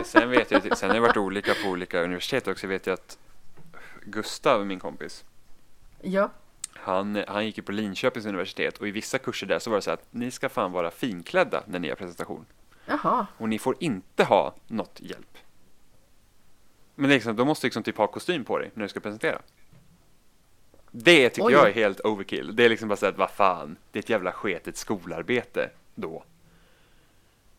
Sen 0.04 0.30
vet 0.30 0.50
jag, 0.50 0.78
sen 0.78 0.88
har 0.88 0.94
det 0.94 1.00
varit 1.00 1.16
olika 1.16 1.54
på 1.64 1.68
olika 1.68 2.00
universitet 2.02 2.48
också. 2.48 2.64
Jag 2.66 2.68
vet 2.68 2.86
ju 2.86 2.90
att 2.92 3.18
Gustav, 4.04 4.66
min 4.66 4.78
kompis, 4.80 5.24
Ja. 6.02 6.30
han, 6.74 7.24
han 7.28 7.46
gick 7.46 7.56
ju 7.56 7.62
på 7.62 7.72
Linköpings 7.72 8.26
universitet 8.26 8.78
och 8.78 8.88
i 8.88 8.90
vissa 8.90 9.18
kurser 9.18 9.46
där 9.46 9.58
så 9.58 9.70
var 9.70 9.76
det 9.76 9.82
så 9.82 9.90
att 9.90 10.06
ni 10.10 10.30
ska 10.30 10.48
fan 10.48 10.72
vara 10.72 10.90
finklädda 10.90 11.62
när 11.66 11.78
ni 11.78 11.88
har 11.88 11.96
presentation. 11.96 12.46
Jaha. 12.86 13.26
Och 13.38 13.48
ni 13.48 13.58
får 13.58 13.76
inte 13.80 14.24
ha 14.24 14.54
något 14.66 15.00
hjälp. 15.00 15.38
Men 16.94 17.10
liksom, 17.10 17.36
då 17.36 17.44
måste 17.44 17.66
liksom 17.66 17.82
typ 17.82 17.96
ha 17.96 18.06
kostym 18.06 18.44
på 18.44 18.58
dig 18.58 18.70
när 18.74 18.82
du 18.82 18.88
ska 18.88 19.00
presentera. 19.00 19.40
Det 20.90 21.28
tycker 21.30 21.46
Oj. 21.48 21.52
jag 21.52 21.68
är 21.68 21.72
helt 21.72 22.00
overkill. 22.00 22.56
Det 22.56 22.64
är 22.64 22.68
liksom 22.68 22.88
bara 22.88 22.96
så 22.96 23.06
att 23.06 23.18
vad 23.18 23.30
fan, 23.30 23.76
det 23.92 23.98
är 23.98 24.02
ett 24.02 24.08
jävla 24.08 24.32
sketet 24.32 24.76
skolarbete 24.76 25.70
då. 25.94 26.24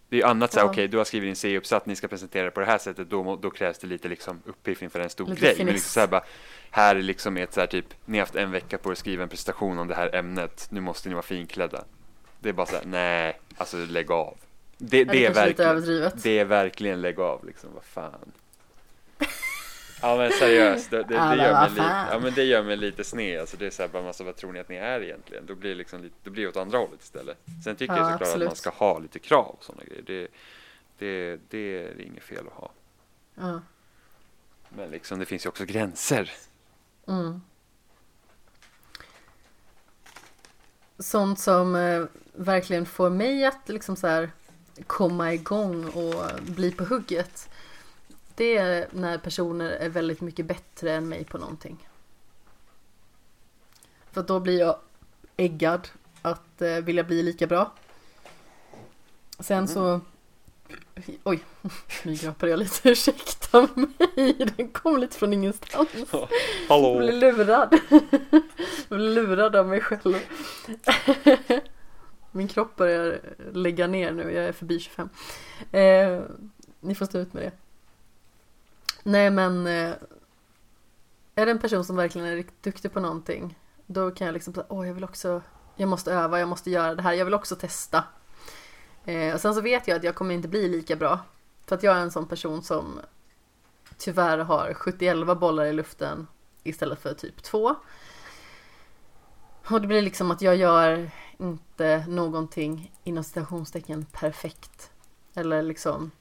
Det 0.09 0.15
är 0.15 0.19
ju 0.21 0.25
annat 0.25 0.51
så 0.53 0.59
här, 0.59 0.65
Ja. 0.65 0.71
okej, 0.71 0.87
du 0.87 0.97
har 0.97 1.03
skrivit 1.05 1.27
din 1.27 1.35
C-uppsats, 1.35 1.85
ni 1.85 1.95
ska 1.95 2.07
presentera 2.07 2.45
det 2.45 2.51
på 2.51 2.59
det 2.59 2.65
här 2.65 2.77
sättet, 2.77 3.09
då, 3.09 3.35
då 3.41 3.49
krävs 3.49 3.77
det 3.77 3.87
lite 3.87 4.07
liksom 4.07 4.41
uppiffning 4.45 4.89
för 4.89 4.99
en 4.99 5.09
stor 5.09 5.27
Lite 5.27 5.41
grej. 5.41 5.49
Men 5.49 5.57
finess. 5.57 5.73
liksom 5.73 5.89
så 5.89 5.99
här 5.99 6.07
bara, 6.07 6.23
här 6.71 6.95
är 6.95 7.01
liksom 7.01 7.37
ett 7.37 7.53
så 7.53 7.59
här 7.59 7.67
typ, 7.67 7.85
ni 8.05 8.17
har 8.17 8.21
haft 8.25 8.35
en 8.35 8.51
vecka 8.51 8.77
på 8.77 8.89
er 8.89 8.91
att 8.91 8.97
skriva 8.97 9.23
en 9.23 9.29
presentation 9.29 9.79
om 9.79 9.87
det 9.87 9.95
här 9.95 10.15
ämnet, 10.15 10.67
nu 10.71 10.81
måste 10.81 11.09
ni 11.09 11.15
vara 11.15 11.23
finklädda. 11.23 11.83
Det 12.39 12.49
är 12.49 12.53
bara 12.53 12.65
så 12.67 12.75
här, 12.75 12.85
nej, 12.85 13.39
alltså 13.57 13.77
lägg 13.77 14.11
av. 14.11 14.37
Det, 14.77 15.03
det, 15.03 15.11
det 15.11 15.25
är 15.25 15.33
verkligen, 15.33 16.11
det 16.23 16.39
är 16.39 16.45
verkligen 16.45 17.01
lägg 17.01 17.19
av 17.19 17.45
liksom, 17.45 17.69
vad 17.73 17.83
fan. 17.83 18.31
Ja 20.01 20.17
men 20.17 20.31
seriöst, 20.31 20.91
det, 20.91 20.97
det, 20.97 21.03
det, 21.03 21.13
gör 21.13 21.61
mig 21.61 21.69
lite, 21.69 22.07
ja, 22.11 22.19
men 22.19 22.33
det 22.33 22.43
gör 22.43 22.63
mig 22.63 22.77
lite 22.77 23.03
sned. 23.03 23.39
Alltså, 23.39 23.57
det 23.57 23.65
är 23.65 23.69
så 23.69 23.81
här, 23.81 23.89
bara, 23.89 24.07
alltså, 24.07 24.23
vad 24.23 24.35
tror 24.35 24.51
ni 24.51 24.59
att 24.59 24.69
ni 24.69 24.75
är 24.75 25.01
egentligen? 25.01 25.45
Då 25.45 25.55
blir 25.55 25.69
det, 25.69 25.75
liksom 25.75 26.03
lite, 26.03 26.15
då 26.23 26.31
blir 26.31 26.47
åt 26.47 26.57
andra 26.57 26.77
hållet 26.77 27.03
istället. 27.03 27.37
Sen 27.63 27.75
tycker 27.75 27.93
Ja, 27.93 27.99
jag 27.99 28.11
såklart 28.11 28.21
absolut. 28.21 28.47
att 28.47 28.49
man 28.49 28.55
ska 28.55 28.69
ha 28.69 28.99
lite 28.99 29.19
krav 29.19 29.55
och 29.59 29.63
sådana 29.63 29.83
grejer. 29.83 30.03
Det, 30.05 30.27
det, 30.97 31.39
det 31.49 31.85
är 31.85 32.01
inget 32.01 32.23
fel 32.23 32.47
att 32.47 32.53
ha. 32.53 32.71
Ja. 33.35 33.61
Men 34.69 34.89
liksom, 34.91 35.19
det 35.19 35.25
finns 35.25 35.45
ju 35.45 35.49
också 35.49 35.65
gränser. 35.65 36.31
Mm. 37.07 37.41
Sånt 40.99 41.39
som 41.39 41.75
eh, 41.75 42.03
verkligen 42.33 42.85
får 42.85 43.09
mig 43.09 43.45
att 43.45 43.69
liksom 43.69 43.95
så 43.95 44.07
här 44.07 44.31
komma 44.87 45.33
igång 45.33 45.85
och 45.85 46.41
bli 46.41 46.71
på 46.71 46.83
hugget. 46.83 47.49
Det 48.41 48.57
är 48.57 48.87
när 48.91 49.17
personer 49.17 49.69
är 49.69 49.89
väldigt 49.89 50.21
mycket 50.21 50.45
bättre 50.45 50.91
än 50.91 51.09
mig 51.09 51.25
på 51.25 51.37
någonting. 51.37 51.87
För 54.11 54.23
då 54.23 54.39
blir 54.39 54.59
jag 54.59 54.79
äggad 55.37 55.87
att 56.21 56.61
eh, 56.61 56.75
vilja 56.75 57.03
bli 57.03 57.23
lika 57.23 57.47
bra. 57.47 57.73
Sen 59.39 59.67
så... 59.67 60.01
Oj, 61.23 61.43
nu 62.03 62.15
gapade 62.15 62.49
jag 62.49 62.59
lite. 62.59 62.89
Ursäkta 62.89 63.67
mig, 63.75 64.33
den 64.57 64.69
kom 64.69 64.97
lite 64.97 65.17
från 65.17 65.33
ingenstans. 65.33 65.89
Jag 66.69 66.97
blev 66.97 67.13
lurad. 67.13 67.79
Jag 68.89 68.99
blev 68.99 69.13
lurad 69.13 69.55
av 69.55 69.67
mig 69.67 69.81
själv. 69.81 70.15
Min 72.31 72.47
kropp 72.47 72.75
börjar 72.75 73.19
lägga 73.53 73.87
ner 73.87 74.11
nu, 74.11 74.31
jag 74.31 74.45
är 74.45 74.53
förbi 74.53 74.79
25. 74.79 75.09
Eh, 75.71 76.21
ni 76.79 76.95
får 76.95 77.05
stå 77.05 77.17
ut 77.17 77.33
med 77.33 77.43
det. 77.43 77.60
Nej 79.03 79.31
men 79.31 79.67
eh, 79.67 79.93
är 81.35 81.45
det 81.45 81.51
en 81.51 81.59
person 81.59 81.85
som 81.85 81.95
verkligen 81.95 82.27
är 82.27 82.35
riktigt 82.35 82.63
duktig 82.63 82.93
på 82.93 82.99
någonting 82.99 83.55
då 83.93 84.11
kan 84.11 84.27
jag 84.27 84.33
liksom 84.33 84.53
säga, 84.53 84.65
åh 84.69 84.87
jag 84.87 84.93
vill 84.93 85.03
också, 85.03 85.41
jag 85.75 85.89
måste 85.89 86.13
öva, 86.13 86.39
jag 86.39 86.49
måste 86.49 86.71
göra 86.71 86.95
det 86.95 87.01
här, 87.01 87.13
jag 87.13 87.25
vill 87.25 87.33
också 87.33 87.55
testa. 87.55 88.03
Eh, 89.05 89.33
och 89.33 89.41
sen 89.41 89.53
så 89.53 89.61
vet 89.61 89.87
jag 89.87 89.97
att 89.97 90.03
jag 90.03 90.15
kommer 90.15 90.35
inte 90.35 90.47
bli 90.47 90.69
lika 90.69 90.95
bra. 90.95 91.19
För 91.65 91.75
att 91.75 91.83
jag 91.83 91.97
är 91.97 92.01
en 92.01 92.11
sån 92.11 92.27
person 92.27 92.63
som 92.63 92.99
tyvärr 93.97 94.37
har 94.37 94.73
71 94.73 95.37
bollar 95.39 95.65
i 95.65 95.73
luften 95.73 96.27
istället 96.63 96.99
för 96.99 97.13
typ 97.13 97.43
två. 97.43 97.75
Och 99.69 99.81
det 99.81 99.87
blir 99.87 100.01
liksom 100.01 100.31
att 100.31 100.41
jag 100.41 100.55
gör 100.55 101.11
inte 101.37 102.05
någonting 102.07 102.93
inom 103.03 103.23
citationstecken 103.23 104.05
perfekt. 104.05 104.91
Eller 105.33 105.61
liksom 105.61 106.11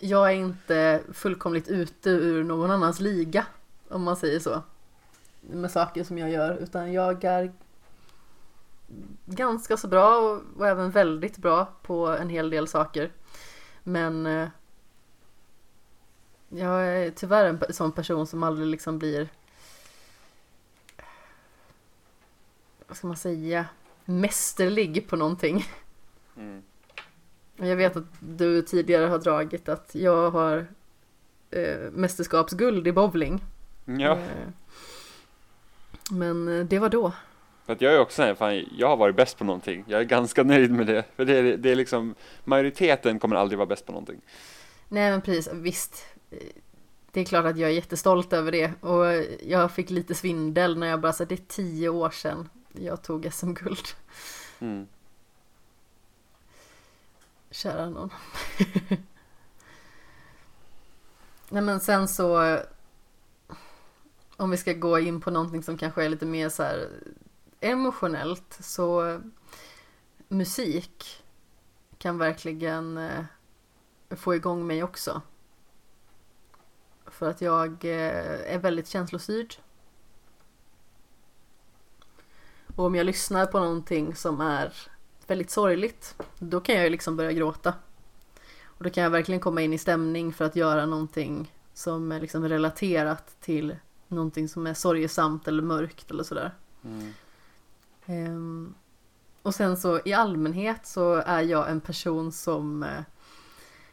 jag 0.00 0.26
är 0.26 0.34
inte 0.34 1.02
fullkomligt 1.12 1.68
ute 1.68 2.10
ur 2.10 2.44
någon 2.44 2.70
annans 2.70 3.00
liga, 3.00 3.46
om 3.88 4.02
man 4.02 4.16
säger 4.16 4.40
så. 4.40 4.62
Med 5.40 5.70
saker 5.70 6.04
som 6.04 6.18
jag 6.18 6.30
gör, 6.30 6.56
utan 6.56 6.92
jag 6.92 7.24
är 7.24 7.52
ganska 9.26 9.76
så 9.76 9.88
bra 9.88 10.18
och, 10.18 10.42
och 10.56 10.66
även 10.66 10.90
väldigt 10.90 11.38
bra 11.38 11.72
på 11.82 12.06
en 12.06 12.28
hel 12.28 12.50
del 12.50 12.68
saker. 12.68 13.12
Men 13.82 14.26
eh, 14.26 14.48
jag 16.48 16.86
är 16.86 17.10
tyvärr 17.10 17.44
en 17.44 17.74
sån 17.74 17.92
person 17.92 18.26
som 18.26 18.42
aldrig 18.42 18.66
liksom 18.66 18.98
blir 18.98 19.28
vad 22.86 22.96
ska 22.96 23.06
man 23.06 23.16
säga 23.16 23.66
mästerlig 24.04 25.08
på 25.08 25.16
någonting. 25.16 25.66
Mm. 26.36 26.62
Jag 27.62 27.76
vet 27.76 27.96
att 27.96 28.04
du 28.20 28.62
tidigare 28.62 29.04
har 29.06 29.18
dragit 29.18 29.68
att 29.68 29.94
jag 29.94 30.30
har 30.30 30.66
eh, 31.50 31.90
mästerskapsguld 31.92 32.86
i 32.86 32.92
bowling. 32.92 33.44
Ja, 33.84 34.12
Eh, 34.12 34.48
men 36.10 36.58
eh, 36.58 36.64
det 36.66 36.78
var 36.78 36.88
då. 36.88 37.12
för 37.66 37.72
att 37.72 37.80
jag 37.80 37.94
är 37.94 38.00
också 38.00 38.22
en, 38.22 38.36
fan, 38.36 38.64
jag 38.78 38.88
har 38.88 38.96
varit 38.96 39.16
bäst 39.16 39.38
på 39.38 39.44
någonting. 39.44 39.84
Jag 39.86 40.00
är 40.00 40.04
ganska 40.04 40.42
nöjd 40.42 40.70
med 40.70 40.86
det. 40.86 41.04
För 41.16 41.24
det 41.24 41.36
är, 41.36 41.56
det 41.56 41.70
är 41.70 41.76
liksom, 41.76 42.14
majoriteten 42.44 43.18
kommer 43.18 43.36
aldrig 43.36 43.58
vara 43.58 43.66
bäst 43.66 43.86
på 43.86 43.92
någonting. 43.92 44.20
Nej 44.88 45.10
men 45.10 45.20
precis, 45.20 45.52
visst. 45.52 46.06
Eh, 46.30 46.38
Det 47.12 47.20
är 47.20 47.24
klart 47.24 47.44
att 47.44 47.58
jag 47.58 47.70
är 47.70 47.74
jättestolt 47.74 48.32
över 48.32 48.52
det. 48.52 48.72
Och 48.80 49.04
jag 49.46 49.70
fick 49.72 49.90
lite 49.90 50.14
svindel 50.14 50.78
när 50.78 50.86
jag 50.86 51.00
bara 51.00 51.12
sa 51.12 51.24
det 51.24 51.34
är 51.34 51.44
tio 51.48 51.88
år 51.88 52.10
sedan 52.10 52.48
jag 52.72 53.02
tog 53.02 53.28
SM-guld. 53.32 53.84
Mm. 54.60 54.86
Kära 57.50 57.90
någon. 57.90 58.10
Nej 61.48 61.62
men 61.62 61.80
sen 61.80 62.08
så 62.08 62.58
om 64.36 64.50
vi 64.50 64.56
ska 64.56 64.72
gå 64.72 64.98
in 64.98 65.20
på 65.20 65.30
någonting 65.30 65.62
som 65.62 65.78
kanske 65.78 66.04
är 66.04 66.08
lite 66.08 66.26
mer 66.26 66.48
så 66.48 66.62
här 66.62 66.88
emotionellt 67.60 68.58
så 68.60 69.20
musik 70.28 71.24
kan 71.98 72.18
verkligen 72.18 72.98
eh, 72.98 73.24
få 74.10 74.34
igång 74.34 74.66
mig 74.66 74.82
också. 74.82 75.22
För 77.06 77.30
att 77.30 77.40
jag 77.40 77.84
eh, 77.84 78.54
är 78.54 78.58
väldigt 78.58 78.88
känslostyrd. 78.88 79.54
Och 82.76 82.84
om 82.84 82.94
jag 82.94 83.06
lyssnar 83.06 83.46
på 83.46 83.60
någonting 83.60 84.14
som 84.14 84.40
är 84.40 84.72
väldigt 85.30 85.50
sorgligt, 85.50 86.14
då 86.38 86.60
kan 86.60 86.74
jag 86.74 86.84
ju 86.84 86.90
liksom 86.90 87.16
börja 87.16 87.32
gråta. 87.32 87.74
Och 88.64 88.84
då 88.84 88.90
kan 88.90 89.04
jag 89.04 89.10
verkligen 89.10 89.40
komma 89.40 89.62
in 89.62 89.72
i 89.72 89.78
stämning 89.78 90.32
för 90.32 90.44
att 90.44 90.56
göra 90.56 90.86
någonting 90.86 91.54
som 91.74 92.12
är 92.12 92.20
liksom 92.20 92.48
relaterat 92.48 93.40
till 93.40 93.76
någonting 94.08 94.48
som 94.48 94.66
är 94.66 94.74
sorgesamt 94.74 95.48
eller 95.48 95.62
mörkt 95.62 96.10
eller 96.10 96.22
sådär. 96.22 96.54
Mm. 96.84 97.12
Ehm, 98.06 98.74
och 99.42 99.54
sen 99.54 99.76
så 99.76 100.00
i 100.04 100.12
allmänhet 100.12 100.86
så 100.86 101.14
är 101.14 101.40
jag 101.42 101.70
en 101.70 101.80
person 101.80 102.32
som 102.32 102.82
eh, 102.82 103.02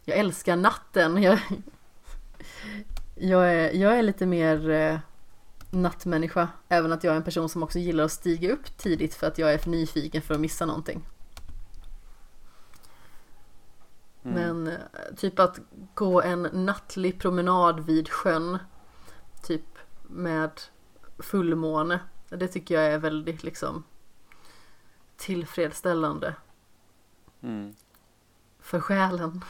jag 0.03 0.17
älskar 0.17 0.55
natten. 0.55 1.23
Jag, 1.23 1.39
jag, 3.15 3.53
är, 3.53 3.73
jag 3.73 3.99
är 3.99 4.03
lite 4.03 4.25
mer 4.25 4.69
eh, 4.69 4.99
nattmänniska. 5.71 6.49
Även 6.69 6.91
att 6.91 7.03
jag 7.03 7.11
är 7.11 7.17
en 7.17 7.23
person 7.23 7.49
som 7.49 7.63
också 7.63 7.79
gillar 7.79 8.03
att 8.03 8.11
stiga 8.11 8.53
upp 8.53 8.77
tidigt 8.77 9.15
för 9.15 9.27
att 9.27 9.37
jag 9.37 9.53
är 9.53 9.57
för 9.57 9.69
nyfiken 9.69 10.21
för 10.21 10.33
att 10.33 10.39
missa 10.39 10.65
någonting. 10.65 11.05
Mm. 14.27 14.63
Men 14.63 14.67
eh, 14.73 15.15
typ 15.17 15.39
att 15.39 15.59
gå 15.95 16.21
en 16.21 16.41
nattlig 16.41 17.21
promenad 17.21 17.79
vid 17.79 18.09
sjön. 18.09 18.57
Typ 19.43 19.65
med 20.07 20.61
fullmåne. 21.19 21.99
Det 22.29 22.47
tycker 22.47 22.75
jag 22.75 22.93
är 22.93 22.97
väldigt 22.97 23.43
liksom 23.43 23.83
tillfredsställande 25.17 26.35
Mm. 27.41 27.75
för 28.59 28.79
själen. 28.79 29.43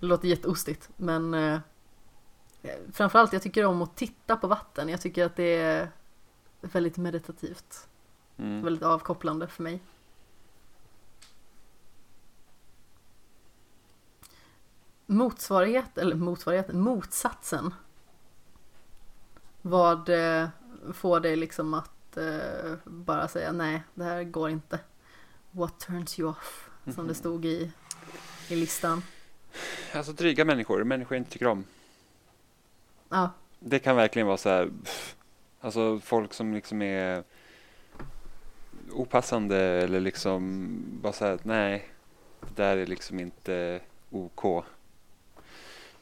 Det 0.00 0.06
låter 0.06 0.28
jätteostigt 0.28 0.90
men 0.96 1.34
eh, 1.34 1.60
framförallt 2.92 3.32
jag 3.32 3.42
tycker 3.42 3.64
om 3.64 3.82
att 3.82 3.96
titta 3.96 4.36
på 4.36 4.46
vatten. 4.46 4.88
Jag 4.88 5.00
tycker 5.00 5.26
att 5.26 5.36
det 5.36 5.56
är 5.62 5.90
väldigt 6.60 6.96
meditativt. 6.96 7.88
Mm. 8.36 8.62
Väldigt 8.62 8.82
avkopplande 8.82 9.46
för 9.48 9.62
mig. 9.62 9.82
Motsvarighet, 15.06 15.98
eller 15.98 16.16
motsvarighet, 16.16 16.72
motsatsen. 16.72 17.74
Vad 19.62 20.08
eh, 20.08 20.48
får 20.94 21.20
dig 21.20 21.36
liksom 21.36 21.74
att 21.74 22.16
eh, 22.16 22.74
bara 22.84 23.28
säga 23.28 23.52
nej, 23.52 23.82
det 23.94 24.04
här 24.04 24.24
går 24.24 24.50
inte. 24.50 24.78
What 25.50 25.80
turns 25.80 26.18
you 26.18 26.28
off? 26.30 26.70
Som 26.94 27.06
det 27.06 27.14
stod 27.14 27.44
i, 27.44 27.72
i 28.48 28.56
listan. 28.56 29.02
Alltså 29.94 30.12
dryga 30.12 30.44
människor, 30.44 30.84
människor 30.84 31.16
jag 31.16 31.20
inte 31.20 31.30
tycker 31.30 31.46
om. 31.46 31.64
Ja, 33.08 33.30
Det 33.58 33.78
kan 33.78 33.96
verkligen 33.96 34.26
vara 34.28 34.36
så 34.36 34.48
här, 34.48 34.70
pff, 34.84 35.16
alltså 35.60 36.00
folk 36.00 36.34
som 36.34 36.54
liksom 36.54 36.82
är 36.82 37.24
opassande 38.92 39.56
eller 39.58 40.00
liksom 40.00 40.68
bara 41.02 41.12
så 41.12 41.24
här, 41.24 41.38
nej, 41.42 41.88
det 42.40 42.62
där 42.62 42.76
är 42.76 42.86
liksom 42.86 43.20
inte 43.20 43.80
OK. 44.10 44.64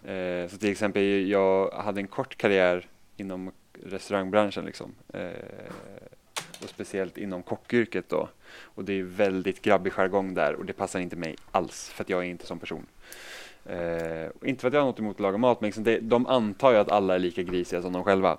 Eh, 0.04 0.48
så 0.48 0.58
till 0.58 0.70
exempel, 0.70 1.28
jag 1.28 1.70
hade 1.70 2.00
en 2.00 2.06
kort 2.06 2.36
karriär 2.36 2.88
inom 3.16 3.52
restaurangbranschen 3.84 4.64
liksom. 4.64 4.94
Eh, 5.12 5.30
och 6.62 6.68
speciellt 6.68 7.18
inom 7.18 7.42
kockyrket 7.42 8.08
då. 8.08 8.28
Och 8.62 8.84
det 8.84 8.92
är 8.92 9.02
väldigt 9.02 9.62
grabbig 9.62 9.92
jargong 9.92 10.34
där 10.34 10.54
och 10.54 10.64
det 10.64 10.72
passar 10.72 11.00
inte 11.00 11.16
mig 11.16 11.36
alls 11.50 11.90
för 11.90 12.04
att 12.04 12.10
jag 12.10 12.20
är 12.20 12.24
inte 12.28 12.46
som 12.46 12.58
person. 12.58 12.86
Eh, 13.66 14.28
och 14.40 14.46
inte 14.46 14.60
för 14.60 14.68
att 14.68 14.74
jag 14.74 14.80
har 14.80 14.86
något 14.86 14.98
emot 14.98 15.16
att 15.16 15.20
laga 15.20 15.38
mat 15.38 15.60
men 15.60 15.68
liksom 15.68 15.84
det, 15.84 15.98
de 15.98 16.26
antar 16.26 16.72
ju 16.72 16.78
att 16.78 16.90
alla 16.90 17.14
är 17.14 17.18
lika 17.18 17.42
grisiga 17.42 17.82
som 17.82 17.92
de 17.92 18.04
själva. 18.04 18.38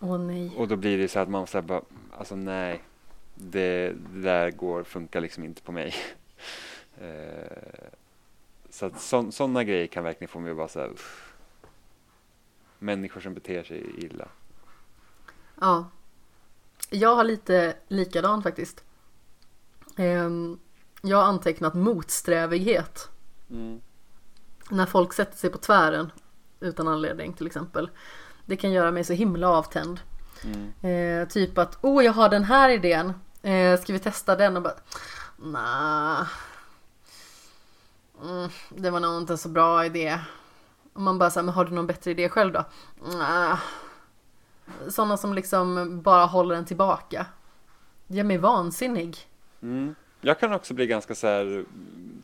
åh 0.00 0.18
nej. 0.18 0.50
Och 0.56 0.68
då 0.68 0.76
blir 0.76 0.98
det 0.98 1.08
så 1.08 1.18
att 1.18 1.28
man 1.28 1.46
säger 1.46 1.62
bara, 1.62 1.82
alltså 2.18 2.36
nej, 2.36 2.80
det, 3.34 3.92
det 4.12 4.20
där 4.20 4.50
går, 4.50 4.84
funkar 4.84 5.20
liksom 5.20 5.44
inte 5.44 5.62
på 5.62 5.72
mig. 5.72 5.94
Eh, 7.00 7.88
så 8.74 8.86
att 8.86 9.00
sådana 9.34 9.64
grejer 9.64 9.86
kan 9.86 10.04
verkligen 10.04 10.28
få 10.28 10.40
mig 10.40 10.50
att 10.50 10.56
bara 10.56 10.68
säga 10.68 10.90
Människor 12.78 13.20
som 13.20 13.34
beter 13.34 13.64
sig 13.64 14.04
illa. 14.04 14.28
Ja. 15.60 15.88
Jag 16.90 17.16
har 17.16 17.24
lite 17.24 17.76
likadan 17.88 18.42
faktiskt. 18.42 18.84
Ehm, 19.96 20.58
Jag 21.02 21.16
har 21.16 21.24
antecknat 21.24 21.74
motsträvighet. 21.74 23.08
Mm. 23.50 23.80
När 24.70 24.86
folk 24.86 25.12
sätter 25.12 25.36
sig 25.36 25.50
på 25.50 25.58
tvären 25.58 26.12
utan 26.60 26.88
anledning 26.88 27.32
till 27.32 27.46
exempel. 27.46 27.90
Det 28.46 28.56
kan 28.56 28.72
göra 28.72 28.90
mig 28.90 29.04
så 29.04 29.12
himla 29.12 29.48
avtänd. 29.48 30.00
Mm. 30.44 31.20
Eh, 31.22 31.28
typ 31.28 31.58
att, 31.58 31.78
oh 31.84 32.04
jag 32.04 32.12
har 32.12 32.28
den 32.28 32.44
här 32.44 32.68
idén. 32.68 33.12
Eh, 33.42 33.80
ska 33.80 33.92
vi 33.92 33.98
testa 33.98 34.36
den? 34.36 34.56
Och 34.56 34.62
bara, 34.62 34.76
nah. 35.36 36.26
Mm, 38.22 38.50
det 38.68 38.90
var 38.90 39.00
nog 39.00 39.18
inte 39.22 39.32
en 39.32 39.38
så 39.38 39.48
bra 39.48 39.86
idé. 39.86 40.18
Och 40.92 41.00
man 41.00 41.18
bara 41.18 41.30
säger, 41.30 41.44
men 41.44 41.54
har 41.54 41.64
du 41.64 41.70
någon 41.72 41.86
bättre 41.86 42.10
idé 42.10 42.28
själv 42.28 42.52
då? 42.52 42.64
Nah. 43.12 43.58
Sådana 44.88 45.16
som 45.16 45.34
liksom 45.34 46.00
bara 46.02 46.24
håller 46.24 46.54
en 46.54 46.64
tillbaka. 46.64 47.26
Gör 48.06 48.24
mig 48.24 48.38
vansinnig. 48.38 49.18
Mm. 49.62 49.94
Jag 50.20 50.40
kan 50.40 50.52
också 50.52 50.74
bli 50.74 50.86
ganska 50.86 51.14
så 51.14 51.26
här, 51.26 51.40
mm, 51.42 52.22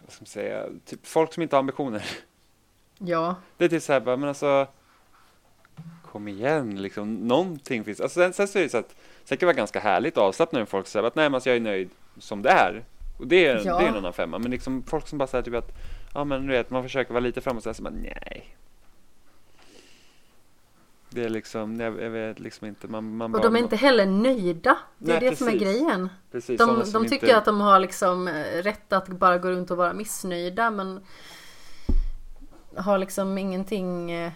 vad 0.00 0.12
ska 0.12 0.22
man 0.22 0.26
säga, 0.26 0.66
typ 0.84 1.06
folk 1.06 1.34
som 1.34 1.42
inte 1.42 1.56
har 1.56 1.60
ambitioner. 1.60 2.04
Ja, 2.98 3.34
Det 3.56 3.64
är 3.64 3.68
typ 3.68 3.82
så 3.82 3.92
här, 3.92 4.00
men 4.16 4.28
alltså 4.28 4.66
kom 6.12 6.28
igen, 6.28 6.82
liksom, 6.82 7.14
någonting 7.14 7.84
finns. 7.84 8.00
Alltså, 8.00 8.20
sen, 8.20 8.32
sen 8.32 8.48
så 8.48 8.58
är 8.58 8.62
det 8.62 8.68
så 8.68 8.78
att, 8.78 8.94
sen 9.24 9.38
kan 9.38 9.38
det 9.38 9.46
vara 9.46 9.56
ganska 9.56 9.80
härligt 9.80 10.16
och 10.16 10.22
avslappnat 10.24 10.60
när 10.60 10.66
folk 10.66 10.86
säger 10.86 11.06
att 11.06 11.14
nej, 11.14 11.24
men 11.24 11.34
alltså, 11.34 11.50
jag 11.50 11.56
är 11.56 11.60
nöjd 11.60 11.90
som 12.18 12.42
det 12.42 12.50
är. 12.50 12.84
Och 13.22 13.28
det 13.28 13.46
är, 13.46 13.62
Ja. 13.66 13.78
det 13.78 13.84
är 13.84 13.88
en 13.88 13.96
annan 13.96 14.12
femma. 14.12 14.38
Men 14.38 14.50
liksom 14.50 14.82
folk 14.82 15.08
som 15.08 15.18
bara 15.18 15.26
säger 15.26 15.44
typ 15.44 15.54
att, 15.54 15.78
ja 16.14 16.24
men 16.24 16.46
du 16.46 16.52
vet, 16.52 16.70
man 16.70 16.82
försöker 16.82 17.12
vara 17.14 17.20
lite 17.24 17.40
framåt, 17.40 17.64
här, 17.66 17.72
så 17.72 17.82
bara, 17.82 17.94
nej. 17.94 18.56
Det 21.10 21.24
är 21.24 21.28
liksom, 21.28 21.80
jag, 21.80 22.02
jag 22.02 22.10
vet 22.10 22.40
liksom 22.40 22.66
inte, 22.66 22.88
man, 22.88 23.16
man 23.16 23.24
och 23.34 23.40
bara, 23.40 23.42
de 23.42 23.56
är 23.56 23.60
inte 23.60 23.76
heller 23.76 24.06
nöjda. 24.06 24.78
Det 24.98 25.12
är 25.12 25.20
Nej, 25.20 25.30
det 25.30 25.36
som 25.36 25.48
är 25.48 25.52
precis. 25.52 25.68
grejen. 25.68 26.08
precis, 26.32 26.58
De, 26.58 26.84
de 26.92 27.02
tycker 27.08 27.26
inte, 27.26 27.36
att 27.36 27.44
de 27.44 27.60
har 27.60 27.80
liksom 27.80 28.28
eh, 28.28 28.62
rätt 28.62 28.92
att 28.92 29.08
bara 29.08 29.38
gå 29.38 29.50
runt 29.50 29.70
och 29.70 29.76
vara 29.76 29.92
missnöjda 29.92 30.70
men 30.70 31.00
har 32.76 32.98
liksom 32.98 33.38
ingenting 33.38 34.10
eh, 34.12 34.32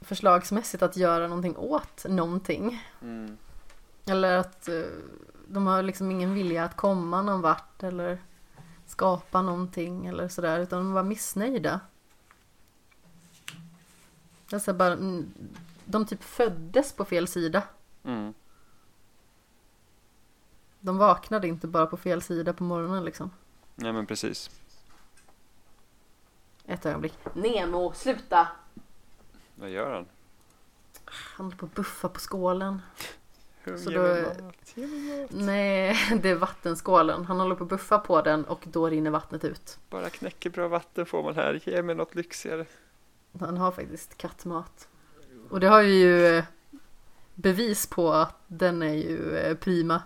förslagsmässigt 0.00 0.82
att 0.82 0.96
göra 0.96 1.28
någonting 1.28 1.56
åt 1.56 2.04
någonting. 2.08 2.84
Mm, 3.02 3.36
Eller 4.06 4.36
att 4.36 4.68
eh, 4.68 4.74
de 5.48 5.66
har 5.66 5.82
liksom 5.82 6.10
ingen 6.10 6.34
vilja 6.34 6.64
att 6.64 6.76
komma 6.76 7.22
någon 7.22 7.40
vart 7.40 7.82
eller 7.82 8.18
skapa 8.86 9.42
någonting 9.42 10.06
eller 10.06 10.28
sådär 10.28 10.60
utan 10.60 10.78
de 10.78 10.92
var 10.92 11.02
missnöjda. 11.02 11.80
Alltså 14.52 14.72
bara, 14.72 14.92
mm, 14.92 15.34
de 15.84 16.06
typ 16.06 16.22
föddes 16.22 16.92
på 16.92 17.04
fel 17.04 17.28
sida. 17.28 17.62
mm. 18.04 18.34
De 20.80 20.98
vaknade 20.98 21.48
inte 21.48 21.66
bara 21.66 21.86
på 21.86 21.96
fel 21.96 22.22
sida 22.22 22.52
på 22.52 22.64
morgonen 22.64 23.04
liksom. 23.04 23.30
Nej 23.74 23.92
men 23.92 24.06
precis. 24.06 24.50
Ett 26.64 26.86
ögonblick. 26.86 27.14
Nemo, 27.34 27.92
sluta! 27.92 28.48
Vad 29.54 29.70
gör 29.70 29.94
han? 29.94 30.06
Han 31.04 31.46
håller 31.46 31.56
på 31.56 31.66
att 31.66 31.74
buffa 31.74 32.08
på 32.08 32.20
skålen. 32.20 32.82
Så 33.76 33.90
då-. 33.90 34.32
Nej, 35.28 35.96
det 36.22 36.30
är 36.30 36.34
vattenskålen. 36.34 37.24
Han 37.24 37.40
håller 37.40 37.54
på 37.54 37.64
att 37.64 37.70
buffa 37.70 37.98
på 37.98 38.22
den 38.22 38.44
och 38.44 38.64
då 38.64 38.88
rinner 38.88 39.10
vattnet 39.10 39.44
ut. 39.44 39.78
Bara 39.90 40.10
knäckebröd 40.10 40.70
vatten 40.70 41.06
får 41.06 41.22
man 41.22 41.34
här, 41.34 41.60
ge 41.64 41.82
mig 41.82 41.94
något 41.94 42.14
lyxigare. 42.14 42.64
Han 43.40 43.56
har 43.56 43.72
faktiskt 43.72 44.18
kattmat. 44.18 44.88
Och 45.50 45.60
det 45.60 45.68
har 45.68 45.82
vi 45.82 46.00
ju 46.00 46.26
eh, 46.26 46.44
bevis 47.34 47.86
på 47.86 48.12
att 48.12 48.36
den 48.46 48.82
är 48.82 48.94
ju 48.94 49.36
eh, 49.36 49.56
prima. 49.56 50.02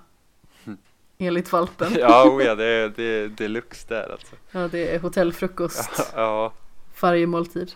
Enligt 1.19 1.53
valpen. 1.53 1.93
Ja, 1.99 2.29
oh 2.31 2.45
ja, 2.45 2.55
det 2.55 2.65
är, 2.65 2.89
det 2.89 3.03
är 3.03 3.29
deluxe 3.29 3.87
där 3.89 4.13
alltså. 4.13 4.37
Ja, 4.51 4.69
det 4.69 4.95
är 4.95 5.01
hotellfrukost 5.01 6.13
Ja, 6.15 6.53
varje 7.01 7.27
måltid. 7.27 7.73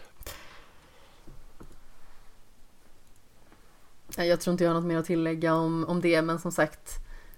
Jag 4.16 4.40
tror 4.40 4.52
inte 4.52 4.64
jag 4.64 4.70
har 4.70 4.74
något 4.80 4.88
mer 4.88 4.98
att 4.98 5.06
tillägga 5.06 5.54
om, 5.54 5.84
om 5.88 6.00
det, 6.00 6.22
men 6.22 6.38
som 6.38 6.52
sagt 6.52 6.90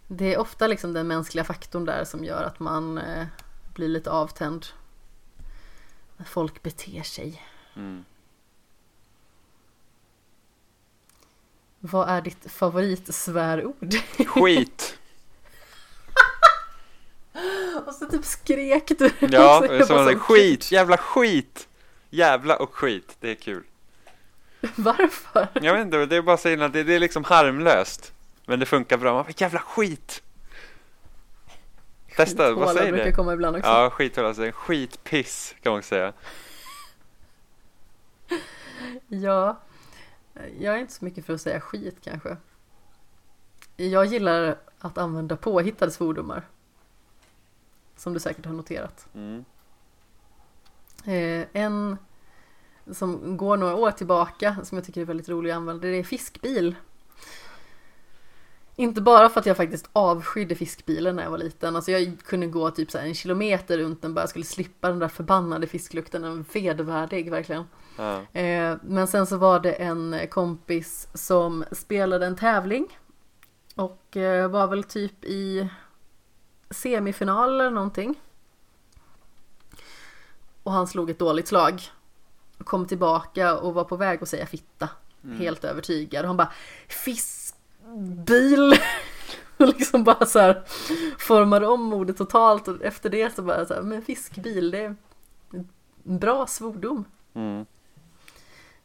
Det 0.07 0.35
är 0.35 0.39
ofta 0.39 0.67
liksom 0.67 0.93
den 0.93 1.07
mänskliga 1.07 1.45
faktorn 1.45 1.85
där 1.85 2.05
som 2.05 2.25
gör 2.25 2.43
att 2.43 2.61
man 2.61 2.99
eh, 2.99 3.27
blir 3.75 3.89
lite 3.89 4.11
avtänd. 4.11 4.67
När 6.17 6.27
folk 6.27 6.63
beter 6.63 7.03
sig. 7.03 7.43
mm. 7.77 8.05
Vad 11.81 12.09
är 12.09 12.21
ditt 12.21 12.51
favoritsvärord? 12.53 13.95
Skit! 14.27 14.99
Och 17.87 17.95
så 17.95 18.07
typ 18.07 18.25
skrek 18.25 18.93
du. 18.99 19.11
Ja, 19.21 19.65
Så 19.67 19.75
jag 19.75 19.87
så- 19.87 20.19
skit, 20.19 20.73
jävla 20.73 20.97
skit! 20.97 21.69
Jävla 22.11 22.57
och 22.57 22.75
skit, 22.75 23.17
det 23.21 23.31
är 23.31 23.35
kul. 23.35 23.65
Varför? 24.77 25.49
Jag 25.63 25.75
vet 25.75 25.85
inte, 25.85 26.07
det 26.07 26.17
är 26.17 26.23
bara 26.23 26.37
säga 26.37 26.65
att 26.65 26.73
det, 26.73 26.85
det 26.85 26.95
är 26.95 27.01
liksom 27.01 27.25
harmlöst. 27.25 28.13
Men 28.47 28.61
det 28.61 28.67
funkar 28.67 28.97
bra, 28.97 29.15
man 29.15 29.25
bara, 29.25 29.33
jävla 29.37 29.61
skit! 29.61 30.23
Testa, 32.17 32.43
vad 32.43 32.55
Skithåla 32.55 32.73
säger 32.75 32.93
brukar 32.93 33.07
det? 33.07 33.13
komma 33.13 33.33
ibland 33.33 33.57
också. 33.57 33.69
Ja, 33.69 33.91
skithåla, 33.91 34.29
alltså, 34.29 34.51
skitpiss 34.55 35.55
kan 35.63 35.73
man 35.73 35.83
säga. 35.83 36.13
Ja, 39.09 39.59
jag 40.59 40.75
är 40.75 40.79
inte 40.79 40.93
så 40.93 41.05
mycket 41.05 41.27
för 41.27 41.35
att 41.35 41.41
säga 41.41 41.61
skit 41.61 41.97
kanske. 42.05 42.37
Jag 43.77 44.07
gillar 44.07 44.57
att 44.79 44.99
använda 44.99 45.37
påhittade 45.37 45.93
svordomar. 45.93 46.43
Som 47.97 48.15
du 48.15 48.21
säkert 48.21 48.47
har 48.47 48.53
noterat. 48.53 49.07
Mm. 49.15 49.45
Eh, 51.05 51.47
en 51.53 51.97
som 52.93 53.37
går 53.37 53.57
några 53.57 53.75
år 53.75 53.91
tillbaka 53.91 54.57
som 54.65 54.79
jag 54.79 54.85
tycker 54.85 55.01
är 55.01 55.05
väldigt 55.05 55.29
rolig 55.29 55.51
att 55.51 55.57
använda. 55.57 55.89
Det 55.89 55.97
är 55.97 56.03
fiskbil. 56.03 56.77
Inte 58.77 59.01
bara 59.01 59.29
för 59.29 59.41
att 59.41 59.47
jag 59.47 59.57
faktiskt 59.57 59.91
avskydde 59.93 60.55
fiskbilen 60.55 61.17
när 61.17 61.23
jag 61.23 61.31
var 61.31 61.39
liten. 61.39 61.77
Alltså 61.77 61.91
jag 61.91 62.19
kunde 62.25 62.47
gå 62.47 62.71
typ 62.71 62.91
så 62.91 62.99
en 62.99 63.15
kilometer 63.15 63.79
runt 63.79 64.03
den 64.03 64.15
bara 64.15 64.21
jag 64.21 64.29
skulle 64.29 64.45
slippa 64.45 64.89
den 64.89 64.99
där 64.99 65.09
förbannade 65.09 65.67
fisklukten. 65.67 66.23
Den 66.23 66.37
var 66.37 66.45
vedervärdig 66.53 67.31
verkligen. 67.31 67.65
Ja. 67.97 68.41
Eh, 68.41 68.77
men 68.83 69.09
sen 69.09 69.27
så 69.27 69.37
var 69.37 69.61
det 69.61 69.73
en 69.73 70.17
kompis 70.31 71.09
som 71.15 71.65
spelade 71.73 72.27
en 72.27 72.37
tävling. 72.37 72.99
Och 73.75 74.17
eh, 74.17 74.49
var 74.49 74.67
väl 74.67 74.85
typ 74.85 75.25
i 75.25 75.69
semifinal 76.71 77.61
eller 77.61 77.71
någonting. 77.71 78.21
Och 80.63 80.73
han 80.73 80.87
slog 80.87 81.11
ett 81.11 81.19
dåligt 81.19 81.49
slag. 81.49 81.83
Kom 82.65 82.87
tillbaka 82.87 83.57
och 83.59 83.75
var 83.75 83.85
på 83.85 83.97
väg 83.97 84.23
att 84.23 84.29
säga 84.29 84.47
fitta. 84.47 84.89
Helt 85.39 85.65
övertygad. 85.65 86.25
Och 86.25 86.29
han 86.29 86.37
bara 86.37 86.53
fiskbil. 86.89 88.75
Och 89.57 89.67
liksom 89.67 90.05
bara 90.05 90.27
så 90.27 90.39
här 90.39 90.65
formade 91.19 91.67
om 91.67 91.93
ordet 91.93 92.17
totalt 92.17 92.69
och 92.69 92.83
efter 92.83 93.11
det 93.11 93.35
så 93.35 93.43
bara 93.43 93.67
så 93.67 93.75
här, 93.75 93.83
men 93.83 94.03
fiskbil 94.03 94.71
det 94.71 94.81
är 94.81 94.97
en 96.05 96.19
bra 96.19 96.47
svordom. 96.47 97.05
Mm. 97.35 97.67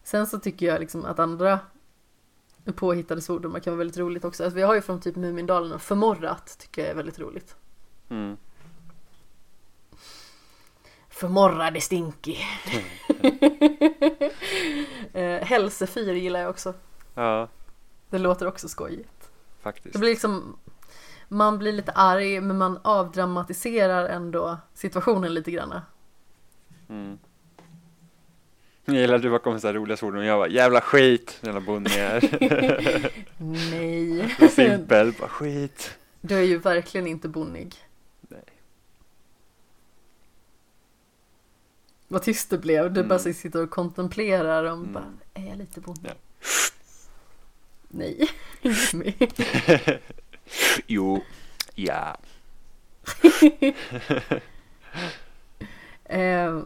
Sen 0.04 0.28
så 0.28 0.40
tycker 0.40 0.66
jag 0.66 0.80
liksom 0.80 1.06
att 1.06 1.20
andra 1.20 1.60
påhittade 2.76 3.22
svordomar 3.22 3.60
kan 3.60 3.74
vara 3.74 3.78
väldigt 3.78 3.98
roligt 3.98 4.26
också. 4.26 4.44
Alltså 4.44 4.56
vi 4.56 4.62
har 4.62 4.76
ju 4.76 4.82
från 4.82 5.02
typ 5.02 5.16
Mumindalen 5.16 5.74
och 5.74 5.82
förmorrat 5.82 6.58
tycker 6.60 6.82
jag 6.82 6.92
är 6.92 6.96
väldigt 6.96 7.20
roligt. 7.20 7.56
Mm. 8.10 8.38
Förmorrade 11.24 11.82
Stinky. 11.82 12.36
eh, 15.14 15.46
hälsefyr 15.46 16.14
gillar 16.14 16.40
jag 16.40 16.50
också. 16.50 16.74
Ja, 17.16 17.48
Det 18.10 18.18
låter 18.18 18.48
också 18.48 18.70
skojigt. 18.70 19.30
faktiskt. 19.62 19.94
Det 19.94 20.00
blir 20.00 20.10
liksom 20.10 20.58
man 21.28 21.58
blir 21.58 21.72
lite 21.72 21.92
arg 21.92 22.42
men 22.42 22.58
man 22.58 22.80
avdramatiserar 22.84 24.10
ändå 24.10 24.58
situationen 24.74 25.34
lite 25.34 25.52
grann. 25.52 25.80
Mm. 26.90 27.18
Jag 28.86 28.96
gillar 28.96 29.16
att 29.16 29.22
du 29.22 29.30
bara 29.30 29.40
kom 29.40 29.54
med 29.54 29.62
så 29.62 29.68
här 29.68 29.74
roliga 29.74 29.98
svordom 29.98 30.20
och 30.20 30.26
jag 30.26 30.40
bara 30.40 30.50
jävla 30.50 30.82
skit, 30.82 31.40
jävla 31.42 31.62
bonnier. 31.62 32.30
Nej. 33.72 34.30
Simpel, 34.50 35.14
bara 35.20 35.30
skit. 35.30 35.98
Du 36.22 36.38
är 36.38 36.44
ju 36.44 36.58
verkligen 36.58 37.08
inte 37.08 37.28
bonnig. 37.28 37.76
Nej. 38.22 38.44
Vad 42.14 42.22
tyst 42.24 42.50
det 42.50 42.58
blev. 42.58 42.94
Du 42.94 43.04
bara 43.04 43.20
Mm. 43.20 43.34
sitter 43.34 43.64
och 43.64 43.70
kontemplerar 43.70 44.64
och 44.64 44.78
Mm. 44.78 44.94
bara, 44.94 45.14
är 45.34 45.48
jag 45.48 45.58
lite 45.58 45.82
bonnig? 45.82 46.02
Ja. 46.04 46.14
Nej. 47.88 48.30
Jo, 50.88 51.24
ja. 51.76 52.18
eh, 56.06 56.62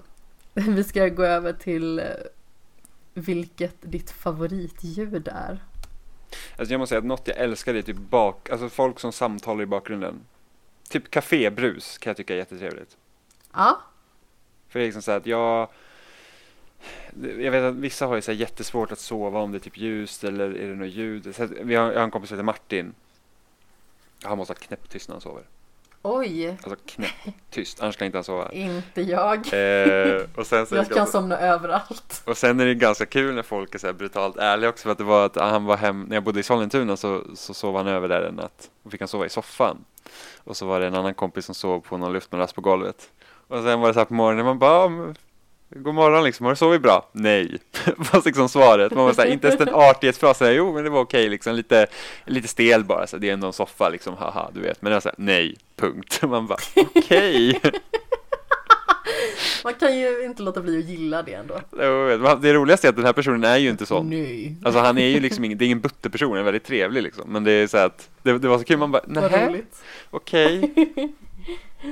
vi 0.53 0.83
ska 0.83 1.07
gå 1.09 1.23
över 1.23 1.53
till 1.53 1.99
eh, 1.99 2.05
vilket 3.13 3.75
ditt 3.81 4.11
favoritljud 4.11 5.27
är. 5.27 5.63
Alltså 6.57 6.73
jag 6.73 6.79
måste 6.79 6.89
säga 6.89 6.99
att 6.99 7.05
något 7.05 7.27
jag 7.27 7.37
älskar 7.37 7.73
är 7.75 7.81
typ 7.81 7.97
bak, 7.97 8.49
alltså 8.49 8.69
folk 8.69 8.99
som 8.99 9.11
samtalar 9.11 9.63
i 9.63 9.65
bakgrunden. 9.65 10.19
Typ 10.89 11.11
kafébrus 11.11 11.97
kan 11.97 12.09
jag 12.09 12.17
tycka 12.17 12.33
är 12.33 12.37
jättetrevligt. 12.37 12.97
Ja, 13.53 13.81
För 14.69 14.79
det 14.79 14.83
är 14.83 14.87
liksom 14.87 15.01
så 15.01 15.11
här 15.11 15.17
att 15.17 15.25
jag 15.25 15.67
jag 17.39 17.51
vet 17.51 17.63
att 17.63 17.75
vissa 17.75 18.05
har 18.07 18.15
ju 18.15 18.21
så 18.21 18.31
jättesvårt 18.31 18.91
att 18.91 18.99
sova 18.99 19.39
om 19.39 19.51
det 19.51 19.57
är 19.57 19.59
typ 19.59 19.77
ljust 19.77 20.23
eller 20.23 20.49
är 20.49 20.67
det 20.69 20.75
något 20.75 20.87
ljud. 20.87 21.35
Så 21.35 21.47
vi 21.61 21.75
har, 21.75 21.91
jag 21.91 21.99
har 21.99 22.03
en 22.03 22.11
kompis 22.11 22.29
som 22.29 22.35
heter 22.37 22.43
Martin. 22.45 22.93
Han 24.23 24.37
måste 24.37 24.53
ha 24.53 24.57
knäpptyst 24.59 25.09
när 25.09 25.13
han 25.15 25.21
sover. 25.21 25.43
oj, 26.01 26.47
Alltså 26.63 26.75
knäpptyst, 26.85 27.81
annars 27.81 27.97
kan 27.97 28.05
inte 28.05 28.17
han 28.17 28.23
sova. 28.23 28.51
inte 28.51 29.01
jag. 29.01 29.37
Eh, 29.53 30.21
och, 30.35 30.47
sen 30.47 30.65
så 30.65 30.75
Jag 30.75 30.89
kan 30.89 31.07
somna 31.07 31.37
överallt. 31.39 32.21
och 32.25 32.37
sen 32.37 32.59
är 32.59 32.65
det 32.65 32.75
ganska 32.75 33.05
kul 33.05 33.35
när 33.35 33.43
folk 33.43 33.75
är 33.75 33.79
så 33.79 33.87
här 33.87 33.93
brutalt 33.93 34.37
ärliga 34.37 34.69
också 34.69 34.83
för 34.83 34.91
att 34.91 34.97
det 34.97 35.03
var 35.03 35.25
att 35.25 35.35
han 35.35 35.65
var 35.65 35.77
hem, 35.77 36.01
när 36.03 36.15
jag 36.15 36.23
bodde 36.23 36.39
i 36.39 36.43
Sollentuna 36.43 36.97
så, 36.97 37.23
så 37.35 37.53
sov 37.53 37.77
han 37.77 37.87
över 37.87 38.07
där 38.07 38.21
en 38.21 38.35
natt 38.35 38.69
och 38.83 38.91
fick 38.91 39.01
han 39.01 39.07
sova 39.07 39.25
i 39.25 39.29
soffan. 39.29 39.85
Och 40.37 40.57
så 40.57 40.65
var 40.65 40.79
det 40.79 40.87
en 40.87 40.95
annan 40.95 41.13
kompis 41.13 41.45
som 41.45 41.55
sov 41.55 41.79
på 41.79 41.97
någon 41.97 42.13
luftmadrass 42.13 42.53
på 42.53 42.61
golvet. 42.61 43.09
Och 43.47 43.63
sen 43.63 43.79
var 43.79 43.87
det 43.87 43.93
så 43.93 43.99
här 43.99 44.05
på 44.05 44.13
morgonen, 44.13 44.45
man 44.45 44.59
bara 44.59 44.71
"Ja, 44.81 44.89
men, 44.89 45.15
God 45.69 45.93
morgon 45.95 46.23
liksom, 46.23 46.43
har 46.45 46.51
du 46.53 46.55
sovit 46.55 46.81
bra? 46.81 47.09
Nej, 47.11 47.57
var 47.97 48.21
liksom 48.25 48.49
svaret. 48.49 48.93
Man 48.93 49.05
var 49.05 49.13
så 49.13 49.21
här, 49.21 49.29
inte 49.29 49.47
ens 49.47 49.61
en 49.61 49.73
artighetsfras, 49.73 50.37
så 50.37 50.45
här, 50.45 50.51
jo 50.51 50.73
men 50.73 50.83
det 50.83 50.89
var 50.89 51.01
okej 51.01 51.29
liksom, 51.29 51.55
lite, 51.55 51.87
lite 52.25 52.47
stel 52.47 52.83
bara, 52.83 53.07
så 53.07 53.17
det 53.17 53.29
är 53.29 53.33
ändå 53.33 53.47
en 53.47 53.53
soffa 53.53 53.89
liksom, 53.89 54.13
haha, 54.17 54.49
du 54.53 54.61
vet. 54.61 54.81
Men 54.81 54.89
det 54.89 54.95
var 54.95 55.01
så 55.01 55.09
här, 55.09 55.15
nej, 55.17 55.55
punkt. 55.75 56.19
Man 56.27 56.47
bara, 56.47 56.59
okej. 56.95 57.61
Man 59.63 59.73
kan 59.73 59.97
ju 59.99 60.25
inte 60.25 60.43
låta 60.43 60.61
bli 60.61 60.79
att 60.79 60.85
gilla 60.85 61.23
det 61.23 61.33
ändå. 61.33 61.59
Det 62.41 62.53
roligaste 62.53 62.87
är 62.87 62.89
att 62.89 62.95
den 62.95 63.05
här 63.05 63.13
personen 63.13 63.43
är 63.43 63.57
ju 63.57 63.69
inte 63.69 63.85
sån. 63.85 64.09
Nej. 64.09 64.55
Alltså 64.63 64.79
han 64.81 64.97
är 64.97 65.07
ju 65.07 65.19
liksom 65.19 65.43
ingen, 65.43 65.57
det 65.57 65.63
är 65.63 65.67
ingen 65.67 65.79
butterperson, 65.79 66.29
han 66.29 66.37
är 66.39 66.43
väldigt 66.43 66.63
trevlig 66.65 67.03
liksom. 67.03 67.29
Men 67.33 67.43
det 67.43 67.51
är 67.51 67.67
så 67.67 67.77
här 67.77 67.85
att, 67.85 68.09
det, 68.23 68.37
det 68.37 68.47
var 68.47 68.57
så 68.57 68.63
kul, 68.63 68.77
man 68.77 68.91
bara, 68.91 69.01
nähä, 69.07 69.61
okej. 70.09 70.73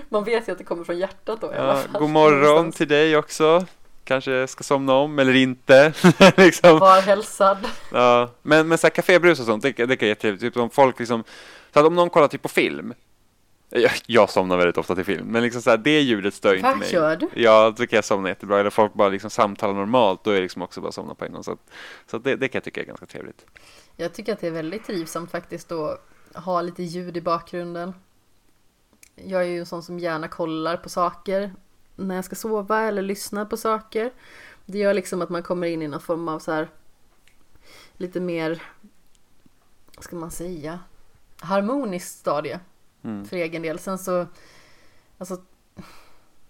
Man 0.09 0.23
vet 0.23 0.47
ju 0.47 0.51
att 0.51 0.57
det 0.57 0.63
kommer 0.63 0.83
från 0.83 0.97
hjärtat 0.97 1.41
då 1.41 1.53
i 1.53 1.55
alla 1.55 1.67
Ja, 1.67 1.75
fall. 1.75 2.01
god 2.01 2.09
morgon 2.09 2.71
till 2.71 2.87
dig 2.87 3.17
också. 3.17 3.65
Kanske 4.03 4.47
ska 4.47 4.63
somna 4.63 4.93
om 4.93 5.19
eller 5.19 5.35
inte. 5.35 5.93
liksom. 6.37 6.79
Var 6.79 7.01
hälsad. 7.01 7.57
Ja, 7.91 8.29
men, 8.41 8.67
men 8.67 8.77
så 8.77 8.87
här 8.87 8.91
kafébrus 8.91 9.39
och 9.39 9.45
sånt, 9.45 9.63
det, 9.63 9.67
det 9.71 9.75
kan 9.75 9.87
jag 9.87 10.03
jättetrevligt. 10.03 10.41
Typ 10.41 10.57
om 10.57 10.69
folk 10.69 10.99
liksom, 10.99 11.23
så 11.73 11.79
att 11.79 11.85
om 11.85 11.95
någon 11.95 12.09
kollar 12.09 12.27
typ 12.27 12.41
på 12.41 12.49
film. 12.49 12.93
Jag, 13.69 13.91
jag 14.05 14.29
somnar 14.29 14.57
väldigt 14.57 14.77
ofta 14.77 14.95
till 14.95 15.03
film, 15.05 15.27
men 15.27 15.43
liksom 15.43 15.61
så 15.61 15.69
här, 15.69 15.77
det 15.77 16.01
ljudet 16.01 16.33
stör 16.33 16.55
inte 16.55 16.75
mig. 16.75 16.93
gör 16.93 17.15
du? 17.15 17.29
Ja, 17.33 17.73
då 17.77 17.87
kan 17.87 17.97
jag 17.97 18.05
somna 18.05 18.29
jättebra. 18.29 18.59
Eller 18.59 18.69
folk 18.69 18.93
bara 18.93 19.09
liksom 19.09 19.29
samtalar 19.29 19.73
normalt, 19.73 20.23
då 20.23 20.31
är 20.31 20.35
det 20.35 20.41
liksom 20.41 20.61
också 20.61 20.81
bara 20.81 20.91
somna 20.91 21.15
på 21.15 21.25
en 21.25 21.31
gång. 21.33 21.43
Så, 21.43 21.51
att, 21.51 21.59
så 22.11 22.17
att 22.17 22.23
det, 22.23 22.35
det 22.35 22.47
kan 22.47 22.57
jag 22.59 22.63
tycka 22.63 22.81
är 22.81 22.85
ganska 22.85 23.05
trevligt. 23.05 23.45
Jag 23.95 24.13
tycker 24.13 24.33
att 24.33 24.39
det 24.41 24.47
är 24.47 24.51
väldigt 24.51 24.85
trivsamt 24.85 25.31
faktiskt 25.31 25.71
att 25.71 25.99
ha 26.33 26.61
lite 26.61 26.83
ljud 26.83 27.17
i 27.17 27.21
bakgrunden. 27.21 27.93
Jag 29.15 29.41
är 29.41 29.45
ju 29.47 29.59
en 29.59 29.65
sån 29.65 29.83
som 29.83 29.99
gärna 29.99 30.27
kollar 30.27 30.77
på 30.77 30.89
saker 30.89 31.53
när 31.95 32.15
jag 32.15 32.25
ska 32.25 32.35
sova 32.35 32.81
eller 32.81 33.01
lyssnar 33.01 33.45
på 33.45 33.57
saker. 33.57 34.13
Det 34.65 34.77
gör 34.77 34.93
liksom 34.93 35.21
att 35.21 35.29
man 35.29 35.43
kommer 35.43 35.67
in 35.67 35.81
i 35.81 35.87
någon 35.87 36.01
form 36.01 36.27
av 36.27 36.39
så 36.39 36.51
här 36.51 36.69
lite 37.93 38.19
mer, 38.19 38.63
vad 39.95 40.03
ska 40.03 40.15
man 40.15 40.31
säga, 40.31 40.79
harmoniskt 41.39 42.19
stadie 42.19 42.59
Mm. 43.05 43.25
för 43.25 43.35
egen 43.35 43.61
del. 43.61 43.79
Sen 43.79 43.97
så, 43.97 44.27
alltså 45.17 45.41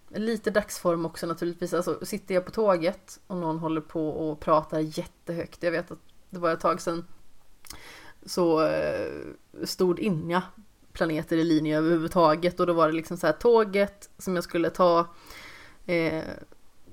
lite 0.08 0.52
dagsform 0.52 1.06
också 1.06 1.27
naturligtvis. 1.27 1.74
Alltså 1.74 2.06
sitter 2.06 2.35
jag 2.35 2.45
på 2.45 2.52
tåget 2.52 3.19
och 3.27 3.38
någon 3.38 3.60
håller 3.60 3.82
på 3.82 4.10
och 4.10 4.40
pratar 4.40 4.80
jättehögt. 4.80 5.64
Jag 5.64 5.72
vet 5.72 5.92
att 5.92 6.00
det 6.30 6.40
var 6.40 6.53
ett 6.53 6.60
tag 6.60 6.82
sedan 6.82 7.06
så 8.26 8.68
eh, 8.68 9.11
stod 9.64 10.00
inga 10.00 10.44
planeter 10.95 11.38
i 11.38 11.43
linje 11.43 11.77
överhuvudtaget 11.77 12.59
och 12.59 12.67
då 12.67 12.74
var 12.74 12.88
det 12.88 12.93
liksom 12.93 13.17
så 13.17 13.27
här 13.27 13.33
tåget 13.33 14.09
som 14.17 14.35
jag 14.35 14.43
skulle 14.43 14.69
ta 14.69 15.07
eh, 15.85 16.24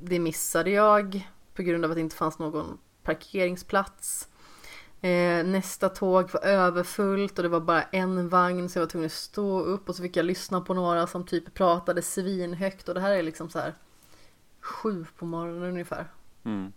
det 0.01 0.19
missade 0.19 0.71
jag 0.71 1.29
på 1.55 1.63
grund 1.63 1.85
av 1.85 1.91
att 1.91 1.97
det 1.97 2.01
inte 2.01 2.17
fanns 2.17 2.39
någon 2.39 2.79
parkeringsplats. 3.03 4.29
Eh, 5.01 5.45
nästa 5.45 5.89
tåg 5.89 6.31
var 6.33 6.41
överfullt 6.41 7.39
och 7.39 7.43
det 7.43 7.49
var 7.49 7.61
bara 7.61 7.83
en 7.83 8.29
vagn 8.29 8.69
så 8.69 8.79
jag 8.79 8.83
var 8.83 8.91
tvungen 8.91 9.07
att 9.07 9.13
stå 9.13 9.61
upp 9.61 9.89
och 9.89 9.97
så 9.97 10.03
fick 10.03 10.17
jag 10.17 10.27
lyssna 10.27 10.61
på 10.61 10.75
några 10.75 11.07
som 11.07 11.27
typ 11.27 11.55
pratade 11.55 12.03
svinhögt 12.03 12.89
och 12.89 12.95
det 12.95 13.01
här 13.01 13.11
är 13.11 13.23
liksom 13.23 13.51
så 13.51 13.59
här 13.59 13.75
sju 14.61 15.07
på 15.19 15.25
morgonen 15.27 15.63
ungefär. 15.63 16.13
Mm. 16.45 16.73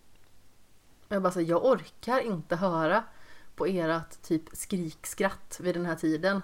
Jag 1.07 1.21
bara 1.21 1.31
säger, 1.31 1.49
jag 1.49 1.65
orkar 1.65 2.19
inte 2.19 2.55
höra 2.55 3.03
på 3.55 3.65
ert 3.65 4.21
typ 4.21 4.43
skrikskratt 4.53 5.59
vid 5.61 5.75
den 5.75 5.85
här 5.85 5.95
tiden. 5.95 6.41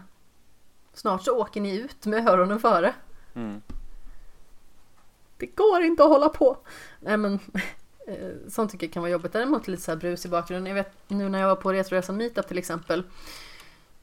Snart 0.94 1.24
så 1.24 1.38
åker 1.38 1.62
ni 1.62 1.76
ut 1.78 2.06
med 2.06 2.28
öronen 2.28 2.60
före. 2.60 2.94
Mm. 3.34 3.62
Det 5.38 5.46
går 5.46 5.82
inte 5.82 6.04
att 6.04 6.10
hålla 6.10 6.30
på. 6.30 6.58
Nej 7.00 7.18
men 7.18 7.34
eh, 8.08 8.30
sånt 8.50 8.72
tycker 8.72 8.88
jag 8.88 8.94
kan 8.94 9.02
vara 9.02 9.12
jobbigt. 9.12 9.34
Däremot 9.34 9.68
lite 9.68 9.84
så 9.84 9.92
här 9.92 9.98
brus 9.98 10.26
i 10.26 10.30
bakgrunden. 10.30 10.76
Jag 10.76 10.84
vet 10.84 10.94
nu 11.08 11.30
när 11.30 11.40
jag 11.40 11.48
var 11.48 11.56
på 11.56 11.74
Retroresan 11.74 12.18
Meetup 12.18 12.48
till 12.48 12.58
exempel. 12.58 13.04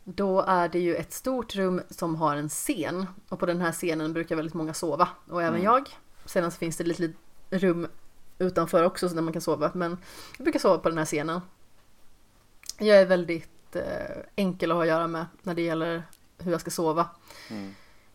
Då 0.05 0.41
är 0.41 0.68
det 0.68 0.78
ju 0.78 0.94
ett 0.94 1.12
stort 1.12 1.55
rum 1.55 1.81
som 1.91 2.17
har 2.17 2.36
en 2.36 2.49
scen. 2.49 3.07
Och 3.28 3.39
på 3.39 3.47
den 3.47 3.60
här 3.60 3.73
scenen 3.73 4.12
brukar 4.12 4.36
väldigt 4.36 4.55
många 4.55 4.75
sova. 4.75 5.08
Och 5.31 5.42
även 5.42 5.55
Mm. 5.60 5.65
jag. 5.65 5.89
Sedan 6.25 6.50
så 6.50 6.58
finns 6.58 6.76
det 6.76 6.84
lite, 6.84 7.02
lite 7.02 7.17
rum 7.50 7.86
utanför 8.39 8.84
också 8.84 9.08
så 9.08 9.15
där 9.15 9.23
man 9.23 9.33
kan 9.33 9.42
sova. 9.42 9.70
Men 9.75 9.99
jag 10.39 10.44
brukar 10.44 10.60
sova 10.60 10.78
på 10.78 10.89
den 10.89 10.99
här 10.99 11.05
scenen. 11.05 11.41
Jag 12.78 12.99
är 13.00 13.07
väldigt 13.07 13.76
eh, 13.76 14.17
enkel 14.36 14.70
att 14.70 14.75
ha 14.75 14.83
att 14.83 14.89
göra 14.89 15.07
med 15.07 15.26
när 15.42 15.55
det 15.55 15.62
gäller 15.62 16.02
hur 16.39 16.52
jag 16.52 16.60
ska 16.60 16.70
sova. 16.70 17.08
Mm. 17.50 17.75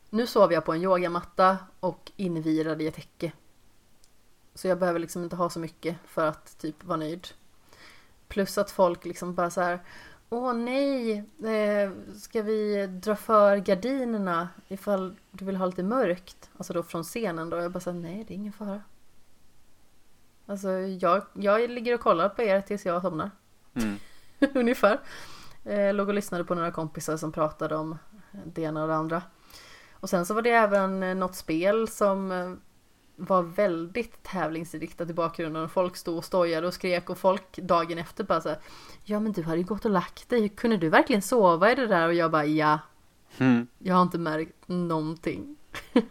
Nu 0.09 0.27
sover 0.27 0.53
jag 0.53 0.65
på 0.65 0.73
en 0.73 0.81
yogamatta 0.81 1.57
och 1.79 2.11
invirad 2.15 2.81
i 2.81 2.87
ett 2.87 2.95
täcke. 2.95 3.31
Så 4.55 4.67
jag 4.67 4.79
behöver 4.79 4.99
liksom 4.99 5.23
inte 5.23 5.35
ha 5.35 5.49
så 5.49 5.59
mycket 5.59 5.97
för 6.05 6.25
att 6.25 6.57
typ 6.57 6.83
vara 6.83 6.97
nöjd. 6.97 7.27
Plus 8.27 8.57
att 8.57 8.71
folk 8.71 9.05
liksom 9.05 9.35
bara 9.35 9.49
så 9.49 9.61
här 9.61 9.79
Åh 10.29 10.53
nej, 10.53 11.17
eh, 11.43 11.91
ska 12.15 12.41
vi 12.41 12.87
dra 12.87 13.15
för 13.15 13.57
gardinerna 13.57 14.49
ifall 14.67 15.15
du 15.31 15.45
vill 15.45 15.55
ha 15.55 15.65
lite 15.65 15.83
mörkt? 15.83 16.49
Alltså 16.57 16.73
då 16.73 16.83
från 16.83 17.03
scenen 17.03 17.49
då. 17.49 17.57
Jag 17.57 17.71
bara 17.71 17.79
säger 17.79 17.99
nej 17.99 18.25
det 18.27 18.33
är 18.33 18.35
ingen 18.35 18.53
fara. 18.53 18.81
Alltså 20.45 20.69
jag, 20.69 21.23
jag 21.33 21.69
ligger 21.69 21.93
och 21.93 21.99
kollar 21.99 22.29
på 22.29 22.41
er 22.41 22.61
tills 22.61 22.85
jag 22.85 23.01
somnar. 23.01 23.31
Mm. 23.73 23.95
Ungefär. 24.53 24.99
Eh, 25.65 25.93
låg 25.93 26.07
och 26.07 26.13
lyssnade 26.13 26.43
på 26.43 26.55
några 26.55 26.71
kompisar 26.71 27.17
som 27.17 27.31
pratade 27.31 27.75
om 27.75 27.97
det 28.45 28.61
ena 28.61 28.81
och 28.81 28.87
det 28.87 28.95
andra. 28.95 29.21
Och 29.91 30.09
sen 30.09 30.25
så 30.25 30.33
var 30.33 30.41
det 30.41 30.49
även 30.49 31.03
eh, 31.03 31.15
något 31.15 31.35
spel 31.35 31.87
som 31.87 32.31
eh, 32.31 32.53
var 33.15 33.43
väldigt 33.43 34.23
tävlingsinriktat 34.23 35.09
i 35.09 35.13
bakgrunden. 35.13 35.69
Folk 35.69 35.95
stod 35.95 36.17
och 36.17 36.25
stojade 36.25 36.67
och 36.67 36.73
skrek 36.73 37.09
och 37.09 37.17
folk 37.17 37.57
dagen 37.57 37.97
efter 37.97 38.23
bara 38.23 38.41
så 38.41 38.49
här, 38.49 38.59
Ja 39.03 39.19
men 39.19 39.31
du 39.31 39.43
hade 39.43 39.57
ju 39.57 39.63
gått 39.63 39.85
och 39.85 39.91
lagt 39.91 40.29
dig. 40.29 40.49
Kunde 40.49 40.77
du 40.77 40.89
verkligen 40.89 41.21
sova 41.21 41.71
i 41.71 41.75
det 41.75 41.87
där? 41.87 42.07
Och 42.07 42.13
jag 42.13 42.31
bara 42.31 42.45
ja. 42.45 42.79
Mm. 43.37 43.67
Jag 43.79 43.95
har 43.95 44.01
inte 44.01 44.17
märkt 44.17 44.67
någonting. 44.67 45.55
Mm. 45.93 46.07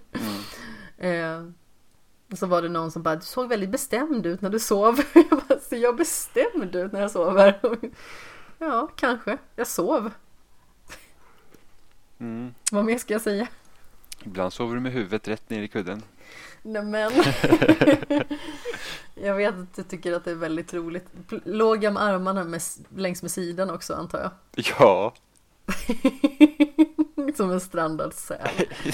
eh, 1.48 1.52
och 2.32 2.38
så 2.38 2.46
var 2.46 2.62
det 2.62 2.68
någon 2.68 2.90
som 2.90 3.02
bara, 3.02 3.16
du 3.16 3.22
såg 3.22 3.48
väldigt 3.48 3.70
bestämd 3.70 4.26
ut 4.26 4.40
när 4.40 4.50
du 4.50 4.58
sov. 4.58 5.00
Jag 5.14 5.42
bara, 5.48 5.58
ser 5.58 5.76
jag 5.76 5.96
bestämd 5.96 6.76
ut 6.76 6.92
när 6.92 7.00
jag 7.00 7.10
sover? 7.10 7.60
ja, 8.58 8.88
kanske. 8.96 9.38
Jag 9.56 9.66
sov. 9.66 10.10
Mm. 12.22 12.54
Vad 12.72 12.84
mer 12.84 12.98
ska 12.98 13.14
jag 13.14 13.22
säga? 13.22 13.48
Ibland 14.24 14.52
sover 14.52 14.74
du 14.74 14.80
med 14.80 14.92
huvudet 14.92 15.28
rätt 15.28 15.50
ner 15.50 15.62
i 15.62 15.68
kudden. 15.68 16.02
Nej 16.62 16.82
men. 16.82 17.12
jag 19.14 19.34
vet 19.34 19.54
att 19.54 19.74
du 19.74 19.82
tycker 19.82 20.12
att 20.12 20.24
det 20.24 20.30
är 20.30 20.34
väldigt 20.34 20.74
roligt. 20.74 21.06
Låg 21.44 21.84
jag 21.84 21.92
med 21.92 22.02
armarna 22.02 22.44
med, 22.44 22.62
längs 22.96 23.22
med 23.22 23.30
sidan 23.30 23.70
också 23.70 23.94
antar 23.94 24.20
jag? 24.20 24.30
Ja, 24.78 25.14
Som 27.36 27.50
en 27.50 27.60
strandad 27.60 28.14
säl. 28.14 28.48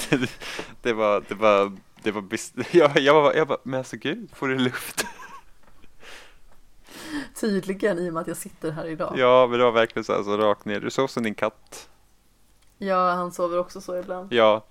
det 0.81 0.93
var, 0.93 1.23
det 1.27 1.35
var, 1.35 1.77
det 2.03 2.11
var, 2.11 2.23
jag, 2.71 2.99
jag, 2.99 3.13
var, 3.13 3.33
jag 3.33 3.47
bara, 3.47 3.59
men 3.63 3.77
alltså 3.77 3.97
gud, 3.97 4.29
får 4.33 4.47
du 4.47 4.57
luft? 4.57 5.05
Tydligen 7.39 7.99
i 7.99 8.09
och 8.09 8.13
med 8.13 8.21
att 8.21 8.27
jag 8.27 8.37
sitter 8.37 8.71
här 8.71 8.85
idag. 8.85 9.13
Ja, 9.17 9.47
men 9.49 9.59
det 9.59 9.65
var 9.65 9.71
verkligen 9.71 10.03
så 10.03 10.13
här, 10.13 10.23
så 10.23 10.37
rakt 10.37 10.65
ner. 10.65 10.79
Du 10.79 10.89
sov 10.89 11.07
som 11.07 11.23
din 11.23 11.35
katt. 11.35 11.89
Ja, 12.81 13.11
han 13.13 13.31
sover 13.31 13.59
också 13.59 13.81
så 13.81 13.97
ibland. 13.97 14.33
Ja, 14.33 14.65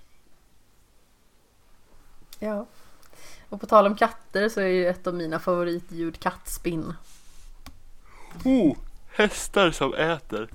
Ja. 2.38 2.66
Och 3.48 3.60
på 3.60 3.66
tal 3.66 3.86
om 3.86 3.96
katter 3.96 4.48
så 4.48 4.60
är 4.60 4.66
ju 4.66 4.86
ett 4.86 5.06
av 5.06 5.14
mina 5.14 5.38
favoritljud 5.38 6.20
kattspinn. 6.20 6.94
oh, 8.44 8.76
hästar 9.10 9.70
som 9.70 9.94
äter. 9.94 10.48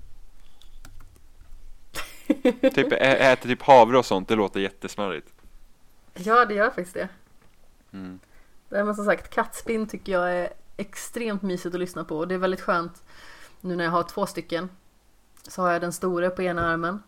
typ 2.73 2.91
ä- 2.93 3.31
äter 3.33 3.49
typ 3.49 3.61
havre 3.61 3.97
och 3.97 4.05
sånt, 4.05 4.27
det 4.27 4.35
låter 4.35 4.59
jättesmarrigt. 4.59 5.27
Ja, 6.13 6.45
det 6.45 6.53
gör 6.53 6.65
faktiskt 6.69 6.93
det. 6.93 7.09
Mm. 7.91 8.19
Nej, 8.69 8.83
Men 8.83 8.95
som 8.95 9.05
sagt, 9.05 9.29
kattspinn 9.29 9.87
tycker 9.87 10.11
jag 10.11 10.31
är 10.35 10.53
extremt 10.77 11.41
mysigt 11.41 11.75
att 11.75 11.79
lyssna 11.79 12.03
på. 12.03 12.17
Och 12.17 12.27
det 12.27 12.35
är 12.35 12.39
väldigt 12.39 12.61
skönt 12.61 13.03
nu 13.61 13.75
när 13.75 13.83
jag 13.83 13.91
har 13.91 14.03
två 14.03 14.25
stycken. 14.25 14.69
Så 15.47 15.61
har 15.61 15.71
jag 15.71 15.81
den 15.81 15.93
stora 15.93 16.29
på 16.29 16.41
ena 16.43 16.67
armen. 16.67 17.03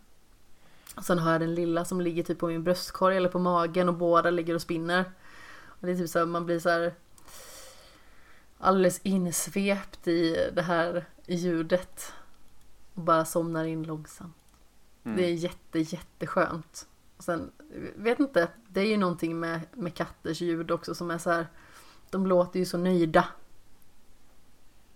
Sen 1.01 1.19
har 1.19 1.31
jag 1.31 1.41
den 1.41 1.55
lilla 1.55 1.85
som 1.85 2.01
ligger 2.01 2.23
typ 2.23 2.39
på 2.39 2.47
min 2.47 2.63
bröstkorg 2.63 3.17
eller 3.17 3.29
på 3.29 3.39
magen 3.39 3.89
och 3.89 3.95
båda 3.95 4.29
ligger 4.29 4.55
och 4.55 4.61
spinner. 4.61 5.05
Och 5.65 5.87
det 5.87 5.91
är 5.91 5.95
typ 5.95 6.09
så 6.09 6.19
här, 6.19 6.25
man 6.25 6.45
blir 6.45 6.59
så 6.59 6.69
här 6.69 6.93
alldeles 8.57 8.99
insvept 9.03 10.07
i 10.07 10.49
det 10.53 10.61
här 10.61 11.05
ljudet. 11.27 12.13
Och 12.93 13.01
bara 13.01 13.25
somnar 13.25 13.65
in 13.65 13.83
långsamt. 13.83 14.35
Mm. 15.03 15.17
Det 15.17 15.25
är 15.25 15.33
jätte, 15.33 15.79
jätteskönt. 15.79 16.87
Och 17.17 17.23
sen, 17.23 17.51
vet 17.95 18.19
inte, 18.19 18.47
det 18.67 18.81
är 18.81 18.85
ju 18.85 18.97
någonting 18.97 19.39
med, 19.39 19.61
med 19.73 19.93
katters 19.95 20.41
ljud 20.41 20.71
också 20.71 20.95
som 20.95 21.11
är 21.11 21.17
så 21.17 21.31
här, 21.31 21.47
de 22.09 22.27
låter 22.27 22.59
ju 22.59 22.65
så 22.65 22.77
nöjda. 22.77 23.25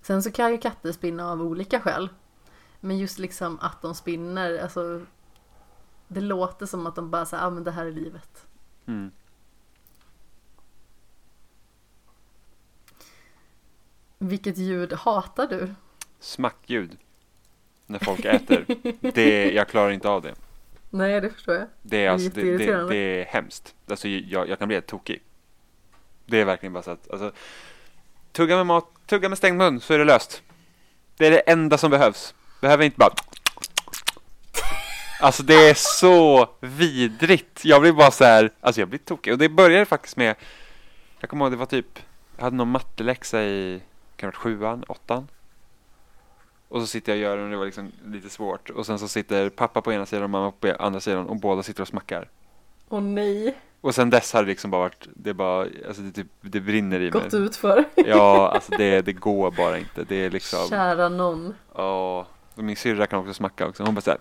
Sen 0.02 0.24
så 0.24 0.32
kan 0.32 0.52
ju 0.52 0.58
katter 0.58 0.92
spinna 0.92 1.32
av 1.32 1.42
olika 1.42 1.80
skäl. 1.82 2.10
Men 2.80 2.98
just 2.98 3.20
liksom 3.20 3.60
att 3.62 3.82
de 3.82 3.96
spinner, 3.96 4.60
alltså 4.60 5.02
det 6.10 6.22
låter 6.22 6.66
som 6.66 6.88
att 6.88 6.96
de 6.96 7.12
bara 7.12 7.26
säger, 7.26 7.44
ah 7.44 7.50
men 7.50 7.64
det 7.64 7.72
här 7.72 7.86
är 7.86 7.92
livet. 7.92 8.46
Mm. 8.86 9.12
Vilket 14.18 14.58
ljud 14.58 14.94
hatar 14.94 15.48
du? 15.48 15.74
Smackljud. 16.20 16.98
När 17.86 18.00
folk 18.00 18.26
äter. 18.26 18.66
Det, 19.12 19.52
jag 19.52 19.68
klarar 19.68 19.92
inte 19.92 20.10
av 20.10 20.22
det. 20.22 20.36
Nej, 20.90 21.22
det 21.22 21.30
förstår 21.30 21.56
jag. 21.56 21.68
Det 21.82 22.06
är, 22.06 22.10
alltså, 22.10 22.30
det, 22.30 22.58
det, 22.58 22.88
det 22.88 22.96
är 22.96 23.26
hemskt. 23.26 23.76
Alltså, 23.88 24.08
jag, 24.08 24.50
jag 24.50 24.60
kan 24.60 24.68
bli 24.68 24.76
helt 24.76 24.88
tokig. 24.88 25.22
Det 26.26 26.42
är 26.42 26.46
verkligen 26.46 26.74
bara 26.74 26.84
så 26.84 26.92
att, 26.92 27.12
alltså, 27.12 27.32
tugga 28.32 28.56
med 28.56 28.66
mat, 28.66 28.86
tugga 29.06 29.30
med 29.30 29.38
stängd 29.38 29.58
mun 29.58 29.80
så 29.80 29.94
är 29.94 29.98
det 29.98 30.06
löst. 30.06 30.44
Det 31.18 31.28
är 31.28 31.32
det 31.32 31.40
enda 31.40 31.78
som 31.78 31.92
behövs. 31.92 32.36
Behöver 32.62 32.86
inte 32.86 32.98
bara 32.98 33.10
Alltså 35.22 35.44
det 35.44 35.70
är 35.70 35.74
så 35.74 36.50
vidrigt. 36.60 37.66
Jag 37.66 37.82
blir 37.82 37.92
bara 37.92 38.12
så 38.12 38.24
här, 38.24 38.52
alltså 38.62 38.82
jag 38.82 38.90
blir 38.90 39.00
tokig. 39.00 39.34
Och 39.34 39.40
det 39.40 39.50
började 39.50 39.86
faktiskt 39.86 40.18
med, 40.18 40.36
jag 41.20 41.30
kommer 41.30 41.46
ihåg 41.46 41.52
det 41.54 41.58
var 41.58 41.66
typ, 41.66 42.00
jag 42.38 42.44
hade 42.44 42.56
någon 42.56 42.72
matteläxa 42.72 43.42
i, 43.44 43.82
kan 44.16 44.30
det 44.30 44.36
sjuan, 44.36 44.84
åttan. 44.88 45.28
Och 46.68 46.82
så 46.82 46.88
sitter 46.88 47.12
jag 47.12 47.18
och 47.18 47.22
gör 47.24 47.36
den 47.38 47.46
och 47.46 47.52
det 47.52 47.58
var 47.58 47.66
liksom 47.66 47.92
lite 48.06 48.30
svårt. 48.30 48.70
Och 48.70 48.86
sen 48.86 49.00
så 49.00 49.08
sitter 49.08 49.50
pappa 49.50 49.82
på 49.82 49.94
ena 49.94 50.06
sidan 50.06 50.24
och 50.24 50.30
mamma 50.30 50.52
på 50.52 50.74
andra 50.80 51.00
sidan 51.00 51.28
och 51.28 51.36
båda 51.36 51.64
sitter 51.64 51.82
och 51.82 51.88
smackar. 51.88 52.30
Åh 52.90 53.02
nej, 53.02 53.56
Och 53.82 53.96
sen 53.96 54.10
dess 54.10 54.34
har 54.34 54.44
det 54.44 54.48
liksom 54.50 54.72
bara 54.72 54.82
varit, 54.82 55.08
det 55.16 55.34
bara, 55.34 55.62
alltså 55.88 56.02
det, 56.02 56.12
typ, 56.12 56.28
det 56.42 56.60
brinner 56.60 57.00
i 57.00 57.10
gått 57.10 57.32
mig. 57.34 57.42
ut 57.42 57.56
för. 57.56 57.84
Ja, 57.96 58.52
alltså 58.52 58.72
det, 58.78 59.02
det 59.02 59.14
går 59.14 59.52
bara 59.52 59.78
inte. 59.78 60.04
Det 60.04 60.16
är 60.26 60.30
liksom, 60.30 60.68
Kära 60.70 61.10
någon. 61.10 61.56
ja. 61.76 62.28
Och 62.56 62.64
min 62.64 62.76
syrra 62.76 63.08
kan 63.08 63.20
också 63.20 63.34
smacka 63.34 63.68
också. 63.68 63.84
Hon 63.84 63.96
bara 63.96 64.02
såhär. 64.02 64.20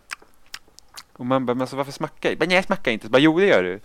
Och 1.18 1.26
man 1.26 1.46
bara, 1.46 1.54
men 1.54 1.60
alltså 1.60 1.76
varför 1.76 1.92
smackar 1.92 2.28
jag? 2.28 2.38
Men 2.38 2.50
jag 2.50 2.64
smackar 2.64 2.92
inte. 2.92 3.06
Så 3.06 3.10
bara, 3.10 3.18
jo 3.18 3.38
det 3.38 3.46
gör 3.46 3.62
du. 3.62 3.80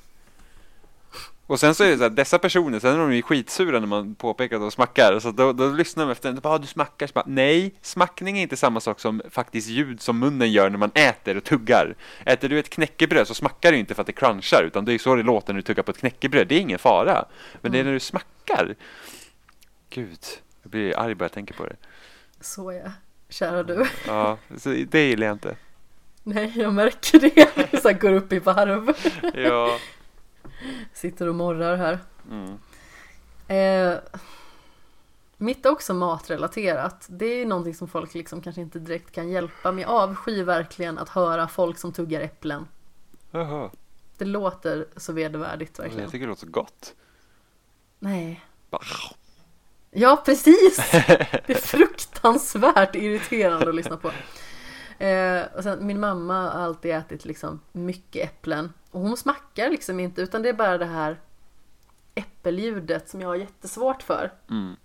Och 1.48 1.60
sen 1.60 1.76
så 1.76 1.84
är 1.84 1.90
det 1.90 1.98
så 1.98 2.04
här, 2.04 2.10
dessa 2.10 2.40
personer, 2.40 2.80
sen 2.80 2.94
är 2.96 3.00
de 3.00 3.16
ju 3.16 3.22
skitsura 3.22 3.80
när 3.80 3.88
man 3.88 4.16
påpekar 4.16 4.56
att 4.56 4.62
de 4.62 4.72
smackar. 4.72 5.20
Så 5.20 5.32
då, 5.32 5.54
då 5.54 5.70
lyssnar 5.70 6.06
de 6.06 6.12
efter 6.12 6.30
en, 6.30 6.40
bara, 6.40 6.54
ah, 6.54 6.58
du 6.58 6.68
smackar. 6.68 7.08
Så 7.08 7.14
bara, 7.14 7.26
Nej, 7.28 7.74
smackning 7.82 8.38
är 8.38 8.42
inte 8.42 8.58
samma 8.58 8.80
sak 8.80 9.00
som 9.00 9.22
faktiskt 9.30 9.68
ljud 9.68 10.02
som 10.02 10.20
munnen 10.20 10.52
gör 10.52 10.70
när 10.70 10.78
man 10.78 10.92
äter 10.94 11.38
och 11.38 11.44
tuggar. 11.44 11.96
Äter 12.26 12.50
du 12.50 12.60
ett 12.60 12.70
knäckebröd 12.70 13.28
så 13.28 13.34
smackar 13.34 13.74
ju 13.74 13.80
inte 13.80 13.96
för 13.96 14.02
att 14.02 14.08
det 14.08 14.14
crunchar, 14.14 14.64
utan 14.64 14.86
det 14.86 14.94
är 14.94 14.98
så 14.98 15.16
det 15.16 15.24
låter 15.24 15.54
när 15.54 15.58
du 15.58 15.64
tuggar 15.64 15.84
på 15.84 15.92
ett 15.92 15.98
knäckebröd. 15.98 16.48
Det 16.48 16.56
är 16.56 16.60
ingen 16.60 16.80
fara. 16.80 17.26
Men 17.62 17.72
det 17.72 17.80
är 17.80 17.84
när 17.84 17.94
du 17.94 18.00
smackar. 18.00 18.76
Gud, 19.90 20.20
jag 20.62 20.72
blir 20.72 21.00
arg 21.00 21.16
bara 21.16 21.26
jag 21.26 21.32
tänker 21.32 21.54
på 21.54 21.66
det. 21.66 21.76
Så 22.42 22.74
ja, 22.74 22.92
kära 23.30 23.64
du. 23.64 23.86
Ja, 24.08 24.38
det 24.88 25.08
gillar 25.08 25.28
jag 25.28 25.36
inte. 25.36 25.56
Nej, 26.24 26.54
jag 26.56 26.74
märker 26.74 27.20
det. 27.20 27.82
Så 27.82 27.94
går 27.94 28.14
upp 28.14 28.34
i 28.34 28.40
varv. 28.40 28.96
Ja. 29.34 29.78
Sitter 30.94 31.28
och 31.28 31.36
morrar 31.36 31.76
här. 31.78 32.00
Mm. 32.32 32.58
Eh, 33.48 34.00
mitt 35.38 35.66
är 35.66 35.70
också 35.72 35.94
matrelaterat. 35.94 37.06
Det 37.10 37.26
är 37.26 37.46
någonting 37.46 37.76
som 37.76 37.88
folk 37.88 38.14
liksom 38.14 38.42
kanske 38.42 38.62
inte 38.62 38.80
direkt 38.80 39.12
kan 39.12 39.30
hjälpa. 39.30 39.72
Men 39.72 39.82
jag 39.82 39.92
avskyr 39.92 40.44
verkligen 40.44 40.98
att 40.98 41.10
höra 41.10 41.48
folk 41.48 41.78
som 41.78 41.94
tuggar 41.94 42.22
äpplen. 42.22 42.68
Jaha. 43.32 43.70
Det 44.18 44.26
låter 44.26 44.88
så 44.98 45.14
vedervärdigt 45.14 45.80
verkligen. 45.80 46.04
Jag 46.04 46.12
tycker 46.12 46.26
det 46.26 46.30
låter 46.30 46.48
gott. 46.48 46.94
Nej. 48.00 48.46
Bara, 48.70 48.84
Ja, 49.96 50.22
precis! 50.26 50.92
Det 51.46 51.50
är 51.50 51.62
fruktansvärt 51.62 52.96
irriterande 52.96 53.70
att 53.70 53.76
lyssna 53.76 53.98
på. 53.98 54.12
Eh, 54.98 55.44
och 55.56 55.64
sen, 55.64 55.88
min 55.88 56.00
mamma 56.00 56.50
har 56.50 56.62
alltid 56.62 56.92
ätit 56.92 57.26
liksom 57.26 57.60
mycket 57.72 58.26
äpplen. 58.26 58.74
Och 58.92 59.02
hon 59.02 59.18
smackar 59.18 59.70
liksom 59.70 60.00
inte 60.00 60.22
utan 60.22 60.42
det 60.42 60.50
är 60.50 60.54
bara 60.54 60.78
det 60.78 60.86
här 60.86 61.20
äppelljudet 62.16 63.10
som 63.10 63.22
jag 63.22 63.28
har 63.28 63.36
jättesvårt 63.36 64.04
för. 64.04 64.32
Mm. 64.50 64.76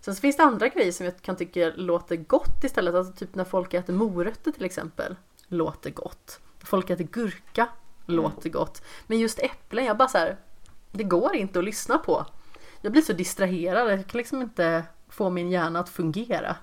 Sen 0.00 0.14
så 0.14 0.20
finns 0.20 0.36
det 0.36 0.42
andra 0.42 0.68
grejer 0.68 0.92
som 0.92 1.06
jag 1.06 1.22
kan 1.22 1.36
tycka 1.36 1.72
låter 1.76 2.16
gott 2.16 2.64
istället. 2.64 2.94
Alltså 2.94 3.12
typ 3.12 3.34
när 3.34 3.44
folk 3.44 3.74
äter 3.74 3.92
morötter 3.92 4.50
till 4.50 4.64
exempel. 4.64 5.16
Låter 5.48 5.90
gott. 5.90 6.40
Folk 6.64 6.90
äter 6.90 7.04
gurka. 7.04 7.68
Låter 8.06 8.50
gott. 8.50 8.82
Men 9.06 9.18
just 9.18 9.38
äpplen, 9.38 9.84
jag 9.84 9.96
bara 9.96 10.08
så 10.08 10.18
här. 10.18 10.36
Det 10.90 11.04
går 11.04 11.34
inte 11.34 11.58
att 11.58 11.64
lyssna 11.64 11.98
på. 11.98 12.26
Jag 12.80 12.92
blir 12.92 13.02
så 13.02 13.12
distraherad. 13.12 13.90
Jag 13.90 14.06
kan 14.06 14.18
liksom 14.18 14.42
inte 14.42 14.84
få 15.08 15.30
min 15.30 15.50
hjärna 15.50 15.80
att 15.80 15.88
fungera. 15.88 16.56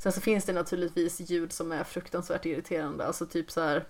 Sen 0.00 0.12
så 0.12 0.20
finns 0.20 0.44
det 0.44 0.52
naturligtvis 0.52 1.20
ljud 1.20 1.52
som 1.52 1.72
är 1.72 1.84
fruktansvärt 1.84 2.46
irriterande. 2.46 3.06
Alltså 3.06 3.26
typ 3.26 3.50
så 3.50 3.60
här. 3.60 3.86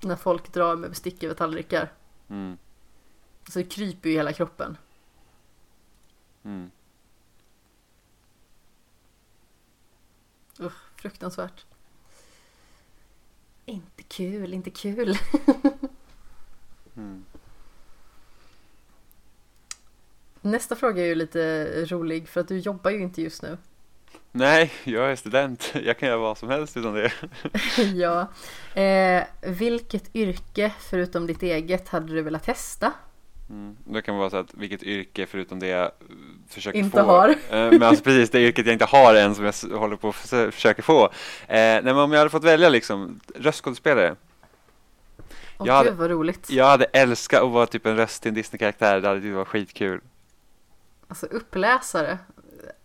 När 0.00 0.16
folk 0.16 0.52
drar 0.52 0.76
med 0.76 0.90
bestick 0.90 1.22
över 1.22 1.34
tallrikar. 1.34 1.92
Mm. 2.28 2.58
Så 3.48 3.58
det 3.58 3.64
kryper 3.64 4.08
ju 4.08 4.14
i 4.14 4.18
hela 4.18 4.32
kroppen. 4.32 4.76
Mm. 6.42 6.70
Usch, 10.60 10.96
fruktansvärt. 10.96 11.66
Inte 13.64 14.02
kul, 14.02 14.54
inte 14.54 14.70
kul. 14.70 15.18
Mm. 16.96 17.24
Nästa 20.40 20.76
fråga 20.76 21.02
är 21.02 21.06
ju 21.06 21.14
lite 21.14 21.66
rolig 21.84 22.28
för 22.28 22.40
att 22.40 22.48
du 22.48 22.58
jobbar 22.58 22.90
ju 22.90 23.02
inte 23.02 23.22
just 23.22 23.42
nu. 23.42 23.58
Nej, 24.36 24.72
jag 24.84 25.10
är 25.12 25.16
student. 25.16 25.74
Jag 25.84 25.98
kan 25.98 26.08
göra 26.08 26.18
vad 26.18 26.38
som 26.38 26.48
helst 26.48 26.76
utan 26.76 26.94
det. 26.94 27.12
ja. 27.94 28.28
Eh, 28.82 29.22
vilket 29.42 30.16
yrke 30.16 30.72
förutom 30.80 31.26
ditt 31.26 31.42
eget 31.42 31.88
hade 31.88 32.14
du 32.14 32.22
velat 32.22 32.44
testa? 32.44 32.92
Mm. 33.50 33.76
Det 33.84 34.02
kan 34.02 34.16
vara 34.16 34.30
så 34.30 34.36
att 34.36 34.54
vilket 34.54 34.82
yrke 34.82 35.26
förutom 35.26 35.60
det 35.60 35.66
jag 35.66 35.90
försöker 36.48 36.78
Inte 36.78 36.96
få. 37.02 37.06
har. 37.06 37.28
Eh, 37.28 37.36
Men 37.50 37.82
alltså 37.82 38.04
precis 38.04 38.30
det 38.30 38.40
yrket 38.40 38.66
jag 38.66 38.72
inte 38.72 38.84
har 38.84 39.14
än 39.14 39.34
som 39.34 39.44
jag 39.44 39.78
håller 39.78 39.96
på 39.96 40.08
att 40.08 40.14
försö- 40.14 40.50
försöker 40.50 40.82
få. 40.82 41.04
Eh, 41.04 41.10
nej 41.48 41.82
men 41.82 41.98
om 41.98 42.12
jag 42.12 42.18
hade 42.18 42.30
fått 42.30 42.44
välja 42.44 42.68
liksom 42.68 43.20
röstskådespelare. 43.34 44.16
Åh 45.58 45.66
Jag 45.66 45.74
hade- 45.74 45.88
gud 45.90 45.98
vad 45.98 46.10
roligt. 46.10 46.50
Jag 46.50 46.64
hade 46.66 46.84
älskat 46.84 47.42
att 47.42 47.50
vara 47.50 47.66
typ 47.66 47.86
en 47.86 47.96
röst 47.96 48.22
till 48.22 48.28
en 48.28 48.34
Disney-karaktär. 48.34 49.00
Det 49.00 49.08
hade 49.08 49.20
ju 49.20 49.32
varit 49.32 49.48
skitkul. 49.48 50.00
Alltså 51.08 51.26
uppläsare 51.26 52.18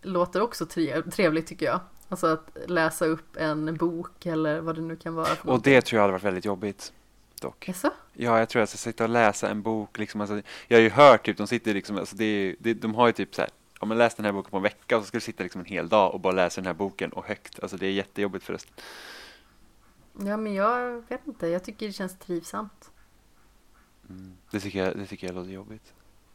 låter 0.02 0.42
också 0.42 0.66
tre- 0.66 1.02
trevligt 1.02 1.46
tycker 1.46 1.66
jag. 1.66 1.80
Alltså 2.08 2.26
att 2.26 2.50
läsa 2.66 3.06
upp 3.06 3.36
en 3.36 3.76
bok 3.76 4.26
eller 4.26 4.60
vad 4.60 4.74
det 4.74 4.80
nu 4.80 4.96
kan 4.96 5.14
vara. 5.14 5.28
Och 5.42 5.62
det 5.62 5.80
tror 5.82 5.96
jag 5.96 6.02
hade 6.02 6.12
varit 6.12 6.22
väldigt 6.24 6.44
jobbigt. 6.44 6.92
Dock. 7.40 7.68
Jaså? 7.68 7.90
Ja, 8.12 8.38
jag 8.38 8.48
tror 8.48 8.60
att 8.60 8.62
jag 8.62 8.68
ska 8.68 8.90
sitta 8.90 9.04
och 9.04 9.10
läsa 9.10 9.48
en 9.50 9.62
bok 9.62 9.98
liksom. 9.98 10.20
Alltså, 10.20 10.42
jag 10.68 10.76
har 10.78 10.82
ju 10.82 10.90
hört 10.90 11.26
typ, 11.26 11.36
de 11.36 11.46
sitter 11.46 11.74
liksom, 11.74 11.96
alltså 11.98 12.16
det, 12.16 12.24
är- 12.24 12.56
det, 12.58 12.74
de 12.74 12.94
har 12.94 13.06
ju 13.06 13.12
typ 13.12 13.34
så 13.34 13.40
här. 13.42 13.50
Om 13.78 13.88
man 13.88 13.98
läst 13.98 14.16
den 14.16 14.26
här 14.26 14.32
boken 14.32 14.50
på 14.50 14.56
en 14.56 14.62
vecka 14.62 14.96
och 14.96 15.02
så 15.02 15.06
ska 15.06 15.16
du 15.16 15.20
sitta 15.20 15.42
liksom 15.42 15.60
en 15.60 15.64
hel 15.66 15.88
dag 15.88 16.14
och 16.14 16.20
bara 16.20 16.32
läsa 16.32 16.60
den 16.60 16.66
här 16.66 16.74
boken 16.74 17.12
och 17.12 17.24
högt. 17.26 17.60
Alltså 17.60 17.76
det 17.76 17.86
är 17.86 17.90
jättejobbigt 17.92 18.44
förresten. 18.44 18.72
Ja 20.18 20.36
men 20.36 20.54
jag 20.54 21.04
vet 21.08 21.26
inte, 21.26 21.46
jag 21.48 21.64
tycker 21.64 21.86
det 21.86 21.92
känns 21.92 22.18
trivsamt. 22.18 22.90
Mm. 24.08 24.32
Det, 24.50 24.60
tycker 24.60 24.84
jag, 24.84 24.96
det 24.96 25.06
tycker 25.06 25.26
jag 25.26 25.36
låter 25.36 25.50
jobbigt. 25.50 25.92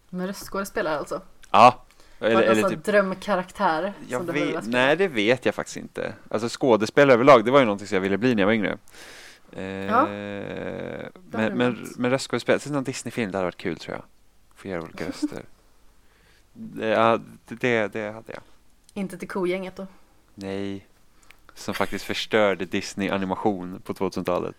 Men 0.10 0.28
röstskådespelare 0.28 0.98
alltså? 1.00 1.22
Ja, 1.52 1.86
Eller, 2.20 2.42
eller, 2.42 2.50
alltså 2.50 2.70
typ 2.70 2.84
drömkaraktär 2.84 3.94
jag 4.08 4.34
vet, 4.34 4.68
nej 4.68 4.96
det 4.96 5.08
vet 5.08 5.46
jag 5.46 5.56
faktiskt 5.56 5.78
inte. 5.78 6.14
Alltså 6.30 6.48
skådespelare 6.60 7.14
överlag, 7.14 7.46
det 7.46 7.52
var 7.52 7.60
ju 7.60 7.66
någonting 7.66 7.88
som 7.88 7.96
jag 7.96 8.02
ville 8.02 8.18
bli 8.18 8.36
när 8.36 8.42
jag 8.42 8.48
var 8.48 8.54
yngre. 8.54 8.78
Eh, 9.52 9.64
Ja, 9.66 10.06
men, 11.32 11.58
men, 11.58 11.88
men 11.98 12.12
röstskådespelare, 12.12 12.60
sen 12.60 12.74
någon 12.74 12.84
Disney-film, 12.84 13.32
det 13.32 13.38
hade 13.38 13.46
varit 13.48 13.58
kul 13.58 13.78
tror 13.78 13.96
jag. 13.96 14.04
Få 14.56 14.68
göra 14.68 14.82
olika 14.82 15.06
röster. 15.08 15.44
Det, 16.54 16.88
ja, 16.88 17.20
det, 17.48 17.88
det 17.94 18.12
hade 18.12 18.34
jag. 18.34 18.42
Inte 18.94 19.18
till 19.18 19.28
kogänget 19.28 19.76
då? 19.76 19.88
Nej. 20.36 20.86
Som 21.54 21.74
faktiskt 21.74 22.06
förstörde 22.06 22.66
Disney-animation 22.66 23.82
på 23.86 23.94
2000-talet. 23.94 24.56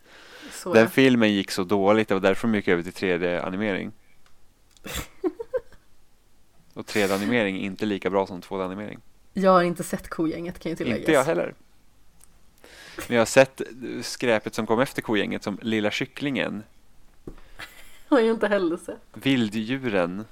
Så 0.52 0.75
Den 0.75 0.89
filmen 0.91 1.33
gick 1.33 1.51
så 1.51 1.65
dåligt, 1.65 2.09
det 2.09 2.15
var 2.15 2.20
därför 2.20 2.49
de 2.49 2.55
gick 2.55 2.68
över 2.68 2.83
till 2.83 2.93
3D-animering. 2.93 3.93
Och 6.77 6.87
3D-animering 6.87 7.57
är 7.57 7.61
inte 7.61 7.87
lika 7.87 8.11
bra 8.11 8.27
som 8.27 8.41
2D-animering. 8.41 8.99
Jag 9.33 9.51
har 9.51 9.63
inte 9.63 9.85
sett 9.85 10.09
kogänget 10.09 10.59
kan 10.59 10.71
ju 10.71 10.77
tilläggas. 10.77 10.99
Inte 10.99 11.13
jag 11.13 11.25
heller. 11.25 11.55
Men 13.09 13.15
jag 13.17 13.21
har 13.21 13.27
sett 13.27 13.63
skräpet 14.03 14.55
som 14.55 14.67
kom 14.67 14.81
efter 14.81 15.03
kogänget 15.03 15.43
som 15.43 15.59
Lilla 15.63 15.91
Kycklingen, 15.91 16.63
Har 18.09 18.21
jag 18.21 18.35
inte 18.35 18.49
heller 18.49 18.77
sett. 18.77 19.01
Vilddjuren, 19.13 20.25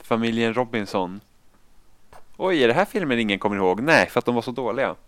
Familjen 0.00 0.54
Robinson. 0.54 1.20
Oj, 2.36 2.62
är 2.62 2.68
det 2.68 2.74
här 2.74 2.84
filmen 2.84 3.18
ingen 3.18 3.38
kommer 3.38 3.56
ihåg? 3.56 3.80
Nej, 3.80 4.08
för 4.08 4.18
att 4.18 4.24
de 4.24 4.34
var 4.34 4.42
så 4.42 4.50
dåliga. 4.50 4.94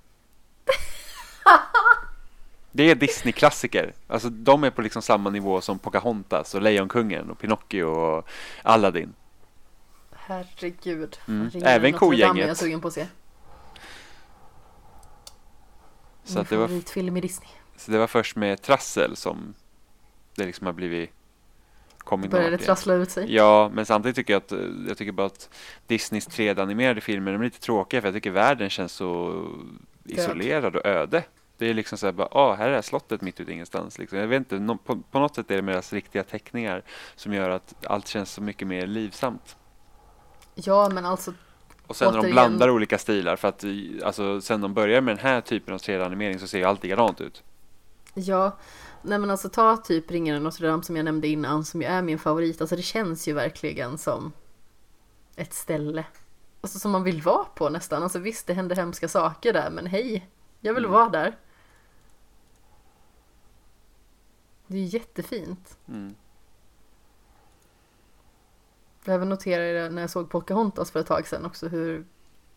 Det 2.72 2.90
är 2.90 2.94
Disney-klassiker. 2.94 3.92
Alltså 4.06 4.28
de 4.30 4.64
är 4.64 4.70
på 4.70 4.82
liksom 4.82 5.02
samma 5.02 5.30
nivå 5.30 5.60
som 5.60 5.78
Pocahontas 5.78 6.54
och 6.54 6.62
Lejonkungen 6.62 7.30
och 7.30 7.38
Pinocchio 7.38 7.84
och 7.84 8.28
Aladdin. 8.62 9.14
Herregud. 10.30 11.18
Mm. 11.28 11.50
Även 11.64 11.94
är 11.94 11.98
Kogänget. 11.98 12.48
jag 12.48 12.56
sugen 12.56 12.80
på 12.80 12.88
att 12.88 12.94
se. 12.94 13.06
Så 16.24 16.32
Min 16.34 16.42
att 16.42 16.48
det 16.48 16.56
var, 16.56 16.66
favoritfilm 16.66 17.16
i 17.16 17.20
Disney. 17.20 17.48
så 17.76 17.90
det 17.90 17.98
var 17.98 18.06
först 18.06 18.36
med 18.36 18.62
Trassel 18.62 19.16
som 19.16 19.54
det 20.36 20.46
liksom 20.46 20.66
har 20.66 20.72
blivit 20.72 21.10
kommit 21.98 22.30
Började 22.30 22.58
trassla 22.58 22.94
ut 22.94 23.10
sig. 23.10 23.34
Ja, 23.34 23.70
men 23.74 23.86
samtidigt 23.86 24.16
tycker 24.16 24.32
jag 24.32 24.40
att 24.42 24.52
eh, 24.52 24.58
jag 24.88 24.98
tycker 24.98 25.12
bara 25.12 25.26
att 25.26 25.50
Disneys 25.86 26.28
3D-animerade 26.28 27.00
filmer 27.00 27.32
de 27.32 27.40
är 27.40 27.44
lite 27.44 27.60
tråkiga 27.60 28.00
för 28.00 28.08
jag 28.08 28.14
tycker 28.14 28.30
världen 28.30 28.70
känns 28.70 28.92
så 28.92 29.44
isolerad 30.04 30.76
och 30.76 30.86
öde. 30.86 31.24
Det 31.58 31.70
är 31.70 31.74
liksom 31.74 31.98
så 31.98 32.06
här 32.06 32.12
bara, 32.12 32.28
ah, 32.30 32.54
här 32.54 32.68
är 32.68 32.72
det 32.72 32.82
slottet 32.82 33.20
mitt 33.22 33.40
ute 33.40 33.52
ingenstans. 33.52 33.98
Liksom. 33.98 34.18
Jag 34.18 34.26
vet 34.26 34.36
inte, 34.36 34.58
nå- 34.58 34.76
på, 34.76 34.96
på 35.10 35.18
något 35.18 35.34
sätt 35.34 35.50
är 35.50 35.56
det 35.56 35.62
med 35.62 35.74
deras 35.74 35.92
riktiga 35.92 36.22
teckningar 36.22 36.82
som 37.16 37.34
gör 37.34 37.50
att 37.50 37.86
allt 37.86 38.08
känns 38.08 38.32
så 38.32 38.42
mycket 38.42 38.68
mer 38.68 38.86
livsamt. 38.86 39.56
Ja 40.64 40.88
men 40.92 41.06
alltså 41.06 41.32
Och 41.86 41.96
sen 41.96 42.06
när 42.06 42.12
de 42.12 42.18
Återigen- 42.20 42.32
blandar 42.32 42.70
olika 42.70 42.98
stilar 42.98 43.36
för 43.36 43.48
att 43.48 43.64
alltså, 44.04 44.40
sen 44.40 44.60
de 44.60 44.74
börjar 44.74 45.00
med 45.00 45.16
den 45.16 45.24
här 45.24 45.40
typen 45.40 45.74
av 45.74 45.78
3D-animering 45.80 46.38
så 46.38 46.46
ser 46.46 46.58
ju 46.58 46.64
allt 46.64 46.82
likadant 46.82 47.20
ut. 47.20 47.42
Ja, 48.14 48.56
nej 49.02 49.18
men 49.18 49.30
alltså 49.30 49.48
ta 49.48 49.76
typ 49.76 50.10
Ringen 50.10 50.42
Notre 50.42 50.66
Dame 50.68 50.82
som 50.82 50.96
jag 50.96 51.04
nämnde 51.04 51.28
innan 51.28 51.64
som 51.64 51.82
ju 51.82 51.86
är 51.88 52.02
min 52.02 52.18
favorit. 52.18 52.60
Alltså 52.60 52.76
det 52.76 52.82
känns 52.82 53.28
ju 53.28 53.32
verkligen 53.32 53.98
som 53.98 54.32
ett 55.36 55.52
ställe. 55.54 56.04
Alltså 56.60 56.78
som 56.78 56.90
man 56.90 57.02
vill 57.02 57.22
vara 57.22 57.44
på 57.44 57.68
nästan. 57.68 58.02
Alltså 58.02 58.18
visst 58.18 58.46
det 58.46 58.54
händer 58.54 58.76
hemska 58.76 59.08
saker 59.08 59.52
där 59.52 59.70
men 59.70 59.86
hej, 59.86 60.28
jag 60.60 60.74
vill 60.74 60.84
Mm. 60.84 60.92
vara 60.94 61.08
där. 61.08 61.36
Det 64.66 64.78
är 64.78 64.84
jättefint. 64.94 65.78
Mm. 65.88 66.14
Jag 69.04 69.14
även 69.14 69.28
noterade 69.28 69.72
det 69.72 69.90
när 69.90 70.02
jag 70.02 70.10
såg 70.10 70.30
Pocahontas 70.30 70.90
för 70.90 71.00
ett 71.00 71.06
tag 71.06 71.26
sedan 71.26 71.44
också 71.44 71.68
hur 71.68 72.04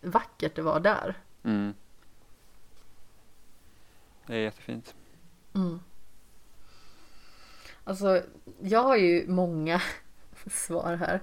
vackert 0.01 0.55
det 0.55 0.61
var 0.61 0.79
där. 0.79 1.17
Mm. 1.43 1.73
Det 4.25 4.33
är 4.33 4.39
jättefint. 4.39 4.95
Mm. 5.53 5.79
Alltså, 7.83 8.21
jag 8.61 8.83
har 8.83 8.95
ju 8.95 9.27
många 9.27 9.81
svar 10.51 10.95
här. 10.95 11.21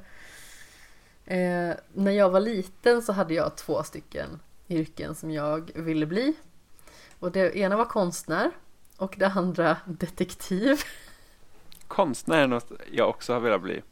Eh, 1.24 1.76
när 1.92 2.12
jag 2.12 2.31
var 2.31 2.40
liten 2.40 3.02
så 3.02 3.12
hade 3.12 3.34
jag 3.34 3.57
två 3.57 3.82
stycken 3.82 4.40
yrken 4.68 5.15
som 5.15 5.31
jag 5.31 5.70
ville 5.74 6.07
bli. 6.07 6.34
Och 7.18 7.32
det 7.32 7.57
ena 7.57 7.76
var 7.76 7.84
konstnär 7.84 8.50
och 8.97 9.15
det 9.18 9.26
andra 9.26 9.76
detektiv. 9.86 10.81
Konstnär 11.89 12.39
är 12.39 12.47
något 12.47 12.73
jag 12.92 13.08
också 13.08 13.32
har 13.32 13.40
velat 13.40 13.62
bli. 13.62 13.82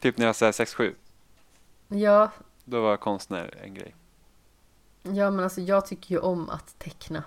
Typ 0.00 0.18
när 0.18 0.26
jag 0.26 0.34
var 0.40 0.52
6-7. 0.52 0.94
Ja, 1.88 2.30
Då 2.64 2.82
var 2.82 2.96
konstnär 2.96 3.58
en 3.62 3.74
grej. 3.74 3.94
ja, 5.02 5.30
men 5.30 5.40
alltså 5.40 5.60
jag 5.60 5.86
tycker 5.86 6.14
ju 6.14 6.18
om 6.20 6.50
att 6.50 6.78
teckna. 6.78 7.24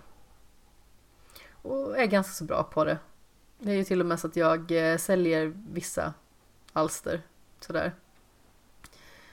Och 1.51 1.97
är 1.97 2.05
ganska 2.05 2.33
så 2.33 2.43
bra 2.43 2.63
på 2.63 2.85
det. 2.85 2.97
Det 3.59 3.71
är 3.71 3.75
ju 3.75 3.83
till 3.83 3.99
och 3.99 4.05
med 4.05 4.19
så 4.19 4.27
att 4.27 4.35
jag 4.35 4.91
eh, 4.91 4.97
säljer 4.97 5.53
vissa 5.71 6.13
alster. 6.73 7.21
Sådär. 7.59 7.93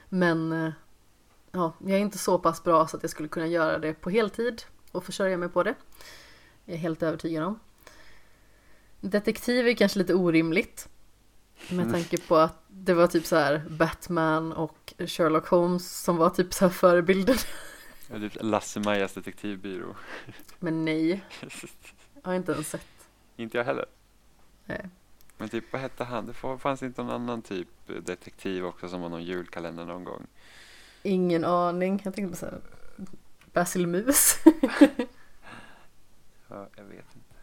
Men 0.09 0.52
eh, 0.52 0.73
ja, 1.52 1.73
jag 1.78 1.91
är 1.91 1.99
inte 1.99 2.19
så 2.19 2.39
pass 2.39 2.62
bra 2.62 2.86
så 2.86 2.97
att 2.97 3.02
jag 3.02 3.10
skulle 3.10 3.28
kunna 3.28 3.47
göra 3.47 3.78
det 3.78 3.94
på 3.94 4.10
heltid 4.10 4.62
och 4.93 5.05
försörja 5.05 5.36
mig 5.36 5.49
på 5.49 5.62
det. 5.62 5.75
Jag 6.65 6.75
är 6.75 6.78
helt 6.78 7.02
övertygad 7.02 7.44
om. 7.44 7.60
Detektiv 9.01 9.69
är 9.69 9.75
kanske 9.75 9.99
lite 9.99 10.15
orimligt. 10.15 10.89
Med 11.69 11.93
tanke 11.93 12.17
på 12.29 12.37
att 12.37 12.55
det 12.69 12.95
var 12.95 13.07
typ 13.07 13.27
så 13.27 13.37
här 13.37 13.63
Batman 13.71 14.53
och 14.53 14.95
Sherlock 14.99 15.47
Holmes 15.49 16.03
som 16.03 16.17
var 16.17 16.31
typ 16.31 16.55
så 16.55 16.65
här 16.65 16.73
förebilden. 16.73 17.37
Ja, 18.11 18.19
typ 18.19 18.37
Lasse-Majas 18.41 19.15
detektivbyrå. 19.15 19.95
Men 20.59 20.85
nej, 20.85 21.25
jag 21.41 21.51
har 22.23 22.35
inte 22.35 22.53
ens 22.53 22.69
sett. 22.69 22.87
Inte 23.37 23.57
jag 23.59 23.65
heller. 23.65 23.87
Nej. 24.65 24.89
Men 25.39 25.49
typ 25.49 25.73
vad 25.73 25.83
hette 25.83 26.05
han? 26.05 26.27
Det 26.27 26.33
fa- 26.33 26.59
fanns 26.59 26.83
inte 26.83 27.03
någon 27.03 27.11
annan 27.13 27.43
typ 27.43 27.69
detektiv 27.87 28.65
också 28.65 28.89
som 28.89 29.01
var 29.01 29.09
någon 29.09 29.25
julkalender 29.25 29.85
någon 29.85 30.05
gång. 30.05 30.27
Ingen 31.03 31.45
aning. 31.45 32.01
Jag 32.05 32.15
tänkte 32.15 32.31
på 32.31 32.37
så 32.37 32.47
här 32.47 32.61
Basil 33.53 33.87
Mus. 33.87 34.35
Ja, 36.49 36.69
jag 36.77 36.85
vet 36.85 37.07
inte. 37.15 37.37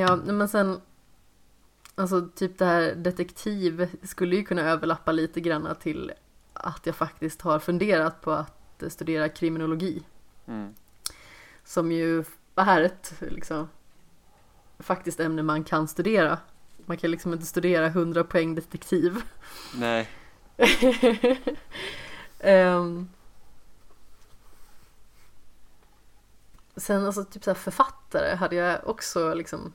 Ja, 0.00 0.16
men 0.16 0.48
sen 0.48 0.80
Alltså 1.94 2.28
typ 2.34 2.58
det 2.58 2.64
här 2.64 2.94
detektiv 2.94 3.96
skulle 4.02 4.36
ju 4.36 4.44
kunna 4.44 4.62
överlappa 4.62 5.12
lite 5.12 5.40
granna 5.40 5.74
till 5.74 6.12
att 6.52 6.86
jag 6.86 6.94
faktiskt 6.94 7.42
har 7.42 7.58
funderat 7.58 8.20
på 8.20 8.30
att 8.30 8.82
studera 8.88 9.28
kriminologi. 9.28 10.02
Mm. 10.46 10.74
Som 11.64 11.92
ju 11.92 12.24
är 12.54 12.80
ett 12.80 13.14
liksom 13.20 13.68
faktiskt 14.78 15.20
ämne 15.20 15.42
man 15.42 15.64
kan 15.64 15.88
studera. 15.88 16.38
Man 16.86 16.96
kan 16.96 17.10
liksom 17.10 17.32
inte 17.32 17.46
studera 17.46 17.86
100 17.86 18.24
poäng 18.24 18.54
detektiv. 18.54 19.22
Nej, 19.74 20.08
Ehm. 22.38 23.08
sen 26.76 27.06
alltså 27.06 27.24
typ 27.24 27.44
så 27.44 27.54
författare 27.54 28.34
hade 28.34 28.56
jag 28.56 28.88
också 28.88 29.34
liksom 29.34 29.72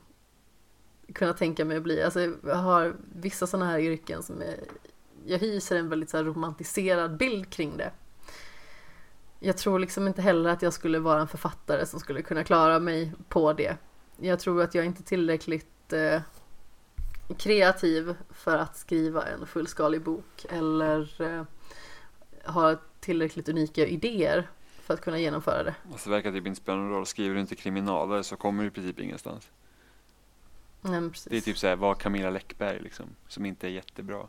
kunna 1.14 1.32
tänka 1.32 1.64
mig 1.64 1.76
att 1.76 1.82
bli. 1.82 2.02
Alltså 2.02 2.20
jag 2.20 2.54
har 2.54 2.96
vissa 3.14 3.46
sådana 3.46 3.70
här 3.70 3.78
yrken 3.78 4.22
som 4.22 4.42
är, 4.42 4.60
jag 5.24 5.38
hyser 5.38 5.76
en 5.76 5.88
väldigt 5.88 6.10
så 6.10 6.16
här 6.16 6.24
romantiserad 6.24 7.16
bild 7.16 7.50
kring 7.50 7.76
det. 7.76 7.90
Jag 9.40 9.56
tror 9.56 9.78
liksom 9.78 10.08
inte 10.08 10.22
heller 10.22 10.50
att 10.50 10.62
jag 10.62 10.72
skulle 10.72 10.98
vara 10.98 11.20
en 11.20 11.28
författare 11.28 11.86
som 11.86 12.00
skulle 12.00 12.22
kunna 12.22 12.44
klara 12.44 12.78
mig 12.78 13.12
på 13.28 13.52
det. 13.52 13.76
Jag 14.16 14.40
tror 14.40 14.62
att 14.62 14.74
jag 14.74 14.84
inte 14.84 15.02
är 15.02 15.04
tillräckligt 15.04 15.92
eh, 15.92 16.20
kreativ 17.38 18.14
för 18.30 18.56
att 18.56 18.76
skriva 18.76 19.26
en 19.26 19.46
fullskalig 19.46 20.02
bok 20.02 20.46
eller 20.48 21.22
eh, 21.22 21.44
ha 22.52 22.76
tillräckligt 23.00 23.48
unika 23.48 23.86
idéer 23.86 24.50
för 24.82 24.94
att 24.94 25.00
kunna 25.00 25.18
genomföra 25.18 25.62
det. 25.62 25.74
Alltså, 25.92 26.10
det 26.10 26.16
verkar 26.16 26.32
typ 26.32 26.46
inte 26.46 26.60
spela 26.60 26.76
någon 26.76 26.90
roll. 26.90 27.06
Skriver 27.06 27.34
du 27.34 27.40
inte 27.40 27.56
kriminaler 27.56 28.22
så 28.22 28.36
kommer 28.36 28.62
du 28.62 28.68
i 28.68 28.70
princip 28.70 29.00
ingenstans. 29.00 29.50
Nej, 30.80 31.00
men 31.00 31.10
precis. 31.10 31.30
Det 31.30 31.36
är 31.36 31.40
typ 31.40 31.58
såhär, 31.58 31.76
var 31.76 31.94
Camilla 31.94 32.30
Läckberg 32.30 32.80
liksom, 32.80 33.06
som 33.28 33.46
inte 33.46 33.66
är 33.66 33.70
jättebra. 33.70 34.26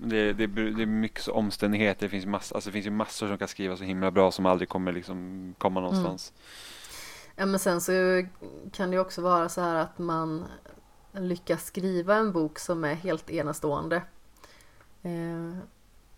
Det, 0.00 0.32
det, 0.32 0.46
det 0.46 0.82
är 0.82 0.86
mycket 0.86 1.22
så 1.22 1.32
omständigheter, 1.32 2.06
det 2.06 2.10
finns, 2.10 2.26
mass, 2.26 2.52
alltså 2.52 2.70
det 2.70 2.72
finns 2.72 2.86
ju 2.86 2.90
massor 2.90 3.28
som 3.28 3.38
kan 3.38 3.48
skriva 3.48 3.76
så 3.76 3.84
himla 3.84 4.10
bra 4.10 4.30
som 4.30 4.46
aldrig 4.46 4.68
kommer 4.68 4.92
liksom 4.92 5.54
komma 5.58 5.80
någonstans. 5.80 6.32
Ja 7.36 7.46
men 7.46 7.58
sen 7.58 7.80
så 7.80 7.92
kan 8.72 8.90
det 8.90 8.98
också 8.98 9.22
vara 9.22 9.48
så 9.48 9.60
här 9.60 9.74
att 9.74 9.98
man 9.98 10.44
lyckas 11.12 11.64
skriva 11.64 12.14
en 12.14 12.32
bok 12.32 12.58
som 12.58 12.84
är 12.84 12.94
helt 12.94 13.30
enastående. 13.30 14.02
Eh, 15.02 15.58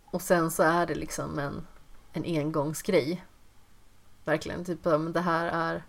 och 0.04 0.22
sen 0.22 0.50
så 0.50 0.62
är 0.62 0.86
det 0.86 0.94
liksom 0.94 1.38
en, 1.38 1.66
en 2.12 2.24
engångsgrej. 2.24 3.24
Verkligen, 4.24 4.64
typ 4.64 4.84
det 5.12 5.20
här 5.20 5.46
är 5.46 5.82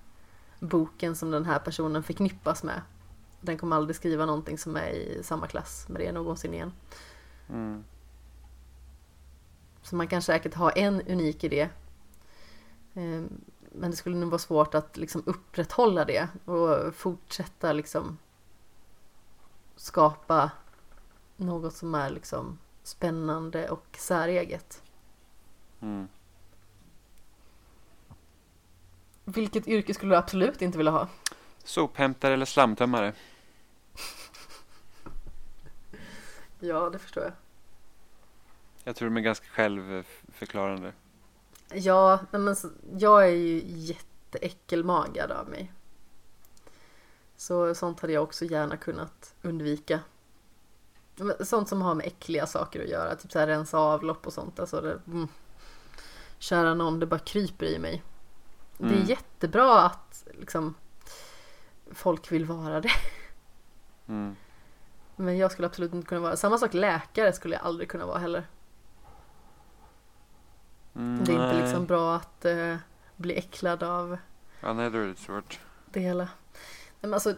boken 0.62 1.16
som 1.16 1.32
den 1.32 1.46
här 1.46 1.60
personen 1.60 2.04
förknippas 2.04 2.64
med. 2.64 2.82
Den 3.42 3.58
kommer 3.58 3.76
aldrig 3.76 3.96
skriva 3.96 4.26
någonting 4.26 4.58
som 4.58 4.76
är 4.76 4.90
i 4.90 5.24
samma 5.24 5.48
klass 5.48 5.86
med 5.90 6.02
det 6.02 6.12
någonsin 6.12 6.54
igen. 6.54 6.74
Mm. 7.50 7.84
Så 9.82 9.96
man 9.96 10.08
kan 10.08 10.22
säkert 10.22 10.54
ha 10.54 10.72
en 10.72 11.02
unik 11.02 11.44
idé. 11.44 11.70
Eh, 12.94 13.24
men 13.72 13.92
det 13.92 13.96
skulle 13.96 14.16
nog 14.16 14.30
vara 14.30 14.40
svårt 14.40 14.76
att 14.76 14.98
liksom 14.98 15.24
upprätthålla 15.26 16.06
det 16.06 16.28
och 16.46 16.96
fortsätta 16.96 17.74
liksom 17.74 18.18
skapa 19.76 20.52
något 21.38 21.74
som 21.74 21.96
är 21.96 22.10
liksom 22.10 22.60
spännande 22.84 23.70
och 23.70 23.88
säreget. 23.98 24.84
Mm. 25.80 26.08
Vilket 29.26 29.68
yrke 29.68 29.94
skulle 29.94 30.14
du 30.14 30.18
absolut 30.18 30.62
inte 30.62 30.78
vilja 30.78 30.92
ha? 30.92 31.08
Sophämtare 31.64 32.34
eller 32.34 32.46
slamtömmare? 32.46 33.14
Ja, 36.60 36.90
det 36.90 37.00
förstår 37.00 37.24
jag. 37.24 37.34
Jag 38.84 38.96
tror 38.96 39.10
de 39.10 39.18
är 39.18 39.22
ganska 39.22 39.48
självförklarande. 39.48 40.94
Ja, 41.74 42.20
men 42.32 42.56
jag 42.98 43.24
är 43.24 43.32
ju 43.32 43.64
jätteäckelmagad 43.66 45.32
av 45.32 45.50
mig. 45.50 45.72
Så 47.38 47.76
sånt 47.76 48.00
hade 48.00 48.14
jag 48.14 48.24
också 48.24 48.46
gärna 48.46 48.78
kunnat 48.78 49.36
undvika. 49.42 50.00
Sånt 51.40 51.70
som 51.70 51.82
har 51.82 51.96
med 51.96 52.06
äckliga 52.06 52.48
saker 52.48 52.84
att 52.84 52.90
göra, 52.90 53.16
typ 53.16 53.32
så 53.32 53.40
här 53.40 53.48
rensa 53.48 53.78
avlopp 53.78 54.28
och 54.28 54.34
sånt. 54.34 54.60
Alltså 54.60 54.82
det, 54.82 55.00
mm. 55.08 55.28
Kära 56.40 56.74
någon, 56.74 57.00
det 57.00 57.06
bara 57.06 57.20
kryper 57.20 57.66
i 57.66 57.80
mig. 57.80 58.04
Mm. 58.82 58.92
Det 58.92 58.96
är 58.96 59.04
mm. 59.04 59.10
jättebra 59.10 59.82
att 59.82 60.28
liksom 60.34 60.74
folk 61.92 62.32
vill 62.32 62.46
vara 62.46 62.82
det. 62.82 62.92
Mm. 64.08 64.36
Men 65.16 65.38
jag 65.38 65.52
skulle 65.52 65.66
absolut 65.68 65.94
inte 65.94 66.08
kunna 66.08 66.22
vara 66.22 66.36
Samma 66.36 66.58
sak 66.58 66.74
läkare 66.74 67.34
skulle 67.34 67.56
jag 67.56 67.66
aldrig 67.66 67.90
kunna 67.90 68.06
vara 68.06 68.20
heller. 68.20 68.48
Mm, 70.96 71.24
det 71.26 71.34
är 71.34 71.46
inte 71.46 71.62
liksom 71.62 71.86
bra 71.86 72.16
att 72.16 72.46
uh, 72.46 72.76
bli 73.16 73.38
äcklad 73.38 73.84
av 73.84 74.18
Ja, 74.62 74.74
nej, 74.74 74.92
då 74.92 74.98
är 74.98 75.08
det 75.08 75.16
svårt. 75.16 75.60
Det 75.86 76.00
hela. 76.00 76.28
Men 77.00 77.14
alltså, 77.14 77.36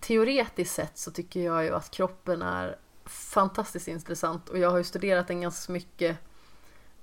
teoretiskt 0.00 0.74
sett 0.74 0.98
så 0.98 1.10
tycker 1.10 1.40
jag 1.40 1.64
ju 1.64 1.74
att 1.74 1.90
kroppen 1.90 2.42
är 2.42 2.76
fantastiskt 3.04 3.88
intressant 3.88 4.48
och 4.48 4.58
jag 4.58 4.70
har 4.70 4.78
ju 4.78 4.84
studerat 4.84 5.28
den 5.28 5.40
ganska 5.40 5.72
mycket 5.72 6.18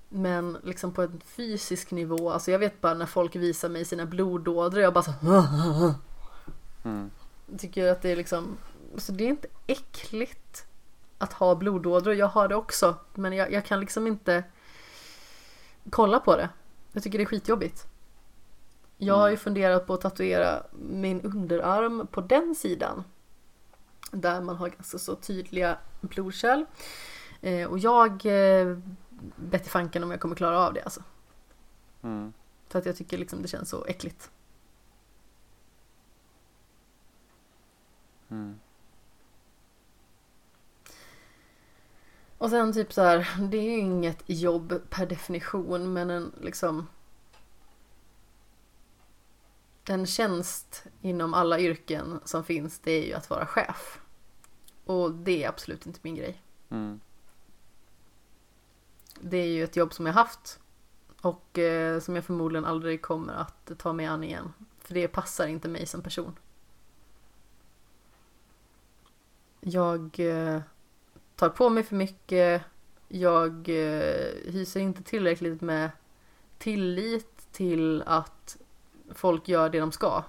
men 0.10 0.58
liksom 0.64 0.92
på 0.92 1.02
en 1.02 1.22
fysisk 1.26 1.92
nivå, 1.92 2.30
alltså 2.30 2.52
jag 2.52 2.60
vet 2.60 2.82
bara 2.82 2.94
när 2.94 3.06
folk 3.06 3.36
visar 3.36 3.69
mig 3.69 3.86
sina 3.86 4.06
blodådror, 4.06 4.82
jag 4.82 4.94
bara 4.94 5.03
så 5.03 5.14
mm. 6.84 7.11
Tycker 7.58 7.92
att 7.92 8.02
det 8.02 8.11
är 8.11 8.16
liksom, 8.16 8.58
så 8.98 9.11
det 9.11 9.24
är 9.24 9.30
inte 9.30 9.48
äckligt 9.68 10.66
att 11.18 11.34
ha 11.34 11.56
blodådror, 11.56 12.16
jag 12.16 12.27
har 12.27 12.48
det 12.48 12.56
också, 12.56 12.95
men 13.14 13.34
jag, 13.34 13.52
jag 13.52 13.66
kan 13.66 13.80
liksom 13.80 14.08
inte 14.08 14.44
kolla 15.90 16.19
på 16.19 16.36
det. 16.36 16.50
Jag 16.92 17.03
tycker 17.03 17.18
det 17.18 17.24
är 17.24 17.26
skitjobbigt. 17.26 17.88
Jag 18.98 19.16
har 19.16 19.27
ju 19.27 19.34
mm. 19.34 19.40
funderat 19.40 19.88
på 19.88 19.94
att 19.94 20.02
tatuera 20.02 20.64
min 20.80 21.22
underarm 21.22 22.08
på 22.08 22.22
den 22.22 22.56
sidan. 22.56 23.03
Där 24.11 24.42
man 24.42 24.56
har 24.56 24.69
ganska 24.69 24.98
så 24.98 25.16
tydliga 25.16 25.77
blodkärl. 26.02 26.66
Eh, 27.42 27.68
och 27.68 27.80
jag 27.80 28.26
eh, 28.26 28.77
bett 29.35 29.67
i 29.67 29.69
fanken 29.69 30.03
om 30.03 30.11
jag 30.11 30.19
kommer 30.19 30.35
klara 30.35 30.59
av 30.59 30.73
det 30.73 30.81
alltså. 30.81 31.03
Mm. 32.01 32.33
För 32.67 32.79
att 32.79 32.85
jag 32.85 32.95
tycker 32.95 33.17
liksom 33.17 33.41
det 33.41 33.47
känns 33.47 33.69
så 33.69 33.85
äckligt. 33.85 34.31
Mm. 38.29 38.59
Och 42.37 42.49
sen 42.49 42.73
typ 42.73 42.93
så 42.93 43.01
här, 43.01 43.27
det 43.49 43.57
är 43.57 43.63
ju 43.63 43.77
inget 43.77 44.23
jobb 44.25 44.81
per 44.89 45.05
definition 45.05 45.93
men 45.93 46.09
en 46.09 46.31
liksom 46.41 46.87
en 49.89 50.05
tjänst 50.05 50.83
inom 51.01 51.33
alla 51.33 51.59
yrken 51.59 52.19
som 52.25 52.43
finns 52.43 52.79
det 52.79 52.91
är 52.91 53.05
ju 53.05 53.13
att 53.13 53.29
vara 53.29 53.45
chef. 53.45 53.99
Och 54.85 55.11
det 55.11 55.43
är 55.43 55.49
absolut 55.49 55.85
inte 55.85 55.99
min 56.03 56.15
grej. 56.15 56.41
Mm. 56.69 56.99
Det 59.21 59.37
är 59.37 59.47
ju 59.47 59.63
ett 59.63 59.75
jobb 59.75 59.93
som 59.93 60.05
jag 60.05 60.13
haft 60.13 60.59
och 61.21 61.59
eh, 61.59 61.99
som 61.99 62.15
jag 62.15 62.25
förmodligen 62.25 62.65
aldrig 62.65 63.01
kommer 63.01 63.33
att 63.33 63.71
ta 63.77 63.93
mig 63.93 64.05
an 64.05 64.23
igen. 64.23 64.53
För 64.79 64.93
det 64.93 65.07
passar 65.07 65.47
inte 65.47 65.67
mig 65.67 65.85
som 65.85 66.01
person. 66.01 66.35
Jag 69.59 70.19
eh, 70.19 70.61
tar 71.35 71.49
på 71.49 71.69
mig 71.69 71.83
för 71.83 71.95
mycket. 71.95 72.63
Jag 73.07 73.69
eh, 73.69 74.51
hyser 74.51 74.79
inte 74.79 75.03
tillräckligt 75.03 75.61
med 75.61 75.91
tillit 76.57 77.47
till 77.51 78.03
att 78.05 78.57
folk 79.13 79.47
gör 79.47 79.69
det 79.69 79.79
de 79.79 79.91
ska. 79.91 80.23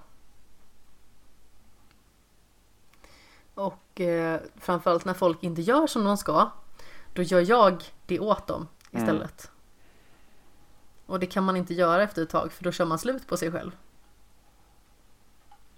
Och 3.54 4.00
eh, 4.00 4.40
framförallt 4.56 5.04
när 5.04 5.14
folk 5.14 5.42
inte 5.42 5.62
gör 5.62 5.86
som 5.86 6.04
de 6.04 6.16
ska, 6.16 6.50
då 7.12 7.22
gör 7.22 7.50
jag 7.50 7.84
det 8.06 8.20
åt 8.20 8.46
dem 8.46 8.68
istället. 8.90 9.50
Mm. 9.50 9.54
Och 11.06 11.20
det 11.20 11.26
kan 11.26 11.44
man 11.44 11.56
inte 11.56 11.74
göra 11.74 12.02
efter 12.02 12.22
ett 12.22 12.30
tag 12.30 12.52
för 12.52 12.64
då 12.64 12.72
kör 12.72 12.84
man 12.84 12.98
slut 12.98 13.26
på 13.26 13.36
sig 13.36 13.52
själv. 13.52 13.76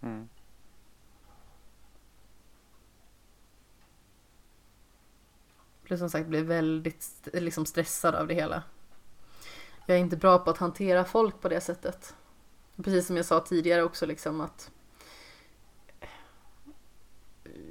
Mm. 0.00 0.28
Plus 5.82 6.00
som 6.00 6.10
sagt 6.10 6.28
blir 6.28 6.44
väldigt 6.44 7.28
liksom 7.32 7.66
stressad 7.66 8.14
av 8.14 8.26
det 8.26 8.34
hela. 8.34 8.62
Jag 9.86 9.96
är 9.96 10.00
inte 10.00 10.16
bra 10.16 10.38
på 10.38 10.50
att 10.50 10.58
hantera 10.58 11.04
folk 11.04 11.40
på 11.40 11.48
det 11.48 11.60
sättet. 11.60 12.14
Precis 12.76 13.06
som 13.06 13.16
jag 13.16 13.26
sa 13.26 13.40
tidigare 13.40 13.82
också 13.82 14.06
liksom 14.06 14.40
att 14.40 14.70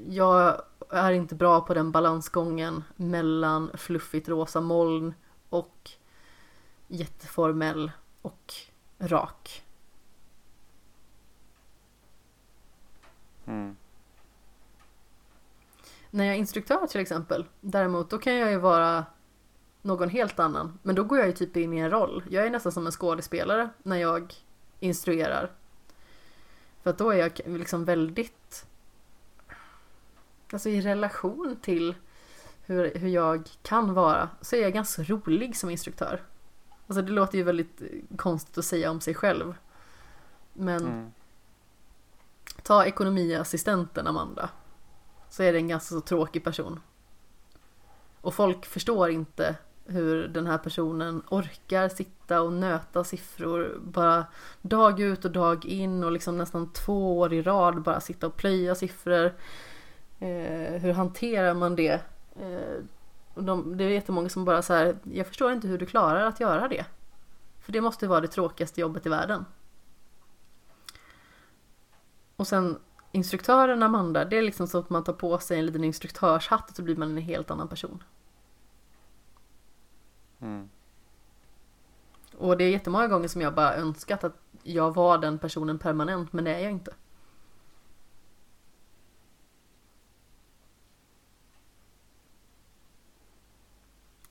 jag 0.08 0.62
är 0.90 1.12
inte 1.12 1.36
bra 1.36 1.62
på 1.62 1.74
den 1.74 1.92
balansgången 1.92 2.84
mellan 2.96 3.72
fluffigt 3.78 4.30
rosa 4.30 4.62
moln 4.62 5.14
och 5.50 5.92
jätteformell 6.88 7.92
och 8.22 8.54
rak. 9.00 9.64
Mm. 13.46 13.76
När 16.12 16.26
jag 16.26 16.36
är 16.36 16.40
instruktör 16.40 16.88
till 16.88 17.02
exempel, 17.02 17.46
däremot, 17.62 18.10
då 18.10 18.18
kan 18.18 18.36
jag 18.36 18.52
ju 18.52 18.58
vara 18.58 19.06
någon 19.82 20.10
helt 20.10 20.40
annan. 20.40 20.80
Men 20.84 20.96
då 20.96 21.04
går 21.04 21.18
jag 21.18 21.28
ju 21.28 21.34
typ 21.34 21.58
in 21.58 21.74
i 21.74 21.78
en 21.78 21.92
roll. 21.92 22.24
Jag 22.30 22.46
är 22.46 22.50
nästan 22.50 22.72
som 22.72 22.86
en 22.86 22.92
skådespelare 22.92 23.70
när 23.84 23.98
jag 23.98 24.34
instruerar. 24.80 25.52
För 26.84 26.90
att 26.90 26.98
då 26.98 27.12
är 27.12 27.18
jag 27.18 27.40
liksom 27.46 27.86
väldigt, 27.86 28.66
alltså 30.52 30.70
i 30.70 30.82
relation 30.82 31.58
till 31.62 31.96
hur, 32.70 32.92
hur 32.96 33.10
jag 33.10 33.50
kan 33.62 33.94
vara 33.94 34.30
så 34.42 34.56
är 34.56 34.62
jag 34.62 34.74
ganska 34.74 35.04
rolig 35.04 35.58
som 35.58 35.70
instruktör. 35.70 36.22
Alltså 36.88 37.02
det 37.02 37.12
låter 37.12 37.38
ju 37.38 37.44
väldigt 37.44 37.82
konstigt 38.18 38.58
att 38.58 38.66
säga 38.66 38.92
om 38.92 39.02
sig 39.02 39.14
själv. 39.14 39.56
Men 40.54 40.82
Mm. 40.82 41.12
ta 42.64 42.86
ekonomiassistenten 42.86 44.08
Amanda. 44.08 44.50
Så 45.30 45.44
är 45.44 45.54
det 45.54 45.60
en 45.60 45.68
ganska 45.68 45.96
så 45.96 46.02
tråkig 46.02 46.44
person. 46.44 46.80
Och 48.22 48.34
folk 48.34 48.66
förstår 48.66 49.10
inte 49.10 49.56
hur 49.86 50.28
den 50.28 50.48
här 50.48 50.58
personen 50.58 51.22
orkar 51.30 51.90
sitta 51.90 52.42
och 52.42 52.54
nöta 52.54 53.04
siffror 53.04 53.80
bara 53.84 54.26
dag 54.62 55.00
ut 55.00 55.26
och 55.26 55.32
dag 55.32 55.66
in 55.66 56.04
och 56.04 56.12
liksom 56.12 56.38
nästan 56.38 56.74
två 56.74 57.20
år 57.20 57.34
i 57.34 57.42
rad 57.42 57.82
bara 57.82 58.00
sitta 58.00 58.28
och 58.28 58.36
plöja 58.36 58.76
siffror. 58.76 59.26
Eh, 60.20 60.82
hur 60.82 60.94
hanterar 60.94 61.54
man 61.54 61.76
det? 61.76 62.02
Eh, 62.40 62.84
och 63.34 63.44
de, 63.44 63.78
det 63.78 63.84
är 63.84 63.90
jättemånga 63.90 64.30
som 64.30 64.46
bara 64.46 64.62
så 64.62 64.74
här, 64.74 64.98
jag 65.04 65.28
förstår 65.28 65.52
inte 65.52 65.68
hur 65.68 65.78
du 65.78 65.86
klarar 65.86 66.26
att 66.26 66.40
göra 66.40 66.68
det. 66.68 66.86
För 67.60 67.72
det 67.72 67.82
måste 67.82 68.08
vara 68.08 68.22
det 68.22 68.28
tråkigaste 68.28 68.82
jobbet 68.82 69.06
i 69.06 69.10
världen. 69.10 69.46
Och 72.36 72.48
sen 72.48 72.80
instruktören 73.12 73.84
Amanda, 73.84 74.26
det 74.26 74.38
är 74.38 74.42
liksom 74.42 74.68
så 74.68 74.78
att 74.78 74.90
man 74.90 75.04
tar 75.04 75.14
på 75.14 75.40
sig 75.40 75.60
en 75.60 75.66
liten 75.66 75.84
instruktörshatt 75.84 76.70
och 76.70 76.76
så 76.76 76.82
blir 76.82 76.96
man 76.96 77.10
en 77.10 77.18
helt 77.18 77.52
annan 77.52 77.68
person. 77.68 78.04
Mm. 80.40 80.70
Och 82.38 82.58
det 82.58 82.64
är 82.64 82.70
jättemånga 82.70 83.08
gånger 83.08 83.28
som 83.28 83.42
jag 83.42 83.56
bara 83.56 83.76
önskat 83.76 84.24
att 84.24 84.36
jag 84.64 84.96
var 84.96 85.18
den 85.18 85.40
personen 85.40 85.80
permanent, 85.80 86.34
men 86.34 86.44
det 86.44 86.56
är 86.56 86.60
jag 86.60 86.72
inte. 86.72 86.94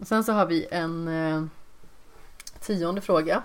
Sen 0.07 0.25
så 0.25 0.33
har 0.33 0.47
vi 0.47 0.67
en 0.71 1.09
eh, 1.09 1.45
tionde 2.61 3.01
fråga. 3.01 3.43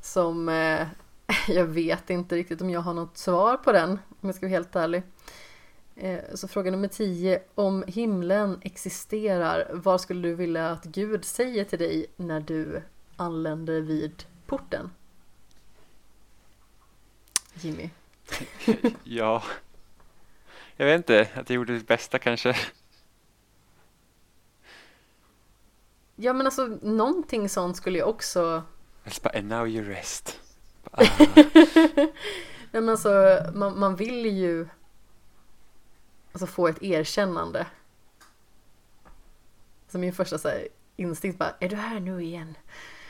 Som 0.00 0.48
eh, 0.48 0.86
jag 1.48 1.64
vet 1.64 2.10
inte 2.10 2.36
riktigt 2.36 2.60
om 2.60 2.70
jag 2.70 2.80
har 2.80 2.94
något 2.94 3.18
svar 3.18 3.56
på 3.56 3.72
den, 3.72 3.90
om 3.90 4.28
jag 4.28 4.34
ska 4.34 4.46
vara 4.46 4.56
helt 4.56 4.76
ärlig. 4.76 5.02
Eh, 5.96 6.20
så 6.34 6.48
fråga 6.48 6.70
nummer 6.70 6.88
10. 6.88 7.42
Om 7.54 7.84
himlen 7.86 8.60
existerar, 8.62 9.70
vad 9.72 10.00
skulle 10.00 10.28
du 10.28 10.34
vilja 10.34 10.70
att 10.70 10.84
Gud 10.84 11.24
säger 11.24 11.64
till 11.64 11.78
dig 11.78 12.06
när 12.16 12.40
du 12.40 12.82
anländer 13.16 13.80
vid 13.80 14.24
porten? 14.46 14.90
Jimmy. 17.54 17.90
Ja. 19.04 19.42
Jag 20.76 20.86
vet 20.86 20.96
inte, 20.96 21.28
att 21.34 21.50
jag 21.50 21.56
gjorde 21.56 21.72
mitt 21.72 21.86
bästa 21.86 22.18
kanske. 22.18 22.56
Ja 26.24 26.32
men 26.32 26.46
alltså 26.46 26.78
någonting 26.82 27.48
sånt 27.48 27.76
skulle 27.76 27.98
jag 27.98 28.08
också 28.08 28.62
Eller 29.04 29.14
så 29.14 29.22
bara, 29.22 29.38
and 29.38 29.48
now 29.48 29.68
you 29.68 29.84
rest. 29.84 30.40
Ah, 30.90 31.04
Nej 32.70 32.82
men 32.82 32.88
alltså 32.88 33.38
man, 33.54 33.78
man 33.78 33.96
vill 33.96 34.26
ju 34.26 34.68
Alltså 36.32 36.46
få 36.46 36.68
ett 36.68 36.82
erkännande 36.82 37.66
Så 39.88 39.98
min 39.98 40.12
första 40.12 40.38
så 40.38 40.48
här, 40.48 40.68
instinkt 40.96 41.38
bara, 41.38 41.54
är 41.60 41.68
du 41.68 41.76
här 41.76 42.00
nu 42.00 42.22
igen? 42.22 42.54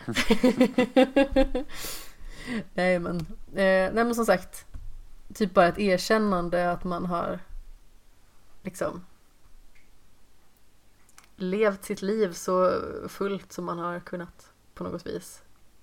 nej 2.75 2.99
men, 2.99 3.17
eh, 3.51 3.93
nej 3.93 4.05
men 4.05 4.15
som 4.15 4.26
sagt 4.26 4.67
Typ 5.34 5.55
bara 5.55 5.67
ett 5.68 5.78
erkännande 5.78 6.70
att 6.70 6.84
man 6.84 7.07
har 7.07 7.39
Liksom 8.62 9.05
Levt 11.37 11.85
sitt 11.85 12.03
liv 12.03 12.33
så 12.33 12.81
fullt 13.09 13.53
som 13.53 13.65
man 13.65 13.79
har 13.79 14.01
kunnat 14.01 14.53
på 14.75 14.85
något 14.85 15.07
vis 15.07 15.43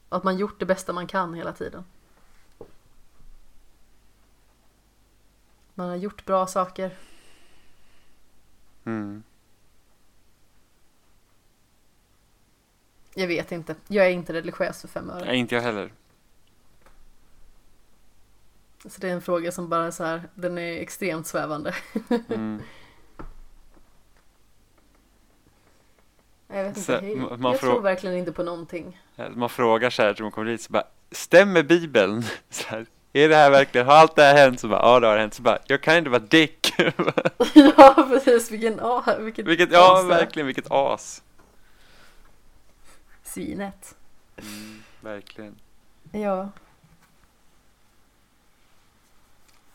Och 0.10 0.18
att 0.18 0.24
man 0.24 0.38
gjort 0.38 0.60
det 0.60 0.66
bästa 0.66 0.94
man 0.94 1.08
kan 1.08 1.34
hela 1.34 1.54
tiden 1.54 1.84
Man 5.74 5.90
har 5.90 5.96
gjort 5.96 6.26
bra 6.26 6.48
saker 6.48 6.98
mm. 8.84 9.24
Jag 13.14 13.28
vet 13.28 13.52
inte. 13.52 13.76
Jag 13.88 14.06
är 14.06 14.10
inte 14.10 14.34
religiös 14.34 14.82
för 14.82 14.88
fem 14.88 15.10
öre. 15.10 15.26
Nej, 15.26 15.38
inte 15.38 15.56
jag 15.56 15.62
heller. 15.62 15.94
Så 18.86 19.02
det 19.02 19.10
är 19.10 19.14
en 19.14 19.22
fråga 19.22 19.52
som 19.52 19.70
bara 19.70 19.92
så 19.92 20.04
här, 20.04 20.30
den 20.36 20.58
är 20.58 20.82
extremt 20.82 21.28
svävande. 21.28 21.76
Mm. 22.30 22.62
Jag 26.54 26.64
vet 26.64 26.78
inte. 26.78 26.92
Jag, 26.92 27.18
man- 27.18 27.42
man 27.42 27.52
jag 27.52 27.62
tror 27.62 27.82
verkligen 27.82 28.16
inte 28.18 28.32
på 28.32 28.44
någonting. 28.44 29.02
Man 29.36 29.50
frågar 29.50 29.90
så 29.90 30.02
här, 30.02 30.16
man 30.22 30.32
kommer 30.32 30.52
dit, 30.52 30.62
så 30.62 30.72
bara, 30.74 30.84
stämmer 31.12 31.64
Bibeln? 31.64 32.24
Så 32.50 32.68
här, 32.68 32.86
är 33.14 33.30
det 33.30 33.36
här 33.36 33.50
verkligen, 33.52 33.88
har 33.88 33.94
allt 33.94 34.16
det 34.16 34.24
här 34.24 34.36
hänt? 34.38 34.60
Så 34.60 34.68
bara, 34.68 34.82
ja 34.82 35.00
det 35.00 35.08
har 35.08 35.18
hänt. 35.18 35.34
Så 35.34 35.42
bara, 35.42 35.58
you're 35.58 35.86
kind 35.94 36.08
of 36.08 36.14
a 36.14 36.20
dick. 36.30 36.74
ja, 37.78 38.06
precis. 38.10 38.52
Vilken, 38.52 38.80
ah, 38.80 39.16
vilket 39.20 39.46
vilket, 39.48 39.72
ja 39.72 40.00
as 40.00 40.06
verkligen, 40.06 40.46
vilket 40.48 40.72
as. 40.72 41.24
Svinet. 43.24 43.96
Mm, 44.38 44.84
verkligen. 45.02 45.56
Ja. 46.12 46.50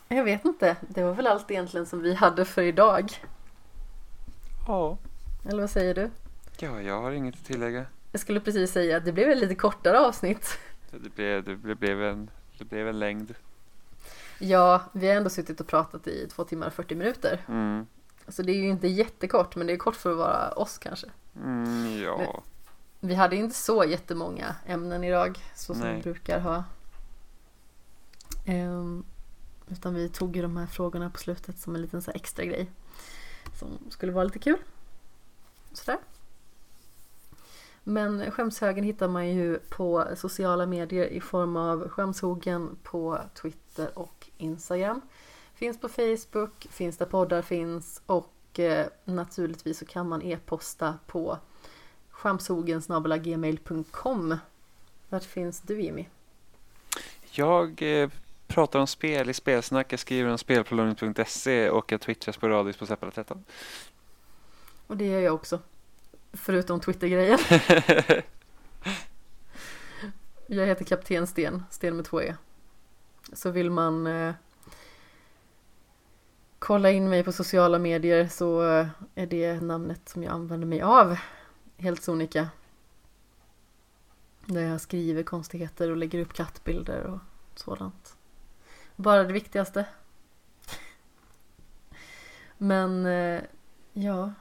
Jag 0.08 0.24
vet 0.24 0.44
inte. 0.44 0.76
Det 0.88 1.02
var 1.02 1.12
väl 1.12 1.26
allt 1.26 1.50
egentligen 1.50 1.86
som 1.86 2.02
vi 2.02 2.14
hade 2.14 2.44
för 2.44 2.62
idag. 2.62 3.10
Ja. 4.66 4.98
Eller 5.48 5.60
vad 5.60 5.70
säger 5.70 5.94
du? 5.94 6.10
Ja, 6.58 6.82
jag 6.82 7.00
har 7.02 7.12
inget 7.12 7.34
att 7.34 7.44
tillägga. 7.44 7.86
Jag 8.12 8.20
skulle 8.20 8.40
precis 8.40 8.72
säga 8.72 8.96
att 8.96 9.04
det 9.04 9.12
blev 9.12 9.30
ett 9.30 9.38
lite 9.38 9.54
kortare 9.54 10.00
avsnitt. 10.00 10.58
Det 10.90 11.14
blev, 11.14 11.44
det 11.44 11.74
blev, 11.74 12.02
en, 12.02 12.30
det 12.58 12.64
blev 12.64 12.88
en 12.88 12.98
längd. 12.98 13.34
Ja, 14.38 14.82
vi 14.92 15.08
har 15.08 15.14
ändå 15.14 15.30
suttit 15.30 15.60
och 15.60 15.66
pratat 15.66 16.06
i 16.06 16.28
två 16.28 16.44
timmar 16.44 16.66
och 16.66 16.72
40 16.72 16.94
minuter. 16.94 17.44
Mm. 17.48 17.86
Så 18.28 18.42
det 18.42 18.52
är 18.52 18.56
ju 18.56 18.68
inte 18.68 18.88
jättekort, 18.88 19.56
men 19.56 19.66
det 19.66 19.72
är 19.72 19.76
kort 19.76 19.96
för 19.96 20.10
att 20.10 20.16
vara 20.16 20.52
oss 20.52 20.78
kanske. 20.78 21.06
Mm, 21.36 22.02
ja. 22.02 22.16
Men- 23.00 23.08
Vi 23.08 23.14
hade 23.14 23.36
inte 23.36 23.56
så 23.56 23.84
jättemånga 23.84 24.56
ämnen 24.66 25.04
idag, 25.04 25.38
så 25.54 25.74
som 25.74 25.82
Nej. 25.82 25.96
vi 25.96 26.02
brukar 26.02 26.40
ha. 26.40 26.64
Ehm, 28.46 29.04
utan 29.68 29.94
vi 29.94 30.08
tog 30.08 30.36
ju 30.36 30.42
de 30.42 30.56
här 30.56 30.66
frågorna 30.66 31.10
på 31.10 31.18
slutet 31.18 31.58
som 31.58 31.74
en 31.74 31.80
liten 31.82 32.02
så 32.02 32.10
extra 32.10 32.44
grej. 32.44 32.70
Som 33.58 33.68
skulle 33.90 34.12
vara 34.12 34.24
lite 34.24 34.38
kul. 34.38 34.58
Sådär. 35.72 35.98
Men 37.88 38.30
skämshögen 38.30 38.84
hittar 38.84 39.08
man 39.08 39.28
ju 39.28 39.58
på 39.58 40.04
sociala 40.16 40.66
medier 40.66 41.06
i 41.06 41.20
form 41.20 41.56
av 41.56 41.88
skämshogen 41.88 42.76
på 42.82 43.20
Twitter 43.42 43.98
och 43.98 44.30
Instagram. 44.36 45.00
Finns 45.54 45.80
på 45.80 45.88
Facebook, 45.88 46.66
finns 46.70 46.96
där 46.96 47.06
poddar 47.06 47.42
finns 47.42 48.02
och 48.06 48.58
eh, 48.58 48.86
naturligtvis 49.04 49.78
så 49.78 49.86
kan 49.86 50.08
man 50.08 50.22
e-posta 50.22 50.98
på 51.06 51.38
skämshogen.gmail.com 52.10 54.36
Vart 55.08 55.24
finns 55.24 55.60
du 55.60 55.82
Jimmy? 55.82 56.06
Jag 57.30 57.82
eh, 57.82 58.10
pratar 58.46 58.78
om 58.78 58.86
spel 58.86 59.30
i 59.30 59.34
spelsnack, 59.34 59.92
jag 59.92 60.00
skriver 60.00 60.30
om 60.30 60.38
spel 60.38 60.64
på 60.64 60.74
och 61.70 61.92
jag 61.92 62.00
twittrar 62.00 62.32
sporadiskt 62.32 62.78
på 62.78 62.86
Seppala 62.86 63.12
13. 63.12 63.44
Och 64.86 64.96
det 64.96 65.06
gör 65.06 65.20
jag 65.20 65.34
också. 65.34 65.60
Förutom 66.32 66.80
Twitter-grejen. 66.80 67.38
Jag 70.46 70.66
heter 70.66 70.84
Kapten 70.84 71.26
Sten, 71.26 71.62
Sten 71.70 71.96
med 71.96 72.04
två 72.04 72.22
E. 72.22 72.34
Så 73.32 73.50
vill 73.50 73.70
man 73.70 74.06
eh, 74.06 74.34
kolla 76.58 76.90
in 76.90 77.08
mig 77.08 77.24
på 77.24 77.32
sociala 77.32 77.78
medier 77.78 78.28
så 78.28 78.70
eh, 78.70 78.88
är 79.14 79.26
det 79.26 79.60
namnet 79.60 80.08
som 80.08 80.22
jag 80.22 80.32
använder 80.32 80.66
mig 80.66 80.82
av. 80.82 81.16
Helt 81.76 82.02
sonika. 82.02 82.48
Där 84.44 84.62
jag 84.62 84.80
skriver 84.80 85.22
konstigheter 85.22 85.90
och 85.90 85.96
lägger 85.96 86.20
upp 86.20 86.32
kattbilder 86.32 87.02
och 87.02 87.18
sådant. 87.54 88.16
Bara 88.96 89.24
det 89.24 89.32
viktigaste. 89.32 89.84
Men 92.58 93.06
eh, 93.06 93.42
ja. 93.92 94.32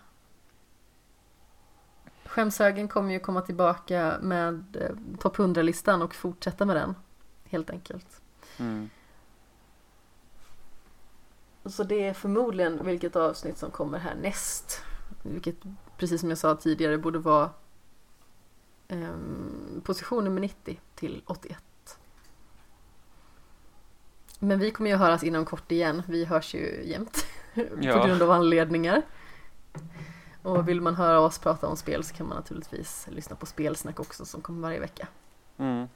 Skämshögen 2.35 2.87
kommer 2.87 3.13
ju 3.13 3.19
komma 3.19 3.41
tillbaka 3.41 4.17
med 4.21 4.77
eh, 4.81 5.17
topp 5.19 5.37
100-listan 5.37 6.01
och 6.01 6.15
fortsätta 6.15 6.65
med 6.65 6.75
den. 6.75 6.95
Helt 7.45 7.69
enkelt. 7.69 8.21
Mm. 8.57 8.89
Så 11.65 11.83
det 11.83 12.07
är 12.07 12.13
förmodligen 12.13 12.85
vilket 12.85 13.15
avsnitt 13.15 13.57
som 13.57 13.71
kommer 13.71 13.99
härnäst. 13.99 14.81
Vilket, 15.23 15.55
precis 15.97 16.21
som 16.21 16.29
jag 16.29 16.37
sa 16.37 16.55
tidigare, 16.55 16.97
borde 16.97 17.19
vara 17.19 17.49
ehm, 18.87 19.81
position 19.83 20.23
nummer 20.23 20.41
90 20.41 20.79
till 20.95 21.23
81. 21.25 21.59
Men 24.39 24.59
vi 24.59 24.71
kommer 24.71 24.89
ju 24.89 24.95
höras 24.95 25.23
inom 25.23 25.45
kort 25.45 25.71
igen. 25.71 26.03
Vi 26.07 26.25
hörs 26.25 26.55
ju 26.55 26.83
jämt. 26.83 27.25
Ja. 27.81 27.93
På 27.93 28.07
grund 28.07 28.21
av 28.21 28.31
anledningar. 28.31 29.01
Och 30.45 30.67
vill 30.67 30.81
man 30.81 30.95
höra 30.95 31.19
oss 31.19 31.39
prata 31.39 31.67
om 31.67 31.77
spel 31.77 32.03
så 32.03 32.15
kan 32.15 32.27
man 32.27 32.37
naturligtvis 32.37 33.07
lyssna 33.11 33.35
på 33.35 33.45
Spelsnack 33.45 33.99
också 33.99 34.25
som 34.25 34.41
kommer 34.41 34.61
varje 34.61 34.79
vecka. 34.79 35.07
Mm. 35.57 35.87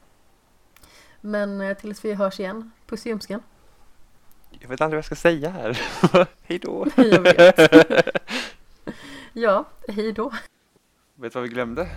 Men 1.21 1.61
eh, 1.61 1.77
tills 1.77 2.05
vi 2.05 2.13
hörs 2.13 2.39
igen, 2.39 2.71
puss 2.87 3.05
i 3.05 3.09
ljumsken. 3.09 3.41
Jag 4.49 4.69
vet 4.69 4.81
aldrig 4.81 4.97
vad 4.97 4.97
jag 4.97 5.05
ska 5.05 5.15
säga 5.15 5.49
här. 5.49 5.81
Hej 6.41 6.59
då. 6.59 6.87
Jag 6.95 7.21
vet. 7.21 7.59
Ja, 9.33 9.65
hej 9.87 10.13
då. 10.13 10.31
Vet 11.15 11.33
du 11.33 11.39
vad 11.39 11.43
vi 11.43 11.49
glömde? 11.49 11.89